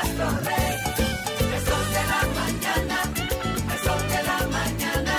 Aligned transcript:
astro 0.00 0.30
rey. 0.44 0.74
El 1.54 1.62
sol 1.64 1.86
de 1.96 2.02
la 2.12 2.22
mañana, 2.40 2.98
el 3.72 3.78
sol 3.84 4.02
de 4.12 4.20
la 4.30 4.38
mañana, 4.58 5.14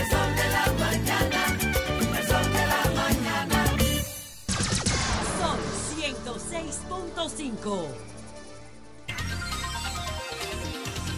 el 0.00 0.06
sol 0.12 0.30
de 0.40 0.46
la 0.56 0.66
mañana, 0.84 1.40
el 2.18 2.24
sol 2.26 2.46
de 2.56 2.64
la 2.72 2.82
mañana. 3.00 3.58
Sol 5.40 5.60
106.5. 5.98 7.88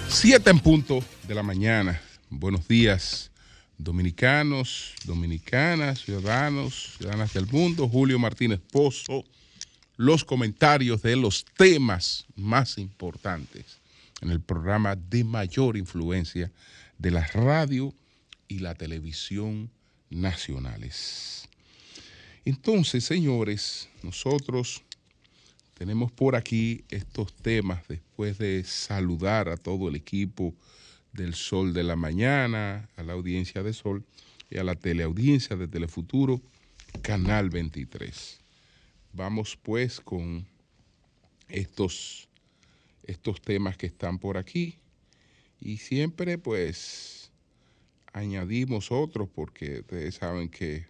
Siete 0.08 0.50
en 0.50 0.60
punto 0.60 1.02
de 1.26 1.34
la 1.34 1.42
mañana. 1.42 2.00
Buenos 2.30 2.66
días, 2.68 3.30
dominicanos, 3.78 4.94
dominicanas, 5.04 6.00
ciudadanos, 6.00 6.94
ciudadanas 6.98 7.32
del 7.32 7.46
mundo. 7.46 7.88
Julio 7.88 8.18
Martínez 8.18 8.60
Pozo, 8.72 9.24
los 9.96 10.24
comentarios 10.24 11.02
de 11.02 11.16
los 11.16 11.44
temas 11.56 12.26
más 12.34 12.78
importantes 12.78 13.80
en 14.20 14.30
el 14.30 14.40
programa 14.40 14.96
de 14.96 15.24
mayor 15.24 15.76
influencia 15.76 16.50
de 16.98 17.10
la 17.10 17.26
radio 17.26 17.94
y 18.48 18.60
la 18.60 18.74
televisión 18.74 19.70
nacionales. 20.10 21.48
Entonces, 22.44 23.04
señores, 23.04 23.88
nosotros 24.02 24.82
tenemos 25.74 26.12
por 26.12 26.36
aquí 26.36 26.84
estos 26.88 27.34
temas 27.34 27.86
después 27.88 28.38
de 28.38 28.64
saludar 28.64 29.48
a 29.48 29.56
todo 29.56 29.88
el 29.88 29.96
equipo 29.96 30.54
del 31.12 31.34
Sol 31.34 31.72
de 31.72 31.82
la 31.82 31.96
Mañana, 31.96 32.88
a 32.96 33.02
la 33.02 33.14
audiencia 33.14 33.62
de 33.62 33.72
Sol 33.72 34.04
y 34.48 34.58
a 34.58 34.64
la 34.64 34.74
teleaudiencia 34.74 35.56
de 35.56 35.66
Telefuturo, 35.66 36.40
Canal 37.02 37.50
23. 37.50 38.45
Vamos 39.16 39.56
pues 39.56 39.98
con 39.98 40.46
estos, 41.48 42.28
estos 43.02 43.40
temas 43.40 43.78
que 43.78 43.86
están 43.86 44.18
por 44.18 44.36
aquí 44.36 44.78
y 45.58 45.78
siempre 45.78 46.36
pues 46.36 47.30
añadimos 48.12 48.92
otros 48.92 49.30
porque 49.34 49.80
ustedes 49.80 50.16
saben 50.16 50.50
que 50.50 50.84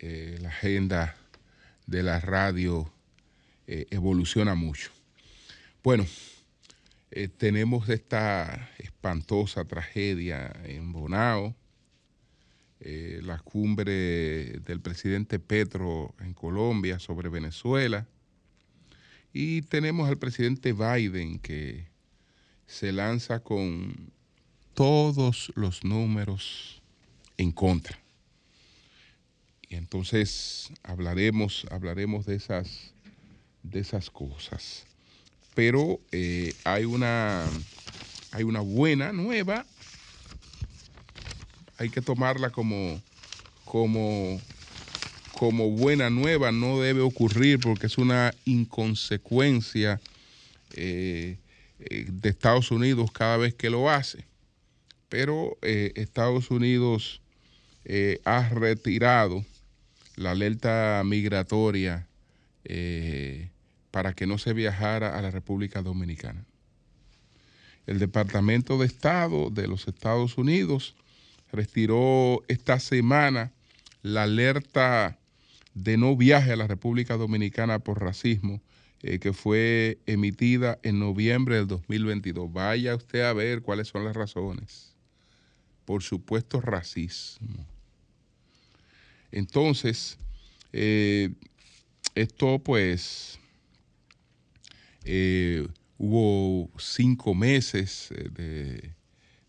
eh, 0.00 0.36
la 0.42 0.50
agenda 0.50 1.16
de 1.86 2.02
la 2.02 2.20
radio 2.20 2.92
eh, 3.66 3.86
evoluciona 3.88 4.54
mucho. 4.54 4.90
Bueno, 5.82 6.04
eh, 7.10 7.28
tenemos 7.28 7.88
esta 7.88 8.68
espantosa 8.76 9.64
tragedia 9.64 10.52
en 10.64 10.92
Bonao, 10.92 11.56
eh, 12.80 13.20
la 13.22 13.38
cumbre 13.38 14.60
del 14.60 14.80
presidente 14.80 15.38
Petro 15.38 16.14
en 16.20 16.34
Colombia 16.34 16.98
sobre 16.98 17.28
Venezuela, 17.28 18.06
y 19.32 19.62
tenemos 19.62 20.08
al 20.08 20.18
presidente 20.18 20.72
Biden 20.72 21.38
que 21.38 21.88
se 22.66 22.92
lanza 22.92 23.40
con 23.40 24.10
todos 24.74 25.52
los 25.54 25.84
números 25.84 26.82
en 27.36 27.52
contra. 27.52 27.98
Y 29.68 29.74
entonces 29.74 30.70
hablaremos, 30.82 31.66
hablaremos 31.70 32.26
de 32.26 32.36
esas, 32.36 32.92
de 33.62 33.80
esas 33.80 34.10
cosas. 34.10 34.86
Pero 35.54 36.00
eh, 36.12 36.54
hay, 36.64 36.84
una, 36.84 37.44
hay 38.32 38.44
una 38.44 38.60
buena 38.60 39.12
nueva. 39.12 39.66
Hay 41.78 41.90
que 41.90 42.00
tomarla 42.00 42.50
como, 42.50 43.00
como, 43.64 44.40
como 45.32 45.70
buena 45.70 46.08
nueva. 46.08 46.52
No 46.52 46.80
debe 46.80 47.00
ocurrir 47.00 47.58
porque 47.60 47.86
es 47.86 47.98
una 47.98 48.34
inconsecuencia 48.44 50.00
eh, 50.74 51.38
eh, 51.78 52.06
de 52.08 52.28
Estados 52.28 52.70
Unidos 52.70 53.12
cada 53.12 53.36
vez 53.36 53.54
que 53.54 53.68
lo 53.68 53.90
hace. 53.90 54.24
Pero 55.08 55.58
eh, 55.62 55.92
Estados 55.96 56.50
Unidos 56.50 57.20
ha 58.24 58.48
retirado 58.48 59.44
la 60.16 60.32
alerta 60.32 61.00
migratoria 61.04 62.08
para 63.92 64.12
que 64.12 64.26
no 64.26 64.38
se 64.38 64.52
viajara 64.52 65.16
a 65.16 65.22
la 65.22 65.30
República 65.30 65.82
Dominicana. 65.82 66.44
El 67.86 68.00
Departamento 68.00 68.76
de 68.76 68.86
Estado 68.86 69.50
de 69.50 69.68
los 69.68 69.86
Estados 69.86 70.36
Unidos 70.36 70.96
retiró 71.52 72.42
esta 72.48 72.78
semana 72.80 73.52
la 74.02 74.24
alerta 74.24 75.18
de 75.74 75.96
no 75.96 76.16
viaje 76.16 76.52
a 76.52 76.56
la 76.56 76.66
República 76.66 77.16
Dominicana 77.16 77.78
por 77.78 78.00
racismo 78.00 78.60
eh, 79.02 79.18
que 79.18 79.32
fue 79.32 80.00
emitida 80.06 80.80
en 80.82 80.98
noviembre 80.98 81.56
del 81.56 81.68
2022. 81.68 82.52
Vaya 82.52 82.96
usted 82.96 83.20
a 83.20 83.32
ver 83.34 83.62
cuáles 83.62 83.88
son 83.88 84.04
las 84.04 84.16
razones. 84.16 84.96
Por 85.84 86.02
supuesto, 86.02 86.60
racismo. 86.60 87.64
Entonces, 89.30 90.18
eh, 90.72 91.30
esto 92.16 92.58
pues 92.58 93.38
eh, 95.04 95.68
hubo 95.98 96.70
cinco 96.78 97.34
meses 97.34 98.08
de, 98.32 98.95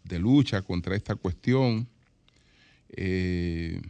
de 0.07 0.19
lucha 0.19 0.61
contra 0.61 0.95
esta 0.95 1.15
cuestión. 1.15 1.87
Eh, 2.89 3.81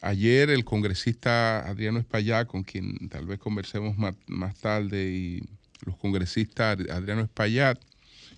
ayer 0.00 0.50
el 0.50 0.64
congresista 0.64 1.66
Adriano 1.68 1.98
Espaillat, 1.98 2.46
con 2.46 2.62
quien 2.64 3.08
tal 3.08 3.26
vez 3.26 3.38
conversemos 3.38 3.96
más, 3.96 4.14
más 4.26 4.56
tarde, 4.58 5.10
y 5.10 5.42
los 5.84 5.96
congresistas 5.96 6.78
Adriano 6.90 7.22
Espaillat 7.22 7.80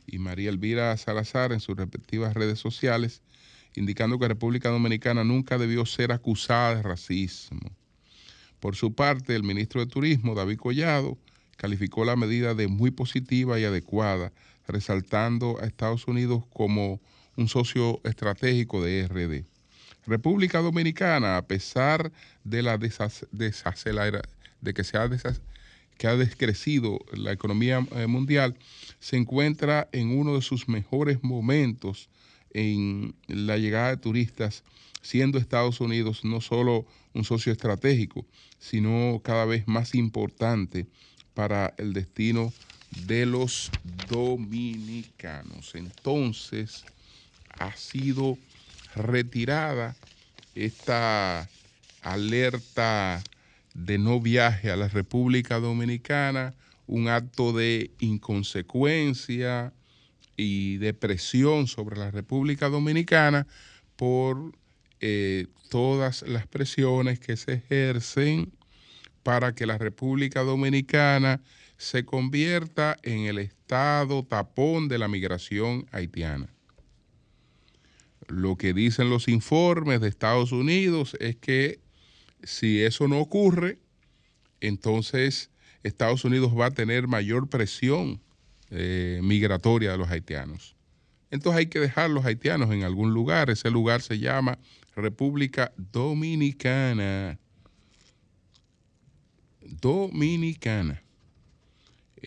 y 0.07 0.19
María 0.19 0.51
Elvira 0.51 0.97
Salazar 0.97 1.53
en 1.53 1.61
sus 1.61 1.77
respectivas 1.77 2.35
redes 2.35 2.59
sociales, 2.59 3.23
indicando 3.75 4.19
que 4.19 4.29
República 4.29 4.69
Dominicana 4.69 5.25
nunca 5.25 5.59
debió 5.59 5.85
ser 5.87 6.13
acusada 6.13 6.77
de 6.77 6.83
racismo. 6.83 7.71
Por 8.61 8.77
su 8.77 8.95
parte, 8.95 9.35
el 9.35 9.43
ministro 9.43 9.85
de 9.85 9.91
Turismo, 9.91 10.35
David 10.35 10.59
Collado, 10.59 11.19
calificó 11.57 12.05
la 12.05 12.17
medida 12.17 12.55
de 12.55 12.69
muy 12.69 12.91
positiva 12.91 13.59
y 13.59 13.65
adecuada, 13.65 14.33
resaltando 14.67 15.59
a 15.61 15.67
Estados 15.67 16.07
Unidos 16.07 16.45
como 16.53 17.01
un 17.37 17.49
socio 17.49 18.01
estratégico 18.05 18.83
de 18.83 19.07
RD. 19.09 19.45
República 20.07 20.61
Dominicana, 20.61 21.37
a 21.37 21.47
pesar 21.47 22.13
de 22.45 22.63
la 22.63 22.79
desacelera- 22.79 24.23
de 24.61 24.75
que 24.75 24.85
se 24.85 24.99
ha, 24.99 25.09
que 25.97 26.07
ha 26.07 26.17
descrecido 26.17 26.99
la 27.13 27.33
economía 27.33 27.87
eh, 27.93 28.07
mundial, 28.07 28.57
se 29.01 29.17
encuentra 29.17 29.89
en 29.93 30.17
uno 30.17 30.35
de 30.35 30.43
sus 30.43 30.69
mejores 30.69 31.23
momentos 31.23 32.09
en 32.53 33.15
la 33.27 33.57
llegada 33.59 33.91
de 33.91 33.97
turistas, 33.97 34.63
siendo 35.03 35.39
Estados 35.39 35.81
Unidos 35.81 36.25
no 36.25 36.41
solo 36.41 36.87
un 37.13 37.25
socio 37.25 37.53
estratégico, 37.53 38.25
sino 38.59 39.21
cada 39.23 39.45
vez 39.45 39.67
más 39.67 39.95
importante 39.95 40.87
para 41.35 41.75
el 41.79 41.93
destino 41.93 42.53
de 43.07 43.27
los 43.27 43.71
dominicanos. 44.09 45.75
Entonces, 45.75 46.85
ha 47.59 47.77
sido 47.77 48.39
retirada 48.95 49.97
esta 50.55 51.49
alerta 52.03 53.23
de 53.75 53.99
no 53.99 54.21
viaje 54.21 54.71
a 54.71 54.77
la 54.77 54.89
República 54.89 55.59
Dominicana, 55.59 56.55
un 56.87 57.09
acto 57.09 57.53
de 57.53 57.91
inconsecuencia 57.99 59.73
y 60.37 60.77
de 60.79 60.95
presión 60.95 61.67
sobre 61.67 61.97
la 61.97 62.11
República 62.11 62.69
Dominicana 62.69 63.47
por 63.97 64.53
eh, 65.01 65.47
todas 65.71 66.23
las 66.23 66.47
presiones 66.47 67.19
que 67.19 67.37
se 67.37 67.55
ejercen 67.55 68.53
para 69.23 69.55
que 69.55 69.67
la 69.67 69.79
República 69.79 70.43
Dominicana 70.43 71.41
se 71.85 72.05
convierta 72.05 72.97
en 73.03 73.27
el 73.27 73.39
estado 73.39 74.25
tapón 74.25 74.89
de 74.89 74.99
la 74.99 75.07
migración 75.07 75.87
haitiana. 75.93 76.49
Lo 78.27 78.57
que 78.57 78.73
dicen 78.73 79.11
los 79.11 79.29
informes 79.29 80.01
de 80.01 80.09
Estados 80.09 80.51
Unidos 80.51 81.15
es 81.21 81.37
que 81.37 81.81
si 82.43 82.83
eso 82.83 83.07
no 83.07 83.21
ocurre, 83.21 83.79
entonces 84.61 85.51
Estados 85.83 86.25
Unidos 86.25 86.59
va 86.59 86.67
a 86.67 86.71
tener 86.71 87.07
mayor 87.07 87.49
presión 87.49 88.21
eh, 88.71 89.21
migratoria 89.23 89.93
de 89.93 89.99
los 89.99 90.11
haitianos. 90.11 90.77
Entonces 91.31 91.59
hay 91.59 91.67
que 91.67 91.81
dejar 91.81 92.09
los 92.09 92.25
haitianos 92.25 92.73
en 92.73 92.85
algún 92.85 93.13
lugar. 93.13 93.51
Ese 93.51 93.71
lugar 93.71 94.01
se 94.01 94.19
llama 94.19 94.59
República 94.97 95.73
Dominicana. 95.77 97.39
Dominicana. 99.61 101.04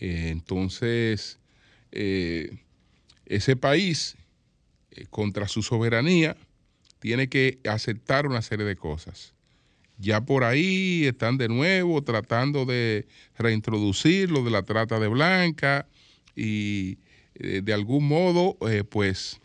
Eh, 0.00 0.28
entonces, 0.30 1.38
eh, 1.90 2.58
ese 3.26 3.56
país, 3.56 4.16
eh, 4.92 5.06
contra 5.10 5.48
su 5.48 5.62
soberanía, 5.62 6.36
tiene 7.00 7.28
que 7.28 7.58
aceptar 7.68 8.26
una 8.26 8.42
serie 8.42 8.64
de 8.64 8.76
cosas. 8.76 9.34
ya 10.00 10.20
por 10.20 10.44
ahí 10.44 11.06
están 11.06 11.38
de 11.38 11.48
nuevo 11.48 12.04
tratando 12.04 12.64
de 12.64 13.08
reintroducir 13.36 14.30
lo 14.30 14.44
de 14.44 14.50
la 14.52 14.62
trata 14.62 15.00
de 15.00 15.08
blanca 15.08 15.88
y 16.36 16.98
de 17.34 17.72
algún 17.72 18.06
modo, 18.06 18.56
pues 18.90 19.40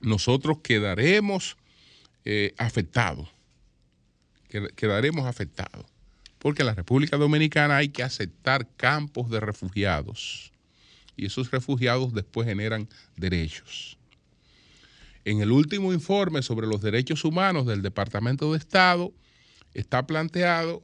nosotros 0.00 0.58
quedaremos 0.62 1.56
afectados. 2.58 3.28
Qued- 4.48 4.72
Quedaremos 4.76 5.26
afectados. 5.26 5.84
Porque 6.42 6.62
en 6.62 6.66
la 6.66 6.74
República 6.74 7.16
Dominicana 7.16 7.76
hay 7.76 7.90
que 7.90 8.02
aceptar 8.02 8.68
campos 8.76 9.30
de 9.30 9.38
refugiados. 9.38 10.50
Y 11.16 11.26
esos 11.26 11.52
refugiados 11.52 12.12
después 12.14 12.48
generan 12.48 12.88
derechos. 13.16 13.96
En 15.24 15.40
el 15.40 15.52
último 15.52 15.92
informe 15.92 16.42
sobre 16.42 16.66
los 16.66 16.82
derechos 16.82 17.24
humanos 17.24 17.64
del 17.64 17.80
Departamento 17.80 18.50
de 18.50 18.58
Estado 18.58 19.12
está 19.72 20.04
planteado 20.04 20.82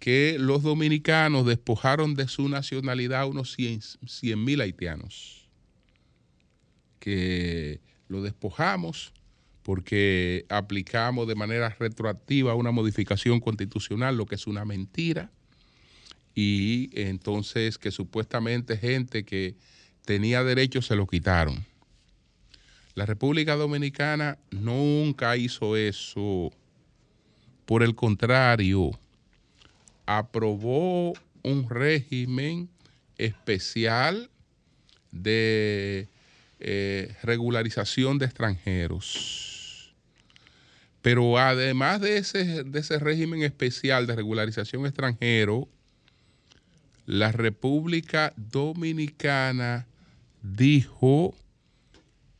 que 0.00 0.38
los 0.40 0.64
dominicanos 0.64 1.46
despojaron 1.46 2.16
de 2.16 2.26
su 2.26 2.48
nacionalidad 2.48 3.20
a 3.20 3.26
unos 3.26 3.54
100 3.54 4.44
mil 4.44 4.60
haitianos. 4.60 5.48
Que 6.98 7.80
lo 8.08 8.22
despojamos 8.22 9.12
porque 9.66 10.46
aplicamos 10.48 11.26
de 11.26 11.34
manera 11.34 11.74
retroactiva 11.76 12.54
una 12.54 12.70
modificación 12.70 13.40
constitucional, 13.40 14.16
lo 14.16 14.24
que 14.24 14.36
es 14.36 14.46
una 14.46 14.64
mentira. 14.64 15.28
Y 16.36 16.90
entonces 16.92 17.76
que 17.76 17.90
supuestamente 17.90 18.76
gente 18.76 19.24
que 19.24 19.56
tenía 20.04 20.44
derechos 20.44 20.86
se 20.86 20.94
lo 20.94 21.08
quitaron. 21.08 21.66
La 22.94 23.06
República 23.06 23.56
Dominicana 23.56 24.38
nunca 24.52 25.36
hizo 25.36 25.76
eso. 25.76 26.52
Por 27.64 27.82
el 27.82 27.96
contrario, 27.96 28.92
aprobó 30.06 31.12
un 31.42 31.68
régimen 31.68 32.68
especial 33.18 34.30
de 35.10 36.06
eh, 36.60 37.16
regularización 37.24 38.18
de 38.18 38.26
extranjeros. 38.26 39.45
Pero 41.06 41.38
además 41.38 42.00
de 42.00 42.16
ese, 42.16 42.64
de 42.64 42.80
ese 42.80 42.98
régimen 42.98 43.44
especial 43.44 44.08
de 44.08 44.16
regularización 44.16 44.86
extranjero, 44.86 45.68
la 47.06 47.30
República 47.30 48.32
Dominicana 48.36 49.86
dijo 50.42 51.32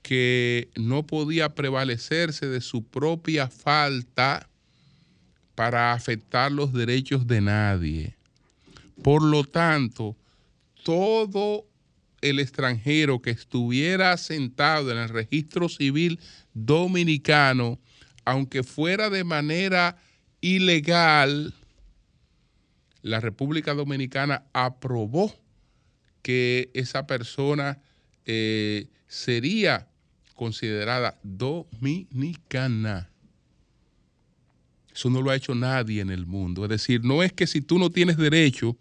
que 0.02 0.68
no 0.74 1.06
podía 1.06 1.54
prevalecerse 1.54 2.48
de 2.48 2.60
su 2.60 2.82
propia 2.82 3.48
falta 3.48 4.48
para 5.54 5.92
afectar 5.92 6.50
los 6.50 6.72
derechos 6.72 7.28
de 7.28 7.40
nadie. 7.42 8.16
Por 9.00 9.22
lo 9.22 9.44
tanto, 9.44 10.16
todo 10.82 11.64
el 12.20 12.40
extranjero 12.40 13.22
que 13.22 13.30
estuviera 13.30 14.10
asentado 14.10 14.90
en 14.90 14.98
el 14.98 15.08
registro 15.08 15.68
civil 15.68 16.18
dominicano, 16.52 17.78
aunque 18.26 18.62
fuera 18.62 19.08
de 19.08 19.24
manera 19.24 19.96
ilegal, 20.42 21.54
la 23.00 23.20
República 23.20 23.72
Dominicana 23.72 24.44
aprobó 24.52 25.32
que 26.22 26.70
esa 26.74 27.06
persona 27.06 27.78
eh, 28.26 28.88
sería 29.06 29.88
considerada 30.34 31.18
dominicana. 31.22 33.08
Eso 34.92 35.08
no 35.08 35.22
lo 35.22 35.30
ha 35.30 35.36
hecho 35.36 35.54
nadie 35.54 36.00
en 36.00 36.10
el 36.10 36.26
mundo. 36.26 36.64
Es 36.64 36.70
decir, 36.70 37.04
no 37.04 37.22
es 37.22 37.32
que 37.32 37.46
si 37.46 37.60
tú 37.60 37.78
no 37.78 37.90
tienes 37.90 38.16
derecho, 38.16 38.76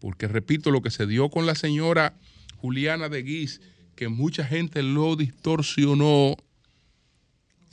porque 0.00 0.28
repito, 0.28 0.70
lo 0.70 0.82
que 0.82 0.90
se 0.90 1.06
dio 1.06 1.30
con 1.30 1.46
la 1.46 1.54
señora 1.54 2.14
Juliana 2.58 3.08
de 3.08 3.22
Guis, 3.22 3.62
que 3.96 4.08
mucha 4.08 4.44
gente 4.44 4.82
lo 4.82 5.16
distorsionó, 5.16 6.36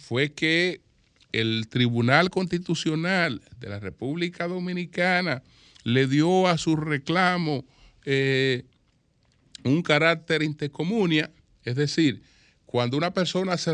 fue 0.08 0.32
que 0.32 0.80
el 1.34 1.68
Tribunal 1.68 2.30
Constitucional 2.30 3.42
de 3.60 3.68
la 3.68 3.80
República 3.80 4.48
Dominicana 4.48 5.44
le 5.84 6.08
dio 6.08 6.48
a 6.48 6.58
su 6.58 6.78
reclamo 6.78 7.66
eh, 8.06 8.64
un 9.66 9.82
carácter 9.82 10.44
intercomunia, 10.44 11.30
es 11.66 11.76
decir, 11.76 12.24
cuando 12.66 12.96
una 12.96 13.14
persona 13.14 13.58
se 13.58 13.74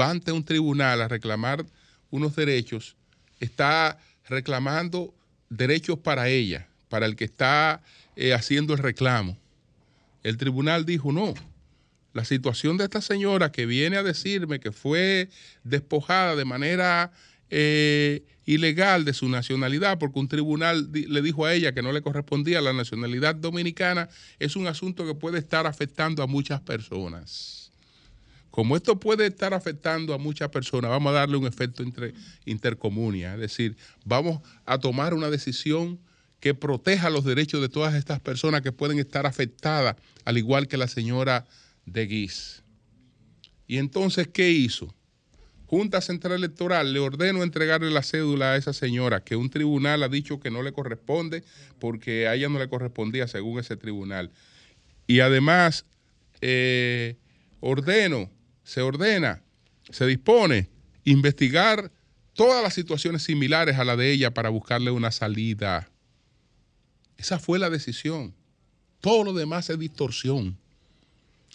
va 0.00 0.10
ante 0.10 0.30
un 0.30 0.44
tribunal 0.44 1.02
a 1.02 1.08
reclamar 1.08 1.66
unos 2.10 2.36
derechos, 2.36 2.94
está 3.40 3.98
reclamando 4.28 5.12
derechos 5.50 5.98
para 5.98 6.28
ella, 6.28 6.68
para 6.88 7.06
el 7.06 7.16
que 7.16 7.24
está 7.24 7.82
eh, 8.14 8.34
haciendo 8.34 8.72
el 8.72 8.78
reclamo. 8.78 9.36
El 10.22 10.36
tribunal 10.36 10.86
dijo, 10.86 11.10
no, 11.10 11.34
la 12.14 12.24
situación 12.24 12.78
de 12.78 12.84
esta 12.84 13.02
señora 13.02 13.52
que 13.52 13.66
viene 13.66 13.96
a 13.96 14.02
decirme 14.02 14.60
que 14.60 14.72
fue 14.72 15.28
despojada 15.64 16.36
de 16.36 16.44
manera 16.44 17.12
eh, 17.50 18.24
ilegal 18.46 19.04
de 19.04 19.12
su 19.12 19.28
nacionalidad 19.28 19.98
porque 19.98 20.20
un 20.20 20.28
tribunal 20.28 20.90
le 20.92 21.22
dijo 21.22 21.44
a 21.44 21.52
ella 21.52 21.74
que 21.74 21.82
no 21.82 21.92
le 21.92 22.02
correspondía 22.02 22.60
la 22.60 22.72
nacionalidad 22.72 23.34
dominicana, 23.34 24.08
es 24.38 24.54
un 24.54 24.68
asunto 24.68 25.04
que 25.04 25.14
puede 25.14 25.38
estar 25.38 25.66
afectando 25.66 26.22
a 26.22 26.26
muchas 26.28 26.60
personas. 26.60 27.72
Como 28.50 28.76
esto 28.76 29.00
puede 29.00 29.26
estar 29.26 29.52
afectando 29.52 30.14
a 30.14 30.18
muchas 30.18 30.48
personas, 30.50 30.90
vamos 30.90 31.10
a 31.10 31.14
darle 31.14 31.36
un 31.36 31.46
efecto 31.46 31.82
entre, 31.82 32.14
intercomunia, 32.44 33.34
es 33.34 33.40
decir, 33.40 33.76
vamos 34.04 34.40
a 34.64 34.78
tomar 34.78 35.14
una 35.14 35.30
decisión 35.30 35.98
que 36.38 36.54
proteja 36.54 37.10
los 37.10 37.24
derechos 37.24 37.60
de 37.60 37.68
todas 37.68 37.94
estas 37.94 38.20
personas 38.20 38.62
que 38.62 38.70
pueden 38.70 39.00
estar 39.00 39.26
afectadas, 39.26 39.96
al 40.24 40.38
igual 40.38 40.68
que 40.68 40.76
la 40.76 40.86
señora 40.86 41.46
de 41.86 42.06
Guis. 42.06 42.62
Y 43.66 43.78
entonces, 43.78 44.28
¿qué 44.28 44.50
hizo? 44.50 44.94
Junta 45.66 46.00
Central 46.00 46.34
Electoral 46.34 46.92
le 46.92 47.00
ordenó 47.00 47.42
entregarle 47.42 47.90
la 47.90 48.02
cédula 48.02 48.52
a 48.52 48.56
esa 48.56 48.72
señora, 48.72 49.24
que 49.24 49.36
un 49.36 49.50
tribunal 49.50 50.02
ha 50.02 50.08
dicho 50.08 50.38
que 50.38 50.50
no 50.50 50.62
le 50.62 50.72
corresponde 50.72 51.42
porque 51.78 52.28
a 52.28 52.34
ella 52.34 52.48
no 52.48 52.58
le 52.58 52.68
correspondía 52.68 53.26
según 53.26 53.58
ese 53.58 53.76
tribunal. 53.76 54.30
Y 55.06 55.20
además, 55.20 55.86
eh, 56.40 57.16
ordeno, 57.60 58.30
se 58.62 58.82
ordena, 58.82 59.42
se 59.90 60.06
dispone 60.06 60.68
investigar 61.04 61.90
todas 62.34 62.62
las 62.62 62.74
situaciones 62.74 63.22
similares 63.22 63.78
a 63.78 63.84
la 63.84 63.96
de 63.96 64.12
ella 64.12 64.32
para 64.32 64.50
buscarle 64.50 64.90
una 64.90 65.10
salida. 65.10 65.90
Esa 67.16 67.38
fue 67.38 67.58
la 67.58 67.70
decisión. 67.70 68.34
Todo 69.00 69.24
lo 69.24 69.32
demás 69.32 69.70
es 69.70 69.78
distorsión. 69.78 70.58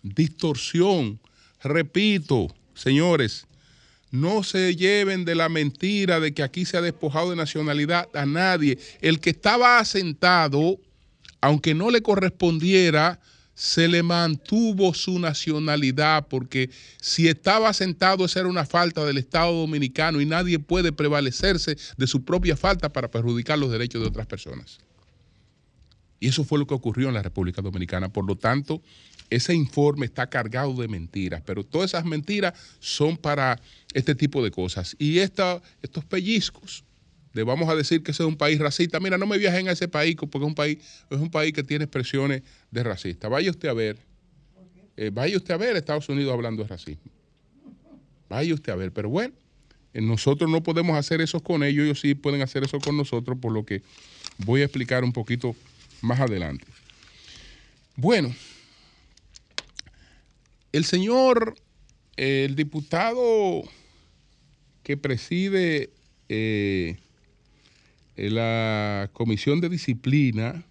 Distorsión. 0.03 1.19
Repito, 1.61 2.47
señores, 2.73 3.45
no 4.11 4.43
se 4.43 4.75
lleven 4.75 5.25
de 5.25 5.35
la 5.35 5.49
mentira 5.49 6.19
de 6.19 6.33
que 6.33 6.43
aquí 6.43 6.65
se 6.65 6.77
ha 6.77 6.81
despojado 6.81 7.29
de 7.29 7.35
nacionalidad 7.35 8.09
a 8.13 8.25
nadie. 8.25 8.79
El 9.01 9.19
que 9.19 9.29
estaba 9.29 9.79
asentado, 9.79 10.79
aunque 11.41 11.75
no 11.75 11.91
le 11.91 12.01
correspondiera, 12.01 13.19
se 13.53 13.89
le 13.89 14.03
mantuvo 14.03 14.93
su 14.93 15.19
nacionalidad, 15.19 16.27
porque 16.29 16.69
si 17.01 17.27
estaba 17.27 17.67
asentado, 17.67 18.23
esa 18.23 18.39
era 18.39 18.47
una 18.47 18.65
falta 18.65 19.03
del 19.05 19.17
Estado 19.17 19.51
dominicano 19.51 20.21
y 20.21 20.25
nadie 20.25 20.59
puede 20.59 20.93
prevalecerse 20.93 21.77
de 21.97 22.07
su 22.07 22.23
propia 22.23 22.55
falta 22.55 22.87
para 22.87 23.11
perjudicar 23.11 23.59
los 23.59 23.69
derechos 23.69 24.01
de 24.01 24.07
otras 24.07 24.27
personas. 24.27 24.79
Y 26.21 26.29
eso 26.29 26.45
fue 26.45 26.57
lo 26.57 26.67
que 26.67 26.73
ocurrió 26.73 27.09
en 27.09 27.13
la 27.13 27.21
República 27.21 27.61
Dominicana. 27.61 28.07
Por 28.07 28.25
lo 28.25 28.37
tanto, 28.37 28.81
ese 29.29 29.53
informe 29.53 30.05
está 30.05 30.27
cargado 30.27 30.73
de 30.73 30.87
mentiras, 30.87 31.41
pero 31.45 31.63
todas 31.63 31.91
esas 31.91 32.05
mentiras 32.05 32.53
son 32.79 33.17
para 33.17 33.59
este 33.93 34.15
tipo 34.15 34.43
de 34.43 34.51
cosas. 34.51 34.95
Y 34.99 35.19
estos 35.19 35.61
pellizcos 36.09 36.83
de 37.33 37.43
vamos 37.43 37.69
a 37.69 37.75
decir 37.75 38.01
que 38.01 38.11
ese 38.11 38.23
es 38.23 38.27
un 38.27 38.37
país 38.37 38.59
racista, 38.59 38.99
mira, 38.99 39.17
no 39.17 39.27
me 39.27 39.37
viajen 39.37 39.67
a 39.67 39.71
ese 39.71 39.87
país 39.87 40.15
porque 40.15 40.39
es 40.39 40.43
un 40.43 40.55
país, 40.55 40.77
es 41.09 41.19
un 41.19 41.29
país 41.29 41.53
que 41.53 41.63
tiene 41.63 41.85
expresiones 41.85 42.41
de 42.71 42.83
racista. 42.83 43.27
Vaya 43.27 43.51
usted 43.51 43.69
a 43.69 43.73
ver, 43.73 43.97
eh, 44.97 45.11
vaya 45.13 45.37
usted 45.37 45.53
a 45.53 45.57
ver 45.57 45.75
Estados 45.75 46.09
Unidos 46.09 46.33
hablando 46.33 46.63
de 46.63 46.69
racismo. 46.69 47.11
Vaya 48.29 48.53
usted 48.53 48.73
a 48.73 48.75
ver, 48.75 48.91
pero 48.91 49.09
bueno, 49.09 49.33
eh, 49.93 50.01
nosotros 50.01 50.49
no 50.49 50.63
podemos 50.63 50.97
hacer 50.97 51.21
eso 51.21 51.39
con 51.39 51.63
ellos, 51.63 51.85
ellos 51.85 51.99
sí 51.99 52.15
pueden 52.15 52.41
hacer 52.41 52.63
eso 52.63 52.79
con 52.79 52.97
nosotros, 52.97 53.37
por 53.39 53.51
lo 53.51 53.63
que 53.63 53.83
voy 54.39 54.61
a 54.61 54.65
explicar 54.65 55.03
un 55.03 55.13
poquito 55.13 55.55
más 56.01 56.19
adelante. 56.19 56.65
Bueno, 57.95 58.33
el 60.71 60.85
señor, 60.85 61.55
el 62.15 62.55
diputado 62.55 63.63
que 64.83 64.97
preside 64.97 65.89
eh, 66.29 66.97
la 68.15 69.09
Comisión 69.13 69.61
de 69.61 69.69
Disciplina 69.69 70.63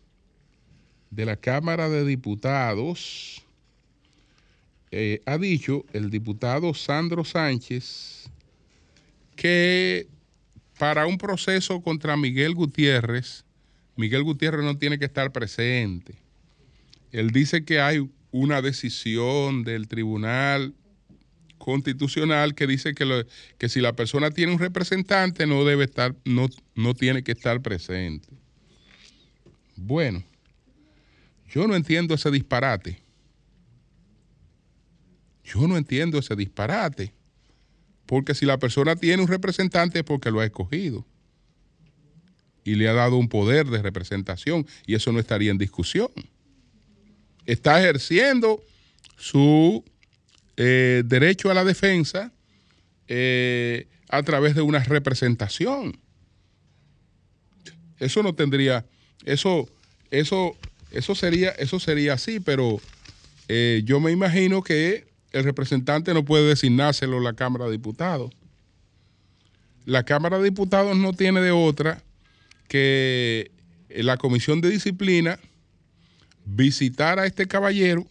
de 1.10 1.24
la 1.24 1.36
Cámara 1.36 1.88
de 1.88 2.04
Diputados, 2.04 3.42
eh, 4.90 5.20
ha 5.26 5.36
dicho 5.36 5.84
el 5.92 6.10
diputado 6.10 6.72
Sandro 6.74 7.24
Sánchez 7.24 8.30
que 9.36 10.08
para 10.78 11.06
un 11.06 11.18
proceso 11.18 11.80
contra 11.80 12.16
Miguel 12.16 12.54
Gutiérrez, 12.54 13.44
Miguel 13.96 14.22
Gutiérrez 14.22 14.64
no 14.64 14.78
tiene 14.78 14.98
que 14.98 15.04
estar 15.04 15.32
presente. 15.32 16.14
Él 17.10 17.30
dice 17.30 17.64
que 17.64 17.80
hay 17.80 18.08
una 18.30 18.60
decisión 18.62 19.64
del 19.64 19.88
Tribunal 19.88 20.74
Constitucional 21.58 22.54
que 22.54 22.66
dice 22.66 22.94
que, 22.94 23.04
lo- 23.04 23.24
que 23.58 23.68
si 23.68 23.80
la 23.80 23.94
persona 23.94 24.30
tiene 24.30 24.52
un 24.52 24.58
representante 24.58 25.46
no 25.46 25.64
debe 25.64 25.84
estar, 25.84 26.14
no, 26.24 26.48
no 26.74 26.94
tiene 26.94 27.22
que 27.22 27.32
estar 27.32 27.60
presente. 27.60 28.28
Bueno, 29.76 30.22
yo 31.50 31.66
no 31.66 31.74
entiendo 31.74 32.14
ese 32.14 32.30
disparate. 32.30 33.00
Yo 35.44 35.66
no 35.66 35.76
entiendo 35.76 36.18
ese 36.18 36.36
disparate. 36.36 37.12
Porque 38.06 38.34
si 38.34 38.46
la 38.46 38.58
persona 38.58 38.96
tiene 38.96 39.22
un 39.22 39.28
representante 39.28 39.98
es 40.00 40.04
porque 40.04 40.30
lo 40.30 40.40
ha 40.40 40.44
escogido. 40.46 41.06
Y 42.64 42.74
le 42.74 42.88
ha 42.88 42.92
dado 42.92 43.16
un 43.16 43.28
poder 43.28 43.66
de 43.66 43.80
representación. 43.82 44.66
Y 44.86 44.94
eso 44.94 45.12
no 45.12 45.20
estaría 45.20 45.50
en 45.50 45.58
discusión. 45.58 46.10
Está 47.48 47.80
ejerciendo 47.80 48.62
su 49.16 49.82
eh, 50.58 51.02
derecho 51.06 51.50
a 51.50 51.54
la 51.54 51.64
defensa 51.64 52.30
eh, 53.06 53.88
a 54.10 54.22
través 54.22 54.54
de 54.54 54.60
una 54.60 54.80
representación. 54.80 55.98
Eso 57.98 58.22
no 58.22 58.34
tendría, 58.34 58.84
eso, 59.24 59.66
eso, 60.10 60.58
eso 60.90 61.14
sería, 61.14 61.48
eso 61.52 61.80
sería 61.80 62.12
así, 62.12 62.38
pero 62.38 62.82
eh, 63.48 63.80
yo 63.86 63.98
me 63.98 64.12
imagino 64.12 64.62
que 64.62 65.08
el 65.32 65.42
representante 65.42 66.12
no 66.12 66.26
puede 66.26 66.48
designárselo 66.48 67.18
la 67.18 67.32
Cámara 67.32 67.64
de 67.64 67.72
Diputados. 67.72 68.30
La 69.86 70.02
Cámara 70.02 70.36
de 70.36 70.44
Diputados 70.44 70.98
no 70.98 71.14
tiene 71.14 71.40
de 71.40 71.52
otra 71.52 72.02
que 72.68 73.50
la 73.88 74.18
Comisión 74.18 74.60
de 74.60 74.68
Disciplina 74.68 75.40
visitar 76.54 77.18
a 77.18 77.26
este 77.26 77.46
caballero 77.46 78.06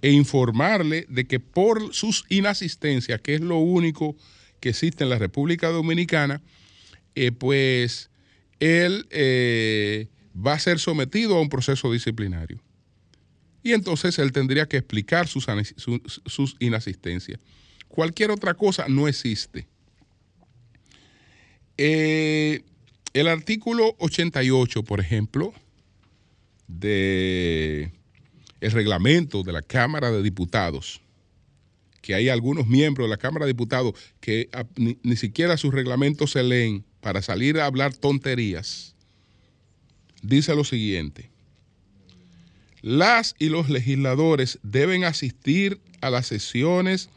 e 0.00 0.10
informarle 0.10 1.06
de 1.08 1.26
que 1.26 1.38
por 1.40 1.94
sus 1.94 2.24
inasistencias, 2.28 3.20
que 3.20 3.34
es 3.34 3.40
lo 3.40 3.58
único 3.58 4.16
que 4.60 4.70
existe 4.70 5.04
en 5.04 5.10
la 5.10 5.18
República 5.18 5.68
Dominicana, 5.68 6.40
eh, 7.14 7.32
pues 7.32 8.10
él 8.58 9.06
eh, 9.10 10.08
va 10.34 10.54
a 10.54 10.58
ser 10.58 10.78
sometido 10.78 11.36
a 11.36 11.40
un 11.40 11.48
proceso 11.48 11.92
disciplinario. 11.92 12.60
Y 13.62 13.72
entonces 13.72 14.18
él 14.18 14.32
tendría 14.32 14.66
que 14.66 14.78
explicar 14.78 15.28
sus, 15.28 15.46
sus 16.26 16.56
inasistencias. 16.58 17.38
Cualquier 17.88 18.30
otra 18.30 18.54
cosa 18.54 18.86
no 18.88 19.06
existe. 19.06 19.68
Eh, 21.76 22.62
el 23.12 23.28
artículo 23.28 23.94
88, 23.98 24.82
por 24.82 24.98
ejemplo, 24.98 25.52
de 26.68 27.92
el 28.60 28.70
reglamento 28.70 29.42
de 29.42 29.52
la 29.52 29.62
Cámara 29.62 30.10
de 30.10 30.22
Diputados, 30.22 31.00
que 32.00 32.14
hay 32.14 32.28
algunos 32.28 32.66
miembros 32.66 33.06
de 33.06 33.10
la 33.10 33.16
Cámara 33.16 33.46
de 33.46 33.52
Diputados 33.52 33.94
que 34.20 34.48
ni, 34.76 34.98
ni 35.02 35.16
siquiera 35.16 35.56
sus 35.56 35.74
reglamentos 35.74 36.32
se 36.32 36.42
leen 36.42 36.84
para 37.00 37.22
salir 37.22 37.58
a 37.58 37.66
hablar 37.66 37.94
tonterías, 37.94 38.94
dice 40.22 40.54
lo 40.54 40.64
siguiente. 40.64 41.30
Las 42.82 43.36
y 43.38 43.48
los 43.48 43.68
legisladores 43.68 44.58
deben 44.62 45.04
asistir 45.04 45.80
a 46.00 46.10
las 46.10 46.26
sesiones 46.26 47.10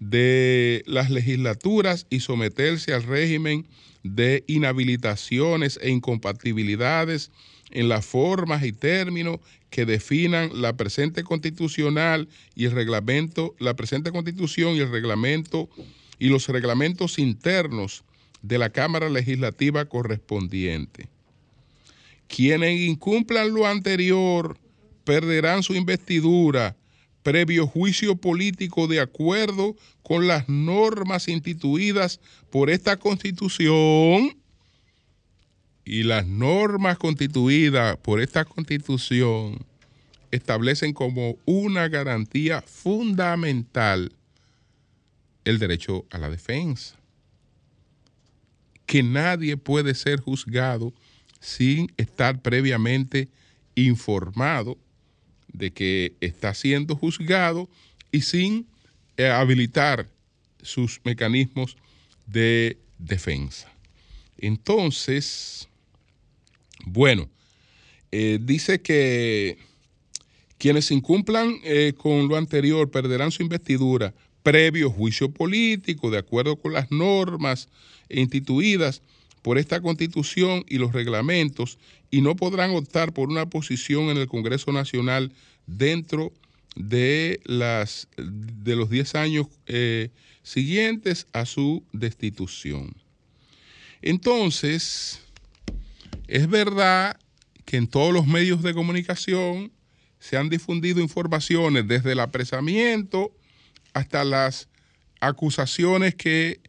de 0.00 0.82
las 0.86 1.10
legislaturas 1.10 2.06
y 2.10 2.20
someterse 2.20 2.92
al 2.92 3.04
régimen 3.04 3.66
de 4.02 4.44
inhabilitaciones 4.46 5.78
e 5.82 5.90
incompatibilidades 5.90 7.30
en 7.70 7.88
las 7.88 8.04
formas 8.04 8.64
y 8.64 8.72
términos 8.72 9.40
que 9.70 9.86
definan 9.86 10.50
la 10.60 10.76
presente 10.76 11.24
constitucional 11.24 12.28
y 12.54 12.66
el 12.66 12.72
reglamento, 12.72 13.54
la 13.58 13.74
presente 13.74 14.12
constitución 14.12 14.76
y 14.76 14.80
el 14.80 14.90
reglamento 14.90 15.68
y 16.18 16.28
los 16.28 16.48
reglamentos 16.48 17.18
internos 17.18 18.04
de 18.42 18.58
la 18.58 18.70
Cámara 18.70 19.08
Legislativa 19.08 19.86
correspondiente. 19.86 21.08
Quienes 22.28 22.80
incumplan 22.80 23.52
lo 23.52 23.66
anterior 23.66 24.58
perderán 25.04 25.62
su 25.62 25.74
investidura 25.74 26.76
previo 27.24 27.66
juicio 27.66 28.16
político 28.16 28.86
de 28.86 29.00
acuerdo 29.00 29.74
con 30.02 30.28
las 30.28 30.48
normas 30.48 31.26
instituidas 31.26 32.20
por 32.50 32.70
esta 32.70 32.98
constitución 32.98 34.36
y 35.84 36.02
las 36.02 36.26
normas 36.26 36.98
constituidas 36.98 37.96
por 37.98 38.20
esta 38.20 38.44
constitución 38.44 39.64
establecen 40.30 40.92
como 40.92 41.36
una 41.44 41.88
garantía 41.88 42.62
fundamental 42.62 44.12
el 45.44 45.58
derecho 45.58 46.06
a 46.10 46.18
la 46.18 46.30
defensa. 46.30 46.96
Que 48.86 49.02
nadie 49.02 49.56
puede 49.56 49.94
ser 49.94 50.20
juzgado 50.20 50.92
sin 51.40 51.92
estar 51.96 52.40
previamente 52.40 53.28
informado 53.74 54.78
de 55.52 55.72
que 55.72 56.16
está 56.20 56.54
siendo 56.54 56.96
juzgado 56.96 57.68
y 58.10 58.22
sin 58.22 58.66
eh, 59.16 59.28
habilitar 59.28 60.08
sus 60.62 61.00
mecanismos 61.04 61.76
de 62.26 62.78
defensa. 62.98 63.70
Entonces, 64.38 65.68
bueno, 66.86 67.28
eh, 68.12 68.38
dice 68.40 68.80
que 68.80 69.58
quienes 70.58 70.90
incumplan 70.90 71.56
eh, 71.64 71.94
con 71.96 72.28
lo 72.28 72.36
anterior 72.36 72.90
perderán 72.90 73.30
su 73.30 73.42
investidura 73.42 74.14
previo 74.42 74.90
juicio 74.90 75.30
político 75.30 76.10
de 76.10 76.18
acuerdo 76.18 76.56
con 76.56 76.72
las 76.72 76.90
normas 76.90 77.68
instituidas 78.08 79.02
por 79.42 79.58
esta 79.58 79.80
constitución 79.80 80.64
y 80.68 80.78
los 80.78 80.92
reglamentos 80.92 81.78
y 82.10 82.20
no 82.20 82.36
podrán 82.36 82.70
optar 82.70 83.12
por 83.12 83.28
una 83.28 83.46
posición 83.50 84.04
en 84.04 84.18
el 84.18 84.28
Congreso 84.28 84.70
Nacional 84.70 85.32
dentro 85.66 86.32
de, 86.76 87.40
las, 87.44 88.08
de 88.16 88.76
los 88.76 88.90
10 88.90 89.14
años 89.16 89.46
eh, 89.66 90.10
siguientes 90.42 91.26
a 91.32 91.46
su 91.46 91.82
destitución. 91.92 92.94
Entonces, 94.02 95.23
es 96.28 96.48
verdad 96.48 97.18
que 97.64 97.76
en 97.76 97.86
todos 97.86 98.12
los 98.12 98.26
medios 98.26 98.62
de 98.62 98.74
comunicación 98.74 99.72
se 100.18 100.36
han 100.36 100.48
difundido 100.48 101.00
informaciones 101.00 101.86
desde 101.86 102.12
el 102.12 102.20
apresamiento 102.20 103.36
hasta 103.92 104.24
las 104.24 104.68
acusaciones 105.20 106.14
que 106.14 106.60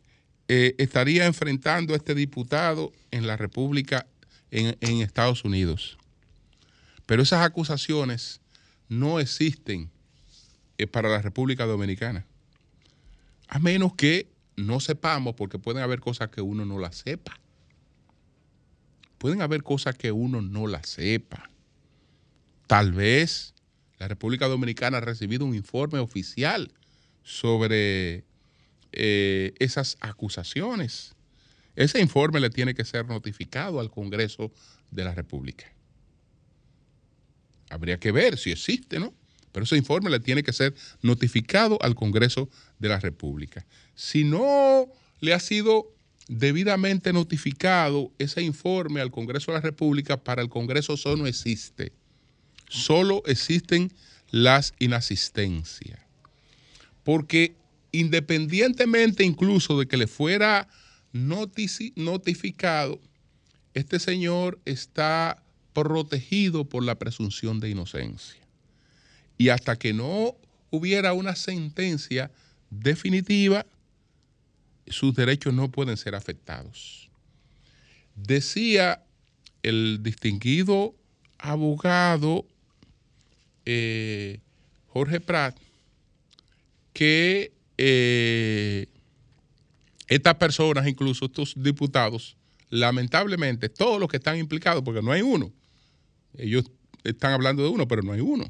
eh, 0.48 0.76
estaría 0.78 1.26
enfrentando 1.26 1.96
este 1.96 2.16
diputado 2.16 2.92
en 3.12 3.28
la 3.28 3.38
República 3.38 4.08
en, 4.52 5.02
Estados 5.02 5.44
Unidos. 5.44 5.98
Pero 7.06 7.24
esas 7.24 7.46
acusaciones 7.46 8.42
no 8.88 9.20
existen 9.20 9.90
eh, 10.78 10.88
para 10.88 11.10
la 11.10 11.22
República 11.22 11.66
Dominicana. 11.66 12.26
A 13.48 13.60
menos 13.60 13.96
que 13.96 14.28
no 14.56 14.80
sepamos, 14.80 15.36
porque 15.36 15.60
pueden 15.60 15.84
haber 15.84 16.00
cosas 16.00 16.30
que 16.30 16.42
uno 16.42 16.66
no 16.66 16.80
las 16.80 16.98
sepa. 16.98 17.40
Pueden 19.26 19.42
haber 19.42 19.64
cosas 19.64 19.98
que 19.98 20.12
uno 20.12 20.40
no 20.40 20.68
las 20.68 20.88
sepa. 20.88 21.50
Tal 22.68 22.92
vez 22.92 23.56
la 23.98 24.08
República 24.08 24.48
Dominicana 24.48 25.00
ha 25.00 25.02
recibido 25.02 25.46
un 25.46 25.56
informe 25.56 25.98
oficial 25.98 26.72
sobre 27.24 28.24
eh, 28.92 29.56
esas 29.58 29.98
acusaciones. 30.00 31.16
Ese 31.76 32.00
informe 32.00 32.40
le 32.40 32.52
tiene 32.52 32.76
que 32.76 32.86
ser 32.86 33.08
notificado 33.08 33.80
al 33.80 33.90
Congreso 33.90 34.52
de 34.92 35.06
la 35.06 35.16
República. 35.16 35.74
Habría 37.72 38.00
que 38.00 38.12
ver 38.12 38.38
si 38.38 38.52
existe, 38.52 39.00
¿no? 39.00 39.12
Pero 39.52 39.64
ese 39.64 39.76
informe 39.76 40.12
le 40.12 40.20
tiene 40.20 40.44
que 40.44 40.54
ser 40.54 40.76
notificado 41.02 41.80
al 41.82 41.96
Congreso 41.96 42.48
de 42.78 42.90
la 42.90 43.00
República. 43.00 43.66
Si 43.96 44.24
no 44.24 44.86
le 45.20 45.34
ha 45.34 45.40
sido 45.40 45.95
debidamente 46.28 47.14
notificado 47.14 48.12
ese 48.18 48.42
informe 48.42 49.02
al 49.02 49.12
Congreso 49.12 49.52
de 49.52 49.58
la 49.58 49.62
República, 49.62 50.18
para 50.18 50.42
el 50.42 50.50
Congreso 50.50 50.94
eso 50.94 51.16
no 51.16 51.28
existe. 51.28 51.92
Solo 52.68 53.22
existen 53.26 53.92
las 54.32 54.74
inasistencias. 54.80 56.00
Porque 57.04 57.56
independientemente 57.92 59.24
incluso 59.24 59.80
de 59.80 59.88
que 59.88 59.98
le 59.98 60.08
fuera 60.08 60.68
notificado, 61.14 63.00
este 63.74 64.00
señor 64.00 64.60
está 64.66 65.42
protegido 65.74 66.66
por 66.66 66.84
la 66.84 66.96
presunción 66.96 67.60
de 67.60 67.70
inocencia. 67.70 68.42
Y 69.38 69.50
hasta 69.50 69.78
que 69.78 69.94
no 69.94 70.36
hubiera 70.72 71.14
una 71.14 71.36
sentencia 71.36 72.32
definitiva, 72.70 73.66
sus 74.88 75.16
derechos 75.16 75.54
no 75.54 75.72
pueden 75.72 75.98
ser 75.98 76.16
afectados. 76.16 77.10
Decía 78.16 79.04
el 79.64 80.00
distinguido 80.02 80.96
abogado 81.38 82.46
eh, 83.66 84.40
Jorge 84.88 85.20
Prat 85.20 85.58
que 86.94 87.52
eh, 87.78 88.88
estas 90.08 90.36
personas, 90.36 90.88
incluso 90.88 91.26
estos 91.26 91.54
diputados, 91.58 92.38
lamentablemente, 92.70 93.70
todos 93.70 94.00
los 94.00 94.08
que 94.08 94.18
están 94.18 94.38
implicados, 94.38 94.84
porque 94.84 95.02
no 95.02 95.12
hay 95.12 95.22
uno, 95.22 95.52
ellos 96.38 96.66
están 97.04 97.34
hablando 97.34 97.64
de 97.64 97.70
uno, 97.70 97.88
pero 97.88 98.02
no 98.02 98.14
hay 98.14 98.22
uno, 98.22 98.50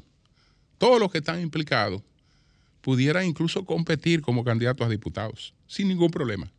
todos 0.78 1.00
los 1.00 1.10
que 1.10 1.18
están 1.18 1.40
implicados 1.40 2.02
pudieran 2.86 3.26
incluso 3.26 3.64
competir 3.64 4.22
como 4.22 4.44
candidatos 4.44 4.86
a 4.86 4.88
diputados, 4.88 5.52
sin 5.66 5.88
ningún 5.88 6.12
problema. 6.12 6.52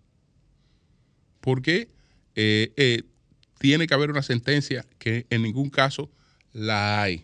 Porque 1.40 1.88
eh, 2.36 2.74
eh, 2.76 3.04
tiene 3.60 3.88
que 3.88 3.94
haber 3.94 4.12
una 4.12 4.22
sentencia 4.22 4.86
que 5.00 5.26
en 5.30 5.44
ningún 5.44 5.70
caso 5.70 6.12
la 6.52 7.02
hay. 7.02 7.24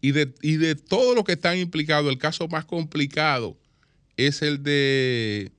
Y 0.00 0.12
de, 0.12 0.32
y 0.42 0.58
de 0.58 0.76
todos 0.76 1.16
los 1.16 1.24
que 1.24 1.32
están 1.32 1.58
implicados, 1.58 2.08
el 2.08 2.18
caso 2.18 2.46
más 2.46 2.64
complicado 2.66 3.58
es 4.16 4.42
el 4.42 4.62
de, 4.62 5.50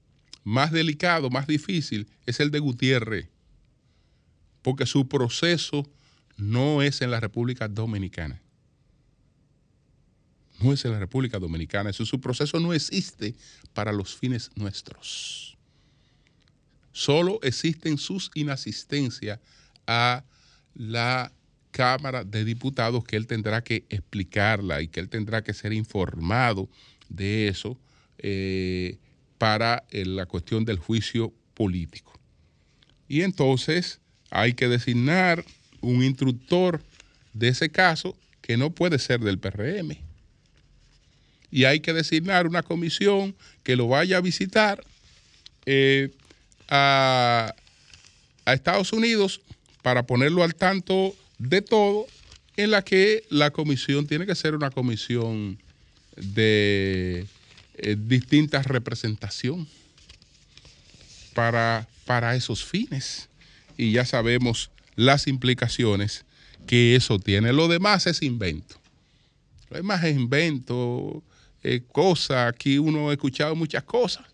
más 0.45 0.71
delicado, 0.71 1.29
más 1.29 1.45
difícil, 1.45 2.07
es 2.25 2.39
el 2.39 2.51
de 2.51 2.59
Gutiérrez. 2.59 3.27
Porque 4.61 4.85
su 4.85 5.09
proceso 5.09 5.85
no 6.37 6.81
es 6.83 7.01
en 7.01 7.11
la 7.11 7.19
República 7.19 7.67
Dominicana. 7.67 8.41
No 10.61 10.73
es 10.73 10.83
en 10.85 10.91
la 10.91 10.99
República 10.99 11.39
Dominicana. 11.39 11.89
Eso, 11.89 12.05
su 12.05 12.19
proceso 12.19 12.59
no 12.59 12.73
existe 12.73 13.35
para 13.73 13.91
los 13.91 14.15
fines 14.15 14.51
nuestros. 14.55 15.57
Solo 16.91 17.39
existen 17.43 17.97
sus 17.97 18.29
inasistencias 18.33 19.39
a 19.87 20.23
la 20.75 21.31
Cámara 21.71 22.23
de 22.23 22.43
Diputados 22.43 23.03
que 23.03 23.15
él 23.15 23.27
tendrá 23.27 23.63
que 23.63 23.85
explicarla 23.89 24.81
y 24.81 24.87
que 24.87 24.99
él 24.99 25.09
tendrá 25.09 25.43
que 25.43 25.53
ser 25.53 25.71
informado 25.71 26.69
de 27.07 27.47
eso 27.47 27.79
eh, 28.17 28.97
para 29.37 29.85
eh, 29.91 30.05
la 30.05 30.25
cuestión 30.25 30.65
del 30.65 30.77
juicio 30.77 31.33
político. 31.53 32.19
Y 33.07 33.21
entonces 33.21 33.99
hay 34.29 34.53
que 34.53 34.67
designar 34.67 35.45
un 35.81 36.03
instructor 36.03 36.81
de 37.33 37.47
ese 37.49 37.69
caso 37.69 38.17
que 38.41 38.57
no 38.57 38.71
puede 38.71 38.99
ser 38.99 39.19
del 39.21 39.39
PRM. 39.39 40.08
Y 41.51 41.65
hay 41.65 41.79
que 41.79 41.93
designar 41.93 42.47
una 42.47 42.63
comisión 42.63 43.35
que 43.63 43.75
lo 43.75 43.87
vaya 43.87 44.17
a 44.17 44.21
visitar 44.21 44.83
eh, 45.65 46.09
a, 46.67 47.53
a 48.45 48.53
Estados 48.53 48.93
Unidos 48.93 49.41
para 49.81 50.03
ponerlo 50.03 50.43
al 50.43 50.55
tanto 50.55 51.15
de 51.37 51.61
todo, 51.61 52.05
en 52.57 52.71
la 52.71 52.83
que 52.83 53.23
la 53.29 53.51
comisión 53.51 54.05
tiene 54.05 54.25
que 54.25 54.35
ser 54.35 54.53
una 54.53 54.69
comisión 54.69 55.57
de 56.17 57.25
eh, 57.75 57.95
distinta 57.97 58.61
representación 58.61 59.67
para, 61.33 61.87
para 62.05 62.35
esos 62.35 62.65
fines. 62.65 63.29
Y 63.77 63.93
ya 63.93 64.05
sabemos 64.05 64.69
las 64.95 65.27
implicaciones 65.27 66.25
que 66.67 66.95
eso 66.95 67.17
tiene. 67.19 67.53
Lo 67.53 67.69
demás 67.69 68.05
es 68.07 68.21
invento. 68.21 68.75
Lo 69.69 69.77
demás 69.77 70.03
es 70.03 70.15
invento, 70.15 71.23
eh, 71.63 71.81
cosas. 71.91 72.49
Aquí 72.53 72.77
uno 72.77 73.09
ha 73.09 73.13
escuchado 73.13 73.55
muchas 73.55 73.83
cosas. 73.83 74.25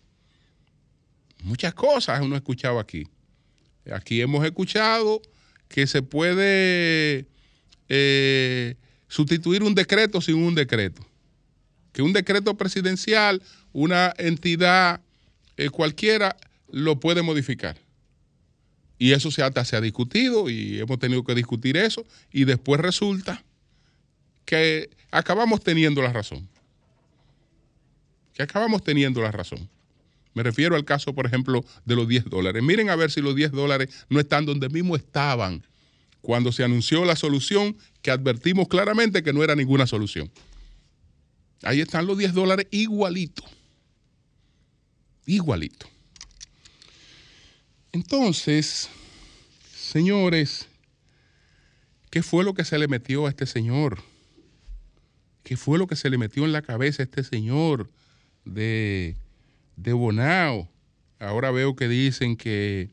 Muchas 1.42 1.74
cosas 1.74 2.20
uno 2.20 2.34
ha 2.34 2.38
escuchado 2.38 2.78
aquí. 2.78 3.06
Aquí 3.92 4.20
hemos 4.20 4.44
escuchado 4.44 5.22
que 5.68 5.86
se 5.86 6.02
puede 6.02 7.26
eh, 7.88 8.76
sustituir 9.08 9.62
un 9.62 9.74
decreto 9.74 10.20
sin 10.20 10.36
un 10.36 10.54
decreto. 10.54 11.06
Que 11.92 12.02
un 12.02 12.12
decreto 12.12 12.56
presidencial, 12.56 13.42
una 13.72 14.12
entidad 14.18 15.00
eh, 15.56 15.70
cualquiera, 15.70 16.36
lo 16.70 17.00
puede 17.00 17.22
modificar. 17.22 17.76
Y 18.98 19.12
eso 19.12 19.30
se, 19.30 19.42
ha 19.42 19.80
discutido 19.80 20.48
y 20.48 20.80
hemos 20.80 20.98
tenido 20.98 21.22
que 21.22 21.34
discutir 21.34 21.76
eso 21.76 22.04
y 22.32 22.44
después 22.44 22.80
resulta 22.80 23.44
que 24.44 24.90
acabamos 25.10 25.62
teniendo 25.62 26.00
la 26.00 26.12
razón. 26.12 26.48
Que 28.36 28.42
acabamos 28.42 28.84
teniendo 28.84 29.22
la 29.22 29.32
razón. 29.32 29.66
Me 30.34 30.42
refiero 30.42 30.76
al 30.76 30.84
caso, 30.84 31.14
por 31.14 31.24
ejemplo, 31.24 31.64
de 31.86 31.96
los 31.96 32.06
10 32.06 32.26
dólares. 32.26 32.62
Miren 32.62 32.90
a 32.90 32.96
ver 32.96 33.10
si 33.10 33.22
los 33.22 33.34
10 33.34 33.52
dólares 33.52 33.88
no 34.10 34.20
están 34.20 34.44
donde 34.44 34.68
mismo 34.68 34.94
estaban 34.94 35.64
cuando 36.20 36.52
se 36.52 36.62
anunció 36.62 37.06
la 37.06 37.16
solución 37.16 37.78
que 38.02 38.10
advertimos 38.10 38.68
claramente 38.68 39.22
que 39.22 39.32
no 39.32 39.42
era 39.42 39.56
ninguna 39.56 39.86
solución. 39.86 40.30
Ahí 41.62 41.80
están 41.80 42.06
los 42.06 42.18
10 42.18 42.34
dólares 42.34 42.66
igualito. 42.70 43.42
Igualito. 45.24 45.88
Entonces, 47.92 48.90
señores, 49.74 50.68
¿qué 52.10 52.22
fue 52.22 52.44
lo 52.44 52.52
que 52.52 52.66
se 52.66 52.78
le 52.78 52.86
metió 52.86 53.26
a 53.26 53.30
este 53.30 53.46
señor? 53.46 54.02
¿Qué 55.42 55.56
fue 55.56 55.78
lo 55.78 55.86
que 55.86 55.96
se 55.96 56.10
le 56.10 56.18
metió 56.18 56.44
en 56.44 56.52
la 56.52 56.60
cabeza 56.60 57.02
a 57.02 57.04
este 57.04 57.24
señor 57.24 57.88
de 58.46 59.16
de 59.76 59.92
Bonao. 59.92 60.68
Ahora 61.18 61.50
veo 61.50 61.76
que 61.76 61.88
dicen 61.88 62.36
que 62.36 62.90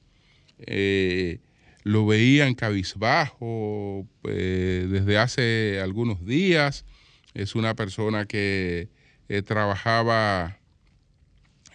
eh, 0.59 1.39
lo 1.83 2.05
veían 2.05 2.55
cabizbajo 2.55 4.07
eh, 4.25 4.87
desde 4.89 5.17
hace 5.17 5.79
algunos 5.81 6.25
días. 6.25 6.85
Es 7.33 7.55
una 7.55 7.75
persona 7.75 8.25
que 8.25 8.89
eh, 9.29 9.41
trabajaba 9.41 10.59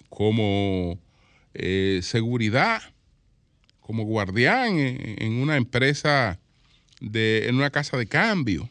como 0.08 1.00
seguridad, 2.02 2.80
como 3.80 4.04
guardián 4.04 4.78
en, 4.78 5.16
en, 5.20 5.32
una 5.42 5.56
empresa, 5.56 6.38
de, 7.00 7.48
en 7.48 7.56
una 7.56 7.70
casa 7.70 7.96
de 7.96 8.06
cambio. 8.06 8.70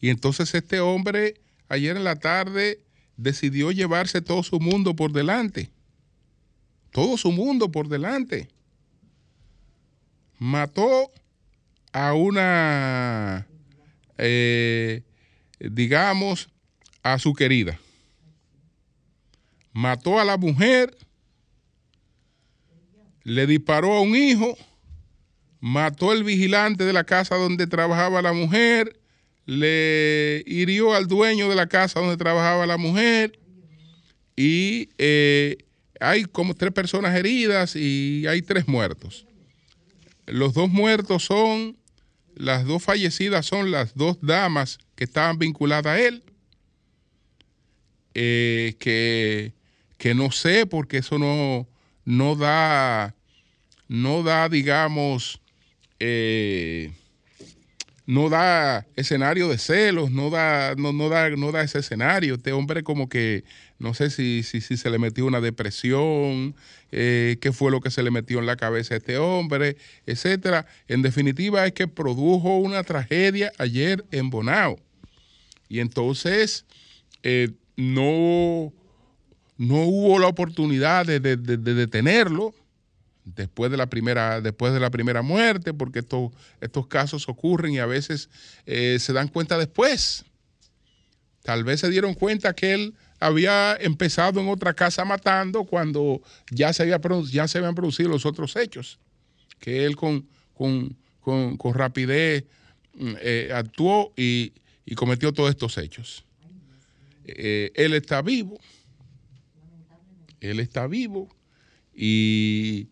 Y 0.00 0.10
entonces 0.10 0.52
este 0.56 0.80
hombre 0.80 1.34
ayer 1.68 1.96
en 1.96 2.02
la 2.02 2.16
tarde 2.16 2.80
decidió 3.18 3.70
llevarse 3.72 4.22
todo 4.22 4.42
su 4.42 4.58
mundo 4.60 4.96
por 4.96 5.12
delante. 5.12 5.70
Todo 6.90 7.18
su 7.18 7.30
mundo 7.30 7.70
por 7.70 7.88
delante. 7.88 8.48
Mató 10.38 11.10
a 11.92 12.14
una, 12.14 13.46
eh, 14.16 15.02
digamos, 15.58 16.48
a 17.02 17.18
su 17.18 17.34
querida. 17.34 17.78
Mató 19.72 20.18
a 20.18 20.24
la 20.24 20.36
mujer, 20.36 20.96
le 23.24 23.46
disparó 23.46 23.94
a 23.94 24.00
un 24.00 24.14
hijo, 24.14 24.56
mató 25.60 26.12
al 26.12 26.22
vigilante 26.22 26.84
de 26.84 26.92
la 26.92 27.04
casa 27.04 27.34
donde 27.34 27.66
trabajaba 27.66 28.22
la 28.22 28.32
mujer, 28.32 28.97
le 29.48 30.44
hirió 30.46 30.92
al 30.94 31.06
dueño 31.06 31.48
de 31.48 31.56
la 31.56 31.68
casa 31.68 32.00
donde 32.00 32.18
trabajaba 32.18 32.66
la 32.66 32.76
mujer 32.76 33.38
y 34.36 34.90
eh, 34.98 35.56
hay 36.00 36.24
como 36.24 36.52
tres 36.52 36.70
personas 36.70 37.16
heridas 37.16 37.74
y 37.74 38.26
hay 38.28 38.42
tres 38.42 38.68
muertos. 38.68 39.24
Los 40.26 40.52
dos 40.52 40.68
muertos 40.68 41.24
son, 41.24 41.78
las 42.34 42.66
dos 42.66 42.82
fallecidas 42.82 43.46
son 43.46 43.70
las 43.70 43.94
dos 43.94 44.18
damas 44.20 44.80
que 44.94 45.04
estaban 45.04 45.38
vinculadas 45.38 45.94
a 45.94 45.98
él, 45.98 46.22
eh, 48.12 48.76
que, 48.78 49.54
que, 49.96 50.14
no 50.14 50.30
sé 50.30 50.66
porque 50.66 50.98
eso 50.98 51.18
no, 51.18 51.66
no 52.04 52.36
da, 52.36 53.14
no 53.88 54.22
da, 54.22 54.50
digamos, 54.50 55.40
eh, 56.00 56.92
no 58.08 58.30
da 58.30 58.86
escenario 58.96 59.48
de 59.48 59.58
celos, 59.58 60.10
no 60.10 60.30
da, 60.30 60.74
no, 60.78 60.94
no 60.94 61.10
da, 61.10 61.28
no 61.28 61.52
da 61.52 61.60
ese 61.60 61.80
escenario. 61.80 62.36
Este 62.36 62.52
hombre 62.52 62.82
como 62.82 63.10
que, 63.10 63.44
no 63.78 63.92
sé 63.92 64.08
si, 64.08 64.42
si, 64.42 64.62
si 64.62 64.78
se 64.78 64.88
le 64.88 64.98
metió 64.98 65.26
una 65.26 65.42
depresión, 65.42 66.56
eh, 66.90 67.36
qué 67.42 67.52
fue 67.52 67.70
lo 67.70 67.82
que 67.82 67.90
se 67.90 68.02
le 68.02 68.10
metió 68.10 68.38
en 68.38 68.46
la 68.46 68.56
cabeza 68.56 68.94
a 68.94 68.96
este 68.96 69.18
hombre, 69.18 69.76
etcétera. 70.06 70.64
En 70.88 71.02
definitiva 71.02 71.66
es 71.66 71.74
que 71.74 71.86
produjo 71.86 72.56
una 72.56 72.82
tragedia 72.82 73.52
ayer 73.58 74.02
en 74.10 74.30
Bonao. 74.30 74.78
Y 75.68 75.80
entonces 75.80 76.64
eh, 77.22 77.50
no, 77.76 78.72
no 79.58 79.82
hubo 79.82 80.18
la 80.18 80.28
oportunidad 80.28 81.04
de, 81.04 81.20
de, 81.20 81.36
de, 81.36 81.58
de 81.58 81.74
detenerlo 81.74 82.54
después 83.34 83.70
de 83.70 83.76
la 83.76 83.86
primera, 83.86 84.40
después 84.40 84.72
de 84.72 84.80
la 84.80 84.90
primera 84.90 85.22
muerte, 85.22 85.74
porque 85.74 86.00
estos, 86.00 86.86
casos 86.88 87.28
ocurren 87.28 87.72
y 87.74 87.78
a 87.78 87.86
veces 87.86 88.28
eh, 88.66 88.98
se 89.00 89.12
dan 89.12 89.28
cuenta 89.28 89.58
después. 89.58 90.24
Tal 91.42 91.64
vez 91.64 91.80
se 91.80 91.90
dieron 91.90 92.14
cuenta 92.14 92.54
que 92.54 92.74
él 92.74 92.94
había 93.20 93.76
empezado 93.80 94.40
en 94.40 94.48
otra 94.48 94.74
casa 94.74 95.04
matando 95.04 95.64
cuando 95.64 96.20
ya 96.50 96.72
se, 96.72 96.82
había, 96.82 97.00
ya 97.30 97.48
se 97.48 97.58
habían 97.58 97.74
producido 97.74 98.08
los 98.08 98.26
otros 98.26 98.54
hechos. 98.56 98.98
Que 99.58 99.84
él 99.84 99.96
con, 99.96 100.26
con, 100.54 100.96
con- 101.20 101.56
con 101.56 101.74
rapidez 101.74 102.44
mm, 102.94 103.14
eh, 103.20 103.50
actuó 103.54 104.12
y, 104.16 104.52
y 104.84 104.94
cometió 104.94 105.32
todos 105.32 105.50
estos 105.50 105.76
hechos. 105.78 106.24
Eh, 107.24 107.72
él 107.74 107.94
está 107.94 108.22
vivo. 108.22 108.58
Él 110.40 110.60
está 110.60 110.86
vivo. 110.86 111.28
Y 111.94 112.88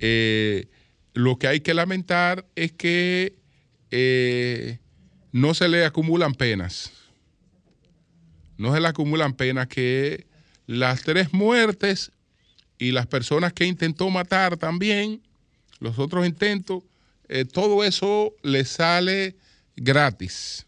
eh, 0.00 0.68
lo 1.14 1.38
que 1.38 1.46
hay 1.46 1.60
que 1.60 1.74
lamentar 1.74 2.46
es 2.56 2.72
que 2.72 3.36
eh, 3.90 4.78
no 5.32 5.54
se 5.54 5.68
le 5.68 5.84
acumulan 5.84 6.34
penas. 6.34 6.92
No 8.56 8.74
se 8.74 8.80
le 8.80 8.88
acumulan 8.88 9.34
penas 9.34 9.68
que 9.68 10.26
las 10.66 11.02
tres 11.02 11.32
muertes 11.32 12.12
y 12.78 12.92
las 12.92 13.06
personas 13.06 13.52
que 13.52 13.66
intentó 13.66 14.08
matar 14.10 14.56
también, 14.56 15.22
los 15.80 15.98
otros 15.98 16.26
intentos, 16.26 16.82
eh, 17.28 17.44
todo 17.44 17.84
eso 17.84 18.34
le 18.42 18.64
sale 18.64 19.36
gratis. 19.76 20.66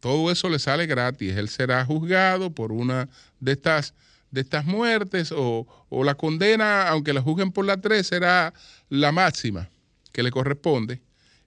Todo 0.00 0.30
eso 0.30 0.48
le 0.48 0.58
sale 0.58 0.86
gratis. 0.86 1.36
Él 1.36 1.48
será 1.48 1.84
juzgado 1.84 2.50
por 2.50 2.72
una 2.72 3.08
de 3.38 3.52
estas, 3.52 3.94
de 4.30 4.40
estas 4.42 4.64
muertes 4.64 5.32
o, 5.36 5.66
o 5.88 6.04
la 6.04 6.14
condena, 6.14 6.88
aunque 6.88 7.12
la 7.12 7.20
juzguen 7.22 7.52
por 7.52 7.64
la 7.64 7.80
tres, 7.80 8.06
será 8.06 8.52
la 8.88 9.12
máxima 9.12 9.68
que 10.12 10.22
le 10.22 10.30
corresponde, 10.30 11.00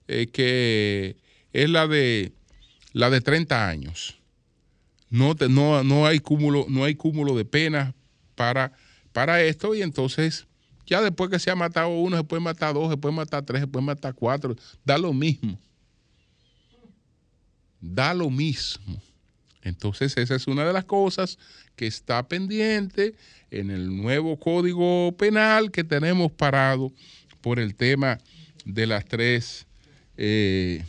eh, 0.08 0.26
que 0.26 1.16
es 1.52 1.70
la 1.70 1.86
de, 1.86 2.32
la 2.92 3.10
de 3.10 3.20
30 3.20 3.68
años. 3.68 4.18
No, 5.10 5.34
te- 5.34 5.48
no, 5.48 5.84
no, 5.84 6.06
hay 6.06 6.18
cúmulo, 6.20 6.66
no 6.68 6.84
hay 6.84 6.94
cúmulo 6.94 7.36
de 7.36 7.44
penas 7.44 7.94
para, 8.34 8.72
para 9.12 9.42
esto 9.42 9.74
y 9.74 9.82
entonces 9.82 10.46
ya 10.86 11.00
después 11.00 11.30
que 11.30 11.38
se 11.38 11.50
ha 11.50 11.56
matado 11.56 11.88
uno, 11.88 12.16
se 12.16 12.24
puede 12.24 12.40
matar 12.42 12.74
dos, 12.74 12.90
se 12.90 12.96
puede 12.96 13.14
matar 13.14 13.42
tres, 13.44 13.60
se 13.62 13.66
puede 13.66 13.86
matar 13.86 14.14
cuatro, 14.14 14.54
da 14.84 14.98
lo 14.98 15.12
mismo. 15.12 15.58
Da 17.80 18.14
lo 18.14 18.30
mismo. 18.30 19.00
Entonces 19.64 20.16
esa 20.18 20.34
es 20.34 20.46
una 20.46 20.64
de 20.64 20.72
las 20.72 20.84
cosas 20.84 21.38
que 21.74 21.86
está 21.86 22.28
pendiente 22.28 23.14
en 23.50 23.70
el 23.70 23.96
nuevo 23.96 24.38
código 24.38 25.16
penal 25.16 25.70
que 25.70 25.82
tenemos 25.84 26.30
parado 26.30 26.92
por 27.40 27.58
el 27.58 27.74
tema 27.74 28.18
de 28.64 28.86
las 28.86 29.06
tres 29.06 29.66
eh, 30.16 30.84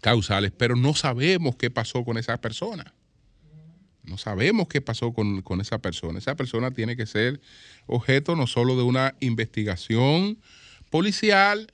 causales, 0.00 0.52
pero 0.56 0.76
no 0.76 0.94
sabemos 0.94 1.56
qué 1.56 1.70
pasó 1.70 2.04
con 2.04 2.16
esa 2.16 2.36
persona. 2.40 2.94
No 4.04 4.18
sabemos 4.18 4.68
qué 4.68 4.80
pasó 4.80 5.12
con, 5.12 5.42
con 5.42 5.60
esa 5.60 5.78
persona. 5.78 6.18
Esa 6.18 6.36
persona 6.36 6.70
tiene 6.70 6.96
que 6.96 7.06
ser 7.06 7.40
objeto 7.86 8.36
no 8.36 8.46
solo 8.46 8.76
de 8.76 8.82
una 8.82 9.14
investigación 9.20 10.38
policial, 10.90 11.72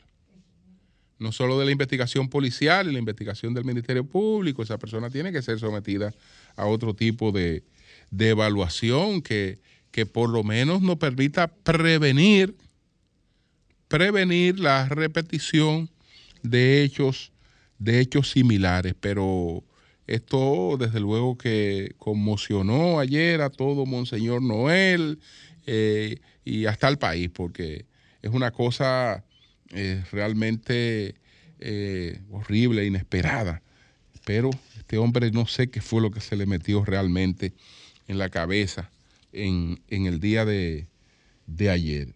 no 1.21 1.33
solo 1.33 1.59
de 1.59 1.67
la 1.67 1.71
investigación 1.71 2.29
policial 2.29 2.89
y 2.89 2.93
la 2.93 2.99
investigación 2.99 3.53
del 3.53 3.65
Ministerio 3.65 4.05
Público, 4.05 4.63
esa 4.63 4.79
persona 4.79 5.11
tiene 5.11 5.31
que 5.31 5.43
ser 5.43 5.61
sometida 5.61 6.15
a 6.57 6.67
otro 6.67 6.95
tipo 6.95 7.31
de, 7.31 7.63
de 8.11 8.31
evaluación 8.31 9.21
que, 9.21 9.59
que 9.91 10.07
por 10.07 10.31
lo 10.31 10.43
menos 10.43 10.81
nos 10.81 10.97
permita 10.97 11.49
prevenir, 11.49 12.57
prevenir 13.87 14.59
la 14.59 14.89
repetición 14.89 15.91
de 16.43 16.83
hechos, 16.83 17.33
de 17.79 18.01
hechos 18.01 18.31
similares. 18.31 18.95
Pero 18.99 19.63
esto, 20.07 20.77
desde 20.79 21.01
luego, 21.01 21.37
que 21.37 21.95
conmocionó 21.99 22.99
ayer 22.99 23.43
a 23.43 23.51
todo 23.51 23.85
Monseñor 23.85 24.41
Noel 24.41 25.19
eh, 25.67 26.17
y 26.47 26.65
hasta 26.65 26.89
el 26.89 26.97
país, 26.97 27.29
porque 27.29 27.85
es 28.23 28.31
una 28.33 28.53
cosa 28.53 29.23
eh, 29.71 30.05
realmente 30.13 31.15
eh, 31.61 32.21
horrible, 32.31 32.87
inesperada. 32.87 33.63
Pero 34.25 34.51
este 34.77 34.99
hombre 34.99 35.31
no 35.31 35.47
sé 35.47 35.71
qué 35.71 35.81
fue 35.81 36.01
lo 36.01 36.11
que 36.11 36.21
se 36.21 36.37
le 36.37 36.47
metió 36.47 36.85
realmente 36.85 37.53
en 38.09 38.19
la 38.19 38.29
cabeza 38.29 38.91
en, 39.33 39.81
en 39.89 40.07
el 40.07 40.21
día 40.21 40.45
de, 40.45 40.87
de 41.47 41.71
ayer. 41.71 42.09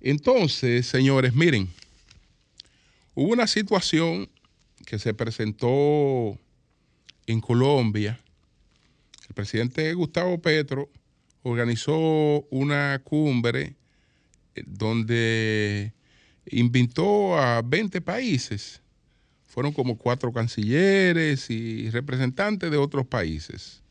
Entonces, 0.00 0.86
señores, 0.86 1.34
miren, 1.34 1.68
hubo 3.14 3.32
una 3.32 3.46
situación 3.46 4.28
que 4.86 4.98
se 4.98 5.14
presentó 5.14 6.38
en 7.26 7.40
Colombia. 7.40 8.20
El 9.28 9.34
presidente 9.34 9.92
Gustavo 9.94 10.40
Petro 10.40 10.90
organizó 11.42 12.46
una 12.50 13.00
cumbre 13.04 13.76
eh, 14.54 14.64
donde 14.66 15.92
invitó 16.50 17.38
a 17.38 17.62
20 17.62 18.00
países. 18.00 18.80
Fueron 19.46 19.72
como 19.72 19.98
cuatro 19.98 20.32
cancilleres 20.32 21.50
y 21.50 21.90
representantes 21.90 22.70
de 22.70 22.76
otros 22.76 23.06
países. 23.06 23.82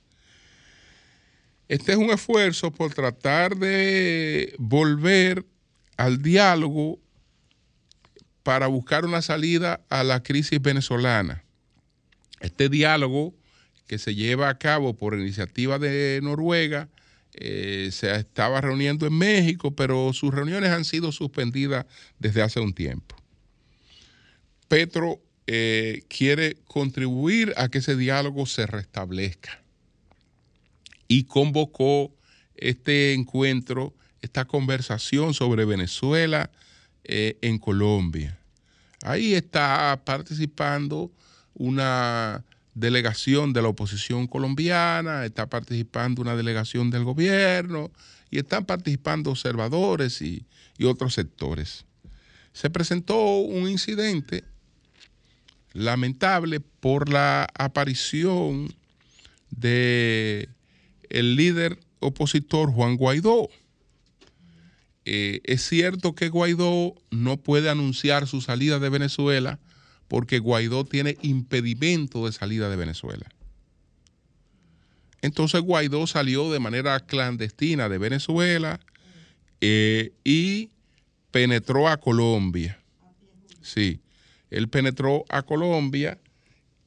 Este 1.67 1.91
es 1.91 1.97
un 1.97 2.09
esfuerzo 2.09 2.71
por 2.71 2.93
tratar 2.93 3.55
de 3.55 4.55
volver 4.57 5.45
al 5.97 6.21
diálogo 6.21 6.99
para 8.41 8.67
buscar 8.67 9.05
una 9.05 9.21
salida 9.21 9.81
a 9.89 10.03
la 10.03 10.23
crisis 10.23 10.61
venezolana. 10.61 11.43
Este 12.39 12.69
diálogo 12.69 13.35
que 13.85 13.97
se 13.97 14.15
lleva 14.15 14.49
a 14.49 14.57
cabo 14.57 14.95
por 14.95 15.13
iniciativa 15.13 15.77
de 15.77 16.19
Noruega 16.23 16.89
eh, 17.41 17.87
se 17.93 18.13
estaba 18.13 18.59
reuniendo 18.59 19.07
en 19.07 19.17
México, 19.17 19.73
pero 19.73 20.11
sus 20.11 20.33
reuniones 20.33 20.71
han 20.71 20.83
sido 20.83 21.13
suspendidas 21.13 21.85
desde 22.19 22.41
hace 22.41 22.59
un 22.59 22.73
tiempo. 22.73 23.15
Petro 24.67 25.21
eh, 25.47 26.03
quiere 26.09 26.57
contribuir 26.65 27.53
a 27.55 27.69
que 27.69 27.77
ese 27.77 27.95
diálogo 27.95 28.45
se 28.45 28.67
restablezca 28.67 29.63
y 31.07 31.23
convocó 31.23 32.13
este 32.55 33.13
encuentro, 33.13 33.93
esta 34.21 34.43
conversación 34.43 35.33
sobre 35.33 35.63
Venezuela 35.63 36.51
eh, 37.05 37.37
en 37.41 37.57
Colombia. 37.57 38.37
Ahí 39.01 39.33
está 39.33 40.01
participando 40.03 41.09
una 41.53 42.43
delegación 42.79 43.51
de 43.53 43.61
la 43.61 43.67
oposición 43.67 44.27
colombiana, 44.27 45.25
está 45.25 45.47
participando 45.47 46.21
una 46.21 46.35
delegación 46.35 46.89
del 46.89 47.03
gobierno 47.03 47.91
y 48.31 48.39
están 48.39 48.65
participando 48.65 49.31
observadores 49.31 50.21
y, 50.21 50.45
otros 50.85 51.13
sectores. 51.13 51.85
Se 52.53 52.69
presentó 52.69 53.39
un 53.39 53.67
incidente 53.67 54.45
lamentable 55.73 56.61
por 56.61 57.09
la 57.09 57.49
aparición 57.53 58.73
de 59.51 60.47
el 61.09 61.35
líder 61.35 61.79
opositor 61.99 62.71
Juan 62.71 62.95
Guaidó. 62.95 63.49
Eh, 65.03 65.41
es 65.43 65.67
cierto 65.67 66.15
que 66.15 66.29
Guaidó 66.29 66.95
no 67.11 67.35
puede 67.35 67.69
anunciar 67.69 68.25
su 68.25 68.39
salida 68.39 68.79
de 68.79 68.87
Venezuela 68.87 69.59
porque 70.09 70.39
Guaidó 70.39 70.83
tiene 70.83 71.17
impedimento 71.21 72.25
de 72.25 72.33
salida 72.33 72.69
de 72.69 72.75
Venezuela. 72.75 73.29
Entonces 75.21 75.61
Guaidó 75.61 76.07
salió 76.07 76.51
de 76.51 76.59
manera 76.59 76.99
clandestina 76.99 77.87
de 77.87 77.97
Venezuela 77.99 78.79
eh, 79.61 80.11
y 80.23 80.71
penetró 81.31 81.87
a 81.87 81.97
Colombia. 81.97 82.79
Sí, 83.61 84.01
él 84.49 84.67
penetró 84.67 85.25
a 85.29 85.43
Colombia 85.43 86.19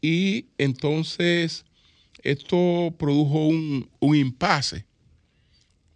y 0.00 0.46
entonces 0.58 1.64
esto 2.22 2.92
produjo 2.98 3.46
un, 3.46 3.88
un 4.00 4.16
impasse. 4.16 4.85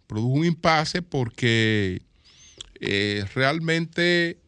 Produjo 0.07 0.33
un 0.33 0.45
impasse 0.45 1.01
porque 1.01 2.01
eh, 2.79 3.25
realmente 3.33 4.39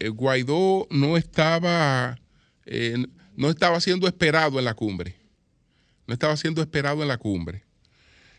Guaidó 0.00 0.86
no 0.90 1.16
estaba, 1.16 2.18
eh, 2.66 3.06
no 3.36 3.50
estaba 3.50 3.80
siendo 3.80 4.06
esperado 4.06 4.58
en 4.58 4.64
la 4.64 4.74
cumbre. 4.74 5.16
No 6.06 6.14
estaba 6.14 6.36
siendo 6.36 6.60
esperado 6.60 7.02
en 7.02 7.08
la 7.08 7.18
cumbre. 7.18 7.64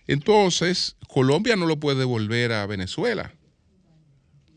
Entonces, 0.07 0.95
Colombia 1.07 1.55
no 1.55 1.65
lo 1.65 1.79
puede 1.79 1.99
devolver 1.99 2.51
a 2.51 2.65
Venezuela. 2.67 3.33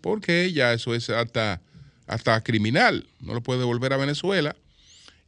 Porque 0.00 0.52
ya 0.52 0.72
eso 0.72 0.94
es 0.94 1.08
hasta, 1.10 1.62
hasta 2.06 2.42
criminal. 2.42 3.08
No 3.20 3.34
lo 3.34 3.42
puede 3.42 3.60
devolver 3.60 3.92
a 3.92 3.96
Venezuela. 3.96 4.54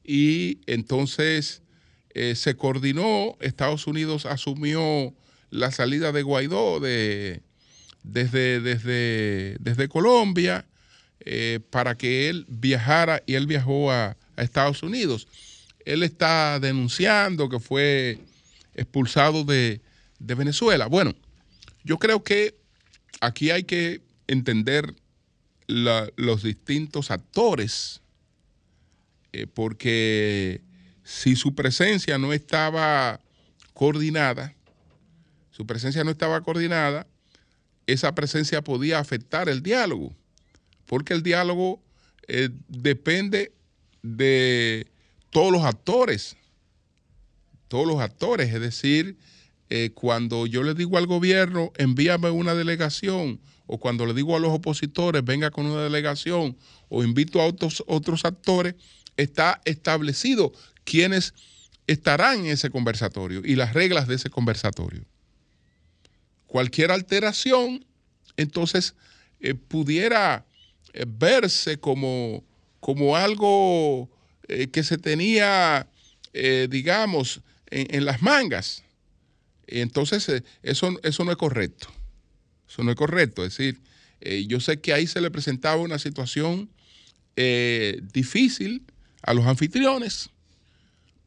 Y 0.05 0.61
entonces 0.67 1.63
eh, 2.15 2.35
se 2.35 2.57
coordinó, 2.57 3.37
Estados 3.41 3.87
Unidos 3.87 4.27
asumió 4.27 5.15
la 5.51 5.73
salida 5.73 6.13
de 6.13 6.23
Guaidó 6.23 6.81
de, 6.81 7.43
desde, 8.03 8.61
desde, 8.61 9.57
desde 9.61 9.89
Colombia 9.89 10.67
eh, 11.21 11.61
para 11.71 11.97
que 11.97 12.29
él 12.31 12.47
viajara 12.49 13.23
y 13.27 13.35
él 13.35 13.47
viajó 13.47 13.91
a, 13.93 14.17
Estados 14.37 14.83
Unidos. 14.83 15.29
Él 15.85 16.03
está 16.03 16.59
denunciando 16.61 17.51
que 17.51 17.61
fue 17.61 18.21
expulsado 18.75 19.45
de, 19.45 19.83
Venezuela. 20.19 20.87
Bueno, 20.87 21.15
yo 21.85 21.99
creo 21.99 22.25
que 22.25 22.55
aquí 23.21 23.51
hay 23.51 23.65
que 23.65 24.01
entender 24.27 24.95
los 25.67 26.43
distintos 26.43 27.11
actores, 27.11 28.01
eh, 29.35 29.47
porque 29.47 30.63
si 31.05 31.37
su 31.37 31.55
presencia 31.55 32.17
no 32.17 32.33
estaba 32.33 33.21
coordinada, 33.75 34.55
su 35.51 35.67
presencia 35.67 36.03
no 36.03 36.11
estaba 36.11 36.41
coordinada, 36.41 37.07
esa 37.87 38.15
presencia 38.15 38.63
podía 38.63 38.99
afectar 38.99 39.49
el 39.49 39.63
diálogo, 39.63 40.15
porque 40.91 41.15
el 41.15 41.23
diálogo 41.23 41.81
eh, 42.27 42.49
depende 42.67 43.53
de 44.03 44.89
todos 45.31 45.53
los 45.53 45.63
actores, 45.63 46.37
todos 47.69 47.87
los 47.87 48.01
actores, 48.01 48.53
es 48.53 48.61
decir, 48.61 49.17
eh, 49.69 49.91
cuando 49.95 50.49
yo 50.49 50.65
le 50.65 50.75
digo 50.75 50.99
al 50.99 51.07
gobierno, 51.07 51.71
envíame 51.77 52.31
una 52.31 52.55
delegación, 52.55 53.39
o 53.69 53.79
cuando 53.79 54.05
le 54.05 54.15
digo 54.15 54.35
a 54.35 54.41
los 54.41 54.51
opositores, 54.51 55.25
venga 55.25 55.53
con 55.53 55.67
una 55.67 55.81
delegación, 55.81 56.57
o 56.89 57.05
invito 57.05 57.41
a 57.41 57.47
otros, 57.47 57.85
otros 57.87 58.25
actores, 58.25 58.75
está 59.17 59.61
establecido 59.67 60.53
quiénes 60.83 61.35
estarán 61.87 62.41
en 62.41 62.47
ese 62.47 62.69
conversatorio 62.69 63.43
y 63.45 63.55
las 63.55 63.75
reglas 63.75 64.09
de 64.09 64.17
ese 64.17 64.29
conversatorio. 64.29 65.05
Cualquier 66.49 66.91
alteración, 66.91 67.87
entonces, 68.37 68.97
eh, 69.39 69.55
pudiera 69.55 70.47
verse 71.07 71.79
como, 71.79 72.45
como 72.81 73.17
algo 73.17 74.11
eh, 74.49 74.69
que 74.69 74.83
se 74.83 74.99
tenía, 74.99 75.87
eh, 76.33 76.69
digamos, 76.71 77.41
en, 77.71 78.05
las 78.05 78.23
mangas. 78.23 78.83
Entonces, 79.67 80.29
eh, 80.29 80.43
eso, 80.63 80.99
eso 81.03 81.25
no 81.25 81.31
es 81.31 81.37
correcto. 81.37 81.89
Eso 82.69 82.83
no 82.83 82.91
es 82.91 82.97
correcto. 82.97 83.45
Es 83.45 83.57
decir, 83.57 83.81
eh, 84.21 84.45
yo 84.47 84.61
sé 84.61 84.81
que 84.81 84.93
ahí 84.93 85.07
se 85.07 85.21
le 85.21 85.31
presentaba 85.31 85.81
una 85.81 85.99
situación 85.99 86.71
eh, 87.37 88.01
difícil 88.13 88.85
a 89.23 89.35
los 89.35 89.47
anfitriones, 89.47 90.31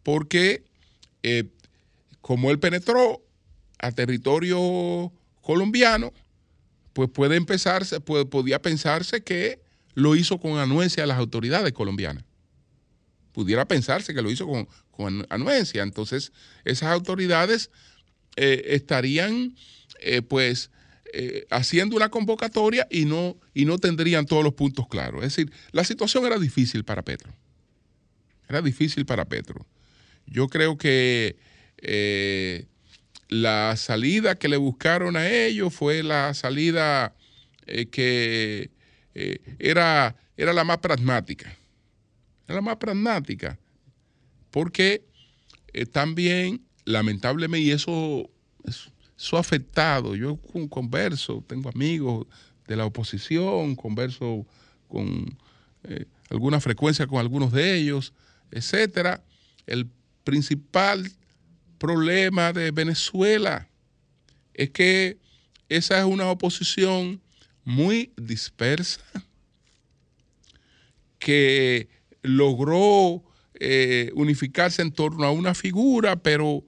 porque 0.04 0.64
eh, 1.24 1.46
como 2.22 2.52
él 2.52 2.60
penetró 2.60 3.24
a 3.80 3.92
territorio 3.92 5.12
colombiano, 5.42 6.14
pues 6.94 7.10
puede 7.10 7.36
empezarse, 7.36 8.00
puede- 8.00 8.26
podía 8.26 8.62
pensarse 8.62 9.24
que 9.24 9.62
lo 9.96 10.16
hizo 10.16 10.40
con 10.40 10.58
anuencia 10.58 11.04
a 11.04 11.08
las 11.08 11.18
autoridades 11.18 11.74
colombianas. 11.74 12.24
Pudiera 13.32 13.68
pensarse 13.68 14.14
que 14.14 14.22
lo 14.22 14.30
hizo 14.32 14.48
con, 14.48 14.68
con 14.92 15.26
anuencia. 15.30 15.82
Entonces, 15.84 16.32
esas 16.66 16.90
autoridades 16.90 17.72
eh, 18.36 18.62
estarían, 18.68 19.56
eh, 20.00 20.22
pues, 20.22 20.70
eh, 21.14 21.46
haciendo 21.50 21.96
una 21.96 22.10
convocatoria 22.10 22.88
y 22.90 23.06
no, 23.06 23.38
y 23.54 23.66
no 23.66 23.78
tendrían 23.78 24.26
todos 24.26 24.44
los 24.44 24.54
puntos 24.54 24.88
claros. 24.88 25.24
Es 25.24 25.36
decir, 25.36 25.52
la 25.72 25.84
situación 25.84 26.26
era 26.26 26.38
difícil 26.40 26.84
para 26.84 27.04
Petro. 27.04 27.34
Era 28.50 28.62
difícil 28.62 29.06
para 29.06 29.26
Petro. 29.26 29.66
Yo 30.28 30.48
creo 30.48 30.78
que 30.78 31.38
la 33.34 33.76
salida 33.78 34.36
que 34.36 34.48
le 34.48 34.58
buscaron 34.58 35.16
a 35.18 35.30
ellos 35.30 35.74
fue 35.74 36.04
la 36.04 36.34
salida 36.34 37.16
eh, 37.66 37.88
que 37.88 38.72
eh, 39.16 39.56
era, 39.60 40.16
era 40.38 40.54
la 40.54 40.64
más 40.64 40.78
pragmática. 40.78 41.56
Era 42.46 42.56
la 42.56 42.62
más 42.62 42.78
pragmática. 42.78 43.60
Porque 44.52 45.06
eh, 45.74 45.86
también, 45.86 46.62
lamentablemente, 46.86 47.66
y 47.66 47.72
eso, 47.72 48.30
eso, 48.66 48.92
eso 49.18 49.38
ha 49.38 49.40
afectado. 49.40 50.16
Yo 50.16 50.38
con- 50.38 50.68
converso, 50.68 51.44
tengo 51.48 51.70
amigos 51.70 52.28
de 52.68 52.76
la 52.76 52.86
oposición, 52.86 53.76
converso 53.76 54.46
con 54.88 55.38
alguna 56.30 56.62
frecuencia 56.62 57.08
con 57.08 57.20
algunos 57.20 57.52
de 57.52 57.76
ellos, 57.76 58.14
etcétera. 58.52 59.22
El 59.66 59.90
principal 60.24 61.12
problema 61.84 62.54
de 62.54 62.72
Venezuela 62.72 63.68
es 64.54 64.70
que 64.70 65.18
esa 65.68 66.00
es 66.00 66.06
una 66.06 66.30
oposición 66.30 67.22
muy 67.66 68.14
dispersa 68.16 69.02
que 71.20 71.90
logró 72.22 73.22
eh, 73.56 74.12
unificarse 74.16 74.82
en 74.82 74.94
torno 74.94 75.26
a 75.26 75.32
una 75.32 75.54
figura, 75.54 76.16
pero 76.16 76.64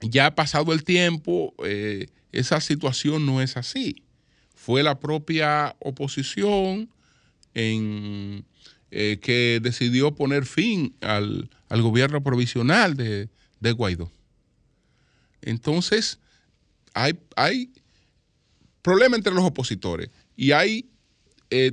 ya 0.00 0.26
ha 0.26 0.34
pasado 0.34 0.72
el 0.72 0.82
tiempo, 0.82 1.54
eh, 1.64 2.08
esa 2.32 2.60
situación 2.60 3.24
no 3.24 3.40
es 3.40 3.56
así. 3.56 4.02
Fue 4.56 4.82
la 4.82 4.98
propia 4.98 5.76
oposición 5.78 6.90
en, 7.54 8.44
eh, 8.90 9.20
que 9.22 9.60
decidió 9.62 10.12
poner 10.12 10.44
fin 10.44 10.96
al, 11.02 11.50
al 11.68 11.82
gobierno 11.82 12.20
provisional 12.20 12.96
de, 12.96 13.28
de 13.62 13.72
Guaidó. 13.72 14.10
Entonces, 15.40 16.18
hay, 16.92 17.18
hay 17.36 17.72
problema 18.82 19.16
entre 19.16 19.32
los 19.32 19.44
opositores 19.44 20.10
y 20.36 20.50
hay 20.50 20.90
eh, 21.50 21.72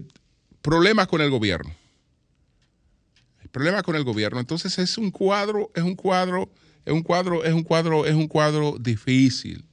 problemas 0.61 1.07
con 1.07 1.21
el 1.21 1.31
gobierno. 1.31 1.75
Hay 3.41 3.47
problemas 3.47 3.81
con 3.83 3.95
el 3.95 4.03
gobierno. 4.03 4.39
Entonces 4.39 4.77
es 4.77 4.97
un 4.97 5.09
cuadro, 5.09 5.71
es 5.73 5.83
un 5.83 5.95
cuadro, 5.95 6.49
es 6.85 6.93
un 6.93 7.01
cuadro, 7.01 7.43
es 7.43 7.53
un 7.53 7.63
cuadro, 7.63 8.05
es 8.05 8.13
un 8.13 8.27
cuadro 8.27 8.77
difícil. 8.79 9.65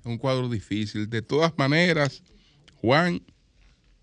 Es 0.00 0.06
un 0.06 0.18
cuadro 0.18 0.48
difícil. 0.48 1.08
De 1.08 1.22
todas 1.22 1.56
maneras, 1.56 2.22
Juan, 2.80 3.22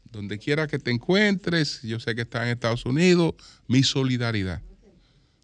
donde 0.10 0.40
quiera 0.40 0.68
que 0.68 0.80
te 0.80 0.92
encuentres, 0.92 1.82
yo 1.82 2.00
sé 2.00 2.16
que 2.16 2.22
estás 2.22 2.44
en 2.44 2.50
Estados 2.50 2.86
Unidos, 2.86 3.36
mi 3.68 3.84
solidaridad. 3.84 4.62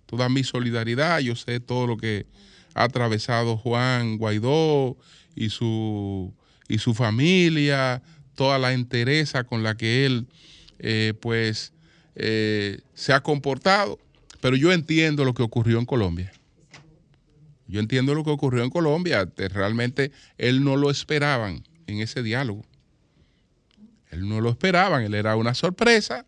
Toda 0.08 0.28
mi 0.30 0.44
solidaridad, 0.44 1.20
yo 1.20 1.36
sé 1.36 1.60
todo 1.60 1.86
lo 1.86 1.98
que 1.98 2.26
ha 2.74 2.84
atravesado 2.84 3.58
Juan 3.58 4.18
Guaidó 4.18 4.98
y 5.36 5.50
su, 5.50 6.34
y 6.68 6.80
su 6.80 6.96
familia, 6.96 8.02
toda 8.36 8.58
la 8.58 8.74
entereza 8.74 9.44
con 9.44 9.64
la 9.64 9.76
que 9.76 10.06
él 10.06 10.28
eh, 10.80 11.14
pues 11.22 11.74
eh, 12.16 12.80
se 12.94 13.14
ha 13.14 13.22
comportado. 13.22 14.00
Pero 14.42 14.56
yo 14.56 14.72
entiendo 14.72 15.26
lo 15.26 15.34
que 15.34 15.44
ocurrió 15.44 15.80
en 15.80 15.86
Colombia. 15.86 16.32
Yo 17.68 17.80
entiendo 17.80 18.16
lo 18.16 18.24
que 18.24 18.30
ocurrió 18.30 18.64
en 18.64 18.70
Colombia. 18.70 19.30
Realmente 19.36 20.12
él 20.38 20.64
no 20.64 20.78
lo 20.78 20.90
esperaban 20.90 21.64
en 21.88 22.00
ese 22.00 22.24
diálogo. 22.24 22.66
Él 24.10 24.28
no 24.28 24.40
lo 24.40 24.50
esperaban, 24.50 25.04
él 25.04 25.14
era 25.14 25.36
una 25.36 25.54
sorpresa. 25.54 26.26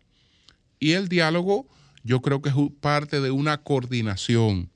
Y 0.78 0.92
el 0.92 1.08
diálogo 1.08 1.66
yo 2.02 2.20
creo 2.20 2.42
que 2.42 2.48
es 2.48 2.54
parte 2.80 3.20
de 3.20 3.30
una 3.30 3.62
coordinación. 3.62 4.70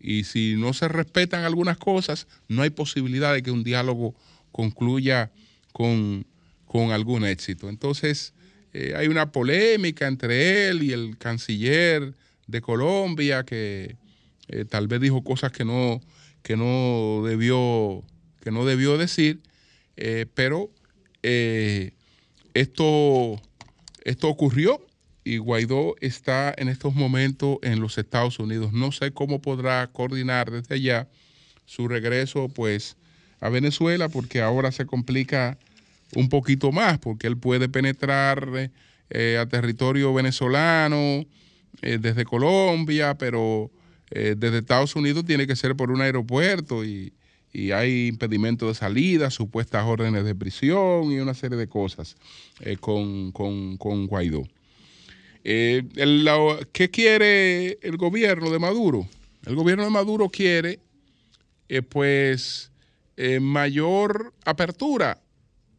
Y 0.00 0.24
si 0.24 0.56
no 0.56 0.72
se 0.72 0.88
respetan 0.88 1.44
algunas 1.44 1.76
cosas, 1.76 2.26
no 2.48 2.62
hay 2.62 2.70
posibilidad 2.70 3.34
de 3.34 3.42
que 3.42 3.50
un 3.50 3.64
diálogo 3.64 4.14
concluya 4.52 5.30
con, 5.72 6.26
con 6.64 6.90
algún 6.90 7.24
éxito. 7.24 7.68
Entonces, 7.68 8.32
eh, 8.72 8.94
hay 8.96 9.08
una 9.08 9.32
polémica 9.32 10.06
entre 10.06 10.68
él 10.68 10.82
y 10.82 10.92
el 10.92 11.18
canciller 11.18 12.14
de 12.46 12.60
Colombia 12.60 13.44
que 13.44 13.96
eh, 14.48 14.64
tal 14.64 14.86
vez 14.88 15.00
dijo 15.00 15.22
cosas 15.22 15.52
que 15.52 15.64
no, 15.64 16.00
que 16.42 16.56
no 16.56 17.22
debió, 17.26 18.04
que 18.40 18.50
no 18.50 18.64
debió 18.64 18.96
decir, 18.96 19.40
eh, 19.96 20.26
pero 20.34 20.70
esto, 22.54 23.40
esto 24.04 24.28
ocurrió 24.28 24.80
y 25.24 25.38
Guaidó 25.38 25.96
está 26.00 26.54
en 26.56 26.68
estos 26.68 26.94
momentos 26.94 27.58
en 27.62 27.80
los 27.80 27.98
Estados 27.98 28.38
Unidos. 28.38 28.72
No 28.72 28.92
sé 28.92 29.12
cómo 29.12 29.42
podrá 29.42 29.86
coordinar 29.88 30.50
desde 30.50 30.74
allá 30.74 31.08
su 31.66 31.88
regreso 31.88 32.48
pues 32.48 32.96
a 33.40 33.48
Venezuela 33.48 34.08
porque 34.08 34.40
ahora 34.40 34.72
se 34.72 34.86
complica 34.86 35.58
un 36.14 36.28
poquito 36.28 36.72
más 36.72 36.98
porque 36.98 37.26
él 37.26 37.36
puede 37.36 37.68
penetrar 37.68 38.70
eh, 39.10 39.38
a 39.38 39.46
territorio 39.46 40.12
venezolano 40.12 41.24
eh, 41.82 41.98
desde 42.00 42.24
Colombia, 42.24 43.16
pero 43.16 43.70
eh, 44.10 44.34
desde 44.36 44.58
Estados 44.58 44.96
Unidos 44.96 45.24
tiene 45.24 45.46
que 45.46 45.56
ser 45.56 45.76
por 45.76 45.90
un 45.90 46.00
aeropuerto 46.00 46.84
y, 46.84 47.12
hay 47.74 48.06
impedimento 48.06 48.68
de 48.68 48.74
salida, 48.74 49.28
supuestas 49.28 49.84
órdenes 49.84 50.24
de 50.24 50.36
prisión 50.36 51.10
y 51.10 51.18
una 51.18 51.34
serie 51.34 51.58
de 51.58 51.66
cosas 51.66 52.14
con, 52.78 53.32
con, 53.32 53.76
con 53.76 54.06
Guaidó. 54.06 54.44
Eh, 55.44 55.82
¿Qué 56.72 56.90
quiere 56.90 57.78
el 57.82 57.96
gobierno 57.96 58.50
de 58.50 58.58
Maduro? 58.58 59.08
El 59.46 59.54
gobierno 59.54 59.84
de 59.84 59.90
Maduro 59.90 60.28
quiere, 60.28 60.80
eh, 61.68 61.82
pues, 61.82 62.70
eh, 63.16 63.40
mayor 63.40 64.34
apertura 64.44 65.22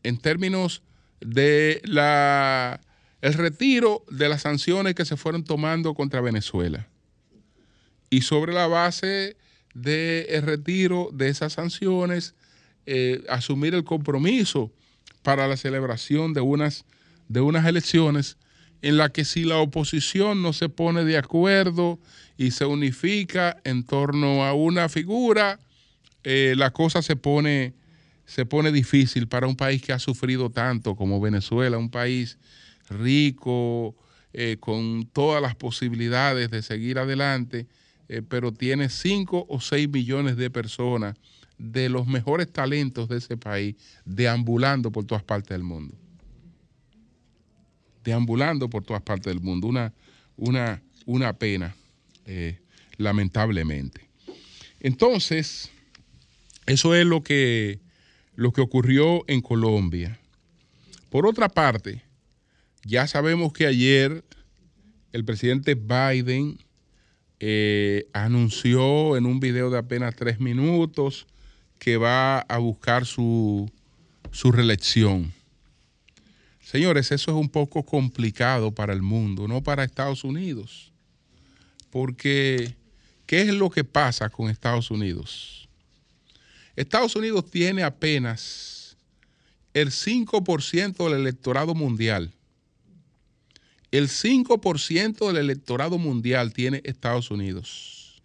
en 0.04 0.18
términos 0.18 0.82
de 1.20 1.82
la, 1.84 2.82
el 3.22 3.34
retiro 3.34 4.04
de 4.10 4.30
las 4.30 4.42
sanciones 4.42 4.96
que 4.96 5.06
se 5.06 5.18
fueron 5.18 5.44
tomando 5.44 5.94
contra 5.94 6.22
Venezuela. 6.22 6.88
Y 8.10 8.22
sobre 8.22 8.54
la 8.54 8.68
base 8.68 9.38
del 9.76 10.42
retiro 10.42 11.10
de 11.14 11.30
esas 11.30 11.54
sanciones, 11.54 12.36
asumir 13.30 13.74
el 13.74 13.86
compromiso 13.86 14.70
para 15.22 15.48
la 15.48 15.56
celebración 15.56 16.34
de 16.34 16.42
unas, 16.42 16.84
de 17.30 17.40
unas 17.40 17.66
elecciones 17.66 18.38
en 18.82 18.98
la 18.98 19.10
que 19.10 19.26
si 19.26 19.44
la 19.44 19.58
oposición 19.58 20.42
no 20.42 20.54
se 20.54 20.70
pone 20.70 21.04
de 21.04 21.18
acuerdo 21.18 22.00
y 22.38 22.52
se 22.52 22.66
unifica 22.66 23.58
en 23.64 23.84
torno 23.84 24.44
a 24.44 24.54
una 24.54 24.90
figura, 24.90 25.60
eh, 26.24 26.56
la 26.58 26.72
cosa 26.72 27.02
se 27.02 27.16
pone, 27.16 27.74
se 28.26 28.46
pone 28.46 28.72
difícil 28.72 29.28
para 29.28 29.48
un 29.48 29.56
país 29.56 29.82
que 29.82 29.94
ha 29.94 30.00
sufrido 30.00 30.50
tanto 30.50 30.96
como 30.96 31.20
Venezuela, 31.20 31.78
un 31.78 31.90
país 31.90 32.38
rico, 32.90 33.96
eh, 34.34 34.58
con 34.60 35.06
todas 35.12 35.42
las 35.42 35.56
posibilidades 35.56 36.50
de 36.50 36.62
seguir 36.62 37.00
adelante, 37.00 37.68
eh, 38.08 38.22
pero 38.28 38.54
tiene 38.54 38.90
5 38.90 39.46
o 39.48 39.60
6 39.60 39.90
millones 39.90 40.38
de 40.38 40.50
personas 40.50 41.16
de 41.58 41.90
los 41.90 42.08
mejores 42.08 42.52
talentos 42.52 43.10
de 43.10 43.18
ese 43.18 43.38
país 43.38 43.76
deambulando 44.06 44.92
por 44.92 45.06
todas 45.06 45.24
partes 45.24 45.50
del 45.50 45.64
mundo. 45.64 45.96
Deambulando 48.04 48.70
por 48.70 48.84
todas 48.84 49.02
partes 49.02 49.34
del 49.34 49.42
mundo. 49.42 49.68
Una, 49.68 49.94
una, 50.38 50.82
una 51.06 51.34
pena, 51.34 51.76
eh, 52.26 52.60
lamentablemente. 52.98 54.08
Entonces, 54.80 55.72
eso 56.66 56.96
es 56.96 57.06
lo 57.06 57.24
que, 57.24 57.80
lo 58.36 58.52
que 58.52 58.62
ocurrió 58.62 59.24
en 59.28 59.42
Colombia. 59.42 60.20
Por 61.10 61.28
otra 61.28 61.50
parte, 61.50 62.04
ya 62.84 63.06
sabemos 63.08 63.54
que 63.54 63.68
ayer 63.68 64.24
el 65.12 65.26
presidente 65.26 65.76
Biden 65.76 66.58
eh, 67.40 68.08
anunció 68.14 69.18
en 69.18 69.26
un 69.26 69.40
video 69.40 69.70
de 69.70 69.78
apenas 69.78 70.16
tres 70.16 70.40
minutos 70.40 71.28
que 71.80 71.98
va 71.98 72.40
a 72.40 72.58
buscar 72.60 73.06
su, 73.06 73.70
su 74.32 74.52
reelección. 74.52 75.34
Señores, 76.72 77.12
eso 77.12 77.32
es 77.32 77.38
un 77.38 77.50
poco 77.50 77.84
complicado 77.84 78.72
para 78.72 78.94
el 78.94 79.02
mundo, 79.02 79.46
no 79.46 79.62
para 79.62 79.84
Estados 79.84 80.24
Unidos. 80.24 80.94
Porque, 81.90 82.78
¿qué 83.26 83.42
es 83.42 83.50
lo 83.50 83.70
que 83.70 83.84
pasa 83.84 84.30
con 84.30 84.50
Estados 84.50 84.90
Unidos? 84.90 85.68
Estados 86.78 87.14
Unidos 87.18 87.52
tiene 87.52 87.84
apenas 87.84 88.96
el 89.74 89.90
5% 89.90 91.10
del 91.10 91.20
electorado 91.20 91.76
mundial. 91.76 92.32
El 93.92 94.08
5% 94.08 95.28
del 95.28 95.36
electorado 95.36 95.98
mundial 95.98 96.54
tiene 96.54 96.80
Estados 96.86 97.32
Unidos. 97.32 98.24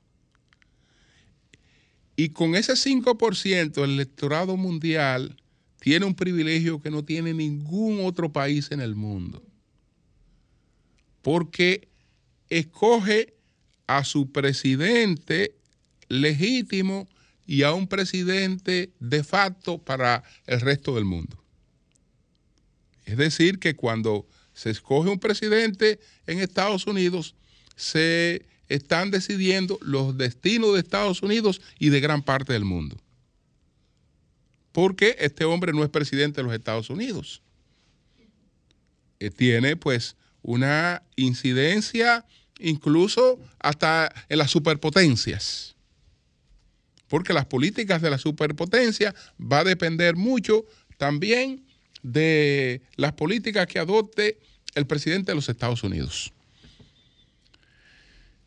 Y 2.14 2.28
con 2.28 2.54
ese 2.54 2.74
5% 2.74 3.82
el 3.82 3.90
electorado 3.90 4.56
mundial 4.56 5.36
tiene 5.80 6.06
un 6.06 6.14
privilegio 6.14 6.80
que 6.80 6.90
no 6.90 7.04
tiene 7.04 7.34
ningún 7.34 8.04
otro 8.04 8.32
país 8.32 8.70
en 8.70 8.80
el 8.80 8.94
mundo. 8.94 9.42
Porque 11.22 11.88
escoge 12.48 13.34
a 13.86 14.04
su 14.04 14.30
presidente 14.30 15.54
legítimo 16.08 17.08
y 17.46 17.62
a 17.62 17.72
un 17.72 17.86
presidente 17.86 18.90
de 18.98 19.22
facto 19.22 19.78
para 19.78 20.24
el 20.46 20.60
resto 20.60 20.94
del 20.94 21.04
mundo. 21.04 21.42
Es 23.04 23.16
decir, 23.16 23.58
que 23.58 23.76
cuando 23.76 24.26
se 24.52 24.70
escoge 24.70 25.10
un 25.10 25.20
presidente 25.20 26.00
en 26.26 26.40
Estados 26.40 26.86
Unidos, 26.86 27.36
se 27.76 28.46
están 28.68 29.10
decidiendo 29.10 29.78
los 29.80 30.16
destinos 30.18 30.74
de 30.74 30.80
Estados 30.80 31.22
Unidos 31.22 31.60
y 31.78 31.90
de 31.90 32.00
gran 32.00 32.22
parte 32.22 32.52
del 32.52 32.64
mundo. 32.64 32.96
Porque 34.76 35.16
este 35.20 35.46
hombre 35.46 35.72
no 35.72 35.84
es 35.84 35.88
presidente 35.88 36.42
de 36.42 36.42
los 36.42 36.52
Estados 36.52 36.90
Unidos. 36.90 37.40
Eh, 39.18 39.30
tiene 39.30 39.74
pues 39.74 40.16
una 40.42 41.02
incidencia 41.16 42.26
incluso 42.58 43.40
hasta 43.58 44.14
en 44.28 44.36
las 44.36 44.50
superpotencias. 44.50 45.76
Porque 47.08 47.32
las 47.32 47.46
políticas 47.46 48.02
de 48.02 48.10
la 48.10 48.18
superpotencia 48.18 49.14
va 49.40 49.60
a 49.60 49.64
depender 49.64 50.14
mucho 50.14 50.66
también 50.98 51.64
de 52.02 52.82
las 52.96 53.12
políticas 53.12 53.66
que 53.68 53.78
adopte 53.78 54.40
el 54.74 54.86
presidente 54.86 55.32
de 55.32 55.36
los 55.36 55.48
Estados 55.48 55.84
Unidos. 55.84 56.34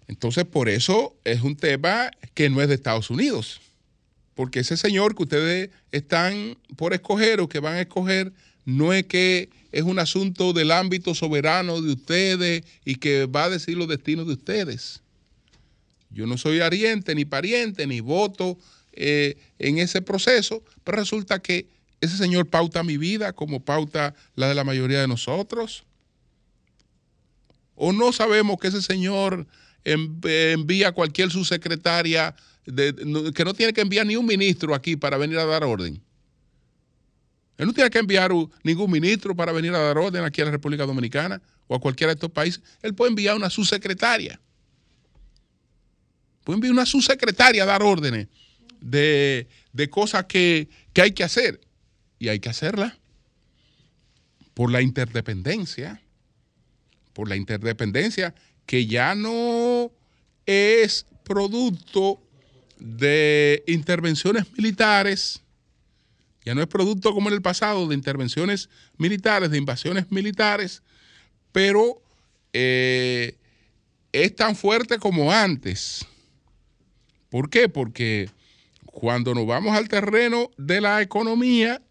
Entonces, 0.08 0.46
por 0.46 0.70
eso 0.70 1.18
es 1.24 1.42
un 1.42 1.56
tema 1.56 2.12
que 2.36 2.52
no 2.52 2.62
es 2.62 2.68
de 2.68 2.76
Estados 2.76 3.10
Unidos. 3.10 3.62
Porque 4.39 4.62
ese 4.62 4.78
señor 4.78 5.15
que 5.15 5.23
ustedes 5.23 5.69
están 5.91 6.58
por 6.78 6.93
escoger 6.93 7.41
o 7.41 7.49
que 7.49 7.60
van 7.60 7.73
a 7.73 7.82
escoger, 7.82 8.32
no 8.63 8.93
es 8.93 9.04
que 9.04 9.49
es 9.73 9.84
un 9.84 9.99
asunto 9.99 10.54
del 10.54 10.71
ámbito 10.71 11.13
soberano 11.13 11.82
de 11.82 11.91
ustedes 11.91 12.63
y 12.86 12.95
que 12.95 13.25
va 13.25 13.43
a 13.43 13.49
decir 13.49 13.75
los 13.75 13.89
destinos 13.89 14.28
de 14.28 14.36
ustedes. 14.36 15.02
Yo 16.10 16.25
no 16.25 16.38
soy 16.38 16.62
ariente, 16.62 17.15
ni 17.15 17.25
pariente, 17.25 17.86
ni 17.86 17.99
voto 17.99 18.58
eh, 18.93 19.36
en 19.58 19.78
ese 19.78 20.02
proceso, 20.02 20.63
pero 20.86 20.99
resulta 20.99 21.39
que 21.39 21.67
ese 21.99 22.15
señor 22.15 22.47
pauta 22.47 22.82
mi 22.82 22.95
vida 22.95 23.34
como 23.34 23.60
pauta 23.60 24.15
la 24.36 24.47
de 24.47 24.56
la 24.56 24.63
mayoría 24.63 25.02
de 25.02 25.10
nosotros. 25.10 25.84
O 27.75 27.91
no 27.91 28.13
sabemos 28.13 28.58
que 28.58 28.69
ese 28.69 28.82
señor 28.82 29.47
envía 29.84 30.88
a 30.88 30.91
cualquier 30.93 31.30
subsecretaria, 31.30 32.38
que 32.65 33.43
no 33.45 33.54
tiene 33.54 33.74
que 33.74 33.82
enviar 33.82 34.06
ni 34.06 34.15
un 34.15 34.26
ministro 34.26 34.76
aquí 34.76 34.95
para 34.95 35.17
venir 35.17 35.38
a 35.38 35.45
dar 35.45 35.63
orden. 35.63 36.02
Él 37.60 37.67
no 37.67 37.74
tiene 37.74 37.89
que 37.89 38.00
enviar 38.00 38.32
ningún 38.63 38.89
ministro 38.89 39.36
para 39.36 39.52
venir 39.52 39.74
a 39.76 39.80
dar 39.80 39.98
orden 39.98 40.24
aquí 40.24 40.41
a 40.41 40.45
la 40.45 40.52
República 40.52 40.86
Dominicana 40.86 41.41
o 41.67 41.76
a 41.76 41.80
cualquiera 41.82 42.13
de 42.13 42.15
estos 42.15 42.32
países. 42.32 42.63
Él 42.82 42.95
puede 42.95 43.10
enviar 43.10 43.36
una 43.36 43.50
subsecretaria. 43.50 44.39
Puede 46.45 46.56
enviar 46.56 46.72
una 46.72 46.86
subsecretaria 46.86 47.63
a 47.63 47.65
dar 47.65 47.84
órdenes 47.84 48.30
de, 48.80 49.45
cosas 49.89 50.24
que, 50.24 50.69
que 50.93 51.02
hay 51.02 51.12
que 51.12 51.26
hacer 51.26 51.60
y 52.17 52.30
hay 52.30 52.39
que 52.39 52.48
hacerla 52.48 52.98
por 54.54 54.72
la 54.72 54.82
interdependencia, 54.82 56.02
por 57.12 57.28
la 57.28 57.36
interdependencia 57.36 58.34
que 58.65 58.86
ya 58.86 59.15
no 59.15 59.91
es 60.45 61.06
producto 61.26 62.22
de 62.80 63.63
intervenciones 63.68 64.46
militares, 64.58 65.42
ya 66.46 66.56
no 66.56 66.62
es 66.62 66.68
producto 66.68 67.13
como 67.13 67.30
en 67.30 67.36
el 67.36 67.42
pasado 67.42 67.88
de 67.88 67.96
intervenciones 67.96 68.70
militares, 68.98 69.52
de 69.52 69.58
invasiones 69.58 70.12
militares, 70.12 70.82
pero 71.52 72.02
eh, 72.54 73.36
es 74.12 74.36
tan 74.36 74.56
fuerte 74.56 74.98
como 74.98 75.32
antes. 75.32 76.06
¿Por 77.30 77.50
qué? 77.50 77.70
Porque 77.70 78.30
cuando 78.86 79.36
nos 79.36 79.46
vamos 79.46 79.76
al 79.76 79.88
terreno 79.88 80.50
de 80.58 80.82
la 80.82 81.02
economía, 81.02 81.82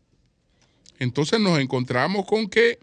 entonces 0.98 1.38
nos 1.38 1.60
encontramos 1.60 2.26
con 2.26 2.48
que 2.48 2.80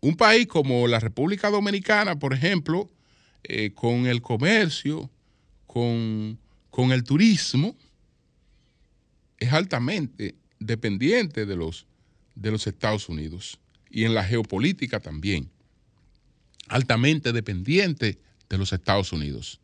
un 0.00 0.16
país 0.16 0.46
como 0.46 0.86
la 0.86 1.00
República 1.00 1.50
Dominicana, 1.50 2.18
por 2.18 2.32
ejemplo, 2.32 2.90
eh, 3.42 3.72
con 3.74 4.06
el 4.06 4.22
comercio, 4.22 5.10
con, 5.66 6.38
con, 6.74 6.90
el 6.90 7.04
turismo, 7.04 7.76
es 9.38 9.52
altamente 9.52 10.34
dependiente 10.58 11.46
de 11.46 11.54
los, 11.54 11.86
de 12.34 12.50
los 12.50 12.66
Estados 12.66 13.08
Unidos 13.08 13.60
y 13.90 14.02
en 14.02 14.12
la 14.12 14.24
geopolítica 14.24 14.98
también, 14.98 15.48
altamente 16.66 17.30
dependiente 17.32 18.18
de 18.48 18.58
los 18.58 18.72
Estados 18.72 19.12
Unidos. 19.12 19.60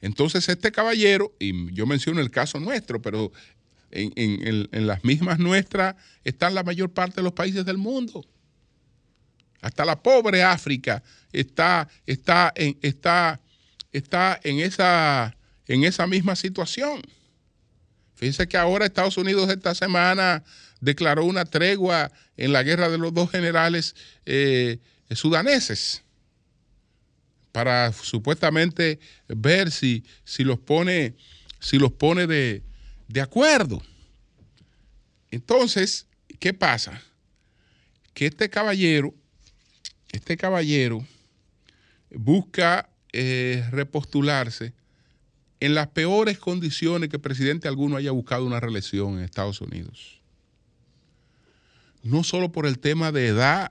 Entonces 0.00 0.48
este 0.48 0.70
caballero, 0.70 1.34
y 1.40 1.72
yo 1.72 1.84
menciono 1.84 2.20
el 2.20 2.30
caso 2.30 2.60
nuestro, 2.60 3.02
pero 3.02 3.32
en, 3.90 4.86
las 4.86 5.02
mismas 5.02 5.40
nuestras 5.40 5.96
están 6.22 6.54
la 6.54 6.62
mayor 6.62 6.92
parte 6.92 7.16
de 7.16 7.22
los 7.24 7.32
países 7.32 7.64
del 7.64 7.78
mundo. 7.78 8.24
Hasta 9.60 9.84
la 9.84 10.00
pobre 10.00 10.44
África 10.44 11.02
está, 11.32 11.88
está, 12.06 12.52
en, 12.54 12.78
está, 12.82 13.40
está 13.90 14.38
en, 14.44 14.60
esa, 14.60 15.36
en 15.72 15.84
esa 15.84 16.06
misma 16.06 16.36
situación. 16.36 17.00
Fíjense 18.14 18.46
que 18.46 18.58
ahora 18.58 18.84
Estados 18.84 19.16
Unidos 19.16 19.48
esta 19.48 19.74
semana 19.74 20.44
declaró 20.80 21.24
una 21.24 21.46
tregua 21.46 22.12
en 22.36 22.52
la 22.52 22.62
guerra 22.62 22.90
de 22.90 22.98
los 22.98 23.14
dos 23.14 23.30
generales 23.30 23.96
eh, 24.26 24.80
sudaneses 25.14 26.02
para 27.52 27.90
supuestamente 27.94 29.00
ver 29.28 29.70
si, 29.70 30.04
si 30.24 30.44
los 30.44 30.58
pone, 30.58 31.14
si 31.58 31.78
los 31.78 31.92
pone 31.92 32.26
de, 32.26 32.62
de 33.08 33.20
acuerdo. 33.22 33.82
Entonces, 35.30 36.06
¿qué 36.38 36.52
pasa? 36.52 37.00
Que 38.12 38.26
este 38.26 38.50
caballero, 38.50 39.14
este 40.12 40.36
caballero 40.36 41.06
busca 42.10 42.90
eh, 43.14 43.66
repostularse 43.70 44.74
en 45.62 45.76
las 45.76 45.86
peores 45.86 46.40
condiciones 46.40 47.08
que 47.08 47.20
presidente 47.20 47.68
alguno 47.68 47.94
haya 47.96 48.10
buscado 48.10 48.44
una 48.44 48.58
reelección 48.58 49.16
en 49.16 49.20
Estados 49.20 49.60
Unidos. 49.60 50.20
No 52.02 52.24
solo 52.24 52.50
por 52.50 52.66
el 52.66 52.80
tema 52.80 53.12
de 53.12 53.28
edad, 53.28 53.70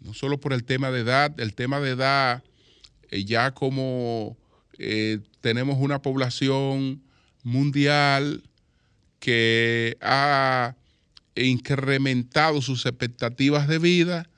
no 0.00 0.12
solo 0.12 0.40
por 0.40 0.54
el 0.54 0.64
tema 0.64 0.90
de 0.90 1.02
edad, 1.02 1.38
el 1.38 1.54
tema 1.54 1.78
de 1.78 1.90
edad, 1.90 2.42
eh, 3.12 3.24
ya 3.24 3.52
como 3.52 4.36
eh, 4.76 5.20
tenemos 5.40 5.78
una 5.78 6.02
población 6.02 7.00
mundial 7.44 8.42
que 9.20 9.96
ha 10.00 10.74
incrementado 11.36 12.60
sus 12.60 12.86
expectativas 12.86 13.68
de 13.68 13.78
vida, 13.78 14.28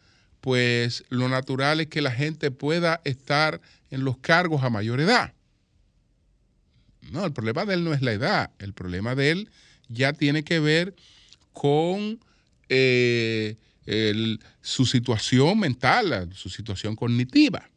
pues 0.43 1.05
lo 1.09 1.31
natural 1.31 1.81
es 1.81 1.87
que 1.87 2.03
la 2.03 2.11
gente 2.11 2.51
pueda 2.51 3.01
estar 3.05 3.63
en 3.91 4.05
los 4.05 4.19
cargos 4.19 4.63
a 4.63 4.69
mayor 4.69 5.01
edad. 5.01 5.33
No, 7.11 7.25
el 7.25 7.33
problema 7.33 7.65
de 7.65 7.75
él 7.75 7.85
no 7.85 7.93
es 7.95 8.03
la 8.03 8.13
edad, 8.13 8.51
el 8.59 8.73
problema 8.73 9.15
de 9.15 9.31
él 9.31 9.51
ya 9.89 10.13
tiene 10.13 10.43
que 10.45 10.61
ver 10.61 10.95
con 11.53 12.19
eh, 12.69 13.57
su 14.63 14.87
situación 14.87 15.59
mental, 15.59 16.31
su 16.35 16.49
situación 16.49 16.97
cognitiva, 16.97 17.69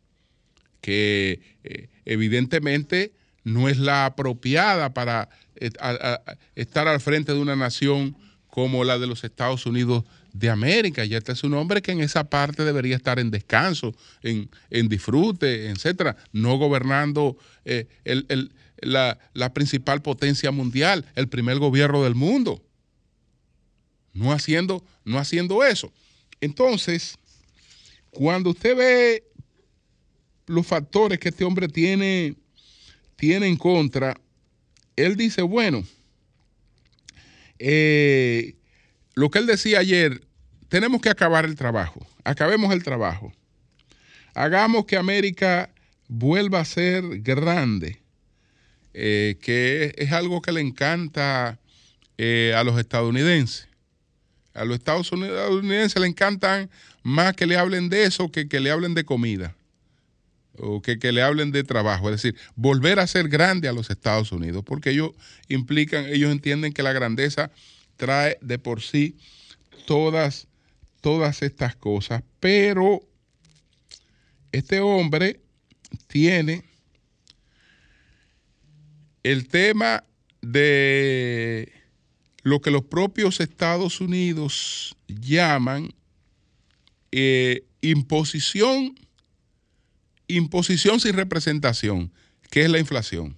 que 0.81 1.41
eh, 1.63 1.89
evidentemente 2.05 3.11
no 3.43 3.69
es 3.69 3.77
la 3.77 4.05
apropiada 4.05 4.93
para 4.93 5.29
eh, 5.55 5.69
estar 6.55 6.87
al 6.87 6.99
frente 7.01 7.33
de 7.33 7.39
una 7.39 7.55
nación 7.55 8.15
como 8.47 8.83
la 8.83 8.97
de 8.97 9.07
los 9.07 9.23
Estados 9.23 9.65
Unidos 9.65 10.03
de 10.33 10.49
América. 10.49 11.03
Ya 11.05 11.17
este 11.17 11.31
es 11.33 11.43
un 11.43 11.53
hombre 11.53 11.81
que 11.81 11.91
en 11.91 12.01
esa 12.01 12.29
parte 12.29 12.63
debería 12.63 12.95
estar 12.95 13.19
en 13.19 13.31
descanso, 13.31 13.95
en, 14.23 14.49
en 14.69 14.87
disfrute, 14.89 15.69
etcétera, 15.69 16.15
no 16.31 16.57
gobernando 16.57 17.37
eh, 17.65 17.87
el- 18.05 18.25
el- 18.29 18.51
la, 18.81 19.53
principal 19.53 20.01
potencia 20.01 20.51
mundial, 20.51 21.05
el 21.15 21.27
primer 21.27 21.59
gobierno 21.59 22.03
del 22.03 22.15
mundo. 22.15 22.63
No 24.13 24.31
haciendo, 24.31 24.83
no 25.05 25.19
haciendo 25.19 25.63
eso. 25.63 25.91
Entonces, 26.41 27.17
cuando 28.09 28.51
usted 28.51 28.75
ve 28.75 29.23
los 30.47 30.65
factores 30.65 31.19
que 31.19 31.29
este 31.29 31.43
hombre 31.43 31.67
tiene, 31.67 32.35
tiene 33.15 33.47
en 33.47 33.57
contra, 33.57 34.19
él 34.95 35.15
dice, 35.15 35.41
bueno, 35.41 35.83
eh, 37.59 38.55
lo 39.13 39.29
que 39.29 39.39
él 39.39 39.45
decía 39.45 39.79
ayer, 39.79 40.21
tenemos 40.69 41.01
que 41.01 41.09
acabar 41.09 41.45
el 41.45 41.55
trabajo, 41.55 42.05
acabemos 42.23 42.73
el 42.73 42.83
trabajo, 42.83 43.33
hagamos 44.33 44.85
que 44.85 44.97
América 44.97 45.69
vuelva 46.07 46.59
a 46.59 46.65
ser 46.65 47.03
grande, 47.21 47.99
eh, 48.93 49.37
que 49.41 49.93
es 49.97 50.11
algo 50.11 50.41
que 50.41 50.51
le 50.51 50.61
encanta 50.61 51.59
eh, 52.17 52.53
a 52.55 52.63
los 52.63 52.79
estadounidenses. 52.79 53.67
A 54.53 54.65
los 54.65 54.77
Estados 54.77 55.11
Unidos- 55.11 55.37
estadounidenses 55.37 56.01
le 56.01 56.07
encantan 56.07 56.69
más 57.03 57.35
que 57.35 57.45
le 57.45 57.57
hablen 57.57 57.89
de 57.89 58.05
eso 58.05 58.31
que 58.31 58.47
que 58.47 58.59
le 58.59 58.71
hablen 58.71 58.93
de 58.95 59.05
comida 59.05 59.55
o 60.59 60.81
que, 60.81 60.97
que 60.99 61.11
le 61.11 61.21
hablen 61.21 61.51
de 61.51 61.63
trabajo, 61.63 62.09
es 62.09 62.21
decir, 62.21 62.35
volver 62.55 62.99
a 62.99 63.07
ser 63.07 63.29
grande 63.29 63.67
a 63.67 63.73
los 63.73 63.89
Estados 63.89 64.31
Unidos, 64.31 64.63
porque 64.65 64.89
ellos 64.89 65.11
implican, 65.47 66.05
ellos 66.05 66.31
entienden 66.31 66.73
que 66.73 66.83
la 66.83 66.93
grandeza 66.93 67.51
trae 67.95 68.37
de 68.41 68.57
por 68.57 68.81
sí 68.81 69.15
todas, 69.85 70.47
todas 71.01 71.41
estas 71.43 71.75
cosas, 71.75 72.23
pero 72.39 73.01
este 74.51 74.79
hombre 74.79 75.39
tiene 76.07 76.63
el 79.31 79.47
tema 79.47 80.03
de 80.41 81.71
lo 82.43 82.61
que 82.61 82.71
los 82.71 82.83
propios 82.83 83.41
Estados 83.41 83.99
Unidos 83.99 84.95
llaman 85.07 85.93
eh, 87.11 87.65
imposición 87.81 88.95
imposición 90.27 90.99
sin 90.99 91.13
representación, 91.15 92.11
que 92.49 92.63
es 92.63 92.69
la 92.69 92.79
inflación. 92.79 93.37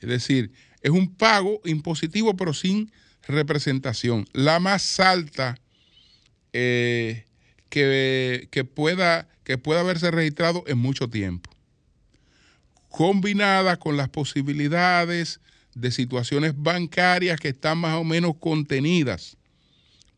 Es 0.00 0.08
decir, 0.08 0.52
es 0.80 0.90
un 0.90 1.14
pago 1.14 1.60
impositivo 1.64 2.36
pero 2.36 2.54
sin 2.54 2.90
representación, 3.26 4.26
la 4.32 4.58
más 4.58 4.98
alta 4.98 5.60
eh, 6.52 7.24
que, 7.68 8.48
que 8.50 8.64
pueda, 8.64 9.28
que 9.44 9.58
pueda 9.58 9.80
haberse 9.80 10.10
registrado 10.10 10.64
en 10.66 10.78
mucho 10.78 11.08
tiempo, 11.08 11.50
combinada 12.90 13.78
con 13.78 13.96
las 13.96 14.08
posibilidades 14.08 15.40
de 15.74 15.90
situaciones 15.90 16.52
bancarias 16.56 17.40
que 17.40 17.48
están 17.48 17.78
más 17.78 17.96
o 17.96 18.04
menos 18.04 18.34
contenidas, 18.38 19.36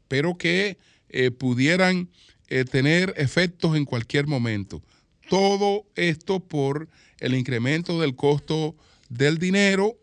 pero 0.09 0.37
que 0.37 0.79
eh, 1.09 1.31
pudieran 1.31 2.09
eh, 2.49 2.65
tener 2.65 3.15
efectos 3.17 3.77
en 3.77 3.85
cualquier 3.85 4.27
momento. 4.27 4.83
Todo 5.29 5.87
esto 5.95 6.41
por 6.41 6.89
el 7.21 7.35
incremento 7.35 8.01
del 8.01 8.17
costo 8.17 8.75
del 9.09 9.39
dinero, 9.39 9.97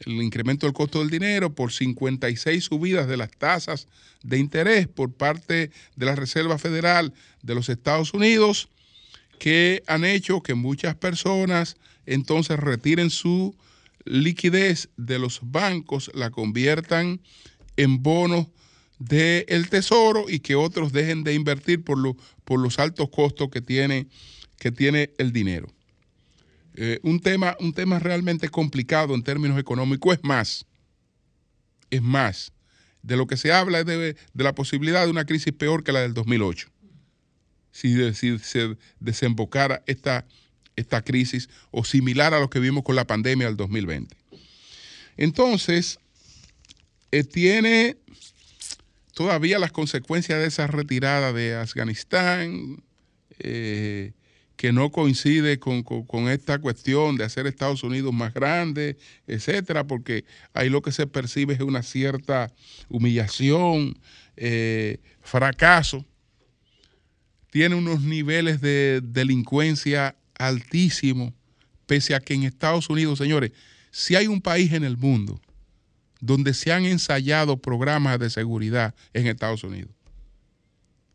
el 0.00 0.22
incremento 0.22 0.66
del 0.66 0.74
costo 0.74 0.98
del 0.98 1.10
dinero 1.10 1.54
por 1.54 1.72
56 1.72 2.64
subidas 2.64 3.06
de 3.06 3.16
las 3.16 3.30
tasas 3.30 3.86
de 4.22 4.38
interés 4.38 4.88
por 4.88 5.12
parte 5.12 5.70
de 5.96 6.06
la 6.06 6.16
Reserva 6.16 6.58
Federal 6.58 7.12
de 7.42 7.54
los 7.54 7.68
Estados 7.68 8.12
Unidos, 8.14 8.68
que 9.40 9.82
han 9.86 10.04
hecho 10.04 10.42
que 10.42 10.54
muchas 10.54 10.94
personas 10.94 11.76
entonces 12.04 12.60
retiren 12.60 13.08
su 13.08 13.56
liquidez 14.04 14.90
de 14.98 15.18
los 15.18 15.40
bancos, 15.42 16.10
la 16.14 16.30
conviertan 16.30 17.22
en 17.76 18.02
bonos 18.02 18.48
del 18.98 19.70
tesoro 19.70 20.26
y 20.28 20.40
que 20.40 20.56
otros 20.56 20.92
dejen 20.92 21.24
de 21.24 21.32
invertir 21.32 21.82
por 21.82 22.58
los 22.58 22.78
altos 22.78 23.08
costos 23.08 23.48
que 23.48 23.62
tiene, 23.62 24.08
que 24.58 24.70
tiene 24.70 25.14
el 25.16 25.32
dinero. 25.32 25.68
Eh, 26.74 27.00
un, 27.02 27.18
tema, 27.18 27.56
un 27.60 27.72
tema 27.72 27.98
realmente 27.98 28.50
complicado 28.50 29.14
en 29.14 29.22
términos 29.22 29.58
económicos. 29.58 30.16
Es 30.16 30.22
más, 30.22 30.66
es 31.88 32.02
más, 32.02 32.52
de 33.02 33.16
lo 33.16 33.26
que 33.26 33.38
se 33.38 33.52
habla 33.52 33.80
es 33.80 33.86
de, 33.86 34.16
de 34.34 34.44
la 34.44 34.54
posibilidad 34.54 35.06
de 35.06 35.10
una 35.10 35.24
crisis 35.24 35.54
peor 35.54 35.82
que 35.82 35.92
la 35.92 36.00
del 36.00 36.12
2008. 36.12 36.68
Si, 37.72 38.12
si 38.14 38.38
se 38.38 38.76
desembocara 38.98 39.82
esta, 39.86 40.26
esta 40.76 41.02
crisis 41.02 41.48
o 41.70 41.84
similar 41.84 42.34
a 42.34 42.40
lo 42.40 42.50
que 42.50 42.58
vimos 42.60 42.82
con 42.84 42.96
la 42.96 43.06
pandemia 43.06 43.46
del 43.46 43.56
2020. 43.56 44.16
Entonces, 45.16 45.98
eh, 47.12 47.24
tiene 47.24 47.96
todavía 49.14 49.58
las 49.58 49.72
consecuencias 49.72 50.38
de 50.40 50.46
esa 50.46 50.66
retirada 50.66 51.32
de 51.32 51.54
Afganistán, 51.56 52.82
eh, 53.38 54.12
que 54.56 54.72
no 54.72 54.90
coincide 54.90 55.58
con, 55.58 55.82
con- 55.82 56.04
con 56.04 56.28
esta 56.28 56.58
cuestión 56.58 57.16
de 57.16 57.24
hacer 57.24 57.46
Estados 57.46 57.82
Unidos 57.82 58.12
más 58.12 58.34
grande, 58.34 58.98
etcétera, 59.26 59.86
porque 59.86 60.24
ahí 60.52 60.68
lo 60.68 60.82
que 60.82 60.92
se 60.92 61.06
percibe 61.06 61.54
es 61.54 61.60
una 61.60 61.82
cierta 61.82 62.52
humillación, 62.90 63.98
eh, 64.36 64.98
fracaso. 65.22 66.04
Tiene 67.50 67.74
unos 67.74 68.00
niveles 68.02 68.60
de 68.60 69.00
delincuencia 69.02 70.16
altísimos, 70.38 71.32
pese 71.86 72.14
a 72.14 72.20
que 72.20 72.34
en 72.34 72.44
Estados 72.44 72.88
Unidos, 72.88 73.18
señores, 73.18 73.52
si 73.90 74.14
hay 74.14 74.28
un 74.28 74.40
país 74.40 74.72
en 74.72 74.84
el 74.84 74.96
mundo 74.96 75.40
donde 76.20 76.54
se 76.54 76.72
han 76.72 76.84
ensayado 76.84 77.56
programas 77.56 78.18
de 78.18 78.30
seguridad 78.30 78.94
en 79.12 79.26
Estados 79.26 79.64
Unidos. 79.64 79.90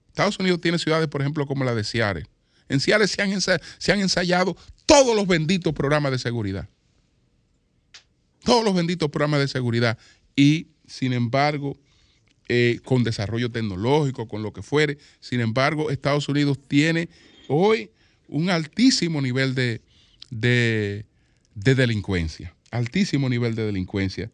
Estados 0.10 0.40
Unidos 0.40 0.62
tiene 0.62 0.80
ciudades, 0.80 1.08
por 1.08 1.22
ejemplo, 1.22 1.46
como 1.46 1.64
la 1.64 1.76
de 1.76 1.84
Seattle. 1.84 2.26
En 2.68 2.80
Seattle 2.80 3.08
se 3.08 3.22
han, 3.22 3.42
se 3.42 3.92
han 3.92 4.00
ensayado 4.00 4.58
todos 4.86 5.16
los 5.16 5.28
benditos 5.28 5.74
programas 5.74 6.12
de 6.12 6.20
seguridad. 6.20 6.68
Todos 8.44 8.64
los 8.64 8.74
benditos 8.74 9.10
programas 9.10 9.42
de 9.42 9.48
seguridad. 9.48 9.98
Y, 10.36 10.68
sin 10.88 11.14
embargo, 11.14 11.78
eh, 12.48 12.80
con 12.84 13.04
desarrollo 13.04 13.50
tecnológico, 13.52 14.28
con 14.28 14.44
lo 14.44 14.54
que 14.54 14.62
fuere, 14.62 14.98
sin 15.20 15.40
embargo, 15.42 15.90
Estados 15.90 16.30
Unidos 16.30 16.60
tiene 16.68 17.10
hoy 17.48 17.90
un 18.28 18.50
altísimo 18.50 19.22
nivel 19.22 19.56
de, 19.56 19.82
de- 20.30 21.06
de 21.56 21.76
delincuencia. 21.76 22.54
Altísimo 22.72 23.30
nivel 23.30 23.56
de 23.56 23.66
delincuencia. 23.66 24.30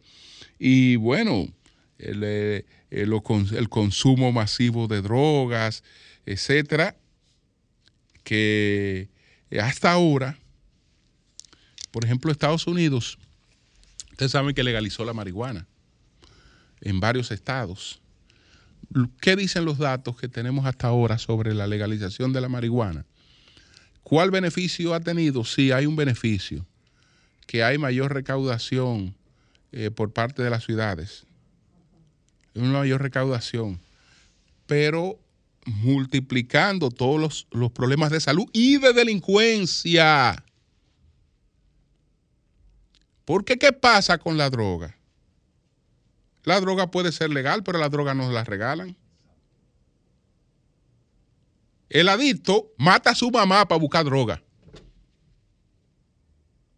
Y 0.60 0.96
bueno, 0.96 1.48
el, 2.00 2.22
eh, 2.24 2.66
eh, 2.90 3.06
cons- 3.08 3.54
el 3.56 3.70
consumo 3.70 4.32
masivo 4.32 4.88
de 4.88 5.02
drogas, 5.02 5.84
etcétera, 6.26 6.96
que 8.24 9.10
hasta 9.60 9.92
ahora, 9.92 10.38
por 11.92 12.06
ejemplo, 12.06 12.32
Estados 12.32 12.68
Unidos, 12.68 13.18
ustedes 14.12 14.32
saben 14.32 14.56
que 14.56 14.64
legalizó 14.64 15.04
la 15.06 15.14
marihuana 15.14 15.68
en 16.82 17.00
varios 17.00 17.32
estados. 17.32 18.02
¿Qué 19.22 19.36
dicen 19.36 19.66
los 19.66 19.78
datos 19.78 20.18
que 20.18 20.28
tenemos 20.28 20.66
hasta 20.66 20.88
ahora 20.88 21.18
sobre 21.18 21.54
la 21.54 21.68
legalización 21.68 22.34
de 22.34 22.42
la 22.42 22.50
marihuana? 22.50 23.06
¿Cuál 24.04 24.32
beneficio 24.32 24.94
ha 24.94 25.00
tenido? 25.00 25.46
Sí, 25.46 25.72
hay 25.72 25.86
un 25.86 25.96
beneficio, 25.96 26.66
que 27.48 27.64
hay 27.64 27.78
mayor 27.78 28.14
recaudación 28.14 29.16
eh, 29.72 29.92
por 29.92 30.12
parte 30.12 30.44
de 30.44 30.50
las 30.50 30.66
ciudades. 30.66 31.26
Una 32.54 32.80
mayor 32.80 33.02
recaudación. 33.02 33.80
Pero 34.66 35.18
multiplicando 35.66 36.90
todos 36.90 37.20
los, 37.22 37.48
los 37.52 37.72
problemas 37.72 38.12
de 38.12 38.20
salud 38.20 38.46
y 38.52 38.78
de 38.78 38.94
delincuencia. 38.94 40.44
Porque 43.24 43.58
¿qué 43.58 43.72
pasa 43.72 44.18
con 44.18 44.38
la 44.38 44.50
droga? 44.50 44.98
La 46.44 46.60
droga 46.60 46.90
puede 46.92 47.12
ser 47.12 47.30
legal, 47.30 47.64
pero 47.64 47.78
la 47.80 47.90
droga 47.90 48.14
no 48.14 48.32
la 48.32 48.44
regalan. 48.44 48.96
El 51.90 52.10
adicto 52.10 52.72
mata 52.78 53.12
a 53.12 53.16
su 53.16 53.30
mamá 53.32 53.68
para 53.68 53.80
buscar 53.80 54.06
droga. 54.06 54.42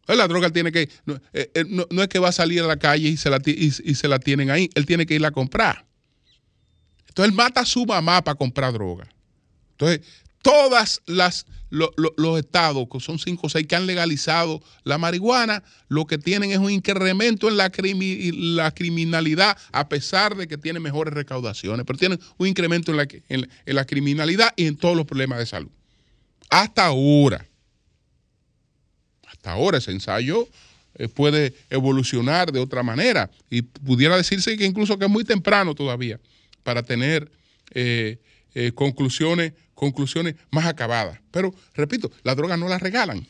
Pues 0.06 0.18
La 0.18 0.28
droga 0.28 0.50
tiene 0.50 0.72
que. 0.72 0.90
No, 1.06 1.16
eh, 1.34 1.50
eh, 1.54 1.64
no- 1.68 1.88
no 1.90 2.02
es 2.02 2.08
que 2.10 2.20
va 2.20 2.30
a 2.30 2.34
salir 2.34 2.62
a 2.62 2.68
la 2.68 2.78
calle 2.78 3.08
y 3.10 3.18
se, 3.18 3.30
la, 3.30 3.40
y, 3.46 3.68
y 3.68 3.96
se 3.96 4.08
la 4.08 4.20
tienen 4.20 4.50
ahí. 4.50 4.70
Él 4.76 4.86
tiene 4.86 5.06
que 5.06 5.16
ir 5.16 5.26
a 5.26 5.32
comprar. 5.32 5.86
Entonces 7.08 7.30
él 7.32 7.36
mata 7.38 7.62
a 7.62 7.66
su 7.66 7.86
mamá 7.86 8.24
para 8.24 8.36
comprar 8.36 8.74
droga. 8.74 9.08
Entonces, 9.72 10.02
todas 10.44 11.02
las 11.08 11.48
lo- 11.72 11.92
lo- 11.98 12.14
los 12.18 12.38
estados, 12.38 12.88
que 12.92 13.00
son 13.00 13.18
cinco 13.18 13.48
o 13.48 13.50
seis, 13.50 13.66
que 13.66 13.76
han 13.76 13.88
legalizado 13.88 14.62
la 14.84 15.00
marihuana, 15.00 15.64
lo 15.88 16.06
que 16.06 16.20
tienen 16.20 16.52
es 16.52 16.60
un 16.60 16.70
incremento 16.70 17.50
en 17.50 17.58
la, 17.58 17.72
crimi- 17.72 18.32
la 18.32 18.70
criminalidad, 18.70 19.58
a 19.72 19.90
pesar 19.90 20.36
de 20.36 20.48
que 20.48 20.60
tienen 20.60 20.84
mejores 20.84 21.16
recaudaciones, 21.16 21.84
pero 21.88 21.98
tienen 21.98 22.20
un 22.38 22.48
incremento 22.48 22.92
en 22.92 22.98
la, 22.98 23.08
en 23.28 23.50
la 23.76 23.86
criminalidad 23.86 24.54
y 24.56 24.68
en 24.68 24.78
todos 24.78 24.96
los 24.96 25.08
problemas 25.08 25.40
de 25.40 25.48
salud. 25.48 25.72
Hasta 26.52 26.86
ahora. 26.86 27.44
Hasta 29.26 29.52
ahora 29.54 29.80
ese 29.80 29.90
ensayo 29.92 30.48
eh, 30.96 31.08
puede 31.08 31.56
evolucionar 31.72 32.52
de 32.52 32.60
otra 32.60 32.84
manera 32.84 33.32
y 33.50 33.64
pudiera 33.64 34.16
decirse 34.16 34.56
que 34.58 34.66
incluso 34.66 35.00
que 35.00 35.06
es 35.06 35.12
muy 35.12 35.24
temprano 35.24 35.74
todavía 35.74 36.20
para 36.62 36.84
tener 36.84 37.32
eh, 37.74 38.20
eh, 38.54 38.72
conclusiones, 38.76 39.54
conclusiones 39.84 40.36
más 40.50 40.66
acabadas. 40.66 41.20
Pero, 41.32 41.54
repito, 41.74 42.12
las 42.24 42.36
drogas 42.36 42.58
no 42.58 42.68
las 42.68 42.82
regalan. 42.82 43.28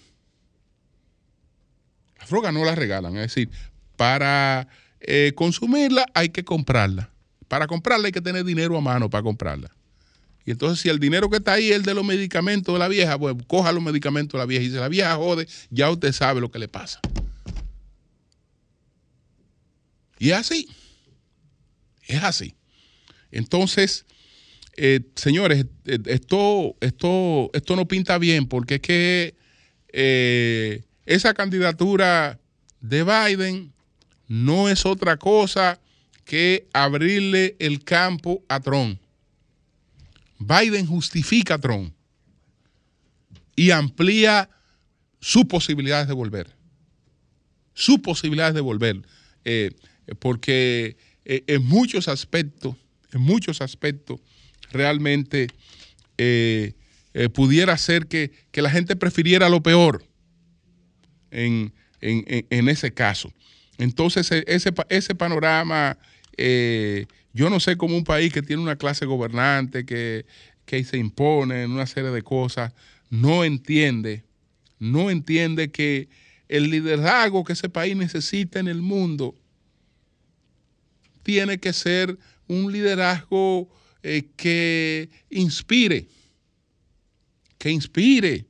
Las 2.20 2.30
drogas 2.30 2.54
no 2.54 2.64
las 2.64 2.78
regalan. 2.78 3.16
Es 3.18 3.34
decir, 3.34 3.50
para 3.98 4.68
eh, 5.00 5.34
consumirla 5.36 6.06
hay 6.14 6.30
que 6.30 6.46
comprarla. 6.46 7.10
Para 7.48 7.68
comprarla 7.68 8.06
hay 8.06 8.12
que 8.12 8.22
tener 8.22 8.46
dinero 8.46 8.78
a 8.78 8.82
mano 8.82 9.10
para 9.10 9.24
comprarla. 9.24 9.72
Y 10.46 10.52
entonces, 10.52 10.80
si 10.80 10.90
el 10.90 11.00
dinero 11.00 11.30
que 11.30 11.38
está 11.38 11.54
ahí 11.54 11.70
es 11.70 11.78
el 11.78 11.84
de 11.84 11.94
los 11.94 12.06
medicamentos 12.06 12.74
de 12.74 12.80
la 12.80 12.88
vieja, 12.88 13.18
pues 13.18 13.36
coja 13.48 13.72
los 13.72 13.82
medicamentos 13.82 14.34
de 14.34 14.40
la 14.40 14.46
vieja. 14.46 14.64
Y 14.64 14.70
si 14.70 14.76
la 14.76 14.90
vieja 14.90 15.16
jode, 15.16 15.48
ya 15.70 15.90
usted 15.90 16.12
sabe 16.12 16.42
lo 16.42 16.52
que 16.52 16.60
le 16.60 16.68
pasa. 16.68 17.00
Y 20.20 20.32
es 20.32 20.38
así. 20.38 20.70
Es 22.08 22.24
así. 22.24 22.56
Entonces, 23.32 24.06
eh, 24.76 25.02
señores, 25.16 25.66
eh, 25.86 26.00
esto, 26.06 26.76
esto, 26.82 27.52
esto 27.54 27.76
no 27.76 27.88
pinta 27.88 28.18
bien 28.18 28.48
porque 28.48 28.76
es 28.76 28.82
que 28.82 29.36
eh, 29.90 30.84
esa 31.06 31.34
candidatura 31.34 32.40
de 32.82 33.04
Biden 33.04 33.72
no 34.28 34.70
es 34.70 34.86
otra 34.86 35.18
cosa 35.18 35.80
que 36.26 36.68
abrirle 36.74 37.56
el 37.60 37.84
campo 37.84 38.44
a 38.50 38.60
Trump. 38.60 39.00
Biden 40.40 40.88
justifica 40.88 41.56
a 41.56 41.60
Trump 41.60 41.94
y 43.56 43.70
amplía 43.70 44.50
sus 45.20 45.46
posibilidades 45.46 46.08
de 46.08 46.14
volver. 46.14 46.50
Sus 47.76 48.00
posibilidades 48.00 48.56
de 48.56 48.62
volver. 48.62 49.02
Porque 50.20 50.98
en 51.26 51.64
muchos 51.64 52.08
aspectos, 52.08 52.76
en 53.12 53.22
muchos 53.22 53.62
aspectos, 53.62 54.20
realmente 54.74 55.48
eh, 56.18 56.74
eh, 57.14 57.30
pudiera 57.30 57.78
ser 57.78 58.08
que, 58.08 58.32
que 58.52 58.62
la 58.62 58.70
gente 58.70 58.96
prefiriera 58.96 59.48
lo 59.50 59.62
peor 59.64 60.04
en, 61.32 61.74
en- 62.02 62.46
en- 62.50 62.70
ese 62.70 62.92
caso. 62.92 63.32
Entonces, 63.78 64.32
e- 64.32 64.44
ese, 64.48 64.72
ese 64.90 65.16
panorama, 65.16 65.98
eh, 66.38 67.06
yo 67.34 67.50
no 67.50 67.60
sé 67.60 67.78
cómo 67.78 67.96
un 67.98 68.04
país 68.04 68.34
que 68.34 68.42
tiene 68.42 68.62
una 68.62 68.76
clase 68.76 69.06
gobernante, 69.06 69.86
que, 69.86 70.26
que 70.66 70.84
se 70.84 70.98
impone 70.98 71.64
en 71.64 71.72
una 71.72 71.86
serie 71.88 72.12
de 72.12 72.22
cosas, 72.22 72.74
no 73.10 73.44
entiende, 73.44 74.24
no 74.80 75.10
entiende 75.10 75.72
que 75.72 76.10
el 76.50 76.70
liderazgo 76.70 77.44
que 77.44 77.54
ese 77.54 77.70
país 77.70 77.96
necesita 77.96 78.60
en 78.60 78.68
el 78.68 78.82
mundo 78.82 79.36
tiene 81.24 81.58
que 81.60 81.74
ser 81.74 82.18
un 82.48 82.72
liderazgo 82.72 83.70
eh, 84.04 84.24
que 84.36 85.10
inspire, 85.30 86.06
que 87.58 87.70
inspire. 87.70 88.46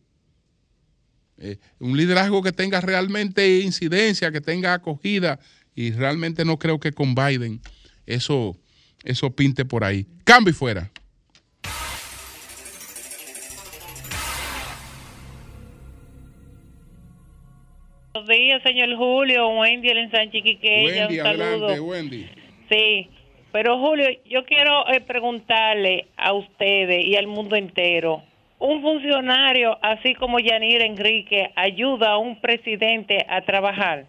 Eh, 1.38 1.58
un 1.80 1.95
liderazgo 1.97 2.41
que 2.41 2.51
tenga 2.51 2.82
realmente 2.82 3.60
incidencia, 3.60 4.32
que 4.32 4.41
tenga 4.41 4.74
acogida, 4.74 5.39
y 5.76 5.91
realmente 5.91 6.45
no 6.45 6.58
creo 6.58 6.80
que 6.80 6.91
con 6.91 7.16
Biden 7.16 7.60
eso, 8.06 8.58
eso 9.04 9.36
pinte 9.36 9.66
por 9.66 9.84
ahí. 9.84 10.08
Cambio 10.24 10.51
y 10.51 10.54
fuera. 10.54 10.91
Buenos 18.14 18.30
días, 18.30 18.64
señor 18.64 18.95
Julio. 18.95 19.49
Wendy, 19.49 19.89
el 19.89 20.32
Quiqueya. 20.32 21.08
Wendy, 21.08 21.20
un 21.20 21.26
saludo. 21.26 21.45
adelante, 21.45 21.80
Wendy. 21.80 22.30
Sí, 22.70 23.10
pero 23.54 23.78
Julio, 23.78 24.08
yo 24.26 24.45
quiero 24.45 24.91
eh, 24.91 24.99
preguntarle 24.99 26.08
a 26.18 26.34
ustedes 26.34 27.06
y 27.06 27.16
al 27.16 27.28
mundo 27.28 27.56
entero. 27.56 28.24
Un 28.58 28.82
funcionario, 28.82 29.78
así 29.84 30.16
como 30.16 30.39
Yanir 30.39 30.82
Enrique, 30.82 31.51
ayuda 31.56 32.14
a 32.14 32.18
un 32.18 32.41
presidente 32.41 33.24
a 33.30 33.41
trabajar. 33.41 34.06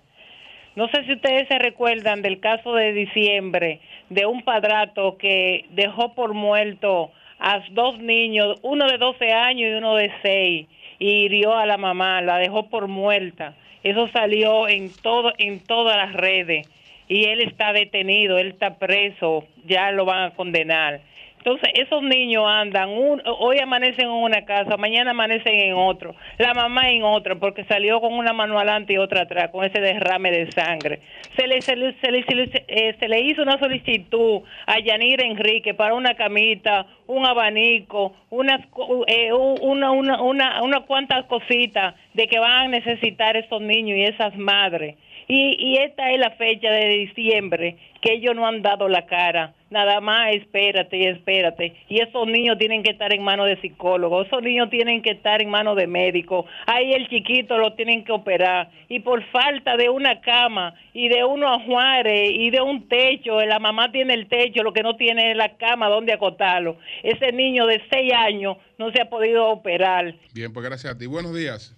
No 0.77 0.89
sé 0.89 1.05
si 1.05 1.13
ustedes 1.13 1.47
se 1.49 1.59
recuerdan 1.59 2.23
del 2.23 2.41
caso 2.41 2.73
de 2.75 2.95
diciembre 2.95 3.81
de 4.09 4.25
un 4.25 4.41
padrato 4.41 5.19
que 5.19 5.67
dejó 5.73 6.15
por 6.15 6.33
muerto 6.33 7.13
a 7.39 7.61
dos 7.73 7.99
niños, 7.99 8.59
uno 8.63 8.87
de 8.91 8.97
12 8.97 9.31
años 9.31 9.71
y 9.71 9.75
uno 9.75 9.95
de 9.97 10.11
6, 10.23 10.67
y 11.01 11.07
hirió 11.07 11.53
a 11.55 11.67
la 11.67 11.77
mamá, 11.77 12.23
la 12.23 12.39
dejó 12.39 12.71
por 12.71 12.89
muerta. 12.89 13.55
Eso 13.83 14.09
salió 14.09 14.69
en 14.69 14.91
todo 15.03 15.35
en 15.37 15.61
todas 15.61 15.99
las 15.99 16.15
redes 16.15 16.67
y 17.09 17.25
él 17.25 17.41
está 17.41 17.73
detenido, 17.73 18.39
él 18.39 18.49
está 18.49 18.79
preso, 18.79 19.47
ya 19.65 19.91
lo 19.93 20.05
van 20.05 20.25
a 20.25 20.35
condenar. 20.35 21.01
Entonces, 21.45 21.73
esos 21.75 22.03
niños 22.03 22.43
andan, 22.49 22.89
hoy 22.89 23.59
amanecen 23.59 24.07
en 24.07 24.13
una 24.13 24.47
casa, 24.47 24.79
mañana 24.79 25.11
amanecen 25.11 25.53
en 25.55 25.75
otro, 25.75 26.15
la 26.39 26.55
mamá 26.55 26.89
en 26.91 27.03
otra, 27.03 27.35
porque 27.35 27.65
salió 27.65 28.01
con 28.01 28.15
una 28.15 28.33
mano 28.33 28.57
adelante 28.57 28.95
y 28.95 28.97
otra 28.97 29.25
atrás, 29.25 29.51
con 29.51 29.63
ese 29.63 29.79
derrame 29.79 30.31
de 30.31 30.51
sangre. 30.53 31.01
Se 31.37 31.47
le, 31.47 31.61
se 31.61 31.77
le, 31.77 31.93
se 32.01 32.11
le, 32.11 32.51
eh, 32.67 33.21
hizo 33.21 33.43
una 33.43 33.59
solicitud 33.59 34.41
a 34.65 34.79
Yanir 34.79 35.23
Enrique 35.23 35.75
para 35.75 35.93
una 35.93 36.15
camita, 36.15 36.87
un 37.07 37.27
abanico, 37.27 38.15
unas, 38.31 38.63
eh, 39.07 39.31
una, 39.35 39.91
una, 39.91 40.23
una, 40.23 40.63
una 40.63 40.81
cuantas 40.81 41.27
cositas 41.27 41.95
de 42.15 42.27
que 42.27 42.39
van 42.39 42.53
a 42.53 42.69
necesitar 42.69 43.37
esos 43.37 43.61
niños 43.61 43.99
y 43.99 44.05
esas 44.05 44.35
madres. 44.35 44.97
Y, 45.29 45.57
y 45.59 45.77
esta 45.79 46.11
es 46.11 46.19
la 46.19 46.31
fecha 46.33 46.71
de 46.71 46.89
diciembre 46.89 47.77
que 48.05 48.13
ellos 48.13 48.37
no 48.37 48.47
han 48.47 48.61
dado 48.61 48.87
la 48.89 49.07
cara. 49.07 49.55
Nada 49.71 50.01
más 50.01 50.35
espérate 50.35 50.99
y 50.99 51.07
espérate. 51.07 51.75
Y 51.89 52.01
esos 52.03 52.27
niños 52.27 52.59
tienen 52.59 52.83
que 52.83 52.91
estar 52.91 53.13
en 53.15 53.23
manos 53.23 53.47
de 53.47 53.59
psicólogos, 53.61 54.27
esos 54.27 54.43
niños 54.43 54.69
tienen 54.69 55.01
que 55.01 55.13
estar 55.13 55.41
en 55.41 55.49
manos 55.49 55.75
de 55.77 55.87
médicos. 55.87 56.45
Ahí 56.67 56.93
el 56.93 57.09
chiquito 57.09 57.57
lo 57.57 57.73
tienen 57.73 58.05
que 58.05 58.13
operar. 58.13 58.71
Y 58.91 59.01
por 59.01 59.25
falta 59.31 59.77
de 59.79 59.89
una 59.89 60.21
cama 60.21 60.75
y 60.93 61.09
de 61.09 61.25
unos 61.25 61.63
ajuares 61.63 62.31
y 62.31 62.51
de 62.51 62.61
un 62.61 62.87
techo, 62.89 63.41
la 63.41 63.59
mamá 63.59 63.91
tiene 63.91 64.13
el 64.13 64.29
techo, 64.29 64.63
lo 64.63 64.75
que 64.75 64.83
no 64.83 64.97
tiene 64.97 65.31
es 65.31 65.37
la 65.37 65.57
cama 65.57 65.89
donde 65.89 66.13
acotarlo. 66.13 66.77
Ese 67.03 67.33
niño 67.33 67.67
de 67.67 67.83
seis 67.91 68.13
años 68.13 68.59
no 68.79 68.93
se 68.93 69.01
ha 69.01 69.09
podido 69.09 69.49
operar. 69.49 70.15
Bien, 70.35 70.53
pues 70.53 70.67
gracias 70.67 70.95
a 70.95 70.99
ti. 70.99 71.07
Buenos 71.07 71.35
días. 71.35 71.75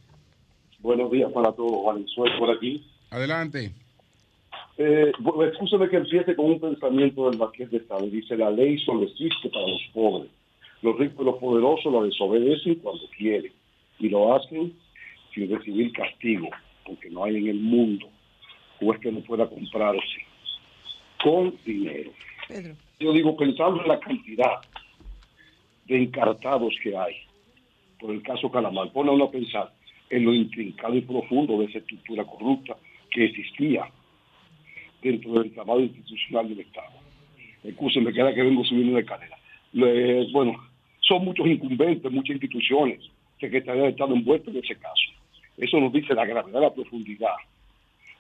Buenos 0.81 1.11
días 1.13 1.31
para 1.33 1.53
todos. 1.53 1.85
Valenzuela 1.85 2.37
por 2.39 2.51
aquí. 2.51 2.85
Adelante. 3.11 3.73
Eh, 4.79 5.13
escúchame 5.53 5.89
que 5.89 5.97
empiece 5.97 6.37
con 6.37 6.47
un 6.47 6.61
pensamiento 6.61 7.31
del 7.31 7.39
Marqués 7.39 7.71
de 7.71 7.85
Sade. 7.87 8.11
Dice, 8.11 8.37
la 8.37 8.51
ley 8.51 8.79
solo 8.79 9.05
existe 9.05 9.49
para 9.49 9.67
los 9.67 9.83
pobres. 9.95 10.31
Los 10.83 10.99
ricos 10.99 11.21
y 11.21 11.25
los 11.25 11.37
poderosos 11.37 11.93
la 11.93 12.03
desobedecen 12.03 12.77
cuando 12.77 13.03
quieren. 13.17 13.53
Y 13.99 14.09
lo 14.11 14.35
hacen 14.35 14.75
sin 15.35 15.51
recibir 15.51 15.93
castigo, 15.93 16.49
porque 16.85 17.09
no 17.11 17.25
hay 17.25 17.37
en 17.37 17.49
el 17.49 17.61
mundo 17.61 18.09
juez 18.79 19.01
que 19.01 19.11
no 19.11 19.21
pueda 19.21 19.49
comprarse 19.49 20.27
con 21.23 21.55
dinero. 21.65 22.11
Yo 23.01 23.13
digo, 23.13 23.37
pensando 23.37 23.83
en 23.83 23.89
la 23.89 23.99
cantidad 23.99 24.61
de 25.87 26.03
encartados 26.03 26.75
que 26.83 26.97
hay, 26.97 27.15
por 27.99 28.11
el 28.11 28.23
caso 28.23 28.51
Calamar, 28.51 28.93
pone 28.93 29.11
uno 29.11 29.25
a 29.25 29.31
pensar 29.31 29.73
en 30.11 30.25
lo 30.25 30.35
intrincado 30.35 30.95
y 30.95 31.01
profundo 31.01 31.59
de 31.59 31.67
esa 31.67 31.79
estructura 31.79 32.25
corrupta 32.25 32.77
que 33.17 33.25
existía 33.25 33.91
dentro 35.01 35.33
del 35.33 35.47
entramado 35.47 35.81
institucional 35.81 36.51
del 36.51 36.61
Estado. 36.61 36.93
Excusen, 37.65 38.05
me 38.05 38.13
queda 38.13 38.35
que 38.35 38.43
vengo 38.43 38.63
subiendo 38.63 38.95
de 38.95 39.01
escalera. 39.01 39.39
Le- 39.73 40.31
bueno, 40.33 40.53
son 41.01 41.25
muchos 41.25 41.47
incumbentes, 41.47 42.13
muchas 42.13 42.35
instituciones 42.37 43.01
que 43.39 43.47
estarían 43.47 43.87
estado 43.87 44.15
envueltos 44.15 44.55
en 44.55 44.63
ese 44.63 44.77
caso. 44.77 45.09
Eso 45.57 45.81
nos 45.81 45.95
dice 45.95 46.13
la 46.15 46.27
gravedad, 46.27 46.61
la 46.61 46.75
profundidad 46.75 47.37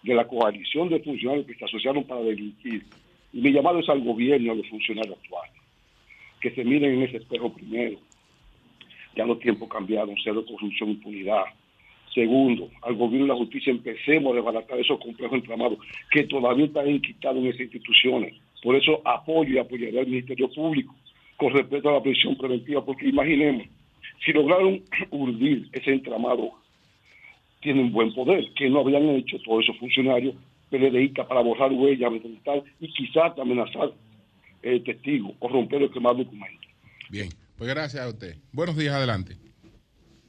de 0.03 0.15
la 0.15 0.27
coalición 0.27 0.89
de 0.89 1.01
funcionarios 1.01 1.47
que 1.47 1.55
se 1.57 1.65
asociaron 1.67 2.05
para 2.05 2.23
delinquir. 2.23 2.83
Y 3.35 3.41
mi 3.43 3.53
llamado 3.53 3.81
es 3.81 3.89
al 3.91 4.01
gobierno 4.01 4.53
a 4.53 4.55
los 4.55 4.69
funcionarios 4.69 5.19
actuales, 5.19 5.53
que 6.41 6.53
se 6.53 6.65
miren 6.65 6.95
en 6.95 7.03
ese 7.03 7.19
espejo 7.19 7.53
primero. 7.53 7.99
Ya 9.15 9.27
los 9.27 9.41
tiempos 9.41 9.69
cambiaron, 9.69 10.15
cero 10.25 10.43
corrupción, 10.49 10.91
impunidad. 10.91 11.45
Segundo, 12.17 12.71
al 12.81 12.95
gobierno 12.95 13.27
y 13.27 13.29
la 13.29 13.35
justicia 13.35 13.71
empecemos 13.71 14.33
a 14.33 14.37
desbaratar 14.37 14.81
esos 14.81 14.99
complejos 14.99 15.37
entramados 15.37 15.79
que 16.11 16.25
todavía 16.25 16.65
están 16.65 16.89
enquistados 16.89 17.37
en 17.37 17.49
esas 17.49 17.61
instituciones. 17.61 18.35
Por 18.63 18.75
eso 18.75 19.03
apoyo 19.05 19.53
y 19.53 19.59
apoyaré 19.59 20.01
al 20.01 20.07
Ministerio 20.07 20.49
Público 20.51 20.95
con 21.37 21.53
respecto 21.53 21.91
a 21.91 21.93
la 21.93 22.03
prisión 22.03 22.35
preventiva, 22.35 22.83
porque 22.83 23.07
imaginemos, 23.07 23.67
si 24.25 24.33
lograron 24.33 24.81
urdir 25.11 25.69
ese 25.73 25.93
entramado, 25.93 26.53
tienen 27.61 27.93
buen 27.93 28.15
poder, 28.15 28.51
que 28.57 28.71
no 28.71 28.81
habían 28.81 29.11
hecho 29.11 29.37
todos 29.45 29.65
esos 29.65 29.77
funcionarios 29.77 30.35
PLDistas 30.71 31.27
para 31.27 31.43
borrar 31.43 31.71
huellas, 31.71 32.07
amedrentar 32.09 32.63
y 32.81 32.89
quizás 32.95 33.39
amenazar 33.39 33.93
eh, 34.63 34.81
testigos 34.81 35.33
o 35.39 35.49
romper 35.49 35.83
o 35.83 35.91
quemar 35.91 36.17
documentos. 36.17 36.67
Bien, 37.11 37.29
pues 37.59 37.69
gracias 37.69 38.03
a 38.03 38.09
usted. 38.09 38.37
Buenos 38.53 38.75
días, 38.75 38.95
adelante. 38.95 39.37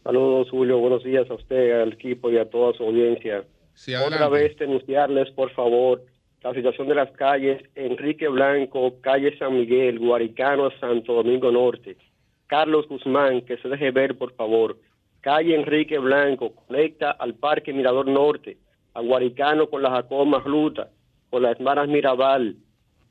Saludos, 0.08 0.49
Julio. 0.49 0.78
Buenos 0.78 1.03
días 1.03 1.30
a 1.30 1.34
usted, 1.34 1.82
al 1.82 1.91
equipo 1.91 2.32
y 2.32 2.38
a 2.38 2.49
toda 2.49 2.72
su 2.72 2.84
audiencia. 2.84 3.43
Sí, 3.74 3.93
Otra 3.93 4.30
vez 4.30 4.55
denunciarles, 4.58 5.30
por 5.32 5.51
favor, 5.51 6.01
la 6.41 6.53
situación 6.53 6.88
de 6.88 6.95
las 6.95 7.12
calles 7.12 7.62
Enrique 7.76 8.30
Blanco, 8.30 9.01
calle 9.01 9.38
San 9.38 9.58
Miguel, 9.58 9.99
Guaricano, 9.99 10.72
Santo 10.80 11.14
Domingo 11.14 11.51
Norte. 11.51 11.97
Carlos 12.45 12.88
Guzmán, 12.88 13.41
que 13.41 13.58
se 13.58 13.68
deje 13.68 13.91
ver, 13.91 14.18
por 14.18 14.32
favor. 14.32 14.78
Calle 15.20 15.53
Enrique 15.53 15.97
Blanco, 15.97 16.55
conecta 16.55 17.12
al 17.12 17.34
Parque 17.34 17.74
Mirador 17.74 18.08
Norte, 18.08 18.55
a 18.93 19.01
Guaricano 19.01 19.70
con 19.70 19.82
la 19.82 19.89
Jacob 19.89 20.26
Magluta, 20.26 20.88
con 21.30 21.43
las 21.43 21.60
Maras 21.60 21.89
Mirabal, 21.89 22.55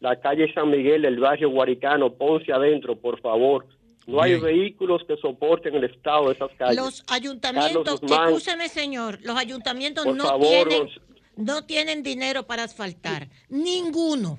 la 0.00 0.18
calle 0.18 0.50
San 0.54 0.70
Miguel 0.70 1.02
del 1.02 1.20
barrio 1.20 1.50
Guaricano, 1.50 2.14
Ponce 2.14 2.54
adentro, 2.54 2.96
por 2.96 3.20
favor. 3.20 3.66
No 4.06 4.22
hay 4.22 4.32
Bien. 4.32 4.44
vehículos 4.44 5.02
que 5.06 5.16
soporten 5.16 5.74
el 5.74 5.84
estado 5.84 6.28
de 6.28 6.34
esas 6.34 6.50
calles. 6.56 6.76
Los 6.76 7.04
ayuntamientos, 7.08 8.00
escúcheme 8.02 8.68
señor, 8.68 9.18
los 9.22 9.36
ayuntamientos 9.36 10.04
Por 10.04 10.16
no 10.16 10.24
favor, 10.24 10.68
tienen 10.68 10.88
no 11.36 11.64
tienen 11.64 12.02
dinero 12.02 12.46
para 12.46 12.64
asfaltar, 12.64 13.28
ninguno. 13.48 14.38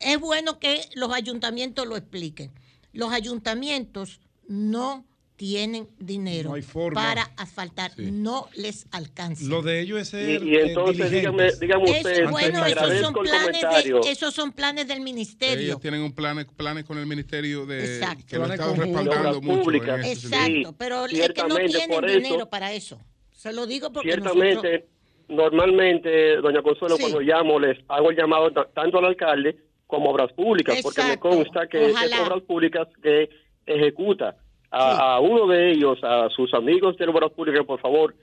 Es 0.00 0.18
bueno 0.18 0.58
que 0.58 0.80
los 0.94 1.12
ayuntamientos 1.12 1.86
lo 1.86 1.96
expliquen. 1.96 2.52
Los 2.92 3.12
ayuntamientos 3.12 4.20
no 4.48 5.06
tienen 5.36 5.88
dinero 5.98 6.50
No 6.50 6.54
hay 6.54 6.62
forma. 6.62 7.00
para 7.02 7.22
asfaltar, 7.36 7.90
Sí. 7.96 8.10
no 8.12 8.48
les 8.56 8.86
alcanza. 8.92 9.44
Lo 9.46 9.62
de 9.62 9.80
ellos 9.80 9.98
es 10.00 10.08
ser 10.10 10.42
Y, 10.42 10.50
y 10.50 10.56
entonces 10.56 11.06
eh, 11.06 11.16
dígame, 11.16 11.42
diligentes. 11.42 11.60
dígame 11.60 11.84
Eso, 11.84 11.92
usted, 12.08 12.30
bueno, 12.30 12.64
esos 12.66 13.00
son, 13.00 13.14
el 13.16 13.22
planes 13.30 13.60
de, 14.04 14.10
esos 14.10 14.34
son 14.34 14.52
planes 14.52 14.86
del 14.88 15.00
ministerio. 15.00 15.64
Ellos 15.64 15.80
tienen 15.80 16.02
un 16.02 16.12
plan, 16.12 16.46
planes 16.56 16.84
con 16.84 16.98
el 16.98 17.06
ministerio 17.06 17.66
de 17.66 17.96
Exacto. 17.96 18.24
que 18.28 18.36
lo 18.38 18.44
ha 18.44 18.54
estado 18.54 18.74
respaldando 18.76 19.28
Obras 19.30 19.42
mucho 19.42 19.70
en. 19.70 20.04
Exacto, 20.04 20.46
Sí, 20.46 20.64
pero 20.78 21.06
es 21.06 21.28
que 21.32 21.42
no 21.42 21.56
tienen 21.56 21.90
eso- 21.90 22.00
dinero 22.02 22.46
para 22.48 22.72
eso. 22.72 23.00
Se 23.32 23.52
lo 23.52 23.66
digo 23.66 23.92
porque 23.92 24.16
nosotros... 24.16 24.34
Ciertamente, 24.40 24.86
normalmente, 25.28 26.36
doña 26.36 26.62
Consuelo, 26.62 26.96
Sí. 26.96 27.02
cuando 27.02 27.20
llamo, 27.20 27.58
les 27.58 27.78
hago 27.88 28.10
el 28.10 28.16
llamado 28.16 28.50
ta- 28.52 28.68
tanto 28.72 28.98
al 28.98 29.06
alcalde 29.06 29.56
como 29.86 30.10
a 30.10 30.12
Obras 30.12 30.32
Públicas, 30.32 30.78
porque 30.82 31.02
me 31.02 31.18
consta 31.18 31.66
que 31.66 31.90
es 31.90 31.94
Obras 32.24 32.42
Públicas 32.42 32.88
que 33.02 33.28
ejecuta. 33.66 34.36
A, 34.76 34.90
Sí. 34.92 34.98
a 35.00 35.20
uno 35.20 35.46
de 35.46 35.70
ellos, 35.70 35.98
a 36.02 36.28
sus 36.30 36.52
amigos 36.52 36.96
de 36.96 37.06
Obras 37.06 37.30
Públicas, 37.30 37.64
por 37.64 37.80
favor, 37.80 38.14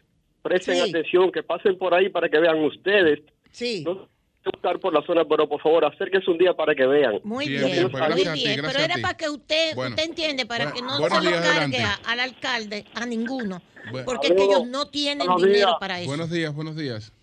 presten 0.42 0.76
Sí. 0.76 0.90
atención, 0.90 1.32
que 1.32 1.44
pasen 1.44 1.78
por 1.78 1.94
ahí 1.94 2.10
para 2.10 2.28
que 2.28 2.40
vean 2.40 2.62
ustedes. 2.64 3.22
Sí. 3.52 3.84
No 3.86 4.08
buscar 4.44 4.80
por 4.80 4.92
la 4.92 5.02
zona, 5.04 5.24
pero 5.24 5.48
por 5.48 5.62
favor, 5.62 5.86
acérquense 5.86 6.30
un 6.32 6.38
día 6.40 6.54
para 6.54 6.74
que 6.74 6.86
vean. 6.86 7.20
Muy 7.24 7.48
Bien, 7.48 7.62
bien, 7.62 7.72
bien, 7.74 7.92
pues 7.92 8.02
muy 8.02 8.08
gracias 8.10 8.28
a 8.28 8.34
ti, 8.34 8.44
bien. 8.44 8.58
gracias 8.58 8.74
Pero 8.82 8.94
era 8.94 9.02
para 9.02 9.18
que 9.18 9.30
usted, 9.30 9.76
Bueno. 9.76 9.90
usted 9.96 10.04
entiende, 10.10 10.46
para 10.48 10.64
Bueno, 10.72 10.76
que 10.76 10.82
no 10.82 10.90
se 10.98 11.24
lo 11.24 11.32
cargue 11.42 11.78
a- 11.84 12.00
al 12.08 12.20
alcalde, 12.20 12.86
a 12.96 13.06
ninguno. 13.06 13.62
Bueno. 13.92 14.06
porque 14.06 14.28
es 14.28 14.34
que 14.34 14.44
ellos 14.44 14.68
no 14.68 14.88
tienen 14.88 15.26
Buenos 15.28 15.42
dinero 15.44 15.68
días. 15.68 15.78
para 15.80 16.00
eso. 16.00 16.08
Buenos 16.10 16.30
días, 16.32 16.54
buenos 16.56 16.76
días. 16.76 17.14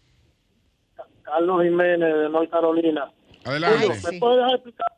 Carlos 1.23 1.63
Jiménez 1.63 2.15
de 2.15 2.29
North 2.31 2.51
Carolina. 2.51 3.11
Adelante. 3.45 3.87
Ay, 3.91 3.99
sí. 3.99 4.07
¿Me 4.13 4.19
puedes 4.21 4.53
explicar? 4.55 4.93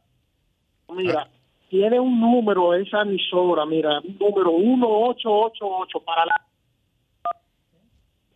Mira, 0.90 1.28
tiene 1.70 2.00
un 2.00 2.20
número 2.20 2.74
esa 2.74 3.02
emisora, 3.02 3.64
mira, 3.64 4.00
un 4.00 4.18
número 4.18 4.58
1888 4.58 6.00
para 6.00 6.26
la... 6.26 6.34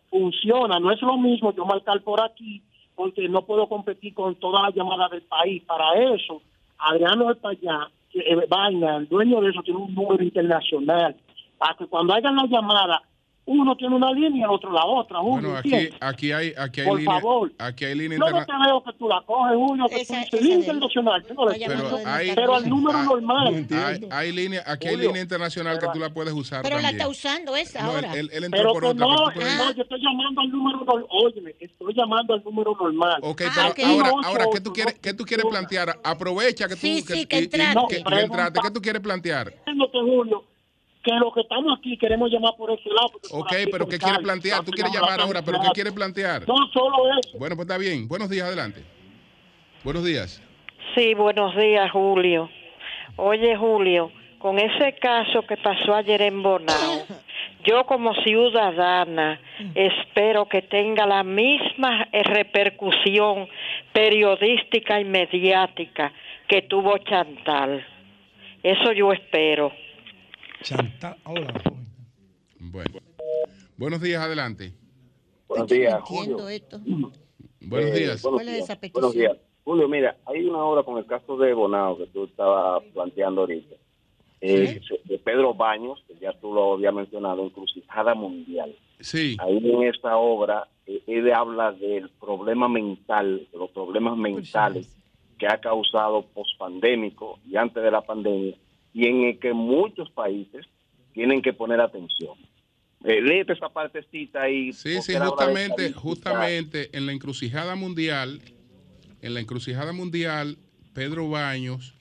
Funciona, 0.09 0.79
no 0.79 0.89
es 0.89 1.01
lo 1.01 1.17
mismo 1.17 1.53
yo 1.53 1.65
marcar 1.65 2.01
por 2.01 2.21
aquí, 2.21 2.63
porque 2.95 3.27
no 3.27 3.41
puedo 3.41 3.67
competir 3.67 4.13
con 4.13 4.35
todas 4.35 4.63
las 4.63 4.73
llamadas 4.73 5.11
del 5.11 5.23
país. 5.23 5.61
Para 5.63 5.93
eso, 6.13 6.41
Adriano 6.77 7.25
de 7.25 7.39
allá, 7.43 7.89
eh, 8.13 8.45
vaina, 8.47 8.95
el 8.95 9.09
dueño 9.09 9.41
de 9.41 9.49
eso 9.49 9.61
tiene 9.63 9.81
un 9.81 9.93
número 9.93 10.23
internacional, 10.23 11.17
para 11.57 11.75
que 11.75 11.87
cuando 11.87 12.13
hagan 12.13 12.37
la 12.37 12.45
llamada, 12.45 13.01
uno 13.47 13.75
tiene 13.77 13.95
una 13.95 14.11
línea 14.11 14.39
y 14.39 14.41
el 14.43 14.49
otro 14.49 14.71
la 14.71 14.83
otra. 14.85 15.19
Julio, 15.19 15.49
Bueno, 15.51 15.59
aquí, 15.59 15.89
aquí 15.99 16.31
hay, 16.31 16.53
aquí 16.57 16.81
hay 16.81 16.87
Por 16.87 16.99
línea, 16.99 17.13
favor. 17.21 17.51
aquí 17.59 17.85
hay 17.85 17.93
línea 17.95 18.17
Yo 18.17 18.29
no 18.31 18.45
te 18.45 18.51
veo 18.65 18.83
que 18.83 18.93
tú 18.93 19.07
la 19.07 19.21
coges, 19.21 19.55
Julio, 19.55 19.85
que 19.87 20.01
Esa- 20.01 20.23
tú 20.31 20.37
dices 20.37 20.49
de- 20.49 20.55
internacional. 20.55 21.23
yo 21.27 21.33
no 21.35 21.49
le. 21.49 21.59
Pero 21.67 21.97
de 21.97 22.05
hay, 22.05 22.31
Pero 22.33 22.55
al 22.55 22.67
número 22.69 22.97
hay- 22.97 23.05
normal. 23.05 23.67
hay, 23.71 24.07
hay 24.11 24.31
línea, 24.31 24.63
aquí 24.65 24.87
hay 24.87 24.95
Julio, 24.95 25.09
línea 25.09 25.21
internacional 25.21 25.75
que 25.75 25.81
pero- 25.81 25.91
tú 25.93 25.99
la 25.99 26.09
puedes 26.09 26.33
usar 26.33 26.63
Pero 26.63 26.77
la 26.77 26.81
también. 26.89 27.01
está 27.01 27.07
usando 27.09 27.55
esa 27.55 27.83
No, 27.83 27.89
él, 27.99 28.05
ahora. 28.05 28.19
él- 28.19 28.29
él 28.33 28.43
entró 28.45 28.59
Pero 28.61 28.73
por 28.73 28.81
que 28.81 28.87
otra, 28.89 29.05
no, 29.05 29.15
pero 29.27 29.33
puedes- 29.35 29.57
no, 29.57 29.71
yo 29.73 29.83
estoy 29.83 30.01
llamando 30.01 30.41
al 30.41 30.49
número 30.49 30.77
normal. 30.79 31.05
Óyeme, 31.09 31.55
estoy 31.59 31.93
llamando 31.93 32.33
al 32.33 32.43
número 32.43 32.75
normal. 32.79 33.19
Ok, 33.21 33.41
Ah, 33.45 33.51
pero 33.55 33.67
ok. 33.69 33.79
ahora, 34.03 34.27
ahora 34.27 34.45
¿qué 34.51 34.59
tú 34.61 34.73
quieres, 34.73 34.95
qué 34.99 35.13
tú 35.13 35.23
quieres 35.23 35.45
plantear? 35.47 35.99
Aprovecha 36.03 36.67
que 36.67 36.73
tú 36.75 36.81
Sí, 36.81 37.01
sí, 37.01 37.25
que 37.27 37.37
entraste. 37.37 37.97
que- 37.97 38.03
que. 38.03 38.61
¿Qué 38.63 38.71
tú 38.71 38.81
quieres 38.81 39.01
plantear? 39.01 39.53
Julio, 39.93 40.43
que 41.05 41.11
los 41.13 41.33
que 41.33 41.41
estamos 41.41 41.77
aquí 41.77 41.97
queremos 41.97 42.31
llamar 42.31 42.53
por 42.57 42.71
ese 42.71 42.89
lado. 42.89 43.11
Ok, 43.31 43.53
pero 43.71 43.87
¿qué 43.87 43.99
quieres 43.99 44.19
plantear? 44.19 44.65
Tú 44.65 44.71
quieres 44.71 44.91
la 44.93 44.99
llamar 44.99 45.21
ahora, 45.21 45.41
pero 45.43 45.59
¿qué 45.61 45.67
quieres 45.73 45.93
plantear? 45.93 46.47
No 46.47 46.55
solo 46.73 46.97
eso. 47.19 47.37
Bueno, 47.37 47.55
pues 47.55 47.67
está 47.67 47.77
bien. 47.77 48.07
Buenos 48.07 48.29
días, 48.29 48.47
adelante. 48.47 48.83
Buenos 49.83 50.03
días. 50.03 50.41
Sí, 50.95 51.13
buenos 51.13 51.55
días, 51.55 51.91
Julio. 51.91 52.49
Oye, 53.17 53.55
Julio, 53.55 54.11
con 54.39 54.57
ese 54.57 54.95
caso 54.95 55.43
que 55.43 55.57
pasó 55.57 55.93
ayer 55.93 56.23
en 56.23 56.41
Bonao, 56.41 57.05
yo 57.63 57.85
como 57.85 58.13
ciudadana 58.23 59.39
espero 59.75 60.47
que 60.47 60.63
tenga 60.63 61.05
la 61.05 61.23
misma 61.23 62.07
eh, 62.11 62.23
repercusión 62.23 63.47
periodística 63.93 64.99
y 64.99 65.05
mediática 65.05 66.11
que 66.47 66.63
tuvo 66.63 66.97
Chantal. 66.97 67.85
Eso 68.63 68.91
yo 68.91 69.13
espero. 69.13 69.71
Chantal. 70.61 71.17
Hola. 71.25 71.53
Bueno. 72.59 72.99
Buenos 73.77 74.01
días, 74.01 74.21
adelante. 74.23 74.73
Buenos 75.47 75.67
días, 75.67 76.01
Julio. 76.03 76.49
esto. 76.49 76.79
Buenos 77.61 77.91
Eh, 77.91 77.99
días. 77.99 78.21
buenos 78.21 78.37
¿Cuál 78.39 78.47
es 78.47 78.53
días. 78.55 78.63
esa 78.65 78.75
petición? 78.79 79.01
Buenos 79.01 79.13
días. 79.13 79.37
Julio, 79.63 79.87
mira, 79.87 80.17
hay 80.25 80.45
una 80.45 80.59
obra 80.63 80.83
con 80.83 80.97
el 80.97 81.05
caso 81.05 81.37
de 81.37 81.53
Bonao 81.53 81.97
que 81.97 82.05
tú 82.07 82.25
estabas 82.25 82.83
planteando 82.93 83.41
ahorita. 83.41 83.75
Eh, 84.41 84.79
De 85.05 85.17
Pedro 85.19 85.53
Baños, 85.55 86.03
que 86.07 86.15
ya 86.19 86.31
tú 86.39 86.53
lo 86.53 86.73
habías 86.73 86.93
mencionado, 86.93 87.43
Encrucijada 87.43 88.13
Mundial. 88.13 88.75
Sí. 88.99 89.35
Ahí 89.39 89.57
en 89.57 89.83
esa 89.83 90.17
obra, 90.17 90.67
eh, 90.85 91.01
él 91.07 91.33
habla 91.33 91.71
del 91.71 92.09
problema 92.19 92.67
mental, 92.69 93.47
de 93.51 93.57
los 93.57 93.71
problemas 93.71 94.15
mentales 94.17 94.95
que 95.39 95.47
ha 95.47 95.59
causado 95.59 96.21
pospandémico 96.27 97.39
y 97.47 97.55
antes 97.57 97.81
de 97.83 97.91
la 97.91 98.01
pandemia, 98.01 98.55
y 98.95 99.07
en 99.07 99.23
el 99.25 99.39
que 99.39 99.51
muchos 99.53 100.09
países 100.11 100.65
tienen 101.13 101.41
que 101.41 101.51
poner 101.51 101.81
atención. 101.81 102.35
Eh, 103.03 103.21
léete 103.21 103.51
esa 103.51 103.67
partecita 103.67 104.43
ahí. 104.43 104.71
Sí, 104.71 105.01
sí, 105.01 105.13
justamente, 105.15 105.91
justamente 105.91 106.89
en 106.97 107.05
la 107.05 107.11
encrucijada 107.11 107.75
mundial, 107.75 108.41
en 109.21 109.33
la 109.33 109.41
encrucijada 109.41 109.91
mundial, 109.91 110.57
Pedro 110.93 111.29
Baños 111.29 111.93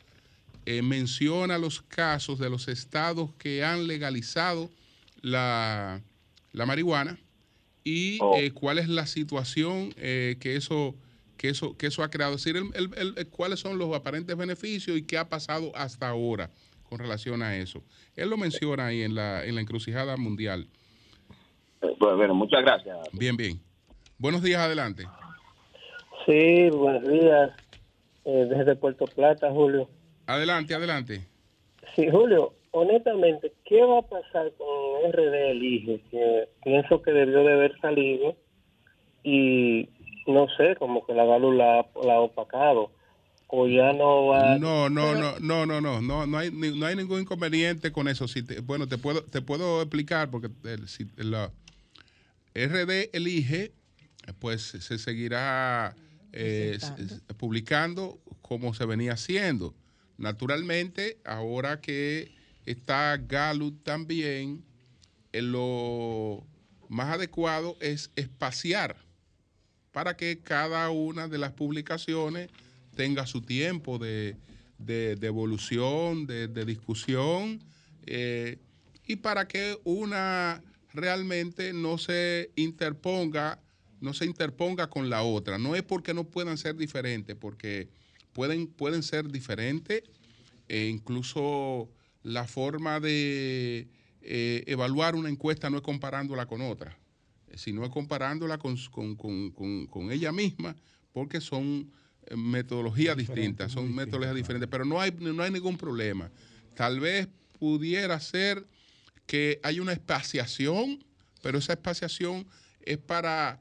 eh, 0.67 0.83
menciona 0.83 1.59
los 1.59 1.83
casos 1.83 2.39
de 2.39 2.49
los 2.49 2.69
estados 2.69 3.31
que 3.39 3.65
han 3.65 3.89
legalizado 3.89 4.71
la, 5.21 6.01
la 6.53 6.65
marihuana 6.65 7.19
y 7.83 8.19
Oh. 8.21 8.37
eh, 8.39 8.53
cuál 8.53 8.79
es 8.79 8.89
la 8.89 9.07
situación 9.07 9.93
eh, 9.97 10.37
que 10.41 10.55
eso 10.55 10.95
que 11.37 11.49
eso 11.49 11.77
que 11.77 11.89
eso 11.89 12.03
ha 12.05 12.09
creado, 12.11 12.37
es 12.37 12.45
decir, 12.45 12.57
el- 12.57 12.71
el- 12.75 12.97
el- 12.99 13.15
el- 13.19 13.27
cuáles 13.27 13.59
son 13.61 13.77
los 13.79 13.93
aparentes 13.95 14.35
beneficios 14.37 14.97
y 14.97 15.03
qué 15.03 15.19
ha 15.19 15.29
pasado 15.29 15.73
hasta 15.75 16.09
ahora 16.09 16.51
con 16.89 16.99
relación 16.99 17.43
a 17.43 17.57
eso. 17.57 17.83
Él 18.17 18.31
lo 18.31 18.37
menciona 18.37 18.87
ahí 18.87 19.03
en 19.03 19.15
la, 19.15 19.45
en 19.45 19.55
la 19.55 19.61
encrucijada 19.61 20.17
mundial. 20.17 20.67
Eh, 21.83 21.95
Bueno, 21.99 22.17
bueno, 22.17 22.35
muchas 22.35 22.63
gracias. 22.63 22.97
Bien, 23.13 23.37
bien. 23.37 23.61
Buenos 24.19 24.43
días, 24.43 24.61
adelante. 24.61 25.05
Sí, 26.27 26.71
buenos 26.71 27.07
días. 27.09 27.51
Eh, 28.25 28.47
desde 28.49 28.77
Puerto 28.77 29.05
Plata, 29.07 29.51
Julio. 29.51 29.89
Adelante, 30.27 30.75
adelante. 30.75 31.27
Sí, 31.95 32.09
Julio, 32.11 32.55
honestamente, 32.71 33.53
¿qué 33.65 33.83
va 33.83 33.99
a 33.99 34.03
pasar 34.03 34.51
con 34.57 35.13
RD 35.13 35.51
Elige? 35.51 36.01
Que 36.11 36.49
pienso 36.65 37.03
que 37.03 37.11
debió 37.13 37.45
de 37.45 37.53
haber 37.53 37.79
salido 37.81 38.37
y 39.23 39.89
no 40.27 40.47
sé, 40.57 40.75
como 40.77 41.05
que 41.07 41.13
la 41.13 41.25
Galu 41.27 41.53
la, 41.53 41.87
la 42.03 42.15
ha 42.15 42.21
opacado. 42.21 42.91
O 43.49 43.69
ya 43.69 43.93
no 43.93 44.27
va. 44.27 44.59
No, 44.59 44.89
no, 44.91 45.15
no, 45.15 45.39
no, 45.39 45.67
no, 45.67 45.81
no, 45.81 46.01
no, 46.01 46.27
no 46.27 46.39
hay, 46.39 46.51
ni- 46.51 46.77
no 46.77 46.87
hay 46.87 46.97
ningún 46.97 47.21
inconveniente 47.21 47.93
con 47.93 48.09
eso. 48.09 48.27
Si 48.27 48.43
te- 48.43 48.61
bueno, 48.61 48.89
te 48.89 48.99
puedo, 48.99 49.23
te 49.23 49.43
puedo 49.43 49.81
explicar 49.83 50.31
porque 50.31 50.49
el, 50.65 50.89
si- 50.89 51.09
la 51.17 51.53
RD 52.55 53.11
elige, 53.13 53.73
pues 54.39 54.63
se 54.63 54.99
seguirá 54.99 55.95
eh, 56.33 56.79
publicando 57.37 58.19
como 58.43 58.75
se 58.75 58.87
venía 58.87 59.13
haciendo. 59.13 59.75
Naturalmente, 60.19 61.19
ahora 61.25 61.81
que 61.81 62.33
está 62.67 63.17
Gallup 63.19 63.83
también, 63.83 64.65
eh, 65.33 65.43
lo 65.43 66.45
más 66.89 67.13
adecuado 67.15 67.77
es 67.81 68.11
espaciar 68.17 68.97
para 69.93 70.17
que 70.17 70.39
cada 70.41 70.91
una 70.91 71.29
de 71.29 71.39
las 71.39 71.53
publicaciones 71.53 72.49
tenga 72.95 73.27
su 73.27 73.43
tiempo 73.43 73.99
de, 73.99 74.37
de- 74.79 75.17
evolución, 75.27 76.27
de, 76.27 76.49
discusión, 76.65 77.63
eh, 78.07 78.59
y 79.07 79.17
para 79.17 79.47
que 79.47 79.79
una 79.85 80.63
realmente 80.93 81.73
no 81.73 81.99
se 81.99 82.51
interponga, 82.57 83.61
no 84.01 84.15
se 84.15 84.25
interponga 84.25 84.89
con 84.89 85.11
la 85.11 85.23
otra. 85.23 85.59
No 85.59 85.75
es 85.75 85.83
porque 85.83 86.15
no 86.15 86.25
puedan 86.25 86.57
ser 86.57 86.77
diferentes, 86.77 87.37
porque 87.37 87.89
pueden, 88.33 88.67
pueden 88.67 89.03
ser 89.03 89.31
diferentes, 89.31 90.03
e 90.69 90.87
incluso 90.87 91.91
la 92.23 92.47
forma 92.47 93.01
de 93.01 93.89
eh, 94.23 94.65
evaluar 94.67 95.15
una 95.15 95.29
encuesta 95.29 95.69
no 95.69 95.77
es 95.77 95.83
comparándola 95.83 96.47
con 96.47 96.63
otra 96.63 96.99
sino 97.57 97.85
comparándola 97.91 98.59
con, 98.59 98.77
con- 98.91 99.17
con- 99.17 99.87
con- 99.87 100.11
ella 100.13 100.33
misma, 100.33 100.77
porque 101.13 101.41
son 101.41 101.91
metodologías 102.37 103.17
distintas, 103.17 103.73
son 103.73 103.95
metodologías 103.95 104.37
diferentes, 104.37 104.69
pero 104.71 104.85
no 104.85 105.01
hay, 105.01 105.11
no 105.13 105.43
hay 105.43 105.51
ningún 105.51 105.77
problema. 105.77 106.31
Tal 106.75 107.01
vez 107.01 107.29
pudiera 107.59 108.19
ser 108.21 108.67
que 109.27 109.61
hay 109.63 109.81
una 109.81 109.93
espaciación, 109.93 111.05
pero 111.43 111.59
esa 111.59 111.73
espaciación 111.75 112.47
es 112.81 112.99
para 112.99 113.61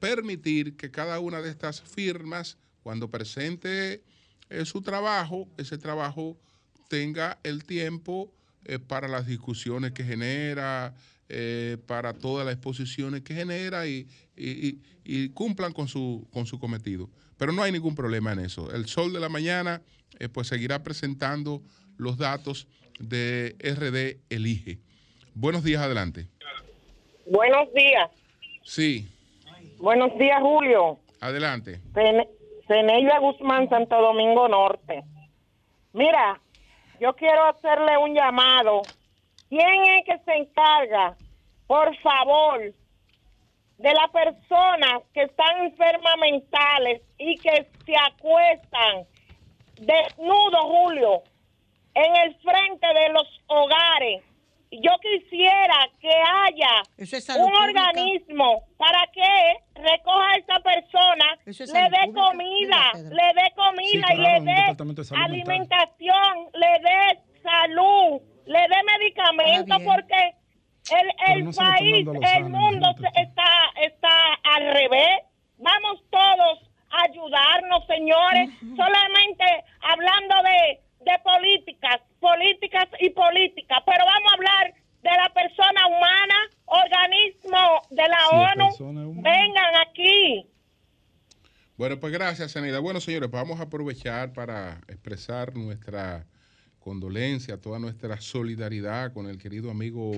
permitir 0.00 0.76
que 0.76 0.90
cada 0.90 1.18
una 1.20 1.40
de 1.40 1.50
estas 1.50 1.80
firmas, 1.80 2.58
cuando 2.82 3.10
presente 3.10 4.02
eh, 4.50 4.64
su 4.64 4.82
trabajo, 4.82 5.48
ese 5.56 5.78
trabajo 5.78 6.36
tenga 6.88 7.38
el 7.42 7.64
tiempo 7.64 8.32
eh, 8.64 8.78
para 8.78 9.08
las 9.08 9.26
discusiones 9.26 9.92
que 9.92 10.04
genera, 10.04 10.94
eh, 11.28 11.78
para 11.86 12.12
todas 12.12 12.46
las 12.46 12.54
exposiciones 12.54 13.22
que 13.22 13.34
genera 13.34 13.86
y, 13.88 14.06
y- 14.36 14.68
y- 14.68 14.80
y 15.04 15.28
cumplan 15.30 15.72
con 15.72 15.88
su, 15.88 16.26
con 16.32 16.46
su 16.46 16.58
cometido. 16.58 17.10
Pero 17.38 17.52
no 17.52 17.62
hay 17.62 17.72
ningún 17.72 17.94
problema 17.94 18.32
en 18.32 18.40
eso. 18.40 18.72
El 18.74 18.86
Sol 18.86 19.12
de 19.12 19.20
la 19.20 19.28
Mañana 19.28 19.82
eh, 20.18 20.28
pues 20.28 20.48
seguirá 20.48 20.82
presentando 20.82 21.62
los 21.98 22.16
datos 22.18 22.66
de 22.98 23.54
RD 23.60 24.22
Elige. 24.34 24.78
Buenos 25.34 25.62
días, 25.64 25.82
adelante. 25.82 26.28
Buenos 27.26 27.72
días. 27.74 28.10
Sí, 28.64 29.08
Buenos 29.78 30.16
días, 30.18 30.40
Julio. 30.40 30.98
adelante. 31.20 31.80
Cene- 31.92 32.28
Cenelia 32.66 33.18
Guzmán, 33.18 33.68
Santo 33.68 34.00
Domingo 34.00 34.48
Norte. 34.48 35.04
Mira, 35.92 36.40
yo 37.00 37.14
quiero 37.14 37.44
hacerle 37.46 37.96
un 37.98 38.14
llamado. 38.14 38.82
¿Quién 39.50 39.82
es 39.98 40.04
que 40.06 40.18
se 40.24 40.32
encarga, 40.38 41.16
por 41.66 41.94
favor, 41.98 42.60
de 43.78 43.92
las 43.92 44.10
personas 44.10 45.02
que 45.12 45.22
están 45.24 45.66
enfermas 45.66 46.14
mentales 46.20 47.02
y 47.18 47.36
que 47.38 47.68
se 47.84 47.94
acuestan 47.96 49.06
desnudos, 49.78 50.62
Julio, 50.64 51.22
en 51.94 52.16
el 52.16 52.34
frente 52.40 52.86
de 52.86 53.08
los 53.10 53.26
hogares? 53.46 54.22
Yo 54.70 54.90
quisiera 55.00 55.88
que 56.00 56.10
haya 56.10 56.82
es 56.98 57.28
un 57.30 57.36
pública. 57.50 57.62
organismo 57.88 58.62
para 58.76 59.06
que 59.12 59.80
recoja 59.80 60.28
a 60.32 60.36
esa 60.36 60.58
persona, 60.60 61.38
Eso 61.46 61.64
es 61.64 61.72
le 61.72 61.80
dé 61.82 62.12
comida, 62.12 62.92
le 62.94 63.42
dé 63.42 63.52
comida 63.54 64.06
Sí, 64.08 64.14
y 64.14 64.16
claro, 64.16 64.44
le 64.44 64.52
dé 64.52 65.14
alimentación, 65.14 66.50
le 66.54 66.66
dé 66.82 67.20
salud, 67.42 68.20
le 68.46 68.58
dé 68.58 68.98
medicamento, 68.98 69.60
Está 69.62 69.78
bien. 69.78 69.88
porque 69.90 70.34
el, 71.28 71.44
no 71.44 71.50
país, 71.52 72.06
el 72.36 72.44
mundo 72.48 72.94
está, 73.14 73.48
está 73.80 74.34
al 74.54 74.72
revés. 74.74 75.20
Vamos 75.58 76.02
todos 76.10 76.70
ayudarnos, 77.04 77.86
señores, 77.86 78.50
solamente 78.76 79.44
hablando 79.80 80.34
de, 80.42 80.80
de 81.04 81.18
políticas, 81.20 82.00
políticas 82.20 82.86
y 83.00 83.10
políticas, 83.10 83.78
pero 83.86 84.04
vamos 84.04 84.32
a 84.32 84.34
hablar 84.34 84.74
de 85.02 85.10
la 85.10 85.32
persona 85.32 85.86
humana, 85.86 86.34
organismo 86.64 87.82
de 87.90 88.08
la 88.08 88.70
Sí, 88.72 88.82
ONU, 88.82 89.22
vengan 89.22 89.76
aquí. 89.88 90.46
Bueno, 91.76 92.00
pues 92.00 92.12
gracias, 92.12 92.52
Senida. 92.52 92.80
Bueno, 92.80 93.00
señores, 93.00 93.28
pues 93.30 93.42
vamos 93.42 93.60
a 93.60 93.64
aprovechar 93.64 94.32
para 94.32 94.80
expresar 94.88 95.54
nuestra 95.54 96.26
condolencia, 96.80 97.60
toda 97.60 97.78
nuestra 97.78 98.20
solidaridad 98.20 99.12
con 99.12 99.28
el 99.28 99.38
querido 99.38 99.70
amigo 99.70 100.12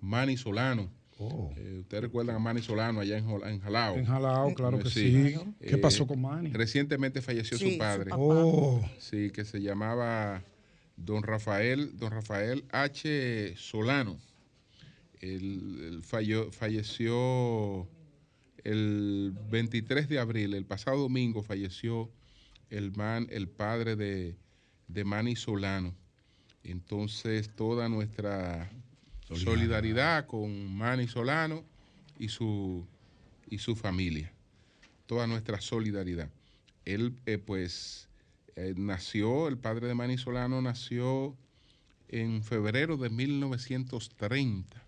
Manny 0.00 0.36
Solano. 0.36 0.90
Oh. 1.18 1.52
Eh, 1.56 1.78
Ustedes 1.80 2.04
recuerdan 2.04 2.36
a 2.36 2.38
Manny 2.38 2.62
Solano 2.62 3.00
allá 3.00 3.18
en, 3.18 3.28
en 3.28 3.60
Jalao. 3.60 3.96
En 3.96 4.04
Jalao, 4.06 4.54
claro 4.54 4.78
que 4.78 4.88
Sí. 4.88 5.34
sí. 5.34 5.38
¿Qué 5.60 5.74
Eh, 5.74 5.78
pasó 5.78 6.06
con 6.06 6.20
Manny? 6.22 6.50
Recientemente 6.52 7.20
falleció 7.22 7.58
Sí, 7.58 7.64
su 7.66 7.70
su 7.72 7.78
padre. 7.78 8.10
papá. 8.10 8.22
Oh, 8.22 8.80
Sí, 8.98 9.30
que 9.30 9.44
se 9.44 9.60
llamaba 9.60 10.44
Don 10.96 11.22
Rafael, 11.24 11.96
Don 11.98 12.10
Rafael 12.12 12.64
H. 12.70 13.54
Solano. 13.56 14.16
Él, 15.20 16.00
falleció 16.52 17.88
el 18.64 19.34
23 19.50 20.08
de 20.08 20.18
abril, 20.18 20.54
el 20.54 20.64
pasado 20.66 20.98
domingo 20.98 21.42
falleció 21.42 22.10
el 22.70 22.92
man, 22.92 23.26
el 23.30 23.48
padre 23.48 23.96
de, 23.96 24.36
de 24.88 25.04
Manny 25.04 25.34
Solano. 25.36 25.94
Entonces, 26.62 27.50
toda 27.56 27.88
nuestra 27.88 28.70
solidaridad 29.36 30.26
con 30.26 30.74
Manny 30.74 31.08
Solano 31.08 31.64
y 32.18 32.28
su, 32.28 32.86
y 33.48 33.58
su 33.58 33.76
familia. 33.76 34.32
Toda 35.06 35.26
nuestra 35.26 35.60
solidaridad. 35.60 36.30
Él, 36.84 37.14
eh, 37.26 37.38
pues, 37.38 38.08
eh, 38.56 38.74
nació, 38.76 39.48
el 39.48 39.58
padre 39.58 39.86
de 39.86 39.94
Manny 39.94 40.18
Solano 40.18 40.60
nació 40.62 41.36
en 42.08 42.42
febrero 42.42 42.96
de 42.96 43.10
1930. 43.10 44.82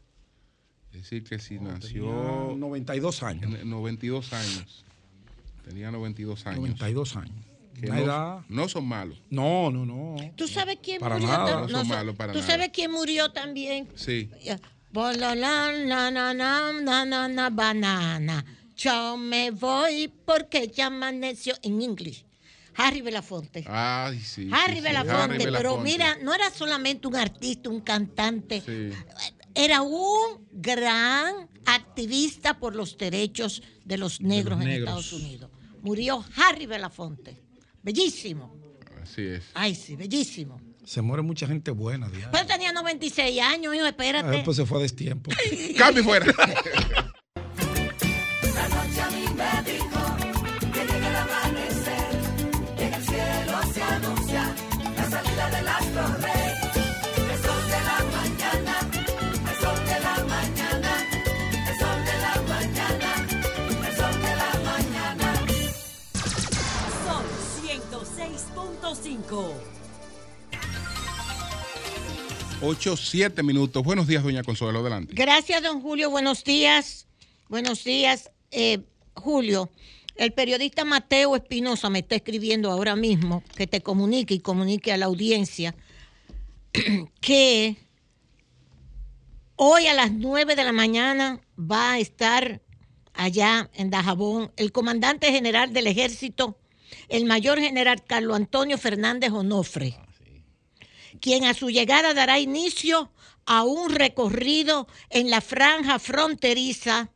Es 0.92 1.02
decir, 1.02 1.22
que 1.24 1.38
si 1.38 1.58
nació 1.58 2.04
tenía 2.48 2.56
92 2.56 3.22
años. 3.22 3.54
en 3.54 3.70
92 3.70 4.32
años. 4.32 4.84
Tenía 5.64 5.90
92 5.90 6.46
años. 6.46 6.58
92 6.58 7.16
años. 7.16 7.49
Que 7.80 7.88
no, 7.88 7.96
edad. 7.98 8.40
no 8.48 8.68
son 8.68 8.86
malos. 8.86 9.20
No, 9.30 9.70
no, 9.70 9.84
no. 9.86 10.16
¿Tú 10.36 10.46
sabes 10.48 10.78
quién 10.82 11.00
Para 11.00 11.16
murió? 11.16 11.28
nada. 11.28 11.60
No 11.62 11.68
son 11.68 11.86
so- 11.86 11.94
malos 11.94 12.16
para 12.16 12.32
¿Tú 12.32 12.38
nada. 12.40 12.50
sabes 12.50 12.70
quién 12.72 12.90
murió 12.90 13.30
también? 13.32 13.88
Sí. 13.94 14.30
Bololán, 14.92 15.86
na, 15.88 16.10
na, 16.10 16.34
na, 16.34 16.72
na, 16.72 17.04
na, 17.04 17.28
na, 17.28 17.50
banana. 17.50 18.44
Yo 18.76 19.16
me 19.16 19.50
voy 19.50 20.08
porque 20.24 20.68
ya 20.68 20.86
amaneció 20.86 21.54
en 21.62 21.80
inglés. 21.80 22.24
Harry 22.74 23.00
Belafonte. 23.02 23.64
Ay, 23.68 24.18
sí. 24.20 24.48
Harry 24.52 24.76
sí, 24.76 24.80
Belafonte, 24.80 25.50
pero 25.52 25.78
mira, 25.78 26.16
no 26.22 26.34
era 26.34 26.50
solamente 26.50 27.06
un 27.06 27.16
artista, 27.16 27.68
un 27.68 27.80
cantante, 27.82 28.62
Sí. 28.64 28.90
era 29.54 29.82
un 29.82 30.46
gran 30.52 31.48
activista 31.66 32.58
por 32.58 32.74
los 32.74 32.96
derechos 32.96 33.62
de 33.84 33.98
los 33.98 34.20
negros 34.20 34.60
en 34.60 34.66
negros. 34.68 34.88
Estados 34.88 35.12
Unidos. 35.12 35.50
Murió 35.82 36.24
Harry 36.36 36.66
Belafonte. 36.66 37.36
Bellísimo. 37.82 38.56
Así 39.02 39.22
es. 39.22 39.44
Ay, 39.54 39.74
sí, 39.74 39.96
bellísimo. 39.96 40.60
Se 40.84 41.02
muere 41.02 41.22
mucha 41.22 41.46
gente 41.46 41.70
buena, 41.70 42.08
diario. 42.08 42.30
Pero 42.32 42.46
tenía 42.46 42.72
96 42.72 43.40
años, 43.40 43.74
hijo, 43.74 43.86
espérate. 43.86 44.38
Ah, 44.38 44.42
pues 44.44 44.56
se 44.56 44.66
fue 44.66 44.78
a 44.78 44.82
destiempo. 44.82 45.30
Cambio 45.78 46.04
fuera. 46.04 46.26
La 48.54 48.68
noche 48.68 49.00
a 49.00 49.10
mí 49.10 49.24
me 49.36 49.79
Rico. 69.30 69.54
8, 72.62 72.96
7 72.96 73.42
minutos. 73.42 73.82
Buenos 73.82 74.06
días, 74.06 74.22
doña 74.24 74.42
Consuelo, 74.42 74.80
adelante. 74.80 75.14
Gracias, 75.14 75.62
don 75.62 75.80
Julio. 75.80 76.10
Buenos 76.10 76.42
días. 76.42 77.06
Buenos 77.48 77.84
días, 77.84 78.30
eh, 78.50 78.80
Julio. 79.14 79.70
El 80.16 80.32
periodista 80.32 80.84
Mateo 80.84 81.36
Espinosa 81.36 81.88
me 81.90 82.00
está 82.00 82.16
escribiendo 82.16 82.70
ahora 82.70 82.96
mismo 82.96 83.42
que 83.56 83.66
te 83.66 83.80
comunique 83.80 84.34
y 84.34 84.40
comunique 84.40 84.92
a 84.92 84.96
la 84.96 85.06
audiencia 85.06 85.74
que 87.20 87.76
hoy 89.56 89.86
a 89.86 89.94
las 89.94 90.12
9 90.12 90.56
de 90.56 90.64
la 90.64 90.72
mañana 90.72 91.40
va 91.58 91.92
a 91.92 91.98
estar 91.98 92.60
allá 93.14 93.70
en 93.74 93.90
Dajabón 93.90 94.50
el 94.56 94.72
comandante 94.72 95.30
general 95.32 95.72
del 95.72 95.86
ejército, 95.86 96.59
el 97.08 97.24
mayor 97.24 97.60
general 97.60 98.04
Carlos 98.04 98.36
Antonio 98.36 98.78
Fernández 98.78 99.32
Onofre 99.32 99.96
quien 101.20 101.44
a 101.44 101.54
su 101.54 101.70
llegada 101.70 102.14
dará 102.14 102.38
inicio 102.38 103.10
a 103.46 103.64
un 103.64 103.90
recorrido 103.90 104.86
en 105.08 105.30
la 105.30 105.40
franja 105.40 105.98
fronteriza 105.98 107.10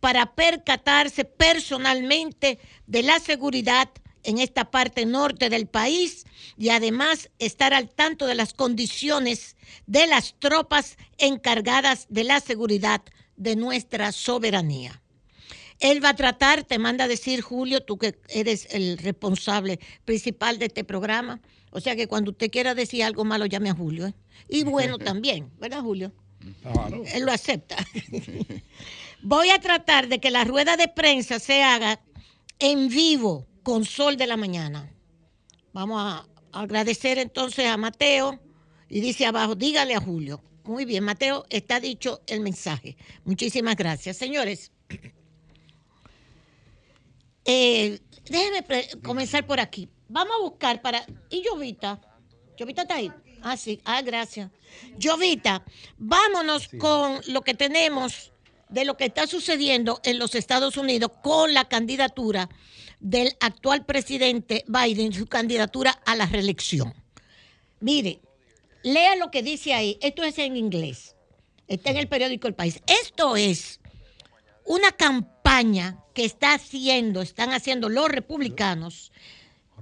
para 0.00 0.34
percatarse 0.34 1.24
personalmente 1.24 2.58
de 2.86 3.02
la 3.02 3.18
seguridad 3.18 3.88
en 4.22 4.38
esta 4.38 4.70
parte 4.70 5.04
norte 5.04 5.50
del 5.50 5.66
país 5.66 6.24
y 6.56 6.70
además 6.70 7.30
estar 7.38 7.74
al 7.74 7.90
tanto 7.90 8.26
de 8.26 8.34
las 8.34 8.54
condiciones 8.54 9.56
de 9.86 10.06
las 10.06 10.34
tropas 10.38 10.96
encargadas 11.18 12.06
de 12.08 12.24
la 12.24 12.40
seguridad 12.40 13.02
de 13.36 13.56
nuestra 13.56 14.12
soberanía. 14.12 15.02
Él 15.80 16.02
va 16.04 16.10
a 16.10 16.16
tratar, 16.16 16.64
te 16.64 16.78
manda 16.78 17.04
a 17.04 17.08
decir 17.08 17.40
Julio, 17.40 17.82
tú 17.82 17.98
que 17.98 18.18
eres 18.28 18.68
el 18.70 18.98
responsable 18.98 19.80
principal 20.04 20.58
de 20.58 20.66
este 20.66 20.84
programa, 20.84 21.40
o 21.70 21.80
sea 21.80 21.96
que 21.96 22.06
cuando 22.06 22.30
usted 22.30 22.50
quiera 22.50 22.74
decir 22.74 23.02
algo 23.02 23.24
malo, 23.24 23.46
llame 23.46 23.70
a 23.70 23.74
Julio. 23.74 24.06
¿eh? 24.06 24.14
Y 24.48 24.64
bueno 24.64 24.98
también, 25.10 25.50
¿verdad, 25.58 25.82
Julio? 25.82 26.12
Él 27.12 27.24
lo 27.24 27.32
acepta. 27.32 27.76
Voy 29.22 29.50
a 29.50 29.58
tratar 29.58 30.08
de 30.08 30.20
que 30.20 30.30
la 30.30 30.44
rueda 30.44 30.76
de 30.76 30.88
prensa 30.88 31.38
se 31.38 31.62
haga 31.62 32.00
en 32.58 32.88
vivo 32.88 33.46
con 33.62 33.84
sol 33.84 34.16
de 34.16 34.26
la 34.26 34.36
mañana. 34.36 34.92
Vamos 35.72 36.00
a 36.00 36.26
agradecer 36.52 37.18
entonces 37.18 37.66
a 37.66 37.76
Mateo 37.76 38.38
y 38.88 39.00
dice 39.00 39.26
abajo, 39.26 39.54
dígale 39.54 39.94
a 39.94 40.00
Julio. 40.00 40.42
Muy 40.64 40.84
bien, 40.84 41.04
Mateo, 41.04 41.44
está 41.50 41.80
dicho 41.80 42.22
el 42.26 42.40
mensaje. 42.40 42.96
Muchísimas 43.24 43.76
gracias. 43.76 44.16
Señores, 44.16 44.70
eh, 47.44 48.00
déjenme 48.24 48.62
pre- 48.62 48.88
comenzar 49.02 49.46
por 49.46 49.60
aquí. 49.60 49.88
Vamos 50.08 50.34
a 50.38 50.42
buscar 50.42 50.80
para... 50.82 51.04
¿Y 51.30 51.42
Llovita? 51.42 52.00
¿Llovita 52.56 52.82
está 52.82 52.96
ahí? 52.96 53.10
Ah, 53.42 53.56
sí. 53.56 53.80
Ah, 53.84 54.00
gracias. 54.02 54.50
Llovita, 54.98 55.64
vámonos 55.98 56.68
con 56.78 57.20
lo 57.28 57.42
que 57.42 57.54
tenemos 57.54 58.32
de 58.68 58.84
lo 58.84 58.96
que 58.96 59.04
está 59.06 59.26
sucediendo 59.26 60.00
en 60.04 60.18
los 60.18 60.34
Estados 60.34 60.76
Unidos 60.76 61.10
con 61.22 61.52
la 61.52 61.68
candidatura 61.68 62.48
del 63.00 63.36
actual 63.40 63.84
presidente 63.84 64.64
Biden, 64.66 65.12
su 65.12 65.26
candidatura 65.26 65.90
a 66.06 66.16
la 66.16 66.26
reelección. 66.26 66.94
Mire, 67.80 68.20
lea 68.82 69.16
lo 69.16 69.30
que 69.30 69.42
dice 69.42 69.74
ahí. 69.74 69.98
Esto 70.00 70.24
es 70.24 70.38
en 70.38 70.56
inglés. 70.56 71.14
Está 71.68 71.90
en 71.90 71.98
el 71.98 72.08
periódico 72.08 72.48
El 72.48 72.54
País. 72.54 72.80
Esto 72.86 73.36
es 73.36 73.80
una 74.64 74.92
campaña 74.92 75.33
que 76.14 76.24
está 76.24 76.54
haciendo, 76.54 77.22
están 77.22 77.52
haciendo 77.52 77.88
los 77.88 78.08
republicanos. 78.08 79.12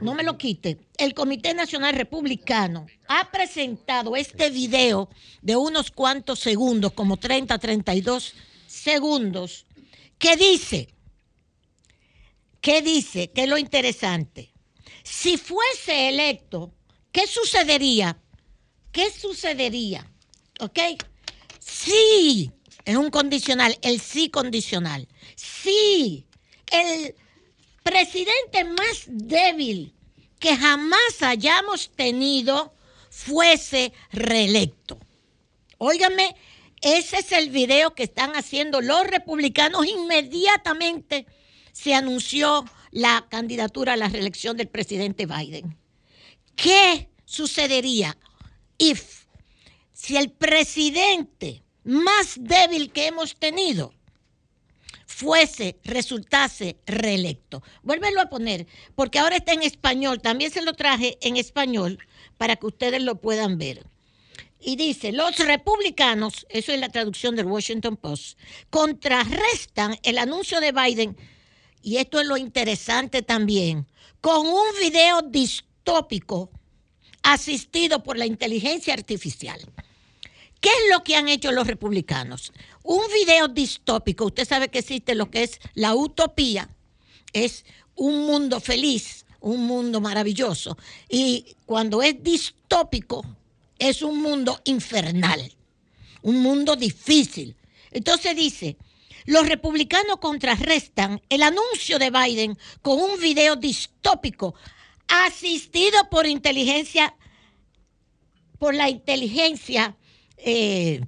No 0.01 0.14
me 0.14 0.23
lo 0.23 0.37
quite. 0.37 0.79
El 0.99 1.14
Comité 1.14 1.55
Nacional 1.55 1.95
Republicano 1.95 2.87
ha 3.09 3.31
presentado 3.31 4.14
este 4.14 4.51
video 4.51 5.09
de 5.41 5.57
unos 5.57 5.91
cuantos 5.91 6.41
segundos, 6.41 6.93
como 6.93 7.16
30, 7.16 7.59
32 7.59 8.35
segundos, 8.66 9.64
que 10.18 10.37
dice, 10.37 10.89
que 12.61 12.83
dice, 12.83 13.31
que 13.31 13.45
es 13.45 13.49
lo 13.49 13.57
interesante. 13.57 14.53
Si 15.03 15.39
fuese 15.39 16.11
electo, 16.11 16.75
¿qué 17.12 17.27
sucedería? 17.27 18.18
¿Qué 18.93 19.11
sucedería? 19.11 20.07
¿Ok? 20.61 20.79
Sí, 21.61 22.53
es 22.85 22.97
un 22.97 23.11
condicional, 23.11 23.78
el 23.83 24.01
sí 24.01 24.28
condicional. 24.28 25.09
Sí, 25.37 26.26
el 26.70 27.14
presidente 27.83 28.64
más 28.64 29.05
débil 29.07 29.95
que 30.39 30.57
jamás 30.57 31.22
hayamos 31.22 31.91
tenido 31.95 32.74
fuese 33.11 33.93
reelecto. 34.11 34.99
Óigame, 35.78 36.35
ese 36.80 37.18
es 37.18 37.33
el 37.33 37.51
video 37.51 37.95
que 37.95 38.03
están 38.03 38.33
haciendo 38.33 38.80
los 38.80 39.07
republicanos. 39.07 39.87
Inmediatamente 39.87 41.26
se 41.72 41.95
anunció 41.95 42.64
la 42.91 43.26
candidatura 43.30 43.93
a 43.93 43.97
la 43.97 44.09
reelección 44.09 44.57
del 44.57 44.68
presidente 44.68 45.26
Biden. 45.26 45.78
¿Qué 46.57 47.09
sucedería 47.24 48.16
if 48.78 49.26
si 49.93 50.16
el 50.16 50.30
presidente 50.30 51.62
más 51.85 52.37
débil 52.39 52.93
que 52.93 53.07
hemos 53.07 53.37
tenido 53.37 53.93
fuese, 55.12 55.78
resultase 55.85 56.76
reelecto. 56.87 57.62
Vuélvelo 57.83 58.20
a 58.20 58.28
poner, 58.28 58.66
porque 58.95 59.18
ahora 59.18 59.37
está 59.37 59.53
en 59.53 59.62
español, 59.62 60.20
también 60.20 60.51
se 60.51 60.62
lo 60.62 60.72
traje 60.72 61.18
en 61.20 61.37
español 61.37 61.99
para 62.39 62.57
que 62.57 62.66
ustedes 62.66 63.03
lo 63.03 63.20
puedan 63.20 63.59
ver. 63.59 63.87
Y 64.59 64.76
dice, 64.76 65.12
los 65.12 65.39
republicanos, 65.39 66.47
eso 66.49 66.72
es 66.72 66.80
la 66.80 66.89
traducción 66.89 67.37
del 67.37 67.47
Washington 67.47 67.97
Post, 67.97 68.39
contrarrestan 68.70 69.99
el 70.03 70.18
anuncio 70.18 70.61
de 70.61 70.72
Biden, 70.72 71.16
y 71.83 71.97
esto 71.97 72.20
es 72.20 72.26
lo 72.26 72.37
interesante 72.37 73.22
también, 73.22 73.87
con 74.20 74.47
un 74.47 74.64
video 74.80 75.22
distópico 75.22 76.51
asistido 77.22 78.03
por 78.03 78.16
la 78.16 78.26
inteligencia 78.26 78.95
artificial. 78.95 79.61
¿Qué 80.63 80.69
es 80.69 80.91
lo 80.93 81.03
que 81.03 81.17
han 81.17 81.29
hecho 81.29 81.51
los 81.51 81.67
republicanos? 81.67 82.53
Un 82.85 83.03
video 83.13 83.49
distópico, 83.49 84.27
usted 84.27 84.47
sabe 84.47 84.69
que 84.69 84.79
existe 84.79 85.17
lo 85.17 85.29
que 85.29 85.43
es 85.43 85.59
la 85.75 85.97
utopía, 85.97 86.69
es 87.33 87.65
un 87.97 88.27
mundo 88.27 88.61
feliz, 88.61 89.27
un 89.41 89.67
mundo 89.67 90.01
maravilloso. 90.01 90.79
Y 91.09 91.57
cuando 91.67 92.01
es 92.01 92.23
distópico, 92.23 93.27
es 93.77 94.03
un 94.03 94.23
mundo 94.23 94.61
infernal, 94.63 95.53
un 96.23 96.41
mundo 96.41 96.77
difícil. 96.77 97.57
Entonces 97.91 98.37
dice, 98.37 98.77
los 99.27 99.49
republicanos 99.49 100.19
contrarrestan 100.19 101.21
el 101.29 101.43
anuncio 101.43 101.99
de 101.99 102.11
Biden 102.11 102.57
con 102.83 103.01
un 103.01 103.19
video 103.19 103.57
distópico 103.57 104.55
asistido 105.09 106.09
por 106.09 106.25
inteligencia, 106.29 107.17
por 108.61 108.77
la 108.77 108.89
inteligencia 108.89 109.97
eh, 110.45 111.01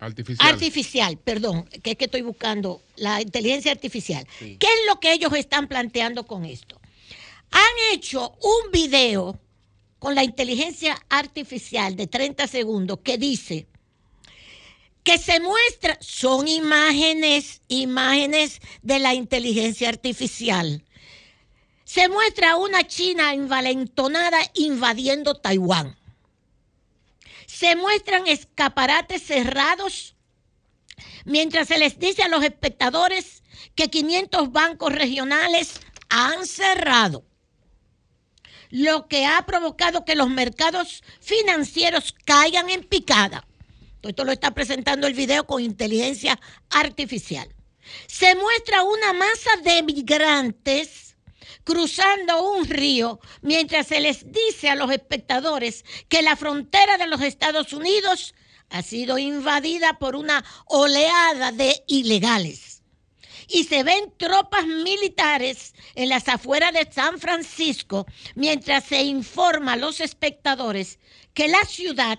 Artificial. 0.00 0.48
artificial, 0.52 1.18
perdón, 1.18 1.64
que 1.82 1.92
es 1.92 1.96
que 1.96 2.06
estoy 2.06 2.22
buscando 2.22 2.82
la 2.96 3.22
inteligencia 3.22 3.72
artificial. 3.72 4.26
¿Qué 4.38 4.56
es 4.60 4.86
lo 4.88 5.00
que 5.00 5.12
ellos 5.12 5.32
están 5.34 5.68
planteando 5.68 6.26
con 6.26 6.44
esto? 6.44 6.80
Han 7.50 7.94
hecho 7.94 8.36
un 8.42 8.72
video 8.72 9.38
con 9.98 10.14
la 10.14 10.24
inteligencia 10.24 11.00
artificial 11.08 11.96
de 11.96 12.06
30 12.06 12.46
segundos 12.48 12.98
que 13.02 13.16
dice 13.16 13.66
que 15.04 15.18
se 15.18 15.38
muestra, 15.38 15.96
son 16.00 16.48
imágenes, 16.48 17.62
imágenes 17.68 18.60
de 18.82 18.98
la 18.98 19.14
inteligencia 19.14 19.88
artificial. 19.88 20.82
Se 21.84 22.08
muestra 22.08 22.56
una 22.56 22.86
China 22.86 23.32
envalentonada 23.32 24.38
invadiendo 24.54 25.34
Taiwán 25.34 25.96
se 27.54 27.76
muestran 27.76 28.26
escaparates 28.26 29.22
cerrados 29.22 30.16
mientras 31.24 31.68
se 31.68 31.78
les 31.78 32.00
dice 32.00 32.22
a 32.24 32.28
los 32.28 32.42
espectadores 32.42 33.44
que 33.76 33.88
500 33.88 34.50
bancos 34.50 34.92
regionales 34.92 35.80
han 36.08 36.46
cerrado, 36.46 37.24
lo 38.70 39.06
que 39.06 39.24
ha 39.24 39.46
provocado 39.46 40.04
que 40.04 40.16
los 40.16 40.30
mercados 40.30 41.04
financieros 41.20 42.12
caigan 42.24 42.70
en 42.70 42.82
picada. 42.82 43.46
Esto 44.02 44.24
lo 44.24 44.32
está 44.32 44.50
presentando 44.50 45.06
el 45.06 45.14
video 45.14 45.46
con 45.46 45.62
inteligencia 45.62 46.38
artificial. 46.70 47.48
Se 48.08 48.34
muestra 48.34 48.82
una 48.82 49.12
masa 49.12 49.50
de 49.62 49.82
migrantes 49.84 51.03
cruzando 51.64 52.50
un 52.52 52.66
río 52.66 53.20
mientras 53.42 53.88
se 53.88 54.00
les 54.00 54.30
dice 54.30 54.68
a 54.68 54.76
los 54.76 54.90
espectadores 54.90 55.84
que 56.08 56.22
la 56.22 56.36
frontera 56.36 56.98
de 56.98 57.06
los 57.06 57.22
Estados 57.22 57.72
Unidos 57.72 58.34
ha 58.70 58.82
sido 58.82 59.18
invadida 59.18 59.98
por 59.98 60.16
una 60.16 60.44
oleada 60.66 61.52
de 61.52 61.82
ilegales. 61.86 62.82
y 63.46 63.64
se 63.64 63.82
ven 63.82 64.10
tropas 64.16 64.66
militares 64.66 65.74
en 65.94 66.08
las 66.08 66.28
afueras 66.28 66.72
de 66.72 66.90
San 66.90 67.18
Francisco 67.18 68.06
mientras 68.34 68.84
se 68.84 69.02
informa 69.02 69.74
a 69.74 69.76
los 69.76 70.00
espectadores 70.00 70.98
que 71.34 71.48
la 71.48 71.62
ciudad 71.66 72.18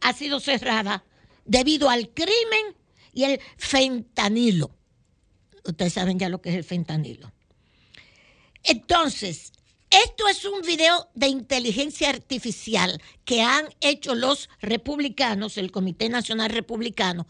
ha 0.00 0.12
sido 0.12 0.40
cerrada 0.40 1.04
debido 1.44 1.88
al 1.88 2.08
crimen 2.08 2.74
y 3.12 3.24
el 3.24 3.40
fentanilo. 3.56 4.76
Ustedes 5.64 5.92
saben 5.92 6.18
ya 6.18 6.28
lo 6.28 6.40
que 6.40 6.50
es 6.50 6.56
el 6.56 6.64
fentanilo. 6.64 7.32
Entonces, 8.66 9.52
esto 9.90 10.28
es 10.28 10.44
un 10.44 10.62
video 10.62 11.08
de 11.14 11.28
inteligencia 11.28 12.10
artificial 12.10 13.00
que 13.24 13.42
han 13.42 13.68
hecho 13.80 14.14
los 14.14 14.48
republicanos, 14.60 15.56
el 15.56 15.70
Comité 15.70 16.08
Nacional 16.08 16.50
Republicano, 16.50 17.26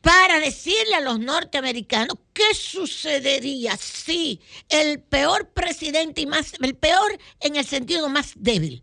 para 0.00 0.40
decirle 0.40 0.94
a 0.94 1.00
los 1.00 1.18
norteamericanos 1.18 2.16
qué 2.32 2.54
sucedería 2.54 3.76
si 3.76 4.40
el 4.68 5.00
peor 5.00 5.50
presidente 5.50 6.22
y 6.22 6.26
más, 6.26 6.54
el 6.60 6.76
peor 6.76 7.18
en 7.40 7.56
el 7.56 7.66
sentido 7.66 8.08
más 8.08 8.32
débil 8.36 8.82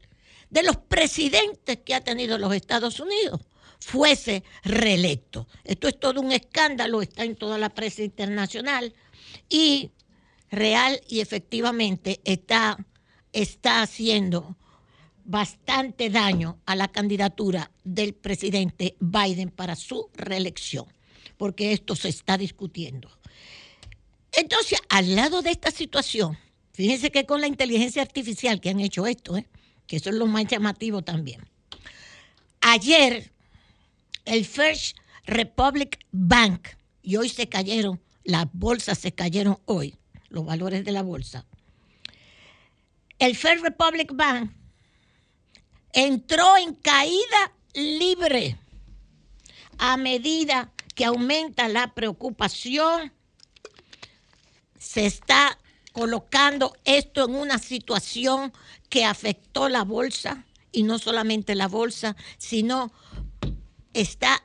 de 0.49 0.63
los 0.63 0.77
presidentes 0.77 1.79
que 1.85 1.95
ha 1.95 2.01
tenido 2.01 2.37
los 2.37 2.53
Estados 2.53 2.99
Unidos 2.99 3.41
fuese 3.79 4.43
reelecto. 4.63 5.47
Esto 5.63 5.87
es 5.87 5.99
todo 5.99 6.21
un 6.21 6.31
escándalo, 6.31 7.01
está 7.01 7.23
en 7.23 7.35
toda 7.35 7.57
la 7.57 7.69
prensa 7.69 8.03
internacional 8.03 8.93
y 9.49 9.91
real 10.51 11.01
y 11.07 11.21
efectivamente 11.21 12.19
está, 12.25 12.77
está 13.33 13.81
haciendo 13.81 14.57
bastante 15.23 16.09
daño 16.09 16.59
a 16.65 16.75
la 16.75 16.89
candidatura 16.89 17.71
del 17.83 18.13
presidente 18.13 18.95
Biden 18.99 19.49
para 19.49 19.75
su 19.75 20.09
reelección, 20.13 20.85
porque 21.37 21.71
esto 21.71 21.95
se 21.95 22.09
está 22.09 22.37
discutiendo. 22.37 23.09
Entonces, 24.33 24.79
al 24.89 25.15
lado 25.15 25.41
de 25.41 25.51
esta 25.51 25.71
situación, 25.71 26.37
fíjense 26.73 27.11
que 27.11 27.25
con 27.25 27.41
la 27.41 27.47
inteligencia 27.47 28.01
artificial 28.01 28.59
que 28.59 28.69
han 28.69 28.79
hecho 28.79 29.07
esto, 29.07 29.37
¿eh? 29.37 29.47
que 29.87 29.97
eso 29.97 30.09
es 30.09 30.15
lo 30.15 30.25
más 30.25 30.45
llamativo 30.47 31.01
también. 31.01 31.41
Ayer, 32.61 33.31
el 34.25 34.45
First 34.45 34.97
Republic 35.25 35.99
Bank, 36.11 36.67
y 37.01 37.15
hoy 37.15 37.29
se 37.29 37.49
cayeron, 37.49 38.01
las 38.23 38.45
bolsas 38.53 38.99
se 38.99 39.11
cayeron 39.11 39.59
hoy, 39.65 39.97
los 40.31 40.45
valores 40.45 40.83
de 40.83 40.91
la 40.91 41.03
bolsa. 41.03 41.45
El 43.19 43.35
First 43.35 43.63
Republic 43.63 44.11
Bank 44.13 44.51
entró 45.93 46.57
en 46.57 46.73
caída 46.73 47.53
libre 47.73 48.57
a 49.77 49.97
medida 49.97 50.71
que 50.95 51.05
aumenta 51.05 51.67
la 51.67 51.93
preocupación, 51.93 53.13
se 54.79 55.05
está 55.05 55.57
colocando 55.91 56.75
esto 56.85 57.25
en 57.25 57.35
una 57.35 57.59
situación 57.59 58.53
que 58.89 59.05
afectó 59.05 59.69
la 59.69 59.83
bolsa 59.83 60.45
y 60.71 60.83
no 60.83 60.99
solamente 60.99 61.55
la 61.55 61.67
bolsa, 61.67 62.15
sino 62.37 62.91
está 63.93 64.43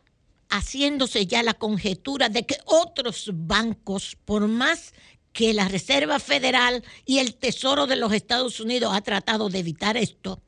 haciéndose 0.49 1.27
ya 1.27 1.43
la 1.43 1.55
conjetura 1.55 2.29
de 2.29 2.47
que 2.47 2.59
otros 2.65 3.31
bancos, 3.33 4.17
por 4.25 4.49
más 4.49 4.95
que 5.37 5.53
la 5.53 5.69
Reserva 5.69 6.19
Federal 6.19 6.83
y 7.05 7.19
el 7.19 7.35
Tesoro 7.35 7.87
de 7.87 7.97
los 7.97 8.11
Estados 8.15 8.59
Unidos 8.59 8.95
ha 8.95 9.03
tratado 9.03 9.51
de 9.51 9.59
evitar 9.59 9.99
esto, 9.99 10.41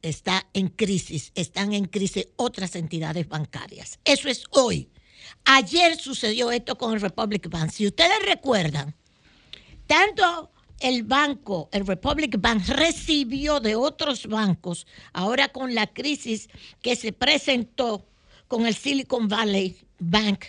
está 0.00 0.48
en 0.54 0.68
crisis, 0.68 1.30
están 1.34 1.74
en 1.74 1.84
crisis 1.84 2.28
otras 2.36 2.74
entidades 2.76 3.28
bancarias. 3.28 3.98
Eso 4.06 4.30
es 4.30 4.44
hoy. 4.52 4.88
Ayer 5.44 5.98
sucedió 5.98 6.50
esto 6.50 6.78
con 6.78 6.94
el 6.94 7.00
Republic 7.02 7.50
Bank. 7.50 7.70
Si 7.70 7.86
ustedes 7.86 8.24
recuerdan, 8.24 8.96
tanto 9.86 10.50
el 10.78 11.02
banco, 11.02 11.68
el 11.72 11.86
Republic 11.86 12.40
Bank, 12.40 12.68
recibió 12.68 13.60
de 13.60 13.76
otros 13.76 14.28
bancos, 14.28 14.86
ahora 15.12 15.48
con 15.48 15.74
la 15.74 15.88
crisis 15.88 16.48
que 16.80 16.96
se 16.96 17.12
presentó 17.12 18.08
con 18.48 18.66
el 18.66 18.74
Silicon 18.74 19.28
Valley 19.28 19.76
Bank 19.98 20.46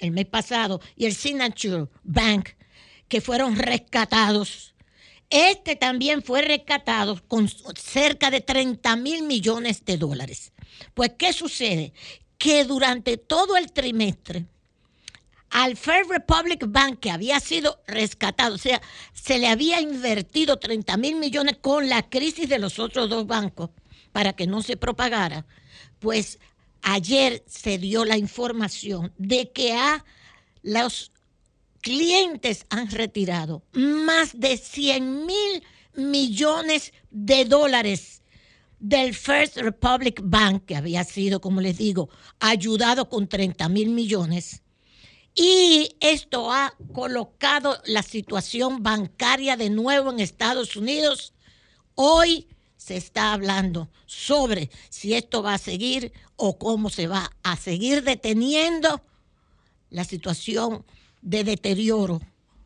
el 0.00 0.10
mes 0.10 0.26
pasado 0.26 0.80
y 0.96 1.06
el 1.06 1.14
Signature 1.14 1.86
Bank, 2.02 2.50
que 3.08 3.20
fueron 3.20 3.56
rescatados. 3.56 4.74
Este 5.30 5.76
también 5.76 6.22
fue 6.22 6.42
rescatado 6.42 7.22
con 7.28 7.48
cerca 7.48 8.30
de 8.30 8.40
30 8.40 8.96
mil 8.96 9.22
millones 9.22 9.84
de 9.84 9.96
dólares. 9.96 10.52
Pues, 10.94 11.12
¿qué 11.16 11.32
sucede? 11.32 11.92
Que 12.38 12.64
durante 12.64 13.16
todo 13.16 13.56
el 13.56 13.70
trimestre, 13.70 14.46
al 15.50 15.76
First 15.76 16.10
Republic 16.10 16.64
Bank, 16.68 17.00
que 17.00 17.10
había 17.10 17.40
sido 17.40 17.80
rescatado, 17.86 18.54
o 18.54 18.58
sea, 18.58 18.80
se 19.12 19.38
le 19.38 19.48
había 19.48 19.80
invertido 19.80 20.58
30 20.58 20.96
mil 20.96 21.16
millones 21.16 21.56
con 21.60 21.88
la 21.88 22.08
crisis 22.08 22.48
de 22.48 22.58
los 22.58 22.78
otros 22.78 23.10
dos 23.10 23.26
bancos 23.26 23.70
para 24.12 24.32
que 24.32 24.46
no 24.46 24.62
se 24.62 24.76
propagara, 24.76 25.46
pues 25.98 26.38
ayer 26.82 27.44
se 27.46 27.78
dio 27.78 28.04
la 28.04 28.16
información 28.16 29.12
de 29.18 29.50
que 29.50 29.76
los 30.62 31.12
clientes 31.80 32.66
han 32.68 32.90
retirado 32.90 33.62
más 33.72 34.38
de 34.38 34.56
100 34.56 35.26
mil 35.26 35.62
millones 35.94 36.92
de 37.10 37.44
dólares 37.44 38.22
del 38.78 39.14
First 39.14 39.58
Republic 39.58 40.20
Bank, 40.24 40.64
que 40.66 40.76
había 40.76 41.04
sido, 41.04 41.40
como 41.40 41.60
les 41.60 41.76
digo, 41.78 42.08
ayudado 42.38 43.08
con 43.08 43.28
30 43.28 43.68
mil 43.68 43.90
millones. 43.90 44.62
Y 45.34 45.96
esto 46.00 46.50
ha 46.52 46.74
colocado 46.92 47.80
la 47.84 48.02
situación 48.02 48.82
bancaria 48.82 49.56
de 49.56 49.70
nuevo 49.70 50.10
en 50.10 50.20
Estados 50.20 50.76
Unidos. 50.76 51.34
Hoy 51.94 52.48
se 52.76 52.96
está 52.96 53.32
hablando 53.32 53.90
sobre 54.06 54.70
si 54.88 55.14
esto 55.14 55.42
va 55.42 55.54
a 55.54 55.58
seguir 55.58 56.12
o 56.42 56.56
cómo 56.56 56.88
se 56.88 57.06
va 57.06 57.30
a 57.42 57.56
seguir 57.56 58.02
deteniendo 58.02 59.02
la 59.90 60.04
situación 60.04 60.86
de 61.20 61.44
deterioro 61.44 62.20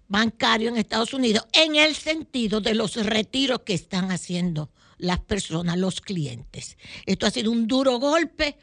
bancario 0.07 0.69
en 0.69 0.77
Estados 0.77 1.13
Unidos 1.13 1.45
en 1.53 1.75
el 1.75 1.97
sentido 1.97 2.61
de 2.61 2.75
los 2.75 2.95
retiros 2.95 3.63
que 3.65 3.75
están 3.75 4.13
haciendo 4.13 4.71
las 4.99 5.19
personas, 5.19 5.77
los 5.77 6.01
clientes. 6.01 6.79
Esto 7.05 7.27
ha 7.27 7.33
sido 7.33 7.51
un 7.51 7.67
duro 7.67 7.99
golpe 7.99 8.57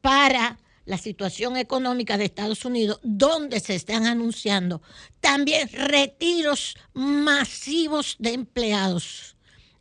para 0.00 0.58
la 0.86 0.96
situación 0.96 1.58
económica 1.58 2.16
de 2.16 2.24
Estados 2.24 2.64
Unidos, 2.64 2.98
donde 3.02 3.60
se 3.60 3.74
están 3.74 4.06
anunciando 4.06 4.80
también 5.20 5.68
retiros 5.68 6.78
masivos 6.94 8.16
de 8.18 8.32
empleados 8.32 9.36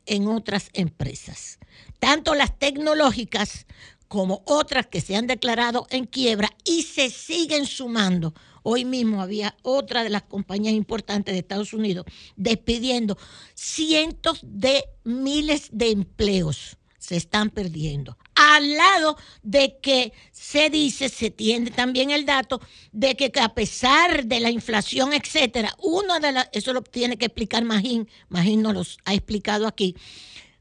en 0.06 0.28
otras 0.28 0.70
empresas, 0.74 1.60
tanto 2.00 2.36
las 2.36 2.60
tecnológicas 2.60 3.66
como 4.08 4.44
otras 4.46 4.88
que 4.88 5.02
se 5.02 5.16
han 5.16 5.28
declarado 5.28 5.88
en 5.90 6.06
quiebra 6.06 6.50
y 6.64 6.84
se 6.84 7.10
siguen 7.10 7.66
sumando. 7.66 8.34
Hoy 8.64 8.84
mismo 8.84 9.22
había 9.22 9.56
otra 9.62 10.04
de 10.04 10.10
las 10.10 10.24
compañías 10.24 10.74
importantes 10.74 11.34
de 11.34 11.40
Estados 11.40 11.74
Unidos 11.74 12.06
despidiendo 12.36 13.18
cientos 13.54 14.40
de 14.42 14.84
miles 15.04 15.70
de 15.72 15.92
empleos. 15.92 16.78
Se 16.98 17.16
están 17.16 17.52
perdiendo. 17.52 18.18
Al 18.34 18.76
lado 18.76 19.18
de 19.44 19.78
que 19.80 20.14
se 20.32 20.72
dice, 20.72 21.10
se 21.10 21.30
tiene 21.30 21.70
también 21.70 22.10
el 22.10 22.26
dato 22.26 22.60
de 22.92 23.16
que 23.16 23.32
a 23.40 23.50
pesar 23.50 24.26
de 24.26 24.40
la 24.40 24.50
inflación, 24.50 25.14
etcétera, 25.14 25.76
uno 25.84 26.20
de 26.20 26.32
las, 26.32 26.50
eso 26.52 26.74
lo 26.74 26.82
tiene 26.82 27.18
que 27.18 27.26
explicar 27.26 27.64
Magín, 27.64 28.10
Magín 28.30 28.64
nos 28.64 28.74
lo 28.74 28.84
ha 29.06 29.14
explicado 29.14 29.68
aquí, 29.68 29.96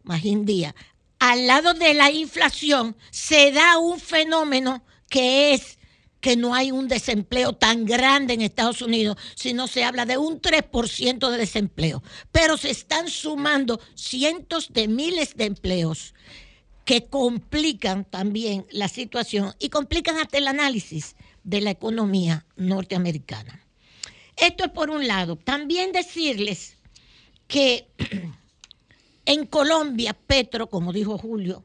Magín 0.02 0.44
Díaz, 0.44 0.74
al 1.18 1.46
lado 1.46 1.74
de 1.74 1.94
la 1.94 2.10
inflación 2.10 2.96
se 3.10 3.52
da 3.52 3.78
un 3.78 4.00
fenómeno 4.00 4.84
que 5.08 5.54
es 5.54 5.78
que 6.20 6.36
no 6.36 6.54
hay 6.54 6.72
un 6.72 6.88
desempleo 6.88 7.52
tan 7.52 7.84
grande 7.84 8.32
en 8.32 8.40
Estados 8.40 8.80
Unidos, 8.80 9.18
sino 9.34 9.66
se 9.66 9.84
habla 9.84 10.06
de 10.06 10.16
un 10.16 10.40
3% 10.40 11.30
de 11.30 11.36
desempleo. 11.36 12.02
Pero 12.32 12.56
se 12.56 12.70
están 12.70 13.10
sumando 13.10 13.78
cientos 13.94 14.72
de 14.72 14.88
miles 14.88 15.36
de 15.36 15.44
empleos 15.44 16.14
que 16.86 17.04
complican 17.06 18.06
también 18.06 18.66
la 18.70 18.88
situación 18.88 19.54
y 19.58 19.68
complican 19.68 20.16
hasta 20.16 20.38
el 20.38 20.48
análisis 20.48 21.14
de 21.42 21.60
la 21.60 21.70
economía 21.70 22.46
norteamericana. 22.56 23.60
Esto 24.36 24.64
es 24.64 24.70
por 24.70 24.88
un 24.88 25.06
lado. 25.06 25.36
También 25.36 25.92
decirles 25.92 26.78
que 27.46 27.86
en 29.26 29.46
Colombia, 29.46 30.14
Petro, 30.14 30.68
como 30.68 30.92
dijo 30.92 31.18
Julio, 31.18 31.64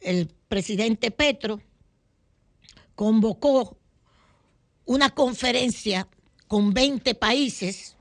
el 0.00 0.28
presidente 0.48 1.10
Petro, 1.10 1.60
convocó 2.94 3.76
una 4.84 5.10
conferencia 5.10 6.08
con 6.48 6.72
20 6.72 7.14
países, 7.14 7.96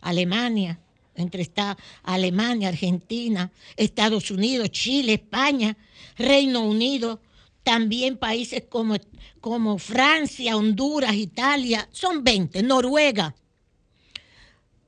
Alemania, 0.00 0.78
entre 1.14 1.42
está 1.42 1.76
Alemania, 2.02 2.68
Argentina, 2.68 3.52
Estados 3.76 4.30
Unidos, 4.30 4.70
Chile, 4.70 5.14
España, 5.14 5.76
Reino 6.16 6.62
Unido, 6.64 7.20
también 7.62 8.16
países 8.16 8.64
como, 8.68 8.96
como 9.40 9.78
Francia, 9.78 10.56
Honduras, 10.56 11.14
Italia, 11.14 11.88
son 11.92 12.24
20, 12.24 12.62
Noruega, 12.62 13.34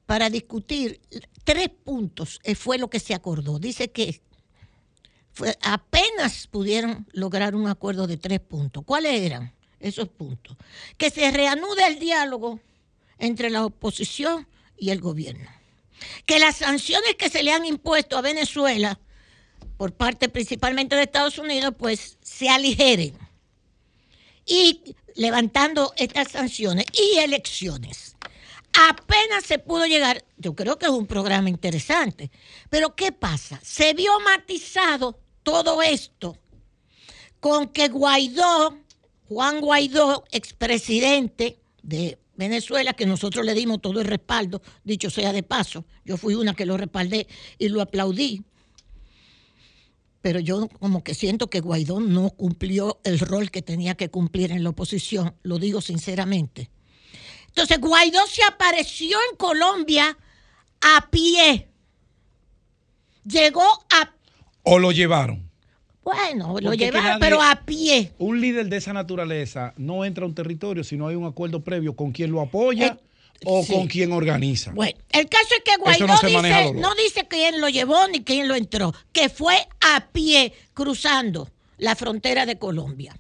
para 0.07 0.28
discutir 0.28 1.01
tres 1.45 1.68
puntos 1.68 2.40
eh, 2.42 2.55
fue 2.55 2.78
lo 2.78 2.88
que 2.88 3.01
se 3.01 3.14
acordó. 3.14 3.59
Dice 3.59 3.90
que 3.90 4.20
apenas 5.62 6.47
pudieron 6.47 7.07
lograr 7.12 7.55
un 7.55 7.68
acuerdo 7.68 8.07
de 8.07 8.16
tres 8.16 8.40
puntos. 8.40 8.84
¿Cuáles 8.84 9.20
eran 9.20 9.53
esos 9.80 10.09
puntos? 10.09 10.57
Que 10.97 11.11
se 11.11 11.30
reanude 11.30 11.86
el 11.86 11.99
diálogo 11.99 12.61
entre 13.18 13.51
la 13.51 13.64
oposición 13.64 14.47
y 14.76 14.90
el 14.90 15.01
gobierno. 15.01 15.49
Que 16.26 16.38
las 16.38 16.57
sanciones 16.57 17.14
que 17.16 17.30
se 17.30 17.42
le 17.42 17.53
han 17.53 17.64
impuesto 17.64 18.16
a 18.16 18.22
Venezuela 18.22 18.99
por 19.76 19.92
parte 19.92 20.28
principalmente 20.28 20.97
de 20.97 21.03
Estados 21.03 21.38
Unidos, 21.38 21.74
pues 21.76 22.18
se 22.22 22.49
aligeren. 22.49 23.16
Y 24.47 24.95
levantando 25.16 25.92
estas 25.97 26.32
sanciones 26.32 26.86
y 26.92 27.18
elecciones. 27.18 28.13
Apenas 28.76 29.44
se 29.46 29.60
pudo 29.60 29.86
llegar, 29.86 30.24
yo 30.36 30.54
creo 30.54 30.78
que 30.78 30.86
es 30.86 30.92
un 30.92 31.06
programa 31.06 31.48
interesante, 31.48 32.30
pero 32.70 32.96
¿qué 32.96 33.12
pasa? 33.12 33.60
Se 33.62 33.94
vio 33.94 34.18
matizado 34.20 35.20
todo 35.44 35.80
esto 35.80 36.36
con 37.38 37.68
que 37.68 37.88
Guaidó, 37.88 38.78
Juan 39.28 39.60
Guaidó, 39.60 40.24
expresidente 40.32 41.60
de 41.82 42.18
Venezuela, 42.36 42.94
que 42.94 43.06
nosotros 43.06 43.44
le 43.44 43.54
dimos 43.54 43.80
todo 43.80 44.00
el 44.00 44.06
respaldo, 44.06 44.60
dicho 44.82 45.08
sea 45.08 45.32
de 45.32 45.44
paso, 45.44 45.84
yo 46.04 46.16
fui 46.16 46.34
una 46.34 46.54
que 46.54 46.66
lo 46.66 46.76
respaldé 46.76 47.28
y 47.58 47.68
lo 47.68 47.80
aplaudí, 47.80 48.42
pero 50.20 50.40
yo 50.40 50.68
como 50.80 51.04
que 51.04 51.14
siento 51.14 51.48
que 51.48 51.60
Guaidó 51.60 52.00
no 52.00 52.30
cumplió 52.30 52.98
el 53.04 53.20
rol 53.20 53.50
que 53.50 53.62
tenía 53.62 53.94
que 53.94 54.08
cumplir 54.08 54.50
en 54.50 54.64
la 54.64 54.70
oposición, 54.70 55.36
lo 55.42 55.58
digo 55.58 55.80
sinceramente. 55.80 56.70
Entonces 57.55 57.78
Guaidó 57.80 58.26
se 58.26 58.42
apareció 58.42 59.16
en 59.30 59.36
Colombia 59.36 60.18
a 60.80 61.09
pie. 61.09 61.68
Llegó 63.24 63.62
a, 63.62 64.11
O 64.64 64.78
lo 64.80 64.90
llevaron. 64.90 65.48
bueno, 66.02 66.48
lo 66.61 66.70
Porque 66.70 66.76
llevaron, 66.76 67.05
nadie- 67.11 67.20
pero 67.20 67.40
a 67.40 67.62
pie. 67.64 68.12
Un 68.18 68.40
líder 68.40 68.66
de 68.68 68.76
esa 68.78 68.92
naturaleza 68.92 69.72
no 69.76 70.05
entra 70.05 70.24
a 70.24 70.28
un 70.28 70.34
territorio 70.34 70.82
si 70.84 70.96
no 70.96 71.07
hay 71.09 71.14
un 71.14 71.24
acuerdo 71.26 71.62
previo 71.62 71.94
con 71.94 72.11
quien 72.12 72.32
lo 72.32 72.40
apoya 72.40 72.98
o 73.46 73.61
Eh, 73.61 73.64
sí. 73.64 73.72
con 73.72 73.86
quien 73.86 74.12
organiza. 74.12 74.72
Bueno, 74.72 74.98
el 75.11 75.28
caso 75.28 75.48
es 75.57 75.62
que 75.64 75.76
Guaidó 75.80 76.07
no 76.09 76.20
dice, 76.22 76.72
no 76.74 76.94
dice 76.96 77.26
quién 77.28 77.61
lo 77.61 77.68
llevó 77.68 78.09
ni 78.09 78.22
quién 78.24 78.48
lo 78.48 78.57
entró, 78.57 78.92
que 79.12 79.28
fue 79.28 79.57
a 79.80 80.09
pie 80.12 80.52
cruzando 80.74 81.48
la 81.78 81.94
frontera 81.94 82.46
de 82.46 82.59
Colombia. 82.59 83.16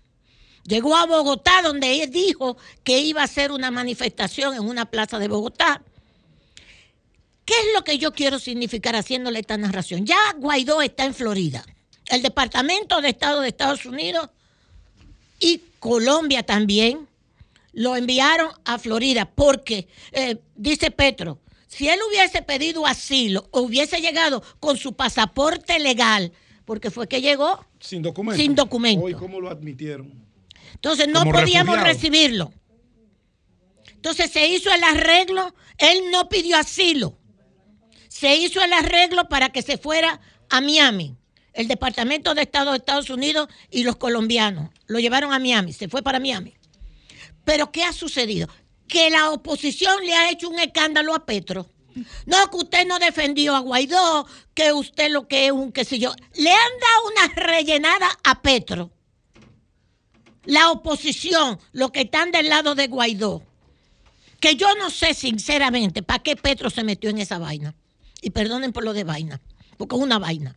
Llegó 0.66 0.96
a 0.96 1.06
Bogotá, 1.06 1.62
donde 1.62 2.02
él 2.02 2.10
dijo 2.10 2.56
que 2.82 3.00
iba 3.00 3.20
a 3.20 3.24
hacer 3.24 3.52
una 3.52 3.70
manifestación 3.70 4.54
en 4.54 4.62
una 4.62 4.86
plaza 4.86 5.18
de 5.18 5.28
Bogotá. 5.28 5.82
¿Qué 7.44 7.52
es 7.52 7.66
lo 7.74 7.84
que 7.84 7.98
yo 7.98 8.12
quiero 8.12 8.38
significar 8.38 8.96
haciéndole 8.96 9.40
esta 9.40 9.58
narración? 9.58 10.06
Ya 10.06 10.16
Guaidó 10.38 10.80
está 10.80 11.04
en 11.04 11.14
Florida. 11.14 11.64
El 12.06 12.22
Departamento 12.22 13.00
de 13.02 13.10
Estado 13.10 13.40
de 13.42 13.48
Estados 13.48 13.84
Unidos 13.84 14.30
y 15.38 15.60
Colombia 15.78 16.42
también 16.42 17.06
lo 17.72 17.96
enviaron 17.96 18.50
a 18.64 18.78
Florida 18.78 19.30
porque, 19.34 19.88
eh, 20.12 20.38
dice 20.54 20.90
Petro, 20.90 21.38
si 21.66 21.88
él 21.88 21.98
hubiese 22.08 22.40
pedido 22.40 22.86
asilo 22.86 23.48
o 23.50 23.62
hubiese 23.62 24.00
llegado 24.00 24.42
con 24.60 24.78
su 24.78 24.94
pasaporte 24.94 25.78
legal, 25.78 26.32
porque 26.64 26.90
fue 26.90 27.08
que 27.08 27.20
llegó, 27.20 27.66
Sin 27.80 28.00
documento. 28.00 28.40
Sin 28.40 28.54
documento. 28.54 29.04
Hoy, 29.04 29.14
¿cómo 29.14 29.40
lo 29.40 29.50
admitieron? 29.50 30.23
Entonces 30.74 31.08
no 31.08 31.20
Como 31.20 31.32
podíamos 31.32 31.76
refugiado. 31.76 31.84
recibirlo. 31.84 32.52
Entonces 33.94 34.30
se 34.30 34.46
hizo 34.48 34.72
el 34.72 34.84
arreglo, 34.84 35.54
él 35.78 36.10
no 36.10 36.28
pidió 36.28 36.58
asilo, 36.58 37.18
se 38.08 38.36
hizo 38.36 38.62
el 38.62 38.72
arreglo 38.72 39.28
para 39.28 39.48
que 39.50 39.62
se 39.62 39.78
fuera 39.78 40.20
a 40.50 40.60
Miami. 40.60 41.16
El 41.54 41.68
Departamento 41.68 42.34
de 42.34 42.42
Estado 42.42 42.72
de 42.72 42.78
Estados 42.78 43.10
Unidos 43.10 43.48
y 43.70 43.84
los 43.84 43.96
colombianos 43.96 44.70
lo 44.86 44.98
llevaron 44.98 45.32
a 45.32 45.38
Miami, 45.38 45.72
se 45.72 45.88
fue 45.88 46.02
para 46.02 46.18
Miami. 46.20 46.54
Pero 47.44 47.70
¿qué 47.70 47.84
ha 47.84 47.92
sucedido? 47.92 48.48
Que 48.88 49.08
la 49.08 49.30
oposición 49.30 50.04
le 50.04 50.14
ha 50.14 50.30
hecho 50.30 50.48
un 50.50 50.58
escándalo 50.58 51.14
a 51.14 51.24
Petro. 51.24 51.70
No, 52.26 52.50
que 52.50 52.56
usted 52.56 52.86
no 52.86 52.98
defendió 52.98 53.54
a 53.54 53.60
Guaidó, 53.60 54.26
que 54.52 54.72
usted 54.72 55.10
lo 55.10 55.28
que 55.28 55.46
es 55.46 55.52
un 55.52 55.70
qué 55.72 55.84
sé 55.84 55.98
yo. 55.98 56.12
Le 56.34 56.50
han 56.50 56.72
dado 56.80 57.26
una 57.26 57.34
rellenada 57.46 58.08
a 58.24 58.42
Petro. 58.42 58.90
La 60.44 60.70
oposición, 60.70 61.58
los 61.72 61.90
que 61.90 62.02
están 62.02 62.30
del 62.30 62.48
lado 62.48 62.74
de 62.74 62.88
Guaidó. 62.88 63.42
Que 64.40 64.56
yo 64.56 64.74
no 64.76 64.90
sé 64.90 65.14
sinceramente 65.14 66.02
para 66.02 66.22
qué 66.22 66.36
Petro 66.36 66.70
se 66.70 66.84
metió 66.84 67.10
en 67.10 67.18
esa 67.18 67.38
vaina. 67.38 67.74
Y 68.20 68.30
perdonen 68.30 68.72
por 68.72 68.84
lo 68.84 68.92
de 68.92 69.04
vaina, 69.04 69.40
porque 69.76 69.96
es 69.96 70.02
una 70.02 70.18
vaina. 70.18 70.56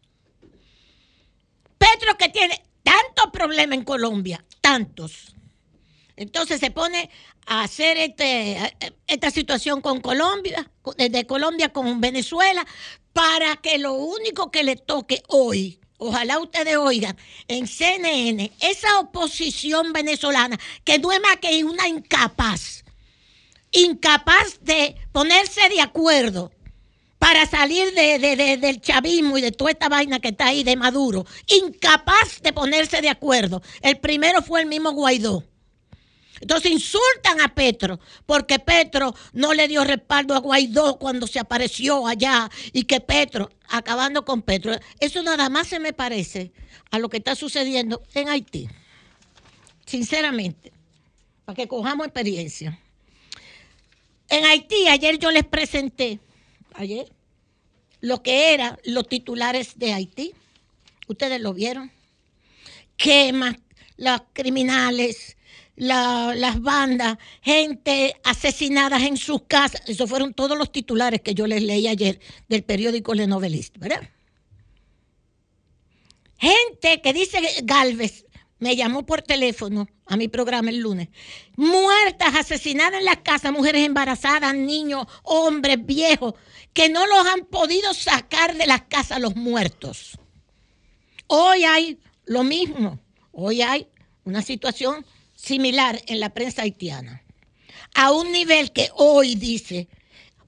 Petro 1.77 2.17
que 2.17 2.29
tiene 2.29 2.63
tantos 2.83 3.31
problemas 3.31 3.77
en 3.77 3.83
Colombia, 3.83 4.43
tantos. 4.61 5.35
Entonces 6.15 6.59
se 6.59 6.71
pone 6.71 7.09
a 7.45 7.63
hacer 7.63 7.97
este, 7.97 8.57
esta 9.05 9.31
situación 9.31 9.81
con 9.81 10.01
Colombia, 10.01 10.69
desde 10.97 11.27
Colombia 11.27 11.69
con 11.69 12.01
Venezuela, 12.01 12.65
para 13.13 13.55
que 13.57 13.77
lo 13.77 13.93
único 13.93 14.51
que 14.51 14.63
le 14.63 14.75
toque 14.75 15.21
hoy, 15.27 15.79
ojalá 15.97 16.39
ustedes 16.39 16.77
oigan, 16.77 17.17
en 17.47 17.67
CNN, 17.67 18.51
esa 18.59 18.99
oposición 18.99 19.93
venezolana, 19.93 20.59
que 20.83 20.99
no 20.99 21.11
es 21.11 21.63
una 21.63 21.87
incapaz, 21.87 22.83
incapaz 23.71 24.59
de 24.61 24.95
ponerse 25.11 25.67
de 25.69 25.81
acuerdo 25.81 26.51
para 27.19 27.45
salir 27.47 27.93
de- 27.93 28.19
de- 28.19 28.57
del 28.57 28.79
chavismo 28.79 29.37
y 29.37 29.41
de 29.41 29.51
toda 29.51 29.71
esta 29.71 29.89
vaina 29.89 30.19
que 30.19 30.29
está 30.29 30.47
ahí 30.47 30.63
de 30.63 30.75
Maduro, 30.75 31.25
incapaz 31.47 32.41
de 32.41 32.53
ponerse 32.53 33.01
de 33.01 33.09
acuerdo. 33.09 33.61
El 33.81 33.97
primero 33.97 34.41
fue 34.41 34.61
el 34.61 34.67
mismo 34.67 34.91
Guaidó. 34.91 35.43
Entonces 36.41 36.71
insultan 36.71 37.41
a 37.41 37.53
Petro 37.53 37.99
porque 38.25 38.59
Petro 38.59 39.13
no 39.33 39.53
le 39.53 39.67
dio 39.67 39.83
respaldo 39.83 40.35
a 40.35 40.39
Guaidó 40.39 40.97
cuando 40.97 41.27
se 41.27 41.39
apareció 41.39 42.07
allá 42.07 42.49
y 42.73 42.83
que 42.83 42.99
Petro, 42.99 43.49
acabando 43.69 44.25
con 44.25 44.41
Petro, 44.41 44.73
eso 44.99 45.23
nada 45.23 45.49
más 45.49 45.67
se 45.67 45.79
me 45.79 45.93
parece 45.93 46.51
a 46.91 46.99
lo 46.99 47.09
que 47.09 47.17
está 47.17 47.35
sucediendo 47.35 48.03
en 48.13 48.29
Haití. 48.29 48.67
Sinceramente, 49.85 50.71
para 51.45 51.55
que 51.55 51.67
cojamos 51.67 52.07
experiencia. 52.07 52.79
En 54.29 54.45
Haití, 54.45 54.87
ayer 54.89 55.17
yo 55.17 55.31
les 55.31 55.45
presenté, 55.45 56.19
ayer, 56.73 57.07
lo 58.01 58.21
que 58.21 58.53
eran 58.53 58.77
los 58.83 59.07
titulares 59.07 59.79
de 59.79 59.93
Haití. 59.93 60.33
Ustedes 61.07 61.39
lo 61.39 61.53
vieron. 61.53 61.91
Quemas, 62.97 63.55
los 63.95 64.21
criminales, 64.33 65.36
la- 65.77 66.33
las 66.35 66.59
bandas, 66.61 67.17
gente 67.41 68.15
asesinadas 68.23 69.03
en 69.03 69.15
sus 69.15 69.43
casas. 69.43 69.81
Esos 69.87 70.09
fueron 70.09 70.33
todos 70.33 70.57
los 70.57 70.71
titulares 70.71 71.21
que 71.21 71.33
yo 71.33 71.47
les 71.47 71.63
leí 71.63 71.87
ayer 71.87 72.19
del 72.49 72.63
periódico 72.63 73.13
Le 73.13 73.27
Noveliste, 73.27 73.79
¿verdad? 73.79 74.09
Gente 76.39 77.01
que 77.01 77.13
dice 77.13 77.39
Galvez, 77.63 78.25
me 78.59 78.75
llamó 78.75 79.05
por 79.05 79.21
teléfono 79.21 79.87
a 80.07 80.17
mi 80.17 80.27
programa 80.27 80.71
el 80.71 80.79
lunes. 80.79 81.09
Muertas, 81.55 82.35
asesinadas 82.35 82.99
en 82.99 83.05
las 83.05 83.17
casas, 83.17 83.51
mujeres 83.51 83.85
embarazadas, 83.85 84.55
niños, 84.55 85.05
hombres, 85.23 85.77
viejos, 85.85 86.33
que 86.73 86.89
no 86.89 87.05
los 87.05 87.25
han 87.27 87.45
podido 87.45 87.93
sacar 87.93 88.55
de 88.55 88.65
las 88.65 88.83
casas 88.83 89.19
los 89.19 89.35
muertos. 89.35 90.17
Hoy 91.27 91.65
hay 91.65 91.99
lo 92.25 92.43
mismo. 92.43 92.99
Hoy 93.31 93.61
hay 93.61 93.87
una 94.23 94.41
situación 94.41 95.05
similar 95.37 96.01
en 96.07 96.19
la 96.19 96.33
prensa 96.33 96.63
haitiana. 96.63 97.23
A 97.93 98.11
un 98.11 98.31
nivel 98.31 98.71
que 98.73 98.89
hoy 98.95 99.35
dice 99.35 99.87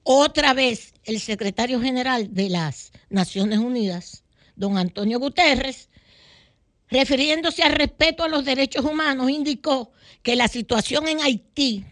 otra 0.02 0.52
vez 0.52 0.92
el 1.04 1.20
secretario 1.20 1.80
general 1.80 2.34
de 2.34 2.50
las 2.50 2.92
Naciones 3.08 3.60
Unidas, 3.60 4.24
don 4.56 4.76
Antonio 4.76 5.18
Guterres, 5.18 5.88
refiriéndose 6.88 7.62
al 7.62 7.72
respeto 7.72 8.24
a 8.24 8.28
los 8.28 8.44
derechos 8.44 8.84
humanos, 8.84 9.30
indicó 9.30 9.92
que 10.22 10.36
la 10.36 10.48
situación 10.48 11.08
en 11.08 11.20
Haití 11.22 11.84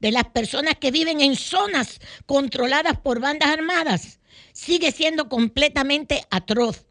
de 0.00 0.10
las 0.10 0.24
personas 0.24 0.74
que 0.78 0.90
viven 0.90 1.20
en 1.20 1.36
zonas 1.36 2.00
controladas 2.26 2.98
por 2.98 3.20
bandas 3.20 3.48
armadas 3.48 4.18
sigue 4.52 4.92
siendo 4.92 5.28
completamente 5.28 6.26
atroz. 6.30 6.84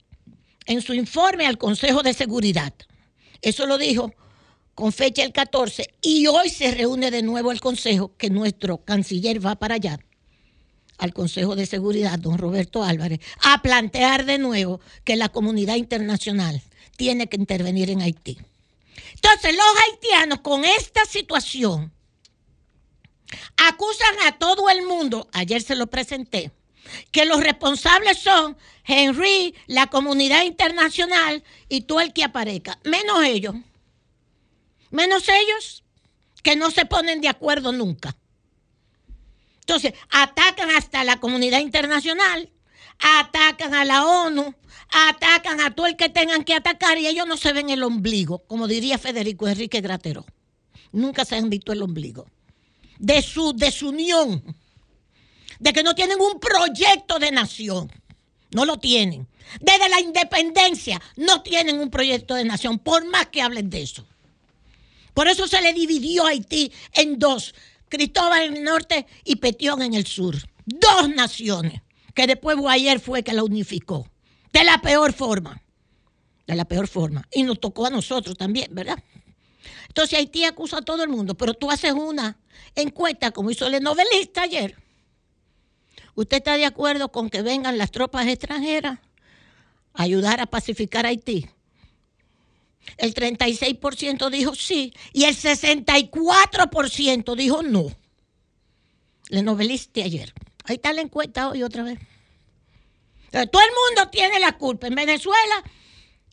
En 0.68 0.82
su 0.82 0.96
informe 0.96 1.46
al 1.46 1.60
Consejo 1.60 2.02
de 2.02 2.16
Seguridad. 2.16 2.74
Eso 3.44 3.68
lo 3.68 3.78
dijo 3.78 4.12
con 4.76 4.92
fecha 4.92 5.24
el 5.24 5.32
14 5.32 5.96
y 6.02 6.28
hoy 6.28 6.50
se 6.50 6.70
reúne 6.72 7.10
de 7.10 7.24
nuevo 7.24 7.52
el 7.52 7.62
Consejo, 7.62 8.16
que 8.18 8.30
nuestro 8.30 8.78
canciller 8.78 9.44
va 9.44 9.56
para 9.56 9.76
allá, 9.76 10.00
al 10.98 11.14
Consejo 11.14 11.56
de 11.56 11.66
Seguridad, 11.66 12.20
don 12.20 12.38
Roberto 12.38 12.84
Álvarez, 12.84 13.22
a 13.42 13.62
plantear 13.62 14.26
de 14.26 14.38
nuevo 14.38 14.82
que 15.06 15.16
la 15.16 15.30
comunidad 15.30 15.76
internacional 15.76 16.62
tiene 16.98 17.28
que 17.28 17.38
intervenir 17.38 17.90
en 17.90 18.02
Haití. 18.02 18.38
Entonces, 19.14 19.56
los 19.56 19.66
haitianos 19.84 20.40
con 20.42 20.66
esta 20.66 21.06
situación 21.06 21.92
acusan 23.58 24.16
a 24.28 24.38
todo 24.38 24.70
el 24.70 24.84
mundo, 24.84 25.30
ayer 25.32 25.62
se 25.62 25.76
lo 25.76 25.88
presenté, 25.88 26.52
que 27.12 27.26
los 27.26 27.42
responsables 27.42 28.20
son 28.20 28.58
Henry, 28.86 29.56
la 29.68 29.88
comunidad 29.88 30.44
internacional 30.44 31.44
y 31.70 31.82
todo 31.82 32.02
el 32.02 32.14
que 32.14 32.24
aparezca, 32.24 32.78
menos 32.84 33.24
ellos. 33.24 33.56
Menos 34.96 35.28
ellos 35.28 35.84
que 36.42 36.56
no 36.56 36.72
se 36.72 36.86
ponen 36.86 37.20
de 37.20 37.28
acuerdo 37.28 37.74
nunca. 37.74 38.16
Entonces, 39.60 39.94
atacan 40.10 40.70
hasta 40.72 41.04
la 41.04 41.20
comunidad 41.20 41.60
internacional, 41.60 42.50
atacan 43.00 43.74
a 43.74 43.84
la 43.84 44.06
ONU, 44.06 44.56
atacan 44.90 45.60
a 45.60 45.76
todo 45.76 45.88
el 45.88 45.98
que 45.98 46.08
tengan 46.08 46.46
que 46.46 46.54
atacar 46.54 46.98
y 46.98 47.08
ellos 47.08 47.28
no 47.28 47.36
se 47.36 47.52
ven 47.52 47.70
el 47.70 47.84
ombligo, 47.84 48.40
como 48.48 48.68
diría 48.68 48.98
Federico 48.98 49.50
Enrique 49.50 49.82
Gratero. 49.82 50.26
Nunca 50.94 51.26
se 51.26 51.36
han 51.36 51.50
visto 51.50 51.74
el 51.74 51.82
ombligo. 51.82 52.28
De 52.98 53.22
su 53.22 53.52
desunión, 53.52 54.56
de 55.60 55.74
que 55.74 55.84
no 55.84 55.94
tienen 55.94 56.22
un 56.22 56.40
proyecto 56.40 57.20
de 57.20 57.32
nación. 57.32 57.92
No 58.52 58.64
lo 58.64 58.78
tienen. 58.78 59.28
Desde 59.60 59.90
la 59.90 60.00
independencia 60.00 61.02
no 61.18 61.42
tienen 61.42 61.80
un 61.80 61.90
proyecto 61.90 62.36
de 62.36 62.46
nación, 62.46 62.80
por 62.80 63.04
más 63.06 63.26
que 63.26 63.42
hablen 63.42 63.70
de 63.70 63.82
eso. 63.82 64.06
Por 65.16 65.30
eso 65.30 65.48
se 65.48 65.62
le 65.62 65.72
dividió 65.72 66.28
Haití 66.28 66.72
en 66.92 67.18
dos, 67.18 67.56
Cristóbal 67.88 68.44
en 68.44 68.58
el 68.58 68.64
norte 68.66 69.08
y 69.24 69.38
Petión 69.38 69.82
en 69.82 69.94
el 69.94 70.06
sur. 70.06 70.36
Dos 70.66 71.08
naciones, 71.08 71.82
que 72.14 72.28
después 72.28 72.58
Guayer 72.58 73.00
fue 73.00 73.24
que 73.24 73.32
la 73.32 73.44
unificó. 73.44 74.12
De 74.52 74.66
la 74.66 74.78
peor 74.80 75.14
forma. 75.14 75.62
De 76.46 76.56
la 76.56 76.66
peor 76.66 76.90
forma. 76.90 77.26
Y 77.32 77.44
nos 77.44 77.62
tocó 77.62 77.86
a 77.86 77.90
nosotros 77.90 78.38
también, 78.38 78.68
¿verdad? 78.76 79.02
Entonces 79.88 80.20
Haití 80.20 80.44
acusa 80.44 80.80
a 80.80 80.82
todo 80.82 81.02
el 81.02 81.10
mundo, 81.10 81.34
pero 81.36 81.54
tú 81.54 81.72
haces 81.72 81.94
una 81.94 82.38
encuesta, 82.76 83.32
como 83.32 83.52
hizo 83.52 83.68
el 83.68 83.82
novelista 83.82 84.42
ayer. 84.42 84.76
¿Usted 86.14 86.38
está 86.38 86.58
de 86.58 86.66
acuerdo 86.66 87.10
con 87.14 87.30
que 87.30 87.42
vengan 87.42 87.78
las 87.78 87.92
tropas 87.92 88.28
extranjeras 88.28 89.00
a 89.94 90.04
ayudar 90.04 90.42
a 90.42 90.46
pacificar 90.46 91.06
Haití? 91.06 91.48
El 92.98 93.14
36% 93.14 94.30
dijo 94.30 94.56
sí 94.56 94.94
y 95.14 95.26
el 95.26 95.36
64% 95.36 97.36
dijo 97.36 97.64
no. 97.64 97.88
Le 99.30 99.42
noveliste 99.42 100.04
ayer. 100.04 100.34
Ahí 100.66 100.76
está 100.76 100.94
la 100.94 101.02
encuesta 101.02 101.50
hoy 101.50 101.64
otra 101.64 101.84
vez. 101.84 102.00
Todo 103.32 103.62
el 103.62 103.72
mundo 103.72 104.10
tiene 104.12 104.40
la 104.40 104.58
culpa. 104.58 104.88
En 104.88 104.96
Venezuela, 104.96 105.64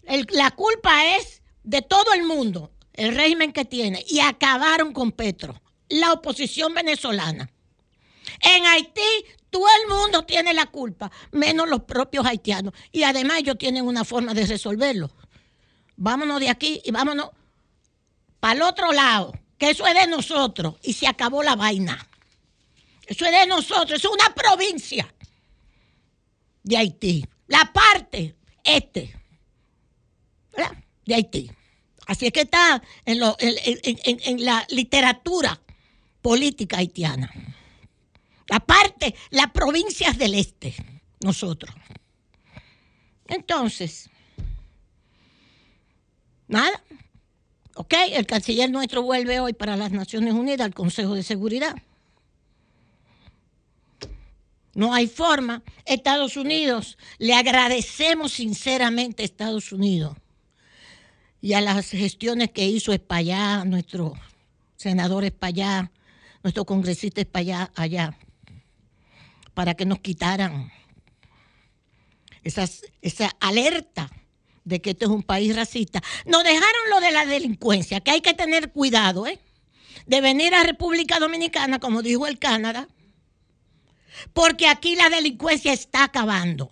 el- 0.05 0.27
la 0.31 0.51
culpa 0.53 1.16
es 1.16 1.43
de 1.65 1.83
todo 1.83 2.12
el 2.15 2.23
mundo, 2.24 2.73
el 2.93 3.15
régimen 3.15 3.53
que 3.53 3.65
tiene. 3.65 4.05
Y 4.09 4.20
acabaron 4.20 4.93
con 4.93 5.12
Petro, 5.12 5.61
la 5.89 6.12
oposición 6.12 6.74
venezolana. 6.74 7.51
En 8.41 8.66
Haití, 8.66 9.01
todo 9.51 9.66
el 9.83 9.89
mundo 9.89 10.24
tiene 10.24 10.55
la 10.55 10.66
culpa, 10.66 11.11
menos 11.33 11.69
los 11.69 11.83
propios 11.83 12.24
haitianos. 12.24 12.73
Y 12.93 13.03
además 13.03 13.39
ellos 13.39 13.59
tienen 13.59 13.85
una 13.85 14.05
forma 14.05 14.33
de 14.33 14.47
resolverlo. 14.47 15.11
Vámonos 16.03 16.41
de 16.41 16.51
aquí 16.51 16.83
y 16.85 16.91
vámonos 16.91 17.31
para 18.41 18.55
el 18.55 18.62
otro 18.62 18.91
lado, 18.91 19.33
que 19.57 19.70
eso 19.70 19.87
es 19.87 19.95
de 19.95 20.09
nosotros. 20.09 20.74
Y 20.83 20.95
se 20.95 21.07
acabó 21.07 21.45
la 21.45 21.55
vaina. 21.55 22.09
Eso 23.07 23.24
es 23.24 23.31
de 23.31 23.47
nosotros, 23.47 24.01
es 24.01 24.05
una 24.05 24.35
provincia 24.35 25.15
de 26.65 26.77
Haití. 26.77 27.24
La 27.47 27.73
parte 27.73 28.35
este 28.65 29.15
¿verdad? 30.57 30.73
de 31.07 31.15
Haití. 31.15 31.53
Así 32.09 32.27
es 32.27 32.33
que 32.33 32.41
está 32.41 32.83
en, 33.05 33.23
en 33.23 34.45
la 34.45 34.66
literatura 34.70 35.61
política 36.20 36.79
haitiana. 36.79 37.33
La 38.49 38.59
parte, 38.59 39.15
las 39.31 39.53
provincias 39.53 40.19
del 40.19 40.35
este, 40.35 40.74
nosotros. 41.20 41.73
Entonces, 43.29 44.11
nada. 46.53 46.83
Ok, 47.74 47.95
el 48.11 48.27
canciller 48.27 48.70
nuestro 48.70 49.03
vuelve 49.03 49.41
hoy 49.41 49.55
para 49.55 49.77
las 49.77 49.91
Naciones 49.91 50.35
Unidas 50.35 50.66
al 50.66 50.74
Consejo 50.74 51.15
de 51.15 51.23
Seguridad. 51.23 51.74
No 54.74 54.95
hay 54.95 55.07
forma. 55.07 55.62
Estados 55.85 56.37
Unidos, 56.37 56.99
le 57.19 57.35
agradecemos 57.35 58.33
sinceramente 58.33 59.23
a 59.23 59.27
Estados 59.27 59.73
Unidos 59.73 60.16
y 61.41 61.55
a 61.55 61.61
las 61.61 61.91
gestiones 61.91 62.51
que 62.51 62.66
hizo 62.66 62.93
Espallá, 62.93 63.65
nuestro 63.65 64.15
senador 64.77 65.24
Espallá, 65.24 65.91
nuestro 66.43 66.65
congresista 66.65 67.20
Espallá 67.20 67.73
allá, 67.74 68.16
para 69.55 69.74
que 69.74 69.87
nos 69.87 70.01
quitaran 70.01 70.70
esas, 72.45 72.83
esa 73.01 73.31
alerta 73.41 74.11
de 74.64 74.80
que 74.80 74.90
este 74.90 75.05
es 75.06 75.10
un 75.10 75.22
país 75.22 75.55
racista. 75.55 76.02
Nos 76.26 76.44
dejaron 76.44 76.90
lo 76.90 77.01
de 77.01 77.10
la 77.10 77.26
delincuencia, 77.26 78.01
que 78.01 78.10
hay 78.10 78.20
que 78.20 78.34
tener 78.34 78.72
cuidado, 78.72 79.26
¿eh? 79.26 79.39
De 80.06 80.20
venir 80.20 80.55
a 80.55 80.62
República 80.62 81.18
Dominicana, 81.18 81.78
como 81.78 82.02
dijo 82.02 82.26
el 82.26 82.39
Canadá, 82.39 82.89
porque 84.32 84.68
aquí 84.68 84.97
la 84.97 85.09
delincuencia 85.09 85.72
está 85.72 86.05
acabando. 86.05 86.70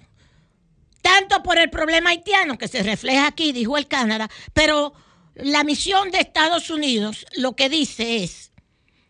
Tanto 1.00 1.42
por 1.42 1.58
el 1.58 1.70
problema 1.70 2.10
haitiano 2.10 2.58
que 2.58 2.68
se 2.68 2.82
refleja 2.82 3.26
aquí, 3.26 3.52
dijo 3.52 3.78
el 3.78 3.86
Canadá, 3.86 4.28
pero 4.52 4.92
la 5.34 5.64
misión 5.64 6.10
de 6.10 6.18
Estados 6.18 6.70
Unidos 6.70 7.24
lo 7.36 7.54
que 7.54 7.68
dice 7.68 8.22
es 8.24 8.52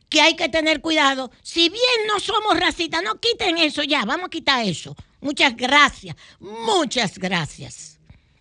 que 0.09 0.21
hay 0.21 0.37
que 0.37 0.49
tener 0.49 0.81
cuidado. 0.81 1.31
Si 1.43 1.69
bien 1.69 2.07
no 2.07 2.21
somos 2.21 2.59
racistas, 2.59 3.03
no 3.03 3.21
quiten 3.21 3.59
eso 3.59 3.83
ya, 3.83 4.05
vamos 4.05 4.27
a 4.27 4.31
quitar 4.31 4.65
eso. 4.65 4.95
Muchas 5.21 5.57
gracias, 5.57 6.15
muchas 6.39 7.19
gracias 7.19 7.90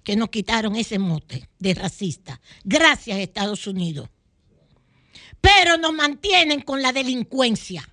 que 0.10 0.16
nos 0.16 0.30
quitaron 0.30 0.76
ese 0.76 0.98
mote 0.98 1.48
de 1.60 1.76
racista. 1.76 2.42
Gracias 2.64 3.20
Estados 3.20 3.68
Unidos. 3.68 4.10
Pero 5.40 5.78
nos 5.78 5.94
mantienen 5.94 6.62
con 6.62 6.82
la 6.82 6.92
delincuencia 6.92 7.88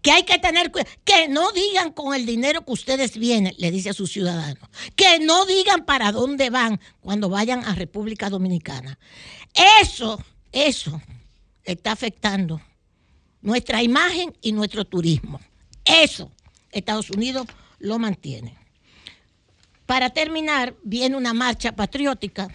que 0.00 0.10
hay 0.10 0.22
que 0.22 0.38
tener 0.38 0.72
cuidado, 0.72 0.90
que 1.04 1.28
no 1.28 1.52
digan 1.52 1.92
con 1.92 2.14
el 2.14 2.24
dinero 2.24 2.64
que 2.64 2.72
ustedes 2.72 3.18
vienen, 3.18 3.54
le 3.58 3.70
dice 3.70 3.90
a 3.90 3.92
sus 3.92 4.10
ciudadanos, 4.10 4.70
que 4.96 5.18
no 5.18 5.44
digan 5.44 5.84
para 5.84 6.12
dónde 6.12 6.48
van 6.48 6.80
cuando 7.00 7.28
vayan 7.28 7.62
a 7.66 7.74
República 7.74 8.30
Dominicana. 8.30 8.98
Eso, 9.82 10.24
eso 10.50 10.98
está 11.62 11.92
afectando 11.92 12.58
nuestra 13.42 13.82
imagen 13.82 14.34
y 14.40 14.52
nuestro 14.52 14.86
turismo. 14.86 15.42
Eso 15.84 16.32
Estados 16.70 17.10
Unidos 17.10 17.46
lo 17.80 17.98
mantiene. 17.98 18.57
Para 19.88 20.10
terminar, 20.10 20.76
viene 20.84 21.16
una 21.16 21.32
marcha 21.32 21.74
patriótica 21.74 22.46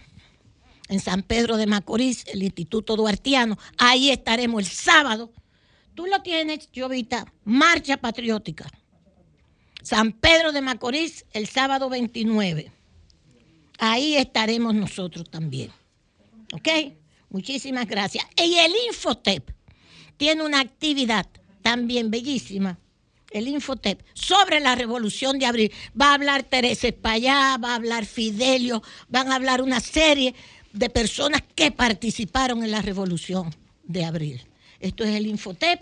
en 0.87 1.01
San 1.01 1.23
Pedro 1.23 1.57
de 1.57 1.65
Macorís, 1.65 2.23
el 2.27 2.43
Instituto 2.43 2.95
Duartiano. 2.95 3.57
Ahí 3.77 4.09
estaremos 4.09 4.61
el 4.61 4.69
sábado 4.69 5.33
Tú 5.95 6.07
lo 6.07 6.21
tienes, 6.21 6.69
Jovita, 6.75 7.31
marcha 7.43 7.97
patriótica. 7.97 8.69
San 9.81 10.13
Pedro 10.13 10.51
de 10.51 10.61
Macorís, 10.61 11.25
el 11.33 11.47
sábado 11.47 11.89
29. 11.89 12.71
Ahí 13.77 14.15
estaremos 14.15 14.73
nosotros 14.73 15.29
también. 15.29 15.71
¿Ok? 16.53 16.93
Muchísimas 17.29 17.87
gracias. 17.87 18.25
Y 18.37 18.55
el 18.55 18.71
Infotep 18.87 19.51
tiene 20.17 20.43
una 20.43 20.61
actividad 20.61 21.27
también 21.61 22.09
bellísima. 22.09 22.79
El 23.33 23.47
Infotep 23.47 24.01
sobre 24.13 24.59
la 24.59 24.75
revolución 24.75 25.39
de 25.39 25.45
abril. 25.45 25.71
Va 25.99 26.11
a 26.11 26.13
hablar 26.13 26.43
Teresa 26.43 26.87
Espallá, 26.87 27.57
va 27.57 27.71
a 27.71 27.75
hablar 27.75 28.05
Fidelio, 28.05 28.81
van 29.09 29.31
a 29.31 29.35
hablar 29.35 29.61
una 29.61 29.79
serie 29.79 30.33
de 30.71 30.89
personas 30.89 31.43
que 31.55 31.71
participaron 31.71 32.63
en 32.63 32.71
la 32.71 32.81
revolución 32.81 33.53
de 33.83 34.05
abril. 34.05 34.41
Esto 34.79 35.03
es 35.03 35.15
el 35.15 35.27
Infotep 35.27 35.81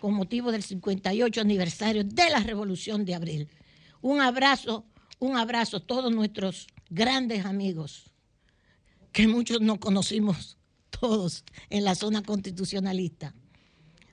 con 0.00 0.14
motivo 0.14 0.50
del 0.50 0.62
58 0.62 1.40
aniversario 1.40 2.02
de 2.04 2.28
la 2.28 2.40
Revolución 2.40 3.04
de 3.04 3.14
Abril. 3.14 3.48
Un 4.00 4.20
abrazo, 4.20 4.84
un 5.20 5.36
abrazo 5.36 5.76
a 5.76 5.80
todos 5.80 6.12
nuestros 6.12 6.66
grandes 6.90 7.44
amigos, 7.44 8.10
que 9.12 9.28
muchos 9.28 9.60
no 9.60 9.78
conocimos 9.78 10.58
todos 10.90 11.44
en 11.70 11.84
la 11.84 11.94
zona 11.94 12.22
constitucionalista. 12.22 13.32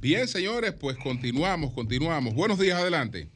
Bien, 0.00 0.26
señores, 0.26 0.72
pues 0.72 0.96
continuamos, 0.96 1.72
continuamos. 1.74 2.34
Buenos 2.34 2.58
días, 2.58 2.80
adelante. 2.80 3.28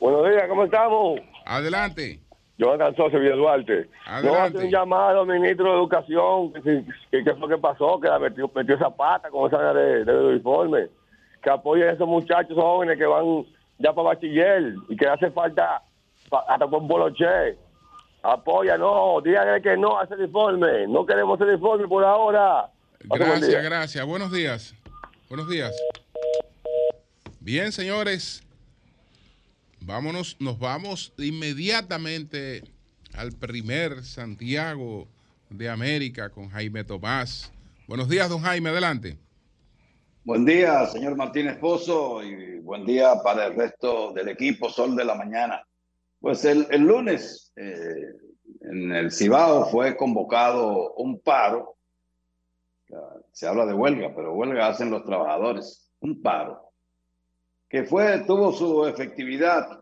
Buenos 0.00 0.28
días, 0.30 0.44
¿cómo 0.48 0.64
estamos? 0.64 1.20
Adelante. 1.44 2.20
Yo 2.58 2.76
Sosa 2.96 3.18
Villa 3.18 3.34
Duarte. 3.34 3.88
Adelante. 4.06 4.28
No 4.28 4.36
hace 4.36 4.66
un 4.66 4.70
llamado, 4.70 5.26
ministro 5.26 5.64
de 5.64 5.78
Educación, 5.78 6.52
que, 6.52 7.24
qué 7.24 7.34
fue 7.34 7.48
que 7.48 7.58
pasó, 7.58 7.98
que 8.00 8.06
la 8.06 8.20
metió, 8.20 8.48
metió 8.54 8.76
esa 8.76 8.90
pata 8.90 9.30
con 9.30 9.48
esa 9.48 9.72
de, 9.72 10.04
de 10.04 10.12
uniforme. 10.12 10.86
Que 11.42 11.50
apoye 11.50 11.88
a 11.88 11.92
esos 11.92 12.06
muchachos 12.06 12.56
jóvenes 12.56 12.96
que 12.98 13.04
van 13.04 13.44
ya 13.78 13.92
para 13.92 14.10
bachiller 14.10 14.74
y 14.88 14.96
que 14.96 15.08
hace 15.08 15.28
falta 15.32 15.82
hasta 16.46 16.66
con 16.68 16.86
boloche. 16.86 17.58
Apoya, 18.22 18.78
no, 18.78 19.20
díganle 19.24 19.60
que 19.60 19.76
no 19.76 19.98
a 19.98 20.04
ese 20.04 20.14
uniforme. 20.14 20.86
No 20.86 21.04
queremos 21.04 21.40
ese 21.40 21.50
uniforme 21.50 21.88
por 21.88 22.04
ahora. 22.04 22.70
Buen. 23.06 23.20
Gracias, 23.20 23.64
gracias. 23.64 24.06
Buenos 24.06 24.30
días. 24.30 24.72
Buenos 25.28 25.48
días. 25.48 25.74
Bien, 27.44 27.72
señores. 27.72 28.40
Vámonos, 29.80 30.36
nos 30.38 30.60
vamos 30.60 31.12
inmediatamente 31.18 32.62
al 33.14 33.32
primer 33.32 34.04
Santiago 34.04 35.08
de 35.50 35.68
América 35.68 36.30
con 36.30 36.50
Jaime 36.50 36.84
Tomás. 36.84 37.52
Buenos 37.88 38.08
días, 38.08 38.28
don 38.28 38.42
Jaime, 38.42 38.70
adelante. 38.70 39.18
Buen 40.22 40.44
día, 40.44 40.86
señor 40.86 41.16
Martínez 41.16 41.58
Pozo, 41.58 42.22
y 42.22 42.60
buen 42.60 42.86
día 42.86 43.14
para 43.24 43.46
el 43.46 43.56
resto 43.56 44.12
del 44.12 44.28
equipo 44.28 44.70
Sol 44.70 44.94
de 44.94 45.04
la 45.04 45.16
Mañana. 45.16 45.66
Pues 46.20 46.44
el, 46.44 46.68
lunes 46.78 47.52
eh, 47.56 47.72
en 48.60 48.92
el 48.92 49.10
Cibao 49.10 49.68
fue 49.68 49.96
convocado 49.96 50.94
un 50.94 51.18
paro. 51.18 51.76
Se 53.32 53.48
habla 53.48 53.66
de 53.66 53.74
huelga, 53.74 54.14
pero 54.14 54.32
huelga 54.32 54.68
hacen 54.68 54.92
los 54.92 55.04
trabajadores. 55.04 55.90
Un 55.98 56.22
paro 56.22 56.71
que 57.72 57.84
fue, 57.84 58.22
tuvo 58.26 58.52
su 58.52 58.86
efectividad. 58.86 59.80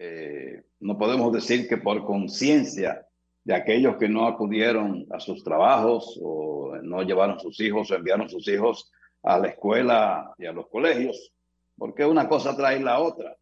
eh, 0.00 0.64
no 0.80 0.98
podemos 0.98 1.32
decir 1.32 1.68
que 1.68 1.76
por 1.76 2.04
conciencia 2.04 3.06
de 3.44 3.54
aquellos 3.54 3.96
que 3.98 4.08
no 4.08 4.26
acudieron 4.26 5.06
a 5.10 5.20
sus 5.20 5.44
trabajos 5.44 6.18
o 6.20 6.76
no 6.82 7.02
llevaron 7.02 7.38
sus 7.38 7.60
hijos 7.60 7.88
o 7.90 7.94
enviaron 7.94 8.28
sus 8.28 8.48
hijos 8.48 8.90
a 9.22 9.38
la 9.38 9.48
escuela 9.48 10.34
y 10.38 10.46
a 10.46 10.52
los 10.52 10.68
colegios, 10.68 11.32
porque 11.76 12.04
una 12.04 12.28
cosa 12.28 12.56
trae 12.56 12.80
la 12.80 12.98
otra. 12.98 13.36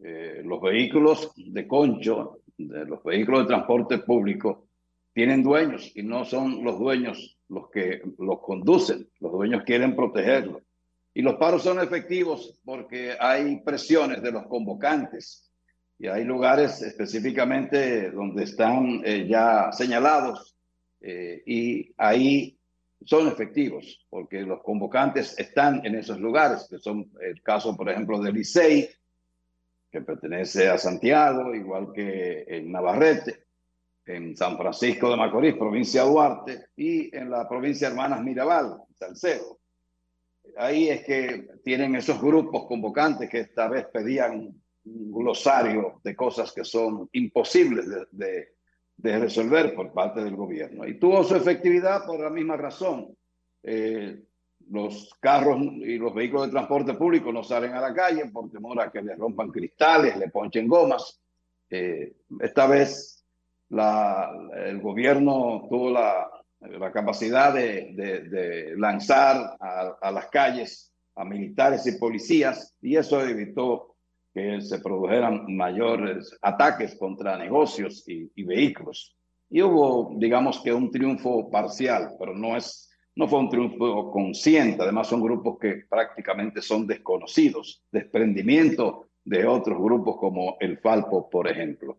Eh, 0.00 0.42
los 0.44 0.60
vehículos 0.60 1.32
de 1.36 1.66
concho, 1.66 2.42
los 2.56 3.02
vehículos 3.02 3.40
de 3.40 3.46
transporte 3.46 3.98
público, 3.98 4.68
tienen 5.12 5.42
dueños 5.42 5.90
y 5.96 6.04
no 6.04 6.24
son 6.24 6.62
los 6.62 6.78
dueños 6.78 7.36
los 7.48 7.68
que 7.70 8.00
los 8.18 8.38
conducen. 8.40 9.08
Los 9.18 9.32
dueños 9.32 9.64
quieren 9.64 9.96
protegerlos. 9.96 10.62
Y 11.18 11.22
los 11.22 11.34
paros 11.34 11.64
son 11.64 11.80
efectivos 11.80 12.60
porque 12.64 13.16
hay 13.18 13.56
presiones 13.62 14.22
de 14.22 14.30
los 14.30 14.46
convocantes 14.46 15.50
y 15.98 16.06
hay 16.06 16.22
lugares 16.22 16.80
específicamente 16.80 18.12
donde 18.12 18.44
están 18.44 19.02
eh, 19.04 19.26
ya 19.28 19.72
señalados 19.72 20.56
eh, 21.00 21.42
y 21.44 21.92
ahí 21.96 22.56
son 23.04 23.26
efectivos 23.26 24.06
porque 24.08 24.42
los 24.42 24.62
convocantes 24.62 25.36
están 25.40 25.84
en 25.84 25.96
esos 25.96 26.20
lugares, 26.20 26.68
que 26.70 26.78
son 26.78 27.10
el 27.20 27.42
caso, 27.42 27.76
por 27.76 27.90
ejemplo, 27.90 28.20
de 28.20 28.30
Licey, 28.30 28.88
que 29.90 30.02
pertenece 30.02 30.68
a 30.68 30.78
Santiago, 30.78 31.52
igual 31.52 31.88
que 31.92 32.44
en 32.46 32.70
Navarrete, 32.70 33.46
en 34.06 34.36
San 34.36 34.56
Francisco 34.56 35.10
de 35.10 35.16
Macorís, 35.16 35.56
provincia 35.56 36.04
de 36.04 36.10
Duarte, 36.10 36.66
y 36.76 37.12
en 37.16 37.28
la 37.28 37.48
provincia 37.48 37.88
de 37.88 37.94
Hermanas 37.94 38.22
Mirabal, 38.22 38.76
Salcedo. 38.96 39.57
Ahí 40.56 40.88
es 40.88 41.04
que 41.04 41.48
tienen 41.62 41.94
esos 41.94 42.20
grupos 42.20 42.66
convocantes 42.66 43.28
que 43.28 43.40
esta 43.40 43.68
vez 43.68 43.86
pedían 43.86 44.54
un 44.84 45.12
glosario 45.12 46.00
de 46.02 46.16
cosas 46.16 46.52
que 46.52 46.64
son 46.64 47.08
imposibles 47.12 47.86
de, 48.10 48.48
resolver 49.00 49.74
por 49.74 49.92
parte 49.92 50.22
del 50.22 50.34
gobierno. 50.34 50.86
Y 50.86 50.98
tuvo 50.98 51.22
su 51.22 51.36
efectividad 51.36 52.04
por 52.04 52.18
la 52.18 52.30
misma 52.30 52.56
razón. 52.56 53.16
Eh, 53.62 54.22
los 54.70 55.14
carros 55.20 55.60
y 55.60 55.96
los 55.98 56.14
vehículos 56.14 56.46
de 56.46 56.52
transporte 56.52 56.94
público 56.94 57.32
no 57.32 57.42
salen 57.42 57.74
a 57.74 57.80
la 57.80 57.94
calle 57.94 58.26
por 58.26 58.50
temor 58.50 58.80
a 58.80 58.90
que 58.90 59.00
les 59.00 59.16
rompan 59.16 59.50
cristales, 59.50 60.16
le 60.16 60.28
ponchen 60.28 60.66
gomas. 60.66 61.20
Eh, 61.70 62.12
esta 62.40 62.66
vez 62.66 63.24
el 63.70 64.80
gobierno 64.80 65.66
tuvo 65.68 65.90
la, 65.90 66.28
la 66.60 66.92
capacidad 66.92 67.54
de, 67.54 67.92
de- 67.94 68.74
lanzar 68.76 69.56
a, 69.60 70.10
las 70.10 70.26
calles 70.26 70.92
a 71.14 71.24
militares 71.24 71.86
y 71.86 71.98
policías 71.98 72.74
y 72.80 72.96
eso 72.96 73.20
evitó 73.24 73.96
que 74.32 74.60
se 74.60 74.78
produjeran 74.80 75.44
mayores 75.48 76.36
ataques 76.42 76.96
contra 76.96 77.36
negocios 77.36 78.04
y, 78.08 78.30
y 78.34 78.44
vehículos. 78.44 79.16
Y 79.50 79.62
hubo, 79.62 80.12
digamos 80.16 80.60
que 80.60 80.72
un 80.72 80.90
triunfo 80.90 81.50
parcial, 81.50 82.10
pero 82.18 82.34
no 82.34 82.56
es, 82.56 82.90
no 83.16 83.26
fue 83.26 83.38
un 83.40 83.48
triunfo 83.48 84.10
consciente. 84.10 84.82
Además, 84.82 85.08
son 85.08 85.22
grupos 85.22 85.58
que 85.58 85.84
prácticamente 85.88 86.60
son 86.60 86.86
desconocidos, 86.86 87.82
desprendimiento 87.90 89.08
de 89.24 89.46
otros 89.46 89.78
grupos 89.78 90.16
como 90.18 90.56
el 90.60 90.78
Falpo, 90.78 91.28
por 91.30 91.48
ejemplo. 91.48 91.98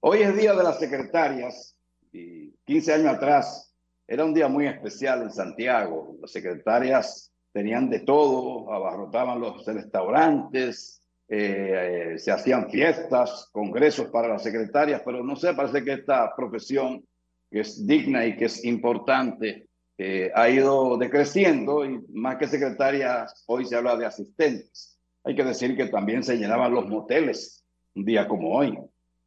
Hoy 0.00 0.20
es 0.20 0.36
Día 0.36 0.54
de 0.54 0.62
las 0.62 0.78
Secretarias 0.78 1.76
y 2.12 2.52
15 2.64 2.94
años 2.94 3.14
atrás 3.14 3.65
era 4.08 4.24
un 4.24 4.34
día 4.34 4.48
muy 4.48 4.66
especial 4.66 5.22
en 5.22 5.30
Santiago. 5.30 6.16
Las 6.20 6.30
secretarias 6.30 7.32
tenían 7.52 7.90
de 7.90 8.00
todo, 8.00 8.72
abarrotaban 8.72 9.40
los 9.40 9.64
restaurantes, 9.64 11.02
eh, 11.28 12.12
eh, 12.14 12.18
se 12.18 12.30
hacían 12.30 12.70
fiestas, 12.70 13.48
congresos 13.50 14.08
para 14.08 14.28
las 14.28 14.42
secretarias, 14.42 15.02
pero 15.04 15.24
no 15.24 15.34
sé, 15.34 15.54
parece 15.54 15.82
que 15.82 15.94
esta 15.94 16.32
profesión 16.36 17.04
que 17.50 17.60
es 17.60 17.86
digna 17.86 18.26
y 18.26 18.36
que 18.36 18.44
es 18.44 18.64
importante 18.64 19.68
eh, 19.98 20.30
ha 20.34 20.48
ido 20.48 20.96
decreciendo 20.98 21.84
y 21.84 21.98
más 22.12 22.36
que 22.36 22.46
secretarias, 22.46 23.44
hoy 23.46 23.64
se 23.64 23.76
habla 23.76 23.96
de 23.96 24.06
asistentes. 24.06 24.98
Hay 25.24 25.34
que 25.34 25.42
decir 25.42 25.76
que 25.76 25.86
también 25.86 26.22
se 26.22 26.36
llenaban 26.36 26.72
los 26.72 26.86
moteles 26.86 27.64
un 27.94 28.04
día 28.04 28.28
como 28.28 28.54
hoy. 28.54 28.78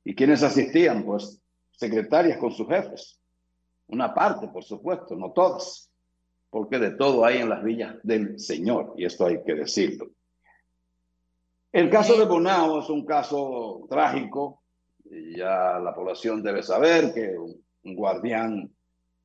¿Y 0.06 0.16
quiénes 0.16 0.44
asistían? 0.44 1.04
Pues 1.04 1.42
secretarias 1.72 2.38
con 2.38 2.52
sus 2.52 2.68
jefes. 2.68 3.19
Una 3.90 4.14
parte, 4.14 4.48
por 4.48 4.64
supuesto, 4.64 5.16
no 5.16 5.32
todas, 5.32 5.92
porque 6.50 6.80
de 6.80 6.92
todo 6.92 7.26
hay 7.26 7.40
en 7.40 7.50
las 7.50 7.64
villas 7.64 7.96
del 8.04 8.40
Señor, 8.40 8.94
y 8.98 9.06
esto 9.06 9.26
hay 9.26 9.44
que 9.44 9.56
decirlo. 9.56 10.12
El 11.72 11.90
caso 11.90 12.18
de 12.18 12.26
Bonao 12.26 12.80
es 12.80 12.90
un 12.90 13.06
caso 13.06 13.86
trágico. 13.90 14.64
Ya 15.06 15.80
la 15.80 15.94
población 15.94 16.42
debe 16.42 16.64
saber 16.64 17.14
que 17.14 17.38
un, 17.38 17.64
guardián 17.96 18.72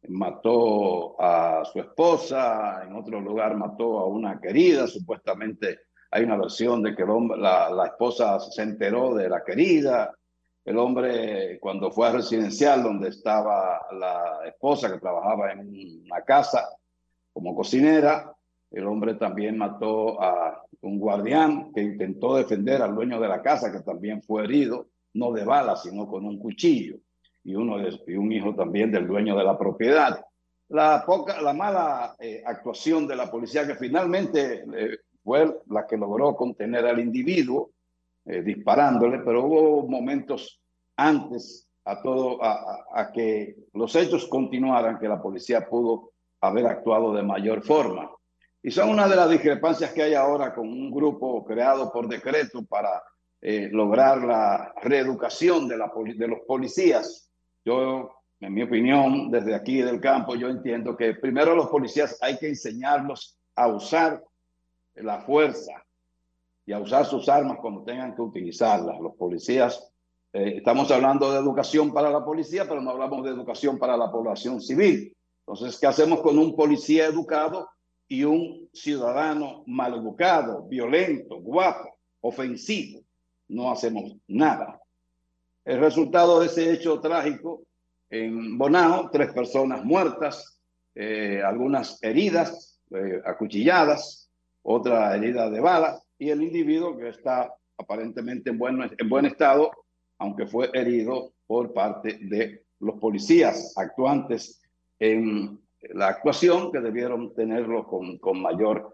mató 0.09 1.21
a 1.21 1.65
su 1.65 1.81
esposa, 1.81 2.83
en 2.85 2.95
otro 2.97 3.21
lugar 3.21 3.57
mató 3.57 3.99
a 3.99 4.07
una 4.07 4.41
querida. 4.41 4.87
Supuestamente 4.87 5.81
hay 6.11 6.25
una 6.25 6.37
versión 6.37 6.83
de 6.83 6.95
que 6.95 7.05
la, 7.37 7.71
la 7.71 7.87
esposa 7.87 8.39
se 8.41 8.63
enteró 8.63 9.15
de 9.15 9.29
la 9.29 9.43
querida. 9.43 10.15
El 10.65 10.79
hombre, 10.79 11.59
cuando 11.61 11.91
fue 11.91 12.09
a 12.09 12.13
residencial 12.13 12.83
donde 12.83 13.11
estaba 13.11 13.87
la 13.93 14.41
esposa 14.47 14.91
que 14.91 14.99
trabajaba 14.99 15.53
en 15.53 16.03
una 16.07 16.23
casa 16.23 16.69
como 17.33 17.55
cocinera, 17.55 18.33
el 18.71 18.87
hombre 18.87 19.15
también 19.15 19.59
mató 19.59 20.21
a 20.23 20.65
un 20.81 20.99
guardián 20.99 21.71
que 21.73 21.83
intentó 21.83 22.37
defender 22.37 22.81
al 22.83 22.95
dueño 22.95 23.21
de 23.21 23.29
la 23.29 23.43
casa, 23.43 23.71
que 23.71 23.81
también 23.81 24.23
fue 24.23 24.45
herido, 24.45 24.89
no 25.15 25.33
de 25.33 25.45
bala, 25.45 25.77
sino 25.77 26.09
con 26.09 26.25
un 26.25 26.39
cuchillo, 26.39 26.97
y, 27.45 27.55
uno 27.55 27.79
de- 27.79 28.01
y 28.07 28.17
un 28.17 28.33
hijo 28.33 28.55
también 28.55 28.91
del 28.91 29.07
dueño 29.07 29.37
de 29.37 29.45
la 29.45 29.57
propiedad. 29.59 30.25
La, 30.69 31.05
poca, 31.07 31.41
la 31.43 31.53
mala 31.53 32.17
eh, 32.19 32.43
actuación 32.45 33.07
de 33.07 33.17
la 33.17 33.31
policía, 33.31 33.67
que 33.67 33.75
finalmente 33.77 34.65
eh, 34.75 34.99
fue 35.23 35.61
la 35.69 35.87
que 35.87 35.97
logró 35.97 36.35
contener 36.35 36.87
al 36.87 36.99
individuo, 37.01 37.71
eh, 38.27 38.43
disparándole, 38.43 39.19
pero 39.19 39.45
hubo 39.45 39.87
momentos 39.87 40.61
antes 40.97 41.69
a 41.85 42.01
todo 42.01 42.39
a, 42.43 43.11
que 43.13 43.57
los 43.75 43.95
hechos 43.95 44.27
continuaran 44.27 44.99
que 44.99 45.09
la 45.09 45.21
policía 45.21 45.69
pudo 45.69 46.13
haber 46.41 46.67
actuado 46.67 47.13
de 47.13 47.23
mayor 47.23 47.63
forma. 47.63 48.11
Y 48.63 48.71
son 48.71 48.89
una 48.89 49.07
de 49.07 49.17
las 49.17 49.29
discrepancias 49.29 49.93
que 49.93 50.05
hay 50.05 50.15
ahora 50.15 50.55
con 50.55 50.67
un 50.67 50.91
grupo 50.91 51.45
creado 51.45 51.93
por 51.93 52.09
decreto 52.09 52.65
para 52.65 53.03
eh, 53.43 53.69
lograr 53.71 54.23
la 54.23 54.73
reeducación 54.83 55.69
de, 55.69 55.77
los 55.77 56.41
policías. 56.47 57.31
Yo, 57.63 58.23
en 58.41 58.55
mi 58.55 58.63
opinión, 58.63 59.31
desde 59.31 59.55
aquí 59.55 59.83
del 59.83 60.01
campo, 60.01 60.35
yo 60.35 60.49
entiendo 60.49 60.97
que 60.97 61.13
primero 61.13 61.55
los 61.55 61.67
policías 61.67 62.17
hay 62.23 62.39
que 62.39 62.49
enseñarlos 62.49 63.39
a 63.55 63.69
usar 63.69 64.25
la 64.95 65.21
fuerza 65.21 65.84
y 66.67 66.73
a 66.73 66.79
usar 66.79 67.07
sus 67.07 67.29
armas 67.29 67.59
cuando 67.61 67.83
tengan 67.83 68.15
que 68.15 68.23
utilizarlas. 68.23 68.99
Los 69.01 69.15
policías, 69.17 69.93
eh, 70.33 70.55
estamos 70.57 70.91
hablando 70.91 71.31
de 71.33 71.39
educación 71.39 71.93
para 71.93 72.11
la 72.11 72.25
policía, 72.25 72.67
pero 72.69 72.81
no 72.81 72.91
hablamos 72.91 73.25
de 73.25 73.31
educación 73.31 73.79
para 73.79 73.97
la 73.97 74.11
población 74.11 74.61
civil. 74.61 75.15
Entonces, 75.47 75.79
¿qué 75.79 75.87
hacemos 75.87 76.21
con 76.21 76.39
un 76.39 76.57
policía 76.57 77.07
educado 77.07 77.69
y 78.09 78.25
un 78.25 78.69
ciudadano 78.73 79.65
maleducado, 79.67 80.63
violento, 80.69 81.41
guapo, 81.41 81.99
ofensivo, 82.21 83.03
no 83.49 83.71
hacemos 83.71 84.17
nada. 84.27 84.81
El 85.65 85.81
resultado 85.81 86.41
de 86.41 86.47
ese 86.47 86.73
hecho 86.73 87.01
trágico 87.01 87.63
en 88.11 88.59
Bonao, 88.59 89.11
tres 89.11 89.33
personas 89.33 89.85
muertas, 89.85 90.59
eh, 90.95 91.43
algunas 91.45 92.03
heridas, 92.03 92.79
eh, 92.91 93.21
acuchilladas, 93.25 94.31
otra 94.63 95.15
herida 95.17 95.51
de 95.51 95.61
bala, 95.61 96.01
y 96.19 96.31
el 96.31 96.43
individuo 96.43 96.97
que 96.97 97.09
está 97.09 97.55
aparentemente 97.77 98.51
en 98.51 98.59
buen, 98.59 98.81
en 98.97 99.09
buen 99.09 99.27
estado, 99.27 99.71
aunque 100.19 100.47
fue 100.47 100.71
herido 100.73 101.33
por 101.47 101.73
parte 101.73 102.19
de 102.21 102.65
los 102.81 102.99
policías 102.99 103.75
actuantes 103.77 104.63
en 104.99 105.61
la 105.93 106.09
actuación, 106.09 106.73
que 106.73 106.81
debieron 106.81 107.35
tenerlo 107.35 107.87
con, 107.87 108.19
con 108.19 108.41
mayor 108.41 108.93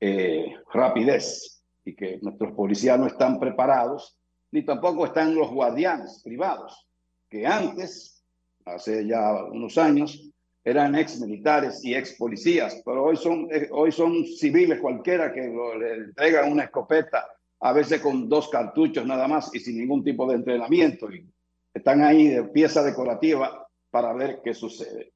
eh, 0.00 0.54
rapidez 0.72 1.62
y 1.84 1.94
que 1.94 2.18
nuestros 2.22 2.52
policías 2.52 2.98
no 2.98 3.06
están 3.06 3.38
preparados, 3.38 4.16
ni 4.52 4.64
tampoco 4.64 5.06
están 5.06 5.34
los 5.34 5.50
guardianes 5.50 6.22
privados, 6.24 6.88
que 7.28 7.46
antes, 7.46 8.24
hace 8.64 9.06
ya 9.06 9.44
unos 9.44 9.76
años, 9.78 10.29
eran 10.62 10.94
ex 10.94 11.20
militares 11.20 11.84
y 11.84 11.94
ex 11.94 12.12
policías, 12.14 12.82
pero 12.84 13.04
hoy 13.04 13.16
son, 13.16 13.48
eh, 13.50 13.68
hoy 13.70 13.90
son 13.92 14.24
civiles 14.26 14.78
cualquiera 14.80 15.32
que 15.32 15.48
lo- 15.48 15.78
le 15.78 15.94
entregan 15.94 16.52
una 16.52 16.64
escopeta, 16.64 17.26
a 17.60 17.72
veces 17.72 18.00
con 18.00 18.28
dos 18.28 18.48
cartuchos 18.48 19.06
nada 19.06 19.26
más 19.28 19.54
y 19.54 19.60
sin 19.60 19.78
ningún 19.78 20.02
tipo 20.04 20.26
de 20.26 20.34
entrenamiento, 20.36 21.10
y 21.12 21.26
están 21.72 22.02
ahí 22.02 22.28
de 22.28 22.44
pieza 22.44 22.82
decorativa 22.82 23.66
para 23.90 24.12
ver 24.12 24.40
qué 24.44 24.54
sucede. 24.54 25.12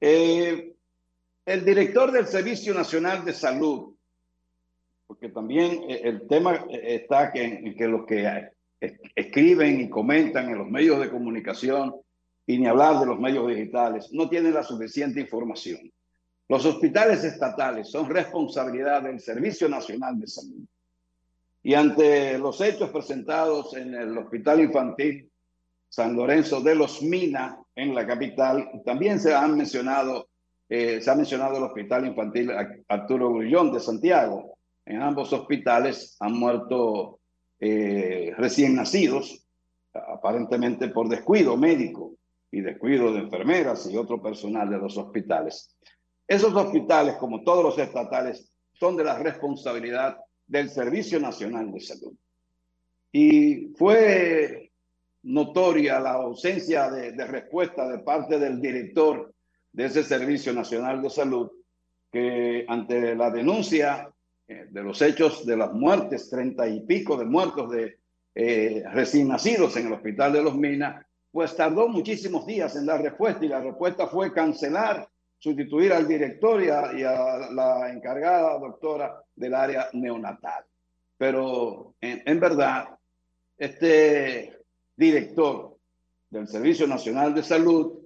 Eh, 0.00 0.74
el 1.46 1.64
director 1.64 2.10
del 2.12 2.26
Servicio 2.26 2.74
Nacional 2.74 3.24
de 3.24 3.32
Salud, 3.32 3.94
porque 5.06 5.28
también 5.28 5.84
eh, 5.88 6.00
el 6.04 6.26
tema 6.26 6.64
eh, 6.68 6.96
está 7.02 7.32
que, 7.32 7.74
que 7.76 7.88
los 7.88 8.06
que 8.06 8.50
escriben 9.14 9.80
y 9.80 9.88
comentan 9.88 10.48
en 10.48 10.58
los 10.58 10.68
medios 10.68 11.00
de 11.00 11.10
comunicación 11.10 11.96
y 12.50 12.58
ni 12.58 12.66
hablar 12.66 12.98
de 12.98 13.06
los 13.06 13.20
medios 13.20 13.46
digitales, 13.46 14.08
no 14.10 14.28
tienen 14.28 14.52
la 14.52 14.64
suficiente 14.64 15.20
información. 15.20 15.78
Los 16.48 16.66
hospitales 16.66 17.22
estatales 17.22 17.88
son 17.88 18.10
responsabilidad 18.10 19.02
del 19.02 19.20
Servicio 19.20 19.68
Nacional 19.68 20.18
de 20.18 20.26
Salud. 20.26 20.64
Y 21.62 21.74
ante 21.74 22.38
los 22.38 22.60
hechos 22.60 22.90
presentados 22.90 23.76
en 23.76 23.94
el 23.94 24.18
Hospital 24.18 24.62
Infantil 24.62 25.30
San 25.88 26.16
Lorenzo 26.16 26.60
de 26.60 26.74
los 26.74 27.02
Mina, 27.02 27.56
en 27.76 27.94
la 27.94 28.04
capital, 28.04 28.68
también 28.84 29.20
se 29.20 29.32
han 29.32 29.56
mencionado, 29.56 30.26
eh, 30.68 31.00
se 31.00 31.08
ha 31.08 31.14
mencionado 31.14 31.56
el 31.56 31.62
Hospital 31.62 32.06
Infantil 32.06 32.50
Arturo 32.88 33.32
Grullón 33.32 33.72
de 33.72 33.78
Santiago. 33.78 34.58
En 34.86 35.02
ambos 35.02 35.32
hospitales 35.32 36.16
han 36.18 36.32
muerto 36.32 37.20
eh, 37.60 38.32
recién 38.36 38.74
nacidos, 38.74 39.46
aparentemente 39.92 40.88
por 40.88 41.08
descuido 41.08 41.56
médico 41.56 42.14
y 42.52 42.60
descuido 42.60 43.12
de 43.12 43.20
enfermeras 43.20 43.88
y 43.90 43.96
otro 43.96 44.20
personal 44.22 44.68
de 44.68 44.78
los 44.78 44.96
hospitales. 44.96 45.76
Esos 46.26 46.54
hospitales, 46.54 47.16
como 47.16 47.42
todos 47.42 47.64
los 47.64 47.78
estatales, 47.78 48.52
son 48.72 48.96
de 48.96 49.04
la 49.04 49.18
responsabilidad 49.18 50.16
del 50.46 50.68
Servicio 50.68 51.20
Nacional 51.20 51.72
de 51.72 51.80
Salud. 51.80 52.14
Y 53.12 53.68
fue 53.76 54.70
notoria 55.22 56.00
la 56.00 56.12
ausencia 56.12 56.90
de, 56.90 57.12
respuesta 57.26 57.88
de 57.88 57.98
parte 57.98 58.38
del 58.38 58.60
director 58.60 59.32
de 59.72 59.84
ese 59.84 60.02
Servicio 60.02 60.52
Nacional 60.52 61.02
de 61.02 61.10
Salud, 61.10 61.50
que 62.10 62.64
ante 62.68 63.14
la 63.14 63.30
denuncia 63.30 64.10
eh, 64.48 64.66
de 64.70 64.82
los 64.82 65.00
hechos 65.02 65.46
de 65.46 65.56
las 65.56 65.72
muertes, 65.72 66.28
treinta 66.30 66.66
y 66.68 66.80
pico 66.80 67.16
de 67.16 67.24
muertos 67.24 67.70
de 67.70 67.98
eh, 68.34 68.82
recién 68.92 69.28
nacidos 69.28 69.76
en 69.76 69.86
el 69.88 69.92
Hospital 69.92 70.32
de 70.32 70.42
los 70.42 70.56
Minas, 70.56 71.04
pues 71.32 71.54
tardó 71.54 71.88
muchísimos 71.88 72.46
días 72.46 72.74
en 72.76 72.86
dar 72.86 73.02
respuesta 73.02 73.44
y 73.44 73.48
la 73.48 73.60
respuesta 73.60 74.06
fue 74.06 74.32
cancelar, 74.32 75.08
sustituir 75.38 75.92
al 75.92 76.06
director 76.06 76.62
y 76.62 76.68
a, 76.68 77.50
la 77.52 77.90
encargada 77.90 78.58
doctora 78.58 79.22
del 79.34 79.54
área 79.54 79.88
neonatal. 79.92 80.64
Pero 81.16 81.94
en, 82.00 82.22
en 82.24 82.40
verdad, 82.40 82.88
este 83.56 84.58
director 84.96 85.76
del 86.30 86.48
Servicio 86.48 86.86
Nacional 86.86 87.34
de 87.34 87.42
Salud 87.42 88.00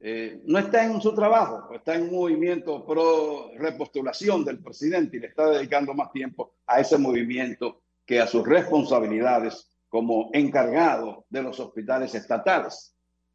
eh, 0.00 0.42
no 0.44 0.58
está 0.58 0.84
en 0.84 1.00
su 1.00 1.12
trabajo, 1.12 1.74
está 1.74 1.96
en 1.96 2.04
un 2.04 2.14
movimiento 2.14 2.86
pro 2.86 3.50
repostulación 3.56 4.44
del 4.44 4.62
presidente 4.62 5.16
y 5.16 5.20
le 5.20 5.26
está 5.26 5.50
dedicando 5.50 5.92
más 5.92 6.12
tiempo 6.12 6.54
a 6.66 6.80
ese 6.80 6.98
movimiento 6.98 7.82
que 8.06 8.20
a 8.20 8.26
sus 8.28 8.46
responsabilidades 8.46 9.68
como 9.88 10.30
encargado 10.32 11.24
de 11.28 11.42
los 11.42 11.58
hospitales 11.60 12.14
estatales. 12.14 12.94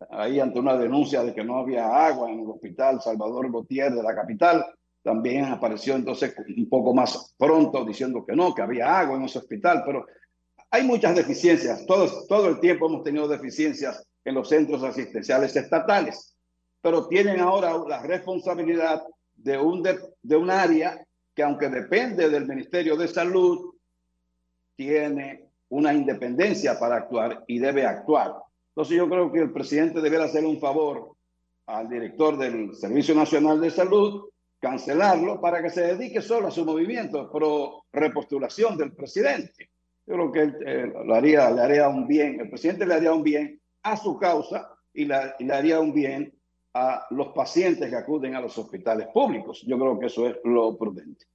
Ahí 0.10 0.40
ante 0.40 0.60
una 0.60 0.78
denuncia 0.78 1.24
de 1.24 1.34
que 1.34 1.44
no 1.44 1.58
había 1.58 2.06
agua 2.06 2.30
en 2.30 2.42
el 2.42 2.50
hospital 2.50 3.02
Salvador 3.02 3.52
Gautier 3.52 3.94
de 3.94 4.04
la 4.04 4.14
capital, 4.14 4.66
también 5.02 5.46
apareció 5.46 5.96
entonces 5.96 6.34
un 6.56 6.70
poco 6.70 6.94
más 6.94 7.34
pronto 7.38 7.84
diciendo 7.86 8.26
que 8.26 8.36
no, 8.36 8.54
que 8.54 8.62
había 8.62 9.00
agua 9.00 9.18
en 9.18 9.24
ese 9.24 9.40
hospital, 9.40 9.84
pero 9.86 10.06
hay 10.72 10.84
muchas 10.84 11.16
deficiencias. 11.16 11.86
Todos, 11.86 12.28
todo 12.28 12.48
el 12.48 12.60
tiempo 12.60 12.88
hemos 12.88 13.04
tenido 13.04 13.28
deficiencias 13.28 14.06
en 14.24 14.36
los 14.36 14.50
centros 14.50 14.82
asistenciales 14.84 15.56
estatales, 15.56 16.36
pero 16.82 17.08
tienen 17.08 17.40
ahora 17.40 17.78
la 17.88 18.02
responsabilidad 18.02 19.04
de 19.36 19.58
un, 19.58 19.84
de, 19.84 20.00
de 20.22 20.36
un 20.36 20.50
área 20.50 21.06
que 21.36 21.44
aunque 21.44 21.68
depende 21.68 22.30
del 22.30 22.48
Ministerio 22.48 22.96
de 22.96 23.08
Salud, 23.08 23.74
tiene 24.76 25.50
una 25.74 25.92
independencia 25.92 26.78
para 26.80 26.98
actuar 26.98 27.44
y 27.48 27.58
debe 27.58 27.86
actuar. 27.86 28.36
Entonces 28.70 28.96
yo 28.96 29.10
creo 29.10 29.32
que 29.32 29.40
el 29.40 29.52
presidente 29.52 30.02
deberá 30.02 30.26
hacer 30.26 30.46
un 30.46 30.60
favor 30.60 31.16
al 31.66 31.90
director 31.90 32.38
del 32.38 32.76
Servicio 32.76 33.16
Nacional 33.16 33.60
de 33.60 33.72
Salud, 33.72 34.30
cancelarlo 34.60 35.42
para 35.42 35.64
que 35.64 35.72
se 35.72 35.82
dedique 35.82 36.22
solo 36.22 36.48
a 36.48 36.52
su 36.52 36.64
movimiento 36.64 37.30
pro 37.32 37.86
repostulación 37.92 38.78
del 38.78 38.94
presidente. 38.94 39.70
Yo 40.06 40.14
creo 40.14 40.32
que 40.32 40.42
él 40.42 40.58
eh, 40.66 40.94
le 41.06 41.16
haría 41.16 41.90
un 41.90 42.08
bien, 42.08 42.40
el 42.40 42.50
presidente 42.50 42.86
le 42.86 42.94
haría 42.94 43.14
un 43.14 43.24
bien 43.24 43.60
a 43.82 43.98
su 43.98 44.18
causa 44.18 44.70
y, 44.94 45.04
y 45.04 45.44
le 45.46 45.54
haría 45.54 45.80
un 45.80 45.92
bien 45.92 46.34
a 46.76 47.08
los 47.10 47.30
pacientes 47.30 47.90
que 47.90 47.96
acuden 47.96 48.36
a 48.36 48.42
los 48.42 48.56
hospitales 48.60 49.08
públicos. 49.08 49.64
Yo 49.66 49.80
creo 49.80 50.00
que 50.00 50.06
eso 50.06 50.28
es 50.28 50.36
lo 50.44 50.78
prudente. 50.78 51.26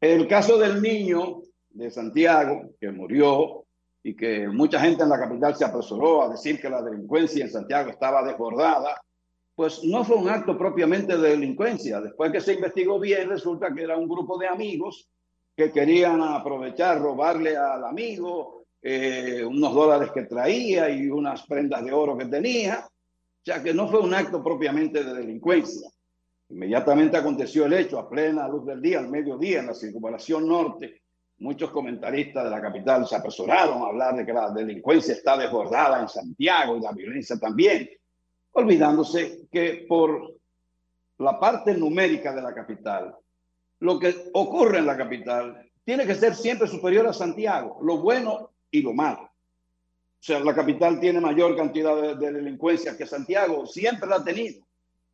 El 0.00 0.26
caso 0.26 0.58
del 0.58 0.82
niño 0.82 1.42
de 1.70 1.90
Santiago, 1.90 2.70
que 2.80 2.90
murió 2.90 3.66
y 4.08 4.16
que 4.16 4.48
mucha 4.48 4.80
gente 4.80 5.02
en 5.02 5.10
la 5.10 5.18
capital 5.18 5.54
se 5.54 5.66
apresuró 5.66 6.22
a 6.22 6.30
decir 6.30 6.58
que 6.58 6.70
la 6.70 6.80
delincuencia 6.80 7.44
en 7.44 7.50
Santiago 7.50 7.90
estaba 7.90 8.22
desbordada, 8.22 8.98
pues 9.54 9.84
no 9.84 10.02
fue 10.02 10.16
un 10.16 10.30
acto 10.30 10.56
propiamente 10.56 11.18
de 11.18 11.28
delincuencia. 11.28 12.00
Después 12.00 12.32
que 12.32 12.40
se 12.40 12.54
investigó 12.54 12.98
bien, 12.98 13.28
resulta 13.28 13.70
que 13.74 13.82
era 13.82 13.98
un 13.98 14.08
grupo 14.08 14.38
de 14.38 14.48
amigos 14.48 15.10
que 15.54 15.70
querían 15.70 16.22
aprovechar, 16.22 17.02
robarle 17.02 17.54
al 17.54 17.84
amigo 17.84 18.64
eh, 18.80 19.44
unos 19.44 19.74
dólares 19.74 20.10
que 20.10 20.22
traía 20.22 20.88
y 20.88 21.10
unas 21.10 21.46
prendas 21.46 21.84
de 21.84 21.92
oro 21.92 22.16
que 22.16 22.24
tenía. 22.24 22.86
O 22.86 23.44
sea 23.44 23.62
que 23.62 23.74
no 23.74 23.88
fue 23.88 24.00
un 24.00 24.14
acto 24.14 24.42
propiamente 24.42 25.04
de 25.04 25.12
delincuencia. 25.12 25.90
Inmediatamente 26.48 27.18
aconteció 27.18 27.66
el 27.66 27.74
hecho 27.74 27.98
a 27.98 28.08
plena 28.08 28.48
luz 28.48 28.64
del 28.64 28.80
día, 28.80 29.00
al 29.00 29.10
mediodía, 29.10 29.60
en 29.60 29.66
la 29.66 29.74
circunvalación 29.74 30.48
norte. 30.48 31.02
Muchos 31.40 31.70
comentaristas 31.70 32.44
de 32.44 32.50
la 32.50 32.60
capital 32.60 33.06
se 33.06 33.14
apresuraron 33.14 33.82
a 33.82 33.86
hablar 33.86 34.16
de 34.16 34.26
que 34.26 34.32
la 34.32 34.50
delincuencia 34.50 35.14
está 35.14 35.36
desbordada 35.36 36.00
en 36.00 36.08
Santiago 36.08 36.76
y 36.76 36.80
la 36.80 36.90
violencia 36.90 37.38
también, 37.38 37.88
olvidándose 38.52 39.46
que 39.50 39.86
por 39.88 40.34
la 41.18 41.38
parte 41.38 41.74
numérica 41.74 42.34
de 42.34 42.42
la 42.42 42.52
capital, 42.52 43.14
lo 43.80 43.98
que 44.00 44.30
ocurre 44.32 44.78
en 44.78 44.86
la 44.86 44.96
capital 44.96 45.64
tiene 45.84 46.06
que 46.06 46.16
ser 46.16 46.34
siempre 46.34 46.66
superior 46.66 47.06
a 47.06 47.12
Santiago, 47.12 47.78
lo 47.82 47.98
bueno 47.98 48.50
y 48.70 48.82
lo 48.82 48.92
malo. 48.92 49.22
O 49.22 50.20
sea, 50.20 50.40
la 50.40 50.54
capital 50.54 50.98
tiene 50.98 51.20
mayor 51.20 51.56
cantidad 51.56 51.94
de, 51.94 52.16
de 52.16 52.32
delincuencia 52.32 52.96
que 52.96 53.06
Santiago, 53.06 53.64
siempre 53.64 54.08
la 54.08 54.16
ha 54.16 54.24
tenido. 54.24 54.66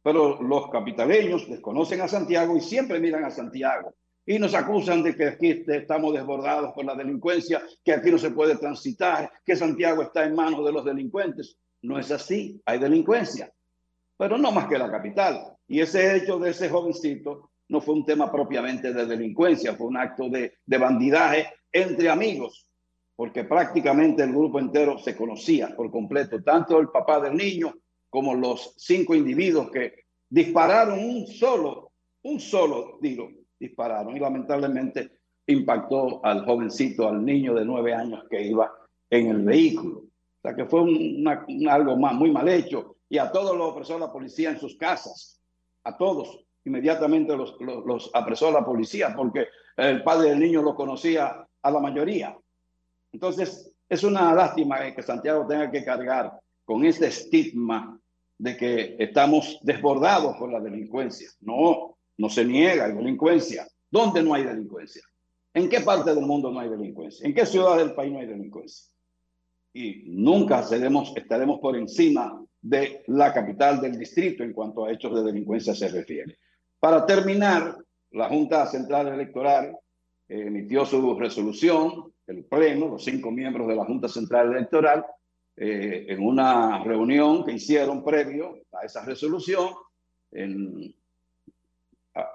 Pero 0.03 0.43
los 0.43 0.71
capitaleños 0.71 1.49
desconocen 1.49 2.01
a 2.01 2.09
Santiago 2.09 2.57
y 2.57 2.61
siempre 2.61 2.99
miran 2.99 3.25
a 3.25 3.31
Santiago. 3.31 3.95
Y 4.27 4.39
nos 4.39 4.55
acusan 4.55 5.03
de 5.03 5.15
que 5.15 5.27
aquí 5.27 5.65
estamos 5.67 6.15
desbordados 6.15 6.73
por 6.73 6.85
la 6.85 6.95
delincuencia, 6.95 7.63
que 7.85 7.93
aquí 7.93 8.11
no 8.11 8.19
se 8.19 8.31
puede 8.31 8.57
transitar, 8.57 9.31
que 9.45 9.55
Santiago 9.55 10.03
está 10.03 10.25
en 10.25 10.35
manos 10.35 10.65
de 10.65 10.73
los 10.73 10.85
delincuentes. 10.85 11.59
No 11.83 11.99
es 11.99 12.11
así, 12.11 12.61
hay 12.65 12.79
delincuencia, 12.79 13.53
pero 14.17 14.39
no 14.39 14.51
más 14.51 14.67
que 14.67 14.79
la 14.79 14.91
capital. 14.91 15.57
Y 15.69 15.81
ese 15.81 16.17
hecho 16.17 16.39
de 16.39 16.51
ese 16.51 16.71
jovencito 16.71 17.51
no 17.69 17.83
fue 17.83 17.95
un 17.95 18.07
tema 18.07 18.33
propiamente 18.33 18.95
de 18.95 19.05
delincuencia, 19.05 19.75
fue 19.75 19.89
un 19.89 19.99
acto 19.99 20.31
de, 20.31 20.55
de 20.65 20.79
bandidaje 20.79 21.47
entre 21.71 22.09
amigos, 22.09 22.67
porque 23.17 23.45
prácticamente 23.45 24.23
el 24.23 24.31
grupo 24.33 24.59
entero 24.59 24.99
se 24.99 25.15
conocía 25.15 25.75
por 25.77 25.91
completo, 25.91 26.43
tanto 26.43 26.81
el 26.81 26.89
papá 26.89 27.21
del 27.21 27.37
niño 27.37 27.75
como 28.09 28.35
los 28.35 28.75
cinco 28.79 29.15
individuos 29.15 29.71
que 29.71 30.05
dispararon 30.31 30.99
un 30.99 31.27
solo, 31.27 31.93
un 32.23 32.41
solo 32.41 32.99
tiro 33.03 33.29
dispararon 33.69 34.17
y 34.17 34.21
lamentablemente 34.21 35.11
impactó 35.47 36.25
al 36.25 36.45
jovencito, 36.45 37.09
al 37.09 37.25
niño 37.25 37.55
de 37.55 37.65
nueve 37.65 37.95
años 37.95 38.25
que 38.31 38.43
iba 38.43 38.73
en 39.11 39.27
el 39.29 39.43
vehículo. 39.43 39.99
O 39.99 40.41
sea 40.43 40.55
que 40.55 40.65
fue 40.67 40.81
un- 40.83 41.69
algo 41.69 41.97
más, 41.97 42.15
muy 42.15 42.31
mal 42.31 42.49
hecho 42.49 42.97
y 43.09 43.19
a 43.19 43.31
todos 43.31 43.57
los 43.57 43.73
apresó 43.73 43.99
la 43.99 44.11
policía 44.13 44.51
en 44.51 44.59
sus 44.59 44.77
casas, 44.77 45.41
a 45.85 45.97
todos. 45.97 46.41
Inmediatamente 46.65 47.37
los, 47.37 47.57
los, 47.61 47.85
los 47.85 48.11
apresó 48.15 48.51
la 48.51 48.65
policía 48.65 49.13
porque 49.15 49.47
el 49.77 50.03
padre 50.03 50.31
del 50.31 50.41
niño 50.41 50.63
lo 50.63 50.75
conocía 50.75 51.47
a 51.63 51.71
la 51.71 51.81
mayoría. 51.81 52.37
Entonces, 53.13 53.71
es 53.89 54.03
una 54.03 54.35
lástima 54.35 54.81
que 54.95 55.03
Santiago 55.03 55.47
tenga 55.47 55.71
que 55.71 55.85
cargar 55.85 56.33
con 56.65 56.85
este 56.85 57.07
estigma 57.09 57.99
de 58.39 58.57
que 58.57 58.97
estamos 58.99 59.59
desbordados 59.63 60.37
por 60.39 60.51
la 60.51 60.61
delincuencia. 60.61 61.29
No, 61.43 61.94
no 62.19 62.29
se 62.29 62.45
niega, 62.45 62.87
hay 62.87 62.93
delincuencia. 62.93 63.67
¿Dónde 63.91 64.23
no 64.23 64.35
hay 64.35 64.45
delincuencia? 64.45 65.03
¿En 65.53 65.69
qué 65.69 65.81
parte 65.81 66.15
del 66.15 66.27
mundo 66.27 66.51
no 66.51 66.61
hay 66.61 66.69
delincuencia? 66.69 67.27
¿En 67.27 67.35
qué 67.35 67.47
ciudad 67.47 67.77
del 67.79 67.95
país 67.95 68.13
no 68.13 68.19
hay 68.19 68.27
delincuencia? 68.27 68.93
Y 69.73 70.05
nunca 70.07 70.63
seremos, 70.63 71.13
estaremos 71.17 71.61
por 71.61 71.77
encima 71.77 72.41
de 72.61 73.03
la 73.09 73.33
capital 73.33 73.81
del 73.81 73.99
distrito 73.99 74.43
en 74.43 74.53
cuanto 74.53 74.85
a 74.85 74.93
hechos 74.93 75.15
de 75.15 75.23
delincuencia 75.23 75.75
se 75.75 75.89
refiere. 75.89 76.39
Para 76.81 77.05
terminar, 77.05 77.77
la 78.13 78.29
Junta 78.29 78.67
Central 78.67 79.09
Electoral 79.09 79.77
emitió 80.29 80.87
su 80.87 81.19
resolución, 81.19 82.13
el 82.27 82.45
Pleno, 82.45 82.89
los 82.89 83.05
cinco 83.05 83.31
miembros 83.31 83.69
de 83.69 83.77
la 83.77 83.85
Junta 83.85 84.09
Central 84.09 84.53
Electoral, 84.53 85.05
eh, 85.57 86.07
en 86.09 86.21
una 86.25 86.83
reunión 86.83 87.45
que 87.45 87.53
hicieron 87.53 88.03
previo 88.03 88.57
a 88.73 88.85
esa 88.85 89.05
resolución, 89.05 89.69
en- 90.33 90.95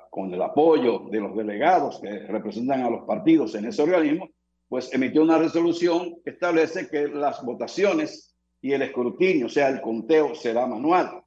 con 0.10 0.34
el 0.34 0.42
apoyo 0.42 1.08
de 1.10 1.20
los 1.20 1.36
delegados 1.36 2.00
que 2.00 2.20
representan 2.28 2.82
a 2.82 2.90
los 2.90 3.06
partidos 3.06 3.56
en 3.56 3.66
ese 3.66 3.82
organismo, 3.82 4.30
pues 4.68 4.94
emitió 4.94 5.22
una 5.22 5.38
resolución 5.38 6.22
que 6.24 6.32
establece 6.32 6.88
que 6.90 7.08
las 7.08 7.44
votaciones 7.44 8.36
y 8.62 8.74
el 8.74 8.82
escrutinio, 8.82 9.48
o 9.48 9.50
sea, 9.50 9.70
el 9.70 9.82
conteo, 9.82 10.36
será 10.36 10.68
manual. 10.68 11.24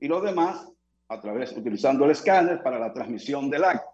Y 0.00 0.08
lo 0.08 0.20
demás, 0.20 0.68
a 1.08 1.20
través, 1.20 1.56
utilizando 1.56 2.04
el 2.04 2.10
escáner 2.10 2.62
para 2.62 2.78
la 2.78 2.92
transmisión 2.92 3.48
del 3.48 3.64
acta. 3.64 3.90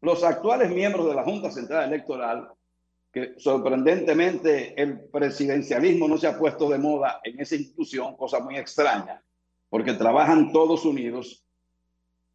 Los 0.00 0.22
actuales 0.24 0.70
miembros 0.70 1.06
de 1.08 1.14
la 1.14 1.24
Junta 1.24 1.50
Central 1.50 1.92
Electoral 1.92 2.48
que 3.12 3.34
sorprendentemente 3.38 4.80
el 4.80 5.00
presidencialismo 5.00 6.08
no 6.08 6.18
se 6.18 6.26
ha 6.26 6.38
puesto 6.38 6.68
de 6.68 6.78
moda 6.78 7.20
en 7.24 7.40
esa 7.40 7.56
institución, 7.56 8.16
cosa 8.16 8.40
muy 8.40 8.56
extraña, 8.56 9.22
porque 9.70 9.94
trabajan 9.94 10.52
todos 10.52 10.84
unidos, 10.84 11.44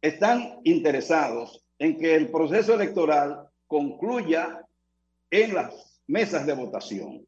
están 0.04 0.60
interesados 0.64 1.64
en 1.78 1.96
que 1.96 2.14
el 2.14 2.30
proceso 2.30 2.74
electoral 2.74 3.48
concluya 3.66 4.62
en 5.30 5.54
las 5.54 5.98
mesas 6.06 6.44
de 6.44 6.52
votación 6.52 7.26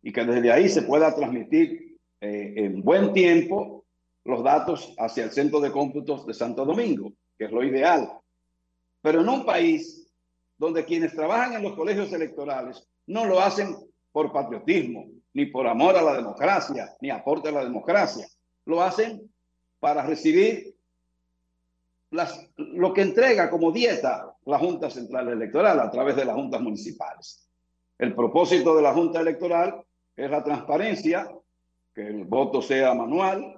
y 0.00 0.10
que 0.10 0.24
desde 0.24 0.50
ahí 0.50 0.70
se 0.70 0.80
pueda 0.82 1.14
transmitir 1.14 1.98
eh, 2.22 2.54
en 2.56 2.82
buen 2.82 3.12
tiempo 3.12 3.84
los 4.24 4.42
datos 4.42 4.94
hacia 4.96 5.24
el 5.24 5.32
centro 5.32 5.60
de 5.60 5.70
cómputos 5.70 6.26
de 6.26 6.32
Santo 6.32 6.64
Domingo, 6.64 7.12
que 7.36 7.44
es 7.44 7.52
lo 7.52 7.62
ideal. 7.62 8.10
Pero 9.02 9.20
en 9.20 9.28
un 9.28 9.44
país 9.44 10.10
donde 10.56 10.86
quienes 10.86 11.14
trabajan 11.14 11.52
en 11.52 11.62
los 11.62 11.74
colegios 11.74 12.10
electorales 12.14 12.88
no 13.06 13.26
lo 13.26 13.38
hacen 13.38 13.76
por 14.12 14.32
patriotismo, 14.32 15.10
ni 15.34 15.44
por 15.44 15.66
amor 15.66 15.94
a 15.94 16.02
la 16.02 16.14
democracia, 16.14 16.96
ni 17.02 17.10
aporte 17.10 17.50
a 17.50 17.52
la 17.52 17.64
democracia. 17.64 18.26
Lo 18.64 18.80
hacen 18.80 19.30
para 19.78 20.06
recibir 20.06 20.73
las, 22.14 22.48
lo 22.56 22.94
que 22.94 23.02
entrega 23.02 23.50
como 23.50 23.72
dieta 23.72 24.36
la 24.46 24.58
Junta 24.58 24.88
Central 24.88 25.30
Electoral 25.30 25.80
a 25.80 25.90
través 25.90 26.14
de 26.14 26.24
las 26.24 26.36
juntas 26.36 26.60
municipales. 26.60 27.48
El 27.98 28.14
propósito 28.14 28.76
de 28.76 28.82
la 28.82 28.94
Junta 28.94 29.20
Electoral 29.20 29.82
es 30.16 30.30
la 30.30 30.44
transparencia, 30.44 31.28
que 31.92 32.06
el 32.06 32.24
voto 32.24 32.62
sea 32.62 32.94
manual, 32.94 33.56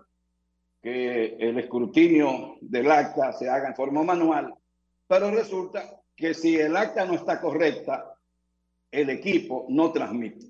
que 0.83 1.37
el 1.39 1.59
escrutinio 1.59 2.57
del 2.63 2.91
acta 2.91 3.33
se 3.35 3.49
haga 3.49 3.69
en 3.69 3.75
forma 3.75 4.03
manual, 4.03 4.55
pero 5.07 5.31
resulta 5.31 6.01
que 6.17 6.33
si 6.33 6.57
el 6.57 6.77
acta 6.77 7.05
no 7.05 7.13
está 7.15 7.41
correcta, 7.41 8.15
el 8.91 9.11
equipo 9.11 9.67
no 9.69 9.93
transmite. 9.93 10.47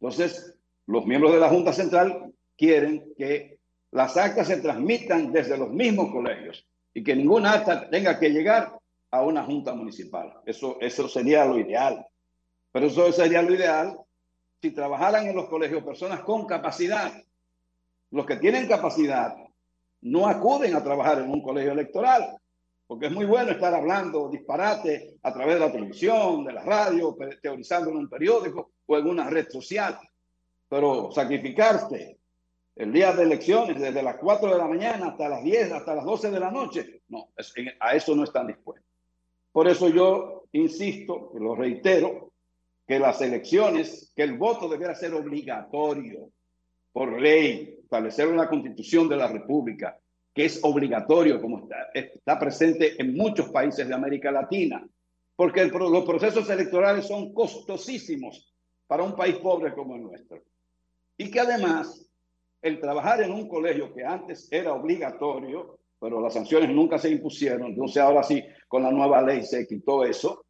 Entonces, 0.00 0.56
los 0.86 1.04
miembros 1.04 1.34
de 1.34 1.40
la 1.40 1.50
Junta 1.50 1.74
Central 1.74 2.32
quieren 2.56 3.12
que 3.14 3.58
las 3.90 4.16
actas 4.16 4.46
se 4.46 4.62
transmitan 4.62 5.32
desde 5.32 5.58
los 5.58 5.70
mismos 5.70 6.10
colegios 6.10 6.66
y 6.94 7.02
que 7.02 7.16
ninguna 7.16 7.54
acta 7.54 7.90
tenga 7.90 8.18
que 8.18 8.30
llegar 8.30 8.78
a 9.10 9.22
una 9.22 9.44
junta 9.44 9.74
municipal. 9.74 10.40
Eso, 10.46 10.78
eso 10.80 11.08
sería 11.08 11.44
lo 11.44 11.58
ideal. 11.58 12.06
Pero 12.72 12.86
eso 12.86 13.12
sería 13.12 13.42
lo 13.42 13.52
ideal 13.52 13.98
si 14.62 14.70
trabajaran 14.70 15.26
en 15.26 15.36
los 15.36 15.48
colegios 15.48 15.84
personas 15.84 16.20
con 16.20 16.46
capacidad. 16.46 17.12
Los 18.10 18.24
que 18.24 18.36
tienen 18.36 18.68
capacidad 18.68 19.34
no 20.02 20.26
acuden 20.26 20.74
a 20.74 20.82
trabajar 20.82 21.18
en 21.18 21.30
un 21.30 21.42
colegio 21.42 21.72
electoral, 21.72 22.36
porque 22.86 23.06
es 23.06 23.12
muy 23.12 23.24
bueno 23.24 23.52
estar 23.52 23.74
hablando 23.74 24.28
disparate 24.28 25.16
a 25.22 25.32
través 25.32 25.54
de 25.54 25.60
la 25.60 25.72
televisión, 25.72 26.44
de 26.44 26.52
la 26.52 26.62
radio, 26.62 27.16
teorizando 27.42 27.90
en 27.90 27.96
un 27.96 28.08
periódico 28.08 28.72
o 28.86 28.98
en 28.98 29.06
una 29.06 29.28
red 29.28 29.48
social. 29.48 29.98
Pero 30.68 31.10
sacrificarse 31.10 32.18
el 32.76 32.92
día 32.92 33.12
de 33.12 33.22
elecciones 33.22 33.80
desde 33.80 34.02
las 34.02 34.16
4 34.16 34.50
de 34.50 34.58
la 34.58 34.66
mañana 34.66 35.08
hasta 35.08 35.28
las 35.28 35.44
10, 35.44 35.72
hasta 35.72 35.94
las 35.94 36.04
12 36.04 36.30
de 36.30 36.40
la 36.40 36.50
noche, 36.50 37.02
no, 37.08 37.28
a 37.80 37.94
eso 37.94 38.14
no 38.16 38.24
están 38.24 38.48
dispuestos. 38.48 38.90
Por 39.52 39.68
eso 39.68 39.88
yo 39.88 40.44
insisto, 40.52 41.30
lo 41.38 41.54
reitero, 41.54 42.32
que 42.86 42.98
las 42.98 43.20
elecciones, 43.20 44.12
que 44.14 44.24
el 44.24 44.36
voto 44.36 44.68
debiera 44.68 44.94
ser 44.94 45.14
obligatorio 45.14 46.30
por 46.92 47.20
ley, 47.20 47.78
establecer 47.82 48.28
una 48.28 48.48
constitución 48.48 49.08
de 49.08 49.16
la 49.16 49.28
República, 49.28 49.98
que 50.34 50.44
es 50.46 50.60
obligatorio, 50.62 51.40
como 51.40 51.60
está, 51.60 51.90
está 51.94 52.38
presente 52.38 53.00
en 53.00 53.14
muchos 53.14 53.50
países 53.50 53.86
de 53.86 53.94
América 53.94 54.32
Latina, 54.32 54.86
porque 55.36 55.60
el 55.60 55.70
los 55.70 56.04
procesos 56.04 56.48
electorales 56.50 57.06
son 57.06 57.32
costosísimos 57.32 58.52
para 58.86 59.02
un 59.02 59.14
país 59.14 59.36
pobre 59.36 59.72
como 59.72 59.94
el 59.94 60.02
nuestro. 60.02 60.42
Y 61.16 61.30
que 61.30 61.40
además 61.40 62.04
el 62.64 62.80
trabajar 62.80 63.20
en 63.20 63.30
un 63.30 63.46
colegio 63.46 63.92
que 63.92 64.02
antes 64.02 64.48
era 64.50 64.72
obligatorio, 64.72 65.78
pero 66.00 66.18
las 66.18 66.32
sanciones 66.32 66.70
nunca 66.70 66.98
se 66.98 67.10
impusieron, 67.10 67.66
entonces 67.66 67.98
ahora 67.98 68.22
sí, 68.22 68.42
con 68.66 68.82
la 68.82 68.90
nueva 68.90 69.20
ley 69.20 69.42
se 69.42 69.66
quitó 69.66 70.02
eso, 70.02 70.46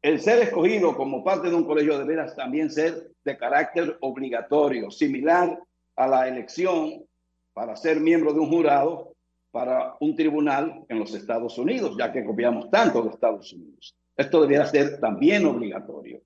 el 0.00 0.18
ser 0.18 0.38
escogido 0.38 0.96
como 0.96 1.22
parte 1.22 1.50
de 1.50 1.54
un 1.54 1.64
colegio 1.64 1.98
deberá 1.98 2.34
también 2.34 2.70
ser 2.70 3.10
de 3.22 3.36
carácter 3.36 3.98
obligatorio, 4.00 4.90
similar 4.90 5.62
a 5.94 6.08
la 6.08 6.26
elección 6.26 7.04
para 7.52 7.76
ser 7.76 8.00
miembro 8.00 8.32
de 8.32 8.40
un 8.40 8.48
jurado 8.48 9.12
para 9.50 9.96
un 10.00 10.16
tribunal 10.16 10.86
en 10.88 11.00
los 11.00 11.14
Estados 11.14 11.58
Unidos, 11.58 11.96
ya 11.98 12.10
que 12.10 12.24
copiamos 12.24 12.70
tanto 12.70 13.02
de 13.02 13.10
Estados 13.10 13.52
Unidos. 13.52 13.94
Esto 14.16 14.40
debería 14.40 14.64
ser 14.64 14.98
también 14.98 15.44
obligatorio, 15.44 16.22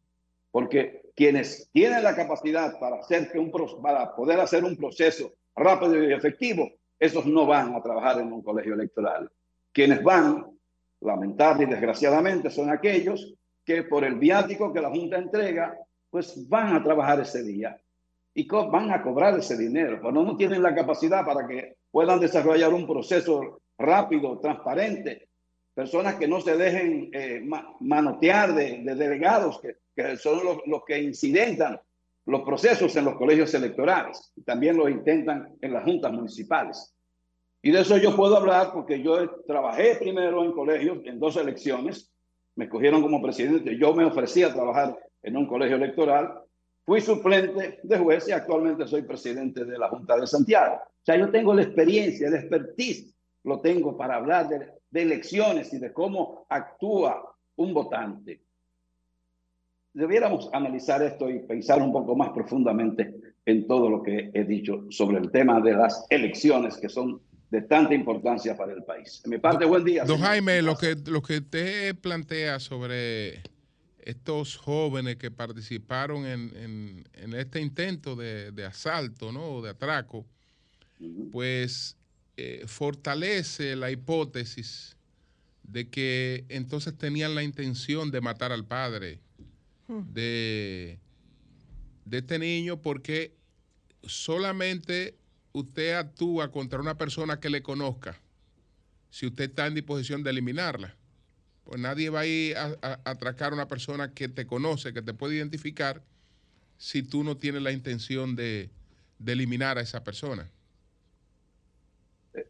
porque 0.55 1.11
quienes 1.17 1.69
tienen 1.73 2.05
la 2.05 2.15
capacidad 2.15 2.79
para, 2.79 3.01
hacer 3.01 3.29
que 3.29 3.41
un, 3.41 3.51
para 3.83 4.15
poder 4.15 4.39
hacer 4.39 4.63
un 4.63 4.77
proceso 4.77 5.33
rápido 5.57 6.01
y 6.01 6.13
efectivo, 6.13 6.71
esos 6.97 7.27
no 7.27 7.45
van 7.45 7.75
a 7.75 7.83
trabajar 7.83 8.21
en 8.21 8.33
un 8.33 8.41
colegio 8.41 8.75
electoral. 8.75 9.29
Quienes 9.73 10.01
van, 10.05 10.47
lamentable 11.01 11.65
y 11.65 11.67
desgraciadamente, 11.67 12.51
son 12.51 12.71
aquellos 12.71 13.35
que 13.65 13.83
por 13.83 14.05
el 14.05 14.15
viático 14.15 14.73
que 14.73 14.81
la 14.81 14.91
Junta 14.91 15.19
entrega, 15.19 15.77
pues 16.09 16.49
van 16.49 16.77
a 16.77 16.85
trabajar 16.85 17.19
ese 17.19 17.43
día 17.43 17.77
y 18.33 18.47
van 18.47 18.93
a 18.93 19.03
cobrar 19.03 19.37
ese 19.37 19.59
dinero, 19.59 19.99
pero 20.01 20.13
no 20.13 20.37
tienen 20.37 20.63
la 20.63 20.73
capacidad 20.73 21.27
para 21.27 21.49
que 21.49 21.79
puedan 21.91 22.21
desarrollar 22.21 22.73
un 22.73 22.87
proceso 22.87 23.61
rápido, 23.77 24.39
transparente. 24.39 25.31
Personas 25.75 26.15
que 26.15 26.29
no 26.29 26.41
se 26.41 26.57
dejen 26.57 27.11
eh, 27.13 27.41
ma- 27.45 27.75
manotear 27.81 28.55
de, 28.55 28.83
de 28.85 28.95
delegados, 28.95 29.61
que, 29.61 30.17
son 30.17 30.45
los, 30.45 30.59
los 30.67 30.85
que 30.85 30.99
incidentan 31.03 31.81
los 32.27 32.43
procesos 32.43 32.95
en 32.97 33.05
los 33.05 33.17
colegios 33.17 33.53
electorales. 33.55 34.33
y 34.37 34.43
También 34.43 34.77
lo 34.77 34.89
intentan 34.89 35.57
en 35.61 35.73
las 35.73 35.85
juntas 35.85 36.13
municipales. 36.13 36.95
Y 37.63 37.71
de 37.71 37.81
eso 37.81 37.97
yo 37.97 38.15
puedo 38.15 38.37
hablar 38.37 38.73
porque 38.73 39.03
yo 39.03 39.29
trabajé 39.47 39.97
primero 39.97 40.45
en 40.45 40.53
colegios 40.53 40.99
en 41.05 41.19
dos 41.19 41.37
elecciones, 41.37 42.11
me 42.57 42.67
escogieron 42.67 43.03
como 43.03 43.21
presidente, 43.21 43.77
yo 43.79 43.93
me 43.95 44.05
ofrecí 44.05 44.43
a 44.43 44.53
trabajar 44.53 44.97
en 45.23 45.37
un 45.37 45.47
colegio 45.47 45.77
electoral, 45.77 46.41
fui 46.85 47.01
suplente 47.01 47.81
de 47.83 47.99
juez 47.99 48.29
y 48.29 48.33
actualmente 48.33 48.87
soy 48.87 49.03
presidente 49.03 49.65
de 49.65 49.79
la 49.79 49.89
Junta 49.89 50.17
de 50.17 50.27
Santiago. 50.27 50.75
O 50.77 51.05
sea, 51.05 51.17
yo 51.17 51.31
tengo 51.31 51.55
la 51.55 51.63
experiencia, 51.63 52.29
el 52.29 52.35
expertise, 52.35 53.15
lo 53.45 53.61
tengo 53.61 53.97
para 53.97 54.17
hablar 54.17 54.49
de, 54.49 54.69
de 54.91 55.03
elecciones 55.03 55.73
y 55.73 55.79
de 55.79 55.93
cómo 55.93 56.47
actúa 56.49 57.37
un 57.57 57.73
votante. 57.73 58.41
Debiéramos 59.93 60.51
analizar 60.53 61.03
esto 61.03 61.31
y 61.31 61.39
pensar 61.41 61.81
un 61.81 61.93
poco 61.93 62.17
más 62.17 62.31
profundamente 62.31 63.15
en 63.47 63.67
todo 63.67 63.89
lo 63.89 64.03
que 64.03 64.31
he 64.35 64.45
dicho 64.45 64.87
sobre 64.91 65.19
el 65.19 65.31
tema 65.31 65.61
de 65.61 65.73
las 65.75 66.05
elecciones 66.11 66.77
que 66.79 66.89
son 66.89 67.21
de 67.51 67.63
tanta 67.63 67.95
importancia 67.95 68.57
para 68.57 68.73
el 68.73 68.83
país. 68.83 69.23
De 69.23 69.31
mi 69.31 69.39
parte, 69.39 69.65
buen 69.65 69.85
día. 69.85 70.05
Don 70.05 70.17
señor. 70.17 70.31
Jaime, 70.31 70.63
lo 70.63 70.77
que, 70.77 70.97
lo 71.07 71.23
que 71.23 71.37
usted 71.39 71.95
plantea 71.97 72.59
sobre 72.59 73.43
estos 74.01 74.57
jóvenes 74.57 75.17
que 75.17 75.31
participaron 75.31 76.27
en, 76.27 76.51
en- 76.57 77.05
en 77.13 77.35
este 77.35 77.61
intento 77.61 78.17
de, 78.17 78.51
de 78.51 78.65
asalto, 78.65 79.31
¿no? 79.31 79.63
De 79.63 79.71
atraco, 79.71 80.25
pues 81.31 81.97
eh, 82.37 82.65
fortalece 82.67 83.77
la 83.77 83.91
hipótesis 83.91 84.97
de 85.63 85.89
que 85.89 86.45
entonces 86.49 86.97
tenían 86.97 87.35
la 87.35 87.43
intención 87.43 88.11
de 88.11 88.21
matar 88.21 88.53
al 88.53 88.65
padre 88.67 89.21
de, 90.13 90.99
de 92.05 92.19
este 92.19 92.39
niño 92.39 92.81
porque 92.83 93.35
solamente 94.03 95.17
usted 95.53 95.95
actúa 95.95 96.51
contra 96.51 96.81
una 96.81 96.97
persona 96.99 97.41
que 97.41 97.51
le 97.51 97.63
conozca 97.63 98.21
si 99.11 99.27
usted 99.27 99.45
está 99.51 99.67
en 99.67 99.75
disposición 99.75 100.23
de 100.23 100.31
eliminarla. 100.31 100.97
Pues 101.65 101.81
nadie 101.81 102.11
va 102.11 102.21
a 102.21 102.27
ir 102.27 102.57
a, 102.57 102.77
a- 102.83 103.01
a 103.05 103.11
atracar 103.11 103.53
a 103.53 103.55
una 103.55 103.69
persona 103.69 104.13
que 104.13 104.29
te 104.29 104.45
conoce, 104.47 104.93
que 104.93 105.03
te 105.03 105.15
puede 105.15 105.37
identificar, 105.37 106.03
si 106.77 107.03
tú 107.03 107.23
no 107.25 107.37
tienes 107.37 107.63
la 107.63 107.71
intención 107.73 108.35
de, 108.37 108.71
de 109.21 109.33
eliminar 109.33 109.79
a 109.79 109.81
esa 109.81 110.03
persona. 110.03 110.51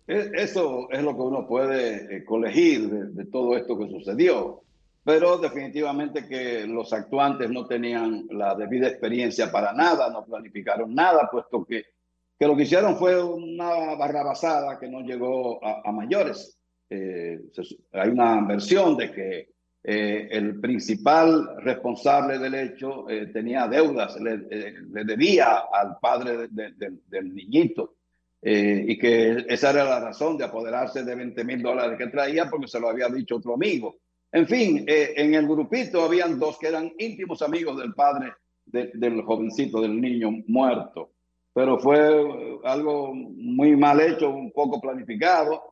E- 0.06 0.30
Eso 0.34 0.88
es 0.90 1.02
lo 1.02 1.14
que 1.14 1.20
uno 1.22 1.46
puede 1.46 2.16
eh, 2.16 2.24
colegir 2.24 2.88
de, 2.90 3.06
de 3.10 3.24
todo 3.30 3.56
esto 3.56 3.78
que 3.78 3.88
sucedió. 3.88 4.62
Pero 5.04 5.36
definitivamente 5.36 6.26
que 6.26 6.66
los 6.66 6.92
actuantes 6.94 7.50
no 7.50 7.66
tenían 7.66 8.26
la 8.30 8.54
debida 8.54 8.88
experiencia 8.88 9.52
para 9.52 9.72
nada, 9.74 10.08
no 10.10 10.24
planificaron 10.24 10.94
nada, 10.94 11.28
puesto 11.30 11.62
que, 11.64 11.84
que 12.38 12.46
lo 12.46 12.56
que 12.56 12.62
hicieron 12.62 12.96
fue 12.96 13.22
una 13.22 13.94
barrabasada 13.96 14.78
que 14.80 14.88
no 14.88 15.00
llegó 15.02 15.62
a, 15.62 15.82
a 15.84 15.92
mayores. 15.92 16.58
Eh, 16.88 17.38
hay 17.92 18.08
una 18.08 18.40
versión 18.46 18.96
de 18.96 19.12
que 19.12 19.48
eh, 19.82 20.28
el 20.30 20.58
principal 20.60 21.56
responsable 21.58 22.38
del 22.38 22.54
hecho 22.54 23.06
eh, 23.10 23.26
tenía 23.26 23.68
deudas, 23.68 24.18
le, 24.18 24.46
eh, 24.50 24.74
le 24.90 25.04
debía 25.04 25.64
al 25.70 25.98
padre 26.00 26.48
de- 26.48 26.72
de- 26.72 26.98
del 27.08 27.34
niñito. 27.34 27.96
Eh, 28.46 28.84
y 28.88 28.98
que 28.98 29.46
esa 29.48 29.70
era 29.70 29.84
la 29.84 30.00
razón 30.00 30.36
de 30.36 30.44
apoderarse 30.44 31.02
de 31.02 31.14
20 31.14 31.44
mil 31.44 31.62
dólares 31.62 31.96
que 31.96 32.08
traía 32.08 32.50
porque 32.50 32.68
se 32.68 32.78
lo 32.78 32.90
había 32.90 33.08
dicho 33.08 33.36
otro 33.36 33.54
amigo. 33.54 33.96
En 34.30 34.46
fin, 34.46 34.84
eh, 34.86 35.14
en 35.16 35.34
el 35.34 35.46
grupito 35.48 36.02
habían 36.04 36.38
dos 36.38 36.58
que 36.58 36.68
eran 36.68 36.92
íntimos 36.98 37.40
amigos 37.40 37.78
del 37.78 37.94
padre 37.94 38.34
de- 38.66 38.90
del 38.92 39.22
jovencito, 39.22 39.80
del 39.80 39.98
niño 39.98 40.30
muerto. 40.48 41.12
Pero 41.54 41.78
fue 41.78 41.98
eh, 41.98 42.58
algo 42.64 43.14
muy 43.14 43.76
mal 43.76 43.98
hecho, 44.02 44.28
un 44.28 44.52
poco 44.52 44.78
planificado. 44.80 45.70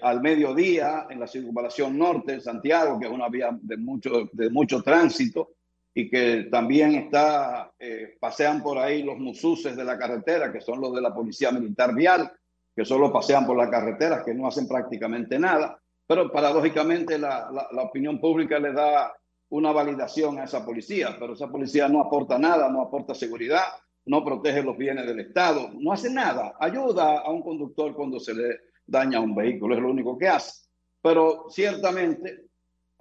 Al 0.00 0.22
mediodía, 0.22 1.06
en 1.10 1.20
la 1.20 1.26
circunvalación 1.26 1.98
norte 1.98 2.32
de 2.32 2.40
Santiago, 2.40 2.98
que 2.98 3.04
es 3.04 3.12
una 3.12 3.28
vía 3.28 3.50
de 3.60 3.76
mucho, 3.76 4.30
de 4.32 4.48
mucho 4.48 4.80
tránsito, 4.82 5.50
y 5.94 6.08
que 6.08 6.48
también 6.50 6.94
está, 6.94 7.72
eh, 7.78 8.16
pasean 8.18 8.62
por 8.62 8.78
ahí 8.78 9.02
los 9.02 9.18
mususes 9.18 9.76
de 9.76 9.84
la 9.84 9.98
carretera, 9.98 10.50
que 10.52 10.60
son 10.60 10.80
los 10.80 10.94
de 10.94 11.02
la 11.02 11.14
Policía 11.14 11.50
Militar 11.50 11.94
Vial, 11.94 12.32
que 12.74 12.84
solo 12.84 13.12
pasean 13.12 13.46
por 13.46 13.56
las 13.56 13.68
carreteras, 13.68 14.24
que 14.24 14.34
no 14.34 14.46
hacen 14.46 14.66
prácticamente 14.66 15.38
nada. 15.38 15.78
Pero 16.06 16.32
paradójicamente 16.32 17.18
la, 17.18 17.50
la, 17.52 17.68
la 17.70 17.82
opinión 17.82 18.20
pública 18.20 18.58
le 18.58 18.72
da 18.72 19.12
una 19.50 19.70
validación 19.70 20.38
a 20.38 20.44
esa 20.44 20.64
policía, 20.64 21.14
pero 21.18 21.34
esa 21.34 21.48
policía 21.48 21.86
no 21.88 22.00
aporta 22.00 22.38
nada, 22.38 22.70
no 22.70 22.80
aporta 22.80 23.14
seguridad, 23.14 23.64
no 24.06 24.24
protege 24.24 24.62
los 24.62 24.78
bienes 24.78 25.06
del 25.06 25.20
Estado, 25.20 25.70
no 25.74 25.92
hace 25.92 26.10
nada, 26.10 26.54
ayuda 26.58 27.18
a 27.20 27.30
un 27.30 27.42
conductor 27.42 27.94
cuando 27.94 28.18
se 28.18 28.34
le 28.34 28.60
daña 28.86 29.20
un 29.20 29.34
vehículo, 29.34 29.74
es 29.74 29.82
lo 29.82 29.90
único 29.90 30.16
que 30.16 30.28
hace. 30.28 30.66
Pero 31.02 31.46
ciertamente 31.50 32.46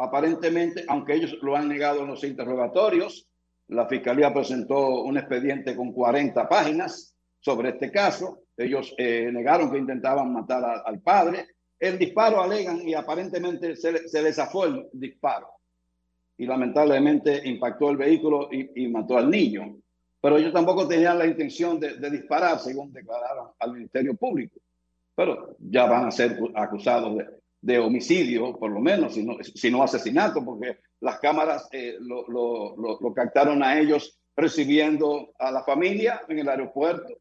aparentemente, 0.03 0.83
aunque 0.87 1.13
ellos 1.13 1.37
lo 1.41 1.55
han 1.55 1.67
negado 1.67 2.01
en 2.01 2.07
los 2.07 2.23
interrogatorios, 2.23 3.27
la 3.67 3.87
fiscalía 3.87 4.33
presentó 4.33 5.01
un 5.03 5.17
expediente 5.17 5.75
con 5.75 5.93
40 5.93 6.47
páginas 6.49 7.15
sobre 7.39 7.69
este 7.69 7.91
caso. 7.91 8.39
Ellos 8.57 8.93
eh, 8.97 9.29
negaron 9.31 9.71
que 9.71 9.77
intentaban 9.77 10.31
matar 10.33 10.63
a- 10.63 10.79
al 10.85 10.99
padre. 10.99 11.47
El 11.79 11.97
disparo 11.97 12.41
alegan 12.41 12.87
y 12.87 12.93
aparentemente 12.93 13.75
se, 13.75 14.07
se 14.07 14.21
les 14.21 14.37
el 14.37 14.87
disparo. 14.93 15.47
Y 16.37 16.45
lamentablemente 16.45 17.41
impactó 17.47 17.89
el 17.91 17.97
vehículo 17.97 18.49
y, 18.51 18.83
y 18.83 18.87
mató 18.87 19.17
al 19.17 19.29
niño. 19.29 19.77
Pero 20.21 20.37
ellos 20.37 20.53
tampoco 20.53 20.87
tenían 20.87 21.17
la 21.17 21.25
intención 21.25 21.79
de, 21.79 21.97
de 21.97 22.09
disparar, 22.11 22.59
según 22.59 22.93
declararon 22.93 23.47
al 23.57 23.73
Ministerio 23.73 24.15
Público. 24.15 24.59
Pero 25.15 25.55
ya 25.59 25.85
van 25.85 26.07
a 26.07 26.11
ser 26.11 26.37
acusados 26.55 27.17
de, 27.17 27.25
de 27.61 27.77
homicidio, 27.79 28.57
por 28.57 28.71
lo 28.71 28.79
menos, 28.79 29.13
si 29.13 29.23
no, 29.23 29.37
si 29.43 29.69
no 29.69 29.83
asesinato, 29.83 30.43
porque 30.43 30.79
las 30.99 31.19
cámaras 31.19 31.67
eh, 31.71 31.95
lo, 31.99 32.27
lo- 32.27 32.75
lo- 32.75 32.97
lo 32.99 33.13
captaron 33.13 33.61
a 33.63 33.79
ellos 33.79 34.17
recibiendo 34.35 35.31
a 35.37 35.51
la 35.51 35.63
familia 35.63 36.21
en 36.27 36.39
el 36.39 36.49
aeropuerto. 36.49 37.13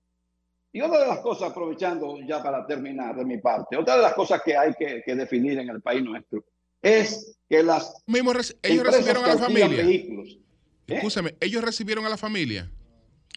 Y 0.73 0.81
otra 0.81 1.01
de 1.01 1.09
las 1.09 1.19
cosas, 1.19 1.51
aprovechando 1.51 2.17
ya 2.27 2.43
para 2.43 2.67
terminar 2.67 3.17
de 3.17 3.25
mi 3.25 3.39
parte, 3.39 3.77
otra 3.77 3.97
de 3.97 4.03
las 4.03 4.15
cosas 4.15 4.41
que 4.45 4.57
hay 4.57 4.73
que, 4.79 5.03
que 5.05 5.15
definir 5.15 5.59
en 5.59 5.69
el 5.69 5.83
país 5.83 6.03
nuestro 6.03 6.45
es 6.81 7.37
que 7.49 7.63
las 7.63 8.03
Mismo 8.07 8.31
ellos 8.63 8.85
recibieron 8.85 9.25
a 9.25 9.29
la 9.35 9.37
familia. 9.39 9.85
vehículos, 9.85 10.39
Escúchame, 10.87 11.35
ellos 11.41 11.63
recibieron 11.63 12.07
a 12.07 12.09
la 12.09 12.17
familia. 12.17 12.71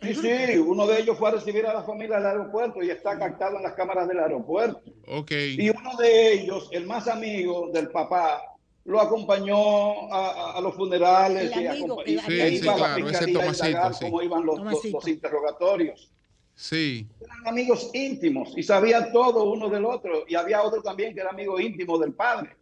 Sí, 0.04 0.14
sí, 0.16 0.58
uno 0.58 0.86
de 0.88 1.00
ellos 1.00 1.18
fue 1.18 1.30
a 1.30 1.32
recibir 1.34 1.66
a 1.66 1.74
la 1.74 1.84
familia 1.84 2.18
al 2.18 2.26
aeropuerto 2.26 2.84
y 2.84 2.90
está 2.90 3.18
captado 3.18 3.58
en 3.58 3.64
las 3.64 3.74
cámaras 3.74 4.08
del 4.08 4.20
aeropuerto. 4.20 4.82
Ok. 5.08 5.32
Y 5.32 5.70
uno 5.70 5.96
de 5.98 6.34
ellos, 6.34 6.70
el 6.72 6.86
más 6.86 7.08
amigo 7.08 7.70
del 7.74 7.90
papá, 7.90 8.42
lo 8.86 9.00
acompañó 9.00 10.12
a, 10.14 10.58
a- 10.58 10.62
los 10.62 10.76
funerales 10.76 11.52
El 11.56 11.62
y, 11.64 11.68
amigo, 11.68 11.98
y- 12.06 12.10
el 12.12 12.16
y 12.16 12.20
amigo. 12.20 12.64
iba 12.66 12.74
a 12.74 12.78
la 12.78 12.96
Sí, 12.96 12.98
sí, 13.08 13.32
claro, 13.32 13.50
ese 13.50 13.50
fiscalía 13.50 13.86
a 13.86 13.94
sí. 13.94 14.06
cómo 14.06 14.22
iban 14.22 14.46
los, 14.46 14.60
los- 14.60 14.86
los 14.86 15.08
interrogatorios. 15.08 16.12
Sí. 16.56 17.08
Eran 17.22 17.48
amigos 17.48 17.90
íntimos 17.94 18.54
y 18.58 18.62
sabían 18.64 19.12
todo 19.14 19.52
uno 19.52 19.70
del 19.70 19.86
otro. 19.86 20.24
Y 20.28 20.36
había 20.36 20.62
otro 20.62 20.82
también 20.82 21.14
que 21.16 21.22
era 21.22 21.30
amigo 21.32 21.60
íntimo 21.60 21.98
del 21.98 22.14
padre. 22.14 22.56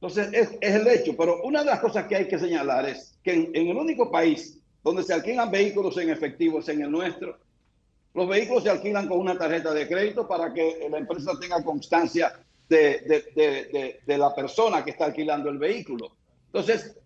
Entonces, 0.00 0.30
es, 0.32 0.50
es 0.60 0.74
el 0.74 0.88
hecho. 0.88 1.14
Pero 1.16 1.42
una 1.44 1.60
de 1.60 1.66
las 1.66 1.80
cosas 1.80 2.06
que 2.06 2.16
hay 2.16 2.26
que 2.26 2.38
señalar 2.38 2.88
es 2.88 3.16
que 3.22 3.34
en, 3.34 3.50
en 3.54 3.68
el 3.68 3.76
único 3.76 4.10
país 4.10 4.58
donde 4.82 5.02
se 5.02 5.14
alquilan 5.14 5.50
vehículos 5.50 5.96
en 5.98 6.10
efectivo 6.10 6.58
es 6.58 6.68
en 6.68 6.82
el 6.82 6.90
nuestro. 6.90 7.38
Los 8.14 8.28
vehículos 8.28 8.64
se 8.64 8.70
alquilan 8.70 9.08
con 9.08 9.18
una 9.18 9.38
tarjeta 9.38 9.72
de 9.72 9.88
crédito 9.88 10.26
para 10.26 10.52
que 10.52 10.86
la 10.90 10.98
empresa 10.98 11.32
tenga 11.40 11.62
constancia 11.62 12.38
de, 12.68 14.00
la 14.06 14.34
persona 14.34 14.84
que 14.84 14.90
está 14.90 15.06
alquilando 15.06 15.50
el 15.50 15.58
vehículo. 15.58 16.12
Entonces, 16.46 16.96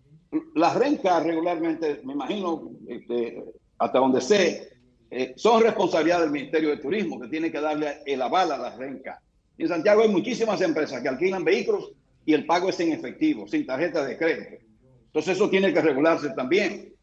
las 0.55 0.75
rentas 0.75 1.23
regularmente, 1.23 2.01
me 2.03 2.13
imagino, 2.13 2.71
este, 2.87 3.43
hasta 3.77 3.99
donde 3.99 4.21
sé, 4.21 4.69
eh, 5.09 5.33
son 5.37 5.61
responsabilidad 5.61 6.21
del 6.21 6.31
Ministerio 6.31 6.69
de 6.69 6.77
Turismo, 6.77 7.19
que 7.19 7.29
tiene 7.29 7.51
que 7.51 7.61
darle 7.61 7.99
el 8.05 8.21
aval 8.21 8.51
a 8.51 8.57
las 8.57 8.77
rentas. 8.77 9.19
En 9.57 9.67
Santiago 9.67 10.01
hay 10.01 10.09
muchísimas 10.09 10.59
empresas 10.61 11.01
que 11.01 11.07
alquilan 11.07 11.45
vehículos 11.45 11.91
y 12.25 12.33
el 12.33 12.45
pago 12.45 12.69
es 12.69 12.79
en 12.81 12.91
efectivo, 12.91 13.47
sin 13.47 13.65
tarjeta 13.65 14.05
de 14.05 14.17
crédito. 14.17 14.57
Entonces 15.05 15.35
eso 15.35 15.49
tiene 15.49 15.73
que 15.73 15.81
regularse 15.81 16.29
también 16.31 16.93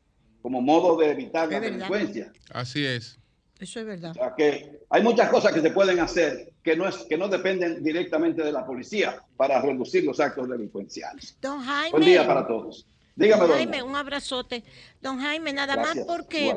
como 0.44 0.60
modo 0.60 0.98
de 0.98 1.10
evitar 1.10 1.50
la 1.50 1.58
verdad. 1.58 1.72
delincuencia. 1.78 2.30
Así 2.50 2.84
es. 2.84 3.18
Eso 3.58 3.80
es 3.80 3.86
verdad. 3.86 4.10
O 4.10 4.14
sea 4.14 4.34
que 4.36 4.78
hay 4.90 5.02
muchas 5.02 5.30
cosas 5.30 5.54
que 5.54 5.62
se 5.62 5.70
pueden 5.70 6.00
hacer 6.00 6.52
que 6.62 6.76
no, 6.76 6.86
es, 6.86 6.96
que 7.08 7.16
no 7.16 7.28
dependen 7.28 7.82
directamente 7.82 8.42
de 8.42 8.52
la 8.52 8.66
policía 8.66 9.22
para 9.38 9.62
reducir 9.62 10.04
los 10.04 10.20
actos 10.20 10.46
delincuenciales. 10.46 11.38
Don 11.40 11.62
Jaime. 11.62 11.92
Buen 11.92 12.04
día 12.04 12.26
para 12.26 12.46
todos. 12.46 12.86
Dígame, 13.16 13.40
Don 13.40 13.50
doña. 13.52 13.64
Jaime, 13.64 13.82
un 13.82 13.96
abrazote. 13.96 14.64
Don 15.00 15.18
Jaime, 15.18 15.54
nada 15.54 15.76
Gracias. 15.76 15.96
más 15.96 16.06
porque 16.06 16.54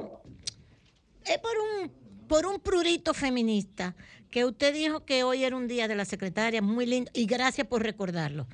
es 1.23 1.37
por 1.37 1.53
un, 1.57 1.89
por 2.27 2.45
un 2.45 2.59
prurito 2.59 3.13
feminista 3.13 3.95
que 4.29 4.43
usted 4.43 4.73
dijo 4.73 5.05
que 5.05 5.23
hoy 5.23 5.45
era 5.45 5.55
un 5.55 5.69
día 5.69 5.87
de 5.87 5.95
la 5.95 6.03
secretaria, 6.03 6.61
muy 6.61 6.85
lindo, 6.87 7.09
y 7.13 7.25
gracias 7.25 7.65
por 7.65 7.83
recordarlo. 7.83 8.47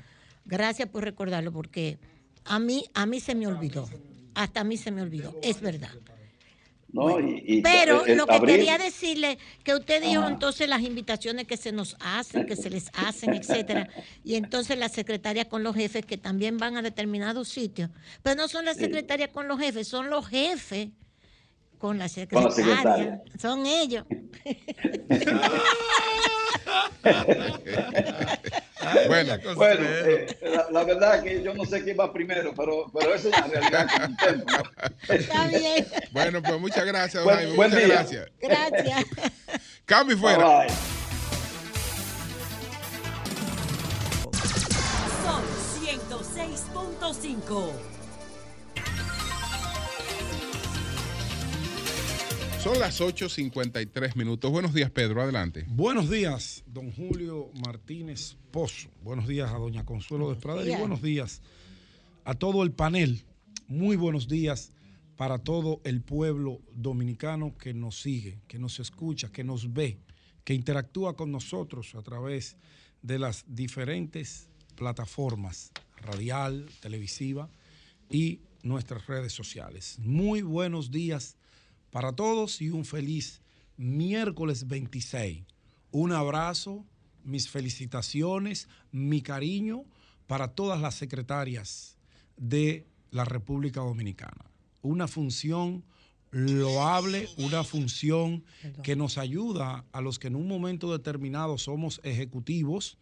Gracias 0.45 0.87
por 0.89 1.03
recordarlo, 1.03 1.51
porque 1.51 1.97
a 2.45 2.59
mí, 2.59 2.85
a 2.93 3.07
mí 3.07 3.19
se 3.19 3.33
me 3.33 3.47
olvidó. 3.47 3.89
Hasta 4.35 4.61
a 4.61 4.63
mí 4.63 4.77
se 4.77 4.91
me 4.91 5.01
olvidó, 5.01 5.35
es 5.41 5.59
verdad. 5.61 5.89
No, 6.91 7.19
y- 7.19 7.43
y- 7.47 7.61
Pero 7.63 8.05
el- 8.05 8.17
lo 8.17 8.27
que 8.27 8.35
abril- 8.35 8.55
quería 8.57 8.77
decirle, 8.77 9.39
que 9.63 9.73
usted 9.73 9.99
dijo 10.03 10.27
entonces 10.27 10.69
las 10.69 10.81
invitaciones 10.81 11.47
que 11.47 11.57
se 11.57 11.71
nos 11.71 11.95
hacen, 11.99 12.45
que 12.45 12.55
se 12.55 12.69
les 12.69 12.91
hacen, 12.93 13.33
etcétera, 13.33 13.89
y 14.23 14.35
entonces 14.35 14.77
las 14.77 14.91
secretarias 14.91 15.47
con 15.47 15.63
los 15.63 15.75
jefes 15.75 16.05
que 16.05 16.17
también 16.19 16.57
van 16.59 16.77
a 16.77 16.83
determinados 16.83 17.49
sitios. 17.49 17.89
Pero 18.21 18.35
no 18.35 18.47
son 18.47 18.65
las 18.65 18.77
secretarias 18.77 19.29
con 19.31 19.47
los 19.47 19.59
jefes, 19.59 19.87
son 19.87 20.11
los 20.11 20.27
jefes 20.27 20.89
con 21.79 21.97
la 21.97 22.05
Con 22.05 22.09
secretaria. 22.09 22.43
la 22.49 22.51
secretaria. 22.51 23.23
Son 23.41 23.65
ellos. 23.65 24.05
Bueno, 29.07 29.37
bueno 29.55 29.85
eh, 29.85 30.27
la, 30.71 30.83
verdad 30.83 31.17
es 31.17 31.23
que 31.23 31.43
yo 31.43 31.53
no 31.53 31.63
sé 31.65 31.83
quién 31.83 31.95
va 31.99 32.11
primero, 32.11 32.51
pero, 32.55 32.89
pero 32.97 33.13
eso 33.13 33.29
es 33.29 33.39
la 33.39 33.45
realidad. 33.47 33.87
Está 35.09 35.47
bien. 35.47 35.85
Bueno, 36.11 36.41
pues 36.41 36.59
muchas 36.59 36.85
gracias, 36.85 37.23
buen, 37.23 37.37
Jaime, 37.37 37.53
muchas 37.53 37.87
gracias. 37.87 38.31
Gracias. 38.41 39.05
Cambio 39.85 40.15
y 40.15 40.19
fuera. 40.19 40.37
Bye, 40.37 40.67
bye. 40.67 40.75
Son 45.23 45.43
106.5. 45.83 47.92
Son 52.63 52.79
las 52.79 53.01
8.53 53.01 54.15
minutos. 54.15 54.49
Buenos 54.49 54.73
días, 54.73 54.89
Pedro. 54.89 55.21
Adelante. 55.21 55.65
Buenos 55.67 56.09
días, 56.09 56.63
don 56.65 56.93
Julio 56.93 57.51
Martínez 57.61 58.37
Pozo. 58.51 58.87
Buenos 59.01 59.27
días 59.27 59.51
a 59.51 59.57
doña 59.57 59.83
Consuelo 59.83 60.29
Desprada 60.29 60.61
y 60.61 60.67
días. 60.67 60.79
buenos 60.79 61.01
días 61.01 61.41
a 62.23 62.35
todo 62.35 62.63
el 62.63 62.71
panel. 62.71 63.25
Muy 63.67 63.97
buenos 63.97 64.29
días 64.29 64.71
para 65.17 65.39
todo 65.39 65.81
el 65.83 65.99
pueblo 65.99 66.61
dominicano 66.73 67.53
que 67.57 67.73
nos 67.73 67.99
sigue, 67.99 68.39
que 68.47 68.59
nos 68.59 68.79
escucha, 68.79 69.29
que 69.29 69.43
nos 69.43 69.73
ve, 69.73 69.97
que 70.45 70.53
interactúa 70.53 71.17
con 71.17 71.33
nosotros 71.33 71.95
a 71.95 72.01
través 72.01 72.55
de 73.01 73.19
las 73.19 73.43
diferentes 73.45 74.47
plataformas 74.75 75.73
radial, 75.97 76.69
televisiva 76.79 77.49
y 78.09 78.39
nuestras 78.61 79.05
redes 79.07 79.33
sociales. 79.33 79.97
Muy 79.99 80.43
buenos 80.43 80.91
días 80.91 81.35
para 81.93 82.11
todos 82.11 82.59
y 82.59 82.71
un 82.71 82.85
feliz 82.85 83.43
miércoles 83.77 84.67
26. 84.67 85.43
Un 85.91 86.11
abrazo, 86.11 86.83
mis 87.23 87.47
felicitaciones, 87.47 88.67
mi 88.91 89.21
cariño 89.21 89.85
para 90.25 90.55
todas 90.55 90.81
las 90.81 90.95
secretarias 90.95 91.99
de 92.35 92.87
la 93.11 93.25
República 93.25 93.81
Dominicana. 93.81 94.49
Una 94.81 95.07
función 95.07 95.85
loable, 96.31 97.29
una 97.37 97.63
función 97.63 98.43
que 98.81 98.95
nos 98.95 99.19
ayuda 99.19 99.85
a 99.91 100.01
los 100.01 100.17
que 100.17 100.29
en 100.29 100.35
un 100.35 100.47
momento 100.47 100.91
determinado 100.91 101.59
somos 101.59 102.01
ejecutivos 102.03 102.97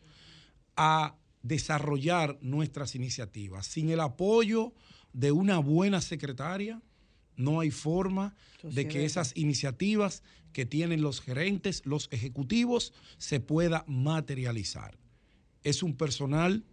a 0.75 1.15
desarrollar 1.43 2.37
nuestras 2.41 2.95
iniciativas. 2.95 3.67
Sin 3.67 3.89
el 3.89 4.01
apoyo 4.01 4.73
de 5.13 5.31
una 5.31 5.59
buena 5.59 6.01
secretaria, 6.01 6.81
no 7.35 7.59
hay 7.59 7.71
forma 7.71 8.35
de 8.63 8.87
que 8.87 9.05
esas 9.05 9.35
iniciativas 9.35 10.23
que 10.53 10.65
tienen 10.65 11.01
los 11.01 11.21
gerentes, 11.21 11.81
los 11.85 12.09
ejecutivos, 12.11 12.93
se 13.17 13.39
pueda 13.39 13.83
materializar. 13.87 14.97
Es 15.63 15.83
un 15.83 15.95
personal 15.95 16.63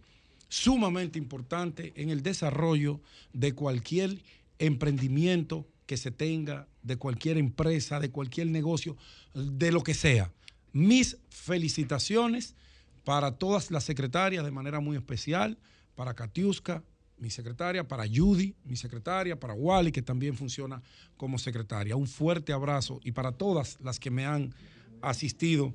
sumamente 0.49 1.17
importante 1.19 1.93
en 1.95 2.09
el 2.09 2.23
desarrollo 2.23 2.99
de 3.33 3.53
cualquier 3.53 4.21
emprendimiento 4.57 5.67
que 5.85 5.97
se 5.97 6.11
tenga, 6.11 6.67
de 6.83 6.97
cualquier 6.97 7.37
empresa, 7.37 7.99
de 7.99 8.11
cualquier 8.11 8.47
negocio, 8.47 8.97
de 9.33 9.71
lo 9.71 9.83
que 9.83 9.93
sea. 9.93 10.31
Mis 10.71 11.17
felicitaciones 11.29 12.55
para 13.03 13.37
todas 13.37 13.71
las 13.71 13.85
secretarias 13.85 14.43
de 14.43 14.51
manera 14.51 14.79
muy 14.79 14.97
especial, 14.97 15.57
para 15.95 16.13
Katiuska, 16.13 16.83
mi 17.19 17.29
secretaria, 17.29 17.87
para 17.87 18.05
Judy, 18.07 18.55
mi 18.63 18.75
secretaria, 18.75 19.39
para 19.39 19.53
Wally, 19.53 19.91
que 19.91 20.01
también 20.01 20.35
funciona 20.35 20.81
como 21.17 21.37
secretaria. 21.37 21.95
Un 21.95 22.07
fuerte 22.07 22.53
abrazo 22.53 22.99
y 23.03 23.11
para 23.11 23.31
todas 23.31 23.77
las 23.81 23.99
que 23.99 24.09
me 24.09 24.25
han 24.25 24.53
asistido 25.01 25.73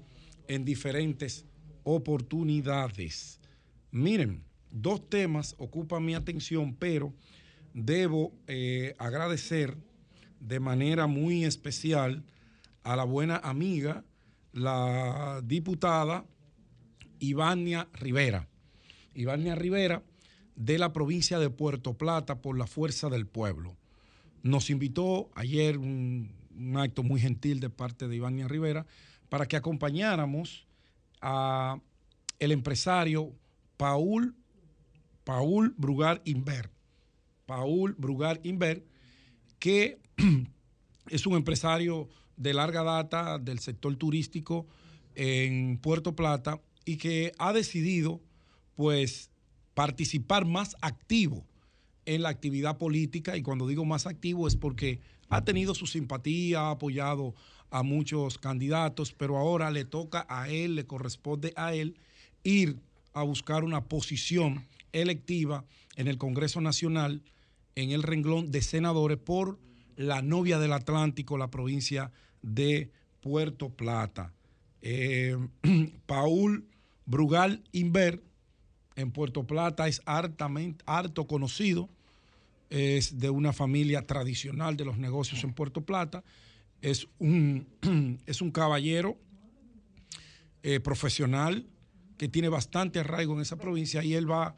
en 0.49 0.65
diferentes 0.65 1.45
oportunidades. 1.83 3.41
Miren, 3.91 4.45
dos 4.71 5.09
temas 5.09 5.55
ocupan 5.59 6.05
mi 6.05 6.15
atención, 6.15 6.75
pero 6.75 7.13
debo 7.73 8.33
eh, 8.47 8.95
agradecer 8.99 9.77
de 10.41 10.61
manera 10.61 11.07
muy 11.07 11.45
especial 11.45 12.25
a 12.83 12.97
la 12.97 13.05
buena 13.05 13.37
amiga, 13.39 14.05
la 14.53 15.41
diputada 15.45 16.25
Ivania 17.19 17.89
Rivera. 17.95 18.49
Ivania 19.15 19.55
Rivera 19.55 20.03
de 20.57 20.79
la 20.79 20.93
provincia 20.93 21.39
de 21.39 21.51
Puerto 21.51 21.95
Plata 21.95 22.41
por 22.41 22.57
la 22.57 22.67
Fuerza 22.67 23.09
del 23.09 23.27
Pueblo. 23.27 23.77
Nos 24.43 24.71
invitó 24.71 25.31
ayer 25.35 25.79
un, 25.79 26.33
acto 26.77 27.03
muy 27.03 27.21
gentil 27.21 27.61
de 27.61 27.71
parte 27.71 28.07
de 28.07 28.17
Ivania 28.17 28.47
Rivera 28.47 28.87
para 29.29 29.47
que 29.47 29.57
acompañáramos 29.57 30.67
a 31.21 31.81
el 32.39 32.53
empresario 32.53 33.33
Paul, 33.77 34.37
Paul 35.25 35.75
Brugar 35.77 36.23
Inver. 36.25 36.71
Paul 37.47 37.95
Brugar 37.99 38.41
Inver, 38.45 38.85
que 39.59 39.99
es 41.09 41.27
un 41.27 41.35
empresario 41.35 42.09
de 42.37 42.55
larga 42.55 42.83
data 42.83 43.39
del 43.39 43.59
sector 43.59 43.97
turístico 43.97 44.67
en 45.15 45.79
Puerto 45.79 46.15
Plata 46.15 46.61
y 46.85 46.97
que 46.97 47.33
ha 47.39 47.53
decidido 47.53 48.21
pues 48.77 49.31
participar 49.75 50.47
más 50.47 50.77
activo 50.81 51.45
en 52.07 52.23
la 52.23 52.29
actividad 52.29 52.79
política 52.79 53.37
y 53.37 53.43
cuando 53.43 53.67
digo 53.67 53.85
más 53.85 54.07
activo 54.07 54.47
es 54.47 54.57
porque 54.57 55.01
ha 55.29 55.45
tenido 55.45 55.75
su 55.75 55.87
simpatía, 55.87 56.61
ha 56.61 56.71
apoyado 56.73 57.35
a 57.71 57.83
muchos 57.83 58.39
candidatos, 58.39 59.13
pero 59.13 59.37
ahora 59.37 59.71
le 59.71 59.85
toca 59.85 60.27
a 60.29 60.49
él, 60.49 60.77
le 60.77 60.87
corresponde 60.87 61.53
a 61.57 61.75
él 61.75 61.97
ir 62.45 62.79
a 63.15 63.23
buscar 63.23 63.65
una 63.65 63.85
posición 63.85 64.67
electiva 64.93 65.65
en 65.97 66.09
el 66.09 66.19
Congreso 66.19 66.61
Nacional 66.61 67.23
en 67.75 67.91
el 67.91 68.03
renglón 68.03 68.51
de 68.51 68.63
senadores 68.63 69.19
por 69.19 69.59
la 69.97 70.23
novia 70.23 70.59
del 70.59 70.73
Atlántico, 70.73 71.39
la 71.39 71.51
provincia 71.51 72.13
de 72.43 72.91
Puerto 73.21 73.71
Plata. 73.71 74.33
Eh, 74.83 75.37
Paul 76.07 76.67
Brugal 77.07 77.63
Inver 77.73 78.23
en 78.97 79.11
Puerto 79.11 79.45
Plata 79.45 79.89
es 79.89 80.03
hartamente, 80.05 80.85
harto 80.87 81.27
conocido, 81.27 81.89
es 82.71 83.19
de 83.19 83.31
una 83.31 83.53
familia 83.53 84.07
tradicional 84.07 84.77
de 84.77 84.85
los 84.85 84.99
negocios 84.99 85.45
en 85.45 85.53
Puerto 85.53 85.83
Plata, 85.83 86.25
es 86.81 87.09
un, 87.19 87.67
es 88.27 88.41
un 88.41 88.51
caballero 88.51 89.17
eh, 90.63 90.81
profesional 90.81 91.67
que 92.17 92.29
tiene 92.29 92.49
bastante 92.49 93.01
arraigo 93.01 93.35
en 93.35 93.41
esa 93.41 93.57
provincia 93.57 94.03
y 94.05 94.15
él 94.15 94.31
va 94.31 94.55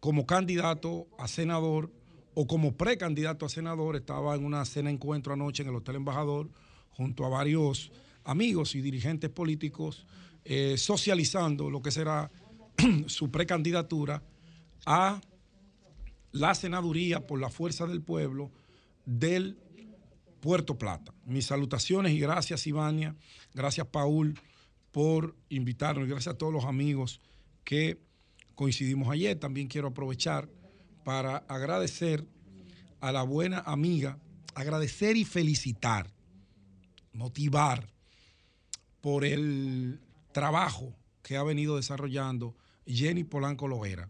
como 0.00 0.26
candidato 0.26 1.06
a 1.18 1.28
senador 1.28 1.90
o 2.34 2.46
como 2.46 2.76
precandidato 2.76 3.46
a 3.46 3.48
senador, 3.48 3.96
estaba 3.96 4.34
en 4.34 4.44
una 4.44 4.64
cena 4.64 4.90
encuentro 4.90 5.32
anoche 5.32 5.62
en 5.62 5.68
el 5.68 5.76
Hotel 5.76 5.96
Embajador 5.96 6.50
junto 6.90 7.24
a 7.24 7.28
varios 7.28 7.92
amigos 8.24 8.74
y 8.74 8.80
dirigentes 8.80 9.30
políticos 9.30 10.06
eh, 10.44 10.76
socializando 10.76 11.70
lo 11.70 11.80
que 11.80 11.90
será 11.90 12.30
su 13.06 13.30
precandidatura 13.30 14.22
a 14.86 15.20
la 16.32 16.54
senaduría 16.54 17.26
por 17.26 17.40
la 17.40 17.48
fuerza 17.48 17.86
del 17.86 18.02
pueblo 18.02 18.50
del 19.06 19.56
Puerto 20.40 20.76
Plata. 20.76 21.14
Mis 21.24 21.46
salutaciones 21.46 22.12
y 22.12 22.18
gracias 22.18 22.66
Ivania, 22.66 23.14
gracias 23.54 23.86
Paul 23.86 24.38
por 24.90 25.34
invitarnos 25.48 26.06
y 26.06 26.10
gracias 26.10 26.34
a 26.34 26.38
todos 26.38 26.52
los 26.52 26.64
amigos 26.64 27.20
que 27.64 27.98
coincidimos 28.54 29.08
ayer. 29.10 29.38
También 29.38 29.68
quiero 29.68 29.88
aprovechar 29.88 30.48
para 31.04 31.38
agradecer 31.48 32.26
a 33.00 33.12
la 33.12 33.22
buena 33.22 33.60
amiga, 33.60 34.18
agradecer 34.54 35.16
y 35.16 35.24
felicitar, 35.24 36.10
motivar 37.12 37.88
por 39.00 39.24
el 39.24 40.00
trabajo 40.32 40.94
que 41.22 41.36
ha 41.36 41.42
venido 41.42 41.76
desarrollando 41.76 42.54
Jenny 42.86 43.24
Polanco 43.24 43.68
Lovera. 43.68 44.08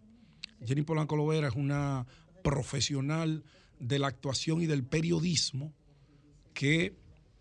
Jenny 0.64 0.82
Polanco 0.82 1.16
Lovera 1.16 1.48
es 1.48 1.54
una 1.54 2.06
profesional 2.42 3.44
de 3.78 3.98
la 3.98 4.08
actuación 4.08 4.62
y 4.62 4.66
del 4.66 4.84
periodismo 4.84 5.72
que 6.52 6.96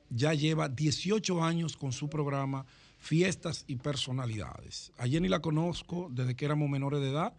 ya 0.10 0.34
lleva 0.34 0.70
18 0.70 1.44
años 1.44 1.78
con 1.78 1.92
su 1.92 2.10
programa 2.10 2.66
Fiestas 2.98 3.66
y 3.68 3.78
Personalidades. 3.78 4.92
A 4.98 5.08
Jenny 5.08 5.28
la 5.28 5.42
conozco 5.42 6.10
desde 6.12 6.36
que 6.36 6.46
éramos 6.46 6.70
menores 6.70 7.02
de 7.02 7.10
edad, 7.10 7.34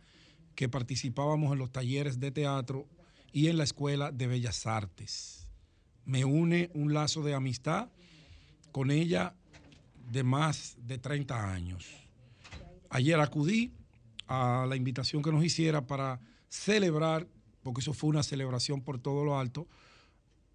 que 0.55 0.69
participábamos 0.69 1.53
en 1.53 1.59
los 1.59 1.73
talleres 1.73 2.21
de 2.21 2.31
teatro 2.31 2.87
y 3.33 3.49
en 3.49 3.57
la 3.57 3.65
Escuela 3.65 4.13
de 4.13 4.27
Bellas 4.27 4.67
Artes. 4.67 5.49
Me 6.05 6.25
une 6.25 6.71
un 6.75 6.93
lazo 6.93 7.23
de 7.23 7.35
amistad 7.35 7.89
con 8.73 8.91
ella 8.91 9.35
de 10.11 10.23
más 10.23 10.77
de 10.79 10.99
30 10.99 11.53
años. 11.53 11.87
Ayer 12.91 13.19
acudí 13.19 13.73
a 14.27 14.67
la 14.69 14.77
invitación 14.77 15.23
que 15.23 15.33
nos 15.33 15.45
hiciera 15.45 15.87
para 15.87 16.21
celebrar, 16.49 17.29
porque 17.63 17.81
eso 17.81 17.93
fue 17.93 18.11
una 18.11 18.23
celebración 18.23 18.81
por 18.81 18.99
todo 18.99 19.25
lo 19.25 19.39
alto, 19.39 19.67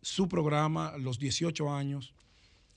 su 0.02 0.28
programa, 0.28 0.98
los 0.98 1.20
18 1.20 1.74
años 1.74 2.14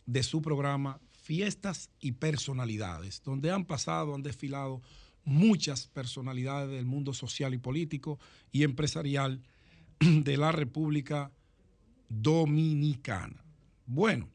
de 0.07 0.23
su 0.23 0.43
programa 0.43 1.01
Fiestas 1.11 1.91
y 2.01 2.13
Personalidades, 2.13 3.23
donde 3.23 3.51
han 3.51 3.65
pasado, 3.65 4.15
han 4.15 4.23
desfilado 4.23 4.83
muchas 5.25 5.87
personalidades 5.87 6.71
del 6.71 6.85
mundo 6.85 7.15
social 7.15 7.55
y 7.55 7.59
político 7.59 8.19
y 8.51 8.65
empresarial 8.65 9.41
de 10.01 10.37
la 10.37 10.51
República 10.51 11.31
Dominicana. 12.09 13.45
Bueno, 13.87 14.29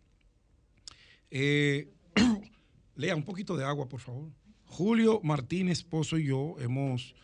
eh, 1.30 1.90
lea 2.96 3.16
un 3.16 3.24
poquito 3.24 3.58
de 3.58 3.66
agua, 3.66 3.90
por 3.90 4.00
favor. 4.00 4.32
Julio 4.78 5.22
Martínez 5.24 5.82
Pozo 5.84 6.20
y 6.20 6.26
yo 6.26 6.54
hemos 6.60 7.16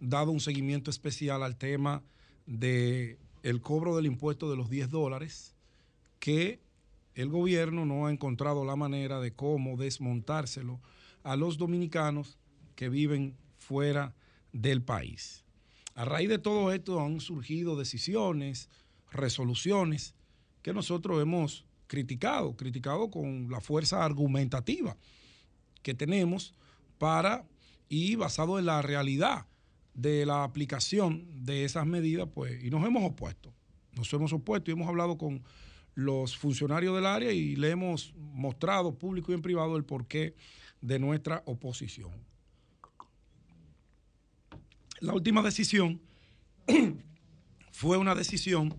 dado 0.00 0.30
un 0.30 0.40
seguimiento 0.40 0.90
especial 0.90 1.42
al 1.42 1.58
tema 1.58 2.02
de 2.46 3.18
el 3.42 3.60
cobro 3.60 3.94
del 3.94 4.06
impuesto 4.06 4.50
de 4.50 4.56
los 4.56 4.70
10 4.70 4.88
dólares 4.88 5.54
que 6.20 6.62
el 7.14 7.28
gobierno 7.28 7.84
no 7.84 8.06
ha 8.06 8.10
encontrado 8.10 8.64
la 8.64 8.76
manera 8.76 9.20
de 9.20 9.34
cómo 9.34 9.76
desmontárselo 9.76 10.80
a 11.22 11.36
los 11.36 11.58
dominicanos 11.58 12.38
que 12.76 12.88
viven 12.88 13.36
fuera 13.58 14.14
del 14.54 14.80
país. 14.80 15.44
A 15.94 16.06
raíz 16.06 16.30
de 16.30 16.38
todo 16.38 16.72
esto 16.72 16.98
han 16.98 17.20
surgido 17.20 17.76
decisiones, 17.76 18.70
resoluciones 19.10 20.14
que 20.62 20.72
nosotros 20.72 21.20
hemos 21.20 21.66
criticado, 21.88 22.56
criticado 22.56 23.10
con 23.10 23.50
la 23.50 23.60
fuerza 23.60 24.02
argumentativa 24.02 24.96
que 25.82 25.92
tenemos 25.92 26.54
para, 27.02 27.44
y 27.88 28.14
basado 28.14 28.60
en 28.60 28.66
la 28.66 28.80
realidad 28.80 29.48
de 29.92 30.24
la 30.24 30.44
aplicación 30.44 31.26
de 31.44 31.64
esas 31.64 31.84
medidas, 31.84 32.28
pues, 32.32 32.62
y 32.62 32.70
nos 32.70 32.86
hemos 32.86 33.02
opuesto. 33.02 33.52
Nos 33.96 34.12
hemos 34.12 34.32
opuesto 34.32 34.70
y 34.70 34.74
hemos 34.74 34.86
hablado 34.86 35.18
con 35.18 35.42
los 35.96 36.36
funcionarios 36.36 36.94
del 36.94 37.06
área 37.06 37.32
y 37.32 37.56
le 37.56 37.70
hemos 37.70 38.14
mostrado 38.16 38.96
público 38.96 39.32
y 39.32 39.34
en 39.34 39.42
privado 39.42 39.76
el 39.76 39.84
porqué 39.84 40.36
de 40.80 41.00
nuestra 41.00 41.42
oposición. 41.44 42.12
La 45.00 45.12
última 45.12 45.42
decisión 45.42 46.00
fue 47.72 47.96
una 47.96 48.14
decisión 48.14 48.72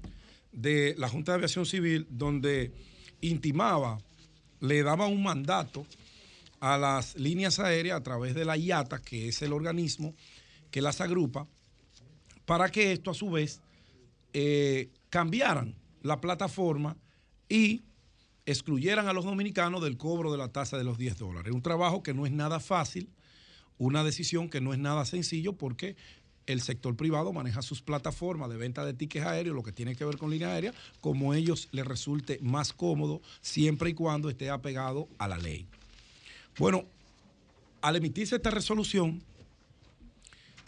de 0.53 0.95
la 0.97 1.09
Junta 1.09 1.33
de 1.33 1.39
Aviación 1.39 1.65
Civil 1.65 2.07
donde 2.09 2.71
intimaba, 3.19 3.97
le 4.61 4.81
daba 4.81 5.07
un 5.07 5.21
mandato 5.21 5.85
a 6.63 6.77
las 6.77 7.17
líneas 7.17 7.59
aéreas 7.59 7.99
a 7.99 8.03
través 8.03 8.35
de 8.35 8.45
la 8.45 8.55
IATA, 8.55 9.01
que 9.01 9.27
es 9.27 9.41
el 9.41 9.51
organismo 9.51 10.15
que 10.71 10.81
las 10.81 11.01
agrupa, 11.01 11.45
para 12.45 12.69
que 12.69 12.93
esto 12.93 13.11
a 13.11 13.13
su 13.13 13.29
vez 13.29 13.59
eh, 14.31 14.89
cambiaran 15.09 15.75
la 16.03 16.21
plataforma 16.21 16.95
y 17.49 17.83
excluyeran 18.45 19.09
a 19.09 19.13
los 19.13 19.25
dominicanos 19.25 19.83
del 19.83 19.97
cobro 19.97 20.31
de 20.31 20.37
la 20.37 20.53
tasa 20.53 20.77
de 20.77 20.85
los 20.85 20.97
10 20.97 21.17
dólares. 21.17 21.53
Un 21.53 21.61
trabajo 21.61 22.01
que 22.01 22.13
no 22.13 22.25
es 22.25 22.31
nada 22.31 22.61
fácil, 22.61 23.09
una 23.77 24.05
decisión 24.05 24.49
que 24.49 24.61
no 24.61 24.71
es 24.71 24.79
nada 24.79 25.03
sencillo 25.03 25.57
porque 25.57 25.97
el 26.45 26.61
sector 26.61 26.95
privado 26.95 27.33
maneja 27.33 27.61
sus 27.61 27.81
plataformas 27.81 28.49
de 28.49 28.55
venta 28.55 28.85
de 28.85 28.93
tickets 28.93 29.25
aéreos, 29.25 29.53
lo 29.53 29.63
que 29.63 29.73
tiene 29.73 29.97
que 29.97 30.05
ver 30.05 30.17
con 30.17 30.31
línea 30.31 30.53
aérea, 30.53 30.73
como 31.01 31.33
ellos 31.33 31.67
les 31.73 31.85
resulte 31.85 32.39
más 32.41 32.71
cómodo 32.71 33.21
siempre 33.41 33.89
y 33.89 33.93
cuando 33.93 34.29
esté 34.29 34.49
apegado 34.49 35.09
a 35.17 35.27
la 35.27 35.37
ley. 35.37 35.67
Bueno, 36.57 36.85
al 37.81 37.95
emitirse 37.95 38.35
esta 38.35 38.51
resolución, 38.51 39.23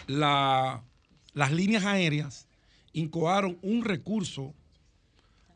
la- 0.08 0.84
las 1.34 1.52
líneas 1.52 1.86
aéreas 1.86 2.48
incoaron 2.94 3.58
un 3.62 3.84
recurso 3.84 4.54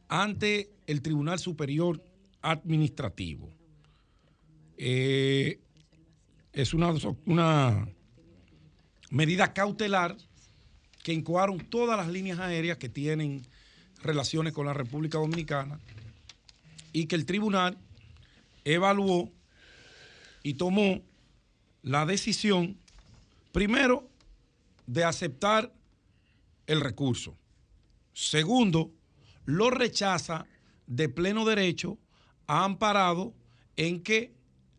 ante 0.08 0.70
el 0.88 1.02
Tribunal 1.02 1.40
Superior 1.40 2.04
Administrativo. 2.42 3.50
Eh, 4.78 5.60
es 6.54 6.74
una, 6.74 6.94
una 7.26 7.88
medida 9.10 9.54
cautelar 9.54 10.16
que 11.04 11.14
incoaron 11.14 11.60
todas 11.60 11.98
las 11.98 12.08
líneas 12.08 12.40
aéreas 12.40 12.78
que 12.78 12.90
tienen 12.90 13.46
relaciones 14.02 14.54
con 14.54 14.66
la 14.66 14.74
República 14.74 15.18
Dominicana 15.18 15.80
y 16.94 17.06
que 17.06 17.16
el 17.16 17.26
tribunal 17.26 17.78
evaluó 18.66 19.32
y 20.44 20.56
tomó 20.56 21.02
la 21.82 22.06
decisión, 22.06 22.78
primero, 23.52 24.08
de 24.88 25.04
aceptar 25.04 25.74
el 26.68 26.82
recurso. 26.82 27.36
Segundo, 28.14 28.92
lo 29.46 29.70
rechaza 29.70 30.46
de 30.88 31.10
pleno 31.10 31.46
derecho, 31.46 31.98
ha 32.48 32.64
amparado 32.64 33.34
en 33.78 34.02
que 34.02 34.34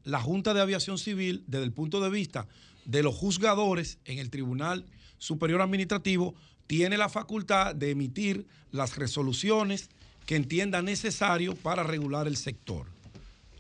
la 0.05 0.21
Junta 0.21 0.55
de 0.55 0.61
Aviación 0.61 0.99
Civil, 0.99 1.45
desde 1.47 1.65
el 1.65 1.73
punto 1.73 2.01
de 2.01 2.11
vista 2.11 2.49
de 2.85 3.03
los 3.03 3.15
juzgadores 3.15 3.99
en 4.05 4.19
el 4.19 4.31
Tribunal 4.31 4.87
Superior 5.19 5.61
Administrativo, 5.61 6.35
tiene 6.67 6.97
la 6.97 7.09
facultad 7.09 7.75
de 7.75 7.91
emitir 7.91 8.47
las 8.71 8.97
resoluciones 8.97 9.91
que 10.27 10.37
entienda 10.37 10.83
necesario 10.83 11.55
para 11.57 11.83
regular 11.83 12.27
el 12.27 12.37
sector. 12.37 12.87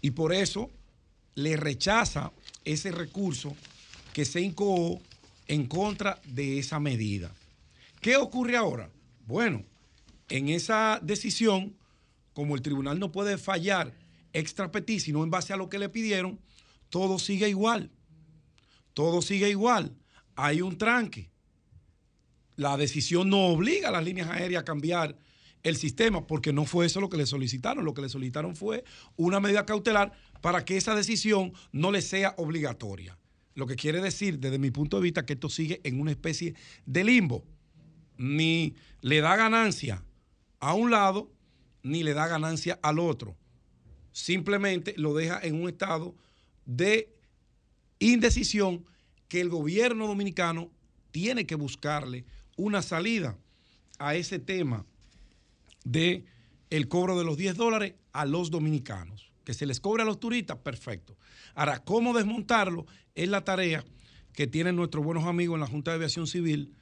Y 0.00 0.12
por 0.12 0.32
eso 0.32 0.70
le 1.42 1.56
rechaza 1.56 2.32
ese 2.64 2.92
recurso 2.92 3.56
que 4.12 4.24
se 4.24 4.40
incoó 4.40 5.00
en 5.46 5.66
contra 5.66 6.20
de 6.24 6.58
esa 6.58 6.78
medida. 6.78 7.32
¿Qué 8.00 8.16
ocurre 8.16 8.56
ahora? 8.56 8.90
Bueno, 9.26 9.64
en 10.28 10.48
esa 10.48 11.00
decisión, 11.02 11.74
como 12.32 12.54
el 12.54 12.62
tribunal 12.62 12.98
no 12.98 13.12
puede 13.12 13.38
fallar 13.38 13.92
extra 14.32 14.70
petit, 14.70 15.00
sino 15.00 15.24
en 15.24 15.30
base 15.30 15.52
a 15.52 15.56
lo 15.56 15.68
que 15.68 15.78
le 15.78 15.88
pidieron, 15.88 16.38
todo 16.88 17.18
sigue 17.18 17.48
igual. 17.48 17.90
Todo 18.94 19.22
sigue 19.22 19.48
igual. 19.48 19.94
Hay 20.36 20.60
un 20.62 20.78
tranque. 20.78 21.30
La 22.56 22.76
decisión 22.76 23.30
no 23.30 23.46
obliga 23.46 23.88
a 23.88 23.92
las 23.92 24.04
líneas 24.04 24.28
aéreas 24.30 24.62
a 24.62 24.64
cambiar 24.64 25.16
el 25.62 25.76
sistema, 25.76 26.26
porque 26.26 26.52
no 26.52 26.64
fue 26.64 26.86
eso 26.86 27.00
lo 27.00 27.08
que 27.08 27.16
le 27.16 27.26
solicitaron. 27.26 27.84
Lo 27.84 27.94
que 27.94 28.02
le 28.02 28.08
solicitaron 28.08 28.56
fue 28.56 28.84
una 29.16 29.40
medida 29.40 29.66
cautelar 29.66 30.12
para 30.40 30.64
que 30.64 30.76
esa 30.76 30.94
decisión 30.94 31.52
no 31.72 31.92
le 31.92 32.02
sea 32.02 32.34
obligatoria. 32.38 33.18
Lo 33.54 33.66
que 33.66 33.76
quiere 33.76 34.00
decir, 34.00 34.38
desde 34.38 34.58
mi 34.58 34.70
punto 34.70 34.96
de 34.96 35.02
vista, 35.02 35.26
que 35.26 35.34
esto 35.34 35.48
sigue 35.48 35.80
en 35.84 36.00
una 36.00 36.12
especie 36.12 36.54
de 36.86 37.04
limbo. 37.04 37.44
Ni 38.16 38.74
le 39.00 39.20
da 39.20 39.36
ganancia 39.36 40.04
a 40.60 40.74
un 40.74 40.90
lado, 40.90 41.30
ni 41.82 42.02
le 42.02 42.14
da 42.14 42.26
ganancia 42.26 42.78
al 42.82 42.98
otro. 42.98 43.36
Simplemente 44.12 44.94
lo 44.96 45.14
deja 45.14 45.40
en 45.42 45.60
un 45.60 45.68
estado 45.68 46.14
de 46.64 47.14
indecisión 47.98 48.84
que 49.28 49.40
el 49.40 49.48
gobierno 49.48 50.06
dominicano 50.06 50.70
tiene 51.10 51.46
que 51.46 51.54
buscarle 51.54 52.24
una 52.56 52.82
salida 52.82 53.38
a 53.98 54.14
ese 54.14 54.38
tema 54.38 54.86
de 55.84 56.24
el 56.70 56.88
cobro 56.88 57.18
de 57.18 57.24
los 57.24 57.36
10 57.36 57.56
dólares 57.56 57.94
a 58.12 58.24
los 58.24 58.50
dominicanos. 58.50 59.32
Que 59.44 59.54
se 59.54 59.66
les 59.66 59.80
cobre 59.80 60.02
a 60.02 60.06
los 60.06 60.20
turistas, 60.20 60.58
perfecto. 60.58 61.16
Ahora, 61.54 61.82
¿cómo 61.82 62.12
desmontarlo? 62.12 62.86
Es 63.14 63.28
la 63.28 63.42
tarea 63.42 63.84
que 64.32 64.46
tienen 64.46 64.76
nuestros 64.76 65.04
buenos 65.04 65.24
amigos 65.24 65.56
en 65.56 65.60
la 65.60 65.66
Junta 65.66 65.90
de 65.90 65.96
Aviación 65.96 66.26
Civil 66.26 66.74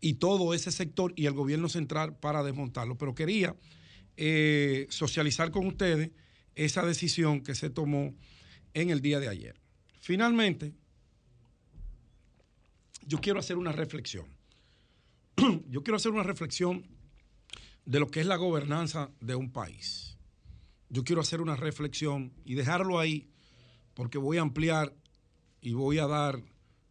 y 0.00 0.14
todo 0.14 0.54
ese 0.54 0.70
sector 0.70 1.12
y 1.16 1.26
el 1.26 1.32
gobierno 1.32 1.68
central 1.68 2.16
para 2.16 2.42
desmontarlo. 2.42 2.96
Pero 2.96 3.14
quería 3.14 3.56
eh, 4.16 4.86
socializar 4.90 5.50
con 5.50 5.66
ustedes 5.66 6.10
esa 6.54 6.84
decisión 6.86 7.42
que 7.42 7.54
se 7.54 7.70
tomó 7.70 8.14
en 8.72 8.90
el 8.90 9.00
día 9.00 9.20
de 9.20 9.28
ayer. 9.28 9.60
Finalmente, 10.00 10.72
yo 13.06 13.20
quiero 13.20 13.40
hacer 13.40 13.56
una 13.56 13.72
reflexión. 13.72 14.26
yo 15.68 15.82
quiero 15.82 15.96
hacer 15.96 16.12
una 16.12 16.22
reflexión 16.22 16.86
de 17.84 18.00
lo 18.00 18.10
que 18.10 18.20
es 18.20 18.26
la 18.26 18.36
gobernanza 18.36 19.10
de 19.20 19.34
un 19.34 19.50
país. 19.50 20.16
Yo 20.88 21.04
quiero 21.04 21.20
hacer 21.20 21.40
una 21.40 21.56
reflexión 21.56 22.32
y 22.44 22.54
dejarlo 22.54 22.98
ahí 22.98 23.28
porque 23.94 24.18
voy 24.18 24.38
a 24.38 24.42
ampliar 24.42 24.94
y 25.60 25.72
voy 25.72 25.98
a 25.98 26.06
dar 26.06 26.42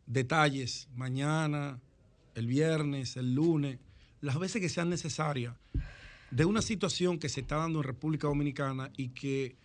detalles 0.06 0.88
mañana, 0.96 1.80
el 2.36 2.48
viernes, 2.48 3.18
el 3.18 3.34
lunes, 3.34 3.80
las 4.22 4.40
veces 4.40 4.62
que 4.62 4.70
sean 4.70 4.90
necesarias, 4.90 5.56
de 6.32 6.46
una 6.46 6.62
situación 6.62 7.20
que 7.20 7.30
se 7.30 7.42
está 7.42 7.58
dando 7.58 7.80
en 7.80 7.84
República 7.84 8.28
Dominicana 8.28 8.92
y 8.98 9.10
que 9.10 9.56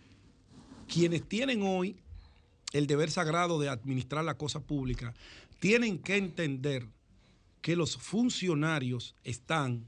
quienes 0.87 1.27
tienen 1.27 1.61
hoy 1.63 1.95
el 2.73 2.85
deber 2.85 3.09
sagrado 3.09 3.59
de 3.59 3.69
administrar 3.69 4.23
la 4.23 4.37
cosa 4.37 4.59
pública 4.59 5.13
tienen 5.59 5.99
que 5.99 6.17
entender 6.17 6.87
que 7.61 7.75
los 7.75 7.97
funcionarios 7.97 9.15
están 9.23 9.87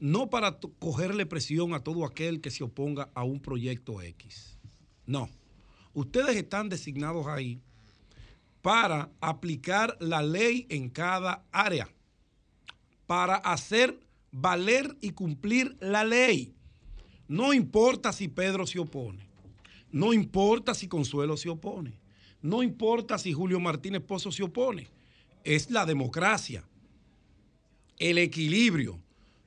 no 0.00 0.30
para 0.30 0.58
cogerle 0.78 1.26
presión 1.26 1.74
a 1.74 1.80
todo 1.80 2.04
aquel 2.04 2.40
que 2.40 2.50
se 2.50 2.64
oponga 2.64 3.10
a 3.14 3.24
un 3.24 3.40
proyecto 3.40 4.00
X. 4.00 4.58
No. 5.06 5.28
Ustedes 5.94 6.36
están 6.36 6.68
designados 6.68 7.26
ahí 7.26 7.60
para 8.62 9.10
aplicar 9.20 9.96
la 10.00 10.22
ley 10.22 10.66
en 10.68 10.90
cada 10.90 11.44
área, 11.50 11.88
para 13.06 13.36
hacer 13.36 13.98
valer 14.30 14.96
y 15.00 15.10
cumplir 15.12 15.76
la 15.80 16.04
ley. 16.04 16.54
No 17.26 17.52
importa 17.52 18.12
si 18.12 18.28
Pedro 18.28 18.66
se 18.66 18.78
opone, 18.78 19.26
no 19.90 20.12
importa 20.12 20.74
si 20.74 20.88
Consuelo 20.88 21.36
se 21.36 21.48
opone, 21.48 21.98
no 22.40 22.62
importa 22.62 23.18
si 23.18 23.32
Julio 23.32 23.60
Martínez 23.60 24.02
Pozo 24.02 24.30
se 24.30 24.42
opone, 24.42 24.88
es 25.44 25.70
la 25.70 25.86
democracia, 25.86 26.64
el 27.98 28.18
equilibrio. 28.18 29.00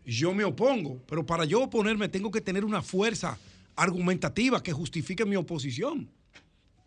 Yo 0.06 0.34
me 0.34 0.44
opongo, 0.44 1.02
pero 1.08 1.26
para 1.26 1.46
yo 1.46 1.62
oponerme 1.62 2.10
tengo 2.10 2.32
que 2.32 2.42
tener 2.42 2.66
una 2.66 2.82
fuerza 2.82 3.38
argumentativa 3.76 4.62
que 4.62 4.74
justifique 4.74 5.26
mi 5.26 5.36
oposición. 5.36 6.10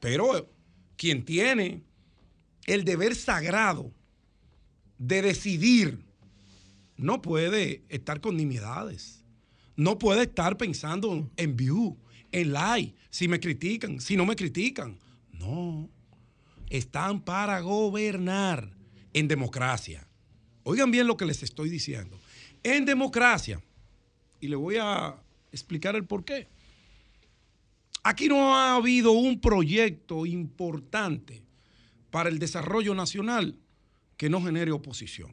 Pero 0.00 0.50
quien 0.96 1.24
tiene 1.24 1.82
el 2.66 2.84
deber 2.84 3.14
sagrado 3.14 3.92
de 4.98 5.22
decidir, 5.22 6.04
no 6.96 7.22
puede 7.22 7.82
estar 7.88 8.20
con 8.20 8.36
nimiedades. 8.36 9.24
No 9.76 9.98
puede 9.98 10.22
estar 10.22 10.56
pensando 10.56 11.30
en 11.36 11.56
view, 11.56 11.96
en 12.30 12.52
like, 12.52 12.94
si 13.10 13.26
me 13.26 13.40
critican, 13.40 14.00
si 14.00 14.16
no 14.16 14.24
me 14.24 14.36
critican. 14.36 14.98
No. 15.32 15.88
Están 16.70 17.20
para 17.20 17.60
gobernar 17.60 18.70
en 19.12 19.28
democracia. 19.28 20.06
Oigan 20.62 20.90
bien 20.90 21.06
lo 21.06 21.16
que 21.16 21.26
les 21.26 21.42
estoy 21.42 21.68
diciendo. 21.68 22.18
En 22.64 22.86
democracia, 22.86 23.62
y 24.40 24.48
le 24.48 24.56
voy 24.56 24.76
a 24.80 25.14
explicar 25.52 25.94
el 25.94 26.04
por 26.04 26.24
qué. 26.24 26.48
Aquí 28.02 28.26
no 28.26 28.56
ha 28.56 28.74
habido 28.74 29.12
un 29.12 29.40
proyecto 29.40 30.26
importante 30.26 31.42
para 32.10 32.28
el 32.28 32.38
desarrollo 32.38 32.94
nacional 32.94 33.56
que 34.16 34.28
no 34.28 34.42
genere 34.42 34.72
oposición. 34.72 35.32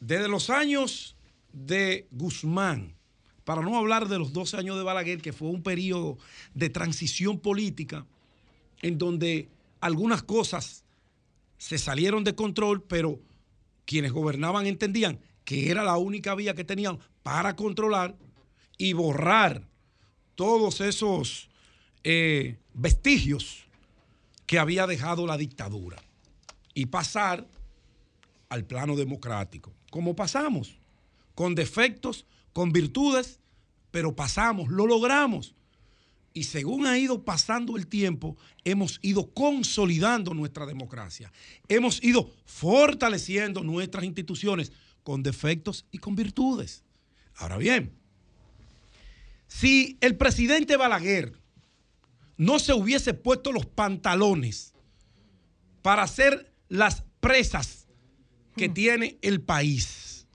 Desde 0.00 0.28
los 0.28 0.50
años 0.50 1.16
de 1.52 2.08
Guzmán, 2.10 2.96
para 3.44 3.62
no 3.62 3.76
hablar 3.76 4.08
de 4.08 4.18
los 4.18 4.32
12 4.32 4.56
años 4.56 4.76
de 4.76 4.82
Balaguer, 4.82 5.22
que 5.22 5.32
fue 5.32 5.48
un 5.48 5.62
periodo 5.62 6.18
de 6.54 6.70
transición 6.70 7.38
política 7.38 8.04
en 8.80 8.98
donde 8.98 9.48
algunas 9.80 10.22
cosas 10.22 10.84
se 11.56 11.78
salieron 11.78 12.24
de 12.24 12.34
control, 12.34 12.82
pero 12.82 13.20
quienes 13.84 14.12
gobernaban 14.12 14.66
entendían 14.66 15.20
que 15.44 15.70
era 15.70 15.82
la 15.82 15.96
única 15.96 16.34
vía 16.34 16.54
que 16.54 16.64
tenían 16.64 16.98
para 17.22 17.56
controlar 17.56 18.16
y 18.78 18.92
borrar 18.92 19.62
todos 20.34 20.80
esos 20.80 21.48
eh, 22.04 22.58
vestigios 22.74 23.64
que 24.46 24.58
había 24.58 24.86
dejado 24.86 25.26
la 25.26 25.36
dictadura 25.36 25.96
y 26.74 26.86
pasar 26.86 27.46
al 28.48 28.64
plano 28.64 28.96
democrático. 28.96 29.72
Como 29.90 30.16
pasamos, 30.16 30.76
con 31.34 31.54
defectos, 31.54 32.26
con 32.52 32.72
virtudes, 32.72 33.40
pero 33.90 34.14
pasamos, 34.14 34.68
lo 34.68 34.86
logramos. 34.86 35.54
Y 36.34 36.44
según 36.44 36.86
ha 36.86 36.98
ido 36.98 37.24
pasando 37.24 37.76
el 37.76 37.86
tiempo, 37.86 38.36
hemos 38.64 38.98
ido 39.02 39.30
consolidando 39.32 40.32
nuestra 40.34 40.66
democracia. 40.66 41.30
Hemos 41.68 42.02
ido 42.02 42.30
fortaleciendo 42.46 43.62
nuestras 43.62 44.04
instituciones 44.04 44.72
con 45.02 45.22
defectos 45.22 45.86
y 45.90 45.98
con 45.98 46.14
virtudes. 46.14 46.84
Ahora 47.36 47.56
bien, 47.56 47.92
si 49.46 49.98
el 50.00 50.16
presidente 50.16 50.76
Balaguer 50.76 51.38
no 52.36 52.58
se 52.58 52.72
hubiese 52.72 53.14
puesto 53.14 53.52
los 53.52 53.66
pantalones 53.66 54.74
para 55.82 56.02
hacer 56.02 56.52
las 56.68 57.04
presas 57.20 57.86
que 58.56 58.68
tiene 58.68 59.18
el 59.22 59.40
país, 59.40 60.26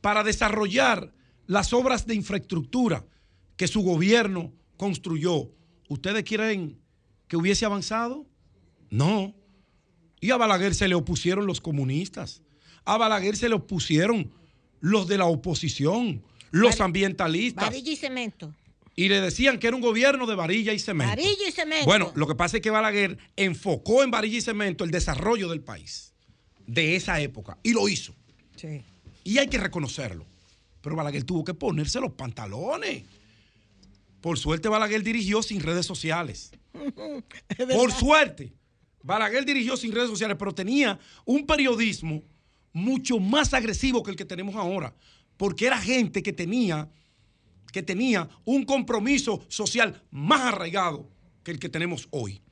para 0.00 0.24
desarrollar 0.24 1.12
las 1.46 1.72
obras 1.72 2.06
de 2.06 2.14
infraestructura 2.14 3.04
que 3.56 3.68
su 3.68 3.82
gobierno 3.82 4.52
construyó, 4.76 5.50
¿ustedes 5.88 6.24
quieren 6.24 6.80
que 7.28 7.36
hubiese 7.36 7.64
avanzado? 7.64 8.26
No. 8.90 9.34
Y 10.20 10.30
a 10.30 10.36
Balaguer 10.36 10.74
se 10.74 10.88
le 10.88 10.94
opusieron 10.94 11.46
los 11.46 11.60
comunistas. 11.60 12.42
A 12.86 12.96
Balaguer 12.96 13.36
se 13.36 13.48
le 13.48 13.56
opusieron 13.56 14.32
los 14.80 15.08
de 15.08 15.18
la 15.18 15.26
oposición, 15.26 16.22
los 16.50 16.80
ambientalistas. 16.80 17.66
Varilla 17.66 17.92
y 17.92 17.96
cemento. 17.96 18.54
Y 18.94 19.08
le 19.08 19.20
decían 19.20 19.58
que 19.58 19.66
era 19.66 19.76
un 19.76 19.82
gobierno 19.82 20.26
de 20.26 20.34
varilla 20.36 20.72
y 20.72 20.78
cemento. 20.78 21.10
Varilla 21.10 21.48
y 21.48 21.52
cemento. 21.52 21.84
Bueno, 21.84 22.12
lo 22.14 22.26
que 22.26 22.34
pasa 22.34 22.56
es 22.56 22.62
que 22.62 22.70
Balaguer 22.70 23.18
enfocó 23.36 24.02
en 24.02 24.10
varilla 24.10 24.38
y 24.38 24.40
cemento 24.40 24.84
el 24.84 24.90
desarrollo 24.90 25.48
del 25.48 25.60
país 25.60 26.14
de 26.66 26.96
esa 26.96 27.20
época 27.20 27.58
y 27.62 27.72
lo 27.72 27.88
hizo. 27.88 28.14
Sí. 28.56 28.82
Y 29.24 29.38
hay 29.38 29.48
que 29.48 29.58
reconocerlo. 29.58 30.24
Pero 30.80 30.96
Balaguer 30.96 31.24
tuvo 31.24 31.44
que 31.44 31.52
ponerse 31.52 32.00
los 32.00 32.12
pantalones. 32.12 33.02
Por 34.20 34.38
suerte 34.38 34.68
Balaguer 34.68 35.02
dirigió 35.02 35.42
sin 35.42 35.60
redes 35.60 35.84
sociales. 35.84 36.52
Por 37.72 37.92
suerte, 37.92 38.52
Balaguer 39.02 39.44
dirigió 39.44 39.76
sin 39.76 39.92
redes 39.92 40.08
sociales, 40.08 40.36
pero 40.38 40.54
tenía 40.54 40.98
un 41.24 41.44
periodismo 41.46 42.22
mucho 42.76 43.18
más 43.18 43.54
agresivo 43.54 44.02
que 44.02 44.10
el 44.10 44.16
que 44.16 44.26
tenemos 44.26 44.54
ahora, 44.54 44.94
porque 45.38 45.66
era 45.66 45.78
gente 45.78 46.22
que 46.22 46.32
tenía, 46.32 46.90
que 47.72 47.82
tenía 47.82 48.28
un 48.44 48.64
compromiso 48.64 49.42
social 49.48 50.02
más 50.10 50.42
arraigado 50.42 51.08
que 51.42 51.52
el 51.52 51.58
que 51.58 51.70
tenemos 51.70 52.06
hoy. 52.10 52.42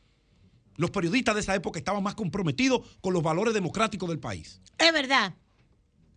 Los 0.76 0.90
periodistas 0.90 1.34
de 1.34 1.42
esa 1.42 1.55
época 1.55 1.78
estaban 1.78 2.02
más 2.02 2.14
comprometidos 2.14 2.80
con 3.02 3.12
los 3.12 3.22
valores 3.22 3.52
democráticos 3.52 4.09
del 4.09 4.18
país. 4.18 4.60
Es 4.78 4.92
verdad, 4.92 5.34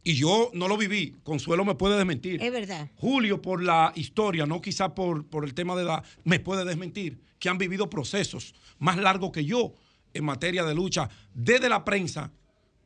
Y 0.03 0.13
yo 0.13 0.51
no 0.53 0.69
lo 0.69 0.77
viví. 0.77 1.17
Consuelo 1.23 1.65
me 1.65 1.75
puede 1.75 1.97
desmentir. 1.97 2.41
es 2.41 2.51
verdad. 2.51 2.89
Julio, 2.95 3.41
por 3.41 3.61
la 3.61 3.91
historia, 3.95 4.45
no 4.45 4.61
quizá 4.61 4.95
por, 4.95 5.27
por 5.27 5.43
el 5.43 5.53
tema 5.53 5.75
de 5.75 5.83
edad, 5.83 6.01
me 6.23 6.39
puede 6.39 6.63
desmentir 6.63 7.19
que 7.39 7.49
han 7.49 7.57
vivido 7.57 7.89
procesos 7.89 8.55
más 8.79 8.95
largos 8.95 9.31
que 9.33 9.43
yo 9.43 9.73
en 10.13 10.23
materia 10.23 10.63
de 10.63 10.73
lucha 10.73 11.09
desde 11.33 11.67
la 11.67 11.83
prensa 11.83 12.31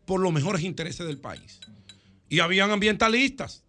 por 0.06 0.19
los 0.19 0.32
mejores 0.32 0.64
intereses 0.64 1.06
del 1.06 1.19
país. 1.19 1.60
Y 2.30 2.40
habían 2.40 2.72
ambientalistas, 2.72 3.64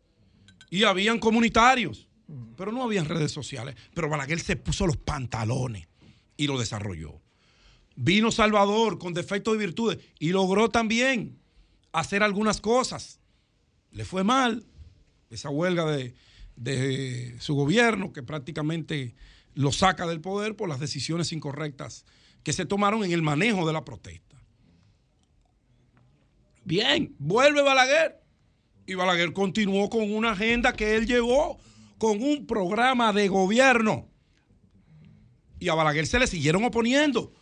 y 0.73 0.85
habían 0.85 1.19
comunitarios, 1.19 2.09
pero 2.57 2.73
no 2.73 2.83
habían 2.83 3.05
redes 3.05 3.31
sociales. 3.31 3.77
Pero 3.93 4.09
Balaguer 4.09 4.41
se 4.41 4.57
puso 4.57 4.87
los 4.87 4.97
pantalones 4.97 5.87
y 6.37 6.47
lo 6.47 6.59
desarrolló. 6.59 7.21
Vino 7.95 8.31
Salvador 8.31 8.99
con 8.99 9.13
defectos 9.13 9.55
y 9.55 9.59
virtudes 9.59 9.99
y 10.19 10.31
logró 10.31 10.71
también 10.71 11.39
hacer 11.93 12.23
algunas 12.23 12.63
cosas. 12.63 13.21
Le 13.91 14.07
fue 14.07 14.25
mal 14.25 14.65
esa 15.29 15.51
huelga 15.51 15.85
de, 15.85 16.15
de 16.57 17.37
su 17.39 17.55
gobierno 17.55 18.15
que 18.15 18.23
prácticamente 18.23 19.15
lo 19.55 19.73
saca 19.73 20.07
del 20.07 20.23
poder 20.23 20.57
por 20.57 20.71
las 20.71 20.81
decisiones 20.81 21.33
incorrectas 21.33 22.07
que 22.43 22.55
se 22.55 22.65
tomaron 22.65 23.05
en 23.05 23.13
el 23.13 23.21
manejo 23.21 23.67
de 23.67 23.75
la 23.75 23.85
protesta. 23.85 24.32
Bien, 26.65 27.15
vuelve 27.19 27.63
Balaguer. 27.63 28.21
Y 28.87 28.95
Balaguer 28.95 29.33
continuó 29.33 29.89
con 29.89 30.13
una 30.13 30.33
agenda 30.33 30.73
que 30.73 30.97
él 30.97 31.07
llevó 31.07 31.59
con 31.99 32.23
un 32.23 32.47
programa 32.47 33.13
de 33.13 33.29
gobierno. 33.29 34.09
Y 35.61 35.69
a 35.69 35.75
Balaguer 35.75 36.07
se 36.07 36.19
le 36.19 36.27
siguieron 36.27 36.65
oponiendo. 36.65 37.33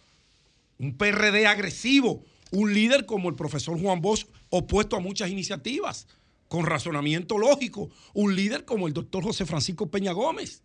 Un 0.79 0.97
PRD 0.97 1.47
agresivo, 1.47 2.25
un 2.51 2.75
líder 2.75 3.07
como 3.07 3.29
el 3.29 3.35
profesor 3.35 3.81
Juan 3.81 4.01
Bosch, 4.01 4.27
opuesto 4.51 4.97
a 4.97 5.01
muchas 5.01 5.31
iniciativas, 5.31 6.07
con 6.49 6.67
razonamiento 6.67 7.39
lógico. 7.39 7.91
Un 8.13 8.37
líder 8.37 8.65
como 8.65 8.87
el 8.87 8.93
doctor 8.93 9.25
José 9.25 9.47
Francisco 9.47 9.91
Peña 9.91 10.13
Gómez. 10.13 10.63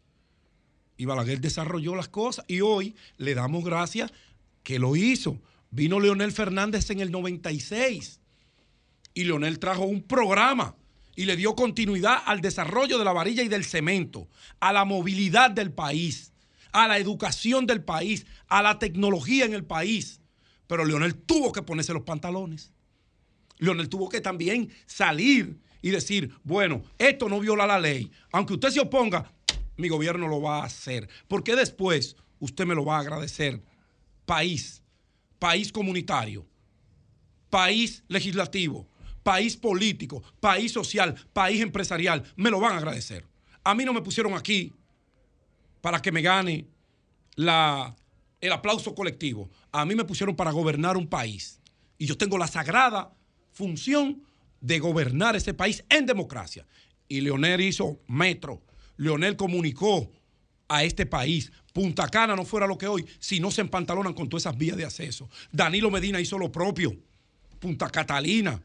Y 0.98 1.06
Balaguer 1.06 1.40
desarrolló 1.40 1.96
las 1.96 2.10
cosas 2.10 2.46
y 2.48 2.62
hoy 2.62 2.96
le 3.18 3.36
damos 3.36 3.64
gracias 3.64 4.12
que 4.64 4.80
lo 4.80 4.96
hizo. 4.96 5.40
Vino 5.72 6.00
Leonel 6.00 6.32
Fernández 6.32 6.90
en 6.90 7.02
el 7.02 7.12
96 7.12 8.22
y 9.16 9.24
Leonel 9.24 9.58
trajo 9.58 9.86
un 9.86 10.04
programa 10.04 10.76
y 11.16 11.26
le 11.26 11.38
dio 11.38 11.56
continuidad 11.56 12.22
al 12.26 12.42
desarrollo 12.42 13.00
de 13.00 13.06
la 13.06 13.14
varilla 13.14 13.42
y 13.42 13.48
del 13.48 13.64
cemento, 13.64 14.28
a 14.60 14.74
la 14.74 14.86
movilidad 14.86 15.50
del 15.50 15.72
país, 15.72 16.34
a 16.74 16.88
la 16.88 17.00
educación 17.00 17.66
del 17.66 17.84
país, 17.84 18.28
a 18.48 18.62
la 18.62 18.78
tecnología 18.78 19.46
en 19.46 19.54
el 19.54 19.64
país. 19.64 20.20
Pero 20.68 20.84
Leonel 20.84 21.16
tuvo 21.16 21.52
que 21.54 21.64
ponerse 21.64 21.94
los 21.94 22.04
pantalones. 22.04 22.74
Leonel 23.58 23.88
tuvo 23.88 24.10
que 24.10 24.20
también 24.20 24.70
salir 24.86 25.58
y 25.82 25.92
decir, 25.92 26.36
bueno, 26.44 26.84
esto 26.98 27.30
no 27.30 27.40
viola 27.40 27.66
la 27.66 27.80
ley. 27.80 28.12
Aunque 28.34 28.54
usted 28.54 28.70
se 28.70 28.82
oponga, 28.82 29.32
mi 29.78 29.88
gobierno 29.88 30.28
lo 30.28 30.42
va 30.42 30.60
a 30.60 30.66
hacer. 30.66 31.08
Porque 31.30 31.56
después 31.56 32.18
usted 32.40 32.66
me 32.66 32.76
lo 32.76 32.84
va 32.84 32.98
a 32.98 33.02
agradecer. 33.02 33.64
País, 34.26 34.82
país 35.40 35.72
comunitario, 35.72 36.46
país 37.50 38.04
legislativo, 38.10 38.90
país 39.26 39.58
político, 39.58 40.22
país 40.40 40.72
social, 40.72 41.16
país 41.34 41.60
empresarial, 41.60 42.24
me 42.36 42.52
lo 42.52 42.60
van 42.60 42.74
a 42.74 42.78
agradecer. 42.78 43.26
A 43.64 43.74
mí 43.74 43.84
no 43.84 43.92
me 43.92 44.04
pusieron 44.04 44.36
aquí 44.36 44.72
para 45.82 46.00
que 46.00 46.12
me 46.12 46.22
gane 46.22 46.68
el 47.36 48.54
aplauso 48.54 48.94
colectivo. 48.94 49.50
A 49.72 49.84
mí 49.84 49.96
me 49.96 50.06
pusieron 50.06 50.36
para 50.36 50.52
gobernar 50.52 50.96
un 50.96 51.08
país. 51.08 51.60
Y 51.98 52.06
yo 52.06 52.16
tengo 52.16 52.38
la 52.38 52.46
sagrada 52.46 53.16
función 53.52 54.22
de 54.62 54.78
gobernar 54.78 55.36
ese 55.36 55.56
país 55.56 55.84
en 55.90 56.06
democracia. 56.06 56.68
Y 57.08 57.22
Leonel 57.22 57.62
hizo 57.62 58.00
metro. 58.08 58.62
Leonel 58.96 59.36
comunicó 59.38 60.08
a 60.68 60.84
este 60.84 61.08
país. 61.08 61.52
Punta 61.74 62.10
Cana 62.10 62.36
no 62.36 62.46
fuera 62.46 62.68
lo 62.68 62.78
que 62.78 62.86
hoy 62.86 63.04
si 63.18 63.40
no 63.40 63.50
se 63.50 63.62
empantalonan 63.62 64.14
con 64.14 64.30
todas 64.30 64.44
esas 64.44 64.56
vías 64.56 64.78
de 64.78 64.86
acceso. 64.86 65.28
Danilo 65.52 65.90
Medina 65.90 66.22
hizo 66.22 66.38
lo 66.38 66.52
propio. 66.52 66.96
Punta 67.60 67.90
Catalina 67.90 68.62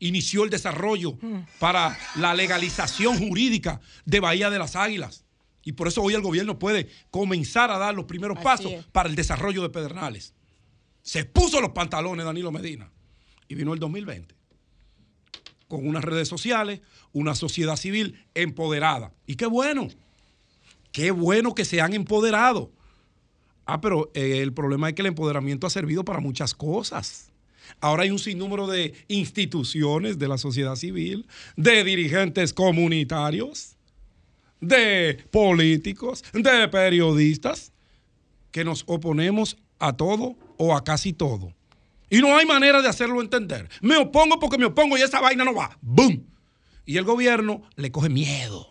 inició 0.00 0.44
el 0.44 0.50
desarrollo 0.50 1.16
para 1.60 1.96
la 2.16 2.34
legalización 2.34 3.18
jurídica 3.18 3.80
de 4.04 4.18
Bahía 4.20 4.50
de 4.50 4.58
las 4.58 4.74
Águilas. 4.74 5.24
Y 5.62 5.72
por 5.72 5.86
eso 5.86 6.02
hoy 6.02 6.14
el 6.14 6.22
gobierno 6.22 6.58
puede 6.58 6.88
comenzar 7.10 7.70
a 7.70 7.78
dar 7.78 7.94
los 7.94 8.06
primeros 8.06 8.38
Así 8.38 8.44
pasos 8.44 8.72
es. 8.72 8.84
para 8.86 9.08
el 9.08 9.14
desarrollo 9.14 9.62
de 9.62 9.70
Pedernales. 9.70 10.34
Se 11.02 11.24
puso 11.24 11.60
los 11.60 11.70
pantalones 11.70 12.26
Danilo 12.26 12.50
Medina 12.52 12.90
Y 13.48 13.54
vino 13.54 13.72
el 13.72 13.78
2020 13.78 14.34
con 15.68 15.86
unas 15.86 16.02
redes 16.02 16.26
sociales, 16.26 16.80
una 17.12 17.36
sociedad 17.36 17.76
civil 17.76 18.26
empoderada. 18.34 19.14
Y 19.24 19.36
qué 19.36 19.46
bueno, 19.46 19.86
qué 20.90 21.12
bueno 21.12 21.54
que 21.54 21.64
se 21.64 21.80
han 21.80 21.94
empoderado. 21.94 22.72
Ah, 23.66 23.80
pero 23.80 24.10
eh, 24.14 24.40
el 24.42 24.52
problema 24.52 24.88
es 24.88 24.96
que 24.96 25.02
el 25.02 25.06
empoderamiento 25.06 25.68
ha 25.68 25.70
servido 25.70 26.04
para 26.04 26.18
muchas 26.18 26.54
cosas. 26.54 27.29
Ahora 27.80 28.04
hay 28.04 28.10
un 28.10 28.18
sinnúmero 28.18 28.66
de 28.66 28.94
instituciones 29.08 30.18
de 30.18 30.28
la 30.28 30.38
sociedad 30.38 30.76
civil, 30.76 31.26
de 31.56 31.84
dirigentes 31.84 32.52
comunitarios, 32.52 33.76
de 34.60 35.24
políticos, 35.30 36.24
de 36.32 36.68
periodistas, 36.68 37.72
que 38.50 38.64
nos 38.64 38.84
oponemos 38.86 39.56
a 39.78 39.96
todo 39.96 40.36
o 40.56 40.76
a 40.76 40.84
casi 40.84 41.12
todo. 41.12 41.52
Y 42.10 42.18
no 42.18 42.36
hay 42.36 42.44
manera 42.44 42.82
de 42.82 42.88
hacerlo 42.88 43.20
entender. 43.20 43.68
Me 43.80 43.96
opongo 43.96 44.40
porque 44.40 44.58
me 44.58 44.66
opongo 44.66 44.98
y 44.98 45.02
esa 45.02 45.20
vaina 45.20 45.44
no 45.44 45.54
va. 45.54 45.78
¡Bum! 45.80 46.24
Y 46.84 46.96
el 46.96 47.04
gobierno 47.04 47.62
le 47.76 47.92
coge 47.92 48.08
miedo. 48.08 48.68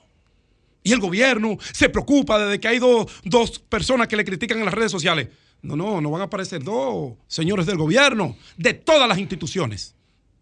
Y 0.83 0.91
el 0.91 0.99
gobierno 0.99 1.57
se 1.73 1.89
preocupa 1.89 2.37
desde 2.39 2.59
que 2.59 2.67
hay 2.67 2.79
dos, 2.79 3.07
dos 3.23 3.59
personas 3.59 4.07
que 4.07 4.17
le 4.17 4.25
critican 4.25 4.59
en 4.59 4.65
las 4.65 4.73
redes 4.73 4.91
sociales. 4.91 5.29
No, 5.61 5.75
no, 5.75 5.99
no 5.99 6.11
van 6.11 6.21
a 6.21 6.25
aparecer 6.25 6.63
dos 6.63 7.13
señores 7.27 7.65
del 7.65 7.77
gobierno, 7.77 8.37
de 8.57 8.73
todas 8.73 9.07
las 9.07 9.17
instituciones. 9.17 9.95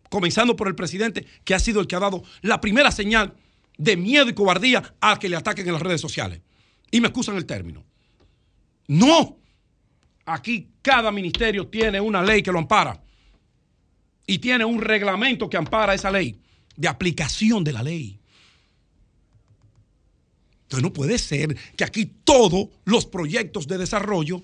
Comenzando 0.10 0.56
por 0.56 0.68
el 0.68 0.76
presidente, 0.76 1.26
que 1.44 1.56
ha 1.56 1.60
sido 1.60 1.82
el 1.82 1.88
que 1.88 1.96
ha 1.96 2.00
dado 2.00 2.24
la 2.42 2.62
primera 2.62 2.92
señal 2.92 3.34
de 3.78 3.98
miedo 3.98 4.30
y 4.30 4.34
cobardía 4.34 4.96
a 5.02 5.20
que 5.20 5.30
le 5.30 5.36
ataquen 5.36 5.68
en 5.68 5.74
las 5.74 5.82
redes 5.82 6.02
sociales. 6.02 6.42
Y 6.92 7.02
me 7.02 7.08
excusan 7.08 7.36
el 7.36 7.46
término. 7.46 7.84
No. 8.88 9.38
Aquí 10.26 10.70
cada 10.82 11.12
ministerio 11.12 11.68
tiene 11.68 12.00
una 12.00 12.22
ley 12.22 12.42
que 12.42 12.52
lo 12.52 12.60
ampara. 12.60 13.02
Y 14.26 14.40
tiene 14.40 14.66
un 14.66 14.82
reglamento 14.82 15.50
que 15.50 15.58
ampara 15.58 15.94
esa 15.94 16.12
ley, 16.12 16.40
de 16.76 16.88
aplicación 16.88 17.64
de 17.64 17.74
la 17.74 17.84
ley. 17.84 18.20
Entonces 20.64 20.84
no 20.84 20.92
puede 20.92 21.18
ser 21.18 21.56
que 21.78 21.86
aquí 21.86 22.06
todos 22.26 22.68
los 22.84 23.06
proyectos 23.06 23.68
de 23.68 23.78
desarrollo 23.78 24.42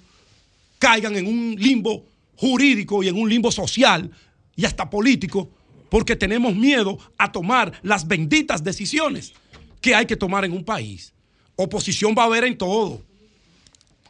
caigan 0.84 1.16
en 1.16 1.28
un 1.28 1.56
limbo 1.58 2.06
jurídico 2.36 3.02
y 3.04 3.08
en 3.08 3.16
un 3.16 3.30
limbo 3.30 3.50
social 3.54 4.12
y 4.54 4.66
hasta 4.66 4.90
político 4.90 5.50
porque 5.90 6.18
tenemos 6.18 6.54
miedo 6.54 6.98
a 7.18 7.32
tomar 7.32 7.72
las 7.84 8.06
benditas 8.06 8.66
decisiones 8.66 9.32
que 9.80 9.96
hay 9.96 10.06
que 10.06 10.18
tomar 10.18 10.44
en 10.44 10.52
un 10.52 10.66
país. 10.66 11.14
Oposición 11.56 12.14
va 12.18 12.24
a 12.24 12.26
haber 12.26 12.44
en 12.44 12.58
todo. 12.58 13.02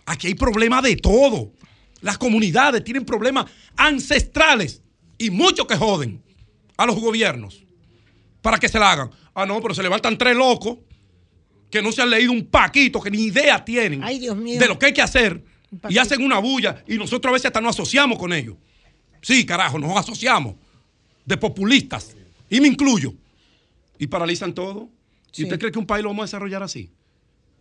Aquí 0.07 0.25
hay 0.25 0.33
problemas 0.33 0.81
de 0.81 0.95
todo. 0.95 1.51
Las 2.01 2.17
comunidades 2.17 2.83
tienen 2.83 3.05
problemas 3.05 3.45
ancestrales 3.75 4.81
y 5.19 5.29
muchos 5.29 5.67
que 5.67 5.75
joden 5.75 6.23
a 6.75 6.87
los 6.87 6.99
gobiernos 6.99 7.63
para 8.41 8.57
que 8.57 8.67
se 8.67 8.79
la 8.79 8.93
hagan. 8.93 9.11
Ah, 9.35 9.45
no, 9.45 9.61
pero 9.61 9.75
se 9.75 9.83
levantan 9.83 10.17
tres 10.17 10.35
locos 10.35 10.79
que 11.69 11.83
no 11.83 11.91
se 11.91 12.01
han 12.01 12.09
leído 12.09 12.31
un 12.31 12.47
paquito, 12.47 12.99
que 12.99 13.11
ni 13.11 13.25
idea 13.25 13.63
tienen 13.63 14.01
de 14.01 14.67
lo 14.67 14.79
que 14.79 14.87
hay 14.87 14.93
que 14.93 15.03
hacer 15.03 15.52
y 15.89 15.97
hacen 15.97 16.23
una 16.23 16.39
bulla 16.39 16.83
y 16.87 16.97
nosotros 16.97 17.29
a 17.29 17.33
veces 17.33 17.47
hasta 17.47 17.61
nos 17.61 17.75
asociamos 17.75 18.17
con 18.17 18.33
ellos. 18.33 18.55
Sí, 19.21 19.45
carajo, 19.45 19.79
nos 19.79 19.95
asociamos 19.97 20.55
de 21.25 21.37
populistas 21.37 22.15
y 22.49 22.59
me 22.59 22.67
incluyo 22.67 23.13
y 23.97 24.07
paralizan 24.07 24.53
todo. 24.53 24.89
¿Y 25.35 25.43
usted 25.43 25.57
cree 25.57 25.71
que 25.71 25.79
un 25.79 25.87
país 25.87 26.03
lo 26.03 26.09
vamos 26.09 26.23
a 26.23 26.25
desarrollar 26.25 26.61
así? 26.61 26.91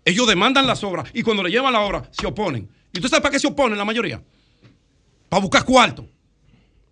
Ellos 0.04 0.26
demandan 0.26 0.66
las 0.66 0.82
obras 0.84 1.08
y 1.14 1.22
cuando 1.22 1.42
le 1.42 1.50
llevan 1.50 1.72
la 1.72 1.80
obra 1.80 2.08
se 2.10 2.26
oponen. 2.26 2.68
¿Y 2.92 2.98
usted 2.98 3.08
sabe 3.08 3.22
para 3.22 3.32
qué 3.32 3.38
se 3.38 3.46
oponen 3.46 3.78
la 3.78 3.84
mayoría? 3.84 4.22
Para 5.28 5.40
buscar 5.40 5.64
cuarto. 5.64 6.06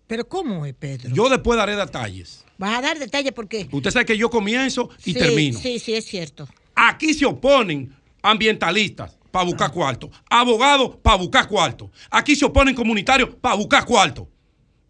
Pero 0.07 0.27
¿cómo 0.27 0.65
es, 0.65 0.73
Pedro? 0.73 1.13
Yo 1.13 1.29
después 1.29 1.57
daré 1.57 1.75
detalles. 1.75 2.43
Vas 2.57 2.77
a 2.77 2.81
dar 2.81 2.99
detalles 2.99 3.31
porque... 3.33 3.67
Usted 3.71 3.91
sabe 3.91 4.05
que 4.05 4.17
yo 4.17 4.29
comienzo 4.29 4.89
y 5.05 5.13
Sí, 5.13 5.19
termino. 5.19 5.59
Sí, 5.59 5.79
sí, 5.79 5.93
es 5.93 6.05
cierto. 6.05 6.47
Aquí 6.75 7.13
se 7.13 7.25
oponen 7.25 7.95
ambientalistas 8.21 9.17
para 9.31 9.45
buscar 9.45 9.71
cuarto, 9.71 10.11
abogados 10.29 10.97
para 11.01 11.17
buscar 11.17 11.47
cuarto. 11.47 11.91
Aquí 12.09 12.35
se 12.35 12.45
oponen 12.45 12.75
comunitarios 12.75 13.29
para 13.39 13.55
buscar 13.55 13.85
cuarto. 13.85 14.27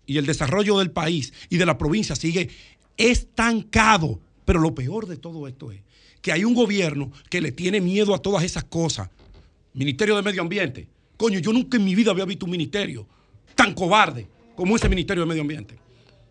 Y 0.06 0.18
el 0.18 0.26
desarrollo 0.26 0.80
del 0.80 0.92
país 0.92 1.32
y 1.50 1.58
de 1.58 1.66
la 1.66 1.78
provincia 1.78 2.16
sigue 2.16 2.50
estancado. 2.98 4.20
Pero 4.44 4.60
lo 4.60 4.74
peor 4.74 5.08
de 5.08 5.18
todo 5.18 5.48
esto 5.48 5.72
es 5.72 5.82
que 6.22 6.32
hay 6.32 6.44
un 6.44 6.54
gobierno 6.54 7.12
que 7.30 7.42
le 7.42 7.52
tiene 7.52 7.80
miedo 7.80 8.14
a 8.14 8.20
todas 8.20 8.44
esas 8.44 8.64
cosas. 8.64 9.10
Ministerio 9.74 10.16
de 10.16 10.22
Medio 10.22 10.42
Ambiente. 10.42 10.88
Coño, 11.18 11.40
yo 11.40 11.54
nunca 11.54 11.78
en 11.78 11.86
mi 11.86 11.96
vida 11.96 12.12
había 12.12 12.26
visto 12.26 12.46
un 12.46 12.52
ministerio 12.52 13.08
tan 13.56 13.74
cobarde 13.74 14.28
como 14.56 14.76
ese 14.76 14.90
Ministerio 14.90 15.24
de 15.24 15.28
Medio 15.28 15.42
Ambiente. 15.42 15.78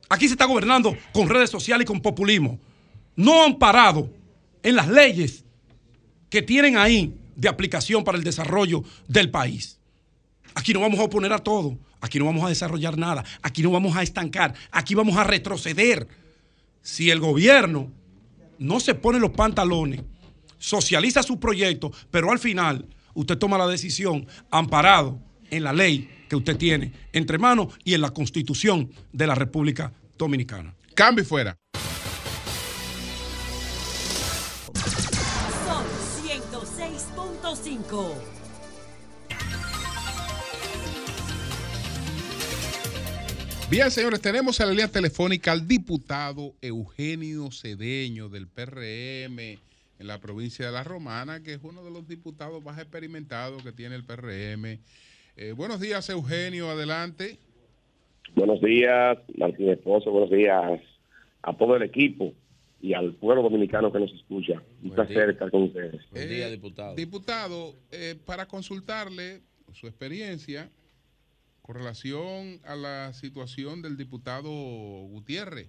Aquí 0.08 0.26
se 0.26 0.34
está 0.34 0.44
gobernando 0.44 0.96
con 1.12 1.28
redes 1.28 1.50
sociales 1.50 1.84
y 1.84 1.86
con 1.86 2.00
populismo. 2.00 2.58
No 3.16 3.44
han 3.44 3.58
parado 3.58 4.10
en 4.62 4.76
las 4.76 4.88
leyes 4.88 5.44
que 6.28 6.42
tienen 6.42 6.76
ahí 6.76 7.14
de 7.40 7.48
aplicación 7.48 8.04
para 8.04 8.18
el 8.18 8.24
desarrollo 8.24 8.84
del 9.08 9.30
país. 9.30 9.78
Aquí 10.54 10.74
no 10.74 10.80
vamos 10.80 11.00
a 11.00 11.04
oponer 11.04 11.32
a 11.32 11.38
todo. 11.38 11.78
Aquí 12.00 12.18
no 12.18 12.26
vamos 12.26 12.44
a 12.44 12.48
desarrollar 12.48 12.98
nada. 12.98 13.24
Aquí 13.42 13.62
no 13.62 13.70
vamos 13.70 13.96
a 13.96 14.02
estancar. 14.02 14.54
Aquí 14.70 14.94
vamos 14.94 15.16
a 15.16 15.24
retroceder. 15.24 16.06
Si 16.82 17.10
el 17.10 17.20
gobierno 17.20 17.90
no 18.58 18.78
se 18.78 18.94
pone 18.94 19.18
los 19.18 19.30
pantalones, 19.30 20.02
socializa 20.58 21.22
su 21.22 21.40
proyecto, 21.40 21.92
pero 22.10 22.30
al 22.30 22.38
final 22.38 22.86
usted 23.14 23.38
toma 23.38 23.58
la 23.58 23.66
decisión 23.66 24.26
amparado 24.50 25.18
en 25.50 25.64
la 25.64 25.72
ley 25.72 26.10
que 26.28 26.36
usted 26.36 26.56
tiene 26.56 26.92
entre 27.12 27.38
manos 27.38 27.68
y 27.84 27.94
en 27.94 28.02
la 28.02 28.10
constitución 28.10 28.90
de 29.12 29.26
la 29.26 29.34
República 29.34 29.92
Dominicana. 30.18 30.74
Cambio 30.94 31.24
fuera. 31.24 31.56
106.5. 37.90 38.14
Bien, 43.70 43.90
señores, 43.90 44.20
tenemos 44.20 44.58
en 44.60 44.66
la 44.66 44.72
línea 44.72 44.88
telefónica 44.88 45.52
al 45.52 45.66
diputado 45.66 46.54
Eugenio 46.60 47.50
Cedeño 47.50 48.28
del 48.28 48.48
PRM 48.48 49.38
en 49.38 50.06
la 50.06 50.18
provincia 50.18 50.66
de 50.66 50.72
La 50.72 50.82
Romana, 50.82 51.42
que 51.42 51.54
es 51.54 51.60
uno 51.62 51.84
de 51.84 51.90
los 51.90 52.08
diputados 52.08 52.64
más 52.64 52.78
experimentados 52.78 53.62
que 53.62 53.72
tiene 53.72 53.94
el 53.94 54.04
PRM. 54.04 54.78
Eh, 55.36 55.52
buenos 55.56 55.80
días, 55.80 56.08
Eugenio, 56.10 56.70
adelante. 56.70 57.38
Buenos 58.34 58.60
días, 58.60 59.18
Martín 59.36 59.68
Esposo, 59.68 60.10
buenos 60.10 60.30
días 60.30 60.80
a 61.42 61.56
todo 61.56 61.76
el 61.76 61.82
equipo 61.82 62.34
y 62.80 62.94
al 62.94 63.14
pueblo 63.14 63.42
dominicano 63.42 63.92
que 63.92 64.00
nos 64.00 64.12
escucha. 64.12 64.62
Un 64.82 64.90
placer 64.90 65.30
estar 65.30 65.50
con 65.50 65.64
ustedes. 65.64 66.00
Eh, 66.14 66.58
Diputado, 66.96 67.74
eh, 67.90 68.16
para 68.24 68.46
consultarle 68.46 69.42
su 69.72 69.86
experiencia 69.86 70.70
con 71.62 71.76
relación 71.76 72.60
a 72.64 72.74
la 72.74 73.12
situación 73.12 73.82
del 73.82 73.96
diputado 73.96 74.50
Gutiérrez, 74.50 75.68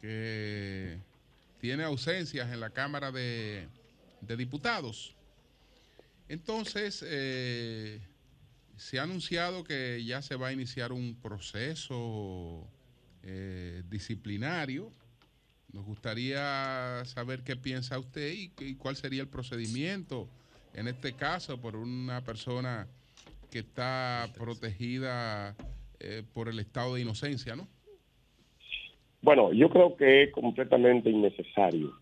que 0.00 0.98
tiene 1.60 1.84
ausencias 1.84 2.52
en 2.52 2.60
la 2.60 2.70
Cámara 2.70 3.10
de, 3.10 3.68
de 4.20 4.36
Diputados. 4.36 5.14
Entonces, 6.28 7.04
eh, 7.06 8.00
se 8.76 8.98
ha 8.98 9.02
anunciado 9.02 9.64
que 9.64 10.04
ya 10.04 10.22
se 10.22 10.36
va 10.36 10.48
a 10.48 10.52
iniciar 10.52 10.92
un 10.92 11.16
proceso 11.20 12.68
eh, 13.22 13.82
disciplinario. 13.88 14.92
Nos 15.78 15.86
gustaría 15.86 17.04
saber 17.04 17.44
qué 17.44 17.54
piensa 17.54 18.00
usted 18.00 18.32
y, 18.32 18.74
cuál 18.74 18.96
sería 18.96 19.22
el 19.22 19.28
procedimiento 19.28 20.26
en 20.74 20.88
este 20.88 21.12
caso 21.12 21.60
por 21.60 21.76
una 21.76 22.20
persona 22.22 22.88
que 23.48 23.60
está 23.60 24.26
protegida 24.36 25.54
eh, 26.00 26.24
por 26.34 26.48
el 26.48 26.58
estado 26.58 26.96
de 26.96 27.02
inocencia, 27.02 27.54
¿no? 27.54 27.68
Bueno, 29.22 29.52
yo 29.52 29.70
creo 29.70 29.96
que 29.96 30.24
es 30.24 30.32
completamente 30.32 31.10
innecesario 31.10 31.92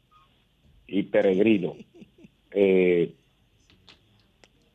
y 0.87 1.03
peregrino 1.03 1.77
eh, 2.53 3.13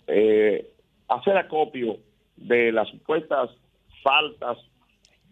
eh, 0.06 0.74
hacer 1.08 1.38
acopio 1.38 1.98
de 2.36 2.72
las 2.72 2.88
supuestas 2.90 3.50
faltas, 4.04 4.60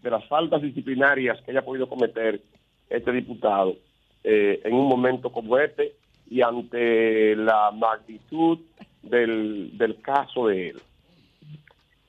de 0.01 0.09
las 0.09 0.27
faltas 0.27 0.59
disciplinarias 0.63 1.39
que 1.43 1.51
haya 1.51 1.63
podido 1.63 1.87
cometer 1.87 2.48
este 2.89 3.11
diputado 3.11 3.75
eh, 4.23 4.61
en 4.63 4.73
un 4.73 4.87
momento 4.87 5.31
como 5.31 5.57
este 5.57 5.93
y 6.29 6.41
ante 6.41 7.35
la 7.35 7.71
magnitud 7.71 8.59
del, 9.01 9.77
del 9.77 9.99
caso 10.01 10.47
de 10.47 10.69
él. 10.69 10.81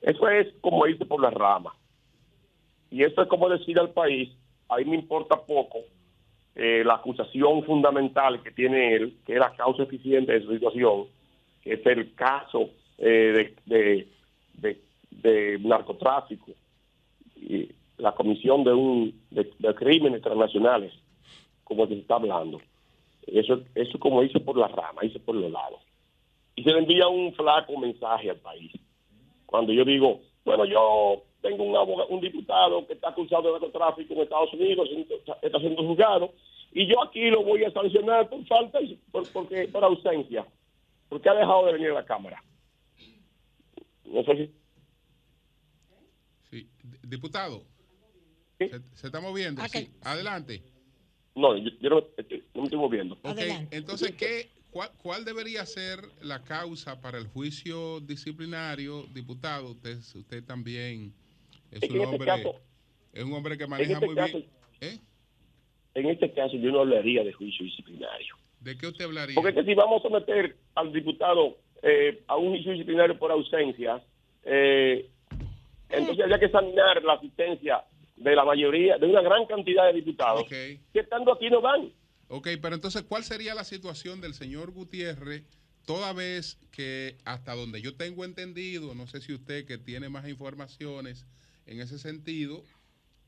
Eso 0.02 0.28
es 0.28 0.48
como 0.60 0.86
irse 0.86 1.04
por 1.04 1.20
la 1.20 1.30
rama. 1.30 1.74
Y 2.90 3.02
esto 3.04 3.22
es 3.22 3.28
como 3.28 3.48
decir 3.48 3.78
al 3.78 3.90
país, 3.90 4.30
a 4.68 4.76
mí 4.78 4.84
me 4.84 4.96
importa 4.96 5.36
poco 5.40 5.78
eh, 6.54 6.82
la 6.84 6.94
acusación 6.94 7.64
fundamental 7.64 8.42
que 8.42 8.50
tiene 8.50 8.94
él, 8.94 9.16
que 9.24 9.34
es 9.34 9.38
la 9.38 9.54
causa 9.54 9.84
eficiente 9.84 10.32
de 10.32 10.42
su 10.42 10.52
situación, 10.52 11.06
que 11.62 11.74
es 11.74 11.86
el 11.86 12.14
caso 12.14 12.70
eh, 12.98 13.54
de, 13.66 13.76
de, 13.76 14.08
de- 14.54 14.80
de 15.10 15.58
narcotráfico. 15.60 16.52
Y 17.36 17.68
la 18.00 18.12
comisión 18.12 18.64
de 18.64 18.72
un 18.72 19.20
de, 19.30 19.74
crímenes 19.74 20.22
transnacionales, 20.22 20.92
como 21.64 21.86
se 21.86 21.94
está 21.94 22.16
hablando. 22.16 22.60
Eso, 23.26 23.60
eso 23.74 23.98
como 23.98 24.22
hice 24.22 24.40
por 24.40 24.56
la 24.56 24.68
rama, 24.68 25.04
hice 25.04 25.20
por 25.20 25.34
los 25.34 25.50
lados. 25.50 25.80
Y 26.56 26.62
se 26.64 26.72
le 26.72 26.78
envía 26.78 27.06
un 27.08 27.32
flaco 27.34 27.78
mensaje 27.78 28.30
al 28.30 28.38
país. 28.38 28.72
Cuando 29.46 29.72
yo 29.72 29.84
digo, 29.84 30.20
bueno, 30.44 30.64
yo 30.64 31.22
tengo 31.40 31.64
un, 31.64 31.76
abogado, 31.76 32.08
un 32.08 32.20
diputado 32.20 32.86
que 32.86 32.94
está 32.94 33.10
acusado 33.10 33.42
de 33.42 33.52
narcotráfico 33.52 34.14
en 34.14 34.20
Estados 34.20 34.52
Unidos, 34.52 34.88
está, 35.42 35.58
siendo 35.60 35.82
juzgado, 35.82 36.32
y 36.72 36.86
yo 36.86 37.02
aquí 37.02 37.30
lo 37.30 37.44
voy 37.44 37.64
a 37.64 37.72
sancionar 37.72 38.28
por 38.28 38.44
falta, 38.46 38.80
y 38.80 38.96
por, 39.10 39.30
porque, 39.32 39.68
por 39.68 39.84
ausencia, 39.84 40.46
porque 41.08 41.28
ha 41.28 41.34
dejado 41.34 41.66
de 41.66 41.72
venir 41.74 41.90
a 41.90 41.94
la 41.94 42.04
Cámara. 42.04 42.42
No 44.04 44.22
sé 44.24 44.36
si 44.36 44.60
Sí. 46.50 46.68
D- 46.82 47.18
Se, 48.68 48.80
se 48.94 49.06
está 49.06 49.20
moviendo. 49.20 49.62
Sí. 49.68 49.90
Adelante. 50.02 50.62
No, 51.34 51.56
yo, 51.56 51.70
yo 51.80 51.90
no, 51.90 51.98
estoy- 52.16 52.44
no 52.54 52.60
me 52.62 52.64
estoy 52.64 52.78
moviendo. 52.78 53.18
Ok, 53.22 53.38
entonces, 53.70 54.12
¿qué, 54.12 54.50
cuál, 54.70 54.90
cuál 55.02 55.24
debería 55.24 55.64
ser 55.64 56.00
la 56.22 56.42
causa 56.42 57.00
para 57.00 57.18
el 57.18 57.26
juicio 57.28 58.00
disciplinario, 58.00 59.04
diputado? 59.14 59.70
Usted, 59.70 59.96
usted 60.14 60.44
también 60.44 61.12
es 61.70 61.82
un 61.88 61.96
este 61.96 61.98
hombre, 62.06 62.26
caso- 62.26 62.54
es 63.12 63.24
un 63.24 63.32
hombre 63.32 63.56
que 63.56 63.66
maneja 63.66 63.92
este, 63.94 64.06
muy 64.06 64.14
caso, 64.14 64.38
bien. 64.38 64.50
¿Eh? 64.82 64.98
en 65.94 66.06
este 66.08 66.32
caso 66.32 66.56
yo 66.56 66.70
no 66.70 66.80
hablaría 66.80 67.24
de 67.24 67.32
juicio 67.32 67.64
disciplinario. 67.64 68.36
¿De 68.60 68.76
qué 68.76 68.86
usted 68.86 69.06
hablaría? 69.06 69.34
Porque 69.34 69.54
que 69.54 69.64
si 69.64 69.74
vamos 69.74 70.00
a 70.04 70.08
someter 70.08 70.56
al 70.74 70.92
diputado 70.92 71.56
eh, 71.82 72.22
a 72.26 72.36
un 72.36 72.50
juicio 72.50 72.72
disciplinario 72.72 73.18
por 73.18 73.30
ausencia, 73.32 74.02
eh, 74.44 75.08
entonces 75.88 76.20
habría 76.22 76.38
que 76.38 76.44
examinar 76.46 77.02
la 77.02 77.14
asistencia 77.14 77.84
de 78.20 78.36
la 78.36 78.44
mayoría, 78.44 78.98
de 78.98 79.06
una 79.06 79.22
gran 79.22 79.46
cantidad 79.46 79.86
de 79.86 79.94
diputados 79.94 80.44
que 80.46 80.78
estando 80.92 81.32
aquí 81.32 81.48
no 81.48 81.60
van. 81.60 81.90
Ok, 82.28 82.48
pero 82.62 82.74
entonces, 82.74 83.02
¿cuál 83.02 83.24
sería 83.24 83.54
la 83.54 83.64
situación 83.64 84.20
del 84.20 84.34
señor 84.34 84.70
Gutiérrez 84.70 85.44
toda 85.86 86.12
vez 86.12 86.58
que 86.70 87.16
hasta 87.24 87.54
donde 87.54 87.80
yo 87.80 87.96
tengo 87.96 88.24
entendido, 88.24 88.94
no 88.94 89.06
sé 89.06 89.20
si 89.20 89.32
usted 89.32 89.66
que 89.66 89.78
tiene 89.78 90.08
más 90.08 90.28
informaciones 90.28 91.26
en 91.66 91.80
ese 91.80 91.98
sentido, 91.98 92.62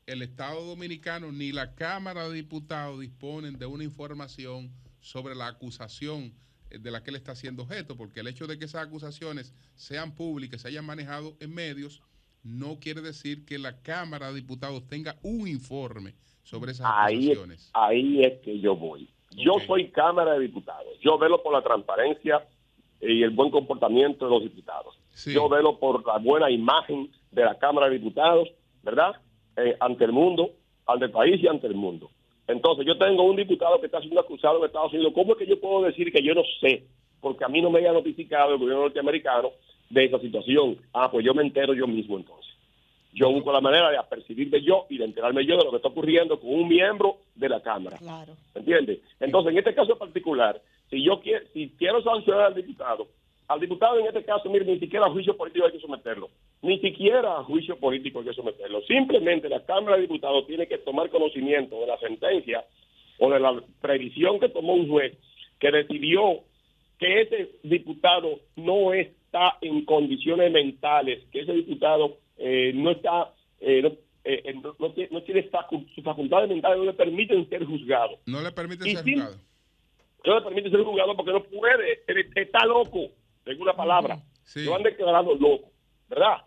el 0.05 0.21
Estado 0.21 0.63
Dominicano 0.63 1.31
ni 1.31 1.51
la 1.51 1.75
Cámara 1.75 2.29
de 2.29 2.35
Diputados 2.35 2.99
disponen 2.99 3.57
de 3.57 3.65
una 3.65 3.83
información 3.83 4.71
sobre 4.99 5.35
la 5.35 5.47
acusación 5.47 6.33
eh, 6.69 6.77
de 6.77 6.91
la 6.91 7.03
que 7.03 7.09
él 7.09 7.15
está 7.15 7.35
siendo 7.35 7.63
objeto, 7.63 7.97
porque 7.97 8.19
el 8.19 8.27
hecho 8.27 8.47
de 8.47 8.59
que 8.59 8.65
esas 8.65 8.85
acusaciones 8.85 9.53
sean 9.75 10.13
públicas, 10.13 10.61
se 10.61 10.67
hayan 10.67 10.85
manejado 10.85 11.35
en 11.39 11.53
medios, 11.53 12.01
no 12.43 12.77
quiere 12.79 13.01
decir 13.01 13.45
que 13.45 13.57
la 13.57 13.81
Cámara 13.81 14.27
de 14.29 14.35
Diputados 14.35 14.87
tenga 14.87 15.15
un 15.23 15.47
informe 15.47 16.13
sobre 16.43 16.71
esas 16.71 16.87
Ahí, 16.89 17.27
acusaciones. 17.31 17.71
ahí 17.73 18.23
es 18.23 18.39
que 18.41 18.59
yo 18.59 18.75
voy. 18.75 19.09
Yo 19.31 19.53
soy 19.65 19.89
Cámara 19.89 20.33
de 20.33 20.41
Diputados. 20.41 20.93
Yo 21.01 21.17
velo 21.17 21.41
por 21.41 21.53
la 21.53 21.61
transparencia 21.63 22.45
y 23.01 23.23
el 23.23 23.31
buen 23.31 23.49
comportamiento 23.49 24.25
de 24.25 24.31
los 24.31 24.43
diputados. 24.43 24.95
Yo 25.25 25.47
velo 25.49 25.79
por 25.79 26.05
la 26.05 26.17
buena 26.17 26.49
imagen 26.51 27.09
de 27.31 27.43
la 27.45 27.57
Cámara 27.57 27.87
de 27.89 27.97
Diputados, 27.97 28.49
¿verdad? 28.83 29.15
Eh, 29.57 29.75
ante 29.79 30.05
el 30.05 30.11
mundo, 30.11 30.51
ante 30.85 31.05
el 31.05 31.11
país 31.11 31.41
y 31.41 31.47
ante 31.47 31.67
el 31.67 31.75
mundo. 31.75 32.09
Entonces, 32.47 32.85
yo 32.85 32.97
tengo 32.97 33.23
un 33.23 33.35
diputado 33.37 33.79
que 33.79 33.85
está 33.85 34.01
siendo 34.01 34.19
acusado 34.19 34.59
en 34.59 34.65
Estados 34.65 34.91
Unidos. 34.93 35.13
¿Cómo 35.15 35.33
es 35.33 35.39
que 35.39 35.47
yo 35.47 35.59
puedo 35.59 35.83
decir 35.85 36.11
que 36.11 36.21
yo 36.21 36.33
no 36.35 36.41
sé? 36.59 36.85
Porque 37.21 37.45
a 37.45 37.47
mí 37.47 37.61
no 37.61 37.69
me 37.71 37.79
haya 37.79 37.93
notificado 37.93 38.53
el 38.53 38.59
gobierno 38.59 38.81
norteamericano 38.83 39.51
de 39.93 40.05
esa 40.05 40.19
situación. 40.19 40.77
Ah, 40.91 41.09
pues 41.11 41.23
yo 41.25 41.33
me 41.33 41.43
entero 41.43 41.73
yo 41.73 41.87
mismo 41.87 42.17
entonces. 42.17 42.51
Yo 43.13 43.31
busco 43.31 43.51
la 43.51 43.61
manera 43.61 43.91
de 43.91 43.97
apercibirme 43.97 44.61
yo 44.61 44.87
y 44.89 44.97
de 44.97 45.05
enterarme 45.05 45.45
yo 45.45 45.55
de 45.55 45.65
lo 45.65 45.69
que 45.69 45.77
está 45.77 45.89
ocurriendo 45.89 46.39
con 46.39 46.49
un 46.49 46.67
miembro 46.67 47.17
de 47.35 47.47
la 47.47 47.61
Cámara. 47.61 47.97
Claro. 47.97 48.33
¿Entiendes? 48.55 49.01
Entonces, 49.19 49.51
en 49.51 49.59
este 49.59 49.75
caso 49.75 49.95
particular, 49.97 50.59
si 50.89 51.03
yo 51.03 51.19
quiero, 51.21 51.45
si 51.53 51.69
quiero 51.77 52.01
sancionar 52.01 52.45
al 52.45 52.55
diputado, 52.55 53.07
al 53.47 53.59
diputado 53.59 53.99
en 53.99 54.07
este 54.07 54.23
caso, 54.23 54.49
mire, 54.49 54.65
ni 54.65 54.79
siquiera 54.79 55.05
a 55.05 55.11
juicio 55.11 55.37
político 55.37 55.65
hay 55.65 55.73
que 55.73 55.79
someterlo. 55.79 56.29
Ni 56.63 56.79
siquiera 56.79 57.37
a 57.37 57.43
juicio 57.43 57.77
político 57.77 58.19
hay 58.19 58.25
que 58.25 58.33
someterlo. 58.33 58.81
Simplemente 58.81 59.47
la 59.47 59.63
Cámara 59.63 59.97
de 59.97 60.03
Diputados 60.03 60.47
tiene 60.47 60.65
que 60.65 60.79
tomar 60.79 61.09
conocimiento 61.11 61.79
de 61.81 61.87
la 61.87 61.99
sentencia 61.99 62.65
o 63.19 63.29
de 63.29 63.39
la 63.39 63.61
previsión 63.79 64.39
que 64.39 64.49
tomó 64.49 64.73
un 64.73 64.89
juez 64.89 65.15
que 65.59 65.69
decidió 65.69 66.39
que 66.97 67.21
ese 67.21 67.51
diputado 67.61 68.39
no 68.55 68.91
está 69.33 69.57
en 69.61 69.83
condiciones 69.85 70.51
mentales, 70.51 71.23
que 71.31 71.41
ese 71.41 71.53
diputado 71.53 72.17
eh, 72.37 72.71
no 72.75 72.91
está, 72.91 73.33
eh, 73.59 73.81
no, 73.81 73.87
eh, 74.23 74.41
eh, 74.45 74.53
no- 74.61 74.75
no 74.79 74.91
tiene, 74.91 75.09
no 75.11 75.23
tiene 75.23 75.49
facu- 75.49 75.87
sus 75.95 76.03
facultades 76.03 76.47
mentales, 76.49 76.77
no 76.77 76.85
le 76.85 76.93
permiten 76.93 77.49
ser 77.49 77.65
juzgado. 77.65 78.19
No 78.27 78.41
le 78.41 78.51
permite 78.51 78.87
Y 78.87 78.93
ser 78.95 79.03
sí. 79.03 79.13
juzgado. 79.15 79.35
No 80.25 80.35
le 80.35 80.41
permite 80.41 80.69
ser 80.69 80.83
juzgado 80.83 81.15
porque 81.15 81.31
no 81.31 81.43
puede, 81.43 81.99
está 82.35 82.65
loco, 82.65 83.07
en 83.45 83.59
una 83.61 83.73
palabra. 83.73 84.19
Lo 84.55 84.75
han 84.75 84.83
declarado 84.83 85.33
loco, 85.35 85.69
¿verdad? 86.09 86.37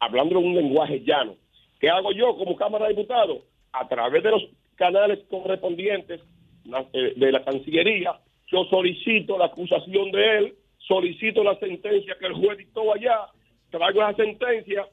Hablando 0.00 0.38
en 0.38 0.46
un 0.46 0.54
lenguaje 0.56 1.00
llano. 1.04 1.36
¿Qué 1.78 1.88
hago 1.88 2.12
yo 2.12 2.36
como 2.36 2.56
Cámara 2.56 2.86
de 2.88 2.94
Diputados? 2.94 3.38
A 3.72 3.86
través 3.88 4.22
de 4.22 4.30
los 4.32 4.42
canales 4.74 5.20
correspondientes 5.30 6.20
eh, 6.92 7.12
de 7.16 7.32
la 7.32 7.42
Cancillería, 7.44 8.18
yo 8.48 8.64
solicito 8.64 9.38
la 9.38 9.46
acusación 9.46 10.10
de 10.10 10.38
él, 10.38 10.54
solicito 10.86 11.42
la 11.44 11.56
sentencia 11.58 12.16
que 12.18 12.26
el 12.26 12.34
juez 12.34 12.58
dictó 12.58 12.92
allá, 12.92 13.26
traigo 13.70 14.02
esa 14.02 14.14
sentencia, 14.14 14.86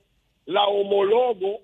la 0.46 0.66
homologo 0.68 1.62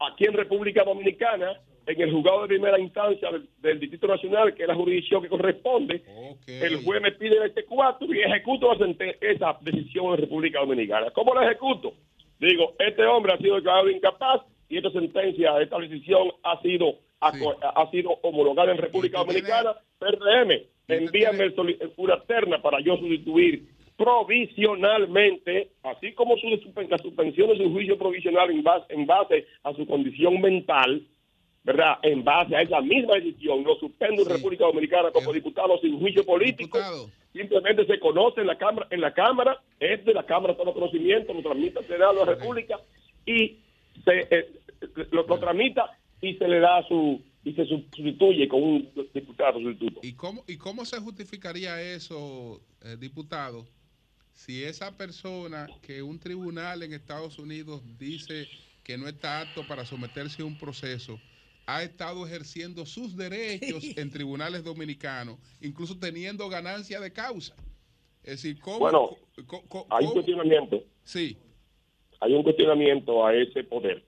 aquí 0.00 0.24
en 0.24 0.32
República 0.34 0.84
Dominicana, 0.84 1.60
en 1.86 2.00
el 2.00 2.12
juzgado 2.12 2.42
de 2.42 2.48
primera 2.48 2.78
instancia 2.78 3.30
del, 3.30 3.48
del 3.58 3.80
Distrito 3.80 4.06
Nacional, 4.06 4.54
que 4.54 4.62
es 4.62 4.68
la 4.68 4.74
jurisdicción 4.74 5.22
que 5.22 5.28
corresponde, 5.28 6.02
el 6.46 6.84
juez 6.84 7.02
me 7.02 7.12
pide 7.12 7.36
el 7.42 7.54
T4 7.54 8.14
y 8.14 8.20
ejecuto 8.20 8.72
la 8.74 9.16
esa 9.20 9.56
decisión 9.60 10.06
en 10.12 10.16
República 10.18 10.60
Dominicana. 10.60 11.10
¿Cómo 11.10 11.34
la 11.34 11.44
ejecuto? 11.44 11.94
Digo, 12.38 12.74
este 12.78 13.04
hombre 13.04 13.32
ha 13.34 13.38
sido 13.38 13.56
declarado 13.56 13.90
incapaz 13.90 14.42
y 14.68 14.76
esta 14.78 14.90
sentencia, 14.90 15.60
esta 15.60 15.78
decisión 15.78 16.30
ha 16.42 16.60
sido 16.62 16.94
aco- 17.20 17.56
ha 17.62 17.90
sido 17.90 18.10
homologada 18.22 18.72
en 18.72 18.78
República 18.78 19.18
Dominicana, 19.18 19.74
PRM, 19.98 20.62
envíame 20.88 21.44
el 21.44 21.54
soli- 21.54 21.78
una 21.96 22.20
terna 22.22 22.60
para 22.60 22.80
yo 22.80 22.96
sustituir 22.96 23.64
provisionalmente, 23.96 25.68
así 25.82 26.12
como 26.12 26.36
su, 26.36 26.48
la 26.88 26.98
suspensión 26.98 27.48
de 27.50 27.56
su 27.58 27.70
juicio 27.70 27.98
provisional 27.98 28.50
en 28.50 28.62
base, 28.62 28.86
en 28.94 29.06
base 29.06 29.46
a 29.62 29.72
su 29.74 29.86
condición 29.86 30.40
mental, 30.40 31.02
¿verdad? 31.64 31.98
En 32.02 32.24
base 32.24 32.56
a 32.56 32.62
esa 32.62 32.80
misma 32.80 33.14
decisión, 33.14 33.62
lo 33.64 33.76
suspendo 33.76 34.22
en 34.22 34.28
República 34.28 34.64
Dominicana 34.64 35.10
como 35.12 35.32
diputado 35.32 35.78
sin 35.78 35.98
juicio 36.00 36.24
político. 36.24 36.78
Simplemente 37.32 37.86
se 37.86 37.98
conoce 37.98 38.40
en 38.42 38.46
la 38.46 38.58
Cámara, 38.58 38.86
en 38.90 39.00
la 39.00 39.14
Cámara, 39.14 39.58
es 39.80 40.04
de 40.04 40.12
la 40.12 40.24
Cámara 40.24 40.54
todo 40.54 40.74
conocimiento, 40.74 41.32
lo 41.32 41.42
tramita 41.42 41.80
al 41.80 41.86
Senado 41.86 42.12
de 42.12 42.18
la 42.26 42.32
República 42.34 42.78
y 43.24 43.58
se 44.04 44.26
eh, 44.30 44.48
lo, 45.12 45.22
lo 45.26 45.38
tramita 45.38 45.96
y 46.20 46.34
se 46.34 46.46
le 46.46 46.60
da 46.60 46.82
su 46.88 47.20
y 47.44 47.52
se 47.54 47.66
sustituye 47.66 48.46
con 48.48 48.62
un 48.62 48.90
diputado 49.12 49.58
sustituto. 49.60 50.00
¿Y 50.02 50.12
cómo, 50.12 50.44
¿Y 50.46 50.56
cómo 50.56 50.84
se 50.84 50.98
justificaría 51.00 51.80
eso, 51.82 52.60
eh, 52.82 52.96
diputado, 52.98 53.66
si 54.32 54.62
esa 54.64 54.96
persona 54.96 55.66
que 55.82 56.02
un 56.02 56.18
tribunal 56.18 56.82
en 56.82 56.92
Estados 56.94 57.38
Unidos 57.38 57.82
dice 57.98 58.46
que 58.82 58.96
no 58.96 59.08
está 59.08 59.40
apto 59.42 59.66
para 59.66 59.84
someterse 59.84 60.42
a 60.42 60.44
un 60.44 60.56
proceso, 60.56 61.18
ha 61.66 61.82
estado 61.82 62.26
ejerciendo 62.26 62.84
sus 62.86 63.16
derechos 63.16 63.84
en 63.96 64.10
tribunales 64.10 64.64
dominicanos, 64.64 65.38
incluso 65.60 65.96
teniendo 65.98 66.48
ganancia 66.48 67.00
de 67.00 67.12
causa? 67.12 67.54
Es 68.22 68.42
decir, 68.42 68.60
¿cómo? 68.60 68.78
Bueno, 68.80 69.10
co- 69.46 69.86
Hay 69.90 70.04
un 70.04 70.10
cómo- 70.10 70.12
cuestionamiento. 70.14 70.82
Sí. 71.02 71.36
Hay 72.20 72.34
un 72.34 72.42
cuestionamiento 72.44 73.26
a 73.26 73.34
ese 73.34 73.64
poder 73.64 74.04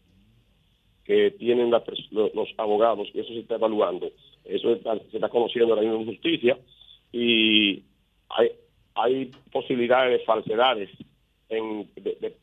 que 1.05 1.31
tienen 1.33 1.71
los 1.71 2.49
abogados 2.57 3.09
y 3.13 3.21
eso 3.21 3.29
se 3.29 3.41
está 3.41 3.57
evaluando. 3.57 4.11
Eso 4.45 4.73
está- 4.73 4.99
se 5.11 5.17
está 5.17 5.29
conociendo 5.29 5.75
ahora 5.75 5.83
mismo 5.83 6.01
en 6.01 6.07
justicia 6.07 6.59
y 7.13 7.83
hay, 8.31 8.51
hay 8.95 9.31
posibilidades 9.53 10.19
de 10.19 10.25
falsedades 10.25 10.91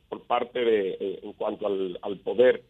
por 0.10 0.22
parte 0.24 0.60
de 0.60 1.20
en 1.24 1.34
cuanto 1.34 1.68
al, 1.68 2.18
poder, 2.24 2.64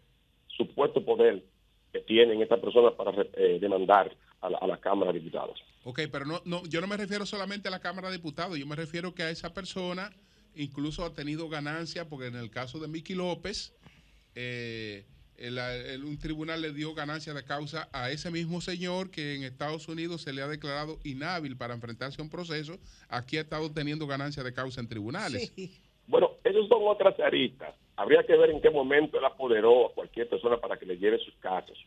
supuesto 0.48 1.04
poder 1.04 1.44
que 1.92 2.00
tienen 2.00 2.42
estas 2.42 2.60
personas 2.60 2.94
para 2.94 3.12
eh, 3.34 3.60
demandar 3.60 4.16
a 4.42 4.50
la, 4.50 4.58
a 4.60 4.78
Cámara 4.78 5.12
de 5.12 5.20
Diputados. 5.20 5.62
Ok, 5.84 6.02
pero 6.12 6.26
no, 6.26 6.42
no, 6.46 6.64
yo 6.68 6.82
no 6.82 6.88
me 6.88 6.98
refiero 6.98 7.26
solamente 7.26 7.68
a 7.68 7.72
la 7.72 7.80
Cámara 7.80 8.10
de 8.10 8.18
Diputados, 8.18 8.58
yo 8.58 8.66
me 8.66 8.76
refiero 8.76 9.14
que 9.14 9.24
a 9.24 9.30
esa 9.30 9.54
persona 9.54 10.12
incluso 10.56 11.06
ha 11.06 11.14
tenido 11.14 11.48
ganancia, 11.50 12.10
porque 12.10 12.28
en 12.28 12.36
el 12.36 12.50
caso 12.50 12.80
de 12.80 12.88
Miki 12.88 13.14
López, 13.14 13.74
eh, 14.36 15.06
el- 15.42 15.58
el- 15.58 16.04
un 16.04 16.18
tribunal 16.20 16.62
le 16.62 16.72
dio 16.74 16.94
ganancia 16.94 17.34
de 17.34 17.44
causa 17.44 17.90
a 17.92 18.12
ese 18.12 18.30
mismo 18.32 18.62
señor 18.62 19.10
que 19.12 19.36
en 19.36 19.44
Estados 19.44 19.88
Unidos 19.88 20.22
se 20.22 20.34
le 20.34 20.42
ha 20.42 20.48
declarado 20.48 21.00
inhábil 21.04 21.58
para 21.58 21.74
enfrentarse 21.74 22.22
a 22.22 22.24
un 22.24 22.30
proceso, 22.30 22.78
aquí 23.10 23.38
ha 23.38 23.42
estado 23.42 23.72
teniendo 23.72 24.08
ganancia 24.08 24.44
de 24.44 24.54
causa 24.54 24.80
en 24.82 24.88
tribunales. 24.88 25.52
Bueno, 26.08 26.32
esos 26.44 26.68
son 26.68 26.80
otras 26.88 27.20
aristas. 27.20 27.74
habría 27.98 28.24
que 28.24 28.36
ver 28.36 28.50
en 28.50 28.62
qué 28.62 28.70
momento 28.72 29.20
él 29.20 29.26
apoderó 29.26 29.88
a 29.88 29.94
cualquier 29.94 30.28
persona 30.28 30.58
para 30.58 30.76
que 30.78 30.86
le 30.88 30.98
lleve 30.98 31.20
sus 31.20 31.36
casos. 31.36 31.78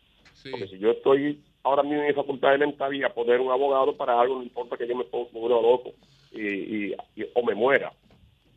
Porque 0.50 0.68
si 0.68 0.78
yo 0.78 0.90
estoy 0.92 1.42
ahora 1.64 1.82
mismo 1.82 2.02
en 2.02 2.08
mi 2.08 2.12
facultad 2.14 2.54
elemental 2.54 2.94
y 2.94 3.02
a 3.02 3.12
poner 3.12 3.40
un 3.40 3.50
abogado 3.50 3.96
para 3.96 4.20
algo, 4.20 4.36
no 4.36 4.42
importa 4.42 4.76
que 4.76 4.86
yo 4.86 4.94
me 4.94 5.04
ponga 5.04 5.30
uno 5.32 5.60
loco 5.62 5.92
y, 6.30 6.40
y- 6.46 6.94
y- 7.16 7.26
o 7.34 7.42
me 7.44 7.54
muera. 7.54 7.92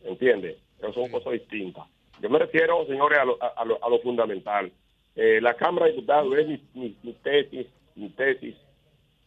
¿Entiendes? 0.03 0.57
Pero 0.79 0.93
son 0.93 1.09
cosas 1.09 1.33
distintas. 1.33 1.85
Yo 2.21 2.29
me 2.29 2.39
refiero, 2.39 2.85
señores, 2.87 3.17
a 3.19 3.25
lo, 3.25 3.41
a, 3.41 3.47
a 3.47 3.65
lo, 3.65 3.83
a 3.83 3.89
lo 3.89 3.99
fundamental. 3.99 4.71
Eh, 5.19 5.41
la 5.41 5.55
Cámara 5.55 5.87
de 5.87 5.93
Diputados 5.93 6.31
es 6.37 6.47
mi, 6.75 6.89
tesis, 7.23 7.65
mi 7.95 8.09
tesis, 8.09 8.55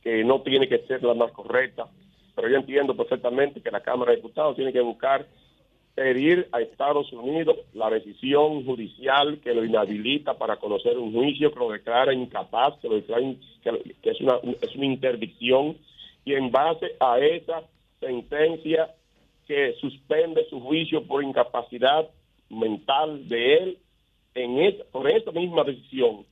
que 0.02 0.22
no 0.24 0.40
tiene 0.40 0.68
que 0.68 0.78
ser 0.86 1.02
la 1.02 1.14
más 1.14 1.32
correcta, 1.32 1.88
pero 2.36 2.48
yo 2.48 2.56
entiendo 2.56 2.96
perfectamente 2.96 3.60
que 3.60 3.70
la 3.72 3.80
Cámara 3.80 4.12
de 4.12 4.18
Diputados 4.18 4.54
tiene 4.56 4.72
que 4.72 4.80
buscar 4.80 5.26
pedir 5.96 6.48
a 6.52 6.60
Estados 6.60 7.12
Unidos 7.12 7.56
la 7.74 7.90
decisión 7.90 8.64
judicial 8.64 9.40
que 9.42 9.52
lo 9.52 9.64
inhabilita 9.64 10.38
para 10.38 10.56
conocer 10.56 10.96
un 10.96 11.12
juicio, 11.12 11.52
que 11.52 11.58
lo 11.58 11.70
declara 11.72 12.14
incapaz, 12.14 12.78
que 12.80 12.88
lo 12.88 12.94
declara 12.94 13.22
in- 13.22 13.40
que 13.62 14.10
es, 14.10 14.20
una, 14.20 14.36
es 14.62 14.76
una 14.76 14.86
interdicción, 14.86 15.76
y 16.24 16.34
en 16.34 16.52
base 16.52 16.92
a 17.00 17.18
esa 17.18 17.62
sentencia 17.98 18.94
que 19.48 19.74
suspende 19.80 20.46
su 20.48 20.60
juicio 20.60 21.02
por 21.02 21.24
incapacidad 21.24 22.08
mental 22.48 23.28
de 23.28 23.54
él, 23.56 23.78
en 24.34 24.58
esa, 24.60 24.84
por 24.84 25.08
esa 25.10 25.32
misma 25.32 25.64
decisión, 25.64 26.24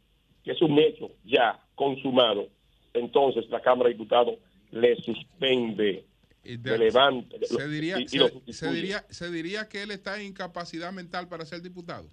que 0.44 0.52
es 0.52 0.62
un 0.62 0.78
hecho 0.78 1.10
ya 1.24 1.58
consumado, 1.74 2.48
entonces 2.94 3.48
la 3.50 3.60
Cámara 3.60 3.88
de 3.88 3.94
Diputados 3.94 4.36
le 4.70 4.96
suspende, 4.96 6.04
le 6.44 6.78
levanta. 6.78 7.36
Se 7.42 7.68
diría, 7.68 7.98
y- 7.98 8.04
y 8.04 8.08
se, 8.08 8.18
lo 8.18 8.28
se 8.46 8.72
diría, 8.72 9.04
se 9.08 9.30
diría 9.30 9.68
que 9.68 9.82
él 9.82 9.90
está 9.90 10.18
en 10.20 10.26
incapacidad 10.28 10.92
mental 10.92 11.28
para 11.28 11.44
ser 11.44 11.60
diputado. 11.62 12.06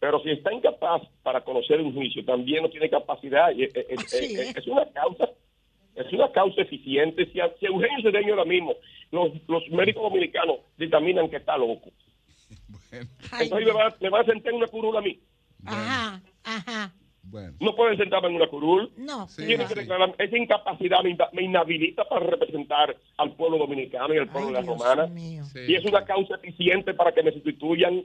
Pero 0.00 0.20
si 0.22 0.30
está 0.30 0.52
incapaz 0.52 1.02
para 1.22 1.42
conocer 1.42 1.80
un 1.80 1.94
juicio, 1.94 2.24
también 2.24 2.62
no 2.62 2.68
tiene 2.70 2.90
capacidad. 2.90 3.50
y 3.54 3.64
Es, 3.64 3.74
es- 3.74 3.98
Así 3.98 4.34
es- 4.34 4.38
es. 4.50 4.56
es 4.58 4.66
una 4.66 4.84
causa 4.92 5.28
es 5.96 6.12
una 6.12 6.30
causa 6.32 6.60
eficiente. 6.62 7.24
Si, 7.32 7.38
a- 7.40 7.54
si 7.60 7.66
Eugenio 7.66 8.02
Cedeño 8.02 8.30
ahora 8.34 8.44
mismo, 8.44 8.74
los, 9.12 9.30
los 9.46 9.62
médicos 9.70 10.02
dominicanos 10.02 10.56
dictaminan 10.76 11.30
que 11.30 11.36
está 11.36 11.56
loco. 11.56 11.88
Entonces 12.92 13.66
le 14.00 14.10
va, 14.10 14.20
a 14.20 14.24
sentar 14.24 14.52
en 14.52 14.58
una 14.58 14.66
curul 14.68 14.96
a 14.96 15.00
mí. 15.00 15.20
Ajá, 15.64 16.22
ajá. 16.42 16.94
Bueno. 17.22 17.56
No 17.58 17.74
pueden 17.74 17.96
sentarme 17.96 18.28
en 18.28 18.36
una 18.36 18.46
curul. 18.48 18.92
No. 18.96 19.26
Tiene 19.34 19.66
que 19.66 19.74
declarar, 19.74 20.14
esa 20.18 20.36
incapacidad 20.36 20.98
me, 21.02 21.16
me 21.32 21.42
inhabilita 21.42 22.04
para 22.06 22.26
representar 22.26 22.96
al 23.16 23.34
pueblo 23.34 23.58
dominicano 23.58 24.14
y 24.14 24.18
al 24.18 24.28
pueblo 24.28 24.48
de 24.48 24.54
la 24.54 24.62
romana. 24.62 25.10
Y 25.16 25.74
es 25.74 25.84
una 25.84 26.04
causa 26.04 26.36
eficiente 26.36 26.92
para 26.92 27.12
que 27.12 27.22
me 27.22 27.32
sustituyan 27.32 28.04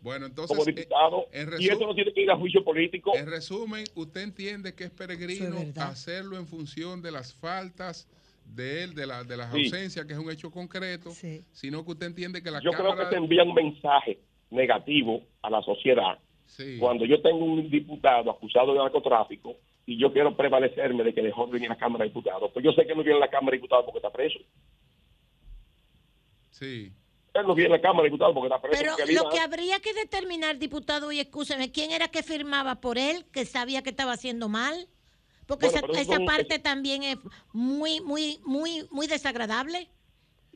Bueno, 0.00 0.26
entonces, 0.26 0.56
como 0.56 0.64
diputado. 0.64 1.28
en 1.32 1.48
y 1.60 1.68
eso 1.68 1.86
no 1.86 1.94
tiene 1.94 2.12
que 2.12 2.22
ir 2.22 2.30
a 2.30 2.36
juicio 2.36 2.64
político. 2.64 3.12
En 3.14 3.26
resumen, 3.26 3.84
usted 3.94 4.22
entiende 4.22 4.74
que 4.74 4.84
es 4.84 4.90
peregrino 4.90 5.58
hacerlo 5.76 6.36
en 6.36 6.48
función 6.48 7.02
de 7.02 7.12
las 7.12 7.32
faltas 7.32 8.08
de 8.54 8.84
él, 8.84 8.94
de, 8.94 9.06
la, 9.06 9.24
de 9.24 9.36
las 9.36 9.52
Sí. 9.52 9.64
ausencias, 9.64 10.04
que 10.06 10.12
es 10.12 10.18
un 10.18 10.30
hecho 10.30 10.50
concreto, 10.50 11.10
sino 11.52 11.84
que 11.84 11.90
usted 11.92 12.06
entiende 12.06 12.42
que 12.42 12.50
la 12.50 12.60
Yo 12.60 12.70
creo 12.72 12.94
que 12.96 13.06
se 13.06 13.16
envía 13.16 13.42
un 13.44 13.54
mensaje 13.54 14.18
negativo 14.50 15.22
a 15.42 15.50
la 15.50 15.62
sociedad 15.62 16.18
Sí. 16.46 16.76
cuando 16.78 17.04
yo 17.06 17.20
tengo 17.22 17.44
un 17.44 17.70
diputado 17.70 18.30
acusado 18.30 18.72
de 18.72 18.78
narcotráfico 18.78 19.56
y 19.86 19.98
yo 19.98 20.12
quiero 20.12 20.36
prevalecerme 20.36 21.02
de 21.02 21.14
que 21.14 21.22
dejó 21.22 21.46
de 21.46 21.52
venir 21.52 21.70
a 21.70 21.74
la 21.74 21.78
Cámara 21.78 22.04
de 22.04 22.10
Diputados. 22.10 22.50
Pues 22.52 22.64
yo 22.64 22.72
sé 22.72 22.86
que 22.86 22.94
no 22.94 23.02
viene 23.02 23.16
a 23.18 23.20
la 23.20 23.30
Cámara 23.30 23.52
de 23.52 23.56
Diputados 23.58 23.84
porque 23.86 23.98
está 23.98 24.10
preso. 24.12 24.38
Sí. 26.50 26.92
Él 27.34 27.46
no 27.46 27.54
viene 27.54 27.74
a 27.74 27.76
la 27.78 27.82
Cámara 27.82 28.02
de 28.02 28.10
Diputados 28.10 28.34
porque 28.34 28.48
está 28.54 28.60
preso. 28.60 28.78
Pero 28.82 28.94
porque 28.96 29.12
lo 29.14 29.30
que 29.30 29.38
a- 29.38 29.44
habría 29.44 29.80
que 29.80 29.94
determinar, 29.94 30.58
diputado, 30.58 31.10
y 31.12 31.20
escúcheme, 31.20 31.72
¿quién 31.72 31.90
era 31.90 32.08
que 32.08 32.22
firmaba 32.22 32.80
por 32.80 32.98
él, 32.98 33.24
que 33.32 33.46
sabía 33.46 33.82
que 33.82 33.90
estaba 33.90 34.12
haciendo 34.12 34.48
mal? 34.50 34.86
Porque 35.58 35.68
Bueno, 35.80 35.98
esa, 35.98 36.18
parte 36.24 36.58
también 36.58 37.02
es 37.02 37.16
muy, 37.52 38.00
muy, 38.00 38.38
muy, 38.44 38.86
muy 38.90 39.06
desagradable. 39.06 39.88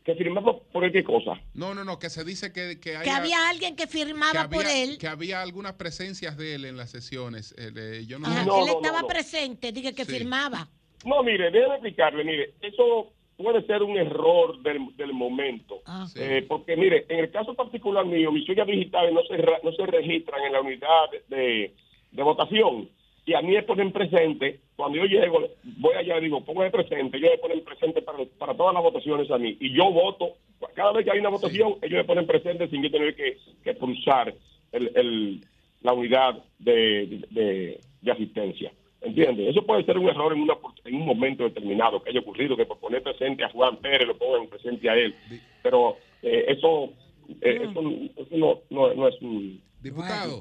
que 0.04 0.14
firmamos 0.14 0.62
por 0.72 0.84
él 0.84 0.92
qué 0.92 1.02
cosa. 1.02 1.32
No, 1.52 1.74
no, 1.74 1.84
no, 1.84 1.98
que 1.98 2.10
se 2.10 2.22
dice 2.24 2.52
que, 2.52 2.78
que, 2.80 2.96
había 2.96 3.48
alguien 3.48 3.74
que 3.74 3.86
firmaba 3.88 4.48
que 4.48 4.54
por 4.56 4.64
él. 4.66 4.98
Que 4.98 5.08
había 5.08 5.42
algunas 5.42 5.72
presencias 5.74 6.36
de 6.36 6.54
él 6.54 6.64
en 6.64 6.76
las 6.76 6.90
sesiones. 6.90 7.54
eh, 7.58 7.72
de- 7.72 8.06
yo 8.06 8.18
no, 8.20 8.28
Ajá, 8.28 8.42
él 8.42 8.68
estaba 8.68 9.02
presente, 9.08 9.72
dije 9.72 9.94
que 9.94 10.04
Sí. 10.04 10.12
firmaba. 10.12 10.68
No, 11.04 11.22
mire, 11.24 11.50
déjeme 11.50 11.74
explicarle, 11.74 12.24
mire, 12.24 12.54
eso 12.62 13.12
puede 13.36 13.66
ser 13.66 13.82
un 13.82 13.96
error 13.98 14.62
del, 14.62 14.96
del 14.96 15.12
momento. 15.12 15.82
Ah. 15.84 16.06
Eh, 16.14 16.44
porque, 16.48 16.76
mire, 16.76 17.04
en 17.08 17.18
el 17.20 17.30
caso 17.30 17.54
particular 17.54 18.06
mío, 18.06 18.30
mis 18.32 18.48
huellas 18.48 18.66
digitales 18.66 19.12
no 19.12 19.22
se, 19.24 19.36
no 19.62 19.72
se 19.72 19.86
registran 19.86 20.40
en 20.44 20.52
la 20.52 20.60
unidad 20.62 21.10
de, 21.28 21.74
de 22.12 22.22
votación. 22.22 22.88
Y 23.26 23.34
a 23.34 23.42
mí 23.42 23.52
me 23.54 23.62
ponen 23.64 23.90
presente, 23.92 24.60
cuando 24.76 24.98
yo 24.98 25.04
llego, 25.04 25.40
voy 25.78 25.94
allá 25.96 26.18
y 26.18 26.22
digo, 26.22 26.44
póngame 26.44 26.70
presente, 26.70 27.16
ellos 27.18 27.30
me 27.32 27.38
ponen 27.38 27.60
presente 27.64 28.00
para, 28.00 28.18
para 28.38 28.54
todas 28.56 28.72
las 28.72 28.82
votaciones 28.82 29.28
a 29.32 29.36
mí. 29.38 29.56
Y 29.60 29.72
yo 29.76 29.90
voto, 29.90 30.34
cada 30.74 30.92
vez 30.92 31.04
que 31.04 31.10
hay 31.10 31.18
una 31.18 31.30
votación, 31.30 31.74
ellos 31.82 31.98
me 31.98 32.04
ponen 32.04 32.26
presente 32.26 32.68
sin 32.68 32.82
yo 32.84 32.90
tener 32.90 33.16
que, 33.16 33.36
que 33.64 33.74
pulsar 33.74 34.32
el, 34.72 34.90
el- 34.94 35.40
la 35.82 35.92
unidad 35.92 36.42
de, 36.60 37.24
de- 37.30 37.80
de 38.00 38.12
asistencia. 38.12 38.72
¿Entiendes? 39.02 39.48
Eso 39.50 39.64
puede 39.66 39.84
ser 39.84 39.98
un 39.98 40.08
error 40.08 40.32
en, 40.32 40.40
una, 40.42 40.54
en 40.84 40.94
un 40.96 41.06
momento 41.06 41.44
determinado 41.44 42.02
que 42.02 42.10
haya 42.10 42.20
ocurrido, 42.20 42.56
que 42.56 42.64
por 42.66 42.78
poner 42.78 43.02
presente 43.02 43.44
a 43.44 43.50
Juan 43.50 43.76
Pérez 43.76 44.06
lo 44.08 44.16
pongan 44.16 44.48
presente 44.48 44.88
a 44.88 44.94
él. 44.94 45.14
Pero 45.62 45.96
eh, 46.22 46.46
eso, 46.48 46.92
eh, 47.40 47.60
eso, 47.70 47.80
eso 48.16 48.36
no, 48.36 48.60
no, 48.70 48.94
no 48.94 49.08
es 49.08 49.20
un... 49.20 49.60
Diputado, 49.90 50.40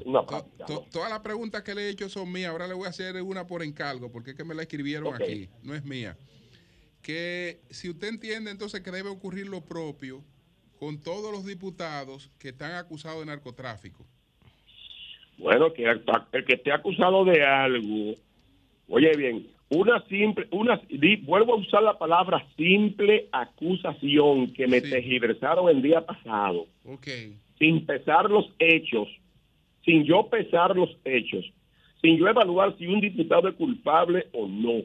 todas 0.92 1.10
las 1.10 1.20
preguntas 1.20 1.64
que 1.64 1.74
le 1.76 1.82
he 1.84 1.90
hecho 1.90 2.10
son 2.10 2.32
mías. 2.32 2.52
Ahora 2.52 2.68
le 2.68 2.74
voy 2.74 2.86
a 2.86 2.90
hacer 2.90 3.22
una 3.22 3.46
por 3.48 3.64
encargo, 3.64 4.12
porque 4.12 4.32
es 4.32 4.38
que 4.38 4.44
me 4.44 4.56
la 4.56 4.64
escribieron 4.64 5.14
aquí, 5.14 5.50
no 5.64 5.74
es 5.76 5.84
mía. 5.86 6.18
Que 7.02 7.60
si 7.70 7.90
usted 7.90 8.08
entiende 8.08 8.50
entonces 8.52 8.82
que 8.82 8.92
debe 8.92 9.10
ocurrir 9.10 9.48
lo 9.48 9.62
propio 9.62 10.24
con 10.80 11.02
todos 11.02 11.32
los 11.32 11.46
diputados 11.46 12.30
que 12.40 12.50
están 12.50 12.74
acusados 12.74 13.20
de 13.20 13.28
narcotráfico. 13.28 14.06
Bueno, 15.38 15.72
que 15.74 15.84
el, 15.86 16.04
que 16.46 16.54
esté 16.54 16.72
acusado 16.72 17.26
de 17.26 17.44
algo, 17.46 18.16
oye 18.88 19.16
bien, 19.18 19.48
una 19.70 20.02
simple, 20.08 20.48
una, 20.52 20.78
di- 20.90 21.18
vuelvo 21.18 21.54
a 21.54 21.58
usar 21.58 21.84
la 21.84 21.98
palabra 21.98 22.46
simple 22.56 23.28
acusación 23.32 24.54
que 24.54 24.68
me 24.68 24.80
tergiversaron 24.82 25.70
el 25.70 25.82
día 25.82 26.06
pasado, 26.06 26.68
Ok. 26.86 27.08
sin 27.60 27.86
pesar 27.86 28.30
los 28.30 28.50
hechos, 28.60 29.08
sin 29.86 30.04
yo 30.04 30.28
pesar 30.28 30.76
los 30.76 30.90
hechos, 31.06 31.46
sin 32.02 32.18
yo 32.18 32.28
evaluar 32.28 32.76
si 32.78 32.88
un 32.88 33.00
diputado 33.00 33.48
es 33.48 33.56
culpable 33.56 34.28
o 34.34 34.48
no. 34.48 34.84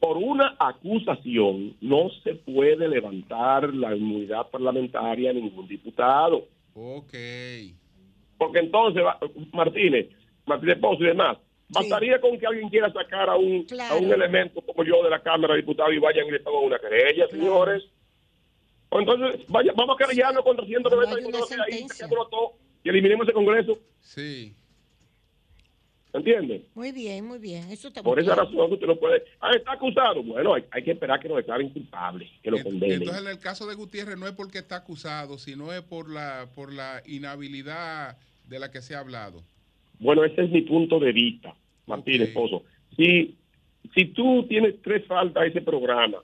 Por 0.00 0.18
una 0.18 0.54
acusación 0.58 1.76
no 1.80 2.10
se 2.22 2.34
puede 2.34 2.88
levantar 2.88 3.72
la 3.72 3.96
inmunidad 3.96 4.50
parlamentaria 4.50 5.30
a 5.30 5.32
ningún 5.32 5.66
diputado. 5.66 6.46
Ok. 6.74 7.14
Porque 8.36 8.58
entonces, 8.58 9.02
Martínez, 9.52 10.08
Martínez 10.44 10.78
Pozo 10.78 11.04
y 11.04 11.06
demás, 11.06 11.38
bastaría 11.68 12.20
con 12.20 12.38
que 12.38 12.46
alguien 12.46 12.68
quiera 12.68 12.92
sacar 12.92 13.30
a 13.30 13.36
un, 13.36 13.64
a 13.90 13.94
un 13.94 14.12
elemento 14.12 14.60
como 14.60 14.84
yo 14.84 15.02
de 15.02 15.10
la 15.10 15.22
Cámara 15.22 15.54
de 15.54 15.60
Diputados 15.60 15.94
y 15.94 15.98
vayan 15.98 16.26
y 16.26 16.32
le 16.32 16.40
pongan 16.40 16.64
una 16.64 16.78
querella, 16.78 17.26
señores. 17.28 17.84
O 18.90 19.00
entonces, 19.00 19.46
vaya, 19.48 19.72
vamos 19.74 19.96
a 19.96 20.04
querellarnos 20.04 20.44
contra 20.44 20.66
190 20.66 21.16
diputados 21.16 21.48
que 21.48 21.74
ahí, 21.74 21.86
y 22.84 22.88
eliminemos 22.90 23.26
ese 23.26 23.32
Congreso. 23.32 23.78
Sí. 24.00 24.54
¿Entiendes? 26.12 26.62
Muy 26.76 26.92
bien, 26.92 27.26
muy 27.26 27.38
bien. 27.38 27.68
Eso 27.70 27.88
está 27.88 28.00
Por 28.00 28.16
muy 28.18 28.24
esa 28.24 28.36
bien. 28.40 28.46
razón 28.46 28.72
usted 28.72 28.86
no 28.86 28.94
puede. 28.94 29.24
Ah, 29.40 29.50
está 29.56 29.72
acusado. 29.72 30.22
Bueno, 30.22 30.54
hay, 30.54 30.64
hay 30.70 30.84
que 30.84 30.92
esperar 30.92 31.18
que 31.18 31.28
lo 31.28 31.34
declaren 31.36 31.70
culpable, 31.70 32.30
que 32.40 32.52
lo 32.52 32.62
condenen. 32.62 33.00
Entonces, 33.02 33.22
en 33.24 33.28
el 33.30 33.38
caso 33.40 33.66
de 33.66 33.74
Gutiérrez 33.74 34.16
no 34.16 34.28
es 34.28 34.32
porque 34.32 34.58
está 34.58 34.76
acusado, 34.76 35.38
sino 35.38 35.72
es 35.72 35.82
por 35.82 36.08
la, 36.08 36.46
por 36.54 36.72
la 36.72 37.02
inhabilidad 37.06 38.16
de 38.48 38.58
la 38.60 38.70
que 38.70 38.80
se 38.80 38.94
ha 38.94 39.00
hablado. 39.00 39.42
Bueno, 39.98 40.22
ese 40.24 40.44
es 40.44 40.50
mi 40.50 40.62
punto 40.62 41.00
de 41.00 41.10
vista, 41.12 41.52
Martínez 41.86 42.30
Pozo. 42.30 42.62
Si, 42.96 43.36
si 43.92 44.04
tú 44.06 44.46
tienes 44.48 44.80
tres 44.82 45.04
faltas 45.06 45.42
a 45.42 45.46
ese 45.46 45.62
programa, 45.62 46.18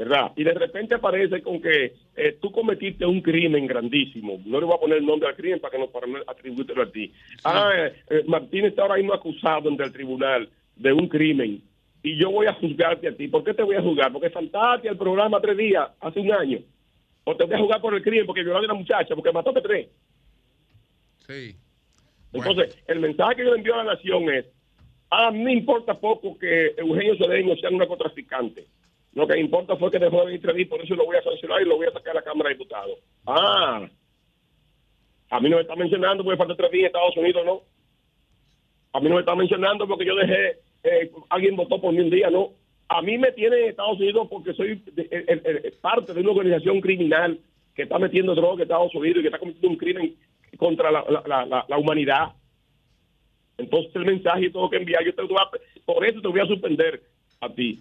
¿verdad? 0.00 0.32
Y 0.34 0.44
de 0.44 0.54
repente 0.54 0.94
aparece 0.94 1.42
con 1.42 1.60
que 1.60 1.92
eh, 2.16 2.38
tú 2.40 2.50
cometiste 2.50 3.04
un 3.04 3.20
crimen 3.20 3.66
grandísimo. 3.66 4.40
No 4.46 4.58
le 4.58 4.64
voy 4.64 4.74
a 4.74 4.80
poner 4.80 4.96
el 4.96 5.04
nombre 5.04 5.28
al 5.28 5.36
crimen 5.36 5.60
para 5.60 5.72
que 5.72 5.78
no 5.78 5.88
para 5.88 6.06
no 6.06 6.16
a 6.20 6.86
ti. 6.90 7.12
Ah, 7.44 7.70
eh, 7.76 7.92
eh, 8.08 8.22
Martín 8.26 8.64
está 8.64 8.82
ahora 8.82 8.96
mismo 8.96 9.12
acusado 9.12 9.68
ante 9.68 9.84
el 9.84 9.92
tribunal 9.92 10.48
de 10.76 10.92
un 10.94 11.06
crimen 11.06 11.60
y 12.02 12.16
yo 12.16 12.30
voy 12.30 12.46
a 12.46 12.54
juzgarte 12.54 13.08
a 13.08 13.14
ti. 13.14 13.28
¿Por 13.28 13.44
qué 13.44 13.52
te 13.52 13.62
voy 13.62 13.76
a 13.76 13.82
juzgar? 13.82 14.10
Porque 14.10 14.30
faltaste 14.30 14.88
al 14.88 14.96
programa 14.96 15.38
tres 15.38 15.58
días, 15.58 15.90
hace 16.00 16.20
un 16.20 16.32
año. 16.32 16.60
O 17.24 17.36
te 17.36 17.44
voy 17.44 17.54
a 17.54 17.58
juzgar 17.58 17.80
por 17.82 17.94
el 17.94 18.02
crimen 18.02 18.24
porque 18.24 18.42
violaste 18.42 18.68
a 18.68 18.72
una 18.72 18.80
muchacha, 18.80 19.14
porque 19.14 19.32
mataste 19.32 19.60
tres. 19.60 19.88
Sí. 21.26 21.56
Entonces, 22.32 22.78
el 22.86 23.00
mensaje 23.00 23.36
que 23.36 23.44
yo 23.44 23.50
le 23.50 23.58
envío 23.58 23.74
a 23.74 23.84
la 23.84 23.94
nación 23.94 24.30
es, 24.30 24.46
a 25.10 25.30
mí 25.30 25.40
me 25.40 25.52
importa 25.52 25.92
poco 25.92 26.38
que 26.38 26.74
Eugenio 26.78 27.16
Cedeño 27.18 27.54
sea 27.56 27.68
un 27.68 27.76
narcotraficante. 27.76 28.66
Lo 29.14 29.26
que 29.26 29.38
importa 29.40 29.76
fue 29.76 29.90
que 29.90 29.98
dejó 29.98 30.20
de 30.24 30.38
venir 30.38 30.60
y 30.60 30.64
por 30.66 30.80
eso 30.80 30.94
lo 30.94 31.04
voy 31.04 31.16
a 31.16 31.22
sancionar 31.22 31.60
y 31.62 31.64
lo 31.64 31.76
voy 31.76 31.86
a 31.88 31.92
sacar 31.92 32.12
a 32.12 32.20
la 32.20 32.22
Cámara 32.22 32.48
de 32.50 32.54
Diputados. 32.54 32.98
Ah, 33.26 33.88
A 35.30 35.40
mí 35.40 35.48
no 35.48 35.56
me 35.56 35.62
está 35.62 35.76
mencionando 35.76 36.24
porque 36.24 36.38
falta 36.38 36.56
tres 36.56 36.70
días 36.72 36.80
en 36.82 36.86
Estados 36.86 37.16
Unidos, 37.16 37.42
¿no? 37.44 37.62
A 38.92 39.00
mí 39.00 39.08
no 39.08 39.14
me 39.14 39.20
está 39.20 39.34
mencionando 39.36 39.86
porque 39.86 40.04
yo 40.04 40.14
dejé, 40.16 40.58
eh, 40.84 41.10
alguien 41.28 41.54
votó 41.56 41.80
por 41.80 41.92
mí 41.92 42.00
un 42.00 42.10
día, 42.10 42.30
¿no? 42.30 42.50
A 42.88 43.00
mí 43.02 43.16
me 43.18 43.30
tiene 43.32 43.56
en 43.62 43.68
Estados 43.70 43.98
Unidos 43.98 44.26
porque 44.28 44.52
soy 44.54 44.82
de- 44.92 45.08
eh, 45.10 45.72
parte 45.80 46.12
de 46.12 46.20
una 46.20 46.32
organización 46.32 46.80
criminal 46.80 47.38
que 47.76 47.82
está 47.82 47.98
metiendo 48.00 48.34
droga 48.34 48.54
en 48.56 48.62
Estados 48.62 48.92
Unidos 48.94 49.18
y 49.18 49.20
que 49.22 49.28
está 49.28 49.38
cometiendo 49.38 49.68
un 49.68 49.76
crimen 49.76 50.16
contra 50.56 50.90
la, 50.90 51.04
la- 51.26 51.64
la- 51.68 51.78
humanidad. 51.78 52.32
Entonces 53.58 53.94
el 53.94 54.06
mensaje 54.06 54.50
tengo 54.50 54.68
que 54.68 54.78
enviar, 54.78 55.04
yo 55.04 55.14
te 55.14 55.22
voy 55.22 55.36
a- 55.38 55.84
por 55.84 56.04
eso 56.04 56.20
te 56.20 56.28
voy 56.28 56.40
a 56.40 56.46
suspender 56.46 57.00
a 57.40 57.48
ti. 57.48 57.80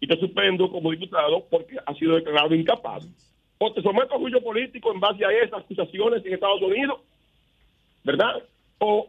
Y 0.00 0.06
te 0.06 0.16
suspendo 0.18 0.70
como 0.70 0.90
diputado 0.90 1.44
porque 1.50 1.76
has 1.84 1.96
sido 1.98 2.16
declarado 2.16 2.54
incapaz. 2.54 3.04
O 3.58 3.72
te 3.72 3.80
someto 3.82 4.14
a 4.14 4.18
juicio 4.18 4.42
político 4.42 4.92
en 4.92 5.00
base 5.00 5.24
a 5.24 5.30
esas 5.32 5.60
acusaciones 5.64 6.24
en 6.26 6.34
Estados 6.34 6.60
Unidos, 6.60 7.00
¿verdad? 8.04 8.42
O 8.78 9.08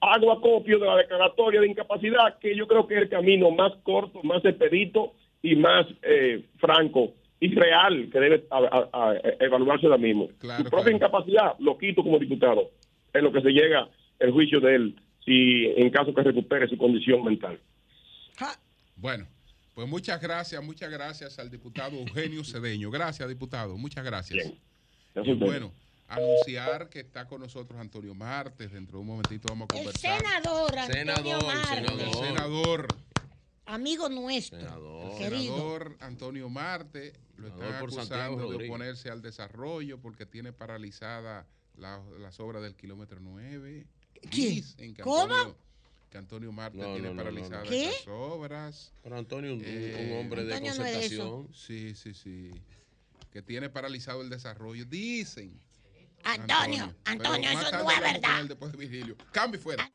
hago 0.00 0.30
acopio 0.32 0.78
de 0.78 0.86
la 0.86 0.96
declaratoria 0.96 1.60
de 1.60 1.68
incapacidad, 1.68 2.38
que 2.38 2.54
yo 2.56 2.68
creo 2.68 2.86
que 2.86 2.94
es 2.96 3.02
el 3.02 3.08
camino 3.08 3.50
más 3.50 3.72
corto, 3.82 4.22
más 4.22 4.44
expedito 4.44 5.12
y 5.42 5.56
más 5.56 5.86
eh, 6.02 6.44
franco 6.58 7.12
y 7.40 7.52
real 7.54 8.08
que 8.12 8.20
debe 8.20 8.44
a- 8.50 8.58
a- 8.92 9.10
a- 9.10 9.16
evaluarse 9.40 9.86
ahora 9.86 9.98
mismo. 9.98 10.28
Su 10.58 10.70
propia 10.70 10.92
incapacidad 10.92 11.54
lo 11.58 11.76
quito 11.78 12.02
como 12.04 12.18
diputado, 12.18 12.70
en 13.12 13.24
lo 13.24 13.32
que 13.32 13.40
se 13.42 13.50
llega 13.50 13.88
el 14.20 14.30
juicio 14.30 14.60
de 14.60 14.74
él, 14.76 14.94
si 15.24 15.66
en 15.76 15.90
caso 15.90 16.14
que 16.14 16.22
recupere 16.22 16.68
su 16.68 16.78
condición 16.78 17.24
mental. 17.24 17.58
Bueno, 18.96 19.26
pues 19.78 19.88
muchas 19.88 20.20
gracias, 20.20 20.60
muchas 20.64 20.90
gracias 20.90 21.38
al 21.38 21.50
diputado 21.50 21.96
Eugenio 21.98 22.42
Cedeño. 22.42 22.90
Gracias, 22.90 23.28
diputado, 23.28 23.76
muchas 23.76 24.04
gracias. 24.04 24.44
Gracias 25.14 25.24
Y 25.24 25.30
a 25.30 25.34
usted. 25.34 25.46
bueno, 25.46 25.72
anunciar 26.08 26.88
que 26.88 26.98
está 26.98 27.28
con 27.28 27.40
nosotros 27.42 27.78
Antonio 27.78 28.12
Martes. 28.12 28.72
Dentro 28.72 28.98
de 28.98 29.02
un 29.02 29.06
momentito 29.06 29.46
vamos 29.48 29.68
a 29.70 29.76
El 29.78 29.84
conversar. 29.84 30.18
senador 30.20 30.76
Antonio 30.76 31.14
Senador, 31.14 31.44
Marte, 31.46 31.92
El 31.92 32.12
senador, 32.12 32.88
amigo 33.66 34.08
nuestro, 34.08 34.58
querido. 35.16 35.54
senador 35.54 35.96
Antonio 36.00 36.48
Marte 36.48 37.12
lo 37.36 37.46
están 37.46 37.60
Senador 37.68 37.92
Santiago 37.92 38.34
acusando 38.34 38.58
de 38.58 38.66
oponerse 38.66 39.10
al 39.10 39.22
desarrollo 39.22 40.00
porque 40.00 40.26
tiene 40.26 40.52
paralizada 40.52 41.46
la- 41.76 42.02
las 42.18 42.40
obras 42.40 42.64
del 42.64 42.74
kilómetro 42.74 43.20
9. 43.20 43.86
¿Quién? 44.28 44.64
¿Cómo? 45.04 45.32
Antonio, 45.32 45.56
que 46.10 46.18
Antonio 46.18 46.50
Marte 46.52 46.78
No, 46.78 46.92
tiene 46.94 47.10
no, 47.10 47.16
paralizadas 47.16 47.64
no. 47.64 47.70
¿Qué? 47.70 47.88
esas 47.90 48.08
obras. 48.08 48.92
Pero 49.02 49.16
Antonio, 49.18 49.52
un, 49.54 49.58
un 49.60 49.64
Eh, 49.66 50.18
hombre 50.20 50.44
de 50.44 50.54
Antonio 50.54 50.74
concertación. 50.76 51.48
Sí, 51.54 51.94
sí, 51.94 52.14
sí. 52.14 52.50
Que 53.30 53.42
tiene 53.42 53.68
paralizado 53.68 54.22
el 54.22 54.30
desarrollo. 54.30 54.84
Dicen. 54.86 55.60
Antonio, 56.24 56.94
Antonio, 57.04 57.52
más 57.54 57.68
eso 57.68 57.78
no 57.84 57.90
es 57.90 58.00
verdad. 58.00 58.44
después 58.44 58.72
de 58.72 58.78
Virgilio. 58.78 59.16
Cambio 59.32 59.60
y 59.60 59.62
fuera. 59.62 59.90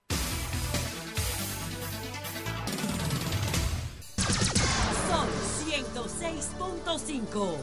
Sol 5.09 5.27
106.5. 5.67 7.57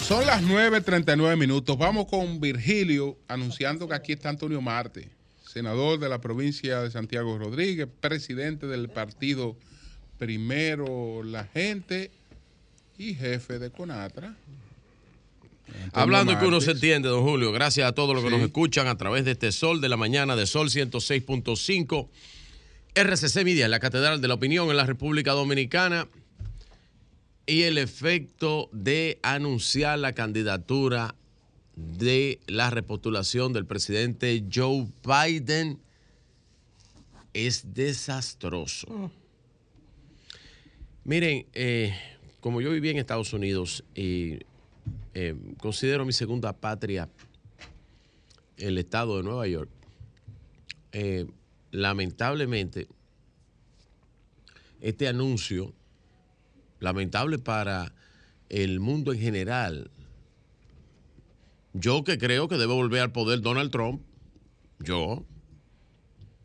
Son 0.00 0.26
las 0.26 0.42
9.39 0.42 1.36
minutos. 1.38 1.76
Vamos 1.78 2.06
con 2.06 2.40
Virgilio 2.40 3.18
anunciando 3.28 3.88
que 3.88 3.94
aquí 3.94 4.12
está 4.12 4.28
Antonio 4.28 4.60
Marte, 4.60 5.10
senador 5.52 5.98
de 5.98 6.08
la 6.08 6.20
provincia 6.20 6.80
de 6.80 6.90
Santiago 6.90 7.36
Rodríguez, 7.38 7.86
presidente 8.00 8.66
del 8.66 8.88
partido 8.88 9.56
Primero 10.18 11.22
la 11.22 11.44
Gente 11.44 12.10
y 12.96 13.14
jefe 13.14 13.58
de 13.58 13.70
Conatra. 13.70 14.34
Hablando 15.92 16.38
que 16.38 16.46
uno 16.46 16.60
se 16.60 16.72
entiende, 16.72 17.08
don 17.08 17.22
Julio, 17.22 17.52
gracias 17.52 17.88
a 17.88 17.92
todos 17.92 18.14
los 18.14 18.24
que 18.24 18.30
Sí. 18.30 18.36
nos 18.36 18.44
escuchan 18.46 18.86
a 18.86 18.96
través 18.96 19.24
de 19.24 19.32
este 19.32 19.52
Sol 19.52 19.80
de 19.80 19.88
la 19.88 19.96
Mañana 19.96 20.36
de 20.36 20.46
Sol 20.46 20.70
106.5. 20.70 22.08
RCC 22.94 23.44
Media, 23.44 23.68
la 23.68 23.80
Catedral 23.80 24.20
de 24.20 24.28
la 24.28 24.34
Opinión 24.34 24.70
en 24.70 24.76
la 24.76 24.86
República 24.86 25.32
Dominicana. 25.32 26.08
Y 27.46 27.62
el 27.62 27.76
efecto 27.78 28.68
de 28.72 29.18
anunciar 29.22 29.98
la 29.98 30.12
candidatura 30.12 31.14
de 31.76 32.40
la 32.46 32.70
repostulación 32.70 33.52
del 33.52 33.66
presidente 33.66 34.44
Joe 34.52 34.88
Biden 35.04 35.80
es 37.32 37.74
desastroso. 37.74 39.10
Miren, 41.04 41.46
eh, 41.54 41.94
como 42.40 42.60
yo 42.60 42.70
viví 42.70 42.90
en 42.90 42.98
Estados 42.98 43.32
Unidos 43.32 43.84
y 43.94 44.38
eh, 45.14 45.34
considero 45.58 46.04
mi 46.04 46.12
segunda 46.12 46.52
patria 46.52 47.08
el 48.56 48.78
estado 48.78 49.16
de 49.16 49.22
Nueva 49.22 49.46
York, 49.46 49.70
eh, 50.92 51.26
lamentablemente 51.70 52.86
este 54.80 55.08
anuncio, 55.08 55.72
lamentable 56.80 57.38
para 57.38 57.92
el 58.48 58.80
mundo 58.80 59.12
en 59.12 59.20
general, 59.20 59.90
yo 61.72 62.04
que 62.04 62.18
creo 62.18 62.48
que 62.48 62.56
debe 62.56 62.72
volver 62.72 63.00
al 63.00 63.12
poder 63.12 63.40
Donald 63.40 63.70
Trump, 63.70 64.02
yo, 64.78 65.24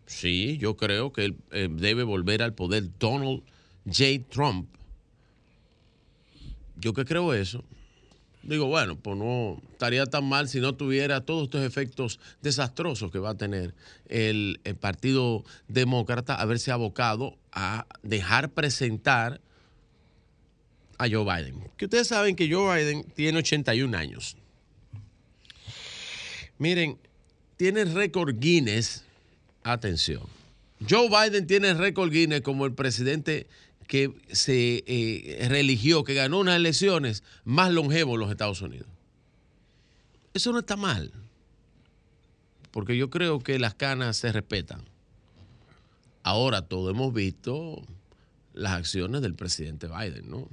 sí, 0.06 0.58
yo 0.58 0.78
creo 0.78 1.12
que 1.12 1.36
eh, 1.52 1.70
debe 1.72 2.04
volver 2.04 2.42
al 2.42 2.54
poder 2.54 2.98
Donald 3.00 3.44
J. 3.86 4.24
Trump. 4.30 4.70
Yo 6.76 6.94
que 6.94 7.06
creo 7.06 7.34
eso. 7.34 7.64
Digo, 8.44 8.68
bueno, 8.68 8.98
pues 8.98 9.18
no 9.18 9.62
estaría 9.72 10.06
tan 10.06 10.24
mal 10.30 10.48
si 10.48 10.62
no 10.62 10.76
tuviera 10.76 11.26
todos 11.26 11.44
estos 11.44 11.66
efectos 11.66 12.20
desastrosos 12.42 13.12
que 13.12 13.20
va 13.20 13.32
a 13.32 13.38
tener 13.38 13.74
el, 14.08 14.62
el 14.64 14.76
Partido 14.76 15.44
Demócrata 15.68 16.36
haberse 16.36 16.72
abocado 16.72 17.38
a 17.52 17.88
dejar 18.04 18.52
presentar 18.52 19.42
a 20.98 21.10
Joe 21.10 21.26
Biden. 21.26 21.70
Que 21.76 21.86
ustedes 21.86 22.08
saben 22.08 22.36
que 22.36 22.50
Joe 22.50 22.74
Biden 22.78 23.04
tiene 23.16 23.40
81 23.40 23.98
años. 23.98 24.38
Miren, 26.58 26.98
tiene 27.58 27.86
récord 27.86 28.36
Guinness. 28.40 29.04
Atención. 29.64 30.24
Joe 30.88 31.10
Biden 31.10 31.48
tiene 31.48 31.74
récord 31.74 32.12
Guinness 32.12 32.42
como 32.42 32.66
el 32.66 32.74
presidente 32.74 33.48
que 33.88 34.14
se 34.32 34.84
eh, 34.86 35.48
reeligió, 35.50 36.04
que 36.04 36.14
ganó 36.14 36.40
unas 36.40 36.58
elecciones 36.58 37.24
más 37.46 37.72
longevo 37.72 38.16
en 38.16 38.20
los 38.20 38.32
Estados 38.32 38.62
Unidos. 38.62 38.88
Eso 40.34 40.52
no 40.52 40.60
está 40.60 40.76
mal, 40.76 41.12
porque 42.72 42.96
yo 42.96 43.10
creo 43.10 43.40
que 43.40 43.58
las 43.58 43.74
canas 43.74 44.18
se 44.18 44.32
respetan. 44.32 44.84
Ahora 46.22 46.62
todos 46.64 46.94
hemos 46.94 47.14
visto 47.14 47.82
las 48.54 48.74
acciones 48.74 49.22
del 49.22 49.34
presidente 49.34 49.88
Biden, 49.88 50.30
¿no? 50.30 50.50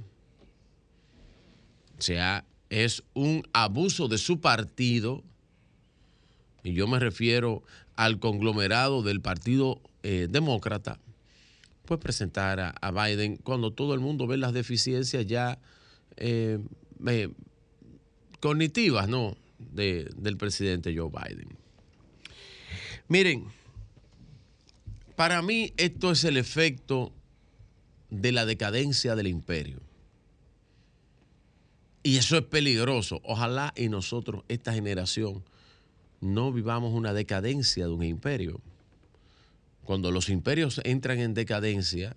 O 1.97 2.01
sea, 2.01 2.45
es 2.69 3.03
un 3.13 3.47
abuso 3.53 4.07
de 4.07 4.17
su 4.17 4.39
partido, 4.39 5.23
y 6.65 6.73
yo 6.73 6.87
me 6.87 6.99
refiero 6.99 7.61
al 7.95 8.19
conglomerado 8.19 9.03
del 9.03 9.21
Partido 9.21 9.79
eh, 10.01 10.27
Demócrata, 10.29 10.99
pues 11.85 11.99
presentar 11.99 12.59
a, 12.59 12.91
Biden 12.91 13.37
cuando 13.37 13.71
todo 13.71 13.93
el 13.93 13.99
mundo 13.99 14.25
ve 14.25 14.37
las 14.37 14.51
deficiencias 14.51 15.27
ya 15.27 15.59
eh, 16.17 16.57
cognitivas, 18.39 19.07
¿no? 19.07 19.37
De- 19.59 20.09
del 20.17 20.37
presidente 20.37 20.95
Joe 20.97 21.11
Biden. 21.11 21.49
Miren, 23.07 23.45
para 25.15 25.43
mí 25.43 25.71
esto 25.77 26.11
es 26.11 26.23
el 26.23 26.37
efecto 26.37 27.13
de 28.09 28.31
la 28.31 28.47
decadencia 28.47 29.15
del 29.15 29.27
imperio. 29.27 29.79
Y 32.01 32.17
eso 32.17 32.37
es 32.37 32.43
peligroso. 32.43 33.21
Ojalá 33.23 33.71
y 33.75 33.89
nosotros, 33.89 34.43
esta 34.47 34.73
generación, 34.73 35.43
no 36.21 36.51
vivamos 36.51 36.93
una 36.93 37.13
decadencia 37.13 37.85
de 37.85 37.91
un 37.91 38.03
imperio. 38.03 38.61
Cuando 39.83 40.11
los 40.11 40.29
imperios 40.29 40.81
entran 40.83 41.19
en 41.19 41.33
decadencia, 41.33 42.15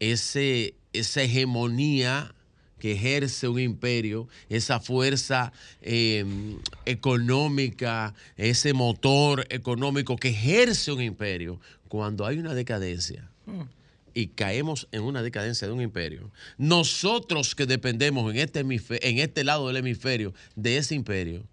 ese, 0.00 0.74
esa 0.92 1.22
hegemonía 1.22 2.34
que 2.78 2.92
ejerce 2.92 3.48
un 3.48 3.58
imperio, 3.58 4.28
esa 4.48 4.80
fuerza 4.80 5.52
eh, 5.82 6.24
económica, 6.86 8.14
ese 8.36 8.72
motor 8.72 9.46
económico 9.50 10.16
que 10.16 10.28
ejerce 10.28 10.92
un 10.92 11.02
imperio, 11.02 11.60
cuando 11.88 12.26
hay 12.26 12.38
una 12.38 12.54
decadencia 12.54 13.28
y 14.14 14.28
caemos 14.28 14.88
en 14.92 15.02
una 15.02 15.22
decadencia 15.22 15.66
de 15.66 15.74
un 15.74 15.80
imperio, 15.80 16.30
nosotros 16.56 17.54
que 17.54 17.66
dependemos 17.66 18.32
en 18.32 18.38
este, 18.38 18.60
en 18.60 19.18
este 19.18 19.44
lado 19.44 19.68
del 19.68 19.78
hemisferio 19.78 20.34
de 20.54 20.76
ese 20.76 20.94
imperio, 20.94 21.44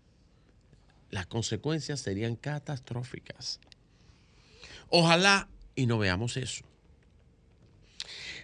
las 1.16 1.28
consecuencias 1.28 2.02
serían 2.02 2.36
catastróficas. 2.36 3.62
Ojalá 4.90 5.48
y 5.74 5.86
no 5.86 5.98
veamos 5.98 6.36
eso. 6.36 6.66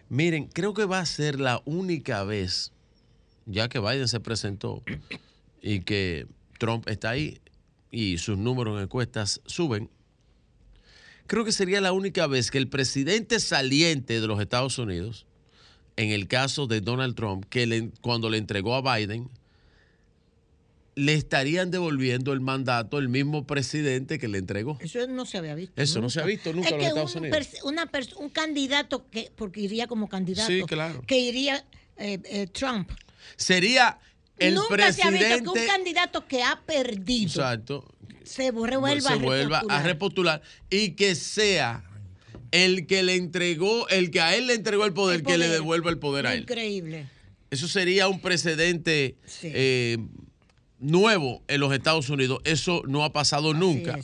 Miren, 0.07 0.47
creo 0.47 0.73
que 0.73 0.85
va 0.85 0.99
a 0.99 1.05
ser 1.05 1.41
la 1.41 1.61
única 1.65 2.23
vez, 2.23 2.71
ya 3.45 3.67
que 3.67 3.79
Biden 3.79 4.07
se 4.07 4.21
presentó, 4.21 4.83
y 5.61 5.81
que 5.81 6.27
Trump 6.59 6.87
está 6.87 7.09
ahí 7.09 7.41
y 7.91 8.19
sus 8.19 8.37
números 8.37 8.77
en 8.77 8.83
encuestas 8.83 9.41
suben, 9.45 9.89
creo 11.27 11.43
que 11.43 11.51
sería 11.51 11.81
la 11.81 11.91
única 11.91 12.25
vez 12.25 12.51
que 12.51 12.57
el 12.57 12.69
presidente 12.69 13.41
saliente 13.41 14.21
de 14.21 14.27
los 14.27 14.39
Estados 14.39 14.77
Unidos, 14.77 15.25
en 15.97 16.11
el 16.11 16.29
caso 16.29 16.67
de 16.67 16.79
Donald 16.79 17.15
Trump, 17.15 17.43
que 17.49 17.91
cuando 17.99 18.29
le 18.29 18.37
entregó 18.37 18.75
a 18.75 18.97
Biden, 18.97 19.29
le 20.95 21.13
estarían 21.13 21.71
devolviendo 21.71 22.33
el 22.33 22.41
mandato 22.41 22.97
el 22.99 23.07
mismo 23.09 23.47
presidente 23.47 24.19
que 24.19 24.27
le 24.27 24.37
entregó. 24.39 24.77
Eso 24.81 25.05
no 25.07 25.25
se 25.25 25.37
había 25.37 25.55
visto. 25.55 25.81
Eso 25.81 26.01
no 26.01 26.09
se 26.09 26.19
ha 26.21 26.25
visto 26.25 26.51
nunca 26.53 26.67
Es 26.67 26.73
en 26.73 26.79
los 26.79 26.87
Estados 26.89 27.15
un, 27.15 27.21
Unidos. 27.23 27.47
una 27.63 27.89
un 28.17 28.29
candidato 28.29 29.09
que, 29.09 29.31
porque 29.35 29.61
iría 29.61 29.87
como 29.87 30.09
candidato, 30.09 30.47
Sí, 30.51 30.61
claro. 30.67 31.01
que 31.07 31.17
iría 31.19 31.63
eh, 31.97 32.19
eh, 32.25 32.47
Trump. 32.47 32.89
Sería 33.37 33.99
el 34.37 34.55
Nunca 34.55 34.91
se 34.91 35.03
ha 35.03 35.09
visto 35.11 35.27
que 35.27 35.33
un 35.35 35.43
presidente. 35.43 35.67
candidato 35.67 36.27
que 36.27 36.43
ha 36.43 36.59
perdido 36.65 37.27
Exacto. 37.27 37.85
se 38.23 38.51
vuelva 38.51 38.89
se 38.99 39.15
vuelva 39.15 39.59
a 39.59 39.61
repostular. 39.61 39.85
repostular 39.85 40.41
y 40.69 40.91
que 40.91 41.15
sea 41.15 41.83
el 42.51 42.85
que 42.85 43.01
le 43.03 43.15
entregó, 43.15 43.87
el 43.87 44.11
que 44.11 44.19
a 44.19 44.35
él 44.35 44.47
le 44.47 44.55
entregó 44.55 44.85
el 44.85 44.93
poder, 44.93 45.17
El 45.21 45.25
que 45.25 45.37
le 45.37 45.47
devuelva 45.47 45.89
el 45.89 45.99
poder 45.99 46.27
a 46.27 46.33
él. 46.33 46.41
Increíble. 46.41 47.07
Eso 47.49 47.67
sería 47.67 48.07
un 48.09 48.19
precedente 48.19 49.15
Sí. 49.25 49.49
eh, 49.53 49.97
nuevo 50.81 51.41
en 51.47 51.59
los 51.61 51.71
Estados 51.73 52.09
Unidos. 52.09 52.39
Eso 52.43 52.81
no 52.87 53.03
ha 53.05 53.13
pasado 53.13 53.53
nunca. 53.53 53.99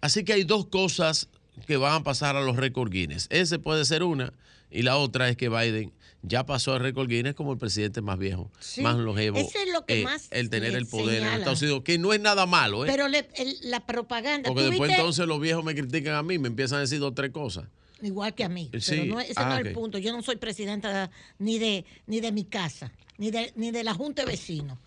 Así 0.00 0.24
que 0.24 0.32
hay 0.34 0.44
dos 0.44 0.66
cosas 0.66 1.28
que 1.66 1.76
van 1.76 1.94
a 1.94 2.04
pasar 2.04 2.36
a 2.36 2.40
los 2.42 2.56
récord 2.56 2.90
Guinness. 2.90 3.26
Ese 3.30 3.58
puede 3.58 3.84
ser 3.84 4.02
una 4.02 4.32
y 4.70 4.82
la 4.82 4.96
otra 4.96 5.28
es 5.28 5.36
que 5.36 5.48
Biden 5.48 5.92
ya 6.22 6.44
pasó 6.44 6.74
al 6.74 6.80
récord 6.80 7.08
Guinness 7.08 7.34
como 7.34 7.52
el 7.52 7.58
presidente 7.58 8.00
más 8.02 8.18
viejo, 8.18 8.50
Sí, 8.60 8.82
más 8.82 8.96
longevo. 8.96 9.38
eso 9.38 9.58
es 9.58 9.72
lo 9.72 9.84
que 9.86 10.00
eh, 10.00 10.04
más 10.04 10.28
el 10.30 10.50
tener 10.50 10.74
el 10.74 10.86
poder 10.86 11.16
en 11.16 11.20
señala. 11.22 11.38
Estados 11.38 11.62
Unidos, 11.62 11.82
que 11.82 11.98
no 11.98 12.12
es 12.12 12.20
nada 12.20 12.46
malo, 12.46 12.84
¿eh? 12.84 12.88
Pero 12.90 13.08
le- 13.08 13.28
el- 13.36 13.56
la 13.62 13.84
propaganda. 13.86 14.48
Porque 14.48 14.64
¿tú 14.64 14.68
después 14.70 14.88
viste? 14.88 15.00
entonces 15.00 15.26
los 15.26 15.40
viejos 15.40 15.64
me 15.64 15.74
critican 15.74 16.14
a 16.14 16.22
mí, 16.22 16.38
me 16.38 16.48
empiezan 16.48 16.78
a 16.78 16.80
decir 16.82 16.98
dos 16.98 17.10
o 17.10 17.14
tres 17.14 17.30
cosas. 17.30 17.64
Igual 18.02 18.34
que 18.34 18.44
a 18.44 18.48
mí. 18.48 18.70
Sí, 18.80 18.92
Pero 18.92 19.04
no, 19.06 19.20
ese 19.20 19.34
ah, 19.36 19.48
no 19.50 19.58
es 19.58 19.66
el 19.66 19.72
punto. 19.74 19.98
Yo 19.98 20.12
no 20.12 20.22
soy 20.22 20.36
presidenta 20.36 21.10
ni 21.38 21.58
de, 21.58 21.84
ni 22.06 22.20
de 22.20 22.32
mi 22.32 22.44
casa, 22.44 22.90
ni 23.18 23.30
de, 23.30 23.52
ni 23.56 23.70
de 23.70 23.84
la 23.84 23.92
Junta 23.94 24.22
de 24.24 24.30
Vecinos. 24.30 24.78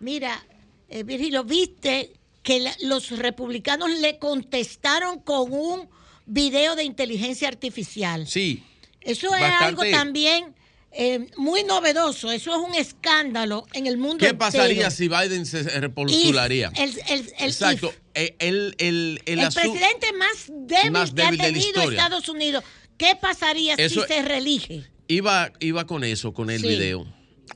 Mira, 0.00 0.44
eh, 0.88 1.02
Virgilio, 1.02 1.44
viste 1.44 2.12
que 2.42 2.60
la- 2.60 2.76
los 2.82 3.10
republicanos 3.10 3.90
le 3.90 4.18
contestaron 4.18 5.20
con 5.20 5.52
un 5.52 5.88
video 6.26 6.76
de 6.76 6.84
inteligencia 6.84 7.48
artificial. 7.48 8.26
Sí. 8.26 8.62
Eso 9.00 9.26
es 9.34 9.40
bastante. 9.40 9.64
algo 9.64 9.82
también 9.90 10.54
eh, 10.98 11.26
muy 11.36 11.62
novedoso. 11.64 12.32
Eso 12.32 12.52
es 12.56 12.68
un 12.70 12.74
escándalo 12.74 13.66
en 13.74 13.86
el 13.86 13.98
mundo 13.98 14.24
¿Qué 14.26 14.32
pasaría 14.32 14.86
entero. 14.86 14.90
si 14.90 15.08
Biden 15.08 15.44
se 15.44 15.62
repostularía? 15.78 16.72
If, 16.74 16.78
el, 16.80 16.90
el- 17.20 17.32
el 17.38 17.46
Exacto. 17.50 17.92
Eh, 18.14 18.34
El, 18.38 18.74
el, 18.78 19.20
el, 19.26 19.38
El 19.40 19.44
asu- 19.46 19.54
presidente 19.60 20.10
más 20.14 20.46
débil, 20.48 20.90
Más 20.92 21.12
que 21.12 21.22
ha 21.22 21.30
de 21.32 21.36
tenido 21.36 21.66
historia. 21.68 21.90
Estados 22.02 22.28
Unidos. 22.30 22.64
¿Qué 22.96 23.12
pasaría 23.20 23.74
Eso- 23.74 24.02
si 24.02 24.08
se 24.08 24.22
reelige? 24.22 24.84
Iba, 25.08 25.52
iba 25.60 25.86
con 25.86 26.02
eso, 26.02 26.32
con 26.32 26.48
el 26.50 26.62
Sí. 26.62 26.66
video. 26.68 27.06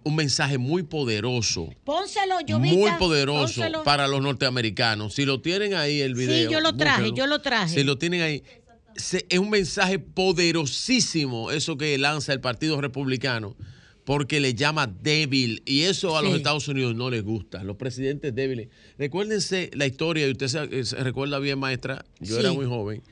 Un 0.04 0.16
mensaje 0.16 0.56
muy 0.58 0.82
poderoso. 0.82 1.68
Pónselo, 1.84 2.40
yo 2.46 2.58
muy 2.58 2.90
poderoso 2.98 3.60
pónselo. 3.60 3.82
para 3.84 4.06
los 4.08 4.22
norteamericanos. 4.22 5.14
Si 5.14 5.24
lo 5.24 5.40
tienen 5.40 5.74
ahí 5.74 6.00
el 6.00 6.14
video. 6.14 6.48
Sí, 6.48 6.52
yo 6.52 6.60
lo 6.60 6.76
traje, 6.76 7.10
yo 7.14 7.26
lo 7.26 7.40
traje. 7.40 7.74
Si 7.74 7.84
lo 7.84 7.98
tienen 7.98 8.22
ahí. 8.22 8.42
se- 8.96 9.24
es 9.28 9.38
un 9.38 9.50
mensaje 9.50 9.98
poderosísimo 9.98 11.50
eso 11.50 11.76
que 11.76 11.96
lanza 11.98 12.32
el 12.32 12.40
Partido 12.40 12.80
Republicano 12.80 13.56
porque 14.04 14.40
le 14.40 14.54
llama 14.54 14.86
débil 14.86 15.62
y 15.64 15.82
eso 15.82 16.16
a 16.16 16.22
los. 16.22 16.34
Estados 16.34 16.66
Unidos 16.68 16.94
no 16.96 17.10
les 17.10 17.22
gusta. 17.22 17.62
Los 17.62 17.76
presidentes 17.76 18.34
débiles. 18.34 18.68
Recuérdense 18.98 19.70
la 19.74 19.86
historia, 19.86 20.26
y 20.26 20.32
usted 20.32 20.48
se, 20.48 20.84
se 20.84 20.96
recuerda 20.96 21.38
bien, 21.38 21.58
maestra, 21.58 22.04
yo 22.18 22.38
era 22.40 22.52
muy 22.52 22.66
joven, 22.66 23.02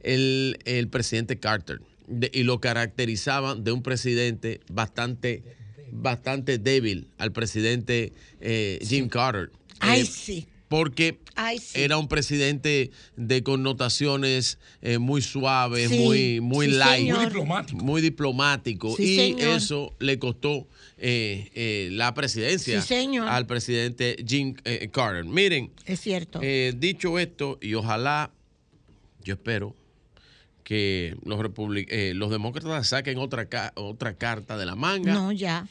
el, 0.00 0.58
el 0.64 0.88
presidente 0.88 1.38
Carter 1.38 1.80
de- 2.08 2.30
y 2.34 2.42
lo 2.42 2.60
caracterizaban 2.60 3.62
de 3.62 3.70
un 3.72 3.82
presidente 3.82 4.60
bastante, 4.72 5.44
bastante 5.92 6.58
débil 6.58 7.08
al 7.18 7.32
presidente 7.32 8.12
eh, 8.40 8.78
Jim 8.86 9.08
Carter. 9.08 9.50
Ay, 9.80 10.02
Eh, 10.02 10.04
sí. 10.06 10.46
Porque 10.68 11.18
Ay, 11.34 11.58
sí. 11.58 11.80
era 11.80 11.98
un 11.98 12.06
presidente 12.06 12.92
de 13.16 13.42
connotaciones 13.42 14.58
eh, 14.82 14.98
muy 14.98 15.20
suaves, 15.20 15.88
Sí, 15.90 15.98
muy, 15.98 16.40
muy 16.40 16.66
sí, 16.66 16.72
light. 16.74 17.00
señor. 17.00 17.16
Muy 17.18 17.26
diplomático. 17.26 17.84
Muy 17.84 18.00
diplomático. 18.02 18.96
Sí, 18.96 19.02
y 19.02 19.16
señor. 19.16 19.56
eso 19.56 19.94
le 19.98 20.20
costó 20.20 20.68
eh, 20.96 21.50
eh, 21.56 21.88
la 21.90 22.14
presidencia 22.14 22.80
Sí, 22.82 22.86
señor. 22.86 23.26
al 23.26 23.46
presidente 23.46 24.14
Jim 24.24 24.54
eh, 24.64 24.88
Carter. 24.92 25.24
Miren, 25.24 25.72
Es 25.86 25.98
cierto. 26.00 26.38
eh, 26.40 26.72
dicho 26.76 27.18
esto, 27.18 27.58
y 27.60 27.74
ojalá, 27.74 28.30
yo 29.24 29.34
espero 29.34 29.74
que 30.70 31.16
los, 31.24 31.40
republic- 31.40 31.88
eh, 31.90 32.12
los 32.14 32.30
demócratas 32.30 32.86
saquen 32.86 33.18
otra, 33.18 33.46
ca- 33.46 33.72
otra 33.74 34.14
carta 34.14 34.56
de 34.56 34.66
la 34.66 34.76
manga. 34.76 35.12
no, 35.12 35.32
ya. 35.32 35.66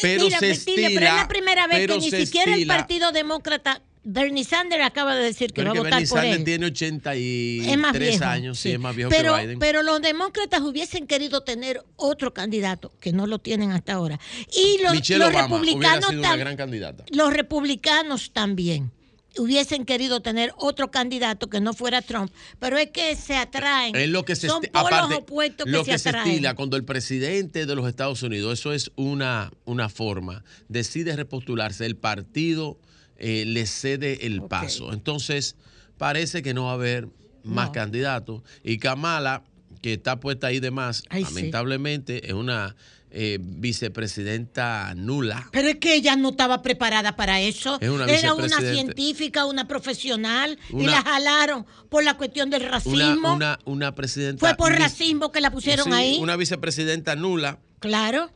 Pero 0.00 0.24
Mira, 0.24 0.38
se 0.38 0.50
estila, 0.52 0.88
pero 0.94 1.06
es 1.08 1.12
la 1.14 1.28
primera 1.28 1.66
vez 1.66 1.86
que 1.86 1.98
ni 1.98 2.10
siquiera 2.10 2.54
el. 2.54 2.66
Partido 2.66 3.12
Demócrata, 3.12 3.82
Bernie 4.02 4.44
Sanders 4.44 4.82
acaba 4.82 5.14
de 5.14 5.24
decir 5.24 5.48
que 5.52 5.60
Pero 5.60 5.72
va 5.72 5.72
a 5.72 5.82
votar 5.82 5.90
Bernie 5.92 6.08
por 6.08 6.18
Sanders 6.20 6.38
él. 6.38 6.44
tiene 6.44 6.66
83 6.66 7.68
es 7.72 7.78
más 7.78 7.98
viejo. 7.98 8.24
años, 8.24 8.58
sí, 8.58 8.70
es 8.72 8.80
más 8.80 8.96
viejo 8.96 9.10
pero, 9.10 9.34
que 9.36 9.42
Biden. 9.42 9.58
Pero 9.58 9.82
los 9.82 10.00
demócratas 10.00 10.62
hubiesen 10.62 11.06
querido 11.06 11.42
tener 11.42 11.82
otro 11.96 12.32
candidato, 12.32 12.92
que 12.98 13.12
no 13.12 13.26
lo 13.26 13.40
tienen 13.40 13.72
hasta 13.72 13.92
ahora. 13.92 14.18
Y 14.56 14.80
los, 14.82 14.94
los 15.10 15.32
republicanos 15.34 16.08
sido 16.08 16.20
una 16.20 16.36
gran 16.36 16.56
candidata. 16.56 17.04
los 17.10 17.30
republicanos 17.34 18.30
también 18.32 18.90
hubiesen 19.36 19.84
querido 19.84 20.20
tener 20.20 20.52
otro 20.56 20.90
candidato 20.90 21.48
que 21.48 21.60
no 21.60 21.74
fuera 21.74 22.02
Trump, 22.02 22.32
pero 22.58 22.78
es 22.78 22.90
que 22.90 23.14
se 23.14 23.36
atraen. 23.36 23.94
Es 23.94 24.08
lo 24.08 24.24
que 24.24 24.34
se 24.36 24.48
Son 24.48 24.62
polos 24.62 24.88
aparte, 24.92 25.14
opuestos 25.16 25.66
que 25.66 25.70
lo 25.70 25.84
se 25.84 25.90
que 25.92 25.98
se 25.98 26.08
atraen. 26.08 26.28
estila 26.30 26.54
cuando 26.54 26.76
el 26.76 26.84
presidente 26.84 27.66
de 27.66 27.74
los 27.74 27.86
Estados 27.88 28.22
Unidos, 28.22 28.58
eso 28.58 28.72
es 28.72 28.90
una, 28.96 29.52
una 29.64 29.88
forma, 29.88 30.44
decide 30.68 31.14
repostularse, 31.14 31.84
el 31.86 31.96
partido 31.96 32.78
eh, 33.16 33.44
le 33.46 33.66
cede 33.66 34.26
el 34.26 34.42
paso. 34.42 34.92
Entonces, 34.92 35.56
parece 35.98 36.42
que 36.42 36.54
no 36.54 36.64
va 36.64 36.70
a 36.70 36.74
haber 36.74 37.08
más 37.44 37.66
No. 37.68 37.72
candidatos. 37.72 38.42
Y 38.62 38.78
Kamala, 38.78 39.42
que 39.82 39.94
está 39.94 40.18
puesta 40.20 40.48
ahí 40.48 40.60
de 40.60 40.70
más, 40.70 41.02
Ay, 41.10 41.24
sí. 41.24 41.34
lamentablemente, 41.34 42.26
es 42.28 42.32
una 42.34 42.76
eh, 43.10 43.38
vicepresidenta 43.40 44.94
nula. 44.94 45.48
Pero 45.52 45.68
es 45.68 45.76
que 45.76 45.94
ella 45.94 46.16
no 46.16 46.30
estaba 46.30 46.62
preparada 46.62 47.16
para 47.16 47.40
eso. 47.40 47.78
Es 47.80 47.88
una 47.88 48.04
Era 48.06 48.34
una 48.34 48.48
científica, 48.60 49.44
una 49.46 49.66
profesional, 49.68 50.58
y 50.70 50.86
la 50.86 51.02
jalaron 51.02 51.66
por 51.88 52.04
la 52.04 52.14
cuestión 52.16 52.50
del 52.50 52.64
racismo. 52.68 53.34
una, 53.34 53.58
una 53.64 53.94
presidenta. 53.94 54.40
Fue 54.40 54.56
por 54.56 54.72
racismo 54.72 55.32
que 55.32 55.40
la 55.40 55.50
pusieron 55.50 55.86
sí, 55.86 55.92
ahí. 55.92 56.18
Una 56.20 56.36
vicepresidenta 56.36 57.16
nula. 57.16 57.58
Claro. 57.80 58.30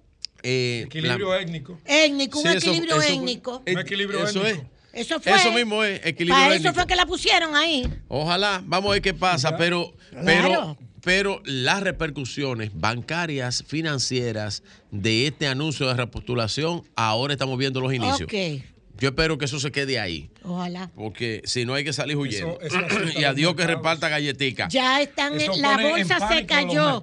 eh, 0.45 0.83
Equilibrio 0.87 1.31
la- 1.31 1.41
étnico. 1.41 1.79
Étnico, 1.85 2.39
un 2.41 2.45
Sí, 2.51 2.57
eso- 2.57 2.71
equilibrio 2.71 3.01
eso 3.01 3.13
étnico. 3.13 3.63
Eh, 3.67 3.75
Un 3.75 3.79
equilibrio 3.81 4.25
eso 4.27 4.45
étnico. 4.47 4.69
es. 4.93 5.07
Eso 5.07 5.21
fue. 5.21 5.33
Eso 5.33 5.53
mismo 5.53 5.83
es, 5.85 6.01
equilibrio 6.05 6.35
Para 6.35 6.49
eso 6.49 6.57
étnico. 6.57 6.75
fue 6.75 6.87
que 6.87 6.97
la 6.97 7.07
pusieron 7.07 7.55
ahí. 7.57 7.89
Ojalá, 8.09 8.61
vamos 8.67 8.91
a 8.91 8.93
ver 8.95 9.03
qué 9.03 9.15
pasa, 9.15 9.57
pero, 9.57 9.95
Claro. 10.11 10.77
Pero, 11.05 11.43
las 11.45 11.83
repercusiones 11.83 12.71
bancarias, 12.75 13.65
financieras 13.67 14.63
de 14.91 15.27
este 15.27 15.47
anuncio 15.47 15.87
de 15.89 15.95
repostulación, 15.95 16.83
ahora 16.97 17.33
estamos 17.35 17.59
viendo 17.59 17.81
los 17.81 17.93
inicios. 17.93 18.23
Ok. 18.23 18.65
Yo 18.99 19.09
espero 19.09 19.37
que 19.37 19.47
eso 19.47 19.59
se 19.59 19.73
quede 19.73 19.99
ahí, 19.99 20.31
Ojalá. 20.45 20.91
porque 20.95 21.43
si 21.45 21.65
no 21.65 21.75
hay 21.75 21.83
que 21.83 21.93
salir 21.93 22.17
huyendo. 22.17 22.59
Eso- 22.61 22.79
eso 22.79 22.87
afecta 22.87 23.21
y 23.21 23.25
a 23.25 23.33
Dios 23.35 23.57
que 23.57 23.67
reparta 23.67 24.09
galletica. 24.09 24.69
Ya 24.69 25.01
están, 25.03 25.41
Eso 25.41 25.55
la 25.57 25.73
en 25.75 25.91
bolsa 25.91 26.29
se 26.29 26.47
cayó. 26.47 27.01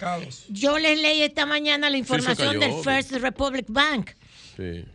Yo 0.50 0.78
les 0.80 1.02
leí 1.02 1.24
esta 1.24 1.46
mañana 1.46 1.90
la 1.90 1.98
información 1.98 2.48
cayó, 2.60 2.60
del. 2.60 2.84
First 2.84 3.12
Republic 3.14 3.66
Bank. 3.68 4.12
Sí. 4.56 4.86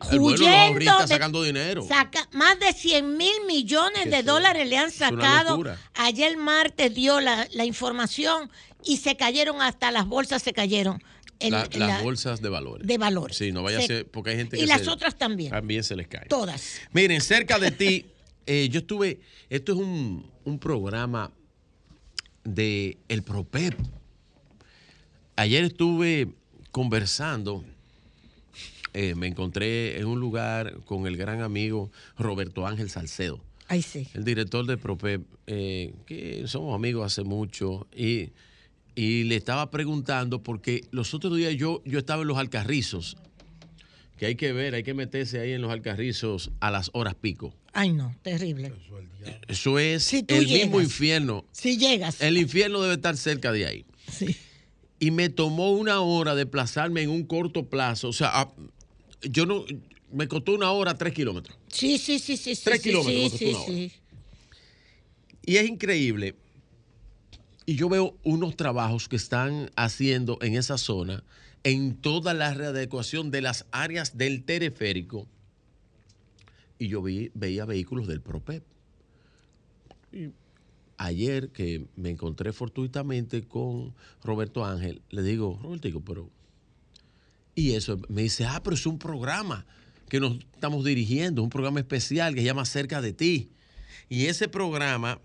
Los 0.00 0.12
Huyendo 0.12 0.98
de- 0.98 1.06
sacando 1.08 1.42
dinero. 1.42 1.86
Saca, 1.86 2.28
más 2.32 2.58
de 2.60 2.72
100 2.72 3.16
mil 3.16 3.32
millones 3.46 4.10
de 4.10 4.22
dólares 4.22 4.68
le 4.68 4.76
han 4.76 4.90
sacado. 4.90 5.62
Ayer 5.94 6.36
martes 6.36 6.94
dio 6.94 7.20
la, 7.20 7.46
la 7.52 7.64
información 7.64 8.50
y 8.84 8.98
se 8.98 9.16
cayeron 9.16 9.62
hasta 9.62 9.90
las 9.90 10.06
bolsas, 10.06 10.42
se 10.42 10.52
cayeron. 10.52 11.02
El- 11.40 11.52
La- 11.52 11.68
la- 11.72 11.86
las 11.86 12.02
bolsas 12.02 12.40
de 12.42 12.48
valores. 12.48 12.86
de 12.86 12.98
valores. 12.98 13.36
Sí, 13.36 13.50
no 13.52 13.62
vaya 13.62 13.78
Se- 13.78 13.84
a 13.84 13.86
ser, 13.86 14.06
porque 14.10 14.30
hay 14.30 14.36
gente 14.36 14.56
y 14.56 14.60
que 14.60 14.66
las 14.66 14.82
se- 14.82 14.90
otras 14.90 15.16
también. 15.16 15.50
También 15.50 15.82
se 15.84 15.96
les 15.96 16.06
cae. 16.08 16.26
Todas. 16.28 16.80
Miren, 16.92 17.20
cerca 17.20 17.58
de 17.58 17.70
ti, 17.70 18.06
eh, 18.46 18.68
yo 18.70 18.80
estuve, 18.80 19.20
esto 19.48 19.72
es 19.72 19.78
un, 19.78 20.30
un 20.44 20.58
programa 20.58 21.32
de 22.44 22.98
el 23.08 23.22
PROPEP. 23.22 23.74
Ayer 25.36 25.64
estuve 25.64 26.28
conversando, 26.70 27.64
eh, 28.94 29.14
me 29.14 29.26
encontré 29.26 29.98
en 29.98 30.06
un 30.06 30.18
lugar 30.20 30.78
con 30.86 31.06
el 31.06 31.16
gran 31.16 31.42
amigo 31.42 31.90
Roberto 32.16 32.66
Ángel 32.66 32.88
Salcedo, 32.90 33.40
Ahí 33.68 33.82
sí. 33.82 34.08
el 34.14 34.24
director 34.24 34.64
de 34.66 34.76
PROPEP, 34.76 35.22
eh, 35.46 35.92
que 36.06 36.44
somos 36.46 36.74
amigos 36.74 37.04
hace 37.06 37.22
mucho, 37.24 37.86
y, 37.94 38.30
y 38.94 39.24
le 39.24 39.36
estaba 39.36 39.70
preguntando, 39.70 40.42
porque 40.42 40.84
los 40.90 41.12
otros 41.14 41.36
días 41.36 41.54
yo, 41.56 41.82
yo 41.84 41.98
estaba 41.98 42.22
en 42.22 42.28
los 42.28 42.38
Alcarrizos, 42.38 43.16
que 44.16 44.26
hay 44.26 44.36
que 44.36 44.52
ver, 44.52 44.74
hay 44.74 44.84
que 44.84 44.94
meterse 44.94 45.40
ahí 45.40 45.52
en 45.52 45.60
los 45.60 45.72
alcarrizos 45.72 46.52
a 46.60 46.70
las 46.70 46.88
horas 46.92 47.16
pico. 47.16 47.52
Ay, 47.72 47.92
no, 47.92 48.14
terrible. 48.22 48.72
Eso 49.48 49.80
es 49.80 50.12
el 50.12 50.46
mismo 50.46 50.80
infierno. 50.80 51.44
Si 51.50 51.76
llegas. 51.78 52.20
El 52.20 52.38
infierno 52.38 52.80
debe 52.80 52.94
estar 52.94 53.16
cerca 53.16 53.50
de 53.50 53.66
ahí. 53.66 53.84
Y 55.00 55.10
me 55.10 55.30
tomó 55.30 55.72
una 55.72 56.00
hora 56.00 56.36
desplazarme 56.36 57.02
en 57.02 57.10
un 57.10 57.24
corto 57.24 57.68
plazo. 57.68 58.08
O 58.08 58.12
sea, 58.12 58.48
yo 59.30 59.46
no. 59.46 59.64
Me 60.12 60.28
costó 60.28 60.54
una 60.54 60.70
hora, 60.70 60.96
tres 60.96 61.12
kilómetros. 61.12 61.58
Sí, 61.68 61.98
sí, 61.98 62.18
sí, 62.18 62.36
sí. 62.36 62.54
Tres 62.62 62.82
sí, 62.82 62.90
kilómetros 62.90 63.16
Sí, 63.16 63.22
me 63.22 63.38
sí, 63.38 63.52
costó 63.52 63.72
una 63.72 63.78
sí. 63.78 63.92
Y 65.46 65.56
es 65.56 65.68
increíble. 65.68 66.36
Y 67.66 67.76
yo 67.76 67.88
veo 67.88 68.16
unos 68.22 68.56
trabajos 68.56 69.08
que 69.08 69.16
están 69.16 69.70
haciendo 69.76 70.38
en 70.42 70.54
esa 70.54 70.78
zona, 70.78 71.24
en 71.62 71.96
toda 71.96 72.34
la 72.34 72.52
readecuación 72.52 73.30
de 73.30 73.40
las 73.40 73.66
áreas 73.70 74.16
del 74.16 74.44
teleférico. 74.44 75.26
Y 76.78 76.88
yo 76.88 77.02
vi, 77.02 77.30
veía 77.34 77.64
vehículos 77.64 78.06
del 78.06 78.20
PROPEP. 78.20 78.62
Y 80.12 80.28
ayer 80.98 81.48
que 81.50 81.86
me 81.96 82.10
encontré 82.10 82.52
fortuitamente 82.52 83.42
con 83.42 83.94
Roberto 84.22 84.64
Ángel, 84.64 85.02
le 85.10 85.22
digo, 85.22 85.58
Robertico, 85.62 86.00
pero... 86.00 86.30
Y 87.54 87.72
eso 87.72 88.00
me 88.08 88.22
dice, 88.22 88.44
ah, 88.44 88.60
pero 88.62 88.74
es 88.74 88.86
un 88.86 88.98
programa 88.98 89.64
que 90.08 90.20
nos 90.20 90.38
estamos 90.54 90.84
dirigiendo, 90.84 91.42
un 91.42 91.50
programa 91.50 91.80
especial 91.80 92.34
que 92.34 92.40
se 92.40 92.46
llama 92.46 92.64
Cerca 92.64 93.00
de 93.00 93.12
ti. 93.12 93.50
Y 94.08 94.26
ese 94.26 94.48
programa 94.48 95.20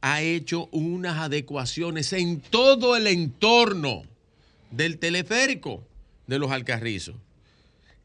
ha 0.00 0.22
hecho 0.22 0.66
unas 0.72 1.18
adecuaciones 1.18 2.12
en 2.12 2.40
todo 2.40 2.96
el 2.96 3.06
entorno 3.06 4.02
del 4.70 4.98
teleférico 4.98 5.86
de 6.26 6.38
los 6.38 6.50
Alcarrizos. 6.50 7.16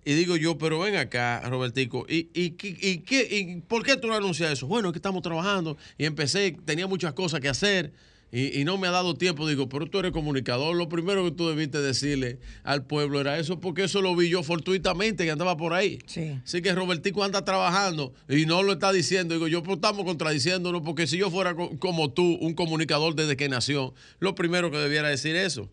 Y 0.06 0.14
digo 0.14 0.38
yo, 0.38 0.58
pero 0.58 0.80
ven 0.80 0.96
acá, 0.96 1.42
Robertico, 1.50 2.06
¿y, 2.08 2.30
y, 2.34 2.56
y 2.64 3.00
qué- 3.00 3.28
y 3.30 3.62
por 3.62 3.84
qué 3.84 3.98
tú 3.98 4.08
no 4.08 4.14
anuncias 4.16 4.52
eso? 4.52 4.68
Bueno, 4.68 4.90
es 4.90 4.94
que 4.94 5.00
estamos 5.00 5.22
trabajando 5.22 5.78
y 5.98 6.06
empecé, 6.06 6.56
tenía 6.66 6.88
muchas 6.88 7.14
cosas 7.14 7.40
que 7.42 7.50
hacer 7.50 7.92
y, 8.32 8.60
y 8.60 8.66
no 8.66 8.78
me 8.78 8.88
ha 8.88 8.92
dado 8.92 9.14
tiempo. 9.16 9.48
Digo, 9.48 9.70
pero 9.70 9.88
tú 9.90 10.00
eres 10.00 10.12
comunicador, 10.12 10.76
lo 10.76 10.90
primero 10.90 11.24
que 11.24 11.32
tú 11.32 11.48
debiste 11.48 11.82
decirle 11.82 12.40
al 12.64 12.86
pueblo 12.86 13.22
era 13.22 13.40
eso, 13.40 13.60
porque 13.60 13.86
eso 13.86 14.02
lo 14.02 14.16
vi 14.16 14.30
yo 14.30 14.44
fortuitamente 14.44 15.24
que 15.26 15.32
andaba 15.32 15.56
por 15.58 15.74
ahí. 15.74 16.00
Así 16.44 16.62
que 16.62 16.74
Robertico 16.76 17.24
anda 17.24 17.46
trabajando 17.46 18.14
y 18.28 18.46
no 18.46 18.64
lo 18.64 18.74
está 18.74 18.92
diciendo. 18.92 19.34
Digo, 19.34 19.48
yo 19.48 19.64
pues, 19.64 19.76
estamos 19.78 20.04
contradiciéndonos 20.06 20.82
porque 20.82 21.08
si 21.08 21.18
yo 21.18 21.32
fuera 21.32 21.56
co- 21.56 21.78
como 21.80 22.12
tú, 22.12 22.36
un 22.42 22.54
comunicador 22.54 23.16
desde 23.16 23.38
que 23.38 23.48
nació, 23.50 23.94
lo 24.20 24.36
primero 24.36 24.72
que 24.72 24.78
debiera 24.78 25.08
decir 25.10 25.36
eso. 25.36 25.70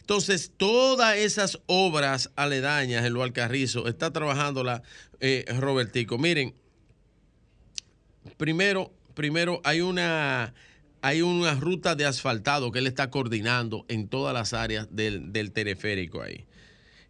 Entonces, 0.00 0.52
todas 0.56 1.16
esas 1.18 1.60
obras 1.66 2.30
aledañas 2.34 3.04
en 3.04 3.12
lo 3.12 3.22
Alcarrizo 3.22 3.86
está 3.86 4.12
trabajando 4.12 4.64
la 4.64 4.82
eh, 5.20 5.44
Robertico. 5.58 6.18
Miren, 6.18 6.54
primero, 8.36 8.92
primero 9.14 9.60
hay 9.64 9.80
una 9.80 10.54
hay 11.02 11.22
una 11.22 11.54
ruta 11.54 11.94
de 11.94 12.04
asfaltado 12.04 12.72
que 12.72 12.80
él 12.80 12.86
está 12.86 13.10
coordinando 13.10 13.84
en 13.88 14.08
todas 14.08 14.34
las 14.34 14.52
áreas 14.52 14.88
del, 14.90 15.32
del 15.32 15.52
teleférico 15.52 16.22
ahí. 16.22 16.44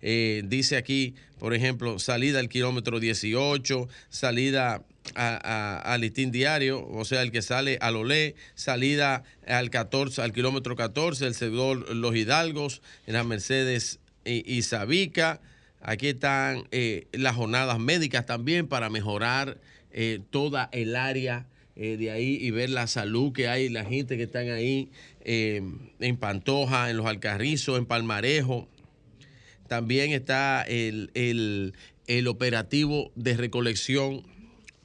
Eh, 0.03 0.43
dice 0.47 0.77
aquí, 0.77 1.15
por 1.39 1.55
ejemplo, 1.55 1.99
salida 1.99 2.39
al 2.39 2.49
kilómetro 2.49 3.01
18, 3.01 3.89
salida 4.09 4.83
al 5.15 6.01
listín 6.01 6.31
diario, 6.31 6.87
o 6.87 7.05
sea, 7.05 7.23
el 7.23 7.33
que 7.33 7.43
sale 7.43 7.79
al 7.81 7.97
Olé, 7.97 8.37
salida 8.55 9.25
al 9.47 9.71
14, 9.71 10.23
al 10.23 10.33
kilómetro 10.33 10.77
14, 10.77 11.27
el 11.27 11.35
sector 11.35 11.95
Los 11.95 12.15
Hidalgos, 12.15 12.83
en 13.07 13.15
las 13.15 13.27
Mercedes 13.27 13.99
y, 14.25 14.51
y 14.51 14.63
Sabica. 14.63 15.41
Aquí 15.83 16.09
están 16.09 16.65
eh, 16.71 17.07
las 17.13 17.35
jornadas 17.35 17.79
médicas 17.79 18.27
también 18.27 18.69
para 18.69 18.91
mejorar 18.91 19.59
eh, 19.93 20.21
toda 20.31 20.69
el 20.73 20.95
área 20.95 21.47
eh, 21.77 21.97
de 21.97 22.11
ahí 22.11 22.37
y 22.41 22.51
ver 22.51 22.71
la 22.71 22.87
salud 22.87 23.33
que 23.33 23.49
hay, 23.49 23.69
la 23.69 23.85
gente 23.85 24.17
que 24.17 24.25
están 24.25 24.51
ahí 24.51 24.91
eh, 25.23 25.63
en 26.01 26.17
Pantoja, 26.17 26.91
en 26.91 26.97
los 26.97 27.07
Alcarrizos, 27.07 27.79
en 27.79 27.87
Palmarejo. 27.87 28.69
También 29.69 30.13
está 30.13 30.63
el, 30.63 31.11
el- 31.15 31.75
el 32.07 32.27
operativo 32.27 33.13
de 33.15 33.37
recolección 33.37 34.23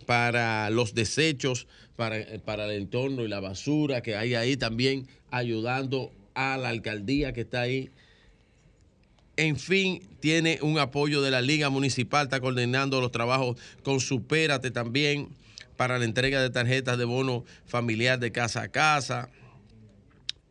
para 0.06 0.70
los 0.70 0.94
desechos, 0.94 1.66
para, 1.96 2.18
para 2.46 2.66
el 2.66 2.72
entorno 2.84 3.24
y 3.24 3.28
la 3.28 3.40
basura 3.40 4.02
que 4.02 4.16
hay 4.16 4.36
ahí 4.36 4.58
también 4.58 5.08
ayudando 5.32 6.12
a 6.36 6.56
la 6.58 6.70
alcaldía 6.70 7.34
que 7.34 7.42
está 7.42 7.62
ahí. 7.62 7.90
En 9.38 9.58
fin, 9.58 10.02
tiene 10.20 10.60
un 10.62 10.78
apoyo 10.78 11.22
de 11.24 11.32
la 11.32 11.42
Liga 11.42 11.70
Municipal, 11.72 12.26
está 12.26 12.40
coordinando 12.40 13.02
los 13.02 13.12
trabajos 13.12 13.58
con 13.84 14.00
Supérate 14.00 14.70
también 14.70 15.30
para 15.78 16.00
la 16.00 16.06
entrega 16.06 16.42
de 16.42 16.50
tarjetas 16.50 16.98
de 16.98 17.06
bono 17.06 17.44
familiar 17.66 18.20
de 18.20 18.32
casa 18.32 18.64
a 18.64 18.68
casa. 18.70 19.30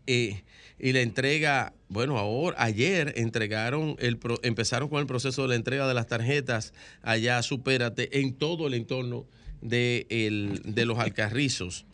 Eh, 0.06 0.42
y 0.78 0.92
la 0.92 1.00
entrega, 1.00 1.72
bueno, 1.88 2.18
ahora, 2.18 2.56
ayer 2.62 3.14
entregaron, 3.16 3.96
el, 4.00 4.18
pro- 4.18 4.40
empezaron 4.42 4.88
con 4.88 5.00
el 5.00 5.06
proceso 5.06 5.42
de 5.42 5.48
la 5.48 5.54
entrega 5.54 5.86
de 5.86 5.94
las 5.94 6.06
tarjetas 6.08 6.74
allá, 7.02 7.40
supérate, 7.42 8.20
en 8.20 8.34
todo 8.34 8.66
el 8.66 8.74
entorno 8.74 9.24
de, 9.62 10.06
el- 10.10 10.60
de 10.64 10.84
los 10.84 10.98
alcarrizos. 10.98 11.86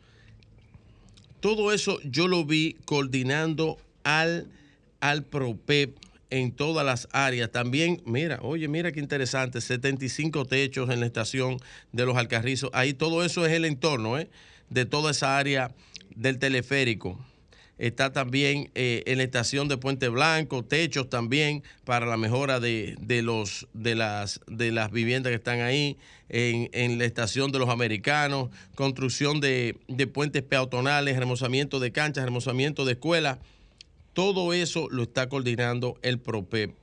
Todo 1.41 1.73
eso 1.73 2.01
yo 2.05 2.27
lo 2.29 2.45
vi 2.45 2.77
coordinando 2.85 3.79
al, 4.05 4.49
al 5.01 5.25
PROPEP 5.25 5.97
en 6.31 6.53
todas 6.53 6.87
las 6.87 7.09
áreas. 7.13 7.51
También, 7.51 8.03
mira, 8.07 8.39
oye, 8.43 8.69
mira 8.69 8.93
qué 8.93 9.01
interesante, 9.01 9.61
75 9.61 10.47
techos 10.47 10.91
en 10.91 11.01
la 11.01 11.07
estación 11.07 11.59
de 11.93 12.07
los 12.07 12.17
Alcarrizos. 12.17 12.71
Ahí 12.73 12.95
todo 12.95 13.25
eso 13.25 13.45
es 13.45 13.53
el 13.53 13.65
entorno 13.65 14.19
¿eh? 14.19 14.31
de 14.71 14.87
toda 14.87 15.11
esa 15.11 15.37
área 15.37 15.75
del 16.15 16.39
teleférico. 16.39 17.19
Está 17.79 18.13
también 18.13 18.71
eh, 18.75 19.03
en 19.07 19.17
la 19.17 19.25
estación 19.25 19.67
de 19.67 19.79
Puente 19.79 20.09
Blanco, 20.09 20.63
techos 20.63 21.09
también 21.09 21.63
para 21.85 22.05
la 22.05 22.19
mejora 22.19 22.61
de, 22.61 22.95
de 23.01 23.23
los, 23.23 23.69
de, 23.73 23.95
las, 23.95 24.41
de 24.47 24.71
las 24.71 24.91
viviendas 24.91 25.31
que 25.31 25.37
están 25.37 25.61
ahí. 25.61 25.97
En, 26.29 26.69
en 26.73 26.99
la 26.99 27.07
estación 27.07 27.51
de 27.51 27.59
los 27.59 27.71
americanos, 27.71 28.51
construcción 28.77 29.41
de, 29.41 29.79
de 29.89 30.07
puentes 30.07 30.43
peatonales, 30.43 31.17
remozamiento 31.17 31.81
de 31.81 31.91
canchas, 31.91 32.25
remozamiento 32.25 32.85
de 32.85 32.93
escuelas. 32.93 33.39
Todo 34.13 34.53
eso 34.53 34.89
lo 34.91 35.05
está 35.05 35.29
coordinando 35.29 35.99
el 36.03 36.19
PROPEP. 36.19 36.75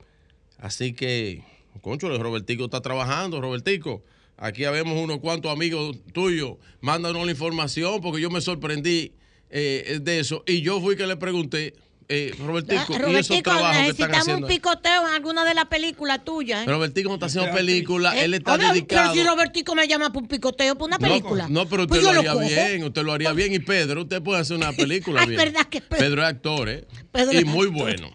Así 0.58 0.92
que, 0.94 1.44
concho, 1.82 2.08
Robertico 2.16 2.64
está 2.64 2.80
trabajando, 2.80 3.40
Robertico. 3.40 4.02
Aquí 4.36 4.64
habemos 4.64 4.96
unos 4.96 5.18
cuantos 5.18 5.50
amigos 5.52 5.96
tuyos. 6.12 6.56
Mándanos 6.80 7.24
la 7.24 7.32
información 7.32 8.00
porque 8.00 8.20
yo 8.20 8.30
me 8.30 8.40
sorprendí 8.40 9.12
eh, 9.50 9.98
de 10.00 10.20
eso. 10.20 10.44
Y 10.46 10.62
yo 10.62 10.80
fui 10.80 10.96
que 10.96 11.06
le 11.06 11.16
pregunté, 11.16 11.74
eh, 12.10 12.34
Robertico, 12.38 12.80
Ah, 12.80 12.86
¿y 12.88 12.92
esos 12.94 12.98
Robertico, 13.02 13.50
que 13.50 13.56
están 13.56 13.82
necesitamos 13.82 14.18
haciendo? 14.18 14.46
un 14.46 14.52
picoteo 14.52 15.08
en 15.08 15.14
alguna 15.14 15.44
de 15.44 15.54
las 15.54 15.66
películas 15.66 16.24
tuyas. 16.24 16.62
¿eh? 16.66 16.70
Robertico 16.70 17.08
no 17.10 17.14
está 17.16 17.26
haciendo 17.26 17.52
película, 17.52 18.16
Eh, 18.16 18.24
él 18.24 18.34
está 18.34 18.56
dedicado. 18.56 19.12
Pero 19.12 19.22
si 19.22 19.28
Robertico 19.28 19.74
me 19.74 19.86
llama 19.86 20.08
para 20.08 20.20
un 20.20 20.28
picoteo, 20.28 20.74
para 20.74 20.86
una 20.86 20.98
película. 20.98 21.46
No, 21.48 21.68
pero 21.68 21.82
usted 21.82 22.00
Pues 22.00 22.02
lo 22.02 22.14
yo 22.14 22.22
lo 22.34 22.40
haría 22.40 22.66
bien, 22.68 22.84
usted 22.84 23.02
lo 23.02 23.12
haría 23.12 23.32
bien. 23.32 23.52
Y 23.52 23.58
Pedro, 23.58 24.02
usted 24.02 24.22
puede 24.22 24.40
hacer 24.40 24.56
una 24.56 24.72
película 24.76 25.20
Ay, 25.22 25.28
bien. 25.28 25.38
verdad 25.38 25.66
que 25.68 25.80
Pedro- 25.82 25.98
Pedro 25.98 26.22
es 26.22 26.28
actor, 26.28 26.68
¿eh? 26.70 26.86
Pedro 27.12 27.32
y 27.32 27.36
es 27.38 27.44
muy 27.46 27.66
actor. 27.68 27.82
bueno. 27.82 28.10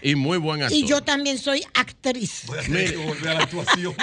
Y 0.00 0.14
muy 0.14 0.38
buen 0.38 0.62
actor. 0.62 0.78
Y 0.78 0.86
yo 0.86 1.02
también 1.02 1.38
soy 1.38 1.62
actriz. 1.74 2.44
Mire, 2.68 2.96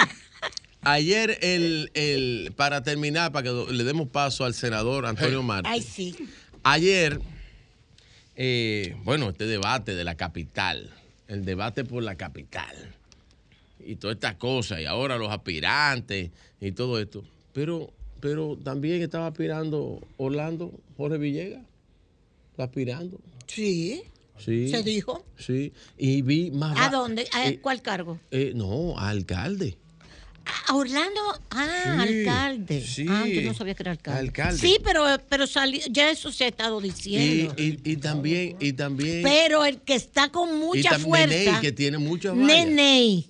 Ayer, 0.82 1.38
el, 1.42 1.90
el, 1.94 2.52
para 2.56 2.82
terminar, 2.84 3.32
para 3.32 3.42
que 3.50 3.72
le 3.72 3.82
demos 3.82 4.08
paso 4.08 4.44
al 4.44 4.54
senador 4.54 5.04
Antonio 5.06 5.42
Marte. 5.42 5.68
Ay, 5.68 5.82
sí. 5.82 6.14
Ayer, 6.62 7.20
eh, 8.36 8.96
bueno, 9.04 9.30
este 9.30 9.46
debate 9.46 9.94
de 9.94 10.04
la 10.04 10.14
capital, 10.14 10.90
el 11.28 11.44
debate 11.44 11.84
por 11.84 12.02
la 12.02 12.16
capital 12.16 12.94
y 13.84 13.96
todas 13.96 14.16
estas 14.16 14.34
cosas, 14.34 14.80
y 14.80 14.84
ahora 14.84 15.16
los 15.16 15.30
aspirantes 15.30 16.30
y 16.60 16.72
todo 16.72 17.00
esto. 17.00 17.24
Pero, 17.52 17.90
pero 18.20 18.56
también 18.62 19.00
estaba 19.02 19.28
aspirando 19.28 20.00
Orlando 20.18 20.72
Jorge 20.96 21.18
Villegas. 21.18 21.62
Está 22.50 22.64
aspirando. 22.64 23.18
Sí. 23.46 24.02
Sí. 24.38 24.68
¿Se 24.68 24.82
dijo? 24.82 25.24
Sí. 25.38 25.72
Y 25.96 26.22
vi 26.22 26.50
más. 26.50 26.78
¿A 26.78 26.90
dónde? 26.90 27.26
¿A 27.32 27.48
eh, 27.48 27.58
cuál 27.60 27.80
cargo? 27.80 28.18
eh, 28.30 28.52
no, 28.54 28.98
a 28.98 29.08
alcalde. 29.08 29.78
A 30.68 30.74
Orlando. 30.74 31.20
Ah, 31.50 32.04
Sí, 32.06 32.18
alcalde. 32.18 32.80
sí. 32.86 33.06
Ah, 33.08 33.24
yo 33.26 33.42
no 33.42 33.54
sabía 33.54 33.74
que 33.74 33.82
era 33.82 33.92
alcalde. 33.92 34.20
Alcalde. 34.20 34.58
Sí, 34.60 34.78
pero, 34.84 35.04
pero 35.28 35.46
salió, 35.46 35.80
ya 35.90 36.10
eso 36.10 36.30
se 36.32 36.44
ha 36.44 36.48
estado 36.48 36.80
diciendo. 36.80 37.54
y, 37.56 37.78
y 37.84 37.96
también, 37.96 38.56
y 38.60 38.72
también. 38.72 39.22
pero 39.22 39.64
el 39.64 39.78
que 39.78 39.94
está 39.94 40.28
con 40.30 40.58
mucha 40.58 40.98
fuerza. 40.98 41.26
Neney, 41.36 41.60
que 41.60 41.72
tiene 41.72 41.98
mucha. 41.98 42.32
Neney. 42.34 43.28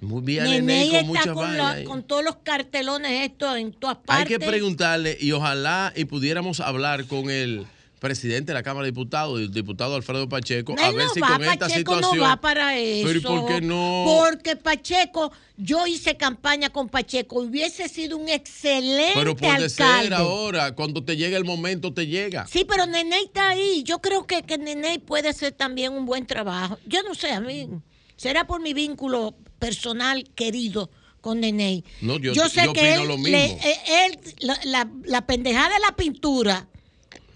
Muy 0.00 0.22
bien, 0.22 0.44
Neney 0.44 0.62
Neney 0.90 1.06
con 1.06 1.16
está 1.16 1.32
con, 1.34 1.56
la- 1.58 1.84
todos 2.06 2.24
los 2.24 2.36
cartelones 2.42 3.22
estos 3.30 3.56
en 3.58 3.72
todas 3.72 3.98
Hay 3.98 4.02
partes. 4.24 4.38
que 4.38 4.46
preguntarle 4.46 5.18
y 5.20 5.32
ojalá 5.32 5.92
y 5.94 6.06
pudiéramos 6.06 6.60
hablar 6.60 7.04
con 7.06 7.28
el 7.28 7.66
presidente 8.00 8.50
de 8.50 8.54
la 8.54 8.62
Cámara 8.64 8.86
de 8.86 8.90
Diputados, 8.90 9.38
el 9.38 9.52
diputado 9.52 9.94
Alfredo 9.94 10.28
Pacheco, 10.28 10.74
a 10.76 10.90
ver 10.90 11.06
no 11.06 11.12
si 11.14 11.20
va, 11.20 11.28
con 11.34 11.44
esta 11.44 11.58
Pacheco 11.68 11.94
situación. 11.94 12.16
no 12.18 12.22
va 12.24 12.40
para 12.40 12.76
eso. 12.76 13.06
Pero 13.06 13.18
¿y 13.18 13.22
por 13.22 13.46
qué 13.46 13.60
no? 13.60 14.04
Porque 14.06 14.56
Pacheco, 14.56 15.30
yo 15.56 15.86
hice 15.86 16.16
campaña 16.16 16.70
con 16.70 16.88
Pacheco, 16.88 17.40
hubiese 17.40 17.88
sido 17.88 18.16
un 18.16 18.28
excelente 18.28 19.12
Pero 19.14 19.36
puede 19.36 19.68
ser 19.68 19.86
alcalde. 19.86 20.14
ahora, 20.16 20.74
cuando 20.74 21.04
te 21.04 21.16
llegue 21.16 21.36
el 21.36 21.44
momento, 21.44 21.92
te 21.94 22.06
llega. 22.06 22.46
Sí, 22.46 22.64
pero 22.66 22.86
Nene 22.86 23.20
está 23.20 23.50
ahí. 23.50 23.82
Yo 23.84 24.00
creo 24.00 24.26
que, 24.26 24.42
que 24.42 24.56
Nene 24.58 24.98
puede 24.98 25.28
hacer 25.28 25.52
también 25.52 25.92
un 25.92 26.06
buen 26.06 26.26
trabajo. 26.26 26.78
Yo 26.86 27.02
no 27.02 27.14
sé, 27.14 27.30
a 27.32 27.40
mí 27.40 27.68
será 28.16 28.46
por 28.46 28.60
mi 28.62 28.72
vínculo 28.74 29.34
personal 29.58 30.24
querido 30.34 30.90
con 31.20 31.40
Nene. 31.40 31.84
No, 32.00 32.18
yo, 32.18 32.32
sé 32.48 32.64
yo 32.64 32.72
que 32.72 32.80
opino 32.80 33.02
él, 33.02 33.08
lo 33.08 33.16
mismo. 33.18 33.32
le- 33.36 33.44
eh, 33.52 33.78
él- 34.06 34.18
la, 34.40 34.58
la- 34.64 34.90
la 35.04 35.26
pendejada 35.26 35.68
de 35.74 35.80
la 35.80 35.94
pintura, 35.94 36.66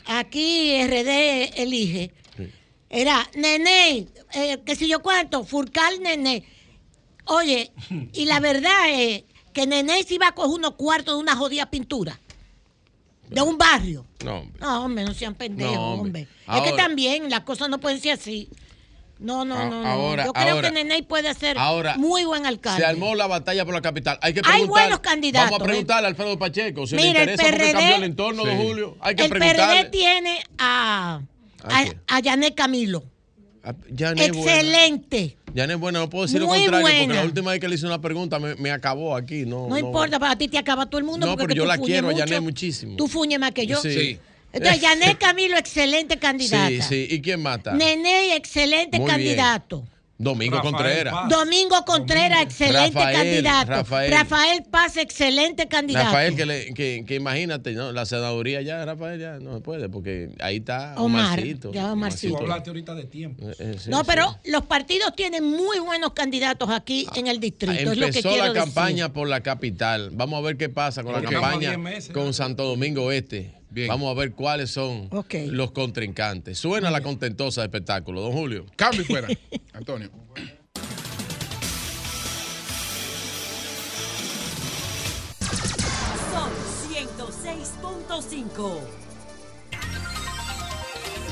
aquí 0.07 0.83
RD 0.87 1.61
elige, 1.61 2.13
era 2.91 3.29
Nene, 3.35 4.07
eh, 4.35 4.59
que 4.65 4.77
si 4.77 4.89
yo 4.89 5.01
cuánto, 5.03 5.45
Furcal 5.45 6.01
Nene. 6.01 6.45
Oye, 7.27 7.73
y 8.13 8.27
la 8.27 8.39
verdad 8.41 8.91
es 8.91 9.25
que 9.53 9.67
Nene 9.67 10.03
se 10.05 10.15
iba 10.15 10.29
a 10.29 10.33
coger 10.33 10.51
unos 10.59 10.75
cuartos 10.75 11.15
de 11.17 11.21
una 11.21 11.37
jodida 11.37 11.71
pintura. 11.71 12.21
De 13.29 13.41
un 13.41 13.57
barrio. 13.57 14.05
No, 14.23 14.41
hombre. 14.41 14.61
No, 14.61 14.85
hombre, 14.85 15.05
no 15.05 15.15
sean 15.15 15.35
pendejos, 15.35 15.75
No, 15.75 15.95
hombre. 15.95 16.29
hombre. 16.47 16.61
Es 16.67 16.71
que 16.71 16.77
también 16.77 17.31
las 17.31 17.41
cosas 17.41 17.69
no 17.71 17.81
pueden 17.81 17.99
ser 18.01 18.13
así. 18.13 18.49
No, 19.19 19.45
no, 19.45 19.57
A- 19.57 19.65
no. 19.67 19.83
no. 19.83 19.89
ahora- 19.89 20.25
Yo 20.27 20.33
creo 20.33 20.55
ahora- 20.55 20.69
que 20.71 20.75
Nene 20.75 21.03
puede 21.05 21.33
ser 21.35 21.57
ahora 21.59 21.97
muy 21.97 22.25
buen 22.25 22.47
alcalde. 22.47 22.81
Se 22.81 22.87
armó 22.87 23.15
la 23.15 23.27
batalla 23.27 23.65
por 23.65 23.73
la 23.75 23.81
capital. 23.81 24.19
Hay 24.21 24.35
que 24.35 24.43
Hay 24.45 24.65
buenos 24.65 24.99
candidatos, 25.01 25.51
Vamos 25.51 25.61
a 25.61 25.65
¿eh? 25.65 25.69
preguntarle 25.69 26.07
a 26.07 26.09
Alfredo 26.11 26.39
Pacheco 26.39 26.87
si 26.87 26.97
le 26.97 27.03
Mira, 27.03 27.23
el 27.23 27.31
interesa 27.31 27.43
porque 27.45 27.57
PRD 27.59 27.73
cambió 27.73 27.97
el 27.97 28.05
entorno, 28.05 28.45
Sí. 28.45 28.51
Julio. 28.57 28.97
Hay 29.01 29.15
que 29.15 29.23
el 29.25 29.29
preguntarle. 29.31 29.75
PRD 29.85 29.91
tiene 29.91 30.43
a, 30.59 31.21
¿A 31.63 31.79
a, 32.09 32.21
quién? 32.23 32.45
a 32.45 32.51
Camilo. 32.55 33.05
Janet 33.97 34.33
buena. 34.35 34.53
Excelente. 34.53 35.37
Janet 35.57 35.79
buena, 35.79 36.01
no 36.01 36.11
puedo 36.11 36.27
decir 36.27 36.41
lo 36.41 36.47
Muy 36.49 36.59
contrario, 36.67 36.87
porque 37.07 37.15
la 37.15 37.23
última 37.25 37.51
vez 37.53 37.61
que 37.61 37.69
le 37.69 37.77
hice 37.77 37.87
una 37.87 38.01
pregunta 38.01 38.39
me, 38.39 38.55
me 38.57 38.71
acabó 38.71 39.17
aquí. 39.17 39.47
No, 39.47 39.69
No, 39.69 39.79
importa, 39.79 40.19
para 40.19 40.37
ti 40.37 40.49
te 40.49 40.59
acaba 40.59 40.87
todo 40.87 40.99
el 40.99 41.05
mundo. 41.05 41.25
No, 41.27 41.33
porque 41.33 41.55
pero 41.55 41.63
yo 41.63 41.65
la 41.65 41.79
quiero 41.79 42.09
a 42.09 42.11
mucho. 42.11 42.25
Janet 42.25 42.43
muchísimo. 42.43 42.97
Tú 42.97 43.09
fuñes 43.09 43.39
más 43.39 43.53
que 43.53 43.67
yo. 43.67 43.81
Sí. 43.81 43.95
Sí. 43.95 44.19
Entonces, 44.55 44.81
Yanet 44.81 45.19
Camilo, 45.19 45.57
excelente 45.59 46.19
candidata. 46.19 46.69
Sí, 46.69 46.81
sí. 46.83 47.07
¿Y 47.11 47.21
quién 47.21 47.43
mata? 47.43 47.73
Nene, 47.75 48.37
excelente 48.37 48.99
Muy 48.99 49.07
bien. 49.07 49.17
candidato. 49.17 49.85
Domingo 50.17 50.57
Rafael 50.59 50.73
Contreras. 50.75 51.13
Paz. 51.13 51.29
Domingo 51.29 51.85
Contreras, 51.85 52.43
excelente 52.43 52.97
Rafael, 52.99 53.17
candidato. 53.17 53.71
Rafael. 53.73 54.11
Rafael 54.13 54.63
Paz, 54.71 54.97
excelente 54.97 55.67
candidato. 55.67 56.07
Rafael, 56.07 56.37
que, 56.37 56.47
le- 56.47 56.73
que, 56.73 57.05
que 57.05 57.17
imagínate, 57.17 57.73
¿no? 57.73 57.91
la 57.91 58.07
senaduría 58.07 58.63
ya, 58.63 58.85
Rafael 58.85 59.19
ya 59.21 59.41
no 59.41 59.61
puede, 59.61 59.89
porque 59.89 60.31
ahí 60.39 60.59
está 60.59 60.95
Omar, 60.99 61.33
Omarcito. 61.33 61.73
ya 61.73 61.93
Omarcito. 61.93 62.37
Tú 62.37 62.43
hablaste 62.45 62.71
ahorita 62.71 62.95
de 62.95 63.05
tiempo. 63.07 63.45
Eh, 63.51 63.55
eh, 63.59 63.77
sí, 63.77 63.91
no, 63.91 63.99
sí. 63.99 64.05
pero 64.07 64.39
los 64.45 64.65
partidos 64.67 65.17
tienen 65.17 65.43
muy 65.45 65.81
buenos 65.81 66.13
candidatos 66.13 66.71
aquí 66.71 67.09
en 67.17 67.27
el 67.27 67.41
distrito. 67.41 67.73
es 67.75 67.85
lo 67.85 67.95
que 67.95 68.05
Empezó 68.19 68.29
quiero 68.29 68.45
la 68.47 68.53
decir. 68.53 68.65
campaña 68.73 69.13
por 69.13 69.29
la 69.29 69.41
capital. 69.43 70.11
Vamos 70.13 70.39
a 70.39 70.43
ver 70.43 70.57
qué 70.57 70.69
pasa 70.69 71.03
con 71.03 71.13
la 71.13 71.19
Porque 71.23 71.35
campaña 71.35 71.71
10 71.71 71.79
meses, 71.81 72.13
con. 72.13 72.33
Santo 72.33 72.63
Domingo 72.65 73.11
Este. 73.11 73.53
Bien. 73.75 73.89
Vamos 73.89 74.09
a 74.09 74.15
ver 74.15 74.31
cuáles 74.35 74.71
son 74.71 75.11
los 75.51 75.73
contrincantes. 75.73 76.57
Suena 76.57 76.93
la 76.93 77.01
contentosa 77.01 77.63
de 77.63 77.67
espectáculo, 77.67 78.21
don 78.21 78.33
Julio. 78.33 78.67
Cambio 78.77 79.03
y 79.03 79.05
fuera. 79.05 79.27
Antonio. 79.73 80.11
Son 86.31 86.51
106.5. 86.89 88.81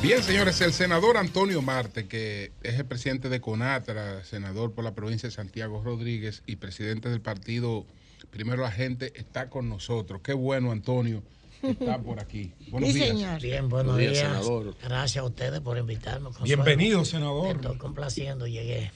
Bien, 0.02 0.20
señores, 0.20 0.60
el 0.62 0.72
senador 0.72 1.18
Antonio 1.18 1.62
Marte, 1.62 2.08
que 2.08 2.50
es 2.64 2.74
el 2.76 2.86
presidente 2.86 3.28
de 3.28 3.40
CONATRA, 3.40 4.24
senador 4.24 4.72
por 4.72 4.82
la 4.82 4.96
provincia 4.96 5.28
de 5.28 5.32
Santiago 5.32 5.80
Rodríguez 5.84 6.42
y 6.44 6.56
presidente 6.56 7.08
del 7.08 7.20
partido 7.20 7.86
Primero 8.32 8.62
la 8.62 8.72
Gente, 8.72 9.12
está 9.14 9.48
con 9.48 9.68
nosotros. 9.68 10.22
Qué 10.24 10.32
bueno, 10.32 10.72
Antonio, 10.72 11.22
está 11.62 11.99
por 11.99 12.20
aquí. 12.20 12.52
Buenos 12.68 12.91
Sí, 12.91 12.97
días. 12.97 13.08
señor. 13.08 13.41
Bien, 13.41 13.68
buenos 13.68 13.94
Buenos 13.94 13.99
días, 14.12 14.12
días. 14.28 14.44
senador. 14.44 14.76
Gracias 14.82 15.23
a 15.23 15.26
ustedes 15.26 15.60
por 15.60 15.78
invitarme. 15.78 16.24
Consuelo. 16.31 16.44
Bienvenido, 16.65 17.05
senador. 17.05 17.57
Estoy 17.57 17.78
complaciendo, 17.78 18.47
llegué. 18.47 18.91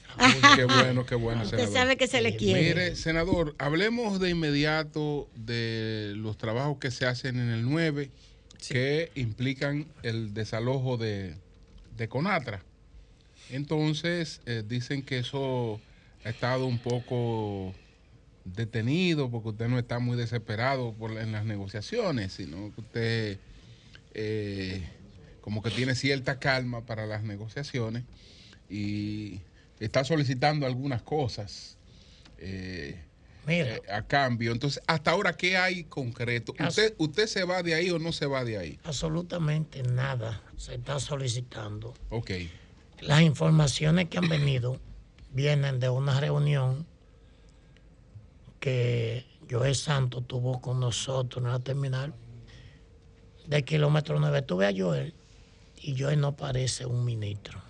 Qué 0.55 0.65
bueno, 0.65 1.05
qué 1.05 1.15
bueno, 1.15 1.43
Usted 1.43 1.57
senador. 1.57 1.73
sabe 1.73 1.97
que 1.97 2.07
se 2.07 2.21
le 2.21 2.35
quiere. 2.35 2.61
Mire, 2.61 2.95
senador, 2.95 3.55
hablemos 3.57 4.19
de 4.19 4.29
inmediato 4.29 5.27
de 5.35 6.13
los 6.17 6.37
trabajos 6.37 6.77
que 6.79 6.91
se 6.91 7.05
hacen 7.05 7.39
en 7.39 7.49
el 7.49 7.63
9 7.63 8.09
que 8.67 9.11
implican 9.15 9.85
el 10.03 10.33
desalojo 10.33 10.97
de, 10.97 11.35
de 11.95 12.07
Conatra. 12.09 12.63
Entonces, 13.49 14.41
eh, 14.45 14.63
dicen 14.67 15.03
que 15.03 15.19
eso 15.19 15.79
ha 16.25 16.29
estado 16.29 16.65
un 16.65 16.79
poco 16.79 17.73
detenido 18.53 19.29
porque 19.29 19.49
usted 19.49 19.67
no 19.67 19.79
está 19.79 19.99
muy 19.99 20.17
desesperado 20.17 20.93
por, 20.93 21.11
en 21.17 21.31
las 21.31 21.45
negociaciones, 21.45 22.33
sino 22.33 22.73
que 22.73 22.81
usted 22.81 23.39
eh, 24.13 24.87
como 25.41 25.61
que 25.61 25.69
tiene 25.71 25.95
cierta 25.95 26.39
calma 26.39 26.85
para 26.85 27.05
las 27.05 27.23
negociaciones 27.23 28.03
y 28.69 29.41
está 29.79 30.03
solicitando 30.03 30.65
algunas 30.65 31.01
cosas 31.01 31.77
eh, 32.37 32.99
eh, 33.47 33.81
a 33.91 34.01
cambio. 34.01 34.51
Entonces, 34.51 34.81
hasta 34.87 35.11
ahora, 35.11 35.33
¿qué 35.33 35.55
hay 35.55 35.85
concreto? 35.85 36.53
¿Usted, 36.59 36.95
¿Usted 36.97 37.27
se 37.27 37.43
va 37.43 37.63
de 37.63 37.75
ahí 37.75 37.89
o 37.89 37.99
no 37.99 38.11
se 38.11 38.25
va 38.25 38.43
de 38.43 38.57
ahí? 38.57 38.79
absolutamente 38.83 39.83
nada 39.83 40.41
se 40.57 40.75
está 40.75 40.99
solicitando. 40.99 41.93
Ok. 42.09 42.31
Las 42.99 43.21
informaciones 43.21 44.09
que 44.09 44.17
han 44.17 44.27
venido 44.27 44.81
vienen 45.31 45.79
de 45.79 45.89
una 45.89 46.19
reunión 46.19 46.85
que 48.59 49.25
Joel 49.49 49.75
Santos 49.75 50.27
tuvo 50.27 50.61
con 50.61 50.79
nosotros 50.79 51.43
en 51.43 51.51
la 51.51 51.59
terminal 51.59 52.13
de 53.47 53.63
kilómetro 53.63 54.19
9. 54.19 54.41
Tuve 54.41 54.67
a 54.67 54.73
Joel 54.75 55.13
y 55.81 55.97
Joel 55.99 56.19
no 56.19 56.35
parece 56.35 56.85
un 56.85 57.05
ministro. 57.05 57.61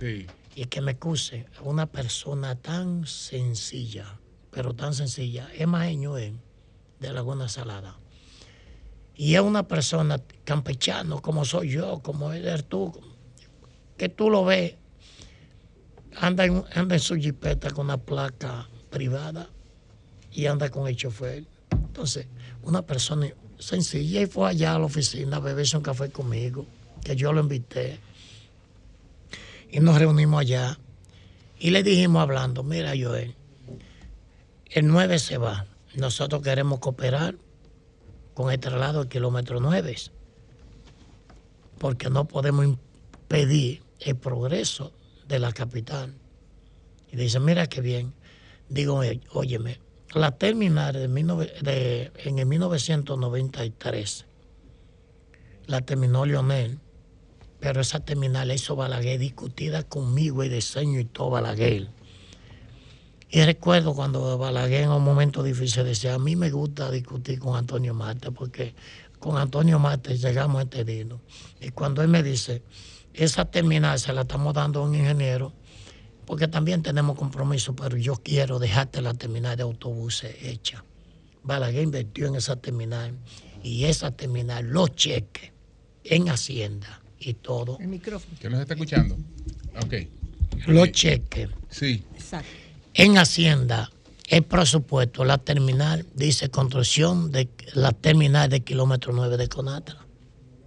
Sí. 0.00 0.26
y 0.54 0.66
que 0.66 0.80
me 0.80 0.92
excuse, 0.92 1.46
una 1.62 1.86
persona 1.86 2.56
tan 2.56 3.06
sencilla, 3.06 4.18
pero 4.50 4.74
tan 4.74 4.94
sencilla, 4.94 5.48
es 5.54 5.66
maeño 5.66 6.18
él, 6.18 6.38
de 7.00 7.12
Laguna 7.12 7.48
Salada. 7.48 7.98
Y 9.14 9.34
es 9.34 9.40
una 9.40 9.66
persona 9.68 10.20
campechano, 10.44 11.20
como 11.20 11.44
soy 11.44 11.70
yo, 11.70 12.00
como 12.00 12.32
eres 12.32 12.64
tú, 12.64 12.92
que 13.96 14.08
tú 14.08 14.30
lo 14.30 14.44
ves, 14.44 14.74
anda 16.16 16.44
en, 16.44 16.64
anda 16.74 16.96
en 16.96 17.00
su 17.00 17.16
jipeta 17.16 17.70
con 17.70 17.86
una 17.86 17.98
placa 17.98 18.68
privada 18.90 19.48
y 20.32 20.46
anda 20.46 20.70
con 20.70 20.88
el 20.88 20.96
chofer. 20.96 21.44
Entonces, 21.70 22.26
una 22.62 22.82
persona 22.82 23.28
sencilla 23.58 24.22
y 24.22 24.26
fue 24.26 24.50
allá 24.50 24.74
a 24.74 24.78
la 24.78 24.86
oficina 24.86 25.36
a 25.36 25.40
beberse 25.40 25.76
un 25.76 25.82
café 25.82 26.10
conmigo, 26.10 26.66
que 27.02 27.16
yo 27.16 27.32
lo 27.32 27.40
invité 27.40 28.00
y 29.70 29.80
nos 29.80 29.98
reunimos 29.98 30.40
allá 30.40 30.78
y 31.58 31.70
le 31.70 31.82
dijimos 31.82 32.22
hablando, 32.22 32.62
mira 32.62 32.92
Joel, 32.98 33.34
el 34.70 34.86
9 34.86 35.18
se 35.18 35.38
va, 35.38 35.66
nosotros 35.94 36.42
queremos 36.42 36.78
cooperar 36.80 37.36
con 38.34 38.50
el 38.50 38.58
traslado 38.58 39.00
del 39.00 39.08
kilómetro 39.08 39.60
9, 39.60 39.96
porque 41.78 42.10
no 42.10 42.26
podemos 42.26 42.64
impedir 42.64 43.82
el 44.00 44.16
progreso 44.16 44.92
de 45.28 45.38
la 45.38 45.52
capital. 45.52 46.14
Y 47.10 47.16
dice, 47.16 47.40
mira 47.40 47.66
qué 47.66 47.80
bien. 47.80 48.14
Digo, 48.68 48.94
"Oye, 48.96 49.20
óyeme, 49.32 49.78
la 50.14 50.30
terminal 50.32 50.92
de, 50.94 51.08
19 51.08 51.52
de- 51.62 52.12
en 52.24 52.38
el 52.38 52.46
1993 52.46 54.26
la 55.66 55.80
terminó 55.80 56.26
Leonel, 56.26 56.78
pero 57.60 57.80
esa 57.80 58.00
terminal 58.00 58.48
la 58.48 58.54
hizo 58.54 58.74
Balaguer 58.76 59.18
discutida 59.18 59.82
conmigo 59.84 60.42
y 60.44 60.48
diseño 60.48 60.98
y 61.00 61.04
todo 61.04 61.30
Balaguer. 61.30 61.88
Y 63.30 63.42
recuerdo 63.42 63.94
cuando 63.94 64.36
Balaguer 64.36 64.82
en 64.82 64.90
un 64.90 65.02
momento 65.04 65.42
difícil 65.42 65.84
decía, 65.84 66.14
a 66.14 66.18
mí 66.18 66.36
me 66.36 66.50
gusta 66.50 66.90
discutir 66.90 67.38
con 67.38 67.56
Antonio 67.56 67.94
Marte, 67.94 68.30
porque 68.32 68.74
con 69.18 69.38
Antonio 69.38 69.78
Marte 69.78 70.18
llegamos 70.18 70.58
a 70.58 70.62
entendido. 70.62 71.20
Y 71.60 71.70
cuando 71.70 72.02
él 72.02 72.08
me 72.08 72.22
dice, 72.22 72.62
esa 73.14 73.44
terminal 73.46 73.98
se 73.98 74.12
la 74.12 74.22
estamos 74.22 74.52
dando 74.52 74.80
a 74.80 74.82
un 74.84 74.94
ingeniero, 74.94 75.52
porque 76.26 76.48
también 76.48 76.82
tenemos 76.82 77.16
compromiso, 77.18 77.74
pero 77.74 77.96
yo 77.96 78.14
quiero 78.16 78.58
dejarte 78.58 79.00
la 79.02 79.14
terminal 79.14 79.56
de 79.56 79.62
autobuses 79.62 80.34
hecha. 80.42 80.84
Balaguer 81.42 81.82
invirtió 81.82 82.26
en 82.26 82.36
esa 82.36 82.56
terminal 82.56 83.16
y 83.62 83.84
esa 83.84 84.10
terminal, 84.12 84.66
los 84.66 84.94
cheques 84.94 85.50
en 86.04 86.28
Hacienda 86.28 87.00
y 87.18 87.34
todo, 87.34 87.78
El 87.80 87.88
micrófono. 87.88 88.36
¿Que 88.40 88.50
nos 88.50 88.60
está 88.60 88.74
escuchando? 88.74 89.16
Ok. 89.82 89.94
los 90.66 90.90
cheques 90.92 91.48
Sí. 91.70 92.04
Exacto. 92.14 92.48
en 92.94 93.18
Hacienda, 93.18 93.90
el 94.28 94.42
presupuesto, 94.44 95.24
la 95.24 95.38
terminal, 95.38 96.06
dice 96.14 96.48
construcción 96.50 97.30
de 97.32 97.48
la 97.74 97.92
terminal 97.92 98.48
de 98.48 98.60
kilómetro 98.60 99.12
9 99.12 99.36
de 99.36 99.48
Conatra. 99.48 99.98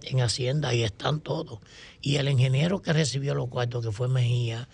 en 0.02 0.20
Hacienda, 0.20 0.68
ahí 0.68 0.84
están 0.84 1.20
todos. 1.20 1.58
Y 2.00 2.16
el 2.16 2.28
ingeniero 2.28 2.80
que 2.80 2.92
recibió 2.92 3.34
los 3.34 3.48
cuartos, 3.48 3.84
que 3.84 3.90
fue 3.90 4.06
Mejía, 4.06 4.68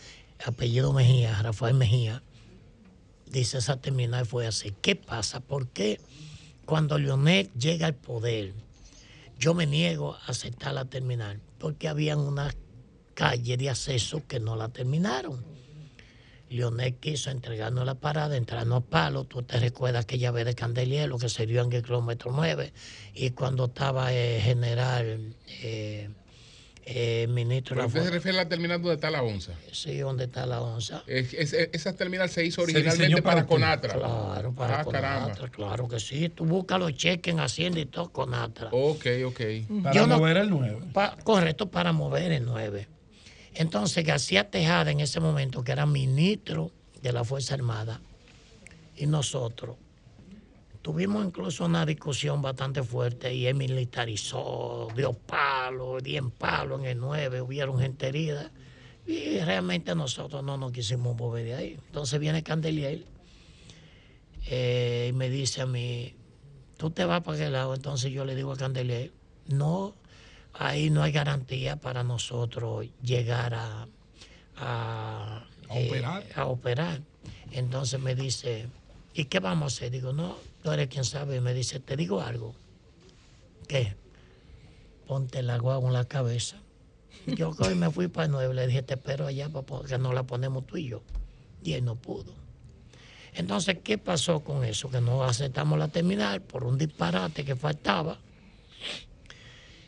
apellido 0.46 0.92
Mejía, 0.92 1.40
Rafael 1.42 1.74
Mejía, 1.74 2.22
dice 3.26 3.58
esa 3.58 3.80
terminal 3.80 4.26
fue 4.26 4.46
así. 4.46 4.74
¿Qué 4.82 4.96
pasa? 4.96 5.40
¿Por 5.40 5.68
qué 5.68 6.00
cuando 6.64 6.98
Leonel 6.98 7.50
llega 7.54 7.86
al 7.86 7.94
poder, 7.94 8.52
yo 9.38 9.54
me 9.54 9.66
niego 9.66 10.14
a 10.14 10.30
aceptar 10.30 10.74
la 10.74 10.84
terminal? 10.84 11.40
Porque 11.58 11.88
habían 11.88 12.18
unas 12.18 12.56
calles 13.14 13.58
de 13.58 13.70
acceso 13.70 14.22
que 14.26 14.40
no 14.40 14.56
la 14.56 14.68
terminaron. 14.68 15.44
Leonel 16.52 16.94
quiso 16.96 17.30
entregarnos 17.30 17.86
la 17.86 17.94
parada, 17.94 18.36
entrarnos 18.36 18.82
a 18.82 18.86
palo. 18.86 19.24
Tú 19.24 19.42
te 19.42 19.58
recuerdas 19.58 20.04
aquella 20.04 20.30
vez 20.30 20.44
de 20.44 20.54
Candeliero 20.54 21.18
que 21.18 21.30
se 21.30 21.46
dio 21.46 21.62
en 21.62 21.72
el 21.72 21.82
kilómetro 21.82 22.30
9 22.34 22.72
y 23.14 23.30
cuando 23.30 23.66
estaba 23.66 24.12
el 24.12 24.42
general, 24.42 25.34
eh, 25.62 26.10
eh, 26.84 27.26
ministro 27.28 27.76
de 27.76 27.80
Pero 27.80 27.82
la 27.82 27.86
usted 27.86 28.04
se 28.04 28.10
refiere 28.10 28.38
a 28.38 28.42
la 28.42 28.48
terminal 28.48 28.80
donde 28.82 28.94
está 28.94 29.10
la 29.10 29.22
onza. 29.22 29.52
Sí, 29.70 29.98
donde 29.98 30.24
está 30.24 30.46
la 30.46 30.60
onza. 30.60 31.04
Es- 31.06 31.32
es- 31.32 31.52
esa 31.52 31.94
terminal 31.94 32.28
se 32.28 32.44
hizo 32.44 32.62
originalmente 32.62 33.22
para, 33.22 33.36
para. 33.36 33.46
Conatra. 33.46 33.94
Claro, 33.94 34.52
para 34.52 34.80
ah, 34.80 34.84
caramba. 34.84 35.20
Conatra, 35.26 35.48
claro 35.50 35.88
que 35.88 36.00
sí. 36.00 36.28
Tú 36.28 36.44
buscas 36.44 36.78
los 36.80 36.92
cheques 36.94 37.32
en 37.32 37.40
Hacienda 37.40 37.78
y 37.80 37.86
todo 37.86 38.10
Conatra. 38.10 38.68
Ok, 38.72 39.06
ok. 39.26 39.40
Yo 39.94 40.06
no- 40.06 40.18
pa- 40.92 41.16
correcto, 41.22 41.70
para 41.70 41.92
mover 41.92 42.32
el 42.32 42.44
9. 42.44 42.88
Entonces 43.54 44.04
García 44.04 44.50
Tejada 44.50 44.90
en 44.90 45.00
ese 45.00 45.20
momento, 45.20 45.62
que 45.62 45.72
era 45.72 45.86
ministro 45.86 46.72
de 47.02 47.12
la 47.12 47.22
Fuerza 47.22 47.54
Armada, 47.54 48.00
y 48.96 49.06
nosotros 49.06 49.76
tuvimos 50.82 51.24
incluso 51.24 51.64
una 51.64 51.86
discusión 51.86 52.42
bastante 52.42 52.82
fuerte 52.82 53.32
y 53.32 53.46
él 53.46 53.54
militarizó, 53.54 54.88
dio 54.94 55.12
palo, 55.12 55.98
dio 56.00 56.18
en 56.18 56.30
palo 56.30 56.78
en 56.78 56.84
el 56.86 56.98
9, 56.98 57.40
hubieron 57.40 57.78
gente 57.78 58.08
herida. 58.08 58.50
Y 59.06 59.38
realmente 59.40 59.94
nosotros 59.94 60.44
no 60.44 60.56
nos 60.56 60.72
quisimos 60.72 61.16
mover 61.16 61.44
de 61.44 61.54
ahí. 61.54 61.78
Entonces 61.86 62.20
viene 62.20 62.42
Candelier 62.42 63.04
eh, 64.46 65.08
y 65.10 65.12
me 65.12 65.28
dice 65.30 65.62
a 65.62 65.66
mí, 65.66 66.14
tú 66.76 66.90
te 66.90 67.04
vas 67.04 67.22
para 67.22 67.36
aquel 67.36 67.52
lado. 67.52 67.74
Entonces 67.74 68.12
yo 68.12 68.24
le 68.24 68.34
digo 68.34 68.52
a 68.52 68.56
Candelier, 68.56 69.12
no, 69.46 69.94
ahí 70.52 70.90
no 70.90 71.02
hay 71.02 71.12
garantía 71.12 71.76
para 71.76 72.04
nosotros 72.04 72.86
llegar 73.02 73.54
a, 73.54 73.88
a, 74.56 75.46
A 75.68 75.74
operar. 75.74 76.24
a 76.34 76.44
operar. 76.46 77.00
Entonces 77.50 78.00
me 78.00 78.14
dice, 78.14 78.68
¿y 79.14 79.24
qué 79.26 79.40
vamos 79.40 79.74
a 79.74 79.76
hacer? 79.76 79.90
Digo, 79.90 80.12
no, 80.12 80.36
tú 80.62 80.70
eres 80.70 80.88
quien 80.88 81.04
sabe. 81.04 81.40
Me 81.40 81.54
dice, 81.54 81.80
te 81.80 81.96
digo 81.96 82.20
algo. 82.20 82.54
¿Qué? 83.68 83.94
Ponte 85.06 85.42
la 85.42 85.58
guagua 85.58 85.88
en 85.88 85.94
la 85.94 86.04
cabeza. 86.04 86.56
Yo 87.26 87.52
hoy 87.58 87.74
me 87.74 87.90
fui 87.90 88.08
para 88.08 88.26
el 88.26 88.32
9, 88.32 88.54
le 88.54 88.66
dije, 88.66 88.82
te 88.82 88.94
espero 88.94 89.26
allá 89.26 89.48
porque 89.48 89.98
nos 89.98 90.14
la 90.14 90.22
ponemos 90.24 90.66
tú 90.66 90.76
y 90.76 90.88
yo. 90.88 91.02
Y 91.62 91.74
él 91.74 91.84
no 91.84 91.96
pudo. 91.96 92.34
Entonces, 93.34 93.78
¿qué 93.82 93.98
pasó 93.98 94.40
con 94.40 94.64
eso? 94.64 94.90
Que 94.90 95.00
no 95.00 95.22
aceptamos 95.24 95.78
la 95.78 95.88
terminal 95.88 96.42
por 96.42 96.64
un 96.64 96.76
disparate 96.76 97.44
que 97.44 97.56
faltaba. 97.56 98.18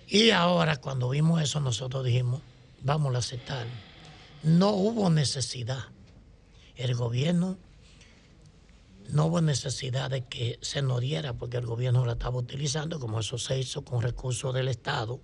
Y 0.08 0.30
ahora, 0.30 0.76
cuando 0.76 1.10
vimos 1.10 1.42
eso, 1.42 1.60
nosotros 1.60 2.04
dijimos, 2.04 2.40
vamos 2.82 3.14
a 3.14 3.18
aceptar. 3.18 3.66
No 4.42 4.70
hubo 4.70 5.10
necesidad. 5.10 5.84
El 6.76 6.94
gobierno 6.94 7.56
no 9.10 9.26
hubo 9.26 9.40
necesidad 9.40 10.10
de 10.10 10.26
que 10.26 10.58
se 10.62 10.82
nos 10.82 11.00
diera 11.00 11.34
porque 11.34 11.58
el 11.58 11.66
gobierno 11.66 12.04
la 12.06 12.12
estaba 12.12 12.38
utilizando, 12.38 12.98
como 12.98 13.20
eso 13.20 13.38
se 13.38 13.58
hizo 13.58 13.84
con 13.84 14.02
recursos 14.02 14.54
del 14.54 14.68
Estado. 14.68 15.20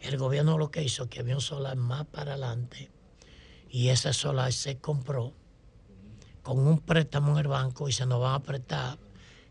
El 0.00 0.16
gobierno 0.16 0.58
lo 0.58 0.70
que 0.70 0.82
hizo 0.82 1.08
que 1.08 1.20
había 1.20 1.36
un 1.36 1.40
solar 1.40 1.76
más 1.76 2.06
para 2.06 2.32
adelante 2.32 2.90
y 3.70 3.88
ese 3.88 4.12
solar 4.12 4.52
se 4.52 4.78
compró 4.78 5.32
con 6.42 6.58
un 6.58 6.80
préstamo 6.80 7.32
en 7.32 7.38
el 7.38 7.48
banco 7.48 7.88
y 7.88 7.92
se 7.92 8.04
nos 8.04 8.20
va 8.20 8.34
a 8.34 8.42
prestar, 8.42 8.98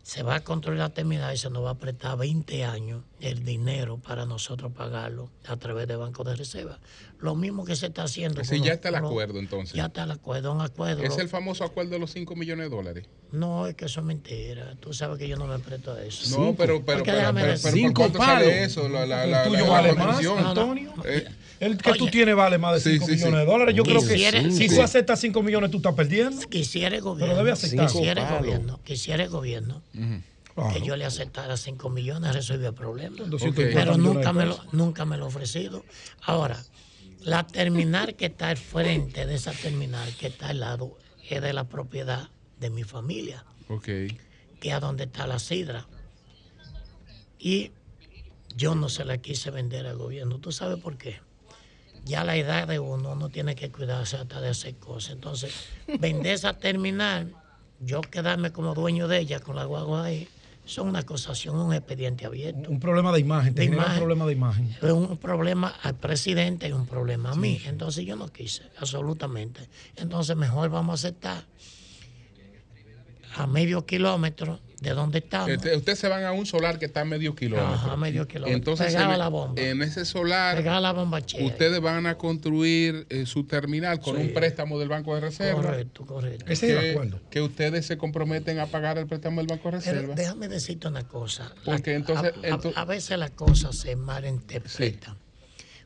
se 0.02 0.22
va 0.22 0.36
a 0.36 0.44
construir 0.44 0.78
la 0.78 0.90
terminal 0.90 1.34
y 1.34 1.38
se 1.38 1.48
nos 1.48 1.64
va 1.64 1.70
a 1.70 1.78
prestar 1.78 2.18
20 2.18 2.64
años 2.64 3.02
el 3.22 3.44
dinero 3.44 3.98
para 3.98 4.26
nosotros 4.26 4.72
pagarlo 4.72 5.30
a 5.46 5.56
través 5.56 5.86
de 5.88 5.96
Banco 5.96 6.24
de 6.24 6.34
Reserva. 6.36 6.78
Lo 7.20 7.36
mismo 7.36 7.64
que 7.64 7.76
se 7.76 7.86
está 7.86 8.02
haciendo. 8.02 8.42
Sí, 8.44 8.60
ya 8.60 8.72
está 8.72 8.88
el 8.88 8.96
acuerdo 8.96 9.38
entonces. 9.38 9.74
Ya 9.74 9.86
está 9.86 10.02
el 10.02 10.10
acuerdo, 10.10 10.52
un 10.52 10.60
acuerdo. 10.60 11.04
Es 11.04 11.16
el 11.18 11.28
famoso 11.28 11.62
acuerdo 11.62 11.92
de 11.92 12.00
los 12.00 12.10
5 12.12 12.34
millones 12.34 12.68
de 12.68 12.76
dólares. 12.76 13.04
No, 13.30 13.66
es 13.68 13.74
que 13.76 13.84
eso 13.84 14.00
es 14.00 14.06
mentira. 14.06 14.74
Tú 14.80 14.92
sabes 14.92 15.18
que 15.18 15.28
yo 15.28 15.36
no 15.36 15.46
me 15.46 15.58
presto 15.60 15.92
a 15.92 16.02
eso. 16.02 16.36
No, 16.38 16.54
pero, 16.56 16.84
pero, 16.84 17.04
pero, 17.04 17.32
pero, 17.32 17.54
pero 17.62 17.82
¿por 17.82 17.94
cuánto 17.94 18.18
sale 18.18 18.64
eso? 18.64 18.88
La, 18.88 19.06
la, 19.06 19.24
la, 19.26 19.44
El 19.44 19.48
tuyo 19.50 19.60
la- 19.60 19.66
la 19.66 19.70
vale 19.72 19.92
más. 19.94 20.26
Antonio. 20.26 20.92
Eh, 21.04 21.24
El 21.60 21.78
que 21.78 21.92
tú 21.94 22.08
tienes 22.08 22.34
vale 22.34 22.58
más 22.58 22.74
de 22.74 22.80
Sí, 22.80 22.90
5 22.98 23.06
sí, 23.06 23.12
sí. 23.12 23.24
millones 23.24 23.46
de 23.46 23.52
dólares. 23.52 23.74
Yo 23.76 23.84
creo 23.84 24.00
que 24.06 24.50
si 24.50 24.68
sí. 24.68 24.74
tú 24.74 24.82
aceptas 24.82 25.20
5 25.20 25.42
millones, 25.44 25.70
tú 25.70 25.76
estás 25.76 25.94
perdiendo. 25.94 26.40
Quisiera 26.48 26.96
el 26.96 27.02
gobierno. 27.02 27.34
Pero 27.34 27.38
debe 27.38 27.52
aceptar. 27.52 27.86
Quisiera 27.86 28.28
el 28.28 28.38
gobierno. 28.40 28.80
Quisiera 28.82 29.22
el 29.22 29.30
gobierno. 29.30 29.80
Claro. 30.54 30.72
Que 30.72 30.82
yo 30.82 30.96
le 30.96 31.04
aceptara 31.04 31.56
5 31.56 31.88
millones, 31.88 32.34
resolvía 32.34 32.68
el 32.68 32.74
problema. 32.74 33.16
250 33.16 33.78
Pero 33.78 33.96
nunca 33.96 34.32
me, 34.32 34.46
lo, 34.46 34.58
nunca 34.72 35.04
me 35.04 35.16
lo 35.16 35.24
he 35.24 35.28
ofrecido. 35.28 35.84
Ahora, 36.22 36.62
la 37.20 37.46
terminal 37.46 38.16
que 38.16 38.26
está 38.26 38.48
al 38.48 38.56
frente 38.56 39.26
de 39.26 39.34
esa 39.34 39.52
terminal 39.52 40.14
que 40.16 40.26
está 40.26 40.48
al 40.48 40.60
lado 40.60 40.98
es 41.28 41.40
de 41.40 41.52
la 41.52 41.64
propiedad 41.64 42.28
de 42.58 42.70
mi 42.70 42.84
familia, 42.84 43.44
ok. 43.68 43.84
que 43.84 44.10
es 44.62 44.72
a 44.72 44.80
donde 44.80 45.04
está 45.04 45.26
la 45.26 45.38
sidra. 45.38 45.86
Y 47.38 47.72
yo 48.56 48.74
no 48.74 48.88
se 48.88 49.04
la 49.04 49.18
quise 49.18 49.50
vender 49.50 49.86
al 49.86 49.96
gobierno. 49.96 50.38
¿Tú 50.38 50.52
sabes 50.52 50.78
por 50.78 50.96
qué? 50.96 51.20
Ya 52.04 52.22
a 52.22 52.24
la 52.24 52.36
edad 52.36 52.66
de 52.68 52.78
uno 52.78 53.14
no 53.14 53.28
tiene 53.28 53.54
que 53.54 53.70
cuidarse 53.70 54.16
hasta 54.16 54.40
de 54.40 54.48
hacer 54.48 54.76
cosas. 54.76 55.12
Entonces, 55.12 55.54
vender 55.98 56.34
esa 56.34 56.54
terminal, 56.54 57.34
yo 57.80 58.00
quedarme 58.00 58.52
como 58.52 58.74
dueño 58.74 59.08
de 59.08 59.20
ella 59.20 59.40
con 59.40 59.56
la 59.56 59.64
guagua 59.64 60.04
ahí, 60.04 60.28
son 60.72 60.88
una 60.88 61.00
acusación, 61.00 61.56
un 61.56 61.72
expediente 61.72 62.26
abierto. 62.26 62.70
Un 62.70 62.80
problema 62.80 63.12
de 63.12 63.20
imagen, 63.20 63.54
te 63.54 63.62
De 63.62 63.68
genera 63.68 63.86
un 63.86 63.96
problema 63.98 64.26
de 64.26 64.32
imagen. 64.32 64.76
Es 64.82 64.90
un 64.90 65.16
problema 65.18 65.68
al 65.82 65.94
presidente 65.94 66.68
y 66.68 66.72
un 66.72 66.86
problema 66.86 67.32
a 67.32 67.34
mí. 67.36 67.60
Entonces 67.66 68.04
yo 68.04 68.16
no 68.16 68.28
quise, 68.28 68.62
absolutamente. 68.78 69.68
Entonces 69.96 70.36
mejor 70.36 70.70
vamos 70.70 71.04
a 71.04 71.08
aceptar 71.08 71.44
a 73.36 73.46
medio 73.46 73.86
kilómetro 73.86 74.60
de 74.82 74.90
donde 74.90 75.18
estamos. 75.18 75.48
Este- 75.48 75.76
Ustedes 75.76 75.98
se 76.00 76.08
van 76.08 76.24
a 76.24 76.32
un 76.32 76.44
solar 76.44 76.78
que 76.78 76.86
está 76.86 77.02
a 77.02 77.04
medio 77.04 77.36
kilómetro. 77.36 77.72
Ajá, 77.72 77.96
medio 77.96 78.26
kilómetro. 78.26 78.56
Entonces, 78.56 78.94
a 78.96 79.16
la 79.16 79.28
bomba. 79.28 79.62
en 79.62 79.80
ese 79.80 80.04
solar, 80.04 80.60
la 80.62 80.92
bombachera. 80.92 81.44
ustedes 81.46 81.80
van 81.80 82.06
a 82.06 82.18
construir 82.18 83.06
eh, 83.08 83.24
su 83.24 83.44
terminal 83.44 84.00
con 84.00 84.16
Sí. 84.16 84.22
un 84.22 84.32
préstamo 84.34 84.78
del 84.80 84.88
Banco 84.88 85.14
de 85.14 85.20
Reserva. 85.20 85.62
Correcto, 85.62 86.04
correcto. 86.04 86.44
Ese 86.48 86.66
que, 86.66 86.90
acuerdo. 86.90 87.20
que 87.30 87.40
ustedes 87.40 87.86
se 87.86 87.96
comprometen 87.96 88.58
a 88.58 88.66
pagar 88.66 88.98
el 88.98 89.06
préstamo 89.06 89.40
del 89.40 89.46
Banco 89.46 89.70
de 89.70 89.78
Pero 89.78 89.92
Reserva. 89.92 90.14
déjame 90.16 90.48
decirte 90.48 90.88
una 90.88 91.06
cosa. 91.06 91.54
Porque 91.64 91.92
La- 91.92 91.96
entonces- 91.98 92.32
a, 92.34 92.46
a- 92.46 92.50
ento- 92.58 92.72
a 92.74 92.84
veces 92.84 93.16
las 93.18 93.30
cosas 93.30 93.76
se 93.76 93.94
malinterpretan. 93.94 95.16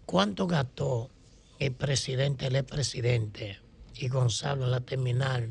¿Cuánto 0.06 0.46
gastó 0.46 1.10
el 1.58 1.72
presidente, 1.72 2.46
el 2.46 2.56
expresidente 2.56 3.58
y 3.94 4.08
Gonzalo 4.08 4.64
en 4.64 4.70
la 4.70 4.80
terminal 4.80 5.50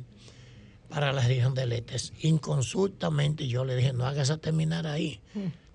para 0.96 1.12
la 1.12 1.22
región 1.22 1.54
del 1.54 1.74
Este? 1.74 1.98
Inconsultamente 2.26 3.50
yo 3.50 3.66
le 3.66 3.76
dije, 3.76 3.92
no 3.92 4.06
haga 4.06 4.22
esa 4.22 4.38
terminal 4.38 4.86
ahí, 4.86 5.20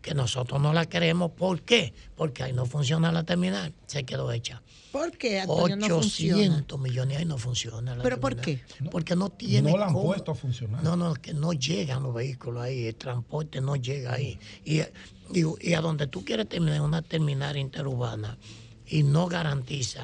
que 0.01 0.15
nosotros 0.15 0.59
no 0.63 0.73
la 0.73 0.87
queremos. 0.87 1.33
¿Por 1.33 1.61
qué? 1.61 1.93
Porque 2.17 2.43
ahí 2.43 2.55
no 2.55 2.65
funciona 2.65 3.13
la 3.13 3.25
terminal, 3.25 3.75
se 3.87 4.05
quedó 4.05 4.33
hecha. 4.33 4.63
¿Por 4.91 5.13
qué, 5.19 5.41
Antonio, 5.43 5.77
no 5.77 5.89
funciona? 5.89 6.37
800 6.43 6.81
millones 6.81 7.19
ahí 7.19 7.27
no 7.27 7.37
funciona. 7.37 7.95
la 7.97 8.03
¿Pero 8.03 8.19
por 8.19 8.35
terminal. 8.35 8.65
Porque 8.91 9.15
no 9.15 9.29
tiene 9.29 9.71
No 9.71 9.77
la 9.77 9.89
han 9.89 9.93
cómo. 9.93 10.07
puesto 10.07 10.33
a 10.33 10.35
funcionar. 10.35 10.83
No, 10.83 10.97
no, 10.97 11.13
que 11.13 11.35
no 11.35 11.53
llegan 11.53 12.03
los 12.03 12.15
vehículos 12.15 12.63
ahí, 12.63 12.87
el 12.87 12.95
transporte 12.95 13.61
no 13.61 13.77
llega 13.77 14.15
ahí. 14.15 14.39
Y, 14.65 14.81
y 15.61 15.75
a 15.75 15.83
donde 15.83 16.07
tú 16.07 16.25
quieres 16.25 16.49
terminar 16.49 16.81
una 16.81 17.03
terminal 17.03 17.59
interurbana 17.59 18.39
y 18.87 19.03
no 19.03 19.27
garantiza 19.27 20.03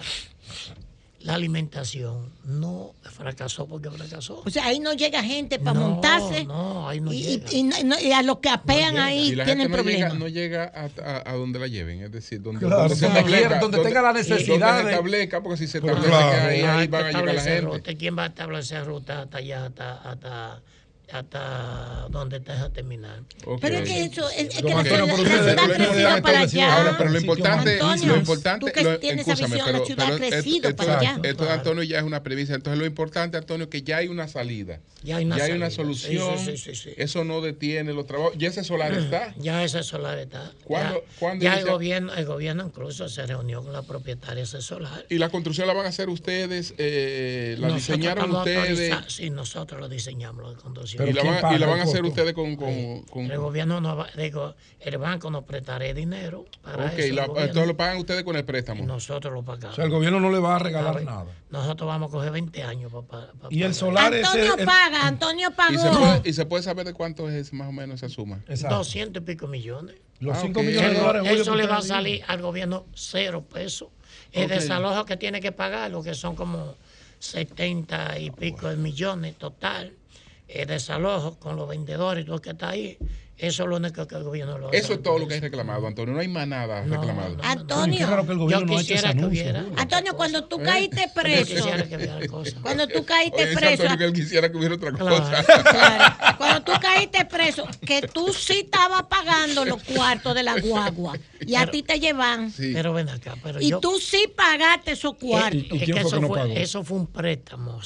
la 1.26 1.34
alimentación, 1.34 2.30
no 2.44 2.92
fracasó 3.02 3.66
porque 3.66 3.90
fracasó. 3.90 4.42
O 4.46 4.50
sea, 4.50 4.66
ahí 4.66 4.78
no 4.78 4.92
llega 4.92 5.22
gente 5.24 5.58
para 5.58 5.78
No, 5.80 5.88
montarse. 5.90 6.44
no, 6.44 6.88
ahí 6.88 7.00
no 7.00 7.12
y, 7.12 7.22
llega. 7.22 7.46
y- 7.52 8.06
y 8.08 8.12
a 8.12 8.22
los 8.22 8.38
que 8.38 8.48
apean 8.48 8.96
ahí 8.96 9.30
y 9.30 9.34
la 9.34 9.44
tienen 9.44 9.68
gente 9.68 9.82
no 9.82 9.90
llega, 9.90 10.08
problemas. 10.08 10.18
no 10.20 10.28
llega 10.28 10.72
a, 10.72 10.84
a- 11.05 11.30
a 11.30 11.34
donde 11.34 11.58
la 11.58 11.66
lleven, 11.66 12.02
es 12.02 12.12
decir, 12.12 12.40
donde, 12.40 12.60
Claro, 12.60 12.78
donde 12.82 12.94
se 12.94 13.05
donde 13.06 13.18
establezca, 13.18 13.48
quiera, 13.48 13.60
donde 13.60 13.78
tenga 13.80 14.02
la 14.02 14.12
necesidad 14.12 14.76
Donde 14.76 14.90
establezca, 14.92 15.42
porque 15.42 15.56
si 15.58 15.66
se 15.66 15.78
establece 15.78 16.08
claro. 16.08 16.30
que 16.30 16.36
ahí, 16.36 16.60
ahí 16.62 16.86
van 16.86 17.05
a 17.05 17.06
llegar 17.08 17.24
la 17.34 17.42
gente. 17.42 17.60
ruta. 17.60 17.94
¿Quién 17.96 18.16
va 18.18 18.22
a 18.22 18.26
establecer 18.26 18.84
ruta 18.86 19.22
hasta 19.22 19.38
allá, 19.38 19.66
hasta, 19.66 19.94
hasta 20.10 20.62
hasta 21.12 22.06
donde 22.10 22.40
te 22.40 22.52
deja 22.52 22.70
terminar. 22.70 23.22
Pero 23.60 23.78
es 23.78 23.88
que 23.88 24.04
eso, 24.04 24.28
es, 24.30 24.48
es 24.56 24.62
que 24.62 24.62
la, 24.70 24.76
la- 24.76 24.82
pero 24.82 25.06
la 25.06 25.14
ciudad 25.16 25.58
ha 25.58 25.66
crecido 25.68 26.22
para 26.22 26.40
allá. 26.40 26.76
Ahora, 26.76 26.98
pero 26.98 27.10
lo 27.10 27.18
importante, 27.20 27.72
Antonio, 27.74 28.06
lo 28.06 28.16
importante, 28.16 28.66
tú 28.66 28.72
que 28.72 28.82
lo- 28.82 28.98
tienes 28.98 29.20
esa 29.28 29.32
excúsame, 29.32 29.54
visión, 29.54 29.66
pero- 29.66 29.78
la 29.78 29.86
ciudad 29.86 30.06
ha 30.06 30.18
pero 30.18 30.30
crecido 30.30 30.68
esto, 30.68 30.76
para 30.84 30.98
allá. 30.98 31.20
esto 31.22 31.44
de 31.44 31.50
Antonio 31.50 31.82
ya 31.84 31.98
es 31.98 32.04
una 32.04 32.22
premisa. 32.22 32.54
Entonces, 32.54 32.78
lo 32.78 32.86
importante, 32.86 33.36
Antonio, 33.36 33.68
que 33.70 33.82
ya 33.82 33.98
hay 33.98 34.08
una 34.08 34.28
salida. 34.28 34.80
Ya 35.02 35.16
hay 35.16 35.24
una 35.26 35.36
salida. 35.38 35.70
solución. 35.70 36.38
Sí, 36.38 36.44
sí, 36.44 36.56
sí, 36.56 36.74
sí, 36.74 36.82
sí. 36.90 36.94
Eso 36.96 37.24
no 37.24 37.40
detiene 37.40 37.92
los 37.92 38.06
trabajos. 38.06 38.34
Ya 38.36 38.48
ese 38.48 38.64
solar 38.64 38.92
está. 38.94 39.34
Ya 39.38 39.62
ese 39.62 39.82
solar 39.82 40.18
está. 40.18 40.50
¿Cuándo- 40.64 41.00
ya 41.04 41.18
cuándo 41.18 41.44
ya 41.44 41.58
el 41.58 41.66
gobierno, 41.66 42.14
el 42.14 42.24
gobierno 42.24 42.64
incluso 42.66 43.08
se 43.08 43.24
reunió 43.26 43.62
con 43.62 43.72
la 43.72 43.82
propietaria 43.82 44.36
de 44.36 44.42
ese 44.42 44.60
solar. 44.60 45.06
Y 45.08 45.18
la 45.18 45.28
construcción 45.28 45.66
la 45.68 45.74
van 45.74 45.86
a 45.86 45.90
hacer 45.90 46.08
ustedes, 46.08 46.74
eh, 46.78 47.56
la 47.58 47.68
Nosotros 47.68 47.86
diseñaron 47.98 48.30
ustedes. 48.34 48.94
Sí, 49.08 49.30
nosotros 49.30 49.80
lo 49.80 49.88
diseñamos, 49.88 50.52
la 50.52 50.58
construcción. 50.60 50.95
Y 51.05 51.12
la, 51.12 51.23
van, 51.23 51.55
y 51.55 51.58
la 51.58 51.66
van 51.66 51.81
a 51.81 51.83
hacer 51.84 52.05
ustedes 52.05 52.33
con. 52.33 52.57
con, 52.57 53.02
con- 53.02 53.31
El 53.31 53.39
gobierno 53.39 53.81
no 53.81 53.97
va, 53.97 54.07
digo, 54.16 54.55
el 54.81 54.99
banco 54.99 55.31
nos 55.31 55.44
prestará 55.44 55.92
dinero 55.92 56.44
para 56.62 56.86
ok, 56.86 56.92
eso. 56.99 57.15
gobierno. 57.15 57.41
entonces 57.41 57.66
lo 57.66 57.76
pagan 57.76 57.99
ustedes 57.99 58.23
con 58.25 58.36
el 58.36 58.44
préstamo. 58.44 58.84
Nosotros 58.84 59.33
lo 59.34 59.42
pagamos. 59.42 59.73
O 59.73 59.76
sea, 59.76 59.84
el 59.84 59.91
gobierno 59.91 60.20
no 60.20 60.31
le 60.31 60.39
va 60.39 60.57
a 60.57 60.58
regalar 60.58 61.02
nada. 61.02 61.26
Nosotros 61.50 61.86
vamos 61.89 62.08
a 62.10 62.12
coger 62.12 62.33
20 62.33 62.62
años 62.62 62.92
para 63.08 63.28
Y 63.50 63.62
el 63.62 63.75
solar 63.75 64.12
Antonio 64.15 64.44
ese. 64.52 64.60
el- 64.60 64.66
paga, 64.66 65.07
Antonio 65.07 65.49
Y 65.70 65.76
se, 65.76 65.83
pagó. 65.89 65.99
puede, 65.99 66.20
y 66.25 66.33
se 66.33 66.47
puede 66.47 66.62
saber 66.62 66.86
de 66.86 66.92
cuánto 66.94 67.28
es 67.28 67.52
más 67.52 67.68
o 67.68 67.73
menos 67.73 68.02
esa 68.02 68.08
suma. 68.08 68.41
200 68.49 69.23
y 69.23 69.25
pico 69.26 69.47
millones. 69.47 69.97
Los 70.18 70.36
Ah, 70.36 70.41
5 70.42 70.60
ok. 70.60 70.66
millones 70.66 70.91
de 70.91 70.97
Eso- 70.97 71.07
dólares. 71.07 71.41
Eso 71.41 71.55
le 71.57 71.66
va 71.66 71.76
a 71.76 71.83
salir 71.83 72.23
al 72.26 72.41
gobierno 72.41 72.86
cero 72.94 73.44
pesos. 73.52 73.89
El 74.33 74.44
Ok. 74.47 74.50
desalojo 74.58 75.05
que 75.05 75.16
tiene 75.16 75.41
que 75.41 75.52
pagar, 75.52 75.91
lo 75.91 76.02
que 76.02 76.15
son 76.15 76.34
como 76.36 76.75
70 77.18 78.18
y 78.18 78.31
pico 78.31 78.68
de 78.68 78.76
millones 78.76 79.36
total. 79.36 79.92
El 80.49 80.68
desalojo 80.68 81.39
con 81.39 81.57
los 81.57 81.68
vendedores 81.68 82.23
y 82.23 82.26
todo 82.26 82.36
lo 82.36 82.42
que 82.42 82.50
está 82.50 82.70
ahí. 82.70 82.99
Eso 83.39 83.65
es 83.65 83.68
lo 83.68 83.76
único 83.76 84.07
que 84.08 84.15
el 84.15 84.23
gobierno 84.25 84.57
lo 84.57 84.73
Eso 84.73 84.94
es 84.94 85.02
todo 85.02 85.18
lo 85.18 85.28
que 85.28 85.34
hay 85.34 85.41
reclamado, 85.41 85.86
Antonio. 85.86 86.15
No 86.15 86.20
hay 86.20 86.28
más 86.28 86.49
nada 86.49 86.83
reclamado. 86.84 87.36
Antonio, 87.42 88.08
Yo 88.49 88.65
quisiera 88.65 89.12
que 89.12 89.25
hubiera. 89.26 89.62
Antonio, 89.76 90.16
cuando 90.16 90.44
tú 90.44 90.58
¿Eh? 90.60 90.62
caíste 90.65 91.02
Yo 91.15 91.20
preso, 91.23 91.55
quisiera 91.55 91.86
que 91.86 91.97
hubiera 91.97 92.26
cosas. 92.28 92.55
cuando 92.62 92.89
tú 92.89 93.05
caíste 93.05 93.44
Oye, 93.44 93.55
preso, 93.55 93.83
Antonio 93.83 93.99
que 93.99 94.05
él 94.05 94.12
quisiera 94.15 94.50
que 94.50 94.57
hubiera 94.57 94.75
otra 94.76 94.91
Claro, 94.92 95.16
cosa. 95.18 96.34
cuando 96.39 96.62
tú 96.62 96.73
caíste 96.81 97.25
preso, 97.26 97.68
que 97.84 98.02
tú 98.08 98.33
sí 98.33 98.60
estabas 98.60 99.02
pagando 99.02 99.66
los 99.66 99.83
cuartos 99.83 100.34
de 100.34 100.42
la 100.42 100.58
guagua 100.58 101.18
y 101.41 101.57
a 101.57 101.60
Pero- 101.60 101.73
ti 101.73 101.83
te 101.83 102.00
llevan. 102.00 102.50
Pero 102.57 102.94
ven 102.94 103.10
acá, 103.10 103.34
pero 103.42 103.60
Y 103.60 103.68
yo. 103.68 103.81
tú 103.81 103.99
sí 104.00 104.33
pagaste 104.34 104.92
esos 104.92 105.15
cuartos. 105.16 105.62
Es 105.73 105.84
que 105.84 106.00
eso, 106.00 106.23
fue, 106.23 106.62
eso 106.62 106.83
fue 106.84 106.97
un 106.97 107.07
préstamo. 107.08 107.81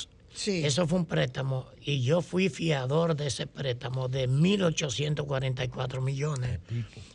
Eso 0.49 0.87
fue 0.87 0.99
un 0.99 1.07
préstamo 1.07 1.67
y 1.85 2.03
yo 2.03 2.23
fui 2.23 2.49
fiador 2.49 3.15
de 3.17 3.27
ese 3.27 3.47
préstamo 3.47 4.09
de 4.09 4.29
1.844 4.29 6.01
millones. 6.01 6.61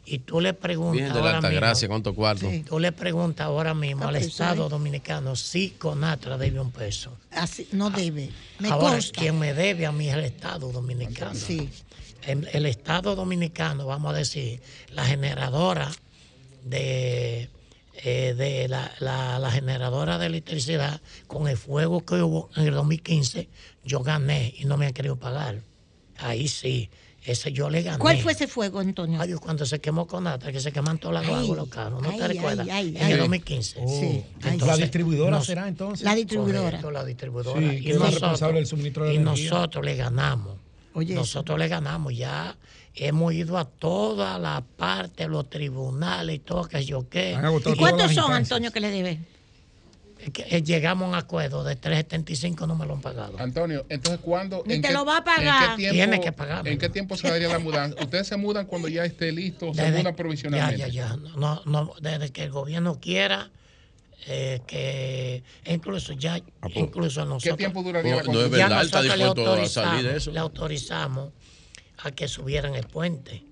Y 0.06 0.20
tú 0.20 0.40
le 0.42 0.54
preguntas 0.54 1.02
Bien 1.02 1.14
de 1.14 1.20
la 1.22 1.26
ahora 1.38 1.42
mismo, 1.42 1.56
gracia, 1.56 1.88
¿cuántos 1.88 2.14
cuartos? 2.14 2.52
tú 2.68 2.80
le 2.80 2.92
preguntas 2.92 3.46
ahora 3.48 3.74
mismo 3.74 4.04
Ah, 4.06 4.10
al 4.10 4.18
Estado 4.18 4.66
es- 4.66 4.70
dominicano 4.70 5.36
si 5.36 5.72
Conatra 5.72 6.38
debe 6.38 6.60
un 6.60 6.72
peso. 6.72 7.18
Así, 7.32 7.68
no 7.72 7.90
debe. 7.90 8.30
Me 8.60 8.70
ahora, 8.70 8.92
consta. 8.92 9.20
quien 9.20 9.40
me 9.40 9.54
debe 9.54 9.86
a 9.86 9.92
mí 9.92 10.08
es 10.10 10.16
el 10.16 10.26
Estado 10.26 10.72
dominicano. 10.72 11.34
Sí. 11.36 11.70
El, 12.24 12.48
el 12.54 12.66
Estado 12.66 13.16
dominicano, 13.16 13.86
vamos 13.88 14.14
a 14.14 14.18
decir, 14.18 14.62
la 14.94 15.06
generadora 15.06 15.92
de, 16.64 17.50
eh, 18.04 18.34
de 18.36 18.68
la, 18.68 18.92
la- 19.00 19.40
la 19.40 19.52
generadora 19.52 20.18
de 20.18 20.26
electricidad, 20.28 21.02
con 21.28 21.48
el 21.48 21.58
fuego 21.58 22.06
que 22.06 22.16
hubo 22.22 22.50
en 22.56 22.68
el 22.68 22.74
2015, 22.74 23.48
yo 23.84 24.02
gané 24.02 24.54
y 24.58 24.66
no 24.66 24.78
me 24.78 24.86
han 24.88 24.94
querido 24.94 25.16
pagar. 25.18 25.62
Ahí 26.18 26.48
sí, 26.48 26.90
ese 27.24 27.52
yo 27.52 27.70
le 27.70 27.82
gané. 27.82 27.98
¿Cuál 28.00 28.18
fue 28.20 28.32
ese 28.34 28.48
fuego, 28.48 28.80
Antonio? 28.80 29.20
Ay, 29.22 29.34
cuando 29.34 29.66
se 29.66 29.80
quemó 29.82 30.08
Conatra, 30.08 30.52
que 30.52 30.60
se 30.60 30.72
queman 30.72 30.98
todas 30.98 31.26
las 31.26 31.28
guaguas 31.48 31.68
carros, 31.70 32.02
¿no 32.02 32.10
ay, 32.10 32.18
te 32.20 32.28
recuerdas? 32.28 32.68
ay, 32.70 32.96
ay, 32.96 32.98
en 32.98 33.04
ay. 33.06 33.12
el 33.14 33.18
2015. 33.20 33.80
Oh. 33.82 33.88
Sí. 34.00 34.24
La 34.66 34.78
distribuidora 34.78 35.32
nos- 35.32 35.46
será 35.46 35.68
entonces. 35.68 36.04
La 36.06 36.16
distribuidora. 36.16 36.64
Correcto, 36.70 36.92
la 36.92 37.04
distribuidora. 37.04 37.60
Sí, 37.60 37.66
y 37.66 37.88
nosotros, 37.90 38.12
responsable 38.14 38.60
del 38.60 38.68
suministro 38.68 39.06
de 39.06 39.14
y 39.14 39.18
energía. 39.18 39.50
nosotros 39.50 39.84
le 39.86 39.96
ganamos. 39.96 40.58
Oye, 40.96 41.14
nosotros 41.14 41.60
le 41.60 41.68
ganamos. 41.68 42.16
Ya 42.16 42.56
hemos 42.96 43.34
ido 43.34 43.58
a 43.58 43.66
toda 43.66 44.40
la 44.40 44.64
parte, 44.78 45.28
los 45.28 45.50
tribunales 45.50 46.38
y 46.38 46.40
todo 46.40 46.68
que 46.68 46.84
yo 46.84 47.08
qué. 47.10 47.32
¿Y 47.34 47.62
todas 47.62 47.78
cuántos 47.78 48.08
las 48.08 48.16
son, 48.16 48.24
instancias. 48.24 48.34
Antonio, 48.52 48.72
que 48.72 48.80
le 48.80 48.90
debe? 48.90 49.20
Eh, 50.48 50.64
llegamos 50.64 51.06
a 51.06 51.10
un 51.10 51.16
acuerdo 51.16 51.64
de 51.64 51.76
375, 51.76 52.66
no 52.66 52.76
me 52.76 52.86
lo 52.88 52.94
han 52.94 53.02
pagado. 53.02 53.38
Antonio, 53.38 53.86
entonces, 53.90 54.20
¿cuándo? 54.24 54.64
Ni 54.66 54.76
en 54.76 54.82
te 54.82 54.88
qué- 54.88 54.94
lo 54.94 55.06
va 55.06 55.18
a 55.18 55.18
en 55.20 55.24
qué 55.24 55.30
pagar. 55.36 55.76
tiempo- 55.76 55.94
Tiene 55.94 56.20
que 56.22 56.32
pagarme. 56.32 56.72
¿En 56.72 56.80
qué 56.80 56.90
tiempo 56.90 57.16
se 57.18 57.28
daría 57.30 57.48
la 57.50 57.60
mudanza? 57.60 58.02
¿Ustedes 58.02 58.26
se 58.28 58.36
mudan 58.38 58.66
cuando 58.66 58.88
ya 58.88 59.06
esté 59.06 59.32
listo 59.32 59.70
o 59.70 59.74
se 59.76 59.84
Desde- 59.84 59.98
mudan 60.00 60.16
provisionalmente? 60.16 60.78
Ya, 60.80 60.88
ya, 60.88 61.10
ya. 61.10 61.18
No, 61.38 61.62
no, 61.66 61.94
desde 62.02 62.32
que 62.32 62.44
el 62.46 62.52
gobierno 62.52 63.00
quiera, 63.00 63.52
eh, 64.28 64.62
que 64.66 65.44
incluso 65.66 66.14
ya, 66.14 66.40
incluso 66.74 67.24
nosotros. 67.26 67.58
tiempo 67.58 67.84
duraría 67.84 68.16
la 68.18 68.24
no 68.24 68.42
es 68.42 68.52
ya 68.52 68.58
verdad, 68.68 68.80
él 68.82 68.86
está 68.88 69.02
dispuesto 69.02 69.52
a 69.54 69.68
salir 69.68 70.04
de 70.04 70.10
autorizamos- 70.12 70.16
eso. 70.18 70.32
Le 70.32 70.40
autorizamos 70.40 71.34
a 72.00 72.12
que 72.12 72.28
subieran 72.28 72.76
el 72.76 72.86
puente. 72.88 73.44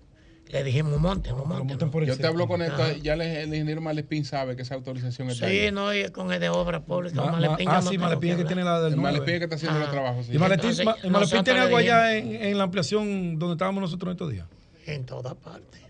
Le 0.50 0.64
dijimos, 0.64 1.00
monten, 1.00 1.36
no 1.36 1.46
monten. 1.46 1.80
Yo 2.06 2.16
te 2.18 2.28
hablo 2.28 2.48
con 2.48 2.62
esto, 2.62 2.76
Ajá. 2.84 2.94
ya 3.02 3.14
el, 3.16 3.22
el 3.22 3.48
ingeniero 3.48 3.82
Malespín 3.82 4.24
sabe 4.24 4.56
que 4.56 4.62
esa 4.62 4.76
autorización 4.76 5.30
está 5.32 5.48
Sí, 5.50 5.60
ahí. 5.60 5.72
no, 5.72 5.92
y 5.96 6.10
con 6.12 6.32
el 6.32 6.40
de 6.40 6.50
obra 6.50 6.80
pública. 6.82 7.16
Ma- 7.22 7.26
ma- 7.26 7.32
Malepín, 7.40 7.70
ah, 7.70 7.82
no 7.82 7.90
sí, 7.90 7.96
es 7.96 8.38
que 8.38 8.46
tiene 8.46 8.64
la 8.64 8.80
del 8.82 8.94
El. 8.94 9.00
Malespín 9.00 9.34
es 9.34 9.40
que 9.40 9.44
está 9.46 9.56
haciendo 9.56 9.78
Ah. 9.78 9.82
los 9.82 9.92
trabajos. 9.92 10.26
sí. 10.28 10.34
Y 10.36 10.38
Maletín, 10.38 10.70
Entonces, 10.70 10.86
Ma- 10.86 11.44
tiene 11.44 11.60
algo 11.60 11.78
allá 11.78 12.16
en, 12.16 12.36
en 12.36 12.58
la 12.58 12.66
ampliación 12.66 13.40
donde 13.40 13.54
estábamos 13.54 13.82
nosotros 13.82 14.10
en 14.10 14.12
estos 14.12 14.32
días. 14.32 14.46
En 14.86 15.06
todas 15.08 15.34
partes. 15.36 15.82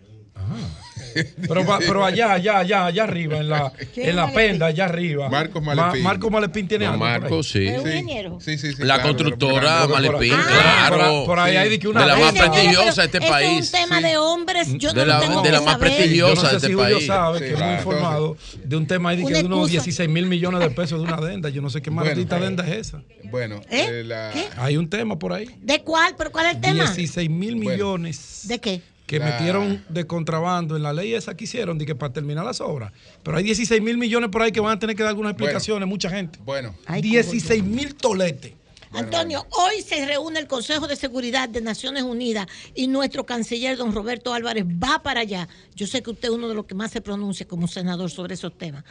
Pero, 1.48 1.64
pero 1.80 2.04
allá, 2.04 2.34
allá, 2.34 2.58
allá, 2.60 2.86
allá 2.88 3.04
arriba, 3.04 3.38
en 3.38 3.48
la, 3.50 3.72
¿Quién 3.94 4.10
en 4.10 4.16
la 4.16 4.32
penda, 4.34 4.66
allá 4.68 4.86
arriba. 4.86 5.30
Marcos 5.30 5.62
Ma- 5.62 5.76
Malepín. 5.76 6.04
Marcos 6.04 6.32
Malepín 6.32 6.68
tiene 6.68 6.86
por 6.86 6.94
ahí. 6.96 7.00
Marcos, 7.00 7.50
sí. 7.50 7.68
¿Es 7.68 7.78
un 7.80 7.84
Sí. 7.86 7.98
ingeniero? 7.98 8.38
Sí, 8.42 8.58
sí, 8.58 8.72
sí. 8.74 8.82
La 8.84 8.96
claro, 8.96 9.10
constructora 9.10 9.82
pero- 9.86 9.96
pero- 9.96 10.12
Malepín, 10.14 10.34
Ah, 10.36 10.86
claro. 10.88 11.12
por, 11.20 11.26
por 11.28 11.40
ahí 11.40 11.56
hay 11.56 11.70
de 11.70 11.78
que 11.80 11.88
una 11.88 12.02
de 12.02 12.08
la 12.08 12.16
más 12.18 12.34
prestigiosa 12.34 13.02
de 13.02 13.06
este 13.06 13.22
país. 13.22 13.60
Es 13.60 13.74
un 13.74 13.80
tema 13.90 14.02
de 14.02 14.18
hombres. 14.18 14.68
Yo 14.78 14.92
De 14.94 15.02
no 15.02 15.06
la- 15.06 15.16
lo 15.16 15.22
tengo 15.22 15.42
de 15.42 15.50
que 15.50 15.52
la 15.52 15.62
más 15.62 15.74
saber. 15.76 15.94
prestigiosa. 15.94 16.34
Yo 16.34 16.36
no 16.36 16.42
sé 16.42 16.48
de 16.50 16.56
este 16.56 16.68
si 16.68 16.74
Julio 16.74 16.96
país. 16.96 17.08
sabe 17.08 17.38
Sí, 17.40 17.44
que 17.46 17.52
es 17.52 17.60
muy 17.60 17.60
claro. 17.68 17.78
informado 17.78 18.38
de 18.64 18.76
un 18.76 18.88
tema 18.88 19.10
ahí 19.12 19.18
de, 19.18 19.26
que 19.26 19.34
de 19.34 19.40
unos 19.46 19.58
excusa. 19.60 19.72
16 19.72 20.10
mil 20.10 20.26
millones 20.26 20.60
de 20.62 20.70
pesos 20.72 21.00
de 21.00 21.06
una 21.08 21.16
adenda. 21.18 21.50
Yo 21.50 21.62
no 21.62 21.70
sé 21.70 21.82
qué 21.82 21.92
Bueno. 21.92 22.10
maldita 22.10 22.38
adenda 22.38 22.68
es 22.68 22.88
esa. 22.88 23.02
Bueno, 23.26 23.62
¿Eh? 23.70 24.04
eh. 24.10 24.48
Hay 24.58 24.78
un 24.78 24.90
tema 24.90 25.20
por 25.20 25.32
ahí. 25.34 25.48
¿De 25.62 25.82
cuál? 25.84 26.16
¿Pero 26.18 26.32
cuál 26.32 26.48
es 26.48 26.56
el 26.56 26.62
tema? 26.62 26.74
16 26.86 27.30
mil 27.30 27.56
Bueno. 27.56 27.70
millones 27.72 28.42
¿De 28.48 28.60
qué? 28.60 28.82
Que 29.14 29.20
metieron 29.20 29.86
de 29.90 30.08
contrabando 30.08 30.76
en 30.76 30.82
la 30.82 30.92
ley 30.92 31.14
esa 31.14 31.38
que 31.38 31.44
hicieron 31.44 31.78
de 31.78 31.86
que 31.86 31.94
para 31.94 32.12
terminar 32.12 32.44
las 32.44 32.62
obras. 32.62 32.92
Pero 33.22 33.38
hay 33.38 33.44
16 33.44 33.80
mil 33.80 33.98
millones 33.98 34.32
por 34.32 34.42
ahí 34.42 34.52
que 34.52 34.60
van 34.60 34.78
a 34.78 34.80
tener 34.80 34.96
que 34.96 35.04
dar 35.04 35.12
algunas 35.12 35.34
explicaciones, 35.34 35.88
mucha 35.88 36.10
gente. 36.10 36.40
bueno, 36.44 36.74
Ay, 36.88 37.04
16 37.04 37.64
mil 37.64 37.94
toletes. 37.94 38.54
Antonio, 38.92 39.46
hoy 39.52 39.82
se 39.82 40.04
reúne 40.06 40.40
el 40.40 40.48
Consejo 40.48 40.88
de 40.88 40.96
Seguridad 40.96 41.48
de 41.48 41.62
Naciones 41.62 42.04
Unidas 42.04 42.48
y 42.74 42.88
nuestro 42.88 43.24
canciller, 43.26 43.78
don 43.78 43.94
Roberto 43.94 44.34
Álvarez, 44.34 44.66
va 44.66 45.02
para 45.02 45.22
allá. 45.22 45.48
Yo 45.76 45.86
sé 45.86 46.02
que 46.02 46.12
usted 46.12 46.30
es 46.30 46.34
uno 46.34 46.48
de 46.48 46.56
los 46.56 46.66
que 46.66 46.76
más 46.76 46.92
se 46.92 47.02
pronuncia 47.02 47.48
como 47.48 47.68
senador 47.68 48.10
sobre 48.10 48.34
esos 48.34 48.58
temas. 48.58 48.84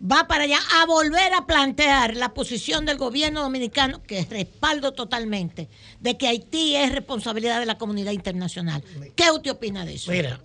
Va 0.00 0.28
para 0.28 0.44
allá 0.44 0.58
a 0.80 0.86
volver 0.86 1.32
a 1.32 1.46
plantear 1.46 2.16
la 2.16 2.34
posición 2.34 2.84
del 2.84 2.98
gobierno 2.98 3.42
dominicano, 3.42 4.02
que 4.02 4.24
respaldo 4.26 4.92
totalmente, 4.92 5.70
de 6.00 6.18
que 6.18 6.28
Haití 6.28 6.76
es 6.76 6.92
responsabilidad 6.92 7.60
de 7.60 7.66
la 7.66 7.78
comunidad 7.78 8.12
internacional. 8.12 8.84
¿Qué 9.14 9.30
usted 9.30 9.52
opina 9.52 9.86
de 9.86 9.94
eso? 9.94 10.10
Mira, 10.10 10.40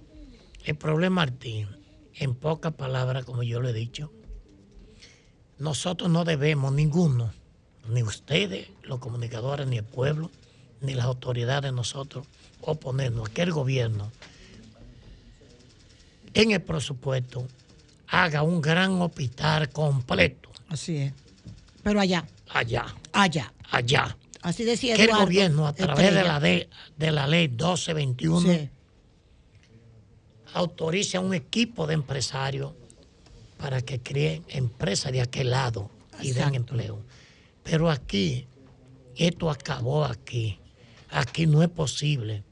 el 0.64 0.76
problema, 0.76 1.16
Martín, 1.16 1.68
en 2.16 2.34
pocas 2.34 2.74
palabras, 2.74 3.26
como 3.26 3.44
yo 3.44 3.60
lo 3.60 3.68
he 3.68 3.74
dicho, 3.74 4.12
nosotros 5.60 6.10
no 6.10 6.24
debemos, 6.24 6.72
ninguno, 6.72 7.34
ni 7.90 8.04
ustedes, 8.04 8.70
los 8.84 9.00
comunicadores, 9.00 9.68
ni 9.68 9.78
el 9.78 9.84
pueblo, 9.84 10.32
ni 10.80 10.94
las 10.94 11.06
autoridades, 11.06 11.74
nosotros, 11.74 12.26
oponernos 12.62 13.30
a 13.30 13.34
que 13.34 13.42
el 13.42 13.52
gobierno, 13.52 14.12
en 16.34 16.52
el 16.52 16.62
presupuesto, 16.62 17.46
haga 18.12 18.44
un 18.44 18.62
gran 18.62 19.02
hospital 19.02 19.70
completo 19.70 20.50
Así 20.70 20.98
es. 20.98 21.14
Pero 21.84 22.00
allá, 22.00 22.26
allá, 22.50 22.86
allá. 23.14 23.52
allá. 23.72 24.18
Así 24.42 24.64
decía 24.64 24.96
Que 24.96 25.04
el 25.04 25.10
Eduardo. 25.10 25.26
gobierno, 25.26 25.68
a 25.68 25.74
través 25.74 26.14
de 26.14 26.24
la, 26.24 26.40
de, 26.40 26.70
de 26.98 27.12
la 27.12 27.28
ley 27.28 27.48
1221, 27.50 28.42
Sí. 28.42 28.70
autorice 30.54 31.18
a 31.18 31.22
un 31.22 31.34
equipo 31.34 31.88
de 31.88 31.94
empresarios 31.94 32.74
para 33.58 33.82
que 33.82 34.00
creen 34.00 34.44
empresas 34.50 35.12
de 35.12 35.22
aquel 35.22 35.52
lado 35.52 35.90
y 36.22 36.32
den 36.32 36.56
empleo. 36.56 37.02
Pero 37.64 37.90
aquí, 37.90 38.48
esto 39.16 39.50
acabó 39.50 40.06
aquí. 40.06 40.60
Aquí 41.10 41.46
no 41.46 41.62
es 41.62 41.70
posible 41.70 42.44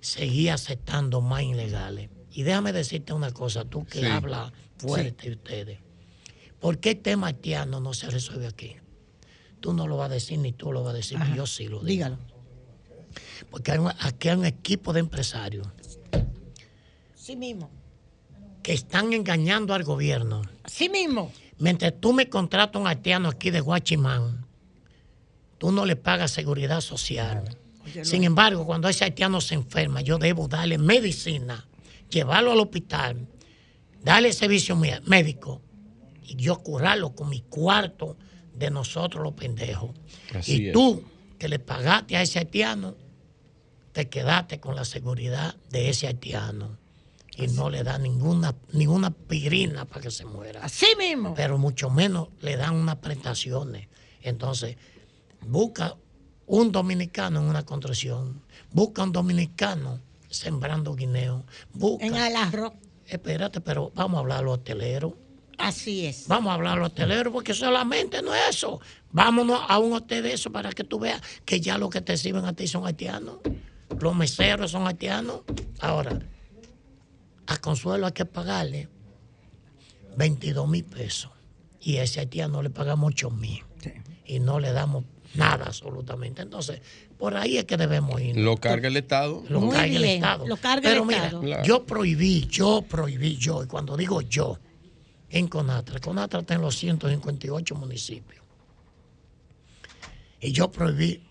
seguir 0.00 0.50
aceptando 0.50 1.20
más 1.20 1.42
ilegales. 1.42 2.10
Y 2.32 2.42
déjame 2.42 2.72
decirte 2.72 3.12
una 3.12 3.30
cosa, 3.32 3.64
tú 3.64 3.84
que 3.86 4.00
Sí. 4.00 4.06
hablas 4.06 4.52
fuerte 4.78 5.30
ustedes. 5.30 5.78
¿Por 6.60 6.78
qué 6.78 6.90
el 6.92 6.98
tema 6.98 7.28
haitiano 7.28 7.80
no 7.80 7.92
se 7.94 8.08
resuelve 8.10 8.46
aquí? 8.46 8.76
Tú 9.60 9.72
no 9.72 9.86
lo 9.86 9.96
vas 9.96 10.10
a 10.10 10.14
decir 10.14 10.38
ni 10.38 10.52
tú 10.52 10.72
lo 10.72 10.82
vas 10.84 10.92
a 10.94 10.96
decir, 10.96 11.16
Ajá. 11.18 11.34
yo 11.34 11.46
sí 11.46 11.64
lo 11.64 11.76
digo. 11.78 11.86
Dígalo. 11.86 12.18
Porque 13.50 13.72
hay 13.72 13.78
un- 13.78 13.92
aquí 14.00 14.28
hay 14.28 14.36
un 14.36 14.44
equipo 14.46 14.92
de 14.92 15.00
empresarios 15.00 15.66
Sí 17.14 17.36
mismo. 17.36 17.70
que 18.62 18.72
están 18.72 19.12
engañando 19.12 19.74
al 19.74 19.84
gobierno. 19.84 20.42
Sí 20.66 20.88
mismo. 20.88 21.32
Mientras 21.58 21.94
tú 22.00 22.12
me 22.12 22.28
contratas 22.28 22.80
un 22.80 22.86
haitiano 22.86 23.28
aquí 23.28 23.50
de 23.50 23.60
Guachimán, 23.60 24.44
tú 25.58 25.72
no 25.72 25.86
le 25.86 25.96
pagas 25.96 26.30
seguridad 26.32 26.80
social. 26.80 27.56
Sin 28.02 28.24
embargo, 28.24 28.66
cuando 28.66 28.88
ese 28.88 29.04
haitiano 29.04 29.40
se 29.40 29.54
enferma, 29.54 30.00
yo 30.02 30.18
debo 30.18 30.48
darle 30.48 30.76
medicina, 30.78 31.66
llevarlo 32.10 32.52
al 32.52 32.60
hospital, 32.60 33.26
darle 34.06 34.32
servicio 34.32 34.76
mé- 34.76 35.00
médico 35.04 35.60
y 36.22 36.36
yo 36.36 36.62
curarlo 36.62 37.14
con 37.14 37.28
mi 37.28 37.40
cuarto 37.42 38.16
de 38.54 38.70
nosotros 38.70 39.22
los 39.22 39.32
pendejos. 39.34 39.90
Así 40.34 40.62
y 40.62 40.66
es. 40.68 40.72
tú, 40.72 41.02
que 41.38 41.48
le 41.48 41.58
pagaste 41.58 42.16
a 42.16 42.22
ese 42.22 42.38
haitiano, 42.38 42.94
te 43.92 44.08
quedaste 44.08 44.60
con 44.60 44.76
la 44.76 44.84
seguridad 44.84 45.56
de 45.70 45.90
ese 45.90 46.06
haitiano. 46.06 46.78
Y 47.36 47.48
no 47.48 47.68
le 47.68 47.82
da 47.82 47.98
ninguna, 47.98 48.54
ninguna 48.72 49.10
pirina 49.10 49.84
para 49.84 50.00
que 50.00 50.10
se 50.10 50.24
muera. 50.24 50.64
Así 50.64 50.86
mismo. 50.96 51.34
Pero 51.34 51.58
mucho 51.58 51.90
menos 51.90 52.28
le 52.40 52.56
dan 52.56 52.74
unas 52.76 52.96
prestaciones. 52.96 53.88
Entonces, 54.22 54.76
busca 55.46 55.96
un 56.46 56.72
dominicano 56.72 57.40
en 57.40 57.46
una 57.46 57.64
construcción, 57.66 58.40
busca 58.70 59.02
un 59.02 59.12
dominicano 59.12 60.00
sembrando 60.30 60.94
guineo, 60.94 61.44
busca. 61.74 62.06
En 62.06 62.14
el 62.14 62.36
arroz. 62.36 62.72
Espérate, 63.06 63.60
pero 63.60 63.92
vamos 63.94 64.18
a 64.18 64.20
hablar 64.20 64.38
a 64.38 64.42
los 64.42 64.54
hoteleros. 64.54 65.12
Así 65.58 66.06
es. 66.06 66.28
Vamos 66.28 66.50
a 66.50 66.54
hablar 66.54 66.76
a 66.76 66.80
los 66.80 66.88
hoteleros 66.88 67.32
porque 67.32 67.54
solamente 67.54 68.20
no 68.22 68.34
es 68.34 68.50
eso. 68.50 68.80
Vámonos 69.10 69.60
a 69.66 69.78
un 69.78 69.92
hotel 69.94 70.24
de 70.24 70.32
eso 70.32 70.50
para 70.50 70.72
que 70.72 70.84
tú 70.84 70.98
veas 70.98 71.22
que 71.44 71.60
ya 71.60 71.78
los 71.78 71.90
que 71.90 72.00
te 72.00 72.16
sirven 72.16 72.44
a 72.44 72.52
ti 72.52 72.66
son 72.66 72.86
haitianos. 72.86 73.38
Los 73.98 74.14
meseros 74.14 74.72
son 74.72 74.86
haitianos. 74.86 75.42
Ahora, 75.80 76.18
a 77.46 77.56
Consuelo 77.58 78.06
hay 78.06 78.12
que 78.12 78.24
pagarle 78.24 78.88
22 80.16 80.68
mil 80.68 80.84
pesos. 80.84 81.30
Y 81.80 81.98
a 81.98 82.02
ese 82.02 82.20
haitiano 82.20 82.62
le 82.62 82.70
pagamos 82.70 83.08
8 83.08 83.30
mil. 83.30 83.64
Y 84.24 84.40
no 84.40 84.58
le 84.58 84.72
damos 84.72 85.04
nada 85.34 85.66
absolutamente. 85.66 86.42
Entonces, 86.42 86.80
por 87.18 87.36
ahí 87.36 87.56
es 87.58 87.64
que 87.64 87.76
debemos 87.76 88.20
ir. 88.20 88.36
Lo 88.36 88.56
carga 88.56 88.88
el 88.88 88.96
Estado. 88.96 89.42
Lo 89.48 89.60
Muy 89.60 89.74
carga 89.74 89.96
el 89.96 90.04
Estado. 90.04 90.46
lo 90.46 90.56
carga 90.56 90.88
el 90.90 90.94
Pero 90.94 91.04
mira, 91.04 91.24
Estado. 91.26 91.40
Claro. 91.42 91.64
yo 91.64 91.86
prohibí, 91.86 92.46
yo 92.48 92.82
prohibí, 92.82 93.36
yo, 93.36 93.62
y 93.62 93.66
cuando 93.66 93.96
digo 93.96 94.20
yo, 94.22 94.58
en 95.30 95.48
Conatra, 95.48 95.98
Conatra 96.00 96.40
está 96.40 96.54
en 96.54 96.60
los 96.62 96.76
158 96.76 97.74
municipios. 97.74 98.44
Y 100.40 100.52
yo 100.52 100.70
prohibí 100.70 101.22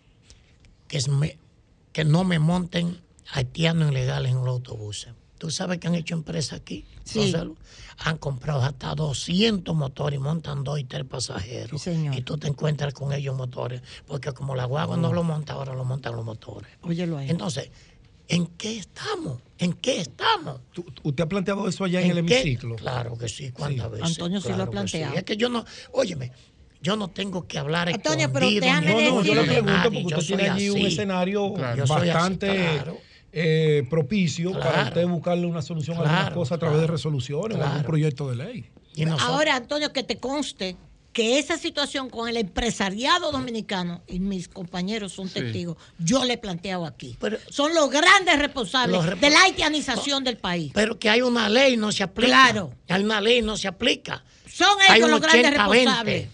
que, 0.88 0.98
es 0.98 1.08
me- 1.08 1.38
que 1.94 2.04
no 2.04 2.24
me 2.24 2.40
monten 2.40 3.00
haitianos 3.32 3.92
ilegales 3.92 4.32
en 4.32 4.40
los 4.40 4.48
autobuses. 4.48 5.14
¿Tú 5.38 5.52
sabes 5.52 5.80
que 5.80 5.88
han 5.88 5.96
hecho 5.96 6.16
empresas 6.16 6.60
aquí? 6.60 6.86
Sí. 7.04 7.20
Gonzalo? 7.20 7.56
Han 8.00 8.18
comprado 8.18 8.62
hasta 8.62 8.94
200 8.94 9.74
motores 9.76 10.18
y 10.18 10.22
montan 10.22 10.64
dos 10.64 10.80
y 10.80 10.84
tres 10.84 11.06
pasajeros. 11.06 11.82
Sí, 11.82 11.92
señor. 11.92 12.16
Y 12.16 12.22
tú 12.22 12.38
te 12.38 12.48
encuentras 12.48 12.94
con 12.94 13.14
ellos 13.14 13.36
motores. 13.36 13.82
Porque 14.06 14.32
como 14.34 14.56
la 14.56 14.66
guagua 14.66 14.98
no 14.98 15.14
lo 15.14 15.24
monta, 15.24 15.54
ahora 15.54 15.74
lo 15.74 15.86
montan 15.86 16.16
los 16.16 16.26
motores. 16.26 16.70
Óyelo 16.82 17.18
ahí. 17.18 17.30
Entonces, 17.30 17.72
¿en 18.28 18.48
qué 18.48 18.78
estamos? 18.80 19.42
¿En 19.58 19.74
qué 19.74 20.02
estamos? 20.02 20.60
¿Usted 21.04 21.24
ha 21.24 21.30
planteado 21.30 21.68
eso 21.68 21.86
allá 21.86 22.02
en, 22.02 22.08
el 22.18 22.26
qué? 22.26 22.40
hemiciclo? 22.42 22.76
Claro 22.76 23.18
que 23.18 23.30
sí, 23.30 23.52
¿cuántas 23.52 23.86
Sí. 23.86 23.92
veces? 23.92 24.08
Antonio 24.08 24.42
sí 24.42 24.48
lo 24.50 24.54
ha 24.54 24.56
Claro 24.58 24.72
que 24.72 24.76
planteado. 24.76 25.16
Es 25.16 25.24
que 25.24 25.38
yo 25.38 25.48
no, 25.50 25.64
óyeme, 25.94 26.32
yo 26.82 26.98
no 26.98 27.08
tengo 27.08 27.48
que 27.48 27.58
hablar 27.58 27.88
Antonio, 27.90 28.30
pero 28.32 28.46
escondido 28.48 28.66
déjame 28.66 28.96
ni 28.96 29.10
No, 29.10 29.16
no, 29.16 29.24
yo 29.24 29.36
le 29.36 29.44
pregunto 29.46 29.84
porque 29.84 30.02
yo 30.10 30.18
usted 30.18 30.28
tiene 30.28 30.50
allí 30.50 30.70
un 30.70 30.78
así. 30.80 30.88
escenario 30.88 31.56
Yo 31.78 31.88
soy 31.88 31.98
así, 32.02 32.08
bastante 32.10 32.54
claro. 32.54 32.98
Eh, 33.38 33.86
propicio 33.90 34.54
para 34.54 34.84
usted 34.86 35.06
buscarle 35.08 35.46
una 35.46 35.62
solución 35.62 35.98
a 35.98 36.02
algunas 36.02 36.32
cosas 36.32 36.56
a 36.56 36.60
través 36.60 36.78
de 36.78 36.84
claro, 36.86 36.94
resoluciones 36.94 37.58
o 37.58 37.64
algún 37.64 37.84
proyecto 37.84 38.30
de 38.30 38.36
ley. 38.38 38.70
Y 38.96 39.04
Ahora, 39.04 39.58
Antonio, 39.58 39.92
que 39.92 40.04
te 40.04 40.18
conste 40.18 40.78
que 41.12 41.38
esa 41.38 41.58
situación 41.58 42.10
con 42.10 42.30
el 42.30 42.38
empresariado 42.38 43.34
dominicano, 43.34 44.02
y 44.08 44.20
mis 44.20 44.48
compañeros 44.48 45.12
son 45.12 45.28
Sí. 45.28 45.36
testigos, 45.42 45.76
yo 46.00 46.24
le 46.24 46.34
he 46.34 46.38
planteado 46.38 46.86
aquí. 46.86 47.18
son 47.50 47.74
los 47.74 47.90
grandes 47.90 48.40
responsables 48.40 49.04
Los 49.06 49.20
de 49.20 49.30
la 49.30 49.42
haitianización 49.44 50.24
del 50.24 50.38
país. 50.38 50.72
Pero 50.74 50.98
que 50.98 51.10
hay 51.10 51.22
una 51.22 51.50
ley, 51.50 51.76
no 51.76 51.92
se 51.92 52.04
aplica. 52.04 52.28
Claro. 52.28 52.72
Hay 52.88 53.04
una 53.04 53.20
ley, 53.20 53.42
no 53.42 53.58
se 53.58 53.68
aplica. 53.68 54.24
Son 54.50 54.78
ellos 54.94 55.10
los 55.10 55.20
grandes 55.20 55.52
80-20. 55.52 55.58
responsables. 55.74 56.28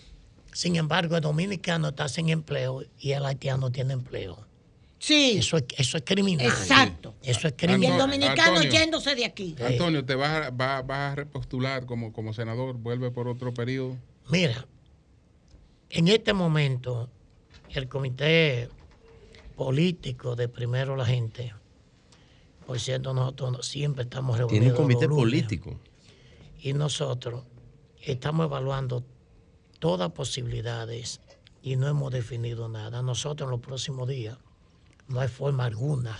Sin 0.53 0.75
embargo, 0.75 1.15
el 1.15 1.21
dominicano 1.23 1.89
está 1.89 2.07
sin 2.09 2.29
empleo 2.29 2.83
y 2.99 3.11
el 3.13 3.25
haitiano 3.25 3.71
tiene 3.71 3.93
empleo. 3.93 4.45
Sí. 5.03 5.37
Eso 5.39 5.57
es, 5.57 5.63
eso 5.77 5.97
es 5.97 6.03
criminal. 6.05 6.45
Exacto. 6.45 7.15
Eso 7.23 7.47
es 7.47 7.53
Y 7.53 7.57
criminal. 7.57 7.93
el 7.93 7.97
dominicano 7.97 8.57
Antonio. 8.57 8.71
yéndose 8.71 9.15
de 9.15 9.25
aquí. 9.25 9.55
Antonio, 9.59 10.05
¿te 10.05 10.13
vas 10.13 10.29
a, 10.45 10.49
va- 10.51 10.83
vas 10.83 11.13
a 11.13 11.15
repostular 11.15 11.87
como, 11.87 12.13
como 12.13 12.33
senador? 12.33 12.75
¿Vuelve 12.77 13.09
por 13.09 13.27
otro 13.27 13.51
periodo? 13.51 13.97
Mira, 14.29 14.67
en 15.89 16.07
este 16.07 16.33
momento, 16.33 17.09
el 17.69 17.89
comité 17.89 18.69
político 19.55 20.35
de 20.35 20.47
Primero 20.47 20.95
la 20.95 21.05
Gente, 21.05 21.51
por 22.67 22.79
cierto, 22.79 23.11
nosotros 23.15 23.65
siempre 23.65 24.03
estamos 24.03 24.37
reunidos. 24.37 24.59
Tiene 24.59 24.71
un 24.71 24.75
comité 24.77 25.07
lunes, 25.07 25.23
político. 25.23 25.79
Y 26.61 26.73
nosotros 26.73 27.43
estamos 28.03 28.45
evaluando 28.45 29.03
todas 29.79 30.11
posibilidades 30.11 31.21
y 31.63 31.75
no 31.75 31.87
hemos 31.87 32.11
definido 32.13 32.69
nada. 32.69 33.01
Nosotros 33.01 33.47
en 33.47 33.51
los 33.51 33.61
próximos 33.61 34.07
días 34.07 34.37
no 35.11 35.19
hay 35.19 35.27
forma 35.27 35.65
alguna, 35.65 36.17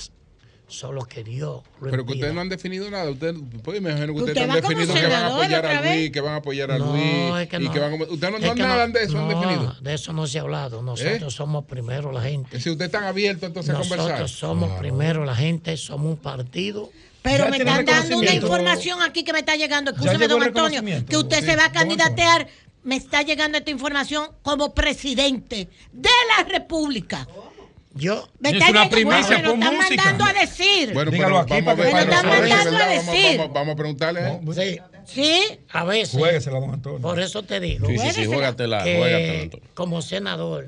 solo 0.68 1.04
que 1.06 1.24
Dios 1.24 1.64
lo 1.82 1.92
Pero 1.92 2.06
que 2.06 2.14
ustedes 2.14 2.34
no 2.34 2.42
han 2.42 2.48
definido 2.50 2.90
nada. 2.90 3.10
Ustedes, 3.12 3.36
pues 3.64 3.78
imagino 3.80 4.06
que 4.08 4.12
Usted 4.12 4.22
ustedes 4.32 4.48
no 4.48 4.54
va 4.54 4.54
han 4.56 4.62
definido 4.62 4.94
que 4.94 5.02
van 5.08 5.24
a 5.24 5.28
apoyar 5.28 5.66
a. 5.66 5.82
Luis, 5.82 6.12
que 6.12 6.22
van 6.22 6.34
a 6.34 6.38
apoyar 6.38 6.72
a 6.72 6.78
No, 6.78 6.92
Luis. 6.94 7.42
es 7.44 7.50
que 7.50 7.56
y 7.58 7.60
no. 7.60 7.72
que 7.74 7.80
van 7.80 7.92
a- 7.94 7.96
Ustedes 7.96 8.32
no, 8.32 8.38
Es 8.38 8.44
no, 8.46 8.56
que 8.56 8.62
nada 8.62 8.88
de 8.88 9.04
eso 9.04 9.18
han 9.20 9.28
no, 9.28 9.40
definido. 9.42 9.76
De 9.82 9.94
eso 9.94 10.14
no 10.14 10.28
se 10.28 10.38
ha 10.40 10.42
hablado. 10.42 10.82
Nosotros 10.82 11.34
¿Eh? 11.34 11.36
somos 11.36 11.66
primero 11.66 12.12
la 12.14 12.22
gente. 12.22 12.60
Si 12.62 12.70
ustedes 12.70 12.88
están 12.88 13.04
abiertos 13.04 13.44
entonces 13.48 13.74
a 13.76 13.80
conversar. 13.80 14.08
Nosotros 14.12 14.32
somos 14.32 14.80
primero 14.80 15.26
la 15.26 15.36
gente, 15.36 15.76
somos 15.78 16.08
un 16.08 16.18
partido. 16.18 16.90
Pero 17.22 17.44
Ya 17.44 17.50
me 17.52 17.58
están 17.58 17.86
dando 17.86 18.18
una 18.18 18.34
información 18.34 19.02
aquí 19.02 19.24
que 19.24 19.34
me 19.34 19.40
está 19.40 19.56
llegando. 19.56 19.92
Escúcheme, 19.92 20.28
don 20.28 20.42
Antonio, 20.42 20.82
que 21.08 21.18
usted 21.18 21.40
Sí, 21.42 21.46
se 21.48 21.56
va 21.56 21.66
a 21.66 21.72
candidatear. 21.72 22.48
Me 22.84 22.96
está 22.96 23.22
llegando 23.22 23.60
esta 23.60 23.70
información 23.70 24.30
como 24.42 24.74
presidente 24.74 25.70
de 25.94 26.10
la 26.36 26.46
República. 26.50 27.28
Yo. 27.94 28.28
Me 28.40 28.52
Es 28.52 28.70
una 28.70 28.90
primicia, 28.90 29.44
pon 29.44 29.62
están 29.62 29.76
música. 29.76 30.04
mandando 30.06 30.26
a 30.26 30.34
decir. 30.34 30.94
Bueno, 30.94 31.12
Dígalo 31.12 31.46
pero 31.46 31.58
aquí 31.58 31.66
vamos 31.66 31.66
para 31.66 31.84
a 31.84 31.86
que 31.88 31.94
Me 31.94 32.02
están 32.02 32.24
vamos 32.26 32.38
a 32.38 32.42
ver, 32.42 32.50
mandando 32.50 32.84
a 32.84 32.88
decir. 32.88 33.38
Vamos, 33.38 33.54
vamos 33.54 33.74
a 33.74 33.76
preguntarle. 33.76 34.20
a 34.22 34.30
él. 34.32 34.40
Sí. 34.56 34.80
Sí. 35.06 35.60
A 35.70 35.84
veces. 35.84 36.20
Juéguesela, 36.20 36.60
don 36.60 36.74
Antonio. 36.74 37.02
Por 37.02 37.20
eso 37.20 37.44
te 37.44 37.60
digo. 37.60 37.88
Sí, 37.88 37.98
sí, 37.98 38.12
sí, 38.12 38.26
juégatela, 38.26 38.84
que 38.84 38.98
juégatela, 38.98 39.42
Antonio. 39.44 39.68
Como 39.74 40.02
senador, 40.02 40.68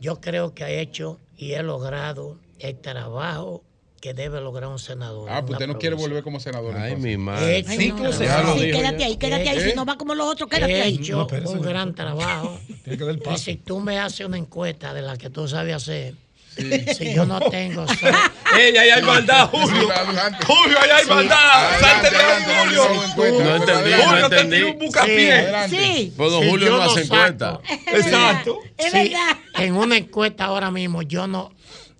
yo 0.00 0.20
creo 0.20 0.54
que 0.54 0.64
he 0.64 0.80
hecho 0.80 1.18
y 1.36 1.52
he 1.52 1.62
logrado 1.62 2.38
el 2.58 2.78
trabajo 2.80 3.62
que 4.00 4.14
debe 4.14 4.40
lograr 4.40 4.68
un 4.70 4.78
senador. 4.78 5.28
Ah, 5.30 5.40
pues 5.42 5.52
usted 5.54 5.66
no 5.66 5.74
quiere 5.78 5.96
provincia. 5.96 6.08
volver 6.08 6.22
como 6.24 6.40
senador. 6.40 6.74
Ay, 6.76 6.92
entonces. 6.92 7.04
mi 7.04 7.16
madre. 7.16 7.46
He 7.56 7.58
hecho 7.58 7.70
Ay, 7.70 7.90
un 7.90 8.02
no, 8.02 8.12
sí, 8.12 8.70
quédate 8.70 9.04
ahí, 9.04 9.16
quédate 9.16 9.48
ahí. 9.48 9.58
¿Eh? 9.58 9.70
Si 9.70 9.76
no 9.76 9.84
va 9.84 9.96
como 9.96 10.14
los 10.14 10.26
otros, 10.28 10.48
quédate 10.48 10.78
He 10.78 10.82
ahí. 10.82 10.94
hecho 10.96 11.26
No, 11.30 11.50
un 11.50 11.60
gran 11.62 11.94
trabajo. 11.94 12.58
Tiene 12.84 12.98
que 12.98 13.04
dar 13.04 13.14
el 13.14 13.20
Y 13.20 13.24
paso. 13.24 13.38
si 13.38 13.56
tú 13.56 13.80
me 13.80 13.98
haces 13.98 14.26
una 14.26 14.38
encuesta 14.38 14.94
de 14.94 15.02
la 15.02 15.16
que 15.16 15.30
tú 15.30 15.48
sabes 15.48 15.74
hacer, 15.74 16.14
si 16.96 17.14
yo 17.14 17.24
no 17.24 17.38
tengo... 17.40 17.84
¡Ey, 18.58 18.76
ahí 18.76 18.90
hay 18.90 19.02
maldad, 19.02 19.48
Julio! 19.50 19.88
¡Julio, 20.46 20.78
ahí 20.80 20.90
hay 20.90 21.06
maldad! 21.06 21.80
¡Salte 21.80 22.10
de 22.10 22.16
Julio! 22.44 23.42
No 23.44 23.56
entendí, 23.56 23.90
no 23.90 24.02
Julio, 24.08 24.28
te 24.28 24.40
entendí. 24.40 24.62
un 24.62 24.78
bucapié. 24.78 25.46
Sí. 25.68 26.12
Pues 26.16 26.30
don 26.32 26.42
Si 26.42 26.50
Julio 26.50 26.66
yo 26.68 26.76
no 26.76 26.82
hace 26.82 27.02
encuesta. 27.02 27.60
Exacto. 27.86 28.58
Es 28.76 28.90
Sí, 28.92 28.98
verdad. 29.10 29.36
en 29.58 29.74
una 29.76 29.96
encuesta 29.98 30.46
ahora 30.46 30.70
mismo 30.70 31.02
yo 31.02 31.26
no 31.28 31.52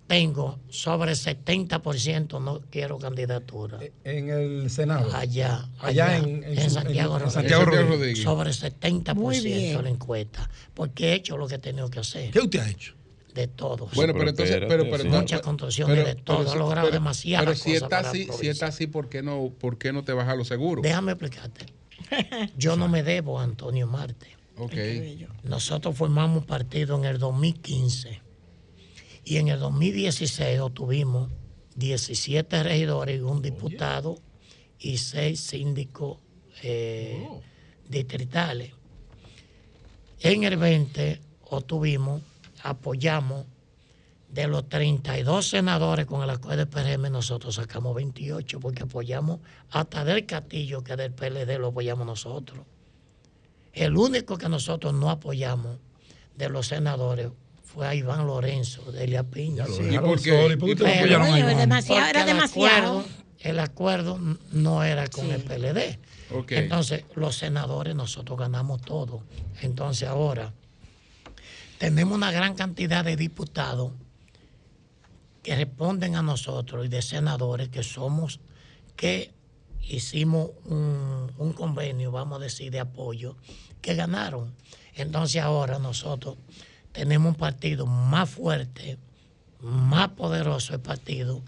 tengo 0.09 0.57
sobre 0.69 1.11
70% 1.11 2.41
no 2.41 2.61
quiero 2.71 2.97
candidatura. 2.97 3.77
En 4.03 4.29
el 4.29 4.69
Senado. 4.71 5.15
Allá, 5.15 5.69
Allá 5.79 6.07
allá, 6.07 6.17
en- 6.17 6.43
en 6.43 6.57
en 6.59 6.69
Santiago, 6.71 7.13
en- 7.17 7.21
Rodríguez. 7.21 7.33
Santiago 7.33 7.65
Rodríguez. 7.65 8.23
Sobre 8.23 8.49
70% 8.51 9.13
Muy 9.15 9.39
bien. 9.39 9.83
la 9.83 9.89
encuesta. 9.89 10.49
Porque 10.73 11.09
he 11.09 11.13
hecho 11.13 11.37
lo 11.37 11.47
que 11.47 11.55
he 11.55 11.59
tenido 11.59 11.89
que 11.91 11.99
hacer. 11.99 12.31
¿Qué 12.31 12.39
usted 12.39 12.59
ha 12.59 12.69
hecho? 12.69 12.95
De 13.35 13.45
todo. 13.47 13.87
Bueno, 13.93 14.13
pero 14.13 14.31
entonces, 14.31 14.57
pero, 14.67 14.89
pero, 14.89 15.05
Muchas 15.05 15.41
construcciones 15.41 15.95
pero- 15.95 16.07
de 16.07 16.15
todo, 16.15 16.37
pero 16.39 16.49
ha 16.49 16.53
si- 16.53 16.59
logrado 16.59 16.87
pero- 16.87 16.99
demasiadas 16.99 17.45
Pero 17.45 17.55
si 17.55 17.61
cosas 17.65 17.73
está 17.75 17.87
para 17.89 18.01
la 18.01 18.09
así, 18.09 18.27
si 18.39 18.47
está 18.47 18.65
así, 18.67 18.87
¿por 18.87 19.09
qué 19.09 19.21
no, 19.21 19.51
por 19.59 19.77
qué 19.77 19.93
no 19.93 20.03
te 20.03 20.11
bajas 20.13 20.35
los 20.35 20.47
seguros? 20.47 20.81
Déjame 20.81 21.11
explicarte. 21.11 21.67
Yo 22.57 22.75
no 22.75 22.87
me 22.87 23.03
debo 23.03 23.39
a 23.39 23.43
Antonio 23.43 23.85
Marte. 23.85 24.35
Ok. 24.57 24.73
Nosotros 25.43 25.95
formamos 25.95 26.41
un 26.41 26.47
partido 26.47 26.97
en 26.97 27.05
el 27.05 27.19
2015 27.19 28.21
y 29.29 29.37
en 29.37 29.47
el 29.49 29.59
2016 29.59 30.59
obtuvimos 30.59 31.29
17 31.75 32.63
regidores 32.63 33.19
y 33.19 33.21
un 33.21 33.43
diputado 33.43 34.17
y 34.79 34.97
seis 34.97 35.39
síndicos 35.39 36.17
eh, 36.63 37.29
distritales. 37.87 38.71
En 40.21 40.45
el 40.45 40.57
20 40.57 41.21
obtuvimos, 41.43 42.23
apoyamos 42.63 43.45
de 44.29 44.47
los 44.47 44.67
32 44.67 45.47
senadores 45.47 46.07
con 46.07 46.23
el 46.23 46.31
acuerdo 46.31 46.65
del 46.65 46.67
PRM, 46.67 47.11
nosotros 47.11 47.53
sacamos 47.53 47.93
28 47.93 48.59
porque 48.59 48.81
apoyamos 48.81 49.41
hasta 49.69 50.03
del 50.05 50.25
Castillo, 50.25 50.83
que 50.83 50.95
del 50.95 51.13
PLD 51.13 51.59
lo 51.59 51.67
apoyamos 51.67 52.07
nosotros. 52.07 52.65
El 53.73 53.95
único 53.95 54.39
que 54.39 54.49
nosotros 54.49 54.91
no 54.95 55.11
apoyamos 55.11 55.77
de 56.35 56.49
los 56.49 56.65
senadores 56.65 57.29
fue 57.73 57.87
a 57.87 57.93
Iván 57.95 58.25
Lorenzo 58.25 58.91
de 58.91 59.03
Elia 59.03 59.23
Piña. 59.23 59.65
lo 59.67 59.73
Sí, 59.75 59.83
dejaron 59.83 60.05
¿y 60.05 60.09
por 60.13 60.21
qué? 60.21 60.29
solo. 60.41 60.53
¿Y 60.53 60.57
por 60.57 60.69
qué 60.69 60.75
Pero, 60.75 61.19
bueno, 61.19 61.37
Iván? 61.37 61.57
demasiado- 61.57 62.09
era 62.09 62.21
el 62.21 62.27
demasiado. 62.27 62.99
acuerdo- 62.99 63.05
el 63.41 63.59
acuerdo 63.59 64.19
no 64.51 64.83
era 64.83 65.07
con 65.07 65.31
el 65.31 65.41
PLD. 65.43 65.99
Entonces, 66.49 67.05
los 67.15 67.35
senadores 67.37 67.95
nosotros 67.95 68.37
ganamos 68.37 68.81
todo. 68.81 69.23
Entonces, 69.61 70.07
ahora 70.09 70.51
tenemos 71.77 72.15
una 72.15 72.31
gran 72.31 72.55
cantidad 72.55 73.05
de 73.05 73.15
diputados 73.15 73.91
que 75.43 75.55
responden 75.55 76.15
a 76.15 76.21
nosotros 76.21 76.85
y 76.85 76.89
de 76.89 77.01
senadores 77.01 77.69
que 77.69 77.83
somos, 77.83 78.39
que 78.95 79.31
hicimos 79.81 80.51
un, 80.65 81.31
un 81.37 81.53
convenio, 81.53 82.11
vamos 82.11 82.39
a 82.39 82.43
decir, 82.43 82.71
de 82.71 82.79
apoyo, 82.81 83.37
que 83.81 83.95
ganaron. 83.95 84.53
Entonces 84.95 85.41
ahora 85.41 85.79
nosotros 85.79 86.35
tenemos 86.99 87.29
un 87.29 87.35
partido 87.35 87.85
más 87.85 88.29
fuerte, 88.29 88.97
más 89.61 90.09
poderoso 90.09 90.73
el 90.73 90.81
partido, 90.81 91.41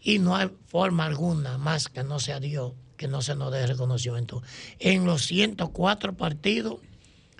y 0.00 0.18
no 0.18 0.34
hay 0.34 0.50
forma 0.68 1.04
alguna 1.04 1.58
más 1.58 1.88
que 1.88 2.02
no 2.02 2.18
sea 2.18 2.40
Dios 2.40 2.72
que 2.96 3.06
no 3.06 3.20
se 3.20 3.34
nos 3.34 3.52
dé 3.52 3.66
reconocimiento. 3.66 4.42
En 4.78 5.04
los 5.04 5.26
104 5.26 6.14
partidos, 6.14 6.80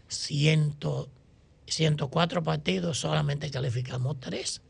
100, 0.09 0.77
104 1.67 2.43
partidos, 2.43 3.01
solamente 3.01 3.51
calificamos 3.51 4.21
tres. 4.21 4.61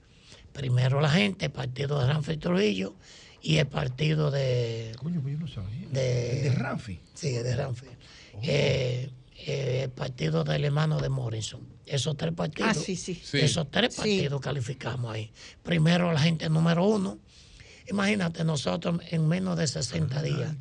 Primero 0.53 1.01
la 1.01 1.11
gente, 1.11 1.47
el 1.47 1.53
partido 1.53 1.99
de 1.99 2.07
Ranfi 2.13 2.37
Trujillo 2.37 2.95
y 3.43 3.57
el 3.57 3.67
partido 3.67 4.31
de... 4.31 4.93
Coño, 4.99 5.21
pues 5.21 5.35
yo 5.35 5.41
no 5.41 5.49
sabía. 5.49 5.89
De, 5.89 6.43
¿De 6.43 6.53
Ranfi? 6.53 7.01
Sí, 7.15 7.33
de 7.33 7.57
Ranfi. 7.57 7.87
Eh, 8.43 9.11
eh, 9.47 9.81
el 9.85 9.91
partido 9.91 10.45
del 10.45 10.65
hermano 10.65 11.01
de 11.01 11.09
Morrison. 11.09 11.61
Esos 11.91 12.17
tres 12.17 12.33
partidos. 12.35 12.71
Ah, 12.71 12.75
sí, 12.75 12.95
sí. 12.95 13.21
Sí. 13.23 13.39
Esos 13.39 13.69
tres 13.71 13.95
Sí. 13.95 13.99
partidos 13.99 14.41
calificamos 14.41 15.13
ahí. 15.13 15.33
Primero 15.65 16.13
la 16.13 16.21
gente 16.21 16.49
número 16.49 16.87
uno. 16.87 17.19
Imagínate, 17.89 18.45
nosotros 18.45 19.01
en 19.11 19.27
menos 19.27 19.59
de 19.59 19.67
60 19.67 20.23
días 20.23 20.55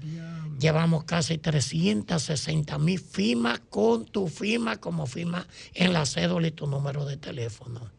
llevamos 0.59 1.03
casi 1.03 1.37
360 1.37 2.79
mil 2.79 2.99
firmas 2.99 3.59
con 3.69 4.05
tu 4.05 4.27
firma 4.27 4.77
como 4.77 5.05
firma 5.05 5.45
en 5.75 5.93
la 5.93 6.07
cédula 6.07 6.47
y 6.47 6.51
tu 6.51 6.65
número 6.65 7.05
de 7.05 7.17
teléfono. 7.17 7.91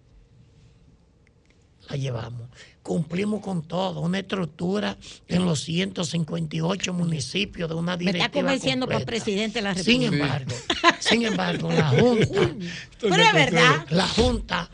La 1.89 1.97
llevamos. 1.97 2.49
Cumplimos 2.83 3.43
con 3.43 3.63
todo, 3.63 4.01
una 4.01 4.21
estructura 4.21 4.97
en 5.29 5.45
los 5.45 5.61
158 5.65 6.93
municipios 6.95 7.69
de 7.69 7.75
una 7.75 7.93
Me 7.93 7.99
directiva 7.99 8.25
está 8.27 8.39
convenciendo 8.41 8.87
para 8.89 9.05
presidente 9.05 9.59
de 9.59 9.63
la 9.63 9.75
Sin 9.75 10.01
República. 10.03 10.25
embargo, 10.25 10.55
sin 10.99 11.23
embargo, 11.27 11.71
la 11.73 11.89
Junta, 11.89 12.27
Pero 13.01 13.15
es 13.17 13.33
verdad. 13.35 13.87
la 13.91 14.09
Junta 14.09 14.69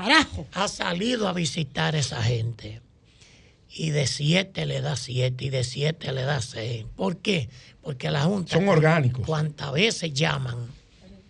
ha 0.52 0.68
salido 0.68 1.26
a 1.28 1.32
visitar 1.32 1.96
a 1.96 1.98
esa 1.98 2.22
gente 2.22 2.80
y 3.68 3.90
de 3.90 4.06
siete 4.06 4.66
le 4.66 4.80
da 4.80 4.96
siete 4.96 5.44
y 5.46 5.50
de 5.50 5.64
siete 5.64 6.12
le 6.12 6.22
da 6.22 6.40
seis. 6.40 6.86
¿Por 6.94 7.18
qué? 7.18 7.48
Porque 7.82 8.10
la 8.10 8.22
Junta 8.22 8.54
Son 8.54 8.68
orgánicos. 8.68 9.26
cuantas 9.26 9.72
veces 9.72 10.14
llaman 10.14 10.56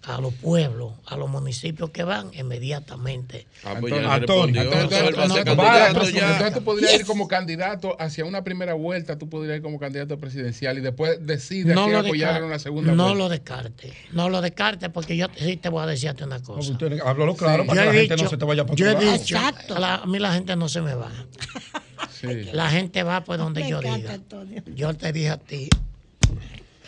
a 0.09 0.21
los 0.21 0.33
pueblos, 0.35 0.93
a 1.07 1.17
los 1.17 1.29
municipios 1.29 1.91
que 1.91 2.05
van, 2.05 2.31
inmediatamente. 2.33 3.47
Ah, 3.65 3.75
pues 3.81 3.93
Antonio, 3.93 4.63
entonces, 4.63 6.55
tú 6.55 6.63
podrías 6.63 6.95
ir 6.95 7.05
como 7.07 7.27
candidato 7.27 7.97
hacia 8.01 8.25
una 8.25 8.45
primera 8.45 8.75
vuelta, 8.75 9.19
tú 9.19 9.29
podrías 9.29 9.57
ir 9.57 9.63
como 9.63 9.81
candidato 9.81 10.17
presidencial 10.19 10.79
y 10.79 10.81
después 10.81 11.27
decides 11.27 11.77
a 11.77 11.81
quién 11.81 11.93
lo 11.93 11.99
apoyar 11.99 12.29
descarte, 12.29 12.39
en 12.39 12.45
una 12.45 12.59
segunda 12.61 12.93
no 12.93 13.03
vuelta. 13.05 13.19
lo 13.19 13.29
descarte, 13.29 13.93
no 14.13 14.29
lo 14.29 14.41
descarte 14.43 14.91
porque 14.91 15.17
yo 15.17 15.27
sí 15.37 15.57
te 15.57 15.69
voy 15.71 15.83
a 15.83 15.87
decirte 15.87 16.23
una 16.23 16.41
cosa. 16.41 16.71
usted 16.71 17.01
háblalo 17.05 17.35
claro 17.35 17.65
Sí. 17.65 17.69
para 17.69 17.81
que 17.83 17.87
la 17.89 17.93
gente 17.95 18.17
no 18.23 18.29
se 18.31 18.37
te 18.37 18.45
vaya 18.45 18.65
por 18.65 18.77
Yo 18.77 18.87
he 18.91 18.95
dicho, 19.19 19.37
a, 19.39 19.79
la- 19.81 19.95
a 19.97 20.07
mí 20.07 20.19
la 20.21 20.33
gente 20.35 20.55
no 20.55 20.69
se 20.69 20.81
me 20.83 20.95
va. 20.95 21.11
La 22.53 22.71
gente 22.71 23.03
va 23.03 23.23
por 23.25 23.39
donde 23.39 23.63
Me 23.63 23.71
yo 23.71 23.79
encanta, 23.79 23.97
diga. 23.99 24.13
Antonio. 24.15 24.63
Yo 24.75 24.95
te 24.95 25.13
dije 25.13 25.31
a 25.31 25.37
ti 25.39 25.69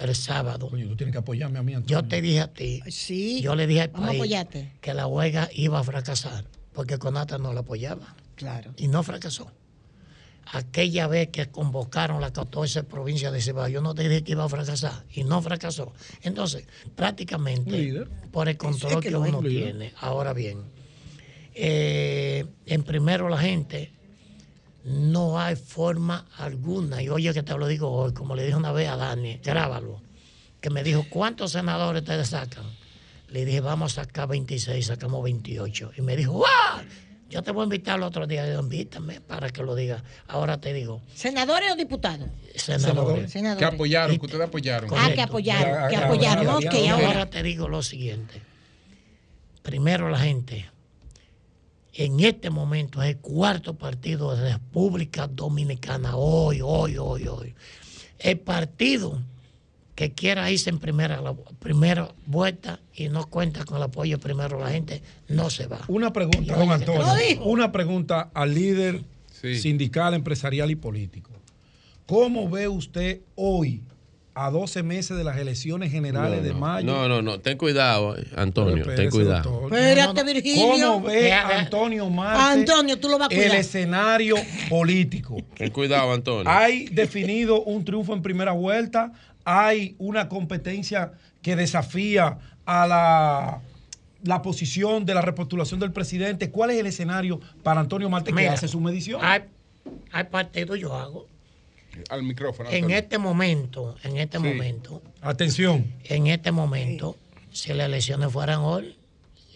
el 0.01 0.15
sábado. 0.15 0.69
Tú 0.69 0.97
tienes 0.97 1.13
que 1.13 1.19
apoyarme 1.19 1.59
a 1.59 1.63
mí, 1.63 1.75
Yo 1.87 2.05
te 2.05 2.21
dije 2.21 2.41
a 2.41 2.53
ti. 2.53 2.83
Sí. 2.89 3.41
Yo 3.41 3.55
le 3.55 3.67
dije 3.67 3.83
al 3.83 3.89
Vamos 3.91 4.09
a 4.09 4.45
país 4.45 4.69
que 4.81 4.95
la 4.95 5.07
huelga 5.07 5.49
iba 5.53 5.79
a 5.79 5.85
fracasar 5.85 6.45
porque 6.79 6.97
Conata 6.97 7.39
no 7.39 7.53
la 7.53 7.61
apoyaba. 7.61 8.15
Claro. 8.37 8.73
Y 8.77 8.87
no 8.87 9.03
fracasó. 9.03 9.51
Aquella 10.53 11.09
vez 11.09 11.29
que 11.31 11.47
convocaron 11.47 12.21
las 12.21 12.31
14 12.31 12.85
provincias 12.85 13.33
de 13.33 13.41
Cibao, 13.41 13.67
yo 13.67 13.83
no 13.83 13.97
te 13.97 14.09
dije 14.09 14.23
que 14.23 14.33
iba 14.33 14.45
a 14.45 14.49
fracasar 14.49 15.05
y 15.13 15.25
no 15.25 15.43
fracasó. 15.43 15.93
Entonces, 16.23 16.69
prácticamente, 16.95 17.73
Líder. 17.73 18.09
por 18.31 18.49
el 18.49 18.57
control 18.57 18.93
Es 18.93 19.11
que, 19.11 19.17
uno 19.17 19.43
tiene. 19.43 19.93
Ahora 19.99 20.33
bien, 20.33 20.63
eh, 21.53 22.47
en 22.67 22.85
primero 22.85 23.29
la 23.29 23.39
gente, 23.39 23.91
no 24.89 25.39
hay 25.41 25.57
forma 25.57 26.27
alguna, 26.37 27.03
y 27.03 27.09
oye 27.09 27.33
que 27.33 27.43
te 27.43 27.57
lo 27.57 27.67
digo 27.67 27.91
hoy, 27.91 28.13
como 28.13 28.35
le 28.35 28.45
dije 28.45 28.57
una 28.57 28.73
vez 28.73 28.89
a 28.89 28.97
Dani, 28.97 29.39
grábalo, 29.43 30.01
que 30.61 30.71
me 30.71 30.83
dijo, 30.83 31.05
¿cuántos 31.11 31.53
senadores 31.53 32.03
ustedes 32.03 32.29
sacan? 32.29 32.65
Le 33.29 33.45
dije, 33.45 33.61
vamos 33.61 33.99
a 33.99 34.05
sacar 34.05 34.29
26, 34.29 34.87
sacamos 34.87 35.23
28. 35.23 35.93
Y 35.99 36.03
me 36.03 36.17
dijo, 36.17 36.33
¡guau! 36.33 36.49
Yo 37.29 37.43
te 37.43 37.51
voy 37.51 37.61
a 37.61 37.65
invitar 37.65 37.99
el 37.99 38.05
otro 38.05 38.27
día, 38.27 38.51
yo, 38.51 38.61
invítame 38.61 39.21
para 39.21 39.51
que 39.51 39.63
lo 39.63 39.75
diga. 39.75 40.03
Ahora 40.29 40.59
te 40.59 40.73
digo, 40.73 41.03
¿Senadores 41.15 41.71
o 41.73 41.77
diputados? 41.77 42.27
senadores. 42.55 43.31
Senadores. 43.31 43.59
Que 43.69 43.75
apoyaron, 43.75 44.17
que 44.19 44.25
ustedes 44.25 44.47
apoyaron. 44.47 44.91
Ah, 44.97 45.11
que 45.15 45.21
apoyaron, 45.21 45.89
que 45.91 45.95
Ya, 45.95 46.07
apoyaron. 46.07 47.05
ahora 47.05 47.29
te 47.29 47.43
digo 47.43 47.69
lo 47.69 47.83
siguiente. 47.83 48.41
Primero 49.63 50.09
la 50.09 50.19
gente, 50.19 50.71
en 51.99 52.21
este 52.21 52.49
momento 52.49 53.03
es 53.03 53.11
el 53.11 53.19
cuarto 53.19 53.75
partido 53.75 54.37
de 54.37 54.53
República 54.53 55.27
Dominicana, 55.27 56.15
hoy, 56.15 56.61
hoy, 56.63 56.97
hoy, 56.97 57.27
hoy. 57.27 57.55
El 58.21 58.39
partido 58.39 59.21
que 59.97 60.13
quiera 60.13 60.49
irse 60.49 60.71
en 60.71 60.79
primera, 60.79 61.21
la 61.21 61.35
primera 61.35 62.15
vuelta 62.25 62.79
y 62.95 63.09
no 63.09 63.27
cuenta 63.27 63.65
con 63.65 63.79
el 63.79 63.83
apoyo 63.83 64.17
de 64.17 64.23
primero 64.23 64.61
la 64.61 64.71
gente, 64.71 65.03
no 65.27 65.51
se 65.51 65.67
va. 65.67 65.81
Una 65.89 66.13
pregunta, 66.13 66.57
don 66.57 66.71
Antonio. 66.71 67.05
Una 67.43 67.73
pregunta 67.73 68.31
al 68.33 68.55
líder 68.55 69.03
sindical, 69.33 70.15
empresarial 70.15 70.71
y 70.71 70.77
político. 70.77 71.33
¿Cómo 72.07 72.49
ve 72.49 72.69
usted 72.69 73.23
hoy, 73.35 73.83
a 74.47 74.51
12 74.51 74.83
meses 74.83 75.17
de 75.17 75.25
las 75.25 75.37
elecciones 75.39 75.91
generales 75.91 76.39
No, 76.39 76.45
de 76.47 76.53
no. 76.55 76.59
mayo? 76.61 76.87
No, 76.87 77.09
no, 77.09 77.23
no. 77.23 77.41
Ten 77.41 77.59
cuidado, 77.59 78.17
eh, 78.17 78.25
Antonio. 78.37 78.85
Pero 78.85 78.97
Ten 78.97 79.11
cuidado. 79.11 79.51
doctor. 79.51 79.75
Espérate, 79.79 80.25
Virgilio. 80.25 80.93
¿Cómo 80.93 81.01
ve 81.09 81.15
Vea, 81.23 81.45
a 81.45 81.49
vea. 81.49 81.59
Antonio 81.59 82.09
Marte 82.09 82.61
Antonio, 82.61 82.99
tú 83.01 83.09
lo 83.09 83.19
vas 83.19 83.31
a 83.31 83.35
el 83.35 83.41
cuidar. 83.41 83.57
escenario 83.57 84.37
político? 84.69 85.37
Ten 85.57 85.71
cuidado, 85.71 86.13
Antonio. 86.13 86.45
Hay 86.51 86.87
definido 86.87 87.63
un 87.63 87.85
triunfo 87.85 88.15
en 88.15 88.23
primera 88.23 88.53
vuelta, 88.53 89.13
hay 89.45 89.95
una 89.99 90.29
competencia 90.29 91.13
que 91.43 91.57
desafía 91.57 92.39
a 92.67 92.87
la, 92.87 93.61
la 94.23 94.43
posición 94.43 95.05
de 95.05 95.15
la 95.15 95.23
repostulación 95.23 95.81
del 95.81 95.93
presidente. 95.93 96.51
¿Cuál 96.51 96.71
es 96.71 96.79
el 96.79 96.87
escenario 96.87 97.41
para 97.63 97.81
Antonio 97.81 98.09
Marte 98.11 98.31
que 98.31 98.37
Mira, 98.37 98.53
hace 98.53 98.69
su 98.69 98.81
medición? 98.81 99.21
Hay, 99.25 99.43
hay 100.13 100.25
partidos 100.25 100.79
yo 100.79 100.95
hago. 100.95 101.27
Al 102.11 102.23
micrófono. 102.23 102.71
En 102.71 102.91
este 102.91 103.19
momento, 103.19 103.97
en 104.05 104.17
este 104.19 104.39
Sí. 104.39 104.45
momento, 104.45 105.03
Atención. 105.21 105.93
en 106.05 106.27
este 106.29 106.53
momento, 106.53 107.17
si 107.53 107.73
las 107.75 107.87
elecciones 107.87 108.33
fueran 108.33 108.61
hoy, 108.61 108.97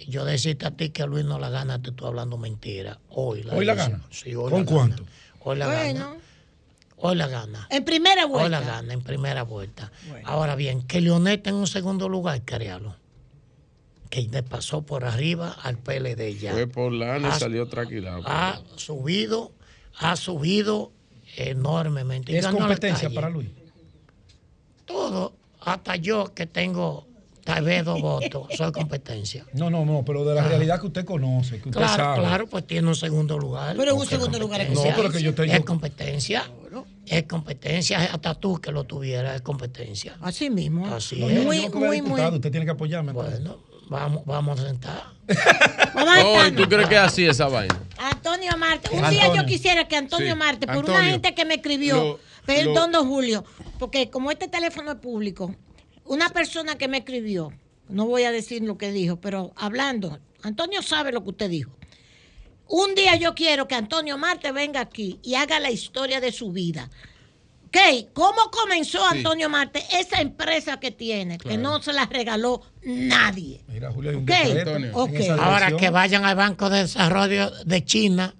yo 0.08 0.24
decirte 0.24 0.66
a 0.66 0.70
ti 0.72 0.90
que 0.90 1.06
Luis 1.06 1.24
no 1.24 1.38
la 1.38 1.50
gana, 1.50 1.80
te 1.80 1.90
estoy 1.90 2.08
hablando 2.08 2.36
mentira. 2.38 2.98
Hoy 3.10 3.42
la 3.44 3.54
¿Hoy 3.54 3.64
la 3.64 3.74
gana? 3.74 4.02
Sí, 4.10 4.34
hoy 4.34 4.50
¿Con 4.50 4.64
la 4.64 4.70
cuánto? 4.72 4.96
gana. 5.04 5.10
Hoy 5.40 5.56
la 5.58 5.66
Bueno. 5.66 6.00
gana. 6.00 6.16
Hoy 7.04 7.16
la 7.16 7.26
gana. 7.28 7.66
En 7.70 7.84
primera 7.84 8.26
Hoy 8.26 8.30
la 8.48 8.58
vuelta. 8.58 8.60
gana 8.60 8.92
en 8.92 9.02
primera 9.02 9.42
vuelta. 9.42 9.90
Ahora 10.24 10.54
bien, 10.56 10.82
que 10.82 11.00
Leonel 11.00 11.34
está 11.38 11.50
en 11.50 11.56
un 11.56 11.66
segundo 11.66 12.08
lugar, 12.08 12.42
créalo. 12.42 12.96
Que 14.10 14.22
le 14.22 14.42
pasó 14.42 14.82
por 14.82 15.04
arriba 15.04 15.56
al 15.62 15.78
PLD 15.78 16.36
ya. 16.38 16.52
Fue 16.52 16.66
por 16.66 16.92
lana 16.92 17.28
y 17.34 17.38
salió 17.40 17.66
tranquilado. 17.68 18.22
Ha 18.26 18.60
subido, 18.76 19.52
ha 19.98 20.16
subido 20.16 20.92
enormemente. 21.36 22.32
Y 22.32 22.36
¿Es 22.36 22.46
competencia 22.46 23.08
calle. 23.08 23.14
para 23.14 23.30
Luis? 23.30 23.48
Todo, 24.84 25.32
hasta 25.60 25.96
yo 25.96 26.32
que 26.34 26.46
tengo 26.46 27.06
tal 27.44 27.64
vez 27.64 27.84
dos 27.84 28.00
votos, 28.00 28.48
soy 28.56 28.72
competencia. 28.72 29.44
No, 29.54 29.70
no, 29.70 29.84
no, 29.84 30.04
pero 30.04 30.24
de 30.24 30.34
la 30.34 30.44
Ah. 30.44 30.48
realidad 30.48 30.80
que 30.80 30.86
usted 30.88 31.04
conoce, 31.04 31.60
que 31.60 31.68
usted 31.68 31.80
Claro, 31.80 31.96
sabe. 32.02 32.18
claro, 32.20 32.46
pues 32.46 32.66
tiene 32.66 32.88
un 32.88 32.96
segundo 32.96 33.38
lugar. 33.38 33.76
Pero 33.76 33.94
un 33.94 34.06
segundo 34.06 34.38
lugar 34.38 34.60
es 34.60 34.66
competencia. 34.68 34.90
No, 34.90 34.96
pero 35.02 35.12
que 35.12 35.22
yo 35.22 35.30
estoy- 35.30 35.50
Es 35.50 35.60
competencia. 35.64 36.44
Es 37.06 37.24
competencia. 37.24 37.98
Hasta 38.12 38.34
tú 38.34 38.60
que 38.60 38.70
lo 38.70 38.84
tuvieras, 38.84 39.34
es 39.36 39.42
competencia. 39.42 40.16
Así 40.20 40.50
mismo. 40.50 40.86
Así 40.86 41.16
No, 41.18 41.28
es. 41.52 41.70
que 41.70 41.78
vea 41.78 41.90
diputado, 41.90 42.36
usted 42.36 42.50
tiene 42.50 42.64
que 42.64 42.72
apoyarme. 42.72 43.12
Bueno, 43.12 43.58
vamos, 43.92 44.24
vamos 44.24 44.60
a 44.60 44.64
sentar. 44.68 45.04
No, 45.94 46.46
¿y 46.48 46.52
tú 46.52 46.68
crees 46.68 46.88
que 46.88 46.94
es 46.96 47.00
así 47.00 47.24
esa 47.24 47.46
vaina? 47.48 47.78
Antonio 47.98 48.56
Marte. 48.58 48.90
Un 48.90 49.04
Antonio. 49.04 49.20
día 49.20 49.34
yo 49.34 49.46
quisiera 49.46 49.86
que 49.86 49.96
Antonio 49.96 50.32
Sí, 50.32 50.38
Marte, 50.38 50.66
por 50.66 50.76
Antonio. 50.76 51.00
una 51.00 51.10
gente 51.10 51.34
que 51.34 51.44
me 51.44 51.54
escribió, 51.54 52.18
perdón, 52.44 52.92
don 52.92 53.08
Julio, 53.08 53.44
porque 53.78 54.10
como 54.10 54.30
este 54.30 54.48
teléfono 54.48 54.92
es 54.92 54.98
público, 54.98 55.54
una 56.04 56.30
persona 56.30 56.76
que 56.76 56.88
me 56.88 56.98
escribió, 56.98 57.52
no 57.88 58.06
voy 58.06 58.24
a 58.24 58.32
decir 58.32 58.62
lo 58.62 58.76
que 58.78 58.90
dijo, 58.90 59.20
pero 59.20 59.52
hablando, 59.56 60.18
Antonio 60.42 60.82
sabe 60.82 61.12
lo 61.12 61.22
que 61.22 61.30
usted 61.30 61.50
dijo. 61.50 61.70
Un 62.68 62.94
día 62.94 63.16
yo 63.16 63.34
quiero 63.34 63.68
que 63.68 63.74
Antonio 63.74 64.18
Marte 64.18 64.50
venga 64.50 64.80
aquí 64.80 65.20
y 65.22 65.34
haga 65.34 65.60
la 65.60 65.70
historia 65.70 66.20
de 66.20 66.32
su 66.32 66.52
vida. 66.52 66.90
Ok, 67.74 68.10
¿cómo 68.12 68.50
comenzó 68.50 68.98
Sí. 68.98 69.16
Antonio 69.16 69.48
Marte 69.48 69.82
esa 69.98 70.20
empresa 70.20 70.78
que 70.78 70.90
tiene, 70.90 71.38
que 71.38 71.56
no 71.56 71.80
se 71.82 71.94
la 71.94 72.04
regaló 72.04 72.60
nadie? 72.82 73.64
Mira, 73.66 73.90
Julio, 73.90 74.10
hay 74.10 74.16
un 74.16 74.22
Ok, 74.24 74.28
decreto 74.28 74.98
ok. 74.98 75.08
en 75.08 75.16
esa 75.16 75.34
Ahora 75.42 75.74
que 75.78 75.88
vayan 75.88 76.26
al 76.26 76.36
Banco 76.36 76.68
de 76.68 76.80
Desarrollo 76.80 77.50
de 77.64 77.82
China 77.82 78.34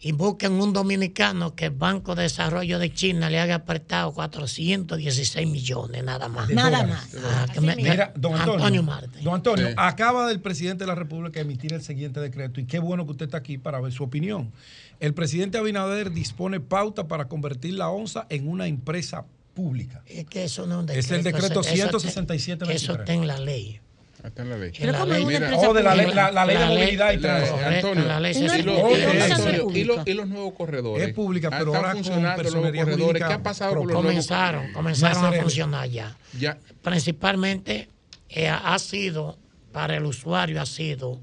y 0.00 0.12
busquen 0.12 0.52
un 0.52 0.72
dominicano 0.72 1.54
que 1.56 1.64
el 1.66 1.70
Banco 1.72 2.14
de 2.14 2.22
Desarrollo 2.22 2.78
de 2.78 2.92
China 2.92 3.28
le 3.30 3.40
haya 3.40 3.64
prestado 3.64 4.12
416 4.12 5.46
millones, 5.48 6.04
nada 6.04 6.28
más. 6.28 6.48
Nada 6.50 6.82
dólares. 6.82 7.14
más. 7.14 7.24
Ah, 7.24 7.46
que 7.52 7.60
me- 7.60 7.74
Mira, 7.76 8.12
don 8.16 8.34
Antonio, 8.34 8.54
Antonio 8.54 8.82
Marte. 8.84 9.20
don 9.22 9.34
Antonio, 9.34 9.66
Sí. 9.68 9.74
acaba 9.76 10.30
el 10.30 10.40
presidente 10.40 10.84
de 10.84 10.88
la 10.88 10.94
República 10.94 11.40
emitir 11.40 11.72
el 11.72 11.82
siguiente 11.82 12.20
decreto 12.20 12.60
y 12.60 12.64
qué 12.66 12.78
bueno 12.78 13.04
que 13.06 13.12
usted 13.12 13.26
está 13.26 13.38
aquí 13.38 13.58
para 13.58 13.80
ver 13.80 13.92
su 13.92 14.04
opinión. 14.04 14.52
El 15.00 15.14
presidente 15.14 15.58
Abinader 15.58 16.12
dispone 16.12 16.60
pauta 16.60 17.08
para 17.08 17.26
convertir 17.28 17.74
la 17.74 17.88
ONSA 17.90 18.26
en 18.30 18.48
una 18.48 18.66
empresa 18.68 19.24
pública. 19.54 20.02
Es 20.06 20.26
que 20.26 20.44
eso 20.44 20.66
no 20.66 20.80
es 20.80 20.84
un 20.84 20.90
Es 20.90 21.10
el 21.10 21.24
decreto 21.24 21.60
eso- 21.60 21.60
eso- 21.62 21.74
167 21.74 22.64
Eso 22.72 22.94
está 22.94 23.12
en 23.12 23.26
la 23.26 23.38
ley. 23.38 23.80
Está 24.24 24.42
en 24.42 24.50
la 24.50 24.56
ley. 24.58 24.72
En 24.78 24.92
la 24.92 25.04
ley. 25.04 25.24
Oh, 25.56 25.72
de 25.72 25.82
la 25.82 25.94
ley, 25.94 26.12
la, 26.12 26.32
la 26.32 26.44
ley 26.44 26.56
de 26.56 26.60
La 26.62 26.68
ley- 26.70 26.78
movilidad 26.78 27.12
y 27.12 27.16
La- 27.16 27.22
tránsito. 27.22 27.58
Antonio, 27.66 28.04
la 28.04 28.20
ley 28.20 28.32
y, 28.36 29.84
los- 29.84 30.06
y 30.06 30.12
los 30.14 30.28
nuevos 30.28 30.54
corredores. 30.54 31.08
Es 31.08 31.14
pública, 31.14 31.50
pero 31.50 31.74
ahora 31.74 31.92
funcionando 31.92 32.42
los 32.42 32.54
nuevos 32.54 32.76
corredores. 32.84 33.22
¿Qué 33.24 33.32
ha 33.32 33.42
pasado 33.42 33.70
con 33.76 33.78
los 33.86 33.92
nuevos 33.92 34.08
Comenzaron, 34.08 34.72
comenzaron 34.72 35.24
a 35.26 35.32
funcionar 35.32 35.88
ya. 35.88 36.16
Ya. 36.38 36.58
Principalmente 36.82 37.88
eh, 38.28 38.48
ha 38.48 38.78
sido, 38.78 39.38
para 39.72 39.96
el 39.96 40.04
usuario 40.04 40.60
ha 40.60 40.66
sido 40.66 41.20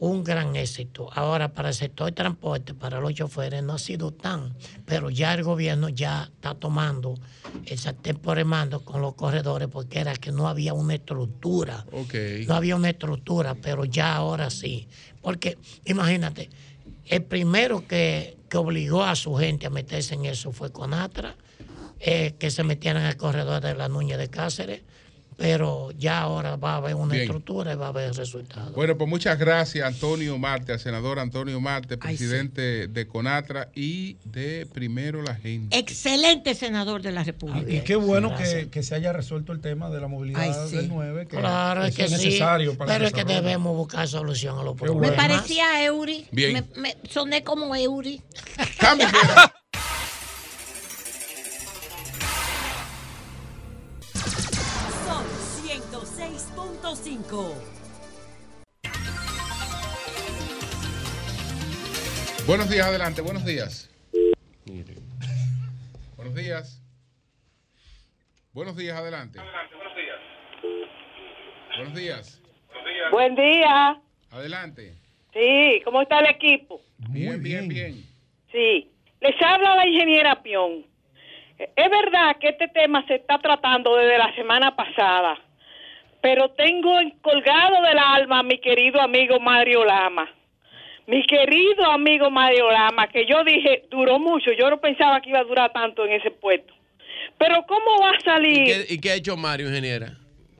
un 0.00 0.24
gran 0.24 0.56
éxito. 0.56 1.08
Ahora, 1.12 1.52
para 1.52 1.68
el 1.68 1.74
sector 1.74 2.06
de 2.06 2.12
transporte, 2.12 2.74
para 2.74 3.00
los 3.00 3.14
choferes, 3.14 3.62
no 3.62 3.74
ha 3.74 3.78
sido 3.78 4.12
tan, 4.12 4.54
pero 4.86 5.10
ya 5.10 5.34
el 5.34 5.42
gobierno 5.42 5.88
ya 5.88 6.30
está 6.32 6.54
tomando 6.54 7.14
el 7.64 7.78
sartén 7.78 8.16
por 8.16 8.38
el 8.38 8.44
mando 8.44 8.84
con 8.84 9.00
los 9.02 9.14
corredores 9.14 9.68
porque 9.68 10.00
era 10.00 10.14
que 10.14 10.32
no 10.32 10.48
había 10.48 10.74
una 10.74 10.94
estructura. 10.94 11.84
No 12.46 12.54
había 12.54 12.76
una 12.76 12.90
estructura, 12.90 13.54
pero 13.54 13.84
ya 13.84 14.14
ahora 14.14 14.50
sí. 14.50 14.88
Porque 15.20 15.58
imagínate, 15.84 16.50
el 17.06 17.24
primero 17.24 17.86
que, 17.86 18.36
que 18.48 18.56
obligó 18.56 19.04
a 19.04 19.16
su 19.16 19.34
gente 19.34 19.66
a 19.66 19.70
meterse 19.70 20.14
en 20.14 20.26
eso 20.26 20.52
fue 20.52 20.70
Conatra, 20.72 21.36
eh, 22.00 22.34
que 22.38 22.50
se 22.52 22.62
metieran 22.62 23.04
el 23.04 23.16
corredor 23.16 23.60
de 23.60 23.74
la 23.74 23.88
Nuña 23.88 24.16
de 24.16 24.28
Cáceres, 24.28 24.82
pero 25.38 25.92
ya 25.96 26.18
ahora 26.18 26.56
va 26.56 26.72
a 26.72 26.76
haber 26.78 26.96
una 26.96 27.12
Bien. 27.12 27.22
estructura 27.22 27.72
y 27.72 27.76
va 27.76 27.86
a 27.86 27.88
haber 27.90 28.12
resultados. 28.12 28.72
Bueno, 28.74 28.98
pues 28.98 29.08
muchas 29.08 29.38
gracias 29.38 29.86
Antonio 29.86 30.36
Marte, 30.36 30.72
al 30.72 30.80
senador 30.80 31.20
Antonio 31.20 31.60
Marte, 31.60 31.96
Ay, 32.00 32.16
sí. 32.16 32.24
presidente 32.24 32.88
de 32.88 33.06
Conatra 33.06 33.70
y 33.72 34.16
de 34.24 34.66
Primero 34.74 35.22
la 35.22 35.36
Gente. 35.36 35.78
Excelente 35.78 36.56
senador 36.56 37.02
de 37.02 37.12
la 37.12 37.22
República. 37.22 37.70
Y 37.70 37.82
qué 37.82 37.94
bueno 37.94 38.34
que, 38.36 38.68
que 38.68 38.82
se 38.82 38.96
haya 38.96 39.12
resuelto 39.12 39.52
el 39.52 39.60
tema 39.60 39.90
de 39.90 40.00
la 40.00 40.08
movilidad 40.08 40.42
Ay, 40.42 40.68
sí. 40.70 40.76
del 40.76 40.88
9, 40.88 41.28
que 41.28 41.36
Claro, 41.36 41.84
es 41.84 41.94
que 41.94 42.04
es 42.06 42.10
sí, 42.10 42.16
necesario 42.26 42.76
para 42.76 42.92
el 42.94 42.98
pero 42.98 43.06
es 43.06 43.12
que 43.14 43.32
debemos 43.32 43.76
buscar 43.76 44.08
solución 44.08 44.58
a 44.58 44.64
los 44.64 44.74
Me 44.74 44.80
problemas. 44.80 45.16
parecía 45.16 45.70
a 45.72 45.84
Eury. 45.84 46.26
Bien. 46.32 46.52
Me, 46.74 46.80
me 46.82 46.96
soné 47.08 47.44
como 47.44 47.76
Eury. 47.76 48.20
Son 48.80 48.98
106.5. 57.18 57.54
Buenos 62.46 62.70
días, 62.70 62.86
adelante, 62.86 63.20
buenos 63.20 63.44
días. 63.44 63.90
Buenos 66.16 66.34
días. 66.34 66.82
Buenos 68.52 68.76
días, 68.76 68.96
adelante. 68.96 69.40
Buenos 71.76 71.94
días. 71.94 72.42
Buen 73.10 73.34
día. 73.34 74.00
Adelante. 74.30 74.94
Sí, 75.32 75.82
¿cómo 75.84 76.02
está 76.02 76.20
el 76.20 76.26
equipo? 76.26 76.80
Bien, 77.10 77.42
bien, 77.42 77.68
bien. 77.68 78.02
Sí. 78.50 78.90
Les 79.20 79.34
habla 79.42 79.76
la 79.76 79.86
ingeniera 79.86 80.42
Pion. 80.42 80.84
Es 81.58 81.90
verdad 81.90 82.36
que 82.40 82.48
este 82.50 82.68
tema 82.68 83.04
se 83.06 83.16
está 83.16 83.38
tratando 83.38 83.96
desde 83.96 84.16
la 84.16 84.34
semana 84.34 84.76
pasada, 84.76 85.38
pero 86.20 86.50
tengo 86.50 86.92
colgado 87.22 87.82
del 87.82 87.98
alma 87.98 88.40
a 88.40 88.42
mi 88.42 88.58
querido 88.58 89.00
amigo 89.00 89.38
Mario 89.40 89.84
Lama. 89.84 90.28
Mi 91.06 91.24
querido 91.26 91.86
amigo 91.90 92.30
Mario 92.30 92.70
Lama, 92.70 93.08
que 93.08 93.24
yo 93.24 93.42
dije, 93.44 93.84
duró 93.90 94.18
mucho, 94.18 94.50
yo 94.52 94.68
no 94.68 94.78
pensaba 94.78 95.20
que 95.22 95.30
iba 95.30 95.40
a 95.40 95.44
durar 95.44 95.72
tanto 95.72 96.04
en 96.04 96.12
ese 96.12 96.30
puesto. 96.30 96.74
Pero 97.38 97.64
¿cómo 97.66 98.02
va 98.02 98.10
a 98.10 98.16
¿Y 98.18 98.24
salir? 98.24 98.64
qué, 98.64 98.94
y 98.94 99.00
qué 99.00 99.10
ha 99.12 99.14
hecho 99.14 99.36
Mario, 99.36 99.68
ingeniera? 99.68 100.08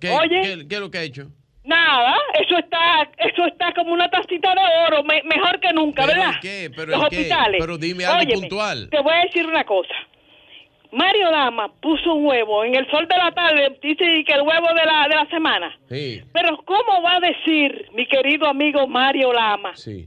¿Qué, 0.00 0.10
Oye. 0.10 0.40
¿qué, 0.42 0.68
qué 0.68 0.74
es 0.76 0.80
lo 0.80 0.90
que 0.90 0.98
ha 0.98 1.02
hecho? 1.02 1.26
Nada, 1.64 2.16
eso 2.40 2.56
está, 2.56 3.10
eso 3.18 3.44
está 3.46 3.72
como 3.74 3.92
una 3.92 4.08
tacita 4.08 4.54
de 4.54 4.86
oro, 4.86 5.02
me- 5.04 5.22
mejor 5.24 5.60
que 5.60 5.70
nunca, 5.74 6.06
¿Pero 6.06 6.18
¿verdad? 6.18 6.34
en 6.36 6.40
qué? 6.40 6.70
¿Pero 6.74 6.92
Los 6.92 7.02
hospitales. 7.02 7.60
Pero 7.60 7.76
dime 7.76 8.06
algo 8.06 8.18
Óyeme, 8.20 8.32
puntual. 8.40 8.88
Te 8.90 9.00
voy 9.02 9.12
a 9.12 9.24
decir 9.26 9.44
una 9.46 9.64
cosa. 9.64 9.92
Mario 10.92 11.30
Dama 11.30 11.68
puso 11.80 12.14
un 12.14 12.26
huevo 12.26 12.64
en 12.64 12.74
el 12.74 12.90
sol 12.90 13.06
de 13.06 13.16
la 13.16 13.30
tarde, 13.32 13.78
dice 13.82 14.24
que 14.24 14.32
el 14.32 14.42
huevo 14.42 14.68
de 14.68 14.84
la, 14.84 15.06
de 15.08 15.16
la 15.16 15.26
semana. 15.28 15.78
Sí, 15.88 16.22
Pero 16.32 16.56
¿cómo 16.64 17.02
va 17.02 17.16
a 17.16 17.20
decir 17.20 17.88
mi 17.92 18.06
querido 18.06 18.46
amigo 18.46 18.86
Mario 18.86 19.32
Lama 19.32 19.76
sí. 19.76 20.06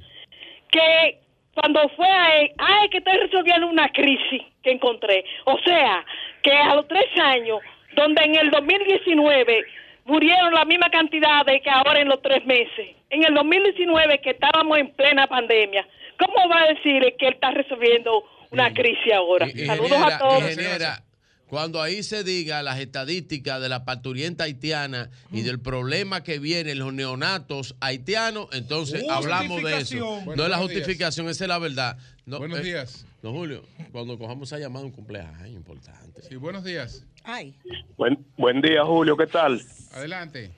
que 0.69 1.19
cuando 1.53 1.87
fue 1.89 2.07
a 2.07 2.39
él, 2.39 2.51
ay, 2.57 2.89
que 2.89 2.97
estoy 2.99 3.17
resolviendo 3.17 3.67
una 3.67 3.89
crisis 3.89 4.41
que 4.63 4.71
encontré? 4.71 5.23
O 5.45 5.57
sea, 5.59 6.03
que 6.41 6.51
a 6.51 6.75
los 6.75 6.87
tres 6.87 7.07
años, 7.21 7.59
donde 7.95 8.23
en 8.23 8.35
el 8.35 8.49
2019 8.49 9.65
murieron 10.05 10.53
la 10.53 10.65
misma 10.65 10.89
cantidad 10.89 11.45
de 11.45 11.61
que 11.61 11.69
ahora 11.69 11.99
en 11.99 12.09
los 12.09 12.21
tres 12.21 12.43
meses, 12.45 12.95
en 13.09 13.23
el 13.23 13.33
2019 13.35 14.19
que 14.19 14.31
estábamos 14.31 14.77
en 14.79 14.91
plena 14.91 15.27
pandemia, 15.27 15.85
¿cómo 16.17 16.49
va 16.49 16.63
a 16.63 16.73
decir 16.73 17.01
que 17.19 17.27
él 17.27 17.33
está 17.33 17.51
resolviendo 17.51 18.23
una 18.51 18.73
crisis 18.73 19.13
ahora? 19.15 19.47
Saludos 19.65 19.91
a 19.93 20.17
todos. 20.19 20.43
ingeniera, 20.43 21.03
cuando 21.47 21.81
ahí 21.81 22.03
se 22.03 22.23
diga 22.23 22.63
las 22.63 22.79
estadísticas 22.79 23.61
de 23.61 23.67
la 23.69 23.83
parturienta 23.83 24.45
haitiana 24.45 25.09
y 25.31 25.41
del 25.41 25.59
problema 25.59 26.23
que 26.23 26.39
vienen 26.39 26.79
los 26.79 26.93
neonatos 26.93 27.75
haitianos, 27.81 28.47
entonces 28.53 29.03
hablamos 29.09 29.61
de 29.63 29.77
eso. 29.79 29.97
Justificación. 29.97 30.25
no 30.25 30.31
es 30.31 30.37
la 30.37 30.43
Buenos 30.43 30.47
días. 30.47 30.59
justificación, 30.61 31.29
esa 31.29 31.43
es 31.43 31.47
la 31.49 31.57
verdad. 31.59 31.97
No, 32.25 32.37
Buenos 32.39 32.59
eh, 32.59 32.63
días. 32.63 33.05
Don 33.21 33.33
Julio, 33.33 33.63
cuando 33.91 34.17
cojamos 34.17 34.49
esa 34.49 34.59
llamada, 34.59 34.85
un 34.85 34.91
cumpleaños 34.91 35.49
importante. 35.49 36.21
Sí, 36.21 36.35
buenos 36.37 36.63
días. 36.63 37.05
Ay. 37.23 37.53
Buen, 37.97 38.17
buen 38.37 38.61
día, 38.61 38.83
Julio, 38.85 39.15
¿qué 39.17 39.27
tal? 39.27 39.61
Adelante. 39.93 40.51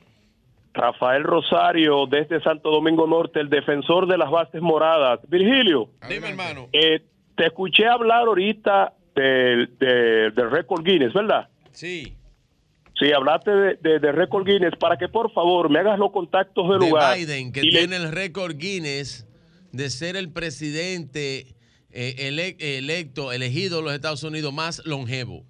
Rafael 0.74 1.24
Rosario, 1.24 2.08
desde 2.08 2.42
Santo 2.42 2.72
Domingo 2.72 3.06
Norte, 3.06 3.40
el 3.40 3.50
defensor 3.50 4.08
de 4.08 4.18
las 4.18 4.32
bases 4.32 4.62
moradas. 4.62 5.20
Virgilio, 5.28 5.90
Dime, 6.10 6.30
hermano. 6.30 6.70
eh, 6.72 7.04
te 7.36 7.46
escuché 7.48 7.88
hablar 7.88 8.28
ahorita 8.28 8.94
del 9.16 9.78
de, 9.78 10.32
del 10.32 10.52
récord 10.52 10.84
Guinness, 10.84 11.14
¿verdad? 11.14 11.48
Sí. 11.72 12.14
Sí, 13.00 13.12
hablaste 13.12 13.52
de, 13.52 13.76
de, 13.82 14.00
de 14.00 14.12
récord 14.12 14.46
Guinness 14.46 14.76
para 14.80 14.98
que 14.98 15.08
por 15.08 15.32
favor 15.34 15.70
me 15.70 15.80
hagas 15.80 15.98
los 15.98 16.12
contactos 16.12 16.70
del 16.70 16.80
de 16.80 16.90
lugar. 16.90 17.18
Biden, 17.18 17.52
que 17.52 17.62
y 17.62 17.72
le- 17.72 17.80
tiene 17.80 17.96
el 17.98 18.12
récord 18.12 18.56
Guinness 18.56 19.28
de 19.72 19.90
ser 19.90 20.16
el 20.16 20.32
presidente 20.32 21.48
eh, 21.92 22.16
ele- 22.28 22.56
electo, 22.60 23.32
elegido 23.32 23.78
de 23.78 23.84
los 23.84 23.94
Estados 23.94 24.24
Unidos 24.24 24.54
más 24.54 24.86
longevo. 24.86 25.44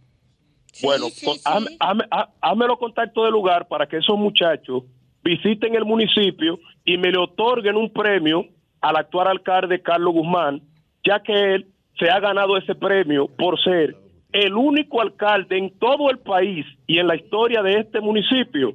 bueno, 0.81 1.05
pues, 1.23 1.41
hazme, 1.45 1.77
hazme- 1.79 2.07
ha- 2.11 2.29
hazme 2.41 2.67
los 2.67 2.79
contactos 2.79 3.23
del 3.25 3.33
lugar 3.33 3.67
para 3.67 3.87
que 3.87 3.97
esos 3.97 4.17
muchachos 4.17 4.83
visiten 5.23 5.75
el 5.75 5.85
municipio 5.85 6.59
y 6.85 6.97
me 6.97 7.11
le 7.11 7.17
otorguen 7.17 7.75
un 7.75 7.91
premio 7.91 8.45
al 8.81 8.95
actual 8.97 9.27
alcalde 9.27 9.81
Carlos 9.81 10.13
Guzmán, 10.13 10.61
ya 11.05 11.21
que 11.21 11.55
él 11.55 11.67
se 11.99 12.09
ha 12.09 12.19
ganado 12.19 12.57
ese 12.57 12.75
premio 12.75 13.27
por 13.27 13.61
ser 13.63 13.95
el 14.31 14.53
único 14.55 15.01
alcalde 15.01 15.57
en 15.57 15.77
todo 15.77 16.09
el 16.09 16.19
país 16.19 16.65
y 16.87 16.97
en 16.97 17.07
la 17.07 17.15
historia 17.15 17.61
de 17.61 17.79
este 17.79 18.01
municipio 18.01 18.73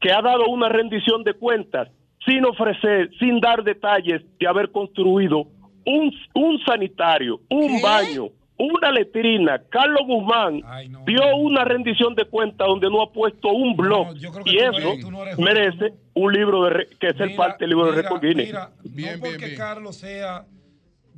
que 0.00 0.12
ha 0.12 0.20
dado 0.20 0.46
una 0.48 0.68
rendición 0.68 1.24
de 1.24 1.32
cuentas 1.34 1.88
sin 2.26 2.44
ofrecer, 2.44 3.10
sin 3.18 3.40
dar 3.40 3.64
detalles 3.64 4.22
de 4.38 4.46
haber 4.46 4.70
construido 4.70 5.46
un, 5.86 6.12
un 6.34 6.58
sanitario, 6.66 7.40
un 7.48 7.80
baño, 7.80 8.26
una 8.58 8.90
letrina. 8.92 9.62
Carlos 9.70 10.02
Guzmán 10.06 10.60
dio 11.06 11.36
una 11.36 11.64
rendición 11.64 12.14
de 12.14 12.26
cuenta 12.26 12.66
donde 12.66 12.90
no 12.90 13.00
ha 13.00 13.10
puesto 13.10 13.48
un 13.48 13.74
blog. 13.76 14.08
y 14.44 14.56
no 14.56 14.78
eso 15.00 15.10
no 15.10 15.22
eres 15.22 15.38
merece 15.38 15.94
un 16.14 16.32
libro 16.32 16.64
de 16.64 16.70
re- 16.70 16.88
que 17.00 17.06
es 17.08 17.20
el 17.20 17.34
parte 17.34 17.64
del 17.64 17.70
libro 17.70 17.86
de 17.86 17.92
Mira, 17.92 18.02
récord 18.02 18.20
Guinness. 18.22 18.46
mira, 18.48 18.70
no 19.16 19.20
porque 19.20 19.54
Carlos 19.56 19.96
sea 19.96 20.44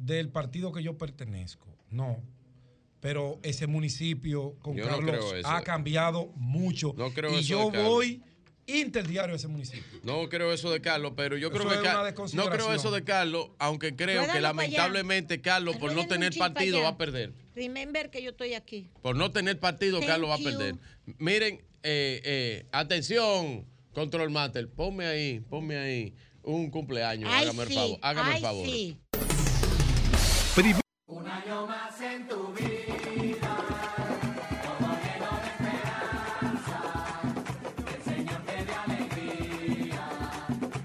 del 0.00 0.30
partido 0.30 0.72
que 0.72 0.82
yo 0.82 0.96
pertenezco, 0.98 1.66
no. 1.90 2.22
Pero 3.00 3.38
ese 3.42 3.66
municipio 3.66 4.56
con 4.60 4.76
Yo 4.76 4.86
Carlos 4.86 5.24
ha 5.44 5.62
cambiado 5.62 6.32
mucho. 6.36 6.92
No 6.96 7.12
creo 7.12 7.32
y 7.32 7.36
eso 7.40 7.48
yo 7.48 7.58
de 7.66 7.72
Carlos. 7.72 7.88
voy 7.88 8.22
interdiario 8.66 9.32
a 9.32 9.36
ese 9.36 9.48
municipio. 9.48 10.00
No 10.02 10.28
creo 10.28 10.52
eso 10.52 10.70
de 10.70 10.80
Carlos, 10.80 11.14
pero 11.16 11.36
yo 11.36 11.50
creo 11.50 11.62
Eso 11.62 11.70
que 11.70 11.76
es 11.76 11.82
Ca- 11.82 12.02
una 12.02 12.10
no 12.34 12.50
creo 12.50 12.72
eso 12.74 12.90
de 12.90 13.02
Carlos, 13.02 13.50
aunque 13.58 13.96
creo 13.96 14.30
que 14.30 14.40
lamentablemente 14.40 15.40
Carlos 15.40 15.76
por 15.76 15.92
no 15.94 16.06
tener 16.06 16.36
partido 16.36 16.82
va 16.82 16.88
a 16.90 16.96
perder. 16.98 17.32
Remember 17.54 18.10
que 18.10 18.22
yo 18.22 18.30
estoy 18.30 18.54
aquí. 18.54 18.88
Por 19.02 19.16
no 19.16 19.30
tener 19.32 19.58
partido 19.58 19.98
Thank 19.98 20.08
Carlos 20.08 20.30
va 20.30 20.34
a 20.34 20.38
you. 20.38 20.44
perder. 20.44 20.74
Miren, 21.18 21.54
eh, 21.82 22.20
eh, 22.24 22.66
atención, 22.70 23.66
Control 23.92 24.30
Master, 24.30 24.68
ponme 24.68 25.06
ahí, 25.06 25.40
ponme 25.40 25.76
ahí 25.78 26.14
un 26.42 26.70
cumpleaños, 26.70 27.30
hágame 27.32 27.62
el 27.64 27.72
favor, 27.72 27.98
hágame 28.02 28.36
el 28.36 28.42
favor. 28.42 28.66
Un 30.56 31.28
año 31.28 31.66
más 31.66 32.00
en 32.00 32.26
tu 32.26 32.52
vida, 32.52 33.56
todo 34.64 34.88
lleno 35.00 35.30
de 35.38 35.46
esperanza. 35.46 36.78
Que 37.86 37.94
el 37.94 38.02
Señor 38.02 38.42
te 38.44 38.64
dé 38.64 38.72
alegría 38.72 40.08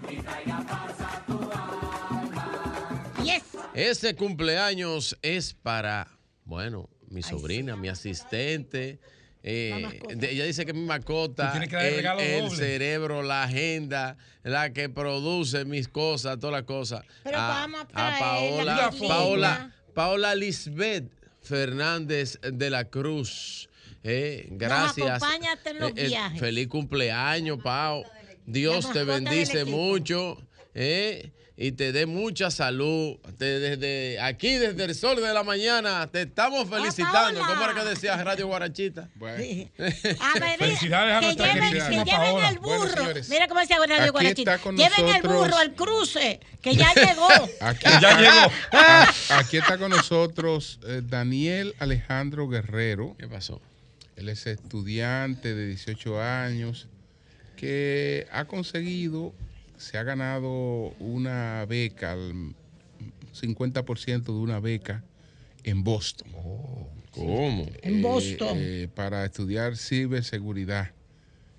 y 0.07 0.21
traiga 0.21 0.65
paz 0.67 1.01
a 1.01 1.25
tu 1.25 1.37
alma. 1.51 3.13
Yes. 3.23 3.43
Ese 3.73 4.15
cumpleaños 4.15 5.17
es 5.23 5.55
para, 5.55 6.07
bueno, 6.43 6.87
mi 7.09 7.23
sobrina, 7.23 7.75
mi 7.75 7.87
asistente. 7.87 8.99
Eh, 9.47 9.99
de- 10.15 10.31
ella 10.31 10.45
dice 10.45 10.65
que 10.65 10.73
mi 10.73 10.81
mascota, 10.81 11.53
que 11.69 12.37
el, 12.39 12.49
cerebro, 12.49 13.21
la 13.21 13.43
agenda, 13.43 14.17
la 14.43 14.73
que 14.73 14.89
produce 14.89 15.65
mis 15.65 15.87
cosas, 15.87 16.39
todas 16.39 16.53
las 16.53 16.63
cosas. 16.63 17.03
Pero 17.23 17.37
vamos 17.37 17.81
a 17.81 17.87
traerla, 17.87 18.19
Paola, 18.19 18.75
Carlina. 18.75 19.07
Paola, 19.07 19.71
Paola 19.93 20.35
Lisbeth 20.35 21.11
Fernández 21.43 22.39
de 22.41 22.69
la 22.71 22.85
Cruz. 22.85 23.69
Eh, 24.03 24.47
gracias. 24.51 25.21
hasta 25.23 25.69
en 25.69 25.79
los 25.79 25.91
Eh, 25.91 25.93
eh, 25.97 26.07
viajes. 26.07 26.39
feliz 26.39 26.67
cumpleaños, 26.67 27.59
Pao. 27.63 28.03
Dios 28.45 28.91
te 28.91 29.03
bendice 29.03 29.63
mucho. 29.65 30.37
eh, 30.73 31.31
y 31.57 31.71
te 31.71 31.91
dé 31.93 32.05
mucha 32.05 32.51
salud. 32.51 33.15
Te- 33.37 33.59
desde 33.59 34.19
aquí, 34.19 34.55
desde 34.55 34.83
el 34.83 34.93
sol 34.95 35.15
de 35.21 35.33
la 35.33 35.43
mañana, 35.43 36.05
te 36.07 36.23
estamos 36.23 36.69
felicitando. 36.69 37.39
¿Cómo 37.39 37.63
era 37.63 37.73
que 37.73 37.89
decías 37.89 38.21
Radio 38.23 38.47
Guarachita? 38.47 39.09
Sí. 39.37 39.69
A 39.77 40.39
ver, 40.39 40.57
Felicidades 40.59 41.15
a 41.15 41.19
que 41.19 41.25
nuestra 41.27 41.53
lleven, 41.53 41.71
que 41.73 42.11
lleven 42.11 42.45
el 42.45 42.59
Bueno, 42.59 42.81
burro. 42.83 42.89
señores, 42.97 43.29
Mira 43.29 43.47
cómo 43.47 43.59
decía 43.61 43.77
Radio 43.79 43.95
aquí 44.03 44.09
Guarachita. 44.11 44.53
está 44.55 44.63
con 44.63 44.75
Lleven 44.77 45.07
el 45.15 45.21
burro 45.21 45.55
al 45.57 45.73
cruce, 45.75 46.39
que 46.61 46.75
ya 46.75 46.93
llegó. 46.95 47.27
Aquí, 47.61 47.85
Ya 48.01 48.17
llegó. 48.19 48.51
Aquí 49.29 49.57
está 49.57 49.77
con 49.77 49.91
nosotros 49.91 50.79
eh, 50.87 51.01
Daniel 51.03 51.73
Alejandro 51.79 52.47
Guerrero. 52.49 53.15
¿Qué 53.17 53.27
pasó? 53.27 53.61
Él 54.17 54.29
es 54.29 54.45
estudiante 54.47 55.53
de 55.55 55.67
18 55.67 56.21
años 56.21 56.87
que 57.57 58.27
ha 58.31 58.45
conseguido, 58.45 59.33
se 59.77 59.97
ha 59.97 60.03
ganado 60.03 60.93
una 60.99 61.65
beca, 61.65 62.13
el 62.13 62.53
50% 63.39 64.23
de 64.23 64.31
una 64.31 64.59
beca 64.59 65.03
en 65.63 65.83
Boston. 65.83 66.27
¿Cómo? 67.11 67.65
En 67.81 68.01
Boston. 68.01 68.57
eh, 68.59 68.89
para 68.93 69.25
estudiar 69.25 69.77
ciberseguridad. 69.77 70.91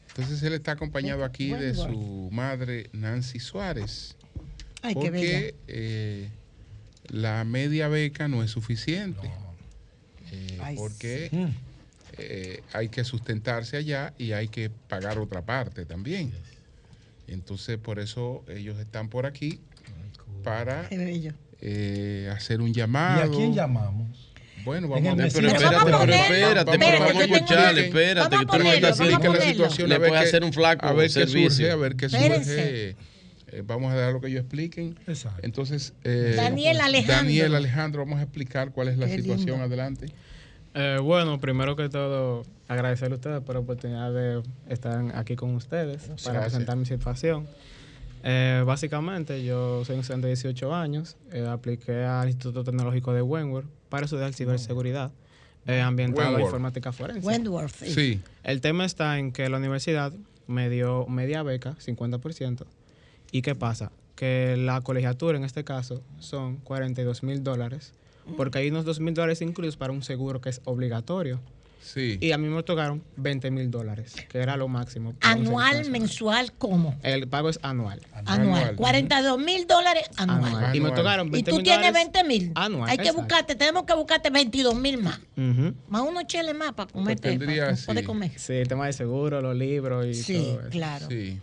Entonces 0.08 0.42
él 0.42 0.54
está 0.54 0.72
acompañado 0.72 1.24
aquí 1.24 1.48
de 1.50 1.72
Bueno, 1.72 1.92
su 1.92 2.28
madre 2.32 2.88
Nancy 2.92 3.38
Suárez. 3.38 4.16
Ay, 4.82 4.94
qué 4.94 5.10
bella. 5.10 5.28
porque 5.38 5.54
eh, 5.68 6.28
la 7.08 7.44
media 7.44 7.88
beca 7.88 8.28
no 8.28 8.42
es 8.42 8.50
suficiente. 8.50 9.30
Eh, 10.32 10.58
Ay, 10.60 10.76
porque 10.76 11.28
sí. 11.30 11.46
eh, 12.18 12.62
hay 12.72 12.88
que 12.88 13.04
sustentarse 13.04 13.76
allá 13.76 14.12
y 14.18 14.32
hay 14.32 14.48
que 14.48 14.70
pagar 14.70 15.18
otra 15.18 15.42
parte 15.42 15.84
también. 15.84 16.32
Entonces, 17.28 17.78
por 17.78 17.98
eso 17.98 18.44
ellos 18.48 18.78
están 18.78 19.08
por 19.08 19.26
aquí 19.26 19.60
para 20.44 20.88
eh, 21.60 22.30
hacer 22.34 22.60
un 22.60 22.68
¿Y 22.68 22.72
llamado. 22.72 23.22
a 23.32 23.36
quién 23.36 23.54
llamamos? 23.54 24.32
Bueno, 24.64 24.86
En 24.96 25.04
vamos 25.04 25.20
a 25.20 25.24
vecino. 25.24 25.48
Pero 25.52 25.64
espérate, 25.64 25.84
pero 25.84 26.12
espérate, 26.12 26.78
pero 26.78 26.98
vamos 27.00 27.16
a 27.16 27.24
escucharle, 27.24 27.86
espérate, 27.86 28.36
que 28.36 28.46
tú 28.46 28.58
no 28.58 28.72
estás 28.72 29.00
haciendo- 29.00 29.32
la 29.32 29.40
situación, 29.40 29.88
Le 29.88 29.94
a 29.94 29.98
ver 29.98 30.08
puedes 30.08 30.22
qué- 30.24 30.28
hacer 30.28 30.44
un 30.44 30.52
flaco 30.52 30.86
a 30.86 30.92
ver 30.92 31.06
qué 31.06 31.12
servicio. 31.12 31.50
surge, 31.50 31.70
a 31.70 31.76
ver 31.76 31.96
qué 31.96 32.08
surge. 32.08 32.96
Eh, 33.52 33.62
vamos 33.64 33.92
a 33.92 33.96
dejar 33.96 34.12
lo 34.12 34.20
que 34.20 34.26
ellos 34.26 34.40
expliquen. 34.40 34.98
Entonces, 35.42 35.94
eh, 36.02 36.34
Daniel 36.36 36.80
Alejandro. 36.80 37.14
Daniel 37.16 37.54
Alejandro, 37.54 38.04
vamos 38.04 38.18
a 38.18 38.22
explicar 38.22 38.72
cuál 38.72 38.88
es 38.88 38.98
la 38.98 39.06
Qué 39.06 39.16
situación. 39.18 39.46
lindo. 39.50 39.64
Adelante. 39.64 40.06
Eh, 40.74 40.98
bueno, 41.00 41.38
primero 41.40 41.76
que 41.76 41.88
todo, 41.88 42.44
agradecerle 42.68 43.14
a 43.14 43.16
ustedes 43.16 43.40
por 43.42 43.54
la 43.54 43.60
oportunidad 43.60 44.12
de 44.12 44.42
estar 44.68 45.04
aquí 45.16 45.36
con 45.36 45.54
ustedes 45.54 46.02
para 46.02 46.14
Gracias. 46.16 46.44
presentar 46.44 46.76
mi 46.76 46.86
situación. 46.86 47.46
Eh, 48.22 48.62
básicamente, 48.66 49.44
yo 49.44 49.84
soy 49.84 49.94
un 49.94 50.00
estudiante 50.00 50.26
de 50.26 50.34
18 50.34 50.74
años, 50.74 51.16
eh, 51.32 51.46
apliqué 51.46 52.04
al 52.04 52.28
Instituto 52.28 52.64
Tecnológico 52.64 53.12
de 53.12 53.22
Wentworth 53.22 53.68
para 53.88 54.06
estudiar 54.06 54.32
ciberseguridad 54.34 55.12
eh, 55.66 55.80
ambiental 55.80 56.24
e 56.24 56.26
Wentworth. 56.28 56.44
informática 56.46 56.92
forense. 56.92 57.26
Wentworth, 57.26 57.74
sí. 57.74 57.90
Sí. 57.92 58.20
El 58.42 58.60
tema 58.60 58.84
está 58.84 59.18
en 59.18 59.30
que 59.32 59.48
la 59.48 59.58
universidad 59.58 60.12
me 60.48 60.68
dio 60.70 61.06
media 61.06 61.42
beca, 61.42 61.76
50%. 61.78 62.64
¿Y 63.30 63.42
qué 63.42 63.54
pasa? 63.54 63.92
Que 64.16 64.56
la 64.56 64.80
colegiatura 64.80 65.36
en 65.36 65.44
este 65.44 65.62
caso 65.64 66.02
son 66.18 66.56
42 66.58 67.22
mil 67.22 67.44
dólares, 67.44 67.92
porque 68.36 68.58
hay 68.58 68.70
unos 68.70 68.84
2 68.84 68.98
mil 69.00 69.14
dólares 69.14 69.40
incluidos 69.42 69.76
para 69.76 69.92
un 69.92 70.02
seguro 70.02 70.40
que 70.40 70.48
es 70.48 70.60
obligatorio. 70.64 71.40
Sí. 71.86 72.18
Y 72.20 72.32
a 72.32 72.38
mí 72.38 72.48
me 72.48 72.62
tocaron 72.64 73.02
20 73.16 73.50
mil 73.52 73.70
dólares, 73.70 74.14
que 74.28 74.38
era 74.38 74.56
lo 74.56 74.66
máximo. 74.66 75.14
Anual, 75.20 75.88
mensual, 75.88 76.52
¿cómo? 76.58 76.96
El 77.04 77.28
pago 77.28 77.48
es 77.48 77.60
anual. 77.62 78.00
Anual. 78.24 78.74
42 78.74 79.38
mil 79.38 79.66
dólares 79.68 80.02
anual. 80.16 80.44
Anual. 80.44 80.74
Y 80.76 80.80
me 80.80 80.90
tocaron 80.90 81.28
Y 81.28 81.30
20 81.30 81.50
tú 81.50 81.56
mil 81.58 81.64
tienes 81.64 81.86
dólares 81.86 82.10
20 82.12 82.24
mil. 82.24 82.52
anual, 82.56 82.90
Hay 82.90 82.96
que 82.96 83.02
exacto. 83.04 83.22
buscarte, 83.22 83.54
tenemos 83.54 83.84
que 83.84 83.94
buscarte 83.94 84.30
22 84.30 84.74
mil 84.74 84.98
más. 84.98 85.20
Ujú. 85.36 85.74
Más 85.88 86.02
unos 86.02 86.26
cheles 86.26 86.54
más 86.56 86.72
para 86.72 86.90
comer. 86.92 87.20
tendría, 87.20 87.64
para 87.66 87.76
sí. 87.76 87.86
poder 87.86 88.04
comer. 88.04 88.32
Sí, 88.36 88.54
el 88.54 88.66
tema 88.68 88.86
de 88.86 88.92
seguro, 88.92 89.40
los 89.40 89.54
libros 89.56 90.06
y 90.06 90.14
Sí, 90.14 90.34
todo 90.34 90.60
eso. 90.62 90.70
claro. 90.70 91.06
Sí. 91.08 91.38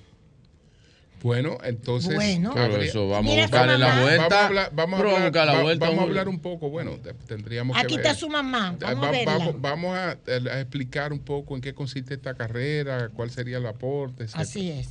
Bueno, 1.24 1.58
entonces. 1.64 2.14
Bueno. 2.16 2.54
Eso, 2.82 3.08
vamos 3.08 3.36
a 3.38 3.42
buscarle 3.42 3.78
la 3.78 4.02
vuelta. 4.02 4.28
Vamos 4.28 4.34
a 4.34 4.46
hablar, 4.46 4.72
vamos 4.76 5.00
a 5.00 5.04
Pero 5.04 5.10
hablar, 5.16 5.32
busca 5.32 5.46
la 5.46 5.54
va- 5.54 5.62
vuelta, 5.64 5.86
vamos 5.86 6.00
a 6.00 6.02
Julio. 6.04 6.20
hablar 6.20 6.30
un 6.30 6.40
poco. 6.42 6.70
Bueno, 6.70 6.92
te- 7.02 7.14
tendríamos 7.14 7.78
Aquí 7.78 7.88
que 7.88 7.98
ver. 7.98 8.06
está 8.06 8.16
su 8.20 8.30
mamá. 8.30 8.76
Vamos 8.80 9.04
Va- 9.04 9.08
a 9.08 9.12
verla. 9.12 9.38
vamos, 9.38 9.62
vamos 9.62 9.96
a, 9.98 10.10
a 10.12 10.60
explicar 10.60 11.14
un 11.14 11.20
poco 11.20 11.56
en 11.56 11.62
qué 11.62 11.74
consiste 11.74 12.14
esta 12.14 12.34
carrera, 12.36 13.10
cuál 13.16 13.32
sería 13.32 13.58
el 13.58 13.66
aporte. 13.66 14.24
etcétera. 14.26 14.44
Así 14.44 14.70
es. 14.70 14.90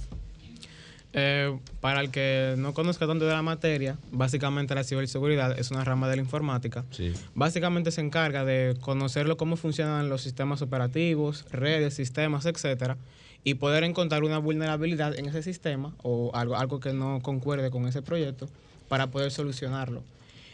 Eh, 1.14 1.58
para 1.82 2.00
el 2.00 2.10
que 2.10 2.54
no 2.56 2.72
conozca 2.72 3.06
tanto 3.06 3.26
de 3.26 3.32
la 3.34 3.42
materia, 3.42 3.98
básicamente 4.10 4.74
la 4.74 4.82
ciberseguridad 4.82 5.58
es 5.58 5.70
una 5.70 5.84
rama 5.84 6.08
de 6.08 6.16
la 6.16 6.22
informática. 6.22 6.86
Básicamente 7.34 7.90
se 7.90 8.00
encarga 8.00 8.46
de 8.46 8.78
conocerlo 8.80 9.36
cómo 9.36 9.56
funcionan 9.56 10.08
los 10.08 10.22
sistemas 10.22 10.62
operativos, 10.62 11.44
redes, 11.52 11.92
sistemas, 11.92 12.46
etcétera, 12.46 12.96
y 13.44 13.54
poder 13.54 13.84
encontrar 13.84 14.22
una 14.24 14.38
vulnerabilidad 14.38 15.18
en 15.18 15.26
ese 15.26 15.42
sistema 15.42 15.94
o 16.02 16.30
algo, 16.34 16.56
algo 16.56 16.80
que 16.80 16.92
no 16.92 17.20
concuerde 17.22 17.70
con 17.70 17.86
ese 17.86 18.02
proyecto 18.02 18.48
para 18.88 19.08
poder 19.08 19.30
solucionarlo. 19.30 20.02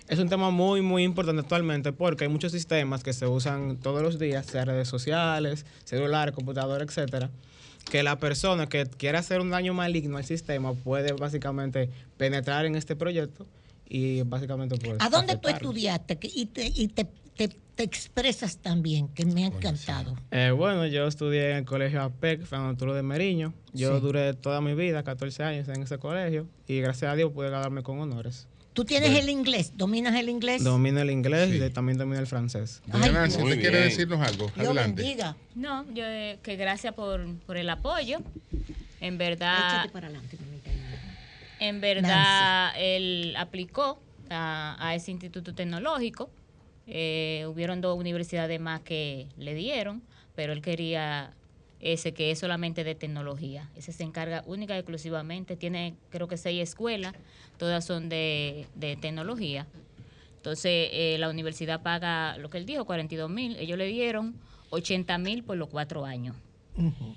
Es 0.08 0.18
un 0.18 0.30
tema 0.30 0.50
muy, 0.50 0.80
muy 0.80 1.02
importante 1.02 1.42
actualmente 1.42 1.92
porque 1.92 2.24
hay 2.24 2.30
muchos 2.30 2.52
sistemas 2.52 3.04
que 3.04 3.12
se 3.12 3.26
usan 3.26 3.76
todos 3.76 4.02
los 4.02 4.18
días, 4.18 4.46
sea 4.46 4.64
redes 4.64 4.88
sociales, 4.88 5.66
celular, 5.84 6.32
computadora, 6.32 6.82
etcétera, 6.82 7.30
que 7.90 8.02
la 8.02 8.18
persona 8.18 8.68
que 8.68 8.86
quiera 8.86 9.18
hacer 9.18 9.40
un 9.40 9.50
daño 9.50 9.74
maligno 9.74 10.16
al 10.16 10.24
sistema 10.24 10.72
puede 10.72 11.12
básicamente 11.12 11.90
penetrar 12.16 12.64
en 12.64 12.74
este 12.74 12.96
proyecto 12.96 13.46
y 13.86 14.22
básicamente 14.22 14.76
pues 14.76 14.96
¿A 15.00 15.10
dónde 15.10 15.34
tú 15.34 15.48
afectarlo. 15.48 15.70
estudiaste? 15.70 16.18
Y 16.22 16.46
te, 16.46 16.72
y 16.74 16.88
te, 16.88 17.06
te- 17.46 17.56
te 17.76 17.84
expresas 17.84 18.58
también, 18.58 19.06
que 19.08 19.24
me 19.24 19.44
ha 19.44 19.46
encantado. 19.46 20.16
Eh, 20.32 20.50
bueno, 20.50 20.84
yo 20.86 21.06
estudié 21.06 21.52
en 21.52 21.56
el 21.58 21.64
colegio 21.64 22.02
APEC, 22.02 22.42
Fernando 22.44 22.70
Arturo 22.72 22.92
de 22.94 23.02
Meriño. 23.04 23.54
Yo 23.72 23.94
Sí. 23.96 24.00
duré 24.02 24.34
toda 24.34 24.60
mi 24.60 24.74
vida, 24.74 25.04
14 25.04 25.44
años 25.44 25.68
en 25.68 25.82
ese 25.84 25.98
colegio 25.98 26.48
y 26.66 26.80
gracias 26.80 27.12
a 27.12 27.14
Dios 27.14 27.32
pude 27.32 27.48
graduarme 27.50 27.82
con 27.84 28.00
honores. 28.00 28.48
¿Tú 28.72 28.84
tienes 28.84 29.16
el 29.18 29.28
inglés? 29.28 29.72
¿Dominas 29.76 30.14
el 30.16 30.28
inglés? 30.28 30.62
Domino 30.62 31.00
el 31.00 31.10
inglés 31.10 31.52
y 31.54 31.70
también 31.72 31.98
domino 31.98 32.20
el 32.20 32.26
francés. 32.28 32.80
Nancy, 32.86 33.38
muy 33.38 33.50
¿usted 33.52 33.60
quiere 33.60 33.80
decirnos 33.80 34.20
algo? 34.20 34.46
Dios 34.54 34.66
Adelante. 34.66 35.02
bendiga. 35.02 35.36
No, 35.56 35.84
yo 35.94 36.04
eh, 36.04 36.38
que 36.42 36.56
gracias 36.56 36.94
por, 36.94 37.24
por 37.46 37.56
el 37.56 37.68
apoyo. 37.70 38.18
En 39.00 39.18
verdad, 39.18 39.56
Échate 39.80 39.88
para 39.92 40.06
adelante, 40.08 40.36
mamita. 40.40 40.70
en 41.60 41.80
verdad, 41.80 42.72
él 42.78 43.34
aplicó 43.36 44.00
a, 44.30 44.76
a 44.80 44.94
ese 44.94 45.10
instituto 45.12 45.54
tecnológico 45.54 46.30
Eh, 46.88 47.44
hubieron 47.46 47.80
dos 47.80 47.98
universidades 47.98 48.58
más 48.60 48.80
que 48.80 49.28
le 49.36 49.54
dieron, 49.54 50.02
pero 50.34 50.52
él 50.52 50.62
quería 50.62 51.34
ese 51.80 52.12
que 52.12 52.30
es 52.30 52.38
solamente 52.38 52.82
de 52.82 52.94
tecnología. 52.94 53.68
Ese 53.76 53.92
se 53.92 54.02
encarga 54.02 54.42
única 54.46 54.74
y 54.74 54.78
exclusivamente. 54.78 55.56
Tiene 55.56 55.94
creo 56.10 56.26
que 56.28 56.36
seis 56.36 56.62
escuelas, 56.62 57.12
todas 57.58 57.84
son 57.84 58.08
de, 58.08 58.66
de 58.74 58.96
tecnología. 58.96 59.66
Entonces 60.36 60.88
eh, 60.92 61.16
la 61.18 61.28
universidad 61.28 61.82
paga 61.82 62.38
lo 62.38 62.48
que 62.50 62.58
él 62.58 62.66
dijo, 62.66 62.84
42 62.84 63.30
mil. 63.30 63.56
Ellos 63.56 63.76
le 63.76 63.86
dieron 63.86 64.34
80 64.70 65.18
mil 65.18 65.44
por 65.44 65.56
los 65.56 65.68
cuatro 65.68 66.04
años. 66.04 66.34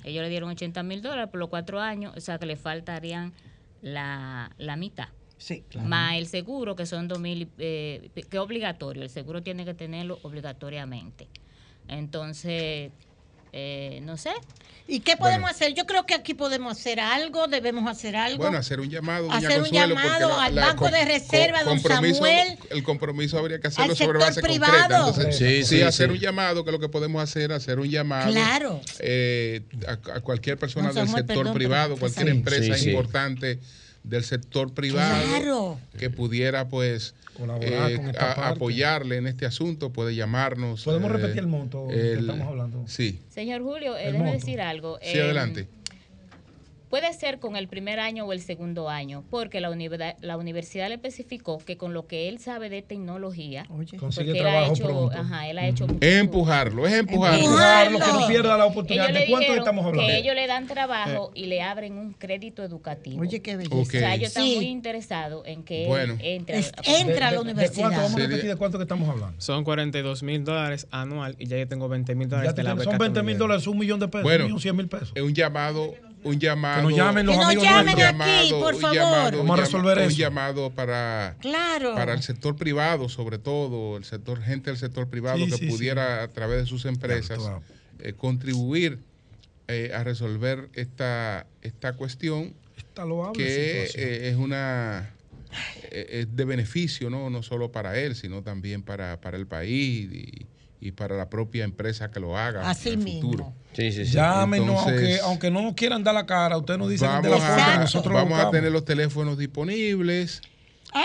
Ellos 0.04 0.24
le 0.24 0.30
dieron 0.30 0.50
80 0.50 0.82
mil 0.82 1.04
dólares 1.04 1.30
por 1.30 1.40
los 1.40 1.50
cuatro 1.50 1.80
años, 1.80 2.16
o 2.18 2.20
sea 2.20 2.40
que 2.40 2.48
le 2.48 2.56
faltarían 2.56 3.32
la, 3.84 4.52
la 4.58 4.76
mitad. 4.76 5.10
Sí, 5.42 5.64
Más 5.84 6.18
el 6.18 6.28
seguro, 6.28 6.76
que 6.76 6.86
son 6.86 7.08
2 7.08 7.20
mil, 7.20 7.50
eh, 7.58 8.10
que 8.14 8.22
es 8.30 8.36
obligatorio. 8.40 9.02
El 9.02 9.10
seguro 9.10 9.42
tiene 9.42 9.66
que 9.66 9.74
tenerlo 9.74 10.20
obligatoriamente. 10.22 11.28
Entonces, 11.88 12.92
eh, 13.54 14.00
no 14.04 14.18
sé. 14.18 14.30
¿Y 14.88 15.00
qué 15.00 15.18
podemos 15.18 15.50
hacer? 15.50 15.74
Yo 15.74 15.86
creo 15.86 16.06
que 16.06 16.14
aquí 16.14 16.34
podemos 16.34 16.78
hacer 16.78 17.00
algo, 17.00 17.48
debemos 17.48 17.90
hacer 17.90 18.16
algo. 18.16 18.38
Bueno, 18.44 18.58
hacer 18.58 18.80
un 18.80 18.90
llamado, 18.90 19.24
doña 19.28 19.38
Hacer 19.38 19.62
un 19.62 19.70
Consuelo, 19.70 19.96
llamado 19.96 20.30
la- 20.30 20.44
al 20.44 20.56
la 20.56 20.66
Banco 20.68 20.90
de 20.90 21.06
Reserva, 21.06 21.64
don 21.64 21.80
Samuel. 21.80 22.58
El 22.70 22.84
compromiso 22.84 23.38
habría 23.40 23.60
que 23.60 23.68
hacerlo 23.68 23.92
Al 23.92 23.98
sobre 23.98 24.20
sector 24.20 24.28
base 24.30 24.42
privado. 24.42 24.74
concreta. 25.06 25.08
Entonces, 25.10 25.38
Sí, 25.38 25.64
sí, 25.64 25.78
sí, 25.78 25.82
hacer 25.82 26.12
un 26.12 26.18
llamado, 26.20 26.64
que 26.66 26.72
lo 26.72 26.80
que 26.80 26.90
podemos 26.90 27.22
hacer, 27.24 27.52
hacer 27.52 27.80
un 27.80 27.90
llamado 27.90 28.32
Claro. 28.32 28.82
eh, 29.00 29.62
a, 29.88 29.94
a 29.94 30.22
cualquier 30.22 30.58
persona 30.58 30.88
Don 30.90 30.96
del 30.96 31.06
Samuel, 31.08 31.22
sector 31.24 31.38
perdón, 31.38 31.54
privado, 31.54 31.98
cualquier 31.98 32.26
Sí. 32.28 32.32
empresa 32.32 32.76
Sí, 32.76 32.84
sí. 32.84 32.90
importante 32.92 33.60
del 34.04 34.24
sector 34.24 34.74
privado 34.74 35.24
Claro. 35.28 35.80
que 35.98 36.10
pudiera 36.10 36.68
pues 36.70 37.14
Colaborar 37.38 37.92
eh, 37.92 37.96
con 37.98 38.06
esta 38.10 38.32
a- 38.32 38.36
parte. 38.36 38.56
apoyarle 38.56 39.18
en 39.18 39.28
este 39.28 39.46
asunto, 39.46 39.92
puede 39.92 40.16
llamarnos. 40.16 40.84
¿Podemos 40.84 41.10
eh, 41.12 41.14
repetir 41.14 41.40
el 41.40 41.48
monto 41.48 41.88
que 41.88 42.14
el- 42.14 42.20
estamos 42.20 42.48
hablando? 42.48 42.84
Sí. 42.88 43.20
Señor 43.30 43.62
Julio, 43.62 43.96
eh, 43.98 44.12
déjeme 44.12 44.34
decir 44.34 44.60
algo. 44.62 44.98
Sí, 45.02 45.18
Eh, 45.18 45.22
adelante. 45.22 45.68
Puede 46.92 47.12
ser 47.14 47.40
con 47.40 47.56
el 47.56 47.68
primer 47.70 48.00
año 48.00 48.26
o 48.26 48.34
el 48.34 48.42
segundo 48.42 48.90
año, 48.90 49.24
porque 49.30 49.62
la, 49.62 49.70
universidad 49.72 50.18
la 50.22 50.36
universidad 50.38 50.90
le 50.90 50.96
especificó 50.96 51.58
que 51.58 51.78
con 51.78 51.94
lo 51.94 52.06
que 52.06 52.28
él 52.30 52.38
sabe 52.40 52.70
de 52.70 52.82
tecnología, 52.82 53.66
Consigue 53.98 54.32
él 54.32 54.38
ha 54.40 54.42
trabajo 54.42 54.74
hecho, 54.74 54.84
pronto. 54.84 55.18
ajá, 55.18 55.48
él 55.50 55.58
ha 55.58 55.68
hecho 55.68 55.88
Es 56.02 56.16
empujarlo, 56.18 56.86
es 56.86 56.94
empujarlo. 56.94 57.40
Empujarlo, 57.40 58.00
que 58.00 58.06
no 58.12 58.28
pierda 58.28 58.58
la 58.58 58.66
oportunidad. 58.66 59.10
Ellos 59.10 59.20
¿De 59.22 59.28
cuánto 59.32 59.56
estamos 59.56 59.86
hablando? 59.86 60.08
Que 60.12 60.18
ellos 60.18 60.36
le 60.36 60.48
dan 60.48 60.68
trabajo 60.68 61.32
y 61.34 61.46
le 61.46 61.62
abren 61.62 61.98
un 61.98 62.12
crédito 62.14 62.62
educativo. 62.62 63.22
Oye, 63.22 63.42
qué 63.42 63.56
belleza. 63.56 63.76
O 63.76 63.86
sea, 63.86 64.14
ellos 64.16 64.28
están 64.28 64.44
Sí. 64.44 64.56
muy 64.58 64.66
interesados 64.66 65.48
en 65.48 65.64
que 65.64 65.86
Bueno. 65.88 66.14
él 66.20 66.42
entre, 66.42 66.60
Es- 66.60 66.74
entra 66.86 67.30
a 67.30 67.32
la 67.32 67.40
universidad. 67.42 67.84
¿Cuánto? 67.84 67.98
Vamos 68.02 68.12
a 68.12 68.14
Sería- 68.16 68.28
repetir 68.28 68.50
de 68.50 68.56
cuánto 68.58 68.78
que 68.78 68.84
estamos 68.84 69.08
hablando. 69.10 69.40
Son 69.40 69.64
42 69.64 70.24
mil 70.24 70.44
dólares 70.44 70.88
anual 70.92 71.38
y 71.40 71.48
ya 71.48 71.58
yo 71.58 71.68
tengo 71.70 71.88
20 71.88 72.16
mil 72.16 72.28
dólares 72.28 72.52
de 72.52 72.56
te 72.56 72.64
la 72.64 72.74
beca 72.74 72.84
son 72.92 72.98
20 72.98 73.20
que 73.20 73.24
me 73.24 73.32
mil 73.32 73.38
dólares, 73.38 73.66
un 73.68 73.78
millón 73.78 74.00
de 74.02 74.10
pesos, 74.10 74.24
Bueno. 74.24 74.44
un 74.44 74.48
millón 74.50 74.60
100 74.60 74.76
mil 74.76 74.90
pesos. 74.90 75.12
Es 75.16 75.22
un 75.24 75.34
llamado, 75.34 75.94
un 76.24 76.40
llamado. 76.40 76.82
Que 76.82 76.90
nos 76.90 76.98
llamen 76.98 77.26
los 77.26 77.36
Que 77.36 77.38
nos 77.40 77.46
amigos 77.48 77.64
llamen 77.64 77.96
nuestros. 77.96 78.22
aquí, 78.40 78.50
por 78.52 78.74
un 78.76 78.80
favor. 78.82 78.96
llamado, 78.96 79.38
Vamos 79.40 79.50
a 79.50 79.54
un 79.54 79.60
resolver 79.60 79.96
llama- 79.98 80.02
eso. 80.08 80.14
Un 80.16 80.20
llamado 80.20 80.70
para, 80.72 81.36
Claro. 81.40 81.96
para 81.96 82.14
el 82.14 82.22
sector 82.24 82.56
privado, 82.56 83.10
sobre 83.10 83.38
todo, 83.40 83.98
el 83.98 84.04
sector, 84.06 84.42
gente 84.42 84.70
del 84.70 84.78
sector 84.78 85.08
privado 85.10 85.38
Sí, 85.46 85.50
que 85.52 85.58
sí, 85.58 85.68
pudiera 85.68 86.24
a 86.24 86.28
través 86.28 86.60
de 86.62 86.66
sus 86.68 86.86
empresas 86.86 87.40
Claro, 87.40 87.64
eh, 88.00 88.14
contribuir 88.14 89.00
eh, 89.68 89.92
a 89.96 90.04
resolver 90.04 90.70
esta, 90.74 91.48
esta 91.62 91.94
cuestión 91.94 92.54
Esta 92.78 93.06
loable 93.06 93.38
que 93.42 93.84
eh, 93.96 94.30
es 94.30 94.36
una 94.36 95.10
eh, 95.92 96.08
es 96.22 96.36
de 96.36 96.46
beneficio, 96.46 97.10
¿no? 97.10 97.30
no 97.30 97.42
solo 97.44 97.72
para 97.72 97.98
él, 98.00 98.16
sino 98.16 98.42
también 98.42 98.84
para, 98.84 99.20
para 99.22 99.38
el 99.38 99.48
país 99.48 100.10
y, 100.12 100.46
y 100.80 100.92
para 100.92 101.16
la 101.16 101.30
propia 101.30 101.64
empresa 101.64 102.10
que 102.12 102.20
lo 102.20 102.38
haga 102.38 102.70
Así 102.70 102.90
en 102.90 103.00
el 103.00 103.06
mismo. 103.06 103.22
futuro. 103.32 103.54
Sí, 103.74 103.92
sí, 103.92 104.06
sí. 104.06 104.12
Llámenos, 104.14 104.70
aunque, 104.78 104.92
Entonces- 104.92 105.22
aunque 105.22 105.52
no 105.52 105.62
nos 105.62 105.74
quieran 105.76 106.04
dar 106.04 106.14
la 106.14 106.26
cara, 106.26 106.58
ustedes 106.58 106.78
nos 106.80 106.90
dicen 106.90 107.08
de 107.22 107.30
Vamos, 107.30 107.40
la 107.44 107.48
forma 107.56 107.78
nosotros 107.78 108.14
vamos 108.14 108.40
a 108.40 108.52
tener 108.52 108.72
los 108.72 108.84
teléfonos 108.86 109.38
disponibles 109.38 110.42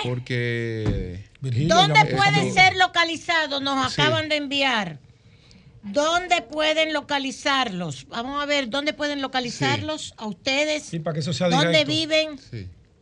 porque 0.03 1.25
Virgilio, 1.41 1.75
¿Dónde 1.75 2.05
pueden 2.07 2.35
esto- 2.49 2.55
ser 2.61 2.77
localizados? 2.77 3.63
Nos 3.63 3.93
Sí. 3.93 4.01
acaban 4.01 4.29
de 4.29 4.37
enviar. 4.37 4.99
¿Dónde 5.83 6.43
pueden 6.43 6.93
localizarlos? 6.93 8.09
Vamos 8.09 8.43
a 8.43 8.47
ver, 8.47 8.69
¿dónde 8.69 8.93
pueden 8.93 9.23
localizarlos 9.23 10.15
a 10.17 10.27
ustedes? 10.27 10.83
Sí, 10.83 10.99
para 10.99 11.15
que 11.15 11.21
eso 11.21 11.33
sea 11.33 11.49
¿Dónde 11.49 11.85
directo. 11.85 11.89
viven? 11.93 12.41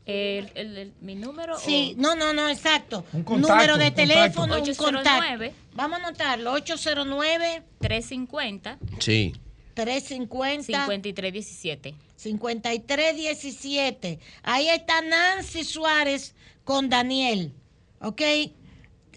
El, 0.07 0.51
el- 0.55 0.77
el- 0.77 0.93
mi 1.01 1.15
número. 1.15 1.59
Sí, 1.59 1.95
no, 1.97 2.15
no, 2.15 2.35
no, 2.35 2.51
exacto. 2.51 3.07
Un 3.15 3.23
contacto, 3.23 3.55
Número 3.55 3.79
de 3.79 3.85
un 3.87 3.91
contacto. 3.95 4.13
teléfono, 4.15 4.55
un 4.57 4.61
809. 4.61 5.47
contacto. 5.49 5.77
Vamos 5.77 5.99
a 5.99 6.07
anotarlo, 6.07 6.53
809 6.53 7.63
350 7.81 8.77
Sí. 8.99 9.33
350 9.75 10.87
5317. 10.87 11.95
5317. 12.17 14.19
Ahí 14.43 14.69
está 14.69 15.01
Nancy 15.03 15.65
Suárez 15.65 16.35
con 16.65 16.89
Daniel. 16.89 17.53
¿Ok? 18.01 18.23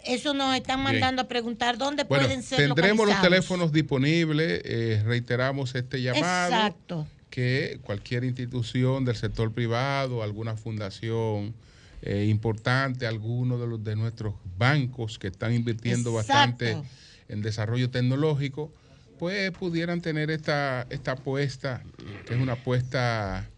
Eso 0.03 0.34
nos 0.34 0.56
están 0.56 0.80
Bien. 0.84 0.94
mandando 0.94 1.24
a 1.24 1.27
preguntar 1.27 1.77
dónde 1.77 2.03
bueno, 2.03 2.26
pueden 2.26 2.44
ser 2.44 2.60
tendremos 2.60 3.08
los 3.08 3.19
teléfonos 3.22 3.72
disponibles. 3.72 4.61
eh, 4.64 5.02
reiteramos 5.06 5.76
este 5.76 6.02
llamado. 6.02 6.53
Exacto. 6.53 7.08
que 7.30 7.80
cualquier 7.84 8.24
institución 8.24 9.06
del 9.06 9.16
sector 9.16 9.52
privado, 9.52 10.24
alguna 10.24 10.56
fundación 10.56 11.53
eh, 12.02 12.26
importante, 12.30 13.06
alguno 13.06 13.60
de 13.60 13.68
los 13.68 13.84
de 13.84 13.95
nuestros 13.95 14.34
bancos 14.58 15.19
que 15.19 15.27
están 15.27 15.53
invirtiendo 15.53 16.18
Exacto. 16.19 16.66
bastante 16.66 16.90
en 17.27 17.42
desarrollo 17.42 17.90
tecnológico, 17.90 18.72
pues 19.18 19.52
pudieran 19.52 20.02
tener 20.02 20.32
esta, 20.32 20.88
esta 20.90 21.14
apuesta, 21.14 21.84
que 22.26 22.34
es 22.34 22.40
una 22.40 22.54
apuesta 22.54 23.50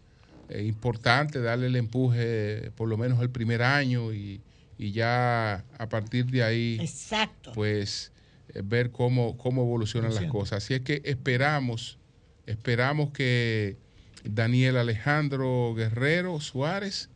eh, 0.48 0.64
importante, 0.64 1.40
darle 1.40 1.66
el 1.66 1.76
empuje 1.76 2.70
por 2.76 2.88
lo 2.88 2.96
menos 2.96 3.20
el 3.20 3.30
primer 3.30 3.62
año 3.62 4.12
y, 4.12 4.40
y 4.78 4.92
ya 4.92 5.64
a 5.78 5.88
partir 5.88 6.26
de 6.26 6.42
ahí 6.42 6.78
Exacto. 6.80 7.52
pues 7.52 8.12
eh, 8.54 8.62
ver 8.64 8.90
cómo, 8.90 9.36
cómo 9.36 9.62
evolucionan 9.62 10.14
las 10.14 10.24
cosas. 10.24 10.64
Así 10.64 10.74
es 10.74 10.80
que 10.80 11.02
esperamos, 11.04 11.98
esperamos 12.46 13.10
que 13.10 13.76
Daniel 14.24 14.78
Alejandro 14.78 15.74
Guerrero 15.74 16.40
Suárez 16.40 17.09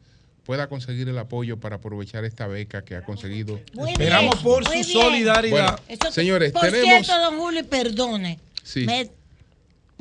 pueda 0.45 0.69
conseguir 0.69 1.09
el 1.09 1.19
apoyo 1.19 1.59
para 1.59 1.77
aprovechar 1.77 2.25
esta 2.25 2.47
beca 2.47 2.85
que 2.85 2.97
ha 2.97 3.03
conseguido. 3.03 3.61
Muy 3.75 3.93
Esperamos 3.93 4.35
bien, 4.35 4.45
por 4.45 4.65
muy 4.69 4.85
su 4.85 4.91
bien. 4.93 5.03
solidaridad. 5.03 5.81
Eso- 5.89 6.13
Señores, 6.13 6.53
por 6.53 6.63
tenemos- 6.63 7.07
cierto, 7.07 7.23
don 7.23 7.39
Julio, 7.39 7.61
y 7.61 7.65
perdone. 7.65 8.39
Sí. 8.63 8.81
Me- 8.85 9.11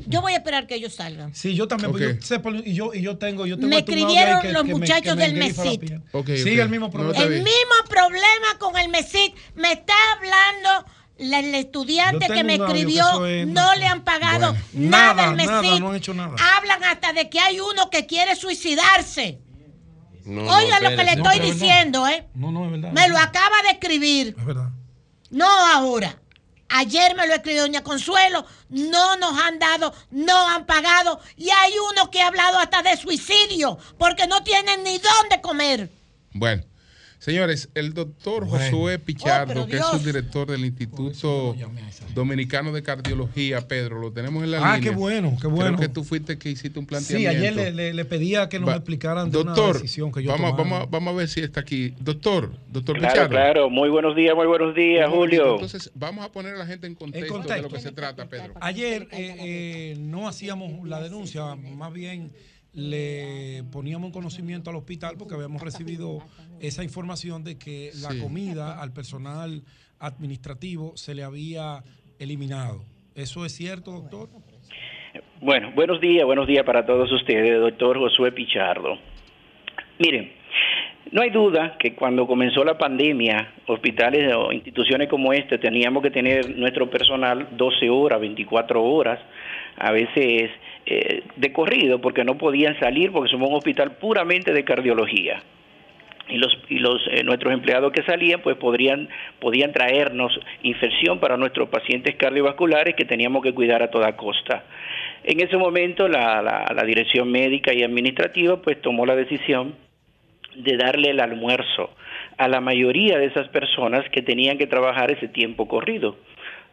yo 0.05 0.21
voy 0.21 0.33
a 0.33 0.37
esperar 0.37 0.67
que 0.67 0.75
ellos 0.75 0.93
salgan. 0.95 1.33
Sí, 1.33 1.55
yo 1.55 1.67
también. 1.67 1.91
porque 1.91 2.07
Ok. 2.07 2.15
yo 2.19 2.25
sé 2.25 2.39
por- 2.39 2.55
y, 2.55 2.73
yo, 2.73 2.93
y 2.93 3.01
yo 3.01 3.17
tengo. 3.17 3.45
Yo 3.45 3.55
tengo 3.55 3.69
Me 3.69 3.77
escribieron 3.79 4.41
que- 4.41 4.51
los 4.51 4.63
que 4.63 4.67
me- 4.73 4.79
muchachos 4.79 5.01
que 5.13 5.15
me 5.15 5.27
del 5.29 5.39
la 5.39 5.45
MESIT. 5.45 5.81
Sigue 5.81 6.01
ok. 6.11 6.29
el 6.29 6.69
mismo 6.69 6.87
No, 6.87 6.91
problema. 6.91 7.13
está 7.13 7.23
El 7.25 7.43
mismo 7.43 7.75
problema 7.87 8.47
con 8.59 8.77
el 8.77 8.89
MESIT. 8.89 9.33
Me 9.55 9.71
está 9.71 9.93
hablando 10.17 10.91
la- 11.19 11.39
el 11.39 11.55
estudiante 11.55 12.27
que 12.27 12.43
me 12.43 12.57
que 12.57 12.65
escribió. 12.65 13.25
es- 13.25 13.47
no 13.47 13.75
le 13.75 13.85
han 13.85 14.03
pagado 14.03 14.51
Bueno. 14.51 14.65
nada 14.73 15.13
Nada, 15.13 15.29
al 15.29 15.35
MESIT. 15.35 15.51
nada, 15.51 15.79
no 15.79 15.89
han 15.91 15.95
hecho 15.95 16.13
nada. 16.13 16.35
Hablan 16.57 16.83
hasta 16.83 17.13
de 17.13 17.29
que 17.29 17.39
hay 17.39 17.59
uno 17.61 17.89
que 17.89 18.05
quiere 18.07 18.35
suicidarse. 18.35 19.39
No, 20.25 20.41
Oiga 20.41 20.79
no, 20.79 20.89
lo 20.89 20.97
que 20.97 21.03
le. 21.03 21.15
No, 21.15 21.29
estoy 21.29 21.51
diciendo, 21.51 22.07
¿eh? 22.07 22.27
No, 22.33 22.51
no, 22.51 22.65
es 22.65 22.71
verdad. 22.71 22.91
Me 22.91 23.07
lo 23.09 23.17
acaba 23.17 23.61
de 23.63 23.69
escribir. 23.71 24.35
Es 24.37 24.45
verdad. 24.45 24.69
No 25.29 25.47
ahora. 25.47 26.19
Ayer 26.69 27.15
me 27.15 27.27
lo 27.27 27.35
escribió 27.35 27.61
Doña 27.61 27.83
Consuelo. 27.83 28.45
No 28.69 29.15
nos 29.17 29.39
han 29.39 29.59
dado, 29.59 29.93
no 30.09 30.49
han 30.49 30.65
pagado. 30.65 31.19
Y 31.37 31.49
hay 31.51 31.73
uno 31.91 32.09
que 32.09 32.21
ha 32.21 32.27
hablado 32.27 32.57
hasta 32.57 32.81
de 32.81 32.97
suicidio 32.97 33.77
porque 33.99 34.25
no 34.25 34.43
tienen 34.43 34.83
ni 34.83 34.97
dónde 34.97 35.39
comer. 35.41 35.91
Bueno, 36.33 36.63
señores, 37.23 37.69
el 37.73 37.93
doctor 37.93 38.45
Bueno. 38.45 38.65
Josué 38.65 38.95
Oh, 38.95 38.99
Pichardo, 39.05 39.65
que 39.65 39.77
es 39.77 39.85
subdirector 39.85 40.51
del 40.51 40.65
Instituto 40.65 41.55
Dominicano 42.13 42.71
de 42.73 42.83
Cardiología, 42.83 43.67
Pedro, 43.67 43.99
lo 43.99 44.11
tenemos 44.11 44.43
en 44.43 44.51
la 44.51 44.57
Ah, 44.57 44.75
línea. 44.77 44.91
qué 44.91 44.95
bueno, 44.97 45.37
qué 45.39 45.47
bueno. 45.47 45.77
Creo 45.77 45.87
que 45.87 45.93
tú 45.93 46.03
fuiste 46.03 46.37
que 46.37 46.49
hiciste 46.49 46.77
un 46.79 46.85
Sí, 46.85 46.89
planteamiento. 46.89 47.37
ayer 47.39 47.55
le, 47.55 47.71
le- 47.71 47.93
le 47.93 48.05
pedía 48.05 48.49
que 48.49 48.59
nos 48.59 48.69
Va- 48.69 48.75
explicaran 48.75 49.31
de 49.31 49.37
una 49.39 49.53
decisión 49.55 50.11
que 50.11 50.21
yo 50.21 50.31
vamos, 50.31 50.51
tomara. 50.51 50.63
vamos, 50.69 50.87
a- 50.87 50.89
vamos 50.91 51.13
a 51.13 51.17
ver 51.17 51.27
si 51.29 51.39
está 51.39 51.61
aquí. 51.61 51.93
Doctor, 51.99 52.51
doctor 52.69 52.97
Claro, 52.97 53.13
Pichardo. 53.13 53.29
claro. 53.29 53.69
Muy 53.69 53.89
buenos 53.89 54.15
días, 54.15 54.35
muy 54.35 54.45
buenos 54.45 54.75
días, 54.75 55.09
Julio. 55.09 55.53
Entonces, 55.55 55.91
vamos 55.95 56.25
a 56.25 56.31
poner 56.31 56.55
a 56.55 56.57
la 56.57 56.65
gente 56.65 56.87
en 56.87 56.95
contexto, 56.95 57.25
de 57.33 57.39
contexto. 57.39 57.61
lo 57.63 57.69
que 57.73 57.79
se 57.79 57.91
trata, 57.93 58.27
Pedro. 58.27 58.53
Ayer 58.59 59.07
eh, 59.11 59.35
eh, 59.39 59.95
no 59.97 60.27
hacíamos 60.27 60.87
la 60.87 61.01
denuncia, 61.01 61.55
más 61.55 61.93
bien 61.93 62.31
le 62.73 63.63
poníamos 63.71 64.07
en 64.07 64.13
conocimiento 64.13 64.69
al 64.69 64.75
hospital 64.75 65.15
porque 65.17 65.35
habíamos 65.35 65.61
recibido 65.61 66.19
esa 66.59 66.83
información 66.83 67.43
de 67.43 67.57
que 67.57 67.91
la 68.01 68.11
Sí. 68.11 68.19
comida 68.19 68.81
al 68.81 68.91
personal 68.91 69.61
administrativo 69.99 70.97
se 70.97 71.13
le 71.15 71.23
había 71.23 71.83
eliminado. 72.19 72.83
¿Eso 73.15 73.45
es 73.45 73.51
cierto, 73.53 73.91
doctor? 73.91 74.29
Bueno, 75.41 75.71
buenos 75.75 76.01
días, 76.01 76.25
buenos 76.25 76.47
días 76.47 76.65
para 76.65 76.85
todos 76.85 77.11
ustedes, 77.11 77.59
doctor 77.59 77.99
Josué 77.99 78.31
Pichardo. 78.31 78.97
Miren, 79.99 80.31
No 81.11 81.21
hay 81.21 81.29
duda 81.29 81.77
que 81.77 81.93
cuando 81.93 82.25
comenzó 82.25 82.63
la 82.63 82.75
pandemia, 82.77 83.53
hospitales 83.67 84.33
o 84.35 84.51
instituciones 84.51 85.09
como 85.09 85.31
este 85.31 85.59
teníamos 85.59 86.01
que 86.01 86.09
tener 86.09 86.57
nuestro 86.57 86.89
personal 86.89 87.49
12 87.55 87.87
horas, 87.89 88.19
24 88.19 88.81
horas, 88.83 89.19
a 89.77 89.91
veces 89.91 90.49
eh, 90.85 91.23
de 91.35 91.53
corrido, 91.53 91.99
porque 92.01 92.23
no 92.23 92.37
podían 92.37 92.77
salir 92.79 93.11
porque 93.11 93.31
somos 93.31 93.49
un 93.49 93.55
hospital 93.55 93.97
puramente 93.97 94.51
de 94.51 94.63
cardiología. 94.63 95.41
Y 96.29 96.37
los, 96.37 96.57
y 96.69 96.79
los 96.79 97.01
eh, 97.11 97.23
nuestros 97.23 97.53
empleados 97.53 97.91
que 97.91 98.01
salían 98.03 98.41
pues 98.41 98.55
podrían 98.55 99.09
podían 99.39 99.73
traernos 99.73 100.39
infección 100.61 101.19
para 101.19 101.35
nuestros 101.35 101.67
pacientes 101.67 102.15
cardiovasculares 102.15 102.95
que 102.95 103.03
teníamos 103.03 103.43
que 103.43 103.53
cuidar 103.53 103.83
a 103.83 103.91
toda 103.91 104.15
costa. 104.15 104.63
En 105.23 105.41
ese 105.41 105.57
momento 105.57 106.07
la, 106.07 106.41
la, 106.41 106.65
la 106.73 106.83
dirección 106.83 107.29
médica 107.29 107.73
y 107.73 107.83
administrativa 107.83 108.61
pues 108.61 108.81
tomó 108.81 109.05
la 109.05 109.15
decisión 109.15 109.75
de 110.55 110.77
darle 110.77 111.09
el 111.09 111.19
almuerzo 111.19 111.91
a 112.37 112.47
la 112.47 112.61
mayoría 112.61 113.17
de 113.17 113.25
esas 113.25 113.47
personas 113.49 114.07
que 114.09 114.21
tenían 114.21 114.57
que 114.57 114.67
trabajar 114.67 115.11
ese 115.11 115.27
tiempo 115.27 115.67
corrido. 115.67 116.17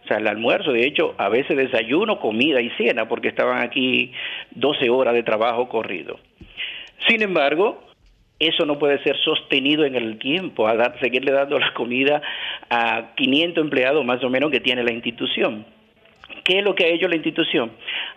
O 0.04 0.08
sea, 0.08 0.18
el 0.18 0.26
almuerzo, 0.26 0.72
de 0.72 0.86
hecho, 0.86 1.14
a 1.18 1.28
veces 1.28 1.56
desayuno, 1.56 2.18
comida 2.20 2.60
y 2.60 2.70
cena, 2.70 3.08
porque 3.08 3.28
estaban 3.28 3.62
aquí 3.62 4.12
12 4.52 4.90
horas 4.90 5.14
de 5.14 5.22
trabajo 5.22 5.68
corrido. 5.68 6.18
Sin 7.08 7.22
embargo, 7.22 7.82
eso 8.38 8.64
no 8.64 8.78
puede 8.78 9.02
ser 9.02 9.16
sostenido 9.18 9.84
en 9.84 9.94
el 9.94 10.18
tiempo, 10.18 10.66
a 10.66 10.74
dar, 10.74 10.98
seguirle 11.00 11.32
dando 11.32 11.58
la 11.58 11.74
comida 11.74 12.22
a 12.70 13.14
500 13.14 13.62
empleados 13.62 14.04
más 14.04 14.24
o 14.24 14.30
menos 14.30 14.50
que 14.50 14.60
tiene 14.60 14.82
la 14.82 14.92
institución. 14.92 15.66
¿Qué 16.44 16.58
es 16.58 16.64
lo 16.64 16.74
que 16.74 16.86
ha 16.86 16.88
hecho 16.88 17.06
la 17.06 17.16
institución? 17.16 17.70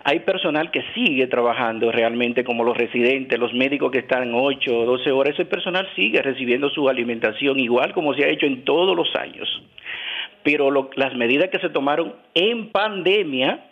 Hay 0.03 0.19
personal 0.19 0.71
que 0.71 0.83
sigue 0.93 1.27
trabajando 1.27 1.91
realmente 1.91 2.43
como 2.43 2.63
los 2.63 2.77
residentes, 2.77 3.37
los 3.37 3.53
médicos 3.53 3.91
que 3.91 3.99
están 3.99 4.33
8 4.33 4.79
o 4.79 4.85
12 4.85 5.11
horas, 5.11 5.33
ese 5.33 5.45
personal 5.45 5.87
sigue 5.95 6.21
recibiendo 6.21 6.69
su 6.69 6.87
alimentación 6.87 7.59
igual 7.59 7.93
como 7.93 8.13
se 8.13 8.23
ha 8.23 8.29
hecho 8.29 8.45
en 8.45 8.63
todos 8.63 8.95
los 8.95 9.13
años. 9.15 9.61
Pero 10.43 10.71
lo, 10.71 10.89
las 10.95 11.15
medidas 11.15 11.49
que 11.49 11.59
se 11.59 11.69
tomaron 11.69 12.13
en 12.33 12.69
pandemia 12.69 13.69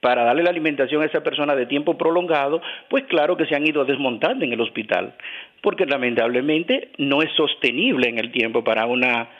para 0.00 0.24
darle 0.24 0.42
la 0.42 0.50
alimentación 0.50 1.02
a 1.02 1.06
esa 1.06 1.22
persona 1.22 1.56
de 1.56 1.64
tiempo 1.64 1.96
prolongado, 1.96 2.60
pues 2.90 3.04
claro 3.04 3.38
que 3.38 3.46
se 3.46 3.56
han 3.56 3.66
ido 3.66 3.86
desmontando 3.86 4.44
en 4.44 4.52
el 4.52 4.60
hospital, 4.60 5.14
porque 5.62 5.86
lamentablemente 5.86 6.90
no 6.98 7.22
es 7.22 7.30
sostenible 7.32 8.10
en 8.10 8.18
el 8.18 8.30
tiempo 8.30 8.62
para 8.62 8.84
una 8.84 9.30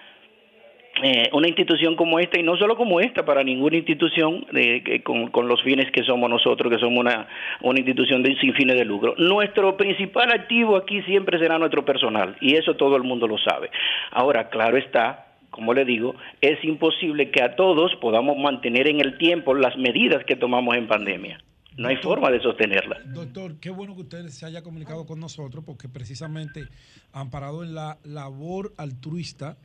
eh, 1.03 1.29
una 1.33 1.49
institución 1.49 1.97
como 1.97 2.21
esta, 2.21 2.39
y 2.39 2.45
no 2.45 2.57
solo 2.57 2.77
como 2.77 3.01
esta, 3.01 3.25
para 3.25 3.43
ninguna 3.43 3.77
institución 3.77 4.47
eh, 4.55 5.03
con, 5.03 5.27
con, 5.29 5.49
los 5.49 5.61
fines 5.63 5.91
que 5.91 6.05
somos 6.05 6.31
nosotros, 6.31 6.73
que 6.73 6.79
somos 6.79 7.01
una, 7.01 7.27
una 7.63 7.81
institución 7.81 8.23
de, 8.23 8.37
sin 8.37 8.55
fines 8.55 8.77
de 8.77 8.85
lucro. 8.85 9.15
Nuestro 9.19 9.77
principal 9.77 10.31
activo 10.31 10.77
aquí 10.77 11.03
siempre 11.03 11.41
será 11.41 11.59
nuestro 11.59 11.85
personal, 11.85 12.37
y 12.41 12.55
eso 12.55 12.77
todo 12.77 12.97
el 12.97 13.03
mundo 13.03 13.27
lo 13.27 13.39
sabe. 13.39 13.71
Ahora, 14.13 14.49
claro 14.51 14.77
está, 14.77 15.24
como 15.55 15.73
le 15.73 15.85
digo, 15.85 16.15
es 16.41 16.63
imposible 16.65 17.31
que 17.31 17.43
a 17.43 17.55
todos 17.55 17.93
podamos 18.01 18.37
mantener 18.37 18.89
en 18.89 19.01
el 19.01 19.17
tiempo 19.19 19.55
las 19.55 19.77
medidas 19.77 20.25
que 20.27 20.35
tomamos 20.35 20.77
en 20.77 20.89
pandemia. 20.89 21.39
No 21.77 21.89
hay 21.89 21.97
forma 21.97 22.31
de 22.31 22.41
sostenerla. 22.41 23.01
Doctor, 23.07 23.59
qué 23.61 23.71
bueno 23.71 23.95
que 23.95 24.03
usted 24.03 24.27
se 24.29 24.47
haya 24.47 24.63
comunicado 24.63 25.07
con 25.07 25.21
nosotros 25.21 25.65
porque 25.65 25.89
precisamente 25.89 26.65
amparado 27.13 27.63
en 27.63 27.75
la 27.75 27.99
labor 28.05 28.75
altruista 28.79 29.57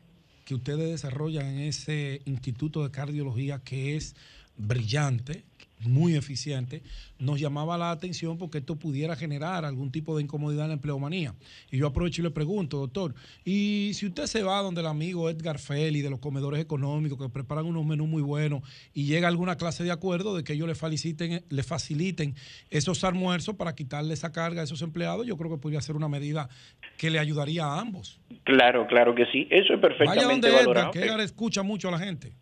que 0.45 0.55
ustedes 0.55 0.89
desarrollan 0.89 1.45
en 1.45 1.59
ese 1.59 2.21
Instituto 2.25 2.83
de 2.83 2.91
Cardiología 2.91 3.61
que 3.63 3.95
es 3.95 4.15
brillante, 4.57 5.43
muy 5.81 6.15
eficiente, 6.15 6.83
nos 7.17 7.39
llamaba 7.39 7.77
la 7.77 7.91
atención 7.91 8.37
porque 8.37 8.59
esto 8.59 8.75
pudiera 8.75 9.15
generar 9.15 9.65
algún 9.65 9.91
tipo 9.91 10.15
de 10.15 10.23
incomodidad 10.23 10.65
en 10.65 10.69
la 10.69 10.73
empleomanía. 10.75 11.33
Y 11.71 11.77
yo 11.77 11.87
aprovecho 11.87 12.21
y 12.21 12.25
le 12.25 12.31
pregunto, 12.31 12.77
doctor, 12.77 13.13
y 13.45 13.91
si 13.93 14.07
usted 14.07 14.25
se 14.25 14.43
va 14.43 14.61
donde 14.61 14.81
el 14.81 14.87
amigo 14.87 15.29
Edgar 15.29 15.59
Feli 15.59 16.01
de 16.01 16.09
los 16.09 16.19
comedores 16.19 16.61
económicos 16.61 17.17
que 17.17 17.29
preparan 17.29 17.65
unos 17.65 17.85
menús 17.85 18.07
muy 18.07 18.21
buenos 18.21 18.63
y 18.93 19.05
llega 19.05 19.27
a 19.27 19.31
alguna 19.31 19.57
clase 19.57 19.83
de 19.83 19.91
acuerdo 19.91 20.35
de 20.35 20.43
que 20.43 20.53
ellos 20.53 20.67
le 20.67 20.75
faciliten, 20.75 21.43
le 21.49 21.63
faciliten 21.63 22.35
esos 22.69 23.03
almuerzos 23.03 23.55
para 23.55 23.75
quitarle 23.75 24.13
esa 24.13 24.31
carga 24.31 24.61
a 24.61 24.63
esos 24.63 24.81
empleados, 24.81 25.25
yo 25.25 25.37
creo 25.37 25.49
que 25.51 25.57
podría 25.57 25.81
ser 25.81 25.95
una 25.95 26.09
medida 26.09 26.49
que 26.97 27.09
le 27.09 27.19
ayudaría 27.19 27.65
a 27.65 27.79
ambos. 27.79 28.19
Claro, 28.43 28.87
claro 28.87 29.15
que 29.15 29.25
sí. 29.31 29.47
Eso 29.49 29.73
es 29.73 29.79
perfectamente 29.79 30.49
Vaya 30.49 30.63
donde. 30.63 30.79
Edgar, 30.79 30.91
que 30.91 30.99
Edgar 30.99 31.19
escucha 31.21 31.63
mucho 31.63 31.87
a 31.89 31.91
la 31.91 31.99
gente. 31.99 32.33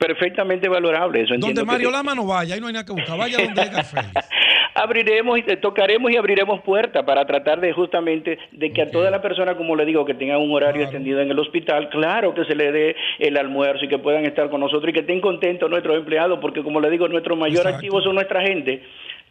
Perfectamente 0.00 0.66
valorable. 0.66 1.20
Eso 1.20 1.34
Donde 1.36 1.60
que 1.60 1.66
Mario. 1.66 1.90
Lama 1.90 2.14
no 2.14 2.26
vaya, 2.26 2.54
ahí 2.54 2.60
no 2.60 2.68
hay 2.68 2.72
nada 2.72 2.86
que 2.86 2.92
buscar. 2.92 3.18
Vaya 3.18 3.36
donde 3.44 3.60
Edgar 3.60 3.84
Félix. 3.84 4.28
abriremos 4.74 5.38
y 5.38 5.42
tocaremos 5.56 6.10
y 6.10 6.16
abriremos 6.16 6.62
puertas 6.62 7.04
para 7.04 7.26
tratar 7.26 7.60
de 7.60 7.74
justamente 7.74 8.38
de 8.50 8.72
que 8.72 8.80
a 8.80 8.90
toda 8.90 9.10
la 9.10 9.20
persona, 9.20 9.56
como 9.56 9.76
le 9.76 9.84
digo, 9.84 10.06
que 10.06 10.14
tenga 10.14 10.38
un 10.38 10.50
horario 10.52 10.82
extendido 10.84 11.20
en 11.20 11.30
el 11.30 11.38
hospital, 11.38 11.90
claro 11.90 12.32
que 12.32 12.46
se 12.46 12.54
le 12.54 12.72
dé 12.72 12.96
el 13.18 13.36
almuerzo 13.36 13.84
y 13.84 13.88
que 13.88 13.98
puedan 13.98 14.24
estar 14.24 14.48
con 14.48 14.60
nosotros 14.60 14.88
y 14.88 14.94
que 14.94 15.00
estén 15.00 15.20
contentos 15.20 15.68
nuestros 15.68 15.98
empleados, 15.98 16.38
porque 16.40 16.62
como 16.62 16.80
le 16.80 16.88
digo, 16.88 17.06
nuestro 17.08 17.36
mayor 17.36 17.68
activo 17.68 18.00
son 18.00 18.14
nuestra 18.14 18.40
gente. 18.40 18.82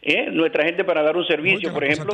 ¿Eh? 0.02 0.28
Nuestra 0.30 0.64
gente 0.64 0.84
para 0.84 1.02
dar 1.02 1.16
un 1.16 1.26
servicio, 1.26 1.72
por 1.72 1.82
ejemplo. 1.84 2.12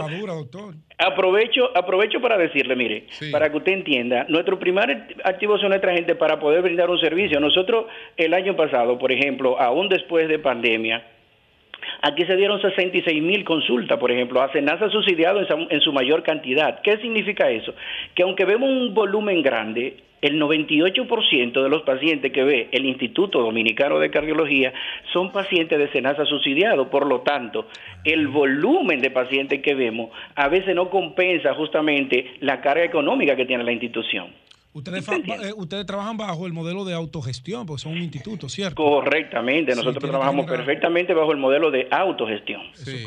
Aprovecho, 0.98 1.70
aprovecho 1.76 2.20
para 2.20 2.36
decirle, 2.38 2.74
mire, 2.76 3.04
para 3.30 3.50
que 3.50 3.56
usted 3.58 3.72
entienda, 3.72 4.26
nuestro 4.28 4.58
primer 4.58 5.06
activo 5.24 5.58
son 5.58 5.68
nuestra 5.70 5.92
gente 5.92 6.14
para 6.14 6.38
poder 6.40 6.62
brindar 6.62 6.88
un 6.90 6.98
servicio. 6.98 7.38
Nosotros 7.40 7.86
el 8.16 8.34
año 8.34 8.56
pasado, 8.56 8.98
por 8.98 9.12
ejemplo, 9.12 9.60
aún 9.60 9.88
después 9.88 10.28
de 10.28 10.38
pandemia, 10.38 11.06
Aquí 12.02 12.24
se 12.26 12.36
dieron 12.36 12.60
66 12.60 13.22
mil 13.22 13.44
consultas, 13.44 13.98
por 13.98 14.10
ejemplo, 14.10 14.42
a 14.42 14.50
Senasa 14.52 14.90
subsidiado 14.90 15.40
en, 15.40 15.46
su- 15.46 15.66
en 15.70 15.80
su 15.80 15.92
mayor 15.92 16.22
cantidad. 16.22 16.80
¿Qué 16.82 16.96
significa 16.98 17.48
eso? 17.48 17.74
Que 18.14 18.22
aunque 18.24 18.44
vemos 18.44 18.68
un 18.68 18.92
volumen 18.92 19.40
grande, 19.42 19.96
el 20.22 20.40
98% 20.40 21.62
de 21.62 21.68
los 21.68 21.82
pacientes 21.82 22.32
que 22.32 22.42
ve 22.42 22.68
el 22.72 22.86
Instituto 22.86 23.40
Dominicano 23.40 23.98
de 23.98 24.10
Cardiología 24.10 24.72
son 25.12 25.32
pacientes 25.32 25.78
de 25.78 25.90
Senasa 25.92 26.24
subsidiado. 26.24 26.90
Por 26.90 27.06
lo 27.06 27.20
tanto, 27.20 27.68
el 28.04 28.28
volumen 28.28 29.00
de 29.00 29.10
pacientes 29.10 29.62
que 29.62 29.74
vemos 29.74 30.10
a 30.34 30.48
veces 30.48 30.74
no 30.74 30.90
compensa 30.90 31.54
justamente 31.54 32.34
la 32.40 32.60
carga 32.60 32.84
económica 32.84 33.36
que 33.36 33.46
tiene 33.46 33.64
la 33.64 33.72
institución. 33.72 34.28
Ustedes, 34.72 35.08
eh, 35.08 35.52
ustedes 35.56 35.86
trabajan 35.86 36.18
bajo 36.18 36.46
el 36.46 36.52
modelo 36.52 36.84
de 36.84 36.92
autogestión, 36.92 37.64
porque 37.64 37.82
son 37.82 37.92
un 37.92 38.02
instituto, 38.02 38.46
¿cierto? 38.50 38.76
Correctamente, 38.76 39.74
nosotros 39.74 40.04
trabajamos 40.04 40.44
perfectamente 40.44 41.14
bajo 41.14 41.32
el 41.32 41.38
modelo 41.38 41.70
de 41.70 41.88
autogestión. 41.90 42.60
Sí. 42.74 43.06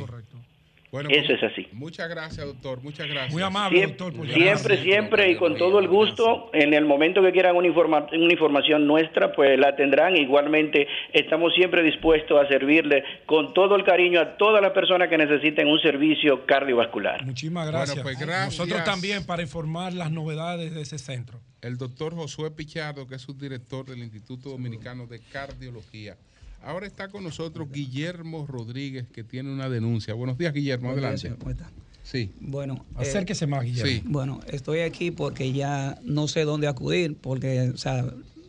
Bueno, 0.92 1.10
Eso 1.12 1.28
pues, 1.28 1.44
es 1.44 1.52
así. 1.52 1.68
Muchas 1.72 2.10
gracias, 2.10 2.44
doctor. 2.46 2.82
Muchas 2.82 3.08
gracias. 3.08 3.32
Muy 3.32 3.44
amable, 3.44 3.86
doctor. 3.86 4.12
por 4.14 4.28
siempre, 4.28 4.82
siempre 4.82 5.32
y 5.32 5.38
con 5.38 5.56
todo 5.56 5.78
el 5.78 5.88
gusto, 5.88 6.50
en 6.52 6.74
el 6.74 6.86
momento 6.86 7.22
que 7.22 7.32
quieran 7.32 7.56
una, 7.56 7.68
informa- 7.68 8.08
una 8.12 8.34
información 8.34 8.88
nuestra, 8.88 9.32
pues 9.34 9.60
la 9.60 9.76
tendrán. 9.76 10.18
Igualmente, 10.18 10.88
estamos 11.14 11.54
siempre 11.54 11.84
dispuestos 11.84 12.44
a 12.44 12.48
servirle 12.48 13.04
con 13.28 13.54
todo 13.54 13.76
el 13.76 13.84
cariño 13.84 14.20
a 14.20 14.36
todas 14.38 14.64
las 14.64 14.72
personas 14.72 15.10
que 15.10 15.18
necesiten 15.20 15.68
un 15.68 15.80
servicio 15.80 16.46
cardiovascular. 16.48 17.24
Muchísimas 17.24 17.68
gracias. 17.70 18.00
pues, 18.02 18.18
gracias. 18.18 18.58
Nosotros 18.58 18.84
también 18.84 19.26
para 19.28 19.44
informar 19.44 19.94
las 19.94 20.10
novedades 20.12 20.74
de 20.74 20.82
ese 20.82 20.98
centro. 20.98 21.40
El 21.62 21.78
doctor 21.78 22.16
Josué 22.16 22.50
Pichardo, 22.52 23.06
que 23.06 23.16
es 23.16 23.22
subdirector 23.22 23.86
del 23.86 24.00
Instituto 24.00 24.50
Dominicano 24.50 25.06
de 25.06 25.20
Cardiología. 25.20 26.18
Ahora 26.62 26.88
está 26.88 27.08
con 27.08 27.24
nosotros 27.24 27.72
Guillermo 27.72 28.46
Rodríguez, 28.46 29.08
que 29.08 29.24
tiene 29.24 29.52
una 29.52 29.70
denuncia. 29.70 30.14
Buenos 30.14 30.38
días, 30.38 30.54
Guillermo. 30.54 30.90
Buenos 30.90 31.02
días, 31.02 31.22
Adelante. 31.22 31.22
señor. 31.22 31.40
¿Cómo 31.40 31.52
está? 31.52 31.72
Sí. 32.04 32.32
Bueno, 32.42 32.86
Acérquese 32.96 33.48
más, 33.48 33.64
Guillermo. 33.64 33.92
Sí. 33.92 34.04
Bueno, 34.06 34.40
estoy 34.48 34.80
aquí 34.80 35.12
porque 35.12 35.54
ya 35.54 35.98
no 36.04 36.28
sé 36.28 36.44
dónde 36.44 36.68
acudir, 36.68 37.16
porque, 37.16 37.70
o 37.74 37.78
sea, 37.78 38.06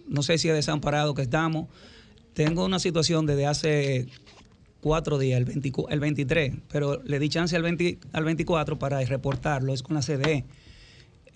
no 0.08 0.22
sé 0.22 0.38
si 0.38 0.48
es 0.48 0.54
desamparado 0.54 1.14
que 1.14 1.22
estamos. 1.22 1.68
Tengo 2.34 2.64
una 2.64 2.78
situación 2.78 3.26
desde 3.26 3.46
hace 3.46 4.06
cuatro 4.80 5.18
días, 5.18 5.38
el, 5.38 5.44
24 5.44 5.94
el 5.94 6.00
23, 6.00 6.54
pero 6.70 7.02
le 7.04 7.18
di 7.18 7.28
chance 7.28 7.54
al, 7.54 7.62
20 7.62 7.98
al 8.12 8.24
24 8.24 8.78
para 8.78 9.00
reportarlo, 9.04 9.72
es 9.72 9.82
con 9.82 9.94
la 9.94 10.00
CDE. 10.00 10.44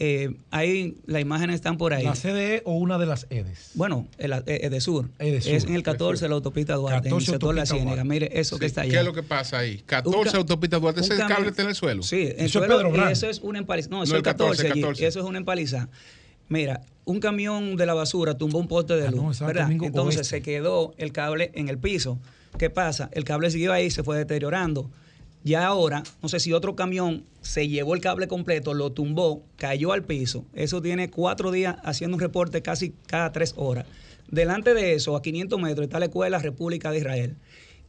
Eh, 0.01 0.35
ahí 0.51 0.97
las 1.07 1.23
imágenes 1.23 1.55
están 1.55 1.77
por 1.79 1.95
ahí. 1.95 2.05
¿La 2.05 2.15
CDE 2.17 2.63
o 2.65 2.75
una 2.75 2.99
de 2.99 3.07
las 3.07 3.27
EDES? 3.31 3.71
Bueno, 3.75 4.09
el 4.19 4.33
eh, 4.33 4.43
Edesur. 4.47 5.09
Edesur, 5.21 5.53
Es 5.53 5.65
en 5.65 5.75
el 5.77 5.83
14 5.85 6.25
de 6.25 6.29
la 6.29 6.35
autopista 6.35 6.75
Duarte, 6.75 7.09
en 7.09 7.15
el 7.15 7.21
14 7.21 7.31
sector 7.31 7.55
La 7.55 7.61
autopista 7.63 7.75
Ciénega. 7.77 8.03
Duarte. 8.03 8.09
Mire, 8.09 8.41
eso 8.41 8.59
que 8.59 8.65
Sí, 8.65 8.67
está 8.67 8.81
allá. 8.83 8.91
¿Qué 8.93 8.99
es 8.99 9.05
lo 9.05 9.13
que 9.13 9.23
pasa 9.23 9.59
ahí? 9.59 9.77
Un 9.77 9.83
14 9.87 10.31
ca- 10.33 10.39
autopistas 10.39 10.81
Duarte. 10.81 11.01
Ese 11.01 11.17
cable 11.17 11.49
está 11.51 11.63
en 11.63 11.69
el 11.69 11.75
suelo. 11.77 12.03
Sí, 12.03 12.23
en 12.23 12.33
Eso 12.33 12.45
es 12.45 12.53
suelo, 12.53 12.77
Pedro 12.77 12.89
y 12.89 12.93
Brand. 12.93 13.13
eso 13.13 13.29
es 13.31 13.39
una 13.41 13.59
empaliza. 13.61 13.89
No, 13.91 14.03
eso 14.03 14.13
No, 14.13 14.17
es 14.17 14.19
el 14.19 14.23
14, 14.25 14.51
14, 14.63 14.73
allí. 14.73 14.81
14. 14.83 15.07
Eso 15.07 15.21
es 15.21 15.27
una 15.27 15.39
empaliza. 15.39 15.89
Mira, 16.49 16.81
un 17.05 17.21
camión 17.21 17.77
de 17.77 17.87
la 17.87 17.95
basura 17.95 18.37
tumbó 18.37 18.59
un 18.59 18.69
poste 18.69 18.97
de 18.97 19.07
Ah, 19.07 19.11
luz, 19.11 19.41
no, 19.41 19.47
¿verdad? 19.47 19.71
Entonces 19.71 20.19
Oeste. 20.19 20.25
se 20.25 20.43
quedó 20.43 20.93
el 20.99 21.13
cable 21.13 21.51
en 21.55 21.69
el 21.69 21.79
piso. 21.79 22.19
¿Qué 22.59 22.69
pasa? 22.69 23.09
El 23.13 23.25
cable 23.25 23.51
siguió 23.51 23.73
ahí, 23.73 23.91
se 23.91 24.03
fue 24.03 24.19
deteriorando. 24.19 24.91
Ya 25.45 25.67
ahora, 25.67 26.03
no 26.23 26.29
sé 26.31 26.41
si 26.41 26.53
otro 26.55 26.75
camión 26.75 27.25
se 27.43 27.69
llevó 27.69 27.95
el 27.95 28.01
cable 28.01 28.27
completo, 28.29 28.73
lo 28.75 28.93
tumbó, 28.93 29.45
cayó 29.57 29.93
al 29.93 30.03
piso. 30.03 30.47
Eso 30.55 30.81
tiene 30.81 31.11
cuatro 31.11 31.53
días 31.53 31.77
haciendo 31.85 32.17
un 32.17 32.21
reporte 32.21 32.63
casi 32.63 32.95
cada 33.07 33.31
tres 33.31 33.53
horas. 33.57 33.85
Delante 34.31 34.73
de 34.73 34.95
eso, 34.95 35.15
a 35.17 35.23
500 35.23 35.61
metros, 35.61 35.85
está 35.85 35.99
la 35.99 36.07
Escuela 36.07 36.39
República 36.39 36.91
de 36.91 36.99
Israel. 36.99 37.37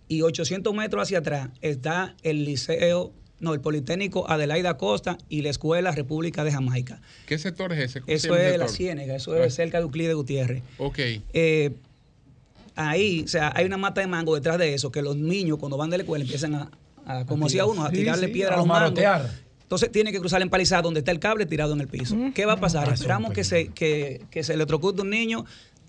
Y 0.09 0.21
800 0.21 0.73
metros 0.75 1.01
hacia 1.03 1.19
atrás 1.19 1.49
está 1.61 2.15
el 2.23 2.43
Liceo 2.45 3.11
No, 3.39 3.53
el 3.53 3.59
Politécnico 3.61 4.29
Adelaida 4.29 4.77
Costa 4.77 5.17
y 5.29 5.41
la 5.41 5.49
Escuela 5.49 5.91
República 5.91 6.43
de 6.45 6.51
Jamaica. 6.51 7.01
¿Qué 7.25 7.37
sector 7.37 7.71
es 7.73 7.79
ese? 7.79 8.01
¿Cómo 8.01 8.07
se 8.09 8.13
Eso 8.27 8.35
es 8.37 8.57
la? 8.57 8.67
Ciénega, 8.69 9.15
eso 9.15 9.35
es 9.35 9.47
Ah. 9.47 9.55
cerca 9.55 9.77
de 9.77 9.83
Euclides 9.83 10.15
Gutiérrez. 10.15 10.61
Ok. 10.77 10.99
Eh, 11.33 11.71
ahí, 12.75 13.23
o 13.23 13.27
sea, 13.27 13.51
hay 13.55 13.65
una 13.65 13.77
mata 13.77 14.01
de 14.01 14.07
mango 14.07 14.35
detrás 14.35 14.57
de 14.57 14.73
eso, 14.73 14.91
que 14.91 15.01
los 15.01 15.15
niños 15.17 15.57
cuando 15.57 15.77
van 15.77 15.89
de 15.89 15.97
la 15.97 16.03
escuela 16.03 16.23
empiezan 16.23 16.55
a, 16.55 16.71
a, 17.05 17.25
como 17.25 17.45
hacía 17.45 17.65
uno, 17.65 17.83
a 17.85 17.89
Sí, 17.89 17.97
tirarle 17.97 18.27
sí, 18.27 18.33
piedra 18.33 18.53
a 18.53 18.55
a 18.55 18.57
los 18.59 18.67
mangos. 18.67 18.99
Entonces 19.63 19.91
tiene 19.91 20.11
que 20.11 20.19
cruzar 20.19 20.39
la 20.39 20.43
empalizada 20.45 20.83
donde 20.83 20.99
está 20.99 21.11
el 21.11 21.19
cable 21.19 21.45
tirado 21.47 21.73
en 21.73 21.81
el 21.81 21.87
piso. 21.87 22.15
¿Qué 22.35 22.45
va 22.45 22.53
a 22.53 22.59
pasar? 22.59 22.87
Ah, 22.89 22.93
Esperamos 22.93 23.33
que 23.33 23.43
se, 23.43 23.69
que, 23.69 24.21
que 24.29 24.43
se 24.43 24.53
electrocute 24.53 25.01
un 25.01 25.09
niño. 25.09 25.45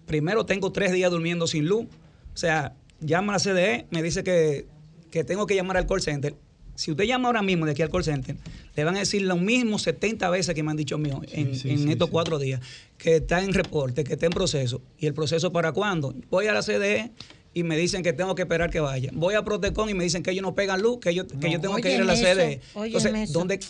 Primero 0.06 0.46
tengo 0.46 0.72
tres 0.72 0.92
días 0.92 1.10
durmiendo 1.10 1.46
sin 1.46 1.66
luz. 1.66 1.86
O 2.32 2.36
sea, 2.36 2.74
llama 3.00 3.34
a 3.34 3.36
la 3.36 3.42
CDE, 3.42 3.86
me 3.90 4.02
dice 4.02 4.24
que, 4.24 4.66
que 5.10 5.24
tengo 5.24 5.46
que 5.46 5.54
llamar 5.54 5.76
al 5.76 5.86
call 5.86 6.00
center. 6.00 6.34
Si 6.74 6.90
usted 6.90 7.04
llama 7.04 7.28
ahora 7.28 7.42
mismo 7.42 7.64
de 7.66 7.72
aquí 7.72 7.82
al 7.82 7.90
call 7.90 8.04
center, 8.04 8.36
le 8.74 8.84
van 8.84 8.96
a 8.96 9.00
decir 9.00 9.22
lo 9.22 9.36
mismo 9.36 9.78
70 9.78 10.28
veces 10.30 10.54
que 10.54 10.62
me 10.62 10.70
han 10.70 10.76
dicho 10.76 10.96
mío 10.98 11.22
en, 11.32 11.54
sí, 11.54 11.70
en 11.70 11.78
sí, 11.78 11.90
estos 11.90 12.08
sí. 12.08 12.12
cuatro 12.12 12.38
días, 12.38 12.60
que 12.98 13.16
está 13.16 13.42
en 13.42 13.52
reporte, 13.54 14.04
que 14.04 14.14
está 14.14 14.26
en 14.26 14.32
proceso. 14.32 14.82
¿Y 14.98 15.06
el 15.06 15.14
proceso 15.14 15.52
para 15.52 15.72
cuándo? 15.72 16.14
Voy 16.30 16.46
a 16.46 16.52
la 16.52 16.62
CDE 16.62 17.12
y 17.56 17.62
me 17.62 17.78
dicen 17.78 18.02
que 18.02 18.12
tengo 18.12 18.34
que 18.34 18.42
esperar 18.42 18.68
que 18.68 18.80
vaya. 18.80 19.08
Voy 19.14 19.32
a 19.32 19.42
Protecon 19.42 19.88
y 19.88 19.94
me 19.94 20.04
dicen 20.04 20.22
que 20.22 20.30
ellos 20.30 20.42
no 20.42 20.54
pegan 20.54 20.82
luz, 20.82 20.98
que 21.00 21.14
yo, 21.14 21.26
que 21.26 21.50
yo 21.50 21.58
tengo 21.58 21.76
que 21.76 21.94
ir 21.94 22.02
a 22.02 22.04
la 22.04 22.12
óyeme 22.12 22.60
Entonces, 22.74 23.14
eso. 23.14 23.32
¿dónde, 23.38 23.60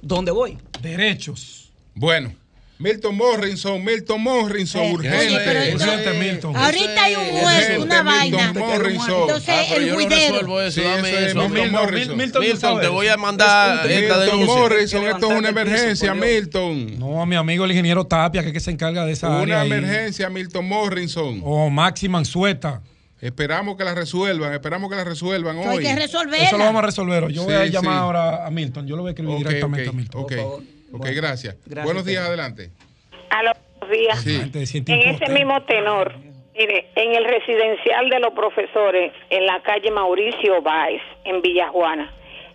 ¿dónde 0.00 0.30
voy? 0.30 0.58
Derechos. 0.80 1.72
Bueno, 1.96 2.32
Milton 2.76 3.16
Morrison, 3.16 3.84
Milton 3.84 4.20
Morrison, 4.20 4.82
Eh, 4.82 4.92
urgente. 4.94 5.18
oye, 5.18 5.38
pero 5.44 6.18
Milton. 6.18 6.56
Ahorita 6.56 7.04
hay 7.04 7.14
un 7.14 7.20
Urgente, 7.20 7.40
juez, 7.44 7.78
una 7.78 8.02
Milton 8.02 8.04
vaina. 8.04 8.52
Morrison. 8.52 9.20
Entonces, 9.22 9.48
Ah, 9.48 9.74
el 9.76 9.82
yo 9.86 9.88
no 9.88 9.94
juidero. 9.94 10.20
resuelvo 10.32 10.60
eso, 10.60 10.80
Sí, 10.80 10.86
dame 10.86 11.08
eso 11.08 11.18
es 11.18 11.26
eso. 11.26 11.34
Milton 11.38 11.52
Milton, 11.52 11.70
Morrison. 11.72 12.16
Milton 12.16 12.42
Milton, 12.42 12.80
te 12.80 12.88
voy 12.88 13.06
a 13.08 13.16
mandar 13.16 13.86
esta 13.90 14.00
Milton 14.00 14.20
denuncia. 14.26 14.54
Morrison, 14.56 15.04
esto 15.06 15.32
es 15.32 15.38
una 15.38 15.48
emergencia, 15.50 16.12
por. 16.14 16.26
Milton. 16.26 16.98
No, 16.98 17.22
a 17.22 17.26
mi 17.26 17.36
amigo 17.36 17.64
el 17.64 17.70
ingeniero 17.70 18.04
Tapia, 18.06 18.42
que 18.42 18.48
es 18.48 18.52
que 18.54 18.60
se 18.60 18.72
encarga 18.72 19.04
de 19.06 19.12
esa 19.12 19.28
área. 19.28 19.42
Una 19.44 19.60
ahí. 19.62 19.66
emergencia, 19.72 20.28
Milton 20.28 20.66
Morrison. 20.68 21.40
O 21.44 21.70
Maxi 21.70 22.08
Mansueta. 22.08 22.82
Esperamos 23.20 23.76
que 23.78 23.84
la 23.84 23.94
resuelvan, 23.94 24.52
esperamos 24.52 24.90
que 24.90 24.96
la 24.96 25.04
resuelvan 25.04 25.56
Hay 25.58 25.66
hoy. 25.78 25.82
que 25.84 25.94
resolverla. 25.94 26.44
Eso 26.44 26.58
lo 26.58 26.64
vamos 26.64 26.82
a 26.82 26.86
resolver. 26.86 27.28
Yo 27.32 27.44
voy 27.44 27.54
a 27.54 27.64
llamar 27.66 27.92
sí. 27.92 27.98
ahora 27.98 28.46
a 28.46 28.50
Milton. 28.50 28.86
Yo 28.86 28.96
lo 28.96 29.02
voy 29.02 29.10
a 29.10 29.12
escribir 29.12 29.38
directamente 29.38 29.88
a 29.88 29.92
Milton. 29.92 30.22
ok. 30.24 30.32
Ok, 30.94 31.00
Bueno, 31.00 31.16
gracias. 31.16 31.56
gracias, 31.66 31.84
Buenos 31.84 32.04
días, 32.04 32.24
adelante. 32.24 32.70
A 33.30 33.42
los 33.42 33.56
días. 33.90 34.20
Sí. 34.20 34.40
En 34.86 35.00
ese 35.00 35.28
mismo 35.32 35.60
tenor, 35.64 36.14
mire, 36.56 36.88
en 36.94 37.14
el 37.16 37.24
residencial 37.24 38.08
de 38.10 38.20
los 38.20 38.32
profesores, 38.32 39.12
en 39.28 39.44
la 39.44 39.60
calle 39.62 39.90
Mauricio 39.90 40.62
Báez, 40.62 41.02
en 41.24 41.42
Villajuana, 41.42 42.14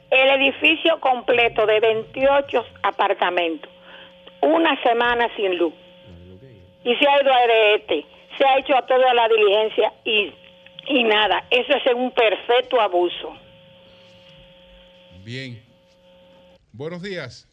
el 0.10 0.42
edificio 0.42 1.02
completo 1.02 1.66
de 1.66 1.82
28 1.82 2.66
apartamentos, 2.84 3.70
una 4.42 4.82
semana 4.84 5.28
sin 5.36 5.58
luz. 5.58 5.74
Y 6.86 6.96
se 6.96 7.08
ha 7.10 7.22
ido 7.22 7.34
a 7.34 7.44
EDET, 7.44 8.06
se 8.38 8.46
ha 8.46 8.58
hecho 8.58 8.74
a 8.78 8.86
toda 8.86 9.14
la 9.14 9.28
diligencia 9.28 9.92
y, 10.06 10.34
y 10.88 11.04
nada, 11.04 11.44
eso 11.52 11.74
es 11.76 11.94
un 11.94 12.12
perfecto 12.12 12.80
abuso. 12.80 13.36
Bien. 15.26 15.62
Buenos 16.72 17.02
días. 17.02 17.49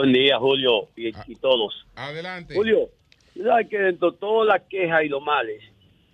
Buen 0.00 0.14
día, 0.14 0.38
Julio, 0.38 0.88
y, 0.96 1.08
y 1.30 1.36
todos. 1.36 1.86
Adelante. 1.94 2.54
Julio, 2.54 2.88
sabes 3.36 3.68
que 3.68 3.78
dentro 3.78 4.12
de 4.12 4.16
todas 4.16 4.48
las 4.48 4.62
quejas 4.62 5.04
y 5.04 5.08
los 5.10 5.22
males, 5.22 5.62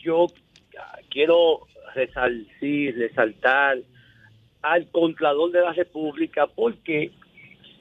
yo 0.01 0.27
ah, 0.77 0.99
quiero 1.09 1.69
resalcir, 1.95 2.99
resaltar 2.99 3.79
al 4.63 4.91
Contralor 4.91 5.53
de 5.53 5.61
la 5.61 5.73
República 5.73 6.49
porque 6.49 7.13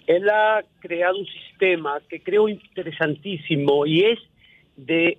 él 0.05 0.29
ha 0.29 0.63
creado 0.79 1.17
un 1.17 1.25
sistema 1.25 1.99
que 2.07 2.21
creo 2.21 2.49
interesantísimo 2.49 3.87
y 3.87 4.03
es 4.03 4.19
de 4.75 5.17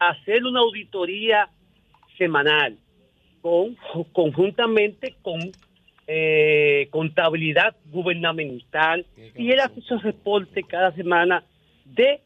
hacer 0.00 0.44
una 0.44 0.58
auditoría 0.58 1.48
semanal 2.18 2.76
con, 3.42 3.76
conjuntamente 4.12 5.14
con 5.22 5.52
eh, 6.12 6.88
contabilidad 6.90 7.76
gubernamental 7.86 9.06
y 9.36 9.52
él 9.52 9.60
hace 9.60 9.78
esos 9.78 10.02
reportes 10.02 10.66
cada 10.66 10.90
semana 10.90 11.44
de, 11.84 12.20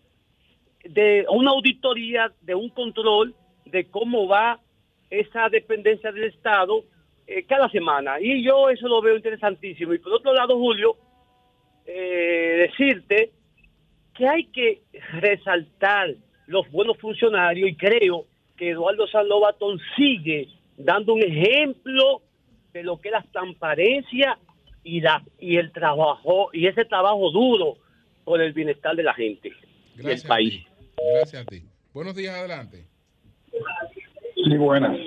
de 0.84 1.26
una 1.28 1.50
auditoría, 1.50 2.32
de 2.40 2.54
un 2.54 2.70
control 2.70 3.34
de 3.66 3.84
cómo 3.90 4.26
va 4.26 4.58
esa 5.10 5.50
dependencia 5.50 6.10
del 6.12 6.24
Estado 6.24 6.82
eh, 7.26 7.44
cada 7.44 7.68
semana. 7.68 8.18
Y 8.22 8.42
yo 8.42 8.70
eso 8.70 8.88
lo 8.88 9.02
veo 9.02 9.16
interesantísimo. 9.16 9.92
Y 9.92 9.98
por 9.98 10.14
otro 10.14 10.32
lado, 10.32 10.56
Julio, 10.56 10.96
eh, 11.84 12.70
decirte 12.70 13.32
que 14.14 14.26
hay 14.26 14.44
que 14.44 14.80
resaltar 15.12 16.14
los 16.46 16.70
buenos 16.70 16.96
funcionarios 16.96 17.68
y 17.68 17.76
creo 17.76 18.24
que 18.56 18.70
Eduardo 18.70 19.06
Sandovatón 19.08 19.78
sigue 19.94 20.48
dando 20.78 21.12
un 21.12 21.22
ejemplo 21.22 22.22
de 22.74 22.82
lo 22.82 23.00
que 23.00 23.08
es 23.08 23.12
la 23.12 23.22
transparencia 23.32 24.36
y 24.82 25.00
la 25.00 25.22
y 25.38 25.56
el 25.56 25.72
trabajo 25.72 26.50
y 26.52 26.66
ese 26.66 26.84
trabajo 26.84 27.30
duro 27.30 27.76
por 28.24 28.42
el 28.42 28.52
bienestar 28.52 28.96
de 28.96 29.04
la 29.04 29.14
gente 29.14 29.52
Gracias 29.94 30.22
del 30.22 30.28
país. 30.28 30.54
a 30.54 30.58
ti. 30.58 30.86
Gracias 31.16 31.42
a 31.42 31.46
ti. 31.46 31.62
Buenos 31.94 32.16
días, 32.16 32.34
adelante. 32.34 32.84
Sí, 34.34 34.56
buenas. 34.58 34.98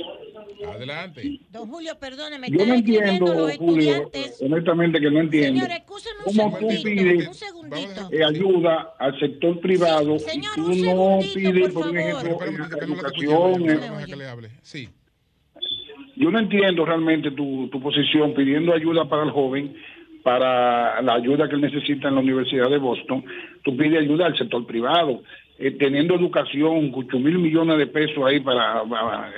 Adelante. 0.66 1.40
Don 1.52 1.70
Julio, 1.70 2.00
perdóneme, 2.00 2.50
Yo 2.50 2.66
no 2.66 2.74
entiendo, 2.76 3.26
los 3.34 3.58
Julio, 3.58 3.96
estudiantes. 3.96 4.42
honestamente 4.42 5.00
que 5.00 5.12
no 5.12 5.20
entiendo. 5.20 5.60
Señor, 5.62 5.78
escúcheme 5.78 6.16
un 6.26 6.36
¿Cómo 6.38 6.58
tú 6.60 6.70
segundito, 6.72 6.84
pides 7.04 7.28
un 7.28 7.34
segundito. 7.36 8.10
eh, 8.12 8.24
ayuda 8.24 8.96
al 8.98 9.20
sector 9.20 9.60
privado 9.60 10.18
señor, 10.20 10.54
y 10.54 10.56
tú 10.56 10.66
un 10.66 10.70
no 10.70 11.22
segundito, 11.22 11.34
pides, 11.36 11.74
por 11.74 11.84
por, 11.84 11.98
ejemplo, 11.98 12.66
en 12.78 12.84
educación? 12.94 13.64
Deja 13.64 14.00
en- 14.02 14.06
que 14.08 14.16
le 14.16 14.26
hable. 14.28 14.50
Sí. 14.64 14.90
Yo 16.18 16.32
no 16.32 16.40
entiendo 16.40 16.86
realmente 16.86 17.32
tu, 17.32 17.68
tu 17.70 17.80
posición 17.82 18.34
pidiendo 18.34 18.74
ayuda 18.74 19.08
para 19.08 19.24
el 19.24 19.32
joven, 19.32 19.76
para 20.24 21.02
la 21.02 21.14
ayuda 21.14 21.48
que 21.48 21.56
él 21.56 21.62
necesita 21.62 22.08
en 22.10 22.16
la 22.16 22.22
Universidad 22.22 22.70
de 22.70 22.78
Boston. 22.78 23.24
Tú 23.64 23.78
pides 23.78 24.00
ayuda 24.02 24.26
al 24.26 24.38
sector 24.38 24.66
privado, 24.66 25.22
eh, 25.60 25.72
teniendo 25.72 26.16
educación, 26.16 26.92
8 26.94 27.20
mil 27.20 27.38
millones 27.40 27.78
de 27.78 27.88
pesos 27.88 28.18
ahí 28.26 28.40
para, 28.40 28.84
para, 28.84 29.32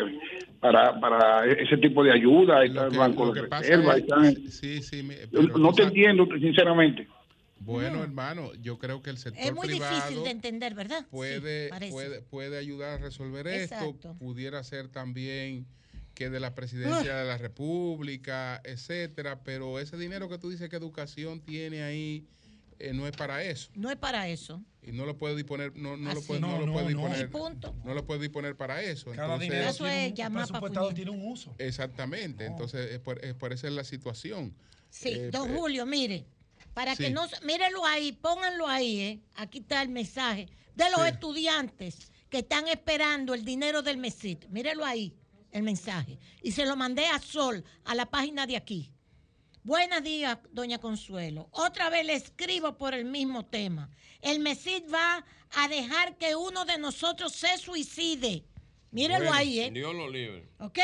para, 0.59 0.99
para 0.99 1.45
ese 1.45 1.77
tipo 1.77 2.03
de 2.03 2.11
ayuda. 2.14 2.64
Está 2.64 2.88
el 2.88 2.98
Banco 2.98 3.25
Lo 3.25 3.33
de 3.33 3.41
que 3.41 3.48
pasa 3.48 3.64
Reserva. 3.75 3.93
es- 3.98 3.99
está- 4.03 4.51
sí, 4.51 4.82
sí, 4.82 5.03
mi- 5.03 5.16
Yo 5.16 5.41
pero 5.48 5.58
no 5.58 5.72
te 5.74 5.83
sabes- 5.83 5.88
entiendo, 5.90 6.27
sinceramente. 6.40 7.08
Bueno, 7.61 8.01
hermano, 8.03 8.51
yo 8.61 8.77
creo 8.80 9.01
que 9.01 9.09
el 9.09 9.17
sector 9.17 9.43
Es 9.43 9.53
muy 9.53 9.67
privado 9.67 9.93
difícil 9.95 10.24
de 10.24 10.32
entender, 10.32 10.74
¿verdad? 10.75 11.06
Puede, 11.11 11.69
puede, 11.91 12.22
puede 12.22 12.58
ayudar 12.58 12.99
a 12.99 13.03
resolver 13.03 13.45
Exacto. 13.48 13.90
esto. 13.90 14.16
Pudiera 14.17 14.64
ser 14.64 14.88
también 14.88 15.66
que 16.20 16.30
de 16.30 16.42
la 16.42 16.54
presidencia 16.54 17.16
de 17.16 17.26
la 17.26 17.38
República, 17.38 18.62
etcétera, 18.66 19.42
pero 19.42 19.80
ese 19.80 19.96
dinero 19.98 20.28
que 20.28 20.38
tú 20.38 20.50
dices 20.50 20.68
que 20.70 20.76
educación 20.76 21.40
tiene 21.40 21.82
ahí 21.82 22.28
eh, 22.78 22.92
no 22.94 23.08
es 23.08 23.16
para 23.16 23.42
eso 23.44 23.70
No 23.76 23.90
es 23.90 23.96
para 23.96 24.28
eso. 24.28 24.62
y 24.82 24.92
no 24.92 25.06
lo 25.06 25.18
puede 25.18 25.36
disponer, 25.38 25.74
no, 25.78 25.96
no 25.96 26.14
lo 26.14 26.22
puede, 26.22 26.42
no, 26.42 26.48
No, 26.52 26.60
lo 26.60 26.66
no, 26.66 26.74
puede 26.74 26.86
no. 26.94 27.08
disponer, 27.08 27.30
punto. 27.32 27.74
no 27.86 27.94
lo 27.94 28.06
puede 28.06 28.20
disponer 28.22 28.58
para 28.58 28.82
eso. 28.84 29.12
Cada 29.12 29.24
Entonces, 29.36 29.50
dinero 29.50 29.70
Eso 29.70 29.88
es 29.88 30.14
llamar 30.14 30.46
presupuestado 30.48 30.94
tiene 30.94 31.12
un 31.12 31.26
uso. 31.26 31.56
Exactamente, 31.58 32.46
entonces 32.46 32.92
es 32.92 33.00
por, 33.00 33.24
es 33.24 33.34
por 33.34 33.54
esa 33.54 33.68
es 33.68 33.74
la 33.74 33.86
situación. 33.86 34.54
Sí, 34.90 35.10
Eh, 35.10 35.30
don 35.32 35.50
eh, 35.52 35.56
Julio, 35.58 35.86
mire, 35.86 36.26
para 36.74 36.96
sí. 36.98 37.04
que 37.04 37.10
no, 37.12 37.26
mírelo 37.46 37.86
ahí, 37.86 38.12
pónganlo 38.12 38.68
ahí, 38.68 39.00
¿eh? 39.02 39.20
aquí 39.36 39.60
está 39.60 39.82
el 39.82 39.90
mensaje 39.90 40.48
de 40.76 40.90
los 40.92 41.02
Sí. 41.02 41.08
estudiantes 41.14 42.12
que 42.30 42.40
están 42.40 42.68
esperando 42.68 43.34
el 43.34 43.44
dinero 43.46 43.82
del 43.82 43.98
MESIT. 43.98 44.46
Mírelo 44.50 44.86
ahí, 44.86 45.16
el 45.52 45.64
mensaje. 45.64 46.19
Y 46.42 46.52
se 46.52 46.66
lo 46.66 46.76
mandé 46.76 47.06
a 47.08 47.19
Sol, 47.19 47.64
a 47.86 47.95
la 47.95 48.06
página 48.06 48.45
de 48.45 48.58
aquí. 48.58 48.92
Buenos 49.64 50.03
días, 50.03 50.38
doña 50.52 50.80
Consuelo. 50.80 51.50
Otra 51.52 51.90
vez 51.90 52.06
le 52.06 52.14
escribo 52.14 52.78
por 52.78 52.94
el 52.94 53.06
mismo 53.06 53.45
tema. 53.45 53.90
El 54.22 54.40
MESIT 54.40 54.92
va 54.92 55.26
a 55.56 55.68
dejar 55.68 56.18
que 56.18 56.36
uno 56.36 56.66
de 56.66 56.78
nosotros 56.78 57.34
se 57.34 57.58
suicide. 57.58 58.45
Bueno, 58.92 59.32
ahí, 59.34 59.60
¿eh? 59.60 59.72
Dios 59.72 59.94
lo 59.94 60.10
libre. 60.10 60.50
¿ok? 60.60 60.80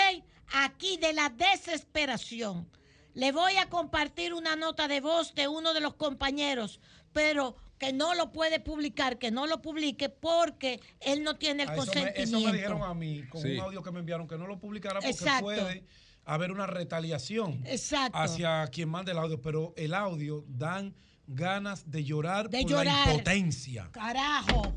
Aquí 0.53 0.97
de 0.97 1.13
la 1.13 1.29
desesperación. 1.29 2.69
Le 3.13 3.31
voy 3.31 3.55
a 3.55 3.69
compartir 3.69 4.33
una 4.33 4.55
nota 4.55 4.87
de 4.87 4.99
voz 4.99 5.33
de 5.33 5.47
uno 5.47 5.73
de 5.73 5.79
los 5.79 5.95
compañeros, 5.95 6.79
pero 7.13 7.55
que 7.77 7.91
no 7.93 8.13
lo 8.15 8.31
puede 8.31 8.59
publicar, 8.59 9.17
que 9.19 9.31
no 9.31 9.47
lo 9.47 9.61
publique 9.61 10.09
porque 10.09 10.79
él 11.01 11.23
no 11.23 11.35
tiene 11.37 11.63
el 11.63 11.69
Ah, 11.69 11.73
eso, 11.73 11.81
me, 11.81 11.85
consentimiento. 11.87 12.37
eso 12.37 12.39
me 12.47 12.53
dijeron 12.53 12.83
a 12.83 12.93
mí 12.93 13.23
con 13.29 13.41
Sí. 13.41 13.53
un 13.53 13.59
audio 13.61 13.83
que 13.83 13.91
me 13.91 13.99
enviaron 13.99 14.27
que 14.27 14.37
no 14.37 14.47
lo 14.47 14.57
publicara 14.59 14.95
porque 14.95 15.09
Exacto. 15.09 15.43
puede 15.43 15.83
haber 16.25 16.51
una 16.51 16.67
retaliación 16.67 17.61
Exacto. 17.65 18.17
hacia 18.17 18.65
quien 18.67 18.89
mande 18.89 19.11
el 19.11 19.17
audio, 19.17 19.41
pero 19.41 19.73
el 19.77 19.93
audio 19.93 20.43
dan 20.47 20.95
ganas 21.27 21.89
de 21.91 22.03
llorar 22.03 22.49
De 22.49 22.61
por 22.61 22.71
llorar. 22.71 23.07
la 23.07 23.11
impotencia. 23.13 23.89
Carajo. 23.91 24.73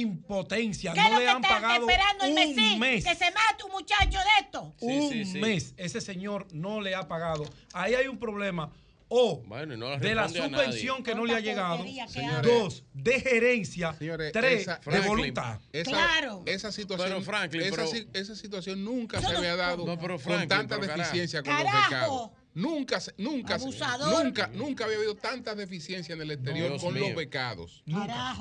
Impotencia. 0.00 0.92
¿Qué 0.92 1.00
es 1.00 1.04
No 1.06 1.12
lo 1.12 1.18
le 1.18 1.24
que 1.24 1.30
han 1.30 1.42
están 1.44 1.62
pagado 1.62 1.88
esperando 1.88 2.24
el 2.24 2.30
un 2.30 2.34
MESIT? 2.36 2.78
mes. 2.78 3.04
Que 3.04 3.14
se 3.14 3.24
mate 3.30 3.64
un 3.64 3.70
muchacho 3.72 4.18
de 4.18 4.44
esto. 4.44 4.74
un 4.80 5.40
mes. 5.40 5.74
Ese 5.76 6.00
señor 6.00 6.46
no 6.52 6.80
le 6.80 6.94
ha 6.94 7.06
pagado. 7.08 7.44
Ahí 7.72 7.94
hay 7.94 8.06
un 8.08 8.18
problema 8.18 8.70
o 9.08 9.42
bueno, 9.46 9.76
no 9.76 9.98
de 9.98 10.14
la 10.14 10.28
subvención 10.28 11.02
que 11.02 11.14
no 11.14 11.24
le 11.24 11.34
ha 11.34 11.40
llegado, 11.40 11.84
Señores, 12.08 12.42
dos, 12.42 12.84
de 12.92 13.20
gerencia, 13.20 13.94
Señores, 13.94 14.32
tres, 14.32 14.62
esa, 14.62 14.80
Franklin, 14.80 15.02
de 15.02 15.08
voluntad. 15.08 15.60
Esa, 15.72 15.90
claro. 15.90 16.42
Esa 16.46 16.72
situación, 16.72 17.08
pero 17.08 17.22
Franklin, 17.22 17.62
esa, 17.62 17.84
pero, 17.84 18.08
esa 18.12 18.34
situación 18.34 18.84
nunca 18.84 19.20
se 19.20 19.36
había 19.36 19.56
dado 19.56 19.86
no, 19.86 19.98
pero 19.98 20.18
Franklin, 20.18 20.48
con 20.48 20.68
tanta 20.68 20.78
deficiencia 20.78 21.42
con 21.42 21.54
los 21.54 21.62
pecados. 21.62 22.30
Nunca, 22.56 22.98
nunca, 23.18 23.56
Abusador. 23.56 24.24
nunca, 24.24 24.46
nunca 24.54 24.86
había 24.86 24.96
habido 24.96 25.14
tantas 25.14 25.58
deficiencias 25.58 26.16
en 26.16 26.22
el 26.22 26.30
exterior 26.30 26.80
con 26.80 26.94
mío. 26.94 27.08
los 27.08 27.14
becados. 27.14 27.84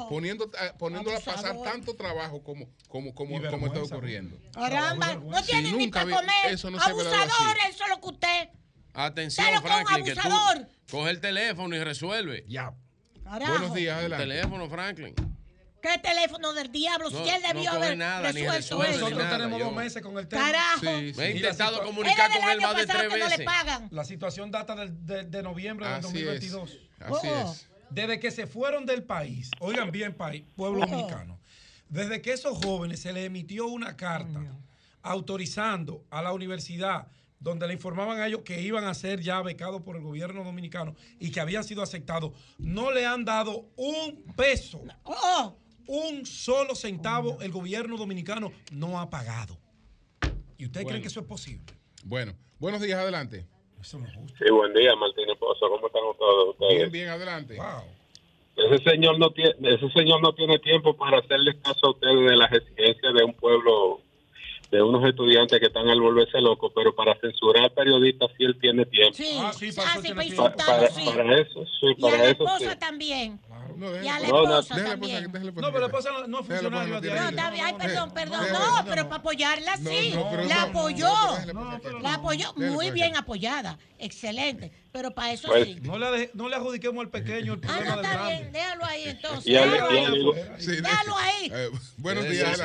Poniendo, 0.07 0.45
eh, 0.45 0.71
poniéndola 0.79 1.17
a 1.17 1.19
pasar 1.19 1.61
tanto 1.61 1.95
trabajo 1.95 2.41
como, 2.41 2.69
como, 2.87 3.13
como, 3.13 3.41
como 3.49 3.67
está 3.67 3.83
ocurriendo. 3.83 4.37
Caramba, 4.53 5.15
no 5.15 5.43
tienen 5.43 5.73
sí, 5.73 5.77
ni 5.77 5.87
para 5.89 6.15
comer. 6.15 6.45
Eso 6.45 6.71
no 6.71 6.79
Abusador, 6.79 7.57
eso 7.69 7.83
es 7.83 7.89
lo 7.89 7.99
que 7.99 8.07
usted. 8.07 8.49
Atención, 8.95 9.61
Franklin, 9.61 10.15
coge 10.89 11.09
el 11.09 11.19
teléfono 11.19 11.75
y 11.75 11.83
resuelve. 11.83 12.45
Ya. 12.47 12.73
Carajo. 13.23 13.51
Buenos 13.51 13.75
días, 13.75 13.97
adelante. 13.97 14.23
El 14.23 14.29
teléfono, 14.29 14.69
Franklin. 14.69 15.15
¿Qué 15.81 15.99
teléfono 15.99 16.53
del 16.53 16.71
diablo? 16.71 17.11
No, 17.11 17.23
si 17.23 17.29
él 17.29 17.41
debió 17.41 17.71
no 17.71 17.77
haber 17.77 17.97
nada, 17.97 18.31
resuelto 18.31 18.83
eso. 18.83 19.01
Nosotros 19.01 19.29
tenemos 19.29 19.59
dos 19.59 19.75
meses 19.75 20.01
con 20.01 20.17
el 20.17 20.27
teléfono. 20.27 20.53
Carajo. 20.53 21.21
He 21.21 21.31
intentado 21.35 21.83
comunicar 21.83 22.31
con 22.31 22.49
él 22.49 22.61
más 22.61 22.77
de 22.77 22.85
tres 22.87 23.13
veces. 23.13 23.45
La 23.91 24.05
situación 24.05 24.49
data 24.49 24.75
del, 24.75 25.29
de, 25.29 25.43
noviembre 25.43 25.87
del 25.87 26.01
2022. 26.01 26.79
Así 26.99 27.11
oh, 27.11 27.19
oh. 27.21 27.51
es. 27.51 27.67
Desde 27.89 28.19
que 28.19 28.31
se 28.31 28.47
fueron 28.47 28.85
del 28.85 29.03
país, 29.03 29.51
oigan 29.59 29.91
bien, 29.91 30.13
país, 30.13 30.43
pueblo 30.55 30.81
oh, 30.81 30.87
dominicano, 30.87 31.39
desde 31.89 32.21
que 32.21 32.33
esos 32.33 32.57
jóvenes 32.57 33.01
se 33.01 33.13
les 33.13 33.25
emitió 33.25 33.67
una 33.67 33.95
carta 33.95 34.41
autorizando 35.03 36.03
a 36.09 36.23
la 36.23 36.33
universidad 36.33 37.07
donde 37.45 37.67
le 37.67 37.73
informaban 37.73 38.19
a 38.19 38.27
ellos 38.27 38.41
que 38.41 38.59
iban 38.59 38.85
a 38.85 38.93
ser 38.95 39.21
ya 39.21 39.39
becados 39.43 39.83
por 39.83 39.95
el 39.95 40.01
gobierno 40.01 40.43
dominicano 40.43 40.95
y 41.19 41.31
que 41.31 41.39
habían 41.39 41.63
sido 41.63 41.83
aceptados, 41.83 42.31
no 42.57 42.91
le 42.91 43.05
han 43.05 43.23
dado 43.23 43.67
un 43.75 44.23
peso, 44.35 44.81
oh. 45.03 45.55
un 45.85 46.25
solo 46.25 46.73
centavo, 46.73 47.37
oh, 47.39 47.41
el 47.43 47.51
gobierno 47.51 47.97
dominicano 47.97 48.51
no 48.71 48.99
ha 48.99 49.11
pagado. 49.11 49.59
¿Y 50.57 50.65
ustedes 50.65 50.85
bueno. 50.85 50.87
creen 50.87 51.01
que 51.03 51.07
eso 51.07 51.19
es 51.19 51.27
posible? 51.27 51.65
Bueno, 52.03 52.33
buenos 52.57 52.81
días, 52.81 52.97
adelante. 52.97 53.45
Eso 53.79 53.99
me 53.99 54.11
gusta. 54.11 54.39
Sí, 54.43 54.51
buen 54.51 54.73
día, 54.73 54.95
Martín 54.95 55.27
Pozo. 55.39 55.69
¿Cómo 55.69 55.85
están 55.85 56.01
ustedes? 56.49 56.77
Bien, 56.79 56.91
bien, 56.91 57.09
adelante. 57.09 57.57
Wow. 57.57 57.83
Ese 58.55 58.89
señor 58.89 59.19
no 59.19 59.29
tiene, 59.29 59.53
ese 59.69 59.87
señor 59.91 60.19
no 60.23 60.33
tiene 60.33 60.57
tiempo 60.57 60.97
para 60.97 61.19
hacerle 61.19 61.59
caso 61.59 61.87
a 61.87 61.91
ustedes 61.91 62.27
de 62.27 62.37
las 62.37 62.51
exigencias 62.51 63.13
de 63.13 63.23
un 63.23 63.33
pueblo 63.33 64.01
de 64.75 64.81
unos 64.81 65.03
estudiantes 65.07 65.59
que 65.59 65.67
están 65.67 65.87
al 65.87 66.01
volverse 66.01 66.39
locos, 66.41 66.71
pero 66.75 66.93
para 66.93 67.17
censurar 67.19 67.63
al 67.63 67.71
periodista 67.71 68.25
sí 68.37 68.43
él 68.43 68.57
tiene 68.59 68.85
tiempo. 68.85 69.13
Sí, 69.13 69.37
ah, 69.39 69.51
ah, 69.51 69.75
para, 69.75 69.89
ah, 69.89 70.89
sí, 70.93 71.05
para, 71.05 71.41
eso, 71.41 71.65
sí, 71.79 71.95
y 71.97 72.05
a 72.05 72.17
la. 72.17 72.29
Esposa 72.29 72.77
también. 72.77 73.39
Y 74.03 74.07
a 74.07 74.19
la 74.19 74.27
esposa 74.27 74.75
también. 74.75 75.31
No, 75.31 75.71
pero 75.71 75.79
la 75.79 75.85
esposa 75.85 76.09
no 76.27 76.39
es. 76.41 76.61
No, 76.61 77.29
está 77.29 77.51
bien, 77.51 77.65
ay, 77.65 77.73
perdón, 77.79 78.11
perdón. 78.13 78.41
No, 78.51 78.85
pero 78.85 79.03
para 79.03 79.15
apoyarla 79.15 79.77
sí. 79.77 80.13
La 80.47 80.63
apoyó. 80.63 81.13
La 82.01 82.15
apoyó 82.15 82.53
muy 82.55 82.91
bien 82.91 83.15
apoyada. 83.15 83.77
Excelente 83.97 84.71
pero 84.95 85.11
para 85.11 85.33
eso 85.33 85.49
pues, 85.49 85.65
sí. 85.65 85.79
No 85.81 85.99
le, 85.99 86.31
no 86.35 86.47
le 86.47 86.55
adjudiquemos 86.55 87.03
al 87.03 87.09
pequeño 87.09 87.55
el 87.55 87.59
ah, 87.63 87.67
problema 87.67 87.95
ah, 87.95 88.01
está 88.01 88.27
bien, 88.27 88.51
déjalo 88.53 88.85
ahí 88.85 89.03
entonces. 89.07 89.43
déjalo, 89.43 89.87
ahí. 89.89 90.81
déjalo 90.81 91.17
ahí. 91.17 91.51
Buenos 91.97 92.29
días, 92.29 92.61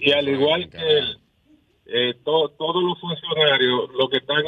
y 0.00 0.12
al 0.12 0.28
igual 0.28 0.68
que 0.70 1.00
eh, 1.86 2.14
todos 2.24 2.82
los 2.82 2.98
funcionarios, 2.98 3.90
lo 3.92 4.08
que 4.08 4.16
están 4.18 4.42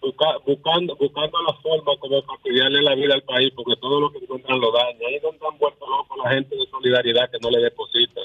busca, 0.00 0.38
buscando 0.46 0.94
buscando 0.96 1.42
la 1.42 1.54
forma 1.54 1.96
como 1.98 2.22
fastidiarle 2.22 2.82
la 2.82 2.94
vida 2.94 3.14
al 3.14 3.22
país, 3.22 3.50
porque 3.56 3.74
todo 3.80 4.00
lo 4.00 4.12
que 4.12 4.18
encuentran 4.18 4.60
lo 4.60 4.70
dañan. 4.70 5.02
Ahí 5.08 5.18
no 5.22 5.30
están 5.32 5.58
vuelto 5.58 5.86
locos 5.88 6.18
la 6.22 6.30
gente 6.30 6.54
de 6.56 6.66
solidaridad 6.70 7.30
que 7.30 7.38
no 7.40 7.50
le 7.50 7.60
depositan. 7.60 8.24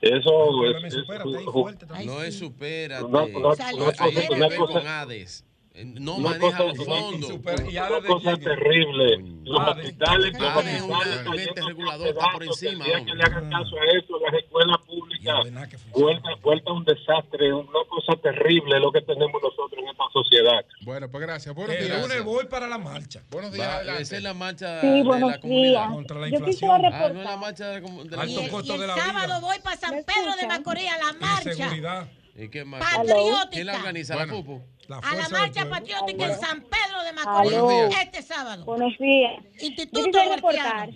Eso 0.00 0.50
no, 0.50 0.64
es, 0.66 0.82
me 0.82 0.90
supérate, 0.90 1.30
es, 1.30 2.06
no 2.06 2.22
es 2.24 2.38
superate. 2.38 3.02
No, 3.02 3.08
no, 3.08 3.26
no, 3.28 3.38
no, 3.38 3.40
no, 3.40 3.52
no, 3.52 3.92
no, 3.92 4.48
no, 4.48 4.66
no, 4.66 4.82
no, 4.82 5.51
eh, 5.74 5.86
no, 5.86 6.18
maneja 6.18 6.64
los 6.64 6.76
fondos. 6.84 7.30
Y 7.70 8.06
cosas 8.06 8.40
terribles. 8.40 9.20
Mm. 9.20 9.44
Los 9.44 9.60
ah, 9.60 9.70
hospitales, 9.70 10.38
los 10.38 10.56
hospitales, 10.56 11.26
un 11.26 11.38
ente 11.38 11.60
regulador 11.62 12.08
está 12.08 12.26
por 12.32 12.44
encima. 12.44 12.84
Que, 12.84 13.04
que 13.06 13.14
le 13.14 13.22
hagan 13.22 13.50
caso 13.50 13.76
a 13.76 13.98
eso, 13.98 14.20
las 14.20 14.34
escuelas 14.34 14.78
públicas, 14.86 15.72
vuelta, 15.92 16.28
vuelta 16.42 16.72
un 16.72 16.84
desastre, 16.84 17.54
una 17.54 17.70
cosa 17.88 18.20
terrible 18.20 18.78
lo 18.80 18.92
que 18.92 19.00
tenemos 19.00 19.42
nosotros 19.42 19.72
en 19.78 19.88
esta 19.88 20.04
sociedad. 20.12 20.64
Bueno, 20.82 21.10
pues 21.10 21.22
gracias. 21.22 21.54
Buenos 21.54 21.74
eh, 21.76 21.84
días. 21.84 21.98
Gracias. 21.98 22.24
voy 22.24 22.44
para 22.46 22.68
la 22.68 22.78
marcha. 22.78 23.22
Buenos 23.30 23.52
días. 23.52 23.82
Esa 23.98 24.16
es 24.16 24.22
la 24.22 24.34
marcha 24.34 24.80
sí, 24.82 24.86
de 24.88 25.04
la 25.04 25.40
comunidad. 25.40 25.88
Contra 25.88 26.18
la 26.18 26.28
Yo 26.28 26.36
inflación. 26.36 26.84
Ah, 26.84 27.08
no 27.12 27.20
es 27.20 27.24
la 27.24 27.36
marcha 27.38 27.68
de, 27.68 27.80
de 27.80 28.16
la, 28.16 28.26
y 28.26 28.36
el, 28.36 28.44
el 28.44 28.50
sábado 28.50 29.26
vida. 29.26 29.40
voy 29.40 29.58
para 29.60 29.76
San 29.76 30.04
Pedro 30.04 30.36
de 30.38 30.46
Macorís 30.46 30.90
a 30.90 30.98
la 30.98 31.12
marcha. 31.18 31.54
Seguridad. 31.54 32.08
¿Y 32.34 32.48
qué 32.48 32.64
más? 32.64 32.80
Patriótica. 32.80 33.48
¿Quién 33.50 33.66
la 33.66 33.76
organiza? 33.76 34.14
Bueno, 34.14 34.32
la 34.32 34.42
FUPO? 34.42 34.62
a 35.00 35.16
la 35.16 35.28
marcha 35.28 35.68
patriótica 35.68 36.26
en 36.26 36.34
San 36.34 36.60
Pedro 36.60 37.02
de 37.04 37.12
Macorís 37.12 37.98
este 38.02 38.22
sábado. 38.22 38.64
Buenos 38.64 38.96
días. 38.98 39.42
Instituto 39.60 40.18
reportar, 40.34 40.90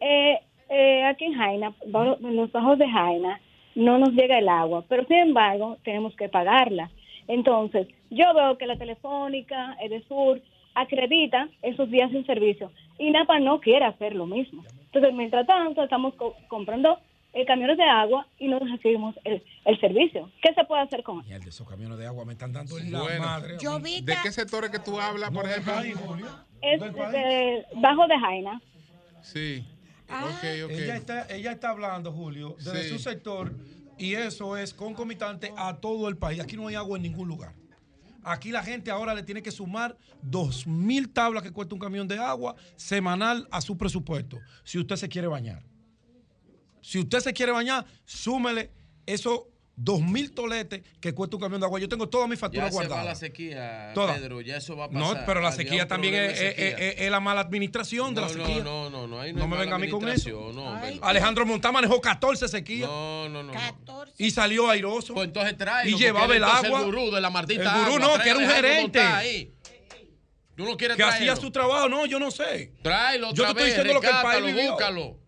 eh, 0.00 0.40
eh, 0.68 1.04
aquí 1.04 1.26
en 1.26 1.34
Jaina, 1.34 1.74
en 1.82 2.36
los 2.36 2.50
bajos 2.52 2.78
de 2.78 2.88
Jaina, 2.88 3.40
no 3.74 3.98
nos 3.98 4.10
llega 4.10 4.38
el 4.38 4.48
agua, 4.48 4.84
pero 4.88 5.04
sin 5.06 5.18
embargo 5.18 5.78
tenemos 5.84 6.14
que 6.16 6.28
pagarla. 6.28 6.90
Entonces, 7.28 7.86
yo 8.10 8.34
veo 8.34 8.58
que 8.58 8.66
la 8.66 8.76
telefónica, 8.76 9.76
Edesur, 9.80 10.40
acredita 10.74 11.48
esos 11.62 11.90
días 11.90 12.10
sin 12.10 12.24
servicio 12.26 12.72
y 12.98 13.10
NAPA 13.10 13.40
no 13.40 13.60
quiere 13.60 13.84
hacer 13.84 14.14
lo 14.14 14.26
mismo. 14.26 14.64
Entonces, 14.86 15.14
mientras 15.14 15.46
tanto, 15.46 15.82
estamos 15.82 16.14
co 16.14 16.34
comprando 16.48 16.98
eh, 17.38 17.46
camiones 17.46 17.76
de 17.76 17.84
agua 17.84 18.26
y 18.38 18.48
no 18.48 18.58
recibimos 18.58 19.14
el, 19.24 19.42
el, 19.64 19.80
servicio. 19.80 20.30
¿Qué 20.42 20.52
se 20.54 20.64
puede 20.64 20.82
hacer 20.82 21.04
con 21.04 21.20
eso? 21.20 21.28
De 21.28 21.48
esos 21.48 21.68
camiones 21.68 21.96
de 21.98 22.06
agua 22.06 22.24
me 22.24 22.32
están 22.32 22.52
dando 22.52 22.76
la. 22.78 23.56
Yo 23.60 23.78
vi 23.78 24.00
¿De 24.00 24.16
qué 24.22 24.32
sectores 24.32 24.70
que 24.70 24.80
tú 24.80 25.00
hablas, 25.00 25.30
por 25.30 25.46
ejemplo? 25.48 25.74
Bajo 27.76 28.06
de 28.08 28.18
Jaina. 28.18 28.60
Sí. 29.22 29.64
Ah. 30.08 30.40
Ella, 30.42 30.96
está, 30.96 31.26
ella 31.28 31.52
está 31.52 31.70
hablando, 31.70 32.12
Julio, 32.12 32.56
desde 32.58 32.88
su 32.88 32.98
sector 32.98 33.52
y 33.98 34.14
eso 34.14 34.56
es 34.56 34.74
concomitante 34.74 35.52
a 35.56 35.76
todo 35.76 36.08
el 36.08 36.16
país. 36.16 36.40
Aquí 36.40 36.56
no 36.56 36.66
hay 36.66 36.74
agua 36.74 36.96
en 36.96 37.02
ningún 37.02 37.28
lugar. 37.28 37.54
Aquí 38.24 38.50
la 38.50 38.64
gente 38.64 38.90
ahora 38.90 39.14
le 39.14 39.22
tiene 39.22 39.42
que 39.42 39.50
sumar 39.50 39.96
2.000 40.24 41.12
tablas 41.12 41.42
que 41.42 41.52
cuesta 41.52 41.74
un 41.74 41.80
camión 41.80 42.08
de 42.08 42.18
agua 42.18 42.56
semanal 42.74 43.46
a 43.50 43.60
su 43.60 43.76
presupuesto, 43.78 44.38
si 44.64 44.78
usted 44.78 44.96
se 44.96 45.08
quiere 45.08 45.28
bañar. 45.28 45.67
Si 46.88 46.98
usted 46.98 47.20
se 47.20 47.34
quiere 47.34 47.52
bañar, 47.52 47.84
súmele 48.06 48.70
esos 49.04 49.42
dos 49.76 50.00
mil 50.00 50.32
toletes 50.32 50.82
que 51.02 51.12
cuesta 51.12 51.36
un 51.36 51.42
camión 51.42 51.60
de 51.60 51.66
agua. 51.66 51.78
Yo 51.78 51.86
tengo 51.86 52.08
todas 52.08 52.26
mis 52.30 52.38
facturas 52.38 52.72
guardadas. 52.72 52.96
Ya 52.96 53.02
se 53.02 53.06
va 53.06 53.12
la 53.12 53.14
sequía, 53.14 53.92
Toda. 53.92 54.14
Pedro, 54.14 54.40
ya 54.40 54.56
eso 54.56 54.74
va 54.74 54.86
a 54.86 54.90
pasar. 54.90 55.18
No, 55.18 55.26
pero 55.26 55.42
la 55.42 55.52
sequía 55.52 55.86
también 55.86 56.14
es, 56.14 57.10
la 57.10 57.20
mala 57.20 57.42
administración 57.42 58.14
de 58.14 58.22
la 58.22 58.30
sequía. 58.30 58.64
No, 58.64 58.88
no, 58.88 59.06
no, 59.06 59.22
no, 59.22 59.32
no, 59.34 59.48
me 59.48 59.58
venga 59.58 59.74
a 59.74 59.78
mí 59.78 59.90
con 59.90 60.08
eso. 60.08 60.50
No, 60.54 60.80
Alejandro 61.02 61.44
Montá 61.44 61.70
manejó 61.70 62.00
14 62.00 62.48
sequías. 62.48 62.88
No, 62.88 63.28
no, 63.28 63.42
no. 63.42 63.52
14. 63.52 64.14
Y 64.16 64.30
salió 64.30 64.70
airoso. 64.70 65.12
Pues 65.12 65.26
entonces 65.26 65.58
trae. 65.58 65.90
Y 65.90 65.94
llevaba 65.94 66.34
el 66.34 66.42
agua. 66.42 66.80
El 66.80 66.86
gurú 66.86 67.10
de 67.10 67.20
la 67.20 67.28
Martita. 67.28 67.84
El 67.84 67.84
gurú 67.84 67.98
no, 67.98 68.18
que 68.18 68.30
era 68.30 68.38
un 68.38 68.48
gerente. 68.48 69.52
Tú 70.56 70.64
no 70.64 70.78
quieres 70.78 70.96
Que 70.96 71.02
hacía 71.02 71.36
su 71.36 71.50
trabajo, 71.50 71.90
no, 71.90 72.06
yo 72.06 72.18
no 72.18 72.30
sé. 72.30 72.72
Tráelo, 72.80 73.28
otra 73.28 73.48
yo 73.48 73.54
te 73.54 73.60
estoy 73.60 73.66
diciendo 73.66 73.92
lo 73.92 74.00
que 74.00 74.08
el 74.08 74.22
país 74.22 74.70
búscalo. 74.70 75.27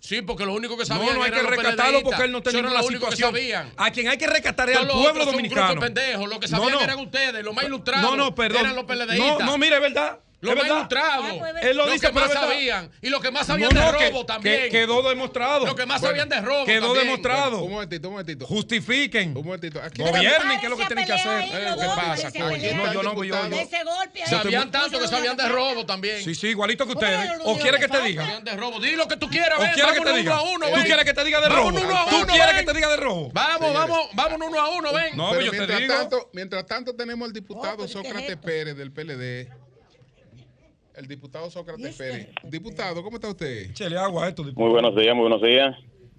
Sí, 0.00 0.22
porque 0.22 0.46
lo 0.46 0.54
único 0.54 0.76
que 0.78 0.86
sabían 0.86 1.08
No, 1.08 1.14
no 1.18 1.22
hay 1.24 1.30
que 1.30 1.42
rescatarlo 1.42 2.02
porque 2.02 2.22
él 2.24 2.32
no 2.32 2.42
tenía 2.42 2.62
ninguna 2.62 2.82
situación. 2.82 3.34
A 3.76 3.90
quien 3.90 4.08
hay 4.08 4.18
que 4.18 4.26
rescatar 4.26 4.70
es 4.70 4.76
al 4.76 4.88
pueblo 4.88 5.24
dominicano. 5.24 5.80
Pendejos, 5.80 6.28
lo 6.28 6.40
que 6.40 6.48
sabían 6.48 6.72
no, 6.72 6.78
no. 6.78 6.84
eran 6.84 6.98
ustedes, 7.00 7.44
los 7.44 7.54
más 7.54 7.64
ilustrados. 7.64 8.10
No, 8.10 8.16
no, 8.16 8.34
perdón. 8.34 8.62
Eran 8.62 8.76
los 8.76 8.84
PLDistas. 8.84 9.38
No, 9.40 9.46
no, 9.46 9.58
mire, 9.58 9.76
es 9.76 9.82
verdad. 9.82 10.18
Lo 10.40 10.54
trago. 10.88 11.24
Ah, 11.24 11.36
pues, 11.38 11.54
Él 11.62 11.76
lo, 11.76 11.86
lo 11.86 11.92
dice, 11.92 12.06
que 12.06 12.12
más 12.12 12.32
sabían. 12.32 12.90
Y 13.02 13.10
lo 13.10 13.20
que 13.20 13.30
más 13.30 13.46
sabían 13.46 13.70
de 13.70 13.92
robo 13.92 14.24
también. 14.24 14.70
Quedó 14.70 15.02
demostrado. 15.08 15.66
Lo 15.66 15.74
que 15.74 15.86
más 15.86 16.00
sabían 16.00 16.28
de 16.28 16.40
robo. 16.40 16.64
Quedó 16.64 16.94
demostrado. 16.94 17.62
Un 17.62 17.72
momentito, 17.72 18.08
un 18.08 18.14
momentito. 18.14 18.46
Justifiquen. 18.46 19.36
Un 19.36 19.44
momentito. 19.44 19.80
Gobiernen, 19.96 20.60
que 20.60 20.66
es 20.66 20.70
lo 20.70 20.76
que 20.76 20.86
tienen 20.86 21.06
que 21.06 21.12
hacer. 21.12 21.42
Eh, 21.42 21.74
¿Qué 21.78 21.86
pasa. 21.86 22.30
No, 22.30 22.92
yo 22.92 23.02
no, 23.02 23.24
yo, 23.24 23.46
yo. 23.48 24.26
Sabían 24.26 24.70
tanto 24.70 24.98
que 24.98 25.08
sabían 25.08 25.36
de 25.36 25.48
robo 25.48 25.84
también. 25.84 26.22
Sí, 26.24 26.34
sí, 26.34 26.48
igualito 26.48 26.86
que 26.86 26.92
ustedes. 26.92 27.30
¿O 27.44 27.58
quiere 27.58 27.78
que 27.78 27.88
te 27.88 28.00
diga? 28.02 28.24
Sabían 28.24 28.96
lo 28.96 29.08
que 29.08 29.16
tú 29.16 29.28
quieras. 29.28 29.58
¿O 29.58 29.74
quiere 29.74 29.92
que 29.92 30.00
te 30.00 30.16
diga? 30.16 30.38
¿Tú 30.38 30.82
quieres 30.84 31.04
que 31.04 31.14
te 31.14 31.24
diga 31.24 31.40
de 31.40 31.48
robo? 31.48 31.72
¿Tú 31.72 32.26
quieres 32.26 32.54
que 32.54 32.62
te 32.64 32.72
diga 32.72 32.88
de 32.88 32.96
robo? 32.96 33.30
Vamos, 33.32 33.74
vamos, 33.74 34.08
vamos 34.14 34.38
uno 34.40 34.60
a 34.60 34.68
uno, 34.70 34.92
ven. 34.92 35.16
No, 35.16 35.38
yo 35.40 35.50
te 35.50 35.66
digo. 35.66 36.30
Mientras 36.32 36.66
tanto, 36.66 36.94
tenemos 36.94 37.26
al 37.26 37.32
diputado 37.32 37.86
Sócrates 37.86 38.36
Pérez 38.36 38.76
del 38.76 38.92
PLD 38.92 39.69
el 41.00 41.08
diputado 41.08 41.50
Sócrates 41.50 41.96
Pérez. 41.96 42.28
Diputado, 42.44 43.02
¿cómo 43.02 43.16
está 43.16 43.30
usted? 43.30 43.70
Échale 43.70 43.96
agua 43.96 44.26
a 44.26 44.28
esto. 44.28 44.44
Muy 44.44 44.68
buenos 44.68 44.94
días, 44.94 45.14
muy 45.14 45.30
buenos 45.30 45.40
días. 45.40 45.74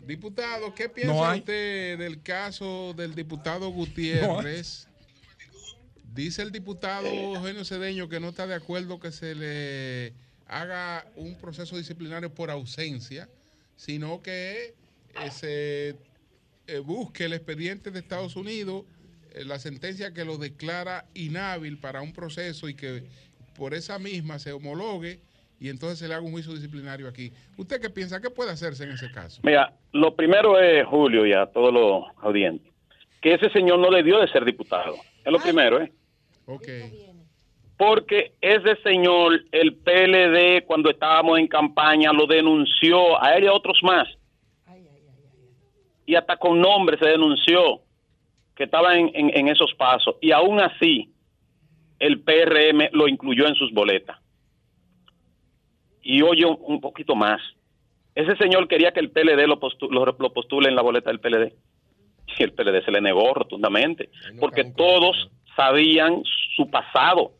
Diputado, 0.07 0.73
¿qué 0.73 0.89
piensa 0.89 1.13
No 1.13 1.35
usted 1.35 1.99
del 1.99 2.23
caso 2.23 2.95
del 2.95 3.13
diputado 3.13 3.69
Gutiérrez 3.69 4.87
Dice 6.15 6.41
el 6.41 6.51
diputado 6.51 7.05
Eugenio 7.07 7.63
Cedeño 7.63 8.09
que 8.09 8.19
no 8.19 8.29
está 8.29 8.47
de 8.47 8.55
acuerdo 8.55 8.99
que 8.99 9.11
se 9.11 9.35
le 9.35 10.13
haga 10.47 11.05
un 11.15 11.35
proceso 11.35 11.77
disciplinario 11.77 12.33
por 12.33 12.49
ausencia, 12.49 13.29
sino 13.75 14.23
que 14.23 14.73
eh, 15.23 15.31
se 15.31 15.95
eh, 16.65 16.79
busque 16.79 17.25
el 17.25 17.33
expediente 17.33 17.91
de 17.91 17.99
Estados 17.99 18.35
Unidos, 18.35 18.83
eh, 19.33 19.45
la 19.45 19.59
sentencia 19.59 20.11
que 20.11 20.25
lo 20.25 20.39
declara 20.39 21.05
inhábil 21.13 21.77
para 21.77 22.01
un 22.01 22.13
proceso 22.13 22.67
y 22.67 22.73
que 22.73 23.05
por 23.61 23.75
esa 23.75 23.99
misma 23.99 24.39
se 24.39 24.51
homologue 24.53 25.19
y 25.59 25.69
entonces 25.69 25.99
se 25.99 26.07
le 26.07 26.15
haga 26.15 26.23
un 26.25 26.31
juicio 26.31 26.51
disciplinario 26.51 27.07
aquí. 27.07 27.31
¿Usted 27.57 27.79
qué 27.79 27.91
piensa? 27.91 28.19
¿Qué 28.19 28.31
puede 28.31 28.49
hacerse 28.49 28.85
en 28.85 28.89
ese 28.93 29.11
caso? 29.11 29.39
Mira, 29.43 29.71
lo 29.91 30.15
primero 30.15 30.59
es, 30.59 30.83
Julio, 30.87 31.27
y 31.27 31.33
a 31.33 31.45
todos 31.45 31.71
los 31.71 32.05
audientes, 32.23 32.73
que 33.21 33.35
ese 33.35 33.51
señor 33.51 33.77
no 33.77 33.91
debió 33.91 34.17
de 34.19 34.27
ser 34.29 34.45
diputado. 34.45 34.95
Es 35.23 35.31
lo 35.31 35.37
primero, 35.39 35.79
¿eh? 35.79 35.91
Ok. 36.47 36.67
Porque 37.77 38.33
ese 38.41 38.75
señor, 38.81 39.39
el 39.51 39.75
PLD, 39.75 40.65
cuando 40.65 40.89
estábamos 40.89 41.37
en 41.37 41.47
campaña, 41.47 42.11
lo 42.13 42.25
denunció 42.25 43.23
a 43.23 43.35
él 43.35 43.43
y 43.43 43.47
a 43.47 43.53
otros 43.53 43.77
más. 43.83 44.07
Y 46.07 46.15
hasta 46.15 46.35
con 46.37 46.59
nombre 46.59 46.97
se 46.97 47.05
denunció 47.09 47.81
que 48.55 48.63
estaba 48.63 48.97
en, 48.97 49.11
en- 49.13 49.37
en 49.37 49.47
esos 49.49 49.71
pasos. 49.75 50.15
Y 50.19 50.31
aún 50.31 50.59
así, 50.59 51.10
el 52.01 52.19
PRM 52.21 52.89
lo 52.93 53.07
incluyó 53.07 53.47
en 53.47 53.55
sus 53.55 53.71
boletas. 53.71 54.17
Y 56.01 56.21
oye 56.23 56.45
un, 56.45 56.81
poquito 56.81 57.15
más. 57.15 57.39
Ese 58.15 58.35
señor 58.37 58.67
quería 58.67 58.91
que 58.91 58.99
el 58.99 59.11
PLD 59.11 59.47
lo, 59.47 59.59
postu- 59.59 59.89
lo, 59.91 60.03
lo 60.05 60.33
postule 60.33 60.67
en 60.67 60.75
la 60.75 60.81
boleta 60.81 61.11
del 61.11 61.19
PLD. 61.19 61.53
Y 62.39 62.43
el 62.43 62.53
PLD 62.53 62.83
se 62.83 62.91
le 62.91 63.01
negó 63.01 63.33
rotundamente. 63.33 64.09
Porque 64.39 64.63
todos 64.75 65.29
sabían 65.55 66.23
su 66.55 66.69
pasado. 66.69 67.33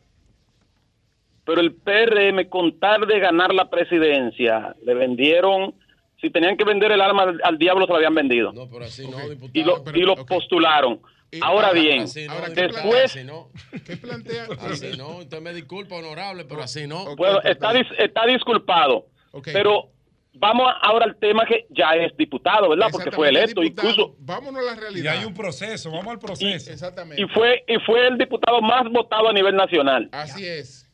Pero 1.44 1.60
el 1.60 1.72
PRM, 1.74 2.48
con 2.48 2.78
tal 2.78 3.06
de 3.08 3.18
ganar 3.18 3.52
la 3.52 3.68
presidencia, 3.68 4.76
le 4.84 4.94
vendieron, 4.94 5.74
si 6.20 6.30
tenían 6.30 6.56
que 6.56 6.62
vender 6.64 6.92
el 6.92 7.00
alma 7.00 7.24
al, 7.24 7.40
al 7.42 7.58
diablo, 7.58 7.84
se 7.86 7.90
lo 7.90 7.96
habían 7.96 8.14
vendido. 8.14 8.52
No, 8.52 8.68
pero 8.70 8.84
así 8.84 9.08
no, 9.10 9.18
diputado. 9.28 9.50
y 9.52 9.64
lo, 9.64 9.82
y 9.92 10.02
lo 10.02 10.24
postularon. 10.24 11.00
Ahora 11.40 11.72
bien, 11.72 12.02
Así 12.02 12.26
no, 12.26 12.34
después, 12.54 13.04
así 13.04 13.24
no. 13.24 13.48
¿Qué 13.86 13.96
plantea? 13.96 14.46
Así 14.60 14.96
no, 14.98 15.16
usted 15.18 15.40
me 15.40 15.54
disculpa, 15.54 15.94
honorable, 15.96 16.44
pero 16.44 16.62
así 16.62 16.86
no. 16.86 17.16
bueno, 17.16 17.40
está, 17.42 17.72
dis- 17.72 17.94
está 17.98 18.26
disculpado. 18.26 19.06
Pero 19.44 19.88
vamos 20.34 20.70
ahora 20.82 21.06
al 21.06 21.16
tema 21.16 21.46
que 21.46 21.66
ya 21.70 21.92
es 21.92 22.14
diputado, 22.18 22.68
¿verdad? 22.68 22.88
Porque 22.92 23.10
fue 23.10 23.30
electo, 23.30 23.62
incluso, 23.62 24.14
Vámonos 24.18 24.60
a 24.62 24.74
la 24.74 24.80
realidad. 24.80 25.14
Y 25.14 25.18
hay 25.18 25.24
un 25.24 25.32
proceso, 25.32 25.90
vamos 25.90 26.08
al 26.12 26.18
proceso. 26.18 26.70
Exactamente. 26.70 27.22
y 27.22 27.26
fue, 27.28 27.64
y 27.66 27.76
fue 27.86 28.08
el 28.08 28.18
diputado 28.18 28.60
más 28.60 28.84
votado 28.90 29.28
a 29.28 29.32
nivel 29.32 29.56
nacional. 29.56 30.08
Así 30.12 30.46
es. 30.46 30.90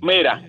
Mira, 0.00 0.42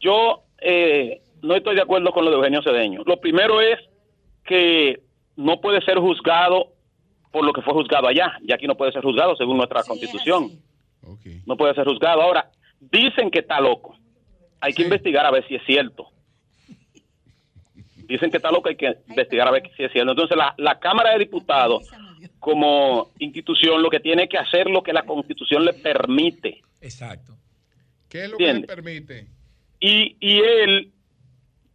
yo 0.00 0.44
eh, 0.58 1.20
no 1.42 1.54
estoy 1.56 1.74
de 1.74 1.82
acuerdo 1.82 2.12
con 2.12 2.24
lo 2.24 2.30
de 2.30 2.36
Eugenio 2.38 2.62
Cedeño. 2.62 3.02
Lo 3.04 3.20
primero 3.20 3.60
es 3.60 3.78
que 4.44 5.02
no 5.36 5.60
puede 5.60 5.80
ser 5.82 5.98
juzgado 5.98 6.72
por 7.32 7.44
lo 7.44 7.52
que 7.52 7.62
fue 7.62 7.72
juzgado 7.72 8.06
allá, 8.06 8.38
y 8.42 8.52
aquí 8.52 8.66
no 8.66 8.76
puede 8.76 8.92
ser 8.92 9.02
juzgado 9.02 9.34
según 9.36 9.56
nuestra 9.56 9.82
constitución. 9.82 10.50
No 11.46 11.56
puede 11.56 11.74
ser 11.74 11.84
juzgado. 11.84 12.22
Ahora, 12.22 12.50
dicen 12.78 13.30
que 13.30 13.40
está 13.40 13.60
loco. 13.60 13.96
Hay 14.60 14.72
que 14.72 14.82
investigar 14.82 15.26
a 15.26 15.30
ver 15.32 15.46
si 15.48 15.56
es 15.56 15.62
cierto. 15.66 16.08
Dicen 17.96 18.30
que 18.30 18.36
está 18.36 18.52
loco, 18.52 18.68
hay 18.68 18.76
que 18.76 18.98
investigar 19.08 19.48
a 19.48 19.50
ver 19.50 19.62
si 19.76 19.82
es 19.82 19.90
cierto. 19.92 20.12
Entonces, 20.12 20.36
la, 20.36 20.54
la 20.58 20.78
Cámara 20.78 21.12
de 21.12 21.20
Diputados, 21.20 21.88
como 22.38 23.10
institución, 23.18 23.82
lo 23.82 23.90
que 23.90 24.00
tiene 24.00 24.28
que 24.28 24.38
hacer 24.38 24.68
lo 24.68 24.82
que 24.82 24.92
la 24.92 25.04
constitución 25.04 25.64
le 25.64 25.72
permite. 25.72 26.60
Exacto. 26.80 27.36
¿Qué 28.08 28.24
es 28.24 28.30
lo 28.30 28.36
que 28.36 28.52
le 28.52 28.66
permite? 28.66 29.26
y, 29.80 30.16
y 30.20 30.38
él 30.40 30.91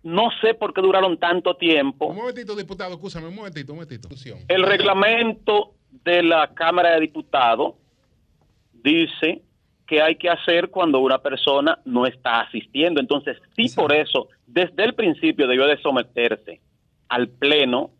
no 0.04 0.30
sé 0.42 0.54
por 0.54 0.74
qué 0.74 0.82
duraron 0.82 1.18
tanto 1.18 1.56
tiempo. 1.56 2.08
Un 2.08 2.16
momentito, 2.18 2.56
diputado, 2.56 2.94
escúchame, 2.94 3.28
un 3.28 3.36
momentito, 3.36 3.74
un 3.74 3.78
momentito. 3.80 4.08
El 4.48 4.64
reglamento 4.64 5.74
de 6.04 6.24
la 6.24 6.54
Cámara 6.54 6.92
de 6.92 7.02
Diputados 7.02 7.76
dice 8.74 9.42
que 9.88 10.02
hay 10.02 10.16
que 10.18 10.30
hacer 10.30 10.70
cuando 10.70 11.00
una 11.00 11.20
persona 11.20 11.80
no 11.86 12.06
está 12.06 12.42
asistiendo. 12.42 13.00
Entonces, 13.00 13.38
sí, 13.56 13.70
por 13.76 13.94
eso, 13.94 14.28
desde 14.46 14.84
el 14.84 14.94
principio 14.94 15.48
debió 15.48 15.66
de 15.66 15.78
someterse 15.82 16.62
al 17.08 17.30
Pleno. 17.30 17.92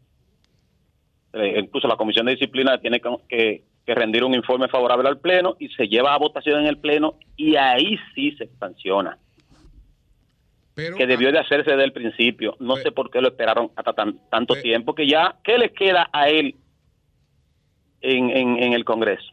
Eh, 1.34 1.60
incluso 1.60 1.88
la 1.88 1.96
Comisión 1.96 2.26
de 2.26 2.34
Disciplina 2.34 2.80
tiene 2.80 3.00
que, 3.00 3.10
que- 3.30 3.64
que 3.86 3.96
rendir 3.96 4.26
un 4.26 4.34
informe 4.34 4.68
favorable 4.68 5.08
al 5.08 5.20
Pleno 5.20 5.56
y 5.60 5.70
se 5.70 5.88
lleva 5.88 6.14
a 6.14 6.18
votación 6.18 6.60
en 6.60 6.66
el 6.68 6.78
Pleno 6.78 7.16
y 7.38 7.56
ahí 7.56 7.98
sí 8.14 8.32
se 8.34 8.48
sanciona. 8.60 9.18
Que 10.98 11.08
debió 11.08 11.32
de 11.32 11.40
hacerse 11.40 11.72
desde 11.72 11.84
el 11.86 11.92
principio. 11.94 12.56
No 12.60 12.76
sé 12.78 12.92
por 12.92 13.10
qué 13.10 13.20
lo 13.22 13.30
esperaron 13.30 13.72
hasta 13.76 13.94
tan- 13.94 14.20
tanto 14.30 14.56
tiempo 14.56 14.94
que 14.96 15.08
ya, 15.08 15.36
¿qué 15.44 15.58
le 15.58 15.74
queda 15.74 16.10
a 16.14 16.30
él 16.30 16.56
en, 18.02 18.30
en, 18.30 18.58
en 18.64 18.74
el 18.74 18.86
Congreso? 18.86 19.32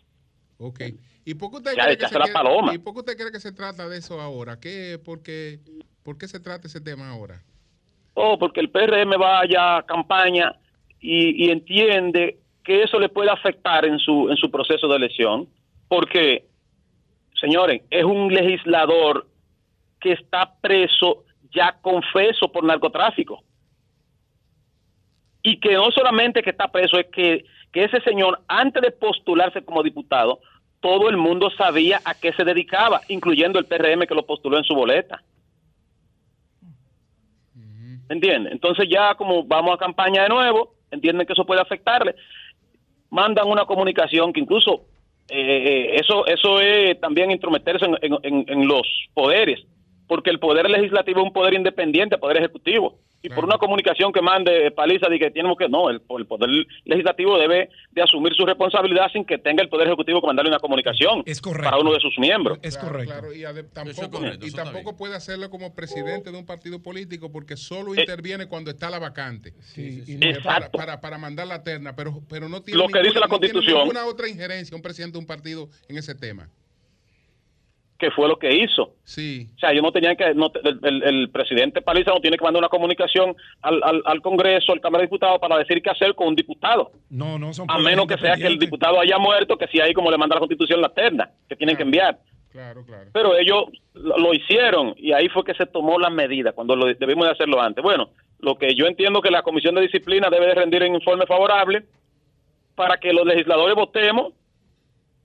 Ok. 0.59 0.81
¿Y 1.27 1.35
por 1.35 1.51
qué 1.51 1.57
usted 1.57 1.75
cree 1.75 1.97
que 1.97 2.09
se 2.09 2.15
la 2.19 2.25
quiere- 2.27 2.33
paloma. 2.33 2.75
¿Y 2.75 2.79
por 2.79 2.93
qué 2.95 3.01
usted 3.01 3.17
cree 3.17 3.33
que 3.33 3.41
se 3.41 3.53
trata 3.53 3.89
de 3.89 3.99
eso 3.99 4.21
ahora? 4.21 4.59
¿Qué, 4.61 4.99
por, 5.05 5.23
qué, 5.23 5.59
¿Por 6.03 6.19
qué 6.19 6.29
se 6.29 6.41
trata 6.41 6.67
ese 6.67 6.81
tema 6.81 7.11
ahora? 7.11 7.43
Oh, 8.15 8.39
porque 8.39 8.61
el 8.61 8.71
PRM 8.71 9.11
va 9.21 9.41
allá 9.41 9.79
a 9.79 9.83
campaña 9.87 10.55
y, 11.01 11.47
y 11.47 11.51
entiende 11.51 12.39
que 12.63 12.83
eso 12.83 12.99
le 12.99 13.09
puede 13.09 13.31
afectar 13.31 13.85
en 13.85 13.99
su, 13.99 14.31
en 14.31 14.37
su 14.37 14.51
proceso 14.51 14.87
de 14.89 14.97
elección, 14.97 15.49
porque, 15.89 16.45
señores, 17.41 17.83
es 17.91 18.05
un 18.05 18.33
legislador 18.33 19.27
que 20.01 20.13
está 20.13 20.55
preso 20.61 21.24
ya 21.55 21.77
confeso 21.81 22.51
por 22.51 22.65
narcotráfico. 22.65 23.43
Y 25.43 25.61
que 25.61 25.75
no 25.75 25.91
solamente 25.91 26.43
que 26.43 26.51
está 26.51 26.69
preso, 26.69 26.99
es 26.99 27.07
que, 27.07 27.45
que 27.73 27.85
ese 27.85 28.01
señor, 28.01 28.41
antes 28.49 28.83
de 28.83 28.91
postularse 28.91 29.63
como 29.65 29.83
diputado, 29.83 30.41
todo 30.81 31.09
el 31.09 31.17
mundo 31.17 31.51
sabía 31.57 32.01
a 32.05 32.15
qué 32.15 32.33
se 32.33 32.45
dedicaba, 32.45 33.01
incluyendo 33.09 33.59
el 33.59 33.67
PRM 33.67 34.07
que 34.07 34.15
lo 34.15 34.27
postuló 34.27 34.59
en 34.59 34.65
su 34.65 34.75
boleta. 34.75 35.23
Entonces 38.09 38.87
ya 38.91 39.15
como 39.15 39.45
vamos 39.45 39.75
a 39.75 39.79
campaña 39.79 40.23
de 40.25 40.29
nuevo, 40.29 40.75
entienden 40.91 41.27
que 41.27 41.33
eso 41.33 41.47
puede 41.47 41.61
afectarle, 41.61 42.15
mandan 43.11 43.49
una 43.49 43.65
comunicación 43.65 44.33
que 44.33 44.41
incluso 44.41 44.87
eh, 45.29 45.97
eso 45.99 46.27
eso 46.27 46.61
es 46.61 47.01
también 47.01 47.31
intrometerse 47.31 47.87
en, 47.87 47.97
en- 48.03 48.19
en- 48.23 48.45
en 48.47 48.69
los 48.69 48.87
poderes, 49.15 49.61
porque 50.07 50.31
el 50.31 50.39
poder 50.39 50.69
legislativo 50.69 51.21
es 51.21 51.27
un 51.27 51.33
poder 51.33 51.55
independiente, 51.55 52.19
poder 52.19 52.39
ejecutivo. 52.39 52.99
Y 53.25 53.31
por 53.31 53.43
una 53.43 53.57
comunicación 53.57 54.13
que 54.13 54.21
mande 54.21 54.71
paliza 54.71 55.09
de 55.09 55.19
que 55.19 55.31
tenemos 55.31 55.57
que 55.57 55.67
no, 55.67 55.89
el, 55.89 56.03
el 56.19 56.27
poder 56.27 56.67
legislativo 56.85 57.39
debe 57.39 57.71
de 57.93 58.03
asumir 58.03 58.35
su 58.35 58.45
responsabilidad 58.45 59.07
sin 59.11 59.25
que 59.25 59.39
tenga 59.39 59.63
el 59.63 59.71
poder 59.71 59.87
ejecutivo 59.87 60.21
que 60.21 60.27
mandarle 60.27 60.51
una 60.51 60.59
comunicación 60.59 61.25
para 61.63 61.79
uno 61.79 61.95
de 61.95 62.01
sus 62.01 62.19
miembros. 62.19 62.59
Es 62.61 62.77
correcto. 62.77 63.13
Claro, 63.13 63.33
y, 63.33 63.43
tampoco, 63.73 64.11
correcto, 64.11 64.47
y 64.47 64.51
tampoco 64.51 64.97
puede 64.99 65.17
hacerlo 65.17 65.49
como 65.49 65.75
presidente 65.75 66.31
de 66.31 66.37
un 66.37 66.45
partido 66.45 66.83
político 66.83 67.33
porque 67.33 67.57
solo 67.57 67.95
interviene 67.95 68.47
cuando 68.47 68.71
está 68.71 68.91
la 68.91 68.99
vacante. 68.99 69.55
sí. 69.61 70.05
Eh, 70.07 70.39
para, 70.45 70.71
para, 70.71 71.01
para 71.01 71.17
mandar 71.17 71.47
la 71.47 71.63
terna, 71.63 71.97
pero, 71.97 72.23
pero 72.29 72.51
no 72.51 72.63
tiene, 72.63 72.79
Lo 72.79 72.89
que 72.89 73.01
dice 73.01 73.19
la 73.19 73.27
no 73.27 73.41
tiene 73.41 73.61
ninguna 73.61 74.05
otra 74.05 74.29
injerencia 74.29 74.77
un 74.77 74.83
presidente 74.83 75.15
de 75.15 75.21
un 75.21 75.27
partido 75.27 75.71
en 75.89 75.97
ese 75.97 76.15
tema. 76.15 76.51
Que 77.99 78.11
fue 78.11 78.29
lo 78.29 78.37
que 78.39 78.53
hizo. 78.53 78.95
Sí. 79.05 79.49
O 79.55 79.59
sea, 79.59 79.73
yo 79.73 79.81
no 79.81 79.93
tenía 79.93 80.17
que, 80.17 80.35
no 80.35 80.51
el, 80.65 80.79
el- 80.83 81.03
el 81.05 81.31
presidente 81.31 81.81
Paliza 81.81 82.11
no 82.11 82.21
tiene 82.21 82.37
que 82.37 82.45
mandar 82.45 82.61
una 82.61 82.69
comunicación 82.69 83.37
al, 83.63 83.81
al, 83.85 84.03
al 84.05 84.21
Congreso, 84.21 84.73
al 84.73 84.81
Cámara 84.81 85.03
de 85.03 85.07
Diputados, 85.07 85.39
para 85.39 85.59
decir 85.59 85.81
qué 85.81 85.91
hacer 85.91 86.15
con 86.15 86.29
un 86.29 86.35
diputado. 86.35 86.91
No, 87.09 87.39
no 87.39 87.53
son 87.53 87.71
A 87.71 87.79
menos 87.79 88.07
que 88.07 88.19
sea 88.19 88.35
que 88.37 88.47
el 88.49 88.59
diputado 88.59 88.99
haya 89.01 89.17
muerto, 89.19 89.57
que 89.57 89.69
si 89.69 89.81
ahí 89.81 89.93
como 89.95 90.11
le 90.11 90.19
manda 90.19 90.35
la 90.35 90.41
Constitución 90.41 90.81
la 90.81 90.89
terna, 90.89 91.31
que 91.49 91.55
tienen 91.57 91.77
que 91.77 91.85
enviar. 91.85 92.19
Claro, 92.51 92.85
claro. 92.85 93.11
Pero 93.13 93.37
ellos 93.37 93.65
lo, 93.95 94.19
lo 94.19 94.35
hicieron 94.35 94.95
y 94.97 95.13
ahí 95.13 95.29
fue 95.29 95.45
que 95.45 95.55
se 95.55 95.67
tomó 95.67 95.99
la 95.99 96.11
medida, 96.11 96.53
cuando 96.53 96.75
lo 96.77 96.87
debimos 96.87 97.27
de 97.27 97.33
hacerlo 97.33 97.61
antes. 97.61 97.83
Bueno, 97.83 98.11
lo 98.41 98.57
que 98.59 98.75
yo 98.75 98.87
entiendo 98.87 99.21
que 99.23 99.31
la 99.31 99.43
Comisión 99.43 99.75
de 99.77 99.81
Disciplina 99.83 100.29
debe 100.31 100.47
de 100.47 100.55
rendir 100.55 100.83
un 100.83 100.95
informe 100.97 101.27
favorable 101.27 101.85
para 102.75 102.99
que 102.99 103.13
los 103.13 103.25
legisladores 103.25 103.75
votemos 103.77 104.33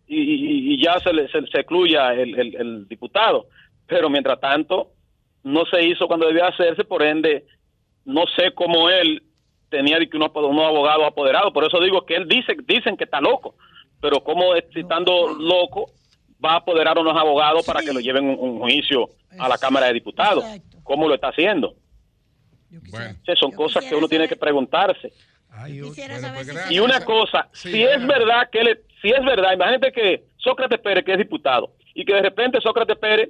y, 0.09 0.21
y- 0.21 0.73
y 0.73 0.83
ya 0.83 0.99
se, 0.99 1.13
le, 1.13 1.27
se, 1.29 1.39
se 1.47 1.59
excluya 1.59 2.13
el, 2.13 2.37
el- 2.39 2.55
el 2.55 2.87
diputado. 2.87 3.47
Pero 3.87 4.09
mientras 4.09 4.39
tanto, 4.39 4.91
no 5.43 5.65
se 5.65 5.85
hizo 5.85 6.07
cuando 6.07 6.27
debía 6.27 6.47
hacerse, 6.47 6.83
por 6.83 7.01
ende, 7.03 7.45
no 8.05 8.23
sé 8.35 8.51
cómo 8.53 8.89
él 8.89 9.23
tenía 9.69 9.97
de 9.99 10.09
que 10.09 10.17
unos, 10.17 10.31
unos 10.35 10.65
abogados 10.65 11.05
apoderados. 11.07 11.53
Por 11.53 11.63
eso 11.63 11.79
digo 11.79 12.05
que 12.05 12.15
él 12.15 12.27
dice, 12.27 12.55
dicen 12.65 12.97
que 12.97 13.03
está 13.05 13.21
loco, 13.21 13.55
pero 14.01 14.23
como 14.23 14.55
estando 14.55 15.29
loco 15.39 15.91
va 16.43 16.53
a 16.53 16.57
apoderar 16.57 16.97
a 16.97 17.01
unos 17.01 17.15
abogados 17.17 17.65
para 17.65 17.81
que 17.81 17.93
lo 17.93 17.99
lleven 17.99 18.25
un, 18.25 18.37
un 18.39 18.59
juicio 18.59 19.09
a 19.37 19.47
la 19.49 19.57
Cámara 19.57 19.87
de 19.87 19.93
Diputados. 19.93 20.43
¿Cómo 20.83 21.07
lo 21.07 21.13
está 21.15 21.27
haciendo? 21.29 21.75
Bueno. 22.91 23.15
O 23.21 23.25
sea, 23.25 23.35
son 23.35 23.51
cosas 23.51 23.83
que 23.85 23.95
uno 23.95 24.07
tiene 24.07 24.27
que 24.27 24.35
Quisiera 25.65 26.19
saber 26.19 26.45
si 26.45 26.75
Y 26.75 26.79
una 26.79 27.03
cosa, 27.03 27.49
si 27.53 27.83
es 27.83 28.05
verdad 28.07 28.49
que 28.51 28.59
él, 28.59 28.79
si 29.01 29.09
es 29.09 29.23
verdad, 29.25 29.53
imagínate 29.53 29.91
que 29.91 30.23
Sócrates 30.37 30.79
Pérez, 30.79 31.03
que 31.03 31.13
es 31.13 31.17
diputado, 31.17 31.73
y 31.93 32.05
que 32.05 32.13
de 32.13 32.21
repente 32.21 32.59
Sócrates 32.61 32.97
Pérez 32.97 33.29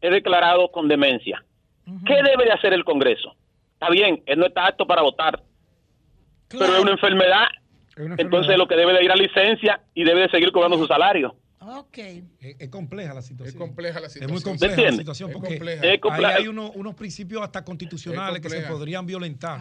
es 0.00 0.10
declarado 0.10 0.70
con 0.70 0.88
demencia. 0.88 1.44
¿Qué 2.06 2.14
debe 2.22 2.44
de 2.44 2.52
hacer 2.52 2.72
el 2.72 2.84
Congreso? 2.84 3.34
Está 3.74 3.88
bien, 3.90 4.22
él 4.26 4.38
no 4.38 4.46
está 4.46 4.66
apto 4.66 4.86
para 4.86 5.02
votar, 5.02 5.42
pero 6.48 6.64
es 6.76 6.80
una 6.80 6.92
enfermedad. 6.92 7.46
Entonces 8.18 8.56
lo 8.56 8.66
que 8.68 8.76
debe 8.76 8.92
de 8.94 9.04
ir 9.04 9.10
a 9.10 9.16
licencia 9.16 9.80
y 9.94 10.04
debe 10.04 10.22
de 10.22 10.28
seguir 10.30 10.52
cobrando 10.52 10.78
su 10.78 10.86
salario. 10.86 11.36
Ok. 11.60 11.98
Es, 11.98 12.56
es 12.58 12.68
compleja 12.70 13.12
la 13.12 13.20
situación. 13.22 13.54
Es 13.54 13.58
compleja 13.58 14.00
la 14.00 14.06
Es 14.06 14.12
situación. 14.14 14.32
muy 14.32 14.42
compleja 14.42 14.76
la 14.82 14.88
Es 14.88 14.96
porque 15.30 16.00
compleja. 16.00 16.28
Ahí 16.28 16.42
hay 16.42 16.48
uno- 16.48 16.70
unos 16.74 16.94
principios 16.94 17.42
hasta 17.42 17.64
constitucionales 17.64 18.40
que 18.40 18.48
se 18.48 18.62
podrían 18.62 19.04
violentar. 19.06 19.60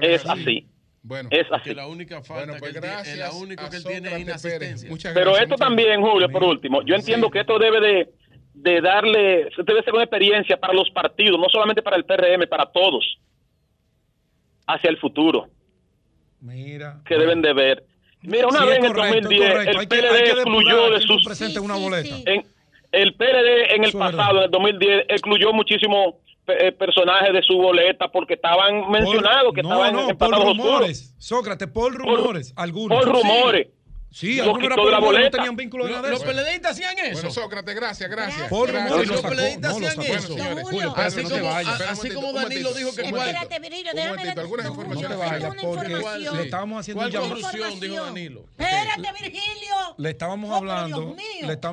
Es 0.00 0.24
así. 0.26 0.68
Bueno, 1.06 1.28
es 1.30 1.46
así. 1.52 1.72
la 1.72 1.86
única 1.86 2.16
falta 2.22 2.46
Bueno, 2.46 2.54
pues 2.58 2.72
que 2.72 2.78
él 2.78 2.82
gracias 2.84 3.18
la 3.18 3.30
única 3.32 3.70
que 3.70 3.76
él 3.76 3.84
tiene 3.84 4.12
es 4.12 4.20
inasistencia. 4.20 4.90
Muchas 4.90 5.14
Pero 5.14 5.30
gracias, 5.30 5.50
esto 5.52 5.56
también, 5.64 6.00
Julio, 6.02 6.28
por 6.28 6.42
último, 6.42 6.82
yo 6.82 6.96
entiendo 6.96 7.30
que 7.30 7.40
esto 7.40 7.58
debe 7.60 7.80
de, 7.80 8.08
de 8.54 8.80
darle, 8.80 9.48
debe 9.64 9.82
ser 9.84 9.94
una 9.94 10.02
experiencia 10.02 10.56
para 10.56 10.72
los 10.72 10.90
partidos, 10.90 11.38
no 11.38 11.46
solamente 11.48 11.80
para 11.80 11.96
el 11.96 12.04
PRM, 12.04 12.48
para 12.48 12.66
todos, 12.66 13.18
hacia 14.66 14.90
el 14.90 14.98
futuro, 14.98 15.48
Mira. 16.40 17.00
que 17.06 17.16
deben 17.16 17.40
de 17.40 17.52
ver. 17.52 17.84
Mira, 18.22 18.48
una 18.48 18.58
Sí, 18.60 18.64
vez 18.66 18.72
es 18.72 18.78
en 18.80 18.84
el 18.86 18.92
correcto, 18.92 19.16
es 19.18 19.22
2010, 19.22 19.50
correcto. 19.52 19.70
el 19.70 19.78
Hay 19.78 19.86
PLD 19.86 20.24
que 20.24 20.30
excluyó 20.30 20.90
de 20.90 21.00
sus... 21.02 21.24
presentes 21.24 21.58
una 21.58 21.76
boleta. 21.76 22.16
En- 22.26 22.44
el 22.92 23.14
PLD 23.14 23.74
en 23.76 23.84
el 23.84 23.92
pasado, 23.92 24.38
en 24.38 24.44
el 24.44 24.50
2010, 24.50 25.04
excluyó 25.08 25.52
muchísimos 25.52 26.14
eh, 26.16 26.25
personajes 26.78 27.32
de 27.32 27.42
su 27.42 27.56
boleta 27.56 28.08
porque 28.08 28.34
estaban 28.34 28.90
mencionados, 28.90 29.52
que 29.52 29.62
no, 29.62 29.70
estaban 29.70 29.92
no, 29.94 30.00
en 30.10 30.16
por 30.16 30.30
pasados 30.30 30.44
oscuros. 30.50 30.72
rumores. 30.72 31.14
Sócrates, 31.18 31.68
por 31.68 31.94
rumores. 31.94 32.52
algunos. 32.56 32.98
por 32.98 33.12
rumores. 33.12 33.68
Sí, 34.16 34.36
Lo 34.36 34.44
algunos 34.44 34.62
de 34.62 34.68
la 34.70 34.76
rumores, 34.76 34.98
no 34.98 35.06
boleta. 35.06 35.30
tenían 35.36 35.56
vínculo 35.56 35.84
de 35.84 35.90
Lo- 35.90 35.96
nada 35.96 36.08
de 36.08 36.14
los. 36.14 36.24
PLDistas 36.24 36.72
hacían 36.72 36.98
eso. 37.00 37.12
Bueno, 37.16 37.30
Sócrates, 37.30 37.74
gracias, 37.76 38.08
gracias. 38.10 38.48
Por 38.48 38.72
Gracias. 38.72 39.08
Los. 39.08 39.20
PLDistas 39.20 39.72
hacían 39.76 40.00
eso. 40.00 40.26
Señores, 40.28 40.64
Julio. 40.64 40.64
Julio, 40.64 40.94
Así 40.96 41.22
como- 41.22 41.48
así 41.50 41.68
momentito, 41.68 42.14
como 42.14 42.32
Danilo 42.32 42.72
dijo 42.72 42.94
que. 42.94 43.02
Espérate, 43.02 43.60
déjame 43.94 44.30
algunas 44.40 44.66
informaciones. 44.68 45.18
Porque 45.60 45.92
información. 45.92 46.36
le 46.38 46.42
estábamos 46.44 46.80
haciendo 46.80 46.98
¿Cuál 47.02 47.06
un 47.08 47.12
llamado. 47.12 47.40
conclusión 47.42 47.80
dijo 47.80 48.04
Danilo? 48.06 48.44
Espérate, 48.56 49.22
Virgilio. 49.22 49.76
Le 49.98 50.10
estábamos 50.10 50.50
Oh, 50.50 50.54
hablando. 50.56 51.16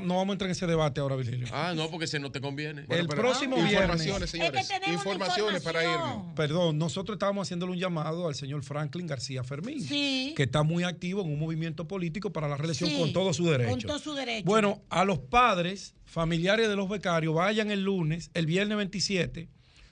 No 0.01 0.15
vamos 0.17 0.29
a 0.29 0.31
entrar 0.33 0.47
en 0.47 0.51
ese 0.51 0.67
debate 0.67 0.99
ahora, 0.99 1.15
Virgilio. 1.15 1.47
Ah, 1.53 1.71
no, 1.73 1.89
porque 1.89 2.07
si 2.07 2.19
no 2.19 2.29
te 2.29 2.41
conviene. 2.41 2.85
el 2.89 3.07
próximo 3.07 3.55
Ah, 3.57 3.63
viernes. 3.69 4.05
Informaciones, 4.05 4.29
señores. 4.29 4.69
Informaciones 4.87 5.61
para 5.63 5.81
irnos. 5.81 6.25
Perdón, 6.35 6.77
nosotros 6.77 7.15
estábamos 7.15 7.47
haciéndole 7.47 7.71
un 7.71 7.79
llamado 7.79 8.27
al 8.27 8.35
señor 8.35 8.63
Franklin 8.63 9.07
García 9.07 9.45
Fermín, 9.45 9.79
Sí. 9.81 10.33
que 10.35 10.43
está 10.43 10.63
muy 10.63 10.83
activo 10.83 11.21
en 11.21 11.31
un 11.31 11.39
movimiento 11.39 11.87
político 11.87 12.32
para 12.33 12.47
la 12.47 12.57
reelección 12.57 12.89
Sí, 12.89 12.97
con 12.99 13.13
todo 13.13 13.33
su 13.33 13.45
derecho. 13.45 13.69
Con 13.69 13.79
todo 13.81 13.99
su 13.99 14.13
derecho. 14.13 14.45
Bueno, 14.45 14.81
a 14.89 15.05
los 15.05 15.19
padres, 15.19 15.95
familiares 16.05 16.67
de 16.67 16.75
los 16.75 16.89
becarios, 16.89 17.33
vayan 17.33 17.71
el 17.71 17.83
lunes, 17.83 18.31
el 18.33 18.45
viernes 18.45 18.77
27, 18.77 19.47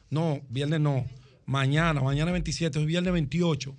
no, 0.09 0.41
viernes 0.49 0.81
no, 0.81 1.05
mañana, 1.45 2.01
mañana 2.01 2.31
27, 2.31 2.79
es 2.79 2.85
viernes 2.85 3.13
28, 3.13 3.75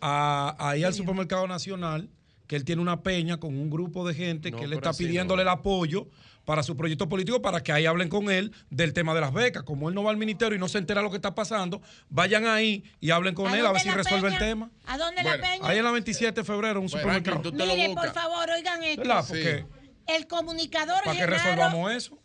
a, 0.00 0.56
ahí 0.58 0.82
al 0.82 0.94
Supermercado 0.94 1.46
Nacional, 1.46 2.10
que 2.46 2.56
él 2.56 2.64
tiene 2.64 2.82
una 2.82 3.02
peña 3.02 3.38
con 3.38 3.56
un 3.56 3.70
grupo 3.70 4.06
de 4.08 4.14
gente 4.14 4.50
No, 4.50 4.58
que 4.58 4.66
le 4.66 4.74
está 4.74 4.92
pidiéndole 4.92 5.44
no. 5.44 5.50
el 5.50 5.56
apoyo 5.56 6.08
para 6.50 6.64
su 6.64 6.76
proyecto 6.76 7.08
político 7.08 7.40
para 7.40 7.62
que 7.62 7.70
ahí 7.70 7.86
hablen 7.86 8.08
con 8.08 8.28
él 8.28 8.50
del 8.70 8.92
tema 8.92 9.14
de 9.14 9.20
las 9.20 9.32
becas. 9.32 9.62
Como 9.62 9.88
él 9.88 9.94
no 9.94 10.02
va 10.02 10.10
al 10.10 10.16
ministerio 10.16 10.56
y 10.56 10.58
no 10.58 10.68
se 10.68 10.78
entera 10.78 11.00
lo 11.00 11.08
que 11.08 11.14
está 11.14 11.32
pasando, 11.32 11.80
vayan 12.08 12.44
ahí 12.44 12.82
y 12.98 13.12
hablen 13.12 13.36
con 13.36 13.46
¿A 13.46 13.56
él 13.56 13.64
a 13.64 13.70
ver 13.70 13.80
si 13.80 13.88
resuelve 13.88 14.30
el 14.30 14.38
tema. 14.38 14.68
¿A 14.84 14.98
dónde 14.98 15.22
la 15.22 15.34
peña? 15.40 15.60
Ahí 15.62 15.78
en 15.78 15.84
la 15.84 15.92
27 15.92 16.40
de 16.40 16.44
febrero, 16.44 16.80
un 16.80 16.88
supermercado. 16.88 17.52
te 17.52 17.56
lo 17.56 17.66
Mire, 17.66 17.94
por 17.94 18.12
favor, 18.12 18.50
oigan 18.50 18.82
esto. 18.82 19.00
¿Verdad? 19.02 19.24
Porque 19.28 19.64
El 20.08 20.26
comunicador 20.26 21.04
para 21.04 21.12
que 21.12 21.18
Genaro, 21.24 21.36
resolvamos 21.44 21.92
eso. 21.92 22.18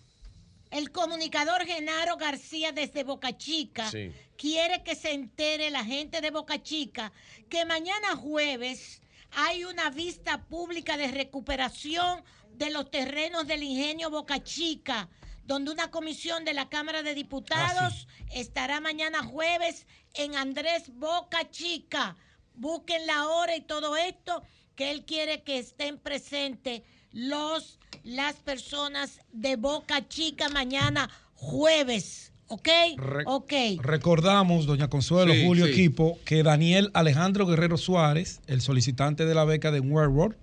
el 0.71 0.89
comunicador 0.91 1.63
Genaro 1.63 2.17
García 2.17 2.71
desde 2.71 3.03
Boca 3.03 3.37
Chica 3.37 3.91
Sí. 3.91 4.11
quiere 4.39 4.81
que 4.81 4.95
se 4.95 5.11
entere 5.13 5.69
la 5.69 5.85
gente 5.85 6.19
de 6.19 6.31
Boca 6.31 6.63
Chica 6.63 7.11
que 7.47 7.63
mañana 7.65 8.15
jueves 8.15 9.03
hay 9.37 9.65
una 9.65 9.91
vista 9.91 10.45
pública 10.45 10.97
de 10.97 11.09
recuperación 11.11 12.23
de 12.57 12.69
los 12.71 12.89
terrenos 12.91 13.47
del 13.47 13.63
ingenio 13.63 14.09
Boca 14.09 14.43
Chica, 14.43 15.09
donde 15.45 15.71
una 15.71 15.91
comisión 15.91 16.43
de 16.45 16.53
la 16.53 16.69
Cámara 16.69 17.03
de 17.03 17.13
Diputados 17.13 18.07
estará 18.33 18.79
mañana 18.81 19.23
jueves 19.23 19.85
en 20.15 20.35
Andrés 20.35 20.83
Boca 20.93 21.49
Chica. 21.51 22.15
Busquen 22.55 23.05
la 23.05 23.27
hora 23.27 23.55
y 23.55 23.61
todo 23.61 23.95
esto, 23.97 24.41
que 24.75 24.91
él 24.91 25.05
quiere 25.05 25.43
que 25.43 25.57
estén 25.59 25.97
presentes 25.99 26.81
los, 27.11 27.79
las 28.03 28.35
personas 28.37 29.19
de 29.31 29.55
Boca 29.55 30.07
Chica 30.07 30.49
mañana 30.49 31.09
jueves. 31.33 32.31
¿Ok? 32.47 32.67
Re- 32.97 33.23
ok. 33.25 33.53
Recordamos, 33.81 34.67
doña 34.67 34.87
Consuelo, 34.87 35.33
Sí, 35.33 35.43
Julio, 35.45 35.65
sí. 35.65 35.71
equipo, 35.71 36.19
que 36.25 36.43
Daniel 36.43 36.91
Alejandro 36.93 37.47
Guerrero 37.47 37.75
Suárez, 37.77 38.39
el 38.45 38.61
solicitante 38.61 39.25
de 39.25 39.33
la 39.33 39.45
beca 39.45 39.71
de 39.71 39.79
World 39.79 40.35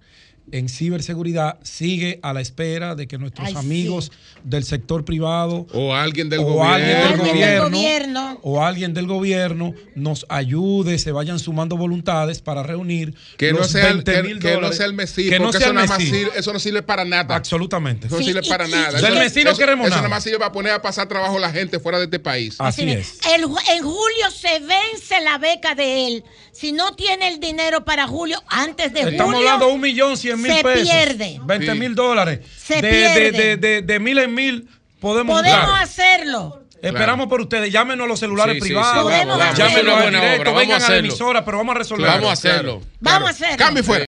en 0.53 0.69
ciberseguridad, 0.69 1.59
sigue 1.63 2.21
a 2.23 2.33
la 2.33 2.41
espera 2.41 2.95
de 2.95 3.07
que 3.09 3.19
nuestros 3.19 3.47
Ay, 3.49 3.55
sí. 3.55 3.59
amigos 3.59 4.13
del 4.45 4.65
sector 4.65 5.05
privado 5.05 5.67
O 5.73 5.95
alguien 5.95 6.29
del 6.29 6.41
o 6.41 6.45
gobierno. 6.45 6.73
alguien 6.73 6.97
del 6.99 7.07
Alguien 7.07 7.25
del 7.25 7.61
gobierno, 7.61 7.71
gobierno. 7.79 8.41
o 8.43 8.63
alguien 8.65 8.95
del 8.95 9.07
gobierno 9.07 9.75
nos 9.95 10.27
ayude, 10.29 10.99
se 10.99 11.13
vayan 11.13 11.39
sumando 11.39 11.77
voluntades 11.77 12.41
para 12.43 12.63
reunir 12.63 13.15
Que 13.37 13.53
no, 13.53 13.65
sea, 13.65 13.89
el- 13.89 14.03
20 14.03 14.13
que, 14.13 14.39
que 14.39 14.61
no 14.61 14.73
sea 14.73 14.87
el 14.87 14.93
Messi, 14.95 15.29
Que 15.29 15.39
no 15.39 15.47
porque 15.47 15.59
sea 15.59 15.67
eso, 15.67 15.71
el 15.71 15.75
nada 15.77 15.87
más 15.89 15.99
Messi. 15.99 16.11
sirve- 16.11 16.33
eso 16.37 16.53
no 16.53 16.59
sirve 16.59 16.83
para 16.83 17.05
nada. 17.05 17.35
Absolutamente. 17.35 18.07
Eso 18.07 18.17
no 18.17 18.21
Sí, 18.23 18.29
sirve 18.29 18.41
y- 18.45 18.49
para 18.49 18.69
y- 18.69 18.71
nada. 18.71 18.93
Del 18.93 19.05
Eso- 19.05 19.15
Messi 19.19 19.45
no 19.45 19.51
eso- 19.51 19.59
queremos 19.59 19.87
Eso 19.87 19.91
nada. 19.97 20.03
nada 20.03 20.15
más 20.17 20.23
sirve 20.25 20.39
para 20.39 20.53
poner 20.53 20.73
a 20.73 20.83
pasar 20.83 21.09
trabajo 21.09 21.37
a 21.37 21.41
la 21.41 21.51
gente 21.51 21.79
fuera 21.81 21.99
de 21.99 22.05
este 22.05 22.19
país. 22.19 22.57
Así 22.59 22.83
es. 22.91 23.19
el 23.35 23.43
en 23.43 23.83
julio 23.83 24.31
se 24.35 24.59
vence 24.61 25.21
la 25.25 25.39
beca 25.39 25.75
de 25.75 26.07
él. 26.09 26.25
Si 26.53 26.73
no 26.73 26.95
tiene 26.95 27.29
el 27.29 27.41
dinero 27.41 27.85
para 27.85 28.07
julio, 28.07 28.43
antes 28.49 28.93
de 28.93 29.01
Estamos 29.01 29.35
julio, 29.35 29.49
hablando 29.49 29.67
de 29.69 29.73
un 29.73 29.81
millón 29.81 30.17
cien 30.17 30.41
mil 30.41 30.53
se 30.53 30.63
pesos. 30.63 30.89
pierde. 30.89 31.41
20 31.45 31.75
mil 31.75 31.95
dólares. 31.95 32.41
Se 32.57 32.75
de, 32.81 32.89
pierde. 32.91 33.33
De, 33.33 33.33
de, 33.33 33.57
de, 33.57 33.83
de 33.83 33.99
mil 34.01 34.19
en 34.19 34.35
mil 34.35 34.69
podemos 35.01 35.37
podemos 35.41 35.67
dar. 35.67 35.83
hacerlo. 35.83 36.59
Esperamos 36.83 37.29
por 37.29 37.41
ustedes. 37.41 37.73
Llámenos 37.73 38.05
a 38.05 38.09
los 38.09 38.19
celulares 38.19 38.55
Sí, 38.55 38.61
sí, 38.61 38.67
sí, 38.67 38.75
privados. 38.75 39.05
vamos, 39.11 39.39
vamos. 39.39 39.57
llámenos 39.57 39.95
buena 40.03 40.21
directo. 40.21 40.55
vengan 40.55 40.83
a 40.83 40.87
a 40.87 40.91
la 40.91 40.97
emisora, 40.97 41.45
pero 41.45 41.59
vamos 41.59 41.77
a 41.77 41.79
resolver. 41.79 42.07
Vamos 42.09 42.29
a 42.29 42.33
hacerlo. 42.33 42.83
Vamos 43.01 43.29
a 43.29 43.31
hacerlo. 43.31 43.57
Cambio 43.57 43.85
fuera. 43.85 44.01